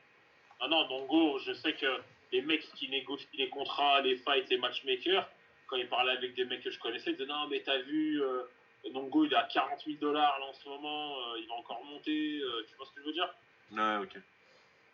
Non, 0.61 0.67
non, 0.69 0.87
Nongo, 0.89 1.39
je 1.39 1.53
sais 1.53 1.73
que 1.73 1.87
les 2.31 2.41
mecs 2.41 2.61
qui 2.75 2.89
négocient 2.89 3.27
les 3.33 3.49
contrats, 3.49 4.01
les 4.01 4.17
fights, 4.17 4.49
les 4.49 4.57
matchmakers, 4.57 5.27
quand 5.67 5.77
ils 5.77 5.87
parlaient 5.87 6.13
avec 6.13 6.33
des 6.35 6.45
mecs 6.45 6.61
que 6.63 6.71
je 6.71 6.79
connaissais, 6.79 7.11
ils 7.11 7.17
disaient 7.17 7.27
non, 7.29 7.47
mais 7.47 7.61
t'as 7.61 7.77
vu, 7.79 8.21
euh, 8.21 8.43
Nongo 8.91 9.25
il 9.25 9.33
est 9.33 9.35
à 9.35 9.43
40 9.43 9.83
000 9.85 9.97
dollars 9.99 10.39
là 10.39 10.45
en 10.45 10.53
ce 10.53 10.67
moment, 10.69 11.19
euh, 11.19 11.39
il 11.39 11.47
va 11.47 11.55
encore 11.55 11.83
monter, 11.85 12.39
euh, 12.39 12.65
tu 12.69 12.75
vois 12.75 12.85
ce 12.85 12.91
que 12.93 13.01
je 13.01 13.05
veux 13.07 13.13
dire? 13.13 13.33
Ouais, 13.71 13.97
ok. 13.97 14.21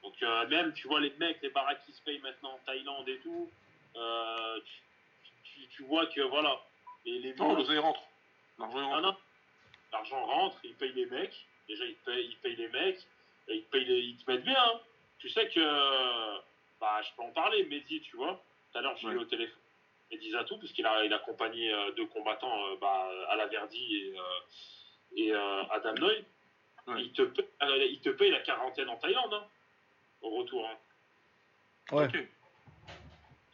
Donc, 0.03 0.13
euh, 0.21 0.47
même, 0.47 0.73
tu 0.73 0.87
vois, 0.87 0.99
les 1.01 1.11
mecs, 1.17 1.41
les 1.41 1.49
baraques 1.49 1.83
qui 1.85 1.91
se 1.93 2.01
payent 2.03 2.19
maintenant 2.19 2.51
en 2.53 2.59
Thaïlande 2.65 3.07
et 3.09 3.17
tout, 3.19 3.49
tu, 4.65 4.81
tu- 5.43 5.67
tu 5.69 5.83
vois 5.83 6.05
que 6.07 6.21
voilà, 6.21 6.59
les, 7.05 7.19
les 7.19 7.33
Non, 7.35 7.55
l'oseille 7.55 7.79
rentre. 7.79 8.01
L'argent 8.59 8.79
non, 8.81 8.89
rentre. 8.89 9.01
non. 9.01 9.15
L'argent 9.91 10.25
rentre, 10.25 10.57
ils 10.63 10.75
payent 10.75 10.93
les 10.93 11.05
mecs. 11.07 11.33
Déjà, 11.67 11.85
ils 11.85 11.95
payent, 11.95 12.25
ils 12.27 12.37
payent 12.37 12.55
les 12.55 12.67
mecs. 12.69 12.99
Et 13.47 13.55
ils, 13.55 13.63
payent 13.63 13.85
les- 13.85 13.99
ils 13.99 14.17
te 14.17 14.29
mettent 14.31 14.43
bien. 14.43 14.55
hein. 14.59 14.79
Tu 15.19 15.29
sais 15.29 15.47
que. 15.49 16.37
Bah, 16.85 17.01
je 17.01 17.09
peux 17.15 17.23
en 17.23 17.31
parler, 17.31 17.63
Mehdi, 17.65 17.99
tu 18.01 18.15
vois. 18.15 18.39
Tout 18.71 18.77
à 18.77 18.81
l'heure, 18.81 18.95
je 18.97 19.07
Ouais. 19.07 19.15
eu 19.15 19.17
au 19.17 19.25
téléphone. 19.25 19.57
Mehdi 20.11 20.29
Zatou, 20.29 20.59
puisqu'il 20.59 20.85
a, 20.85 21.03
il 21.03 21.11
a 21.11 21.15
accompagné 21.15 21.73
euh, 21.73 21.91
deux 21.93 22.05
combattants, 22.05 22.63
euh, 22.67 22.75
bah, 22.79 23.09
à 23.29 23.35
la 23.35 23.47
Verdi 23.47 23.95
et, 23.95 24.13
euh, 24.19 25.15
et 25.17 25.33
Adam 25.71 25.93
Noy. 25.95 26.23
Ouais. 26.85 27.01
Il, 27.01 27.11
te 27.13 27.23
paye, 27.23 27.47
il 27.91 27.99
te 28.01 28.09
paye 28.09 28.29
la 28.29 28.41
quarantaine 28.41 28.87
en 28.89 28.97
Thaïlande, 28.97 29.33
hein, 29.33 29.47
au 30.21 30.29
retour. 30.29 30.63
hein. 30.69 30.77
Ouais. 31.95 32.07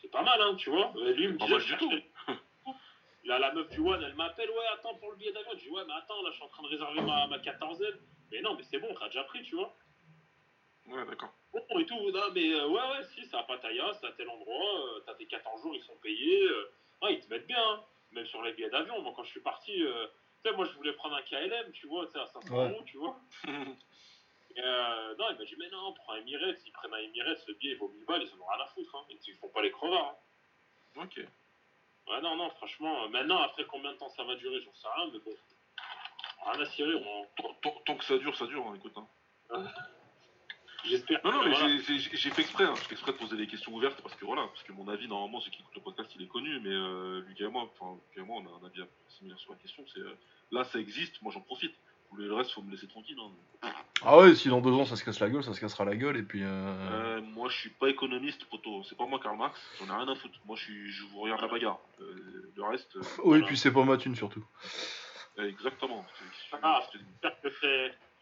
C'est 0.02 0.12
pas 0.12 0.24
mal, 0.24 0.42
hein, 0.42 0.56
tu 0.56 0.70
vois. 0.70 0.92
Et 0.98 1.14
lui, 1.14 1.24
il 1.24 1.30
me 1.32 1.38
Pas 1.38 1.46
disait, 1.46 1.60
du 1.60 1.78
tout. 1.78 1.92
Là, 3.24 3.40
la 3.40 3.54
meuf 3.54 3.70
du 3.70 3.80
One, 3.80 4.04
elle 4.04 4.16
m'appelle, 4.16 4.50
ouais, 4.50 4.66
attends 4.74 4.96
pour 4.96 5.12
le 5.12 5.16
billet 5.16 5.32
d'avion. 5.32 5.52
Je 5.54 5.60
dis, 5.60 5.70
ouais, 5.70 5.84
mais 5.88 5.94
attends, 5.94 6.22
là, 6.24 6.32
je 6.32 6.36
suis 6.36 6.44
en 6.44 6.50
train 6.50 6.64
de 6.64 6.68
réserver 6.68 7.00
ma, 7.02 7.28
ma 7.28 7.40
quatorzaine. 7.40 7.96
Mais 8.30 8.42
non, 8.42 8.56
mais 8.56 8.64
c'est 8.64 8.80
bon, 8.80 8.94
t'as 9.00 9.06
déjà 9.06 9.24
pris, 9.24 9.42
tu 9.44 9.56
vois. 9.56 9.74
Ouais, 10.88 11.06
d'accord. 11.06 11.30
Bon, 11.54 11.80
et 11.80 11.86
tout, 11.86 12.12
non, 12.12 12.32
mais 12.34 12.54
euh, 12.54 12.68
ouais, 12.68 12.82
ouais, 12.92 13.04
si, 13.14 13.26
c'est 13.26 13.36
à 13.38 13.44
Pattaya, 13.44 13.92
c'est 14.00 14.08
à 14.08 14.12
tel 14.14 14.30
endroit, 14.30 14.80
euh, 14.96 15.00
t'as 15.06 15.14
tes 15.16 15.26
14 15.26 15.62
jours, 15.62 15.76
ils 15.76 15.84
sont 15.84 15.96
payés. 15.98 16.44
euh, 16.44 16.72
ouais, 17.02 17.14
ils 17.16 17.20
te 17.22 17.30
mettent 17.30 17.48
bien, 17.48 17.62
hein. 17.64 17.84
même 18.12 18.26
sur 18.26 18.42
les 18.42 18.54
billets 18.54 18.70
d'avion. 18.70 19.02
Moi, 19.02 19.14
quand 19.16 19.24
je 19.24 19.32
suis 19.32 19.42
parti, 19.42 19.84
euh, 19.84 20.08
tu 20.44 20.50
sais, 20.50 20.56
moi, 20.56 20.66
je 20.66 20.74
voulais 20.76 20.94
prendre 20.94 21.16
un 21.16 21.22
KLM, 21.24 21.72
tu 21.74 21.88
vois, 21.88 22.06
tu 22.08 22.14
sais, 22.14 22.20
à 22.20 22.28
500 22.28 22.56
Ouais. 22.56 22.70
euros, 22.72 22.84
tu 22.86 22.98
vois. 22.98 23.16
Et, 24.56 24.60
euh, 24.62 25.16
non, 25.18 25.30
il 25.30 25.38
m'a 25.38 25.46
dit, 25.46 25.56
mais 25.58 25.70
non, 25.70 25.94
prends 25.94 26.14
un 26.14 26.18
Emirates, 26.18 26.60
ils 26.66 26.72
prennent 26.74 26.94
un 26.94 26.98
Emirates, 26.98 27.46
le 27.48 27.54
billet, 27.54 27.72
il 27.74 27.78
vaut 27.78 27.88
1000 27.90 28.04
balles, 28.06 28.22
ils 28.24 28.34
en 28.34 28.42
ont 28.44 28.48
rien 28.48 28.64
à 28.64 28.68
foutre, 28.68 28.96
hein. 28.96 29.06
Ils 29.10 29.34
font 29.36 29.48
pas 29.50 29.62
les 29.62 29.72
crevards, 29.72 30.16
hein. 30.98 31.04
ok. 31.04 31.18
Ouais, 32.08 32.22
non, 32.22 32.36
non, 32.36 32.50
franchement, 32.52 33.04
euh, 33.04 33.08
maintenant, 33.08 33.40
après 33.42 33.64
combien 33.66 33.94
de 33.94 33.98
temps 33.98 34.10
ça 34.10 34.24
va 34.24 34.36
durer, 34.36 34.62
j'en 34.62 34.74
sais 34.74 34.88
rien, 34.96 35.10
mais 35.14 35.20
bon. 35.20 35.32
Rien 36.52 36.60
à 36.62 36.66
cirer, 36.66 37.00
moi. 37.00 37.26
Tant, 37.38 37.54
tant- 37.62 37.82
tant 37.86 37.96
que 37.96 38.04
ça 38.04 38.18
dure, 38.18 38.36
ça 38.36 38.46
dure, 38.48 38.66
hein, 38.68 38.74
écoute. 38.76 38.98
hein. 38.98 39.08
J'espère. 40.86 41.20
Non, 41.24 41.32
non, 41.32 41.44
mais 41.44 41.52
voilà. 41.52 41.68
j'ai- 41.88 42.30
fait 42.32 42.42
exprès, 42.42 42.64
hein. 42.66 42.74
j'ai 42.76 42.84
fait 42.84 42.94
exprès 42.94 43.12
de 43.14 43.18
poser 43.18 43.38
des 43.38 43.48
questions 43.48 43.74
ouvertes 43.74 44.02
parce 44.02 44.16
que 44.16 44.26
voilà, 44.26 44.44
parce 44.48 44.64
que 44.64 44.72
mon 44.74 44.88
avis, 44.88 45.08
normalement, 45.08 45.40
ceux 45.42 45.52
qui 45.52 45.60
écoutent 45.62 45.76
le 45.76 45.82
podcast, 45.82 46.10
il 46.16 46.24
est 46.24 46.28
connu, 46.28 46.60
mais 46.62 46.70
euh, 46.72 47.22
Lucas 47.28 47.46
et 47.46 47.50
moi, 47.50 47.72
enfin, 47.80 48.00
Lucas 48.10 48.22
et 48.22 48.26
moi, 48.26 48.42
on 48.44 48.48
a 48.48 48.60
un 48.64 48.68
avis 48.68 48.82
similaire 49.10 49.40
sur 49.40 49.52
la 49.52 49.58
question. 49.60 49.84
C'est 49.94 50.00
euh, 50.02 50.18
là, 50.52 50.64
ça 50.66 50.80
existe, 50.80 51.22
moi 51.22 51.32
j'en 51.34 51.42
profite. 51.42 51.74
Pour 52.10 52.18
le 52.18 52.34
reste, 52.34 52.52
faut 52.52 52.62
me 52.62 52.72
laisser 52.72 52.88
tranquille. 52.88 53.16
hein. 53.64 53.70
Ah 54.04 54.18
ouais, 54.18 54.36
si 54.36 54.50
dans 54.50 54.60
deux 54.60 54.72
ans 54.74 54.84
ça 54.84 54.98
se 54.98 55.04
casse 55.06 55.22
la 55.22 55.30
gueule, 55.30 55.44
ça 55.46 55.54
se 55.54 55.62
cassera 55.62 55.86
la 55.86 55.96
gueule, 55.96 56.18
et 56.18 56.24
puis. 56.24 56.44
Euh... 56.44 56.48
Euh, 56.50 57.22
moi, 57.22 57.48
je 57.48 57.56
suis 57.58 57.70
pas 57.70 57.88
économiste, 57.90 58.44
poteau. 58.50 58.84
C'est 58.84 58.98
pas 58.98 59.06
moi, 59.06 59.18
Karl 59.24 59.38
Marx. 59.38 59.58
J'en 59.80 59.86
ai 59.88 59.98
rien 59.98 60.10
à 60.12 60.16
foutre. 60.16 60.38
Moi, 60.46 60.58
je 60.58 60.64
suis, 60.66 60.92
je 60.92 61.04
vous 61.06 61.22
regarde 61.22 61.40
la 61.42 61.48
bagarre. 61.48 61.80
Euh, 62.02 62.52
le 62.54 62.64
reste, 62.64 62.98
euh, 62.98 63.02
Oui, 63.24 63.40
et 63.40 63.44
puis 63.44 63.58
c'est 63.58 63.72
pas 63.72 63.86
ma 63.86 63.96
thune 63.96 64.16
surtout. 64.18 64.44
exactement. 65.38 66.06
C'est- 66.20 66.26
c'est- 66.52 66.58
Ah. 66.62 66.82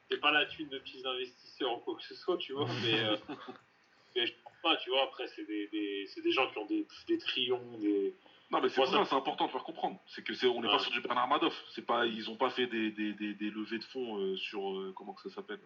C'est. 0.10 0.18
pas 0.18 0.31
la 0.31 0.45
thune 0.45 0.69
de 0.69 0.80
petits 0.80 1.02
investisseurs 1.06 1.73
ou 1.77 1.80
quoi 1.81 1.95
que 1.95 2.03
ce 2.03 2.15
soit, 2.15 2.38
tu 2.38 2.53
vois, 2.53 2.68
mais, 2.84 2.99
euh, 2.99 3.15
mais 4.15 4.26
je 4.27 4.34
pense 4.44 4.53
pas, 4.64 4.76
tu 4.77 4.90
vois, 4.90 5.03
après, 5.03 5.27
c'est 5.27 5.45
des, 5.45 5.68
des, 5.68 6.07
c'est 6.07 6.22
des 6.22 6.31
gens 6.31 6.49
qui 6.52 6.57
ont 6.57 6.65
des, 6.65 6.86
des 7.07 7.18
trions, 7.18 7.61
des. 7.80 8.14
Non, 8.52 8.61
mais 8.61 8.69
c'est 8.69 8.84
ça, 8.84 8.91
ça- 8.91 9.06
c'est 9.06 9.15
important 9.15 9.45
de 9.45 9.52
faire 9.52 9.64
comprendre. 9.64 9.99
C'est 10.07 10.23
que 10.23 10.34
c'est, 10.34 10.48
on 10.48 10.60
n'est 10.61 10.68
Ouais. 10.68 10.73
pas 10.73 10.80
sur 10.80 10.91
du 10.91 11.02
Bernard 11.02 11.27
Madoff. 11.27 11.64
C'est 11.69 11.86
pas, 11.86 12.07
ils 12.07 12.30
ont 12.31 12.36
pas 12.36 12.49
fait 12.49 12.65
des, 12.65 12.90
des, 12.91 13.14
des, 13.14 13.34
des 13.36 13.49
levées 13.52 13.77
de 13.77 13.84
fonds 13.84 14.18
euh, 14.18 14.36
sur 14.38 14.72
euh, 14.76 14.91
comment 14.95 15.14
que 15.14 15.30
ça 15.30 15.36
s'appelle. 15.36 15.60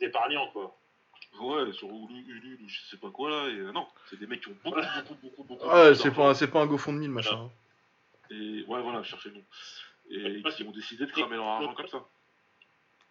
d'épargnants, 0.00 0.48
quoi. 0.52 0.78
Ouais, 1.40 1.72
sur 1.72 1.88
Ulu, 1.88 2.24
Ulule 2.28 2.58
ou 2.64 2.68
je 2.68 2.80
sais 2.82 2.96
pas 2.96 3.10
quoi 3.10 3.28
là. 3.30 3.48
Et, 3.50 3.56
euh, 3.58 3.72
non, 3.72 3.86
c'est 4.08 4.18
des 4.18 4.26
mecs 4.28 4.40
qui 4.42 4.48
ont 4.48 4.56
beaucoup, 4.64 4.78
Ouais. 4.78 4.86
beaucoup, 5.02 5.14
beaucoup, 5.20 5.42
beaucoup. 5.44 5.66
Ouais, 5.66 5.90
beaucoup 5.90 5.94
c'est 6.02 6.14
pas, 6.14 6.34
c'est 6.34 6.46
pas 6.48 6.60
un 6.62 6.66
GoFundMe, 6.66 7.02
le 7.02 7.08
machin. 7.08 7.50
Et 8.30 8.62
ouais, 8.68 8.80
voilà, 8.82 9.02
cherchez 9.02 9.30
le 9.30 9.34
nom. 9.36 9.44
Et 10.10 10.40
Ouais, 10.42 10.52
qui 10.52 10.62
ont 10.62 10.70
décidé 10.70 11.04
de 11.04 11.10
cramer 11.10 11.36
leur 11.36 11.46
argent 11.46 11.74
comme 11.74 11.88
ça. 11.88 12.06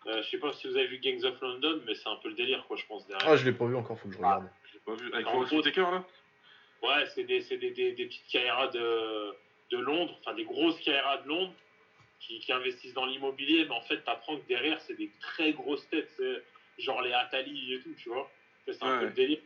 Euh, 0.08 0.22
je 0.24 0.30
sais 0.30 0.38
pas 0.38 0.54
si 0.54 0.68
vous 0.68 0.78
avez 0.78 0.88
vu 0.88 1.00
Gangs 1.00 1.24
of 1.26 1.40
London, 1.42 1.82
mais 1.86 1.94
c'est 1.96 2.08
un 2.08 2.16
peu 2.18 2.30
le 2.30 2.36
délire, 2.36 2.66
quoi, 2.68 2.78
je 2.78 2.86
pense, 2.86 3.06
derrière. 3.08 3.28
Ah, 3.30 3.36
je 3.36 3.44
l'ai 3.46 3.52
pas 3.52 3.66
vu 3.66 3.76
encore, 3.76 4.00
faut 4.00 4.08
que 4.08 4.14
je 4.14 4.20
regarde. 4.20 4.50
Je 4.70 4.74
l'ai 4.76 4.80
pas 4.80 4.96
vu. 4.96 5.14
Avec 5.14 5.26
gros- 5.26 5.44
Whitaker 5.58 5.82
là? 5.82 6.06
Ouais, 6.82 7.06
c'est 7.14 7.24
des, 7.24 7.42
c'est 7.42 7.58
des, 7.58 7.72
des, 7.72 7.92
des 7.94 8.06
petites 8.06 8.28
carrières 8.28 8.70
de, 8.72 9.34
de 9.72 9.78
Londres, 9.80 10.16
enfin 10.22 10.34
des 10.36 10.46
grosses 10.46 10.80
carrières 10.80 11.22
de 11.24 11.28
Londres 11.28 11.54
qui, 12.20 12.40
qui 12.40 12.54
investissent 12.54 12.94
dans 12.94 13.06
l'immobilier, 13.06 13.66
mais 13.66 13.76
en 13.76 13.82
fait, 13.82 13.98
t'apprends 14.04 14.38
que 14.38 14.48
derrière, 14.48 14.80
c'est 14.82 14.96
des 14.96 15.12
très 15.20 15.52
grosses 15.54 15.88
têtes, 15.90 16.10
c'est 16.16 16.44
genre 16.82 17.02
les 17.02 17.12
Atali 17.12 17.74
et 17.74 17.80
tout, 17.82 17.94
tu 17.98 18.10
vois. 18.10 18.30
C'est 18.66 18.82
un 18.84 18.94
Ouais. 18.94 19.00
peu 19.00 19.06
le 19.08 19.14
délire. 19.14 19.40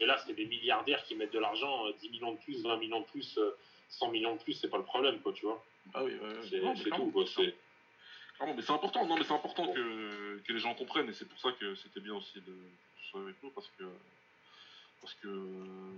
Et 0.00 0.06
là, 0.06 0.16
c'est 0.26 0.32
des 0.32 0.46
milliardaires 0.46 1.04
qui 1.04 1.14
mettent 1.14 1.32
de 1.32 1.38
l'argent, 1.38 1.86
euh, 1.86 1.92
10 2.00 2.08
millions 2.10 2.32
de 2.32 2.38
plus, 2.38 2.62
20 2.64 2.76
millions 2.78 3.00
de 3.00 3.06
plus, 3.06 3.38
euh, 3.38 3.56
100 3.90 4.10
millions 4.10 4.34
de 4.34 4.42
plus, 4.42 4.54
c'est 4.54 4.70
pas 4.70 4.78
le 4.78 4.84
problème, 4.84 5.20
quoi, 5.20 5.32
tu 5.32 5.44
vois. 5.46 5.62
Ah 5.94 6.02
oui, 6.02 6.12
ouais, 6.14 6.26
ouais. 6.28 6.74
C'est 6.82 6.90
tout, 6.90 7.10
quoi. 7.12 7.24
C'est... 7.26 7.54
clairement, 8.36 8.54
mais 8.54 8.62
c'est 8.62 8.72
important, 8.72 9.06
non 9.06 9.16
mais 9.16 9.24
c'est 9.24 9.34
important 9.34 9.66
que, 9.72 10.38
que 10.44 10.52
les 10.52 10.58
gens 10.58 10.74
comprennent 10.74 11.08
et 11.08 11.12
c'est 11.12 11.28
pour 11.28 11.38
ça 11.38 11.52
que 11.52 11.74
c'était 11.76 12.00
bien 12.00 12.14
aussi 12.14 12.40
de 12.40 12.54
sois 13.10 13.20
avec 13.22 13.36
nous 13.42 13.50
parce 13.50 13.68
que 13.78 13.84
parce 15.00 15.14
que 15.14 15.28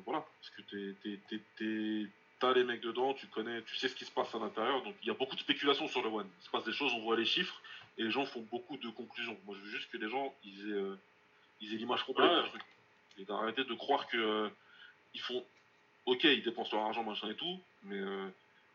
voilà 0.05 0.25
parce 0.41 0.51
que 0.51 2.07
t'as 2.41 2.53
les 2.53 2.65
mecs 2.65 2.81
dedans, 2.81 3.15
tu 3.15 3.27
connais, 3.29 3.63
tu 3.63 3.77
sais 3.77 3.89
ce 3.89 3.95
qui 3.95 4.05
se 4.05 4.11
passe 4.11 4.35
à 4.35 4.39
l'intérieur 4.39 4.83
donc 4.83 4.95
il 5.03 5.09
y 5.09 5.11
a 5.11 5.15
beaucoup 5.15 5.35
de 5.37 5.41
spéculation 5.41 5.87
sur 5.89 6.03
le 6.03 6.09
one. 6.09 6.29
Il 6.41 6.45
se 6.45 6.51
passe 6.51 6.65
des 6.65 6.73
choses, 6.73 6.93
on 6.95 7.01
voit 7.01 7.17
les 7.17 7.25
chiffres 7.25 7.61
et 7.97 8.03
les 8.03 8.11
gens 8.11 8.27
font 8.27 8.41
beaucoup 8.51 8.77
de 8.77 8.89
conclusions. 8.91 9.39
Moi 9.47 9.57
je 9.59 9.63
veux 9.65 9.71
juste 9.71 9.91
que 9.91 9.97
les 9.99 10.09
gens 10.11 10.35
ils 10.45 10.71
aient 10.71 10.75
euh, 10.75 10.97
ils 11.61 11.73
aient 11.75 11.79
l'image 11.79 12.03
complète 12.05 12.31
Ouais. 12.31 12.43
du 12.43 12.49
truc 12.51 12.63
et 13.19 13.25
d'arrêter 13.25 13.65
de 13.65 13.75
croire 13.75 14.09
que 14.09 14.17
euh, 14.17 14.49
ils 15.15 15.21
font 15.21 15.45
ok 16.07 16.25
ils 16.25 16.43
dépensent 16.43 16.75
leur 16.77 16.87
argent 16.87 17.05
machin 17.05 17.29
et 17.31 17.37
tout 17.37 17.61
mais 17.85 17.99
euh, 17.99 18.29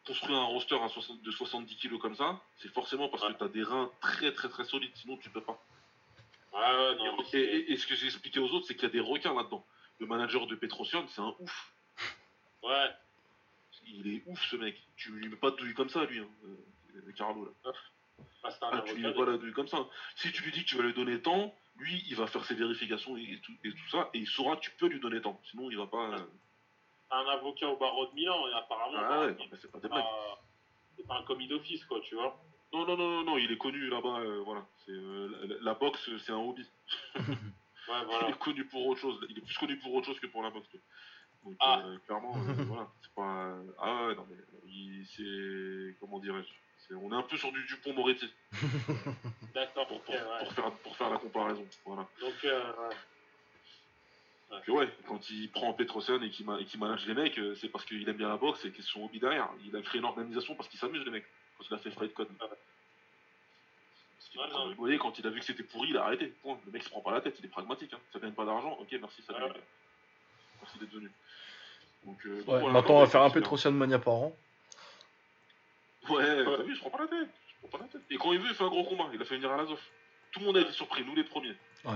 construire 0.05 0.37
un 0.39 0.45
roster 0.45 0.75
à 0.81 0.89
60 0.89 1.21
de 1.21 1.31
70 1.31 1.75
kilos 1.75 1.99
comme 2.01 2.15
ça, 2.15 2.39
c'est 2.57 2.71
forcément 2.73 3.09
parce 3.09 3.23
que 3.27 3.33
tu 3.37 3.43
as 3.43 3.47
des 3.47 3.63
reins 3.63 3.91
très 4.01 4.33
très 4.33 4.49
très 4.49 4.63
solides, 4.63 4.91
sinon 4.95 5.17
tu 5.17 5.29
peux 5.29 5.41
pas. 5.41 5.61
Ouais, 6.53 6.59
ouais, 6.59 6.95
non, 6.95 7.17
mais 7.17 7.23
Et, 7.23 7.27
c'est- 7.29 7.39
et- 7.41 7.71
et 7.73 7.77
ce 7.77 7.85
que 7.85 7.95
j'ai 7.95 8.07
expliqué 8.07 8.39
aux 8.39 8.49
autres, 8.49 8.65
c'est 8.67 8.73
qu'il 8.75 8.83
y 8.83 8.87
a 8.87 8.93
des 8.93 8.99
requins 8.99 9.33
là-dedans. 9.35 9.65
Le 9.99 10.07
manager 10.07 10.47
de 10.47 10.55
Petrosian, 10.55 11.05
c'est 11.09 11.21
un 11.21 11.35
ouf. 11.39 11.73
ouais. 12.63 12.89
Il 13.87 14.07
est 14.15 14.23
ouf 14.27 14.39
ce 14.49 14.55
mec. 14.55 14.79
Tu 14.97 15.11
lui 15.11 15.27
mets 15.29 15.35
pas 15.35 15.51
de 15.51 15.55
douille 15.57 15.73
comme 15.73 15.89
ça, 15.89 16.05
lui. 16.05 16.19
Hein. 16.19 16.27
euh, 16.45 17.11
Carlo 17.17 17.45
là. 17.45 17.51
Bah, 17.63 18.49
un 18.61 18.69
Ah, 18.71 18.81
tu 18.85 18.95
lui 18.95 19.03
mets 19.03 19.13
pas 19.13 19.25
la 19.25 19.37
douille 19.37 19.53
comme 19.53 19.67
ça. 19.67 19.85
Si 20.15 20.31
tu 20.31 20.43
lui 20.43 20.51
dis 20.51 20.63
que 20.63 20.69
tu 20.69 20.75
vas 20.75 20.83
lui 20.83 20.93
donner 20.93 21.21
tant, 21.21 21.53
lui, 21.77 22.03
il 22.07 22.15
va 22.15 22.27
faire 22.27 22.43
ses 22.45 22.55
vérifications 22.55 23.17
et, 23.17 23.39
et 23.63 23.71
tout, 23.71 23.89
ça, 23.91 24.09
et 24.13 24.19
il 24.19 24.27
saura 24.27 24.55
que 24.57 24.61
tu 24.61 24.71
peux 24.71 24.87
lui 24.87 24.99
donner 24.99 25.21
tant. 25.21 25.39
Sinon, 25.49 25.69
il 25.71 25.77
va 25.77 25.87
pas. 25.87 26.11
euh, 26.17 26.25
un 27.11 27.25
avocat 27.27 27.67
au 27.67 27.77
barreau 27.77 28.05
de 28.07 28.13
Milan, 28.13 28.47
et 28.47 28.53
apparemment, 28.53 28.97
Ah 28.99 29.19
ouais, 29.21 29.31
bah, 29.33 29.35
non, 29.39 29.45
mais 29.51 29.57
c'est 29.61 29.71
pas 29.71 29.79
pas- 29.79 30.37
pas 31.07 31.15
un 31.17 31.23
commis 31.23 31.47
d'office, 31.47 31.83
quoi, 31.85 31.99
tu 32.01 32.15
vois. 32.15 32.37
Non, 32.73 32.85
non, 32.85 32.95
non, 32.97 33.09
non, 33.09 33.23
non, 33.23 33.37
il 33.37 33.51
est 33.51 33.57
connu 33.57 33.87
là-bas. 33.89 34.19
euh, 34.19 34.41
voilà. 34.45 34.63
C'est, 34.85 34.91
euh, 34.91 35.27
la, 35.47 35.55
la 35.61 35.73
boxe, 35.73 36.09
c'est 36.25 36.31
un 36.31 36.37
hobby. 36.37 36.65
Ouais, 37.87 37.95
Il 38.21 38.29
est 38.29 38.37
connu 38.37 38.65
pour 38.65 38.85
autre 38.85 38.99
chose. 39.01 39.19
Il 39.29 39.37
est 39.39 39.41
plus 39.41 39.57
connu 39.57 39.75
pour 39.79 39.91
autre 39.95 40.05
chose 40.05 40.19
que 40.19 40.27
pour 40.27 40.43
la 40.43 40.51
boxe. 40.51 40.67
Donc, 41.43 41.55
Ah. 41.59 41.79
euh, 41.83 41.97
clairement, 42.05 42.33
voilà. 42.77 42.87
C'est 43.01 43.13
pas. 43.15 43.55
Ah 43.79 44.05
ouais, 44.05 44.13
non, 44.15 44.27
mais 44.29 44.35
il- 44.67 45.07
c'est. 45.07 45.97
Comment 45.99 46.19
dirais-je 46.19 46.93
On 46.95 47.11
est 47.11 47.15
un 47.15 47.23
peu 47.23 47.35
sur 47.37 47.51
du 47.51 47.63
Dupont 47.65 47.93
Moretti 47.93 48.31
D'accord, 49.55 49.87
pour, 49.87 49.97
ouais. 50.07 50.45
faire, 50.53 50.71
pour 50.83 50.95
faire 50.97 51.09
la 51.09 51.17
comparaison. 51.17 51.65
Voilà. 51.85 52.05
Donc, 52.21 52.33
euh, 52.45 52.73
ouais. 52.89 52.95
Puis 54.63 54.71
ouais, 54.71 54.89
quand 55.07 55.29
il 55.29 55.49
prend 55.51 55.73
Petrosian 55.73 56.21
et 56.21 56.29
qu'il 56.31 56.45
ma- 56.45 56.59
et 56.59 56.65
qu'il 56.65 56.79
manage 56.79 57.05
les 57.05 57.13
mecs, 57.13 57.37
euh, 57.37 57.53
c'est 57.55 57.69
parce 57.69 57.85
qu'il 57.85 58.07
aime 58.09 58.17
bien 58.17 58.29
la 58.29 58.37
boxe 58.37 58.65
et 58.65 58.71
que 58.71 58.77
c'est 58.81 58.87
son 58.89 59.03
hobby 59.03 59.19
derrière. 59.19 59.47
Il 59.65 59.75
a 59.75 59.81
créé 59.81 59.99
une 59.99 60.05
organisation 60.05 60.55
parce 60.55 60.67
qu'il 60.69 60.79
s'amuse, 60.79 61.03
les 61.05 61.11
mecs. 61.11 61.25
Quand 61.57 61.65
il 61.69 61.73
a 61.75 61.77
fait 61.77 61.91
Fight 61.91 62.13
Code. 62.13 62.29
Ouais. 62.29 62.37
Parce 62.39 64.35
Ouais, 64.35 64.53
non. 64.53 64.65
rigoler, 64.69 64.97
quand 64.97 65.17
il 65.19 65.27
a 65.27 65.29
vu 65.29 65.39
que 65.39 65.45
c'était 65.45 65.63
pourri, 65.63 65.89
il 65.89 65.97
a 65.97 66.05
arrêté. 66.05 66.27
Point. 66.41 66.59
Le 66.65 66.71
mec 66.71 66.83
se 66.83 66.89
prend 66.89 67.01
pas 67.01 67.11
la 67.11 67.21
tête, 67.21 67.35
il 67.39 67.45
est 67.45 67.49
pragmatique. 67.49 67.93
Hein. 67.93 67.99
Ça 68.11 68.19
gagne 68.19 68.31
pas 68.33 68.45
d'argent, 68.45 68.71
ok, 68.79 68.87
merci, 68.99 69.21
ça 69.21 69.33
Ouais. 69.33 69.39
gagne. 69.39 69.53
Merci 70.61 70.79
d'être 70.79 70.93
venu. 70.93 71.11
Donc, 72.05 72.25
euh, 72.25 72.35
Ouais, 72.37 72.43
voilà, 72.45 72.69
maintenant, 72.69 72.95
on 72.95 72.99
va 73.01 73.07
faire 73.07 73.21
un. 73.21 73.29
Petrosian 73.29 73.71
Mania 73.71 73.99
par 73.99 74.13
an. 74.15 74.35
Ouais, 76.09 76.43
t'as 76.43 76.63
vu, 76.63 76.73
je 76.75 76.79
prends 76.79 76.89
pas 76.89 76.99
la 77.03 77.07
tête. 77.07 77.29
Je 77.47 77.67
prends 77.67 77.77
pas 77.77 77.83
la 77.85 77.89
tête. 77.91 78.01
Et 78.09 78.17
quand 78.17 78.31
il 78.33 78.39
veut, 78.39 78.49
il 78.49 78.55
fait 78.55 78.63
un 78.63 78.69
gros 78.69 78.83
combat. 78.83 79.09
Il 79.13 79.21
a 79.21 79.25
fait 79.25 79.35
venir 79.35 79.51
à 79.51 79.57
l'Azov. 79.57 79.79
Tout 80.31 80.39
le 80.39 80.45
monde 80.47 80.57
a 80.57 80.61
été 80.61 80.71
surpris, 80.71 81.03
nous 81.05 81.13
les 81.15 81.23
premiers. 81.23 81.55
Ouais. 81.85 81.93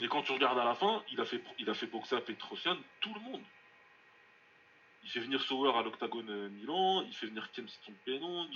Et 0.00 0.08
quand 0.08 0.22
tu 0.22 0.32
regardes 0.32 0.58
à 0.58 0.64
la 0.64 0.74
fin, 0.74 1.02
il 1.12 1.20
a 1.20 1.24
fait, 1.24 1.42
il 1.58 1.68
a 1.70 1.74
fait 1.74 1.86
boxer 1.86 2.16
à 2.16 2.20
Petrosian 2.20 2.76
tout 3.00 3.14
le 3.14 3.20
monde. 3.20 3.42
Il 5.04 5.10
fait 5.10 5.20
venir 5.20 5.40
Sauer 5.42 5.72
à 5.76 5.82
l'Octagone 5.82 6.30
euh, 6.30 6.48
Milan, 6.48 7.02
il 7.02 7.14
fait 7.14 7.26
venir 7.26 7.50
Kemston 7.52 7.92
Penong, 8.04 8.48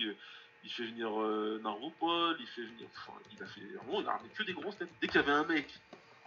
il 0.65 0.71
fait 0.71 0.85
venir 0.87 1.09
euh, 1.21 1.61
Narvopol, 1.63 2.37
il 2.41 2.47
fait 2.49 2.63
venir. 2.63 2.89
Enfin, 2.97 3.19
il 3.33 3.43
a 3.43 3.47
fait. 3.47 3.61
Vraiment, 3.61 4.01
il 4.01 4.09
a 4.09 4.21
que 4.35 4.43
des 4.45 4.53
grosses 4.55 4.77
têtes. 4.79 4.89
Dès 5.01 5.09
qu'il 5.09 5.17
y 5.17 5.25
avait 5.25 5.33
un 5.33 5.45
mec 5.45 5.67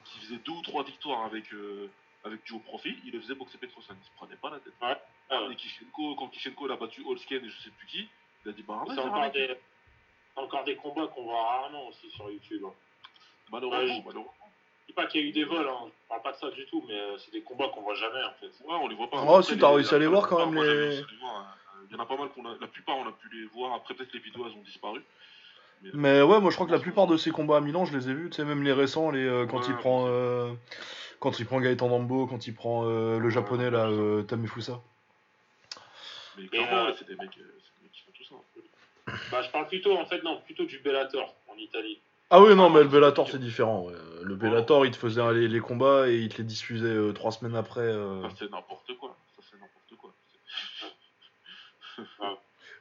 qui 0.06 0.20
faisait 0.20 0.38
deux 0.38 0.52
ou 0.52 0.62
trois 0.62 0.84
victoires 0.84 1.26
avec, 1.26 1.52
euh, 1.54 1.90
avec 2.24 2.44
du 2.44 2.54
haut 2.54 2.60
profil, 2.60 2.98
il 3.06 3.12
le 3.14 3.20
faisait 3.22 3.36
boxer 3.36 3.58
Petrosian. 3.58 3.96
Il 4.00 4.06
se 4.06 4.12
prenait 4.16 4.36
pas 4.38 4.50
la 4.50 4.60
tête. 4.60 4.74
Ah, 4.82 4.98
ouais. 5.32 5.54
Et 5.54 5.56
Kishenko, 5.56 6.16
quand 6.16 6.28
Kishenko 6.30 6.68
il 6.68 6.72
a 6.72 6.76
battu 6.78 7.04
Holsken 7.06 7.44
et 7.44 7.50
je 7.50 7.60
sais 7.62 7.72
plus 7.72 7.88
qui, 7.88 8.10
il 8.46 8.50
a 8.50 8.54
dit 8.54 8.64
bah 8.64 8.84
C'est 8.88 9.00
encore 9.00 9.32
des, 9.32 9.58
encore 10.36 10.64
des 10.66 10.76
combats 10.76 11.08
qu'on 11.08 11.24
voit 11.24 11.44
rarement 11.44 11.88
aussi 11.88 12.10
sur 12.12 12.30
YouTube. 12.30 12.64
hein. 12.66 12.74
Malheureusement, 13.52 13.96
Ouais, 13.98 14.04
malheureusement. 14.06 14.34
Pas 15.00 15.06
qu'il 15.08 15.22
y 15.22 15.24
a 15.24 15.28
eu 15.28 15.32
des 15.32 15.46
vols, 15.46 15.66
hein. 15.66 15.86
je 15.88 16.08
parle 16.10 16.22
pas 16.22 16.32
de 16.34 16.38
ça 16.38 16.50
du 16.52 16.66
tout, 16.66 16.84
mais 16.88 16.94
euh, 17.00 17.18
c'est 17.18 17.32
des 17.32 17.42
combats 17.42 17.70
qu'on 17.70 17.82
voit 17.82 17.96
jamais 17.96 18.22
en 18.22 18.34
fait. 18.40 18.48
Ouais, 18.66 18.76
on 18.82 18.88
les 18.90 18.96
voit 18.96 19.10
pas. 19.10 19.18
Ah, 19.22 19.24
Après, 19.38 19.44
si, 19.44 19.58
t'as 19.58 19.74
réussi 19.74 19.96
à 19.96 19.98
les 19.98 20.08
voir 20.08 20.28
quand 20.28 20.40
même, 20.40 20.54
moi, 20.54 20.66
les- 20.66 21.02
voir, 21.22 21.38
hein. 21.38 21.48
Il 21.90 21.96
y 21.96 22.00
en 22.00 22.04
a 22.04 22.06
pas 22.06 22.18
mal 22.18 22.28
qu'on 22.30 22.46
a. 22.46 22.56
La 22.60 22.68
plupart, 22.68 22.98
on 22.98 23.08
a 23.08 23.14
pu 23.14 23.30
les 23.34 23.46
voir. 23.48 23.74
Après, 23.76 23.94
peut-être 23.94 24.12
les 24.14 24.20
vidéos, 24.20 24.46
elles 24.46 24.58
ont 24.58 24.64
disparu. 24.64 25.02
Mais, 25.82 25.90
Mais 25.94 26.22
ouais, 26.22 26.42
moi 26.42 26.50
je 26.52 26.56
crois 26.56 26.68
que 26.68 26.74
la 26.74 26.80
plupart 26.80 27.08
de 27.08 27.16
ces 27.16 27.32
combats 27.32 27.56
à 27.58 27.62
Milan, 27.62 27.86
je 27.86 27.98
les 27.98 28.10
ai 28.10 28.14
vus, 28.14 28.30
tu 28.30 28.36
sais, 28.36 28.44
même 28.44 28.62
les 28.64 28.74
récents, 28.74 29.10
les, 29.12 29.26
euh, 29.26 29.46
quand 29.46 29.60
Ouais, 29.60 29.66
il 29.70 29.76
prend. 29.78 30.06
euh, 30.10 30.52
quand 31.22 31.40
il 31.40 31.46
prend 31.46 31.62
Gaëtan 31.62 31.88
Dambo, 31.88 32.28
quand 32.28 32.46
il 32.48 32.54
prend 32.54 32.84
euh, 32.86 33.18
le 33.20 33.30
japonais 33.30 33.70
là, 33.72 33.88
euh, 33.88 34.24
Tamefusa. 34.24 34.82
mais 36.38 36.48
clairement, 36.48 36.88
euh, 36.88 36.94
c'est 36.98 37.08
des 37.08 37.16
mecs, 37.16 37.38
euh, 37.38 37.58
c'est 37.62 37.80
des 37.80 37.84
mecs 37.84 37.92
qui 37.94 38.02
font 38.02 38.12
tout 38.14 38.24
ça. 38.26 38.36
Bah, 39.32 39.42
je 39.42 39.50
parle 39.50 39.68
plutôt, 39.68 39.98
en 39.98 40.06
fait, 40.06 40.22
non, 40.24 40.42
plutôt 40.42 40.66
du 40.66 40.80
Bellator 40.80 41.34
en 41.48 41.56
Italie. 41.58 42.00
Ah 42.30 42.42
oui, 42.42 42.56
non, 42.56 42.68
Ah, 42.68 42.70
mais 42.74 42.82
le 42.84 42.88
Bellator 42.90 43.28
c'est 43.30 43.40
différent. 43.40 43.86
ouais. 43.86 43.94
Le 44.24 44.36
Bellator, 44.36 44.86
il 44.86 44.92
te 44.92 44.98
faisait 44.98 45.34
les, 45.34 45.48
les 45.48 45.60
combats 45.60 46.08
et 46.10 46.18
il 46.18 46.30
te 46.30 46.38
les 46.38 46.44
diffusait 46.44 46.86
euh, 46.86 47.14
trois 47.14 47.32
semaines 47.32 47.56
après. 47.56 47.82
euh. 47.82 48.22
Ça, 48.30 48.36
c'est 48.40 48.52
n'importe 48.52 48.96
quoi. 49.00 49.18
Ça, 49.36 49.42
c'est 49.50 49.58
n'importe 49.58 49.96
quoi. 49.98 50.14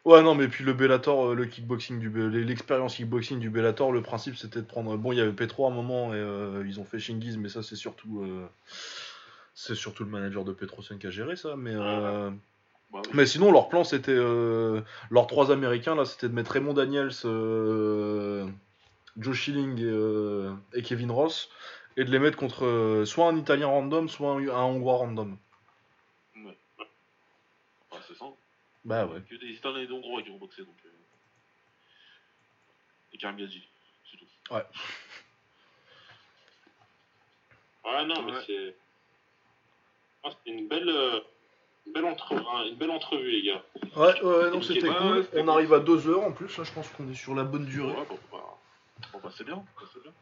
Ouais, 0.04 0.22
non, 0.22 0.34
mais 0.34 0.48
puis 0.48 0.64
le 0.64 0.72
Bellator, 0.72 1.28
euh, 1.30 1.34
le 1.34 1.44
kickboxing 1.46 1.98
du 1.98 2.08
Be- 2.10 2.30
l'expérience 2.30 2.94
kickboxing 2.96 3.40
du 3.40 3.50
Bellator, 3.50 3.92
le 3.92 4.00
principe 4.02 4.36
c'était 4.36 4.60
de 4.60 4.66
prendre. 4.66 4.96
Bon, 4.96 5.12
il 5.12 5.18
y 5.18 5.20
avait 5.20 5.32
Petro 5.32 5.66
à 5.66 5.70
un 5.70 5.74
moment 5.74 6.14
et 6.14 6.18
euh, 6.18 6.62
ils 6.66 6.78
ont 6.80 6.84
fait 6.84 6.98
Shingiz, 6.98 7.36
mais 7.36 7.48
ça 7.48 7.62
c'est 7.62 7.76
surtout. 7.76 8.22
euh, 8.22 8.46
C'est 9.54 9.74
surtout 9.74 10.04
le 10.04 10.10
manager 10.10 10.44
de 10.44 10.52
Petrosian 10.52 10.98
qui 10.98 11.06
a 11.06 11.10
géré 11.10 11.36
ça, 11.36 11.56
mais. 11.56 11.74
euh, 11.74 12.30
Bah, 12.30 13.00
oui. 13.04 13.10
Mais 13.12 13.26
sinon, 13.26 13.50
leur 13.52 13.68
plan, 13.68 13.84
c'était. 13.84 14.12
euh, 14.14 14.80
leurs 15.10 15.26
trois 15.26 15.50
Américains, 15.50 15.94
là, 15.94 16.04
c'était 16.04 16.28
de 16.28 16.34
mettre 16.34 16.52
Raymond 16.52 16.72
Daniels, 16.74 17.10
euh, 17.26 18.46
Joe 19.18 19.34
Schilling 19.34 19.78
et, 19.80 19.84
euh, 19.84 20.54
et 20.74 20.82
Kevin 20.82 21.10
Ross, 21.10 21.50
et 21.96 22.04
de 22.04 22.10
les 22.10 22.18
mettre 22.18 22.36
contre 22.38 22.64
euh, 22.64 23.04
soit 23.04 23.26
un 23.28 23.36
Italien 23.36 23.66
random, 23.66 24.08
soit 24.08 24.30
un, 24.30 24.48
un 24.48 24.62
Hongrois 24.62 24.96
random. 24.96 25.36
Ouais. 26.36 26.56
Bah, 26.78 27.98
c'est 28.06 28.16
ça. 28.16 28.26
Bah 28.84 29.06
ouais. 29.06 29.20
Que 29.28 29.34
des 29.34 29.48
Italiens 29.48 29.80
et 29.80 29.86
des 29.86 29.92
Hongrois 29.92 30.22
qui 30.22 30.30
ont 30.30 30.38
boxé. 30.38 30.62
Donc, 30.62 30.76
euh... 30.86 30.88
Et 33.12 33.18
Karim 33.18 33.36
Gadji, 33.36 33.66
c'est 34.10 34.16
tout. 34.16 34.26
Ouais, 34.50 34.62
non, 38.06 38.22
mais 38.22 38.32
Ouais. 38.32 38.42
c'est. 38.46 38.76
Ah, 40.24 40.28
c'est 40.44 40.50
une 40.50 40.68
belle, 40.68 40.88
euh, 40.88 41.20
une, 41.86 41.92
belle 41.92 42.04
entre... 42.04 42.34
hein, 42.34 42.64
une 42.68 42.76
belle 42.76 42.90
entrevue, 42.90 43.30
les 43.30 43.42
gars. 43.42 43.64
Ouais, 43.96 44.20
ouais, 44.22 44.50
non, 44.50 44.60
c'était 44.62 44.88
Ouais, 44.88 44.96
cool. 44.96 45.12
ouais, 45.16 45.22
c'était 45.22 45.38
On 45.38 45.42
cool. 45.42 45.50
arrive 45.50 45.72
à 45.74 45.80
2 45.80 46.08
heures 46.08 46.22
en 46.22 46.32
plus, 46.32 46.56
là, 46.58 46.64
je 46.64 46.72
pense 46.72 46.88
qu'on 46.90 47.08
est 47.10 47.14
sur 47.14 47.34
la 47.34 47.44
bonne 47.44 47.64
durée. 47.66 47.92
Ouais, 47.94 48.04
bon, 48.08 48.18
bah, 48.30 48.57
bon, 49.12 49.20
bah, 49.22 49.30
c'est 49.36 49.44
bien. 49.44 49.56
bah, 49.56 49.86
c'est 49.92 50.02
bien. 50.02 50.12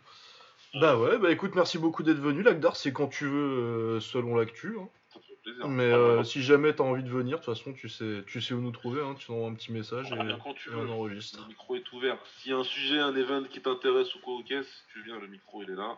Bah 0.81 0.99
ouais, 0.99 1.17
bah 1.19 1.31
écoute, 1.31 1.55
merci 1.55 1.79
beaucoup 1.79 2.03
d'être 2.03 2.19
venu, 2.19 2.43
Lagdar, 2.43 2.77
c'est 2.77 2.93
quand 2.93 3.09
tu 3.09 3.27
veux, 3.27 3.95
euh, 3.97 4.01
selon 4.01 4.35
l'actu. 4.37 4.77
hein. 4.79 4.89
Ça 5.15 5.21
fait 5.21 5.37
plaisir. 5.43 5.67
Mais 5.69 5.91
Ah, 5.91 5.97
euh, 5.97 6.17
bah, 6.19 6.25
si 6.25 6.43
jamais 6.43 6.75
t'as 6.75 6.85
envie 6.85 7.03
de 7.03 7.09
venir, 7.09 7.39
de 7.39 7.45
toute 7.45 7.55
façon, 7.55 7.73
tu 7.73 7.89
sais, 7.89 8.23
tu 8.27 8.43
sais 8.43 8.53
où 8.53 8.61
nous 8.61 8.73
trouver. 8.73 9.01
Hein, 9.03 9.15
tu 9.19 9.31
envoies 9.31 9.49
un 9.49 9.55
petit 9.55 9.73
message 9.73 10.13
et, 10.13 10.17
Ah, 10.19 10.25
bien, 10.25 10.39
quand 10.43 10.53
tu 10.55 10.69
et 10.69 10.73
veux. 10.73 10.79
on 10.87 10.93
enregistre. 10.93 11.41
Le 11.41 11.49
micro 11.49 11.77
est 11.77 11.93
ouvert. 11.93 12.19
S'il 12.39 12.51
y 12.51 12.55
a 12.55 12.59
un 12.59 12.65
sujet, 12.65 12.99
un 12.99 13.15
event 13.17 13.45
qui 13.45 13.63
t'intéresse 13.63 14.15
ou 14.17 14.19
quoi 14.21 14.35
aux 14.35 14.43
caisses, 14.43 14.85
tu 14.93 15.03
viens, 15.05 15.19
le 15.19 15.29
micro 15.29 15.63
il 15.63 15.71
est 15.71 15.77
là. 15.77 15.97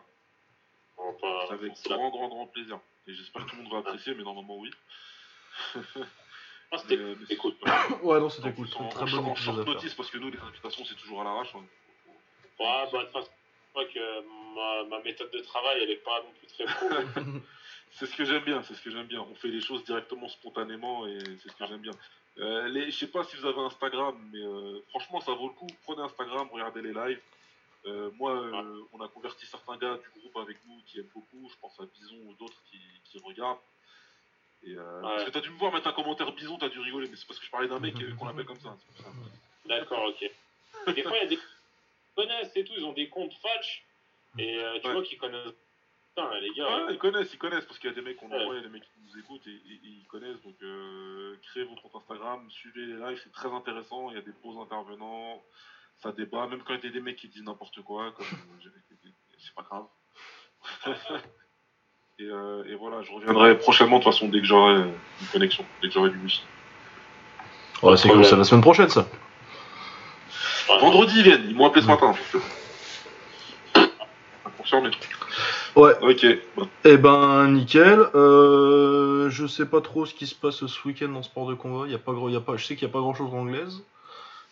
On 0.97 1.11
va 1.11 1.17
pas 1.19 1.45
C'est 1.47 1.53
avec 1.55 1.73
grand, 1.85 2.09
grand, 2.09 2.29
grand 2.29 2.47
plaisir. 2.47 2.79
Et 3.07 3.13
j'espère 3.13 3.45
que 3.45 3.49
tout 3.49 3.55
le 3.57 3.63
monde 3.63 3.71
va 3.73 3.79
apprécier, 3.79 4.13
mais 4.15 4.23
normalement 4.23 4.57
oui. 4.59 4.69
Ah, 5.75 6.77
c'était 6.77 6.97
euh, 6.97 7.15
cool. 7.39 7.53
Ouais, 8.03 8.19
non, 8.19 8.29
c'était 8.29 8.53
cool. 8.53 8.69
Très, 8.69 8.83
en- 8.83 8.89
très 8.89 9.13
en 9.13 9.23
bon 9.23 9.31
en 9.31 9.35
short 9.35 9.67
notice, 9.67 9.93
parce 9.95 10.09
que 10.09 10.17
nous, 10.19 10.29
les 10.29 10.39
invitations, 10.39 10.85
c'est 10.85 10.95
toujours 10.95 11.19
à 11.21 11.23
l'arrache. 11.25 11.53
hein. 11.55 11.63
Ouais, 12.59 12.65
bah, 12.91 12.99
de 12.99 13.03
toute 13.05 13.11
façon, 13.11 13.29
je 13.67 13.71
crois 13.71 13.85
que 13.85 14.55
ma, 14.55 14.97
ma 14.97 15.03
méthode 15.03 15.31
de 15.31 15.39
travail, 15.39 15.79
elle 15.81 15.91
est 15.91 16.03
pas 16.03 16.21
non 16.23 16.31
plus 16.37 16.47
très 16.47 16.65
pro. 16.65 16.89
C'est 17.91 18.05
ce 18.05 18.15
que 18.15 18.23
j'aime 18.23 18.43
bien, 18.43 18.61
c'est 18.61 18.75
ce 18.75 18.81
que 18.81 18.91
j'aime 18.91 19.07
bien. 19.07 19.21
On 19.21 19.35
fait 19.35 19.47
les 19.47 19.61
choses 19.61 19.83
directement, 19.83 20.29
spontanément, 20.29 21.07
et 21.07 21.19
c'est 21.41 21.49
ce 21.49 21.55
que 21.55 21.65
j'aime 21.65 21.81
bien. 21.81 21.91
Euh, 22.37 22.67
les, 22.69 22.91
je 22.91 22.97
sais 22.97 23.07
pas 23.07 23.23
si 23.23 23.35
vous 23.35 23.45
avez 23.45 23.59
Instagram, 23.59 24.15
mais 24.31 24.39
euh, 24.39 24.79
franchement, 24.89 25.19
ça 25.21 25.33
vaut 25.33 25.47
le 25.47 25.53
coup. 25.53 25.67
Prenez 25.83 26.03
Instagram, 26.03 26.47
regardez 26.51 26.81
les 26.81 26.93
lives. 26.93 27.19
Euh, 27.85 28.11
moi, 28.17 28.31
euh, 28.31 28.81
on 28.93 29.01
a 29.01 29.07
converti 29.07 29.45
certains 29.45 29.77
gars 29.77 29.97
du 29.97 30.19
groupe 30.19 30.37
avec 30.37 30.57
nous 30.67 30.79
qui 30.85 30.99
aiment 30.99 31.09
beaucoup. 31.13 31.49
Je 31.49 31.55
pense 31.59 31.79
à 31.79 31.85
Bison 31.85 32.15
ou 32.27 32.33
d'autres 32.35 32.61
qui, 32.69 32.79
qui 33.05 33.19
regardent. 33.19 33.59
Et, 34.63 34.75
euh, 34.75 35.01
Parce 35.01 35.23
que 35.25 35.31
t'as 35.31 35.41
dû 35.41 35.49
me 35.49 35.57
voir 35.57 35.73
mettre 35.73 35.87
un 35.87 35.93
commentaire 35.93 36.31
Bison, 36.33 36.57
t'as 36.57 36.69
dû 36.69 36.79
rigoler, 36.79 37.07
mais 37.09 37.15
c'est 37.15 37.27
parce 37.27 37.39
que 37.39 37.45
je 37.45 37.51
parlais 37.51 37.67
d'un 37.67 37.79
mec 37.79 37.95
qu'on 38.19 38.27
appelle 38.27 38.45
comme 38.45 38.59
ça. 38.59 38.77
D'accord, 39.65 40.05
ok. 40.05 40.31
Des 40.93 41.03
fois, 41.03 41.17
il 41.17 41.23
y 41.23 41.25
a 41.25 41.29
des 41.29 41.39
connaissent 42.19 42.55
et 42.55 42.63
tout, 42.63 42.73
ils 42.77 42.83
ont 42.85 42.93
des 42.93 43.07
comptes 43.09 43.33
falches. 43.41 43.83
Et 44.37 44.57
euh, 44.57 44.79
tu 44.79 44.87
Ouais. 44.87 44.93
vois 44.93 45.03
qu'ils 45.03 45.17
connaissent. 45.17 45.53
Putain, 46.15 46.29
les 46.39 46.49
gars. 46.51 46.85
Ouais, 46.85 46.93
ils 46.93 46.97
connaissent, 46.97 47.31
ils 47.33 47.37
connaissent, 47.39 47.65
parce 47.65 47.79
qu'il 47.79 47.89
y 47.89 47.93
a 47.93 47.95
des 47.95 48.01
mecs 48.01 48.17
qu'on 48.17 48.29
Ouais. 48.31 48.41
envoie, 48.41 48.55
il 48.55 48.57
y 48.57 48.59
a 48.59 48.67
des 48.67 48.73
mecs 48.73 48.83
qui 48.83 48.99
nous 49.05 49.19
écoutent 49.19 49.47
et, 49.47 49.51
et- 49.51 49.79
et 49.87 49.91
ils 50.01 50.07
connaissent. 50.07 50.41
Donc, 50.43 50.55
euh, 50.63 51.35
créez 51.49 51.63
votre 51.63 51.81
compte 51.81 51.95
Instagram, 52.01 52.45
suivez 52.49 52.85
les 52.85 52.93
lives, 53.05 53.19
c'est 53.23 53.31
très 53.31 53.49
intéressant. 53.49 54.09
Il 54.11 54.15
y 54.15 54.19
a 54.19 54.21
des 54.21 54.33
beaux 54.43 54.59
intervenants, 54.61 55.41
ça 56.01 56.11
débat, 56.11 56.47
même 56.47 56.61
quand 56.63 56.75
il 56.75 56.85
y 56.85 56.87
a 56.87 56.91
des 56.91 56.99
mecs 56.99 57.15
qui 57.17 57.27
disent 57.27 57.43
n'importe 57.43 57.81
quoi, 57.81 58.11
comme 58.11 58.25
euh, 58.25 58.69
c'est 59.37 59.53
pas 59.55 59.63
grave. 59.63 59.85
et, 62.19 62.23
euh, 62.23 62.63
et 62.65 62.75
voilà, 62.75 63.01
je 63.03 63.11
reviendrai 63.11 63.57
prochainement 63.57 63.99
de 63.99 64.03
toute 64.03 64.13
façon 64.13 64.27
dès 64.27 64.39
que 64.39 64.45
j'aurai 64.45 64.73
une 64.75 65.27
connexion, 65.31 65.65
dès 65.81 65.87
que 65.87 65.93
j'aurai 65.93 66.09
du 66.09 66.17
wifi. 66.17 66.43
Ouais, 67.81 67.95
c'est 67.97 68.09
c'est 68.23 68.35
la 68.35 68.43
semaine 68.43 68.61
prochaine 68.61 68.89
ça. 68.89 69.07
Ouais. 70.69 70.79
Vendredi, 70.79 71.13
ils 71.17 71.23
viennent, 71.23 71.45
ils 71.49 71.55
m'ont 71.55 71.65
appelé 71.67 71.81
ce 71.81 71.87
matin. 71.87 72.13
Ouais, 75.75 75.93
Ok, 76.01 76.25
bon. 76.55 76.67
et 76.83 76.97
ben 76.97 77.47
nickel. 77.49 77.99
Euh, 78.15 79.29
je 79.29 79.47
sais 79.47 79.65
pas 79.65 79.81
trop 79.81 80.05
ce 80.05 80.13
qui 80.13 80.27
se 80.27 80.35
passe 80.35 80.65
ce 80.65 80.87
week-end 80.87 81.09
dans 81.09 81.23
sport 81.23 81.47
de 81.47 81.53
combat. 81.55 81.87
Y 81.87 81.95
a 81.95 81.99
pas 81.99 82.11
gros, 82.13 82.29
y 82.29 82.35
a 82.35 82.41
pas, 82.41 82.57
je 82.57 82.65
sais 82.65 82.75
qu'il 82.75 82.87
y 82.87 82.89
a 82.91 82.93
pas 82.93 82.99
grand 82.99 83.13
chose 83.13 83.31
d'anglaise. 83.31 83.81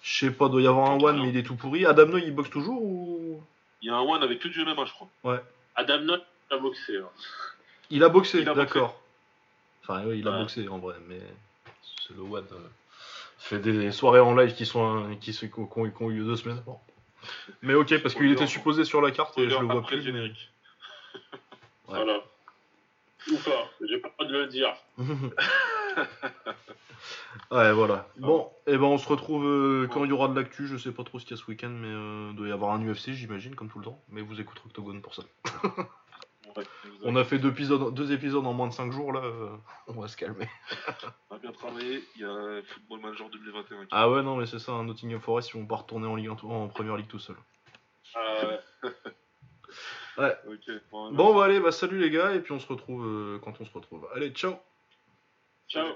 Je 0.03 0.25
sais 0.25 0.31
pas, 0.31 0.47
doit 0.47 0.61
y 0.61 0.67
avoir 0.67 0.91
un 0.91 0.99
one, 0.99 1.19
mais 1.21 1.29
il 1.29 1.37
est 1.37 1.43
tout 1.43 1.55
pourri. 1.55 1.85
Adamno, 1.85 2.17
il 2.17 2.33
boxe 2.33 2.49
toujours 2.49 2.81
ou? 2.81 3.41
Il 3.81 3.87
y 3.87 3.91
a 3.91 3.95
un 3.95 4.01
one 4.01 4.23
avec 4.23 4.39
que 4.39 4.47
du 4.47 4.63
MMA, 4.63 4.85
je 4.85 4.91
crois. 4.93 5.41
Adam 5.75 5.99
Note 5.99 6.25
a 6.51 6.57
boxé. 6.57 6.97
hein. 6.97 7.09
Il 7.89 8.03
a 8.03 8.09
boxé, 8.09 8.39
Il 8.39 8.49
a 8.49 8.53
boxé. 8.53 8.65
d'accord. 8.65 8.99
Enfin, 9.83 10.01
oui, 10.05 10.19
il 10.19 10.27
a 10.27 10.31
Ouais. 10.31 10.39
boxé 10.41 10.67
en 10.67 10.77
vrai, 10.79 10.95
mais 11.07 11.19
c'est 12.07 12.15
le 12.15 12.21
one. 12.23 12.45
euh, 12.51 12.57
fait 13.37 13.59
des 13.59 13.91
soirées 13.91 14.19
en 14.19 14.35
live 14.35 14.53
qui 14.53 14.65
sont 14.65 15.15
qui, 15.21 15.31
qui 15.31 15.49
ont, 15.57 15.67
qui 15.67 16.03
ont 16.03 16.09
eu 16.09 16.19
lieu 16.19 16.25
deux 16.25 16.35
semaines 16.35 16.59
avant. 16.59 16.83
Mais 17.61 17.73
ok, 17.73 18.01
parce 18.01 18.15
qu'il 18.15 18.31
était 18.31 18.47
supposé 18.47 18.85
sur 18.85 19.01
la 19.01 19.11
carte 19.11 19.37
et 19.37 19.49
je 19.49 19.57
le 19.57 19.65
vois 19.65 19.79
Après 19.79 19.97
plus. 19.97 20.03
Générique. 20.03 20.51
Ouais. 21.87 21.95
Voilà. 21.95 22.21
Ou 23.31 23.37
pas, 23.37 23.69
j'ai 23.87 23.99
pas 23.99 24.09
le 24.19 24.25
droit 24.25 24.27
de 24.27 24.37
le 24.37 24.47
dire. 24.47 24.73
ouais, 27.51 27.73
voilà. 27.73 28.07
Bon, 28.17 28.49
et 28.65 28.77
ben 28.77 28.85
on 28.85 28.97
se 28.97 29.07
retrouve 29.07 29.45
euh, 29.45 29.87
quand 29.87 30.05
il 30.05 30.09
y 30.09 30.13
aura 30.13 30.29
de 30.29 30.35
l'actu. 30.39 30.67
Je 30.67 30.77
sais 30.77 30.91
pas 30.91 31.03
trop 31.03 31.19
ce 31.19 31.25
qu'il 31.25 31.35
y 31.35 31.39
a 31.39 31.43
ce 31.43 31.49
week-end, 31.49 31.69
mais 31.69 31.87
euh, 31.87 32.29
il 32.31 32.37
doit 32.37 32.47
y 32.47 32.51
avoir 32.51 32.73
un 32.73 32.81
UFC, 32.81 33.11
j'imagine, 33.11 33.55
comme 33.55 33.69
tout 33.69 33.79
le 33.79 33.85
temps. 33.85 34.01
Mais 34.09 34.21
vous 34.21 34.39
écouterez 34.39 34.65
Octogone 34.67 35.01
pour 35.01 35.15
ça. 35.15 35.23
Ouais, 36.57 36.63
On 37.03 37.15
a 37.15 37.23
fait 37.23 37.37
deux 37.39 37.49
épisodes, 37.49 37.93
deux 37.93 38.11
épisodes 38.11 38.45
en 38.45 38.53
moins 38.53 38.67
de 38.67 38.73
5 38.73 38.91
jours 38.91 39.13
là. 39.13 39.21
euh, 39.23 39.55
on 39.87 40.01
va 40.01 40.07
se 40.07 40.17
calmer. 40.17 40.47
On 41.29 41.35
a 41.35 41.39
bien 41.39 41.51
travaillé, 41.51 42.03
il 42.15 42.21
y 42.21 42.25
a 42.25 42.61
Football 42.63 42.99
Manager 43.01 43.29
2021 43.29 43.81
qui 43.83 43.87
Ah 43.91 44.09
ouais, 44.09 44.23
non, 44.23 44.37
mais 44.37 44.45
c'est 44.47 44.59
ça, 44.59 44.71
un 44.71 44.83
Nottingham 44.83 45.21
Forest, 45.21 45.51
ils 45.53 45.59
vont 45.59 45.67
pas 45.67 45.75
retourner 45.77 46.07
en 46.07 46.15
Ligue 46.15 46.29
1 46.29 46.35
tout- 46.35 46.49
en 46.49 46.67
Première 46.67 46.97
Ligue 46.97 47.07
tout 47.07 47.19
seul. 47.19 47.35
Ok. 50.47 50.71
Bon, 50.89 51.11
Bon, 51.11 51.35
bah 51.35 51.45
allez, 51.45 51.59
bah 51.59 51.71
salut 51.71 51.99
les 51.99 52.09
gars, 52.09 52.33
et 52.33 52.39
puis 52.41 52.51
on 52.51 52.59
se 52.59 52.67
retrouve 52.67 53.05
euh, 53.05 53.39
quand 53.39 53.61
on 53.61 53.65
se 53.65 53.71
retrouve. 53.71 54.07
Allez, 54.15 54.31
ciao 54.31 54.55
ciao. 55.67 55.95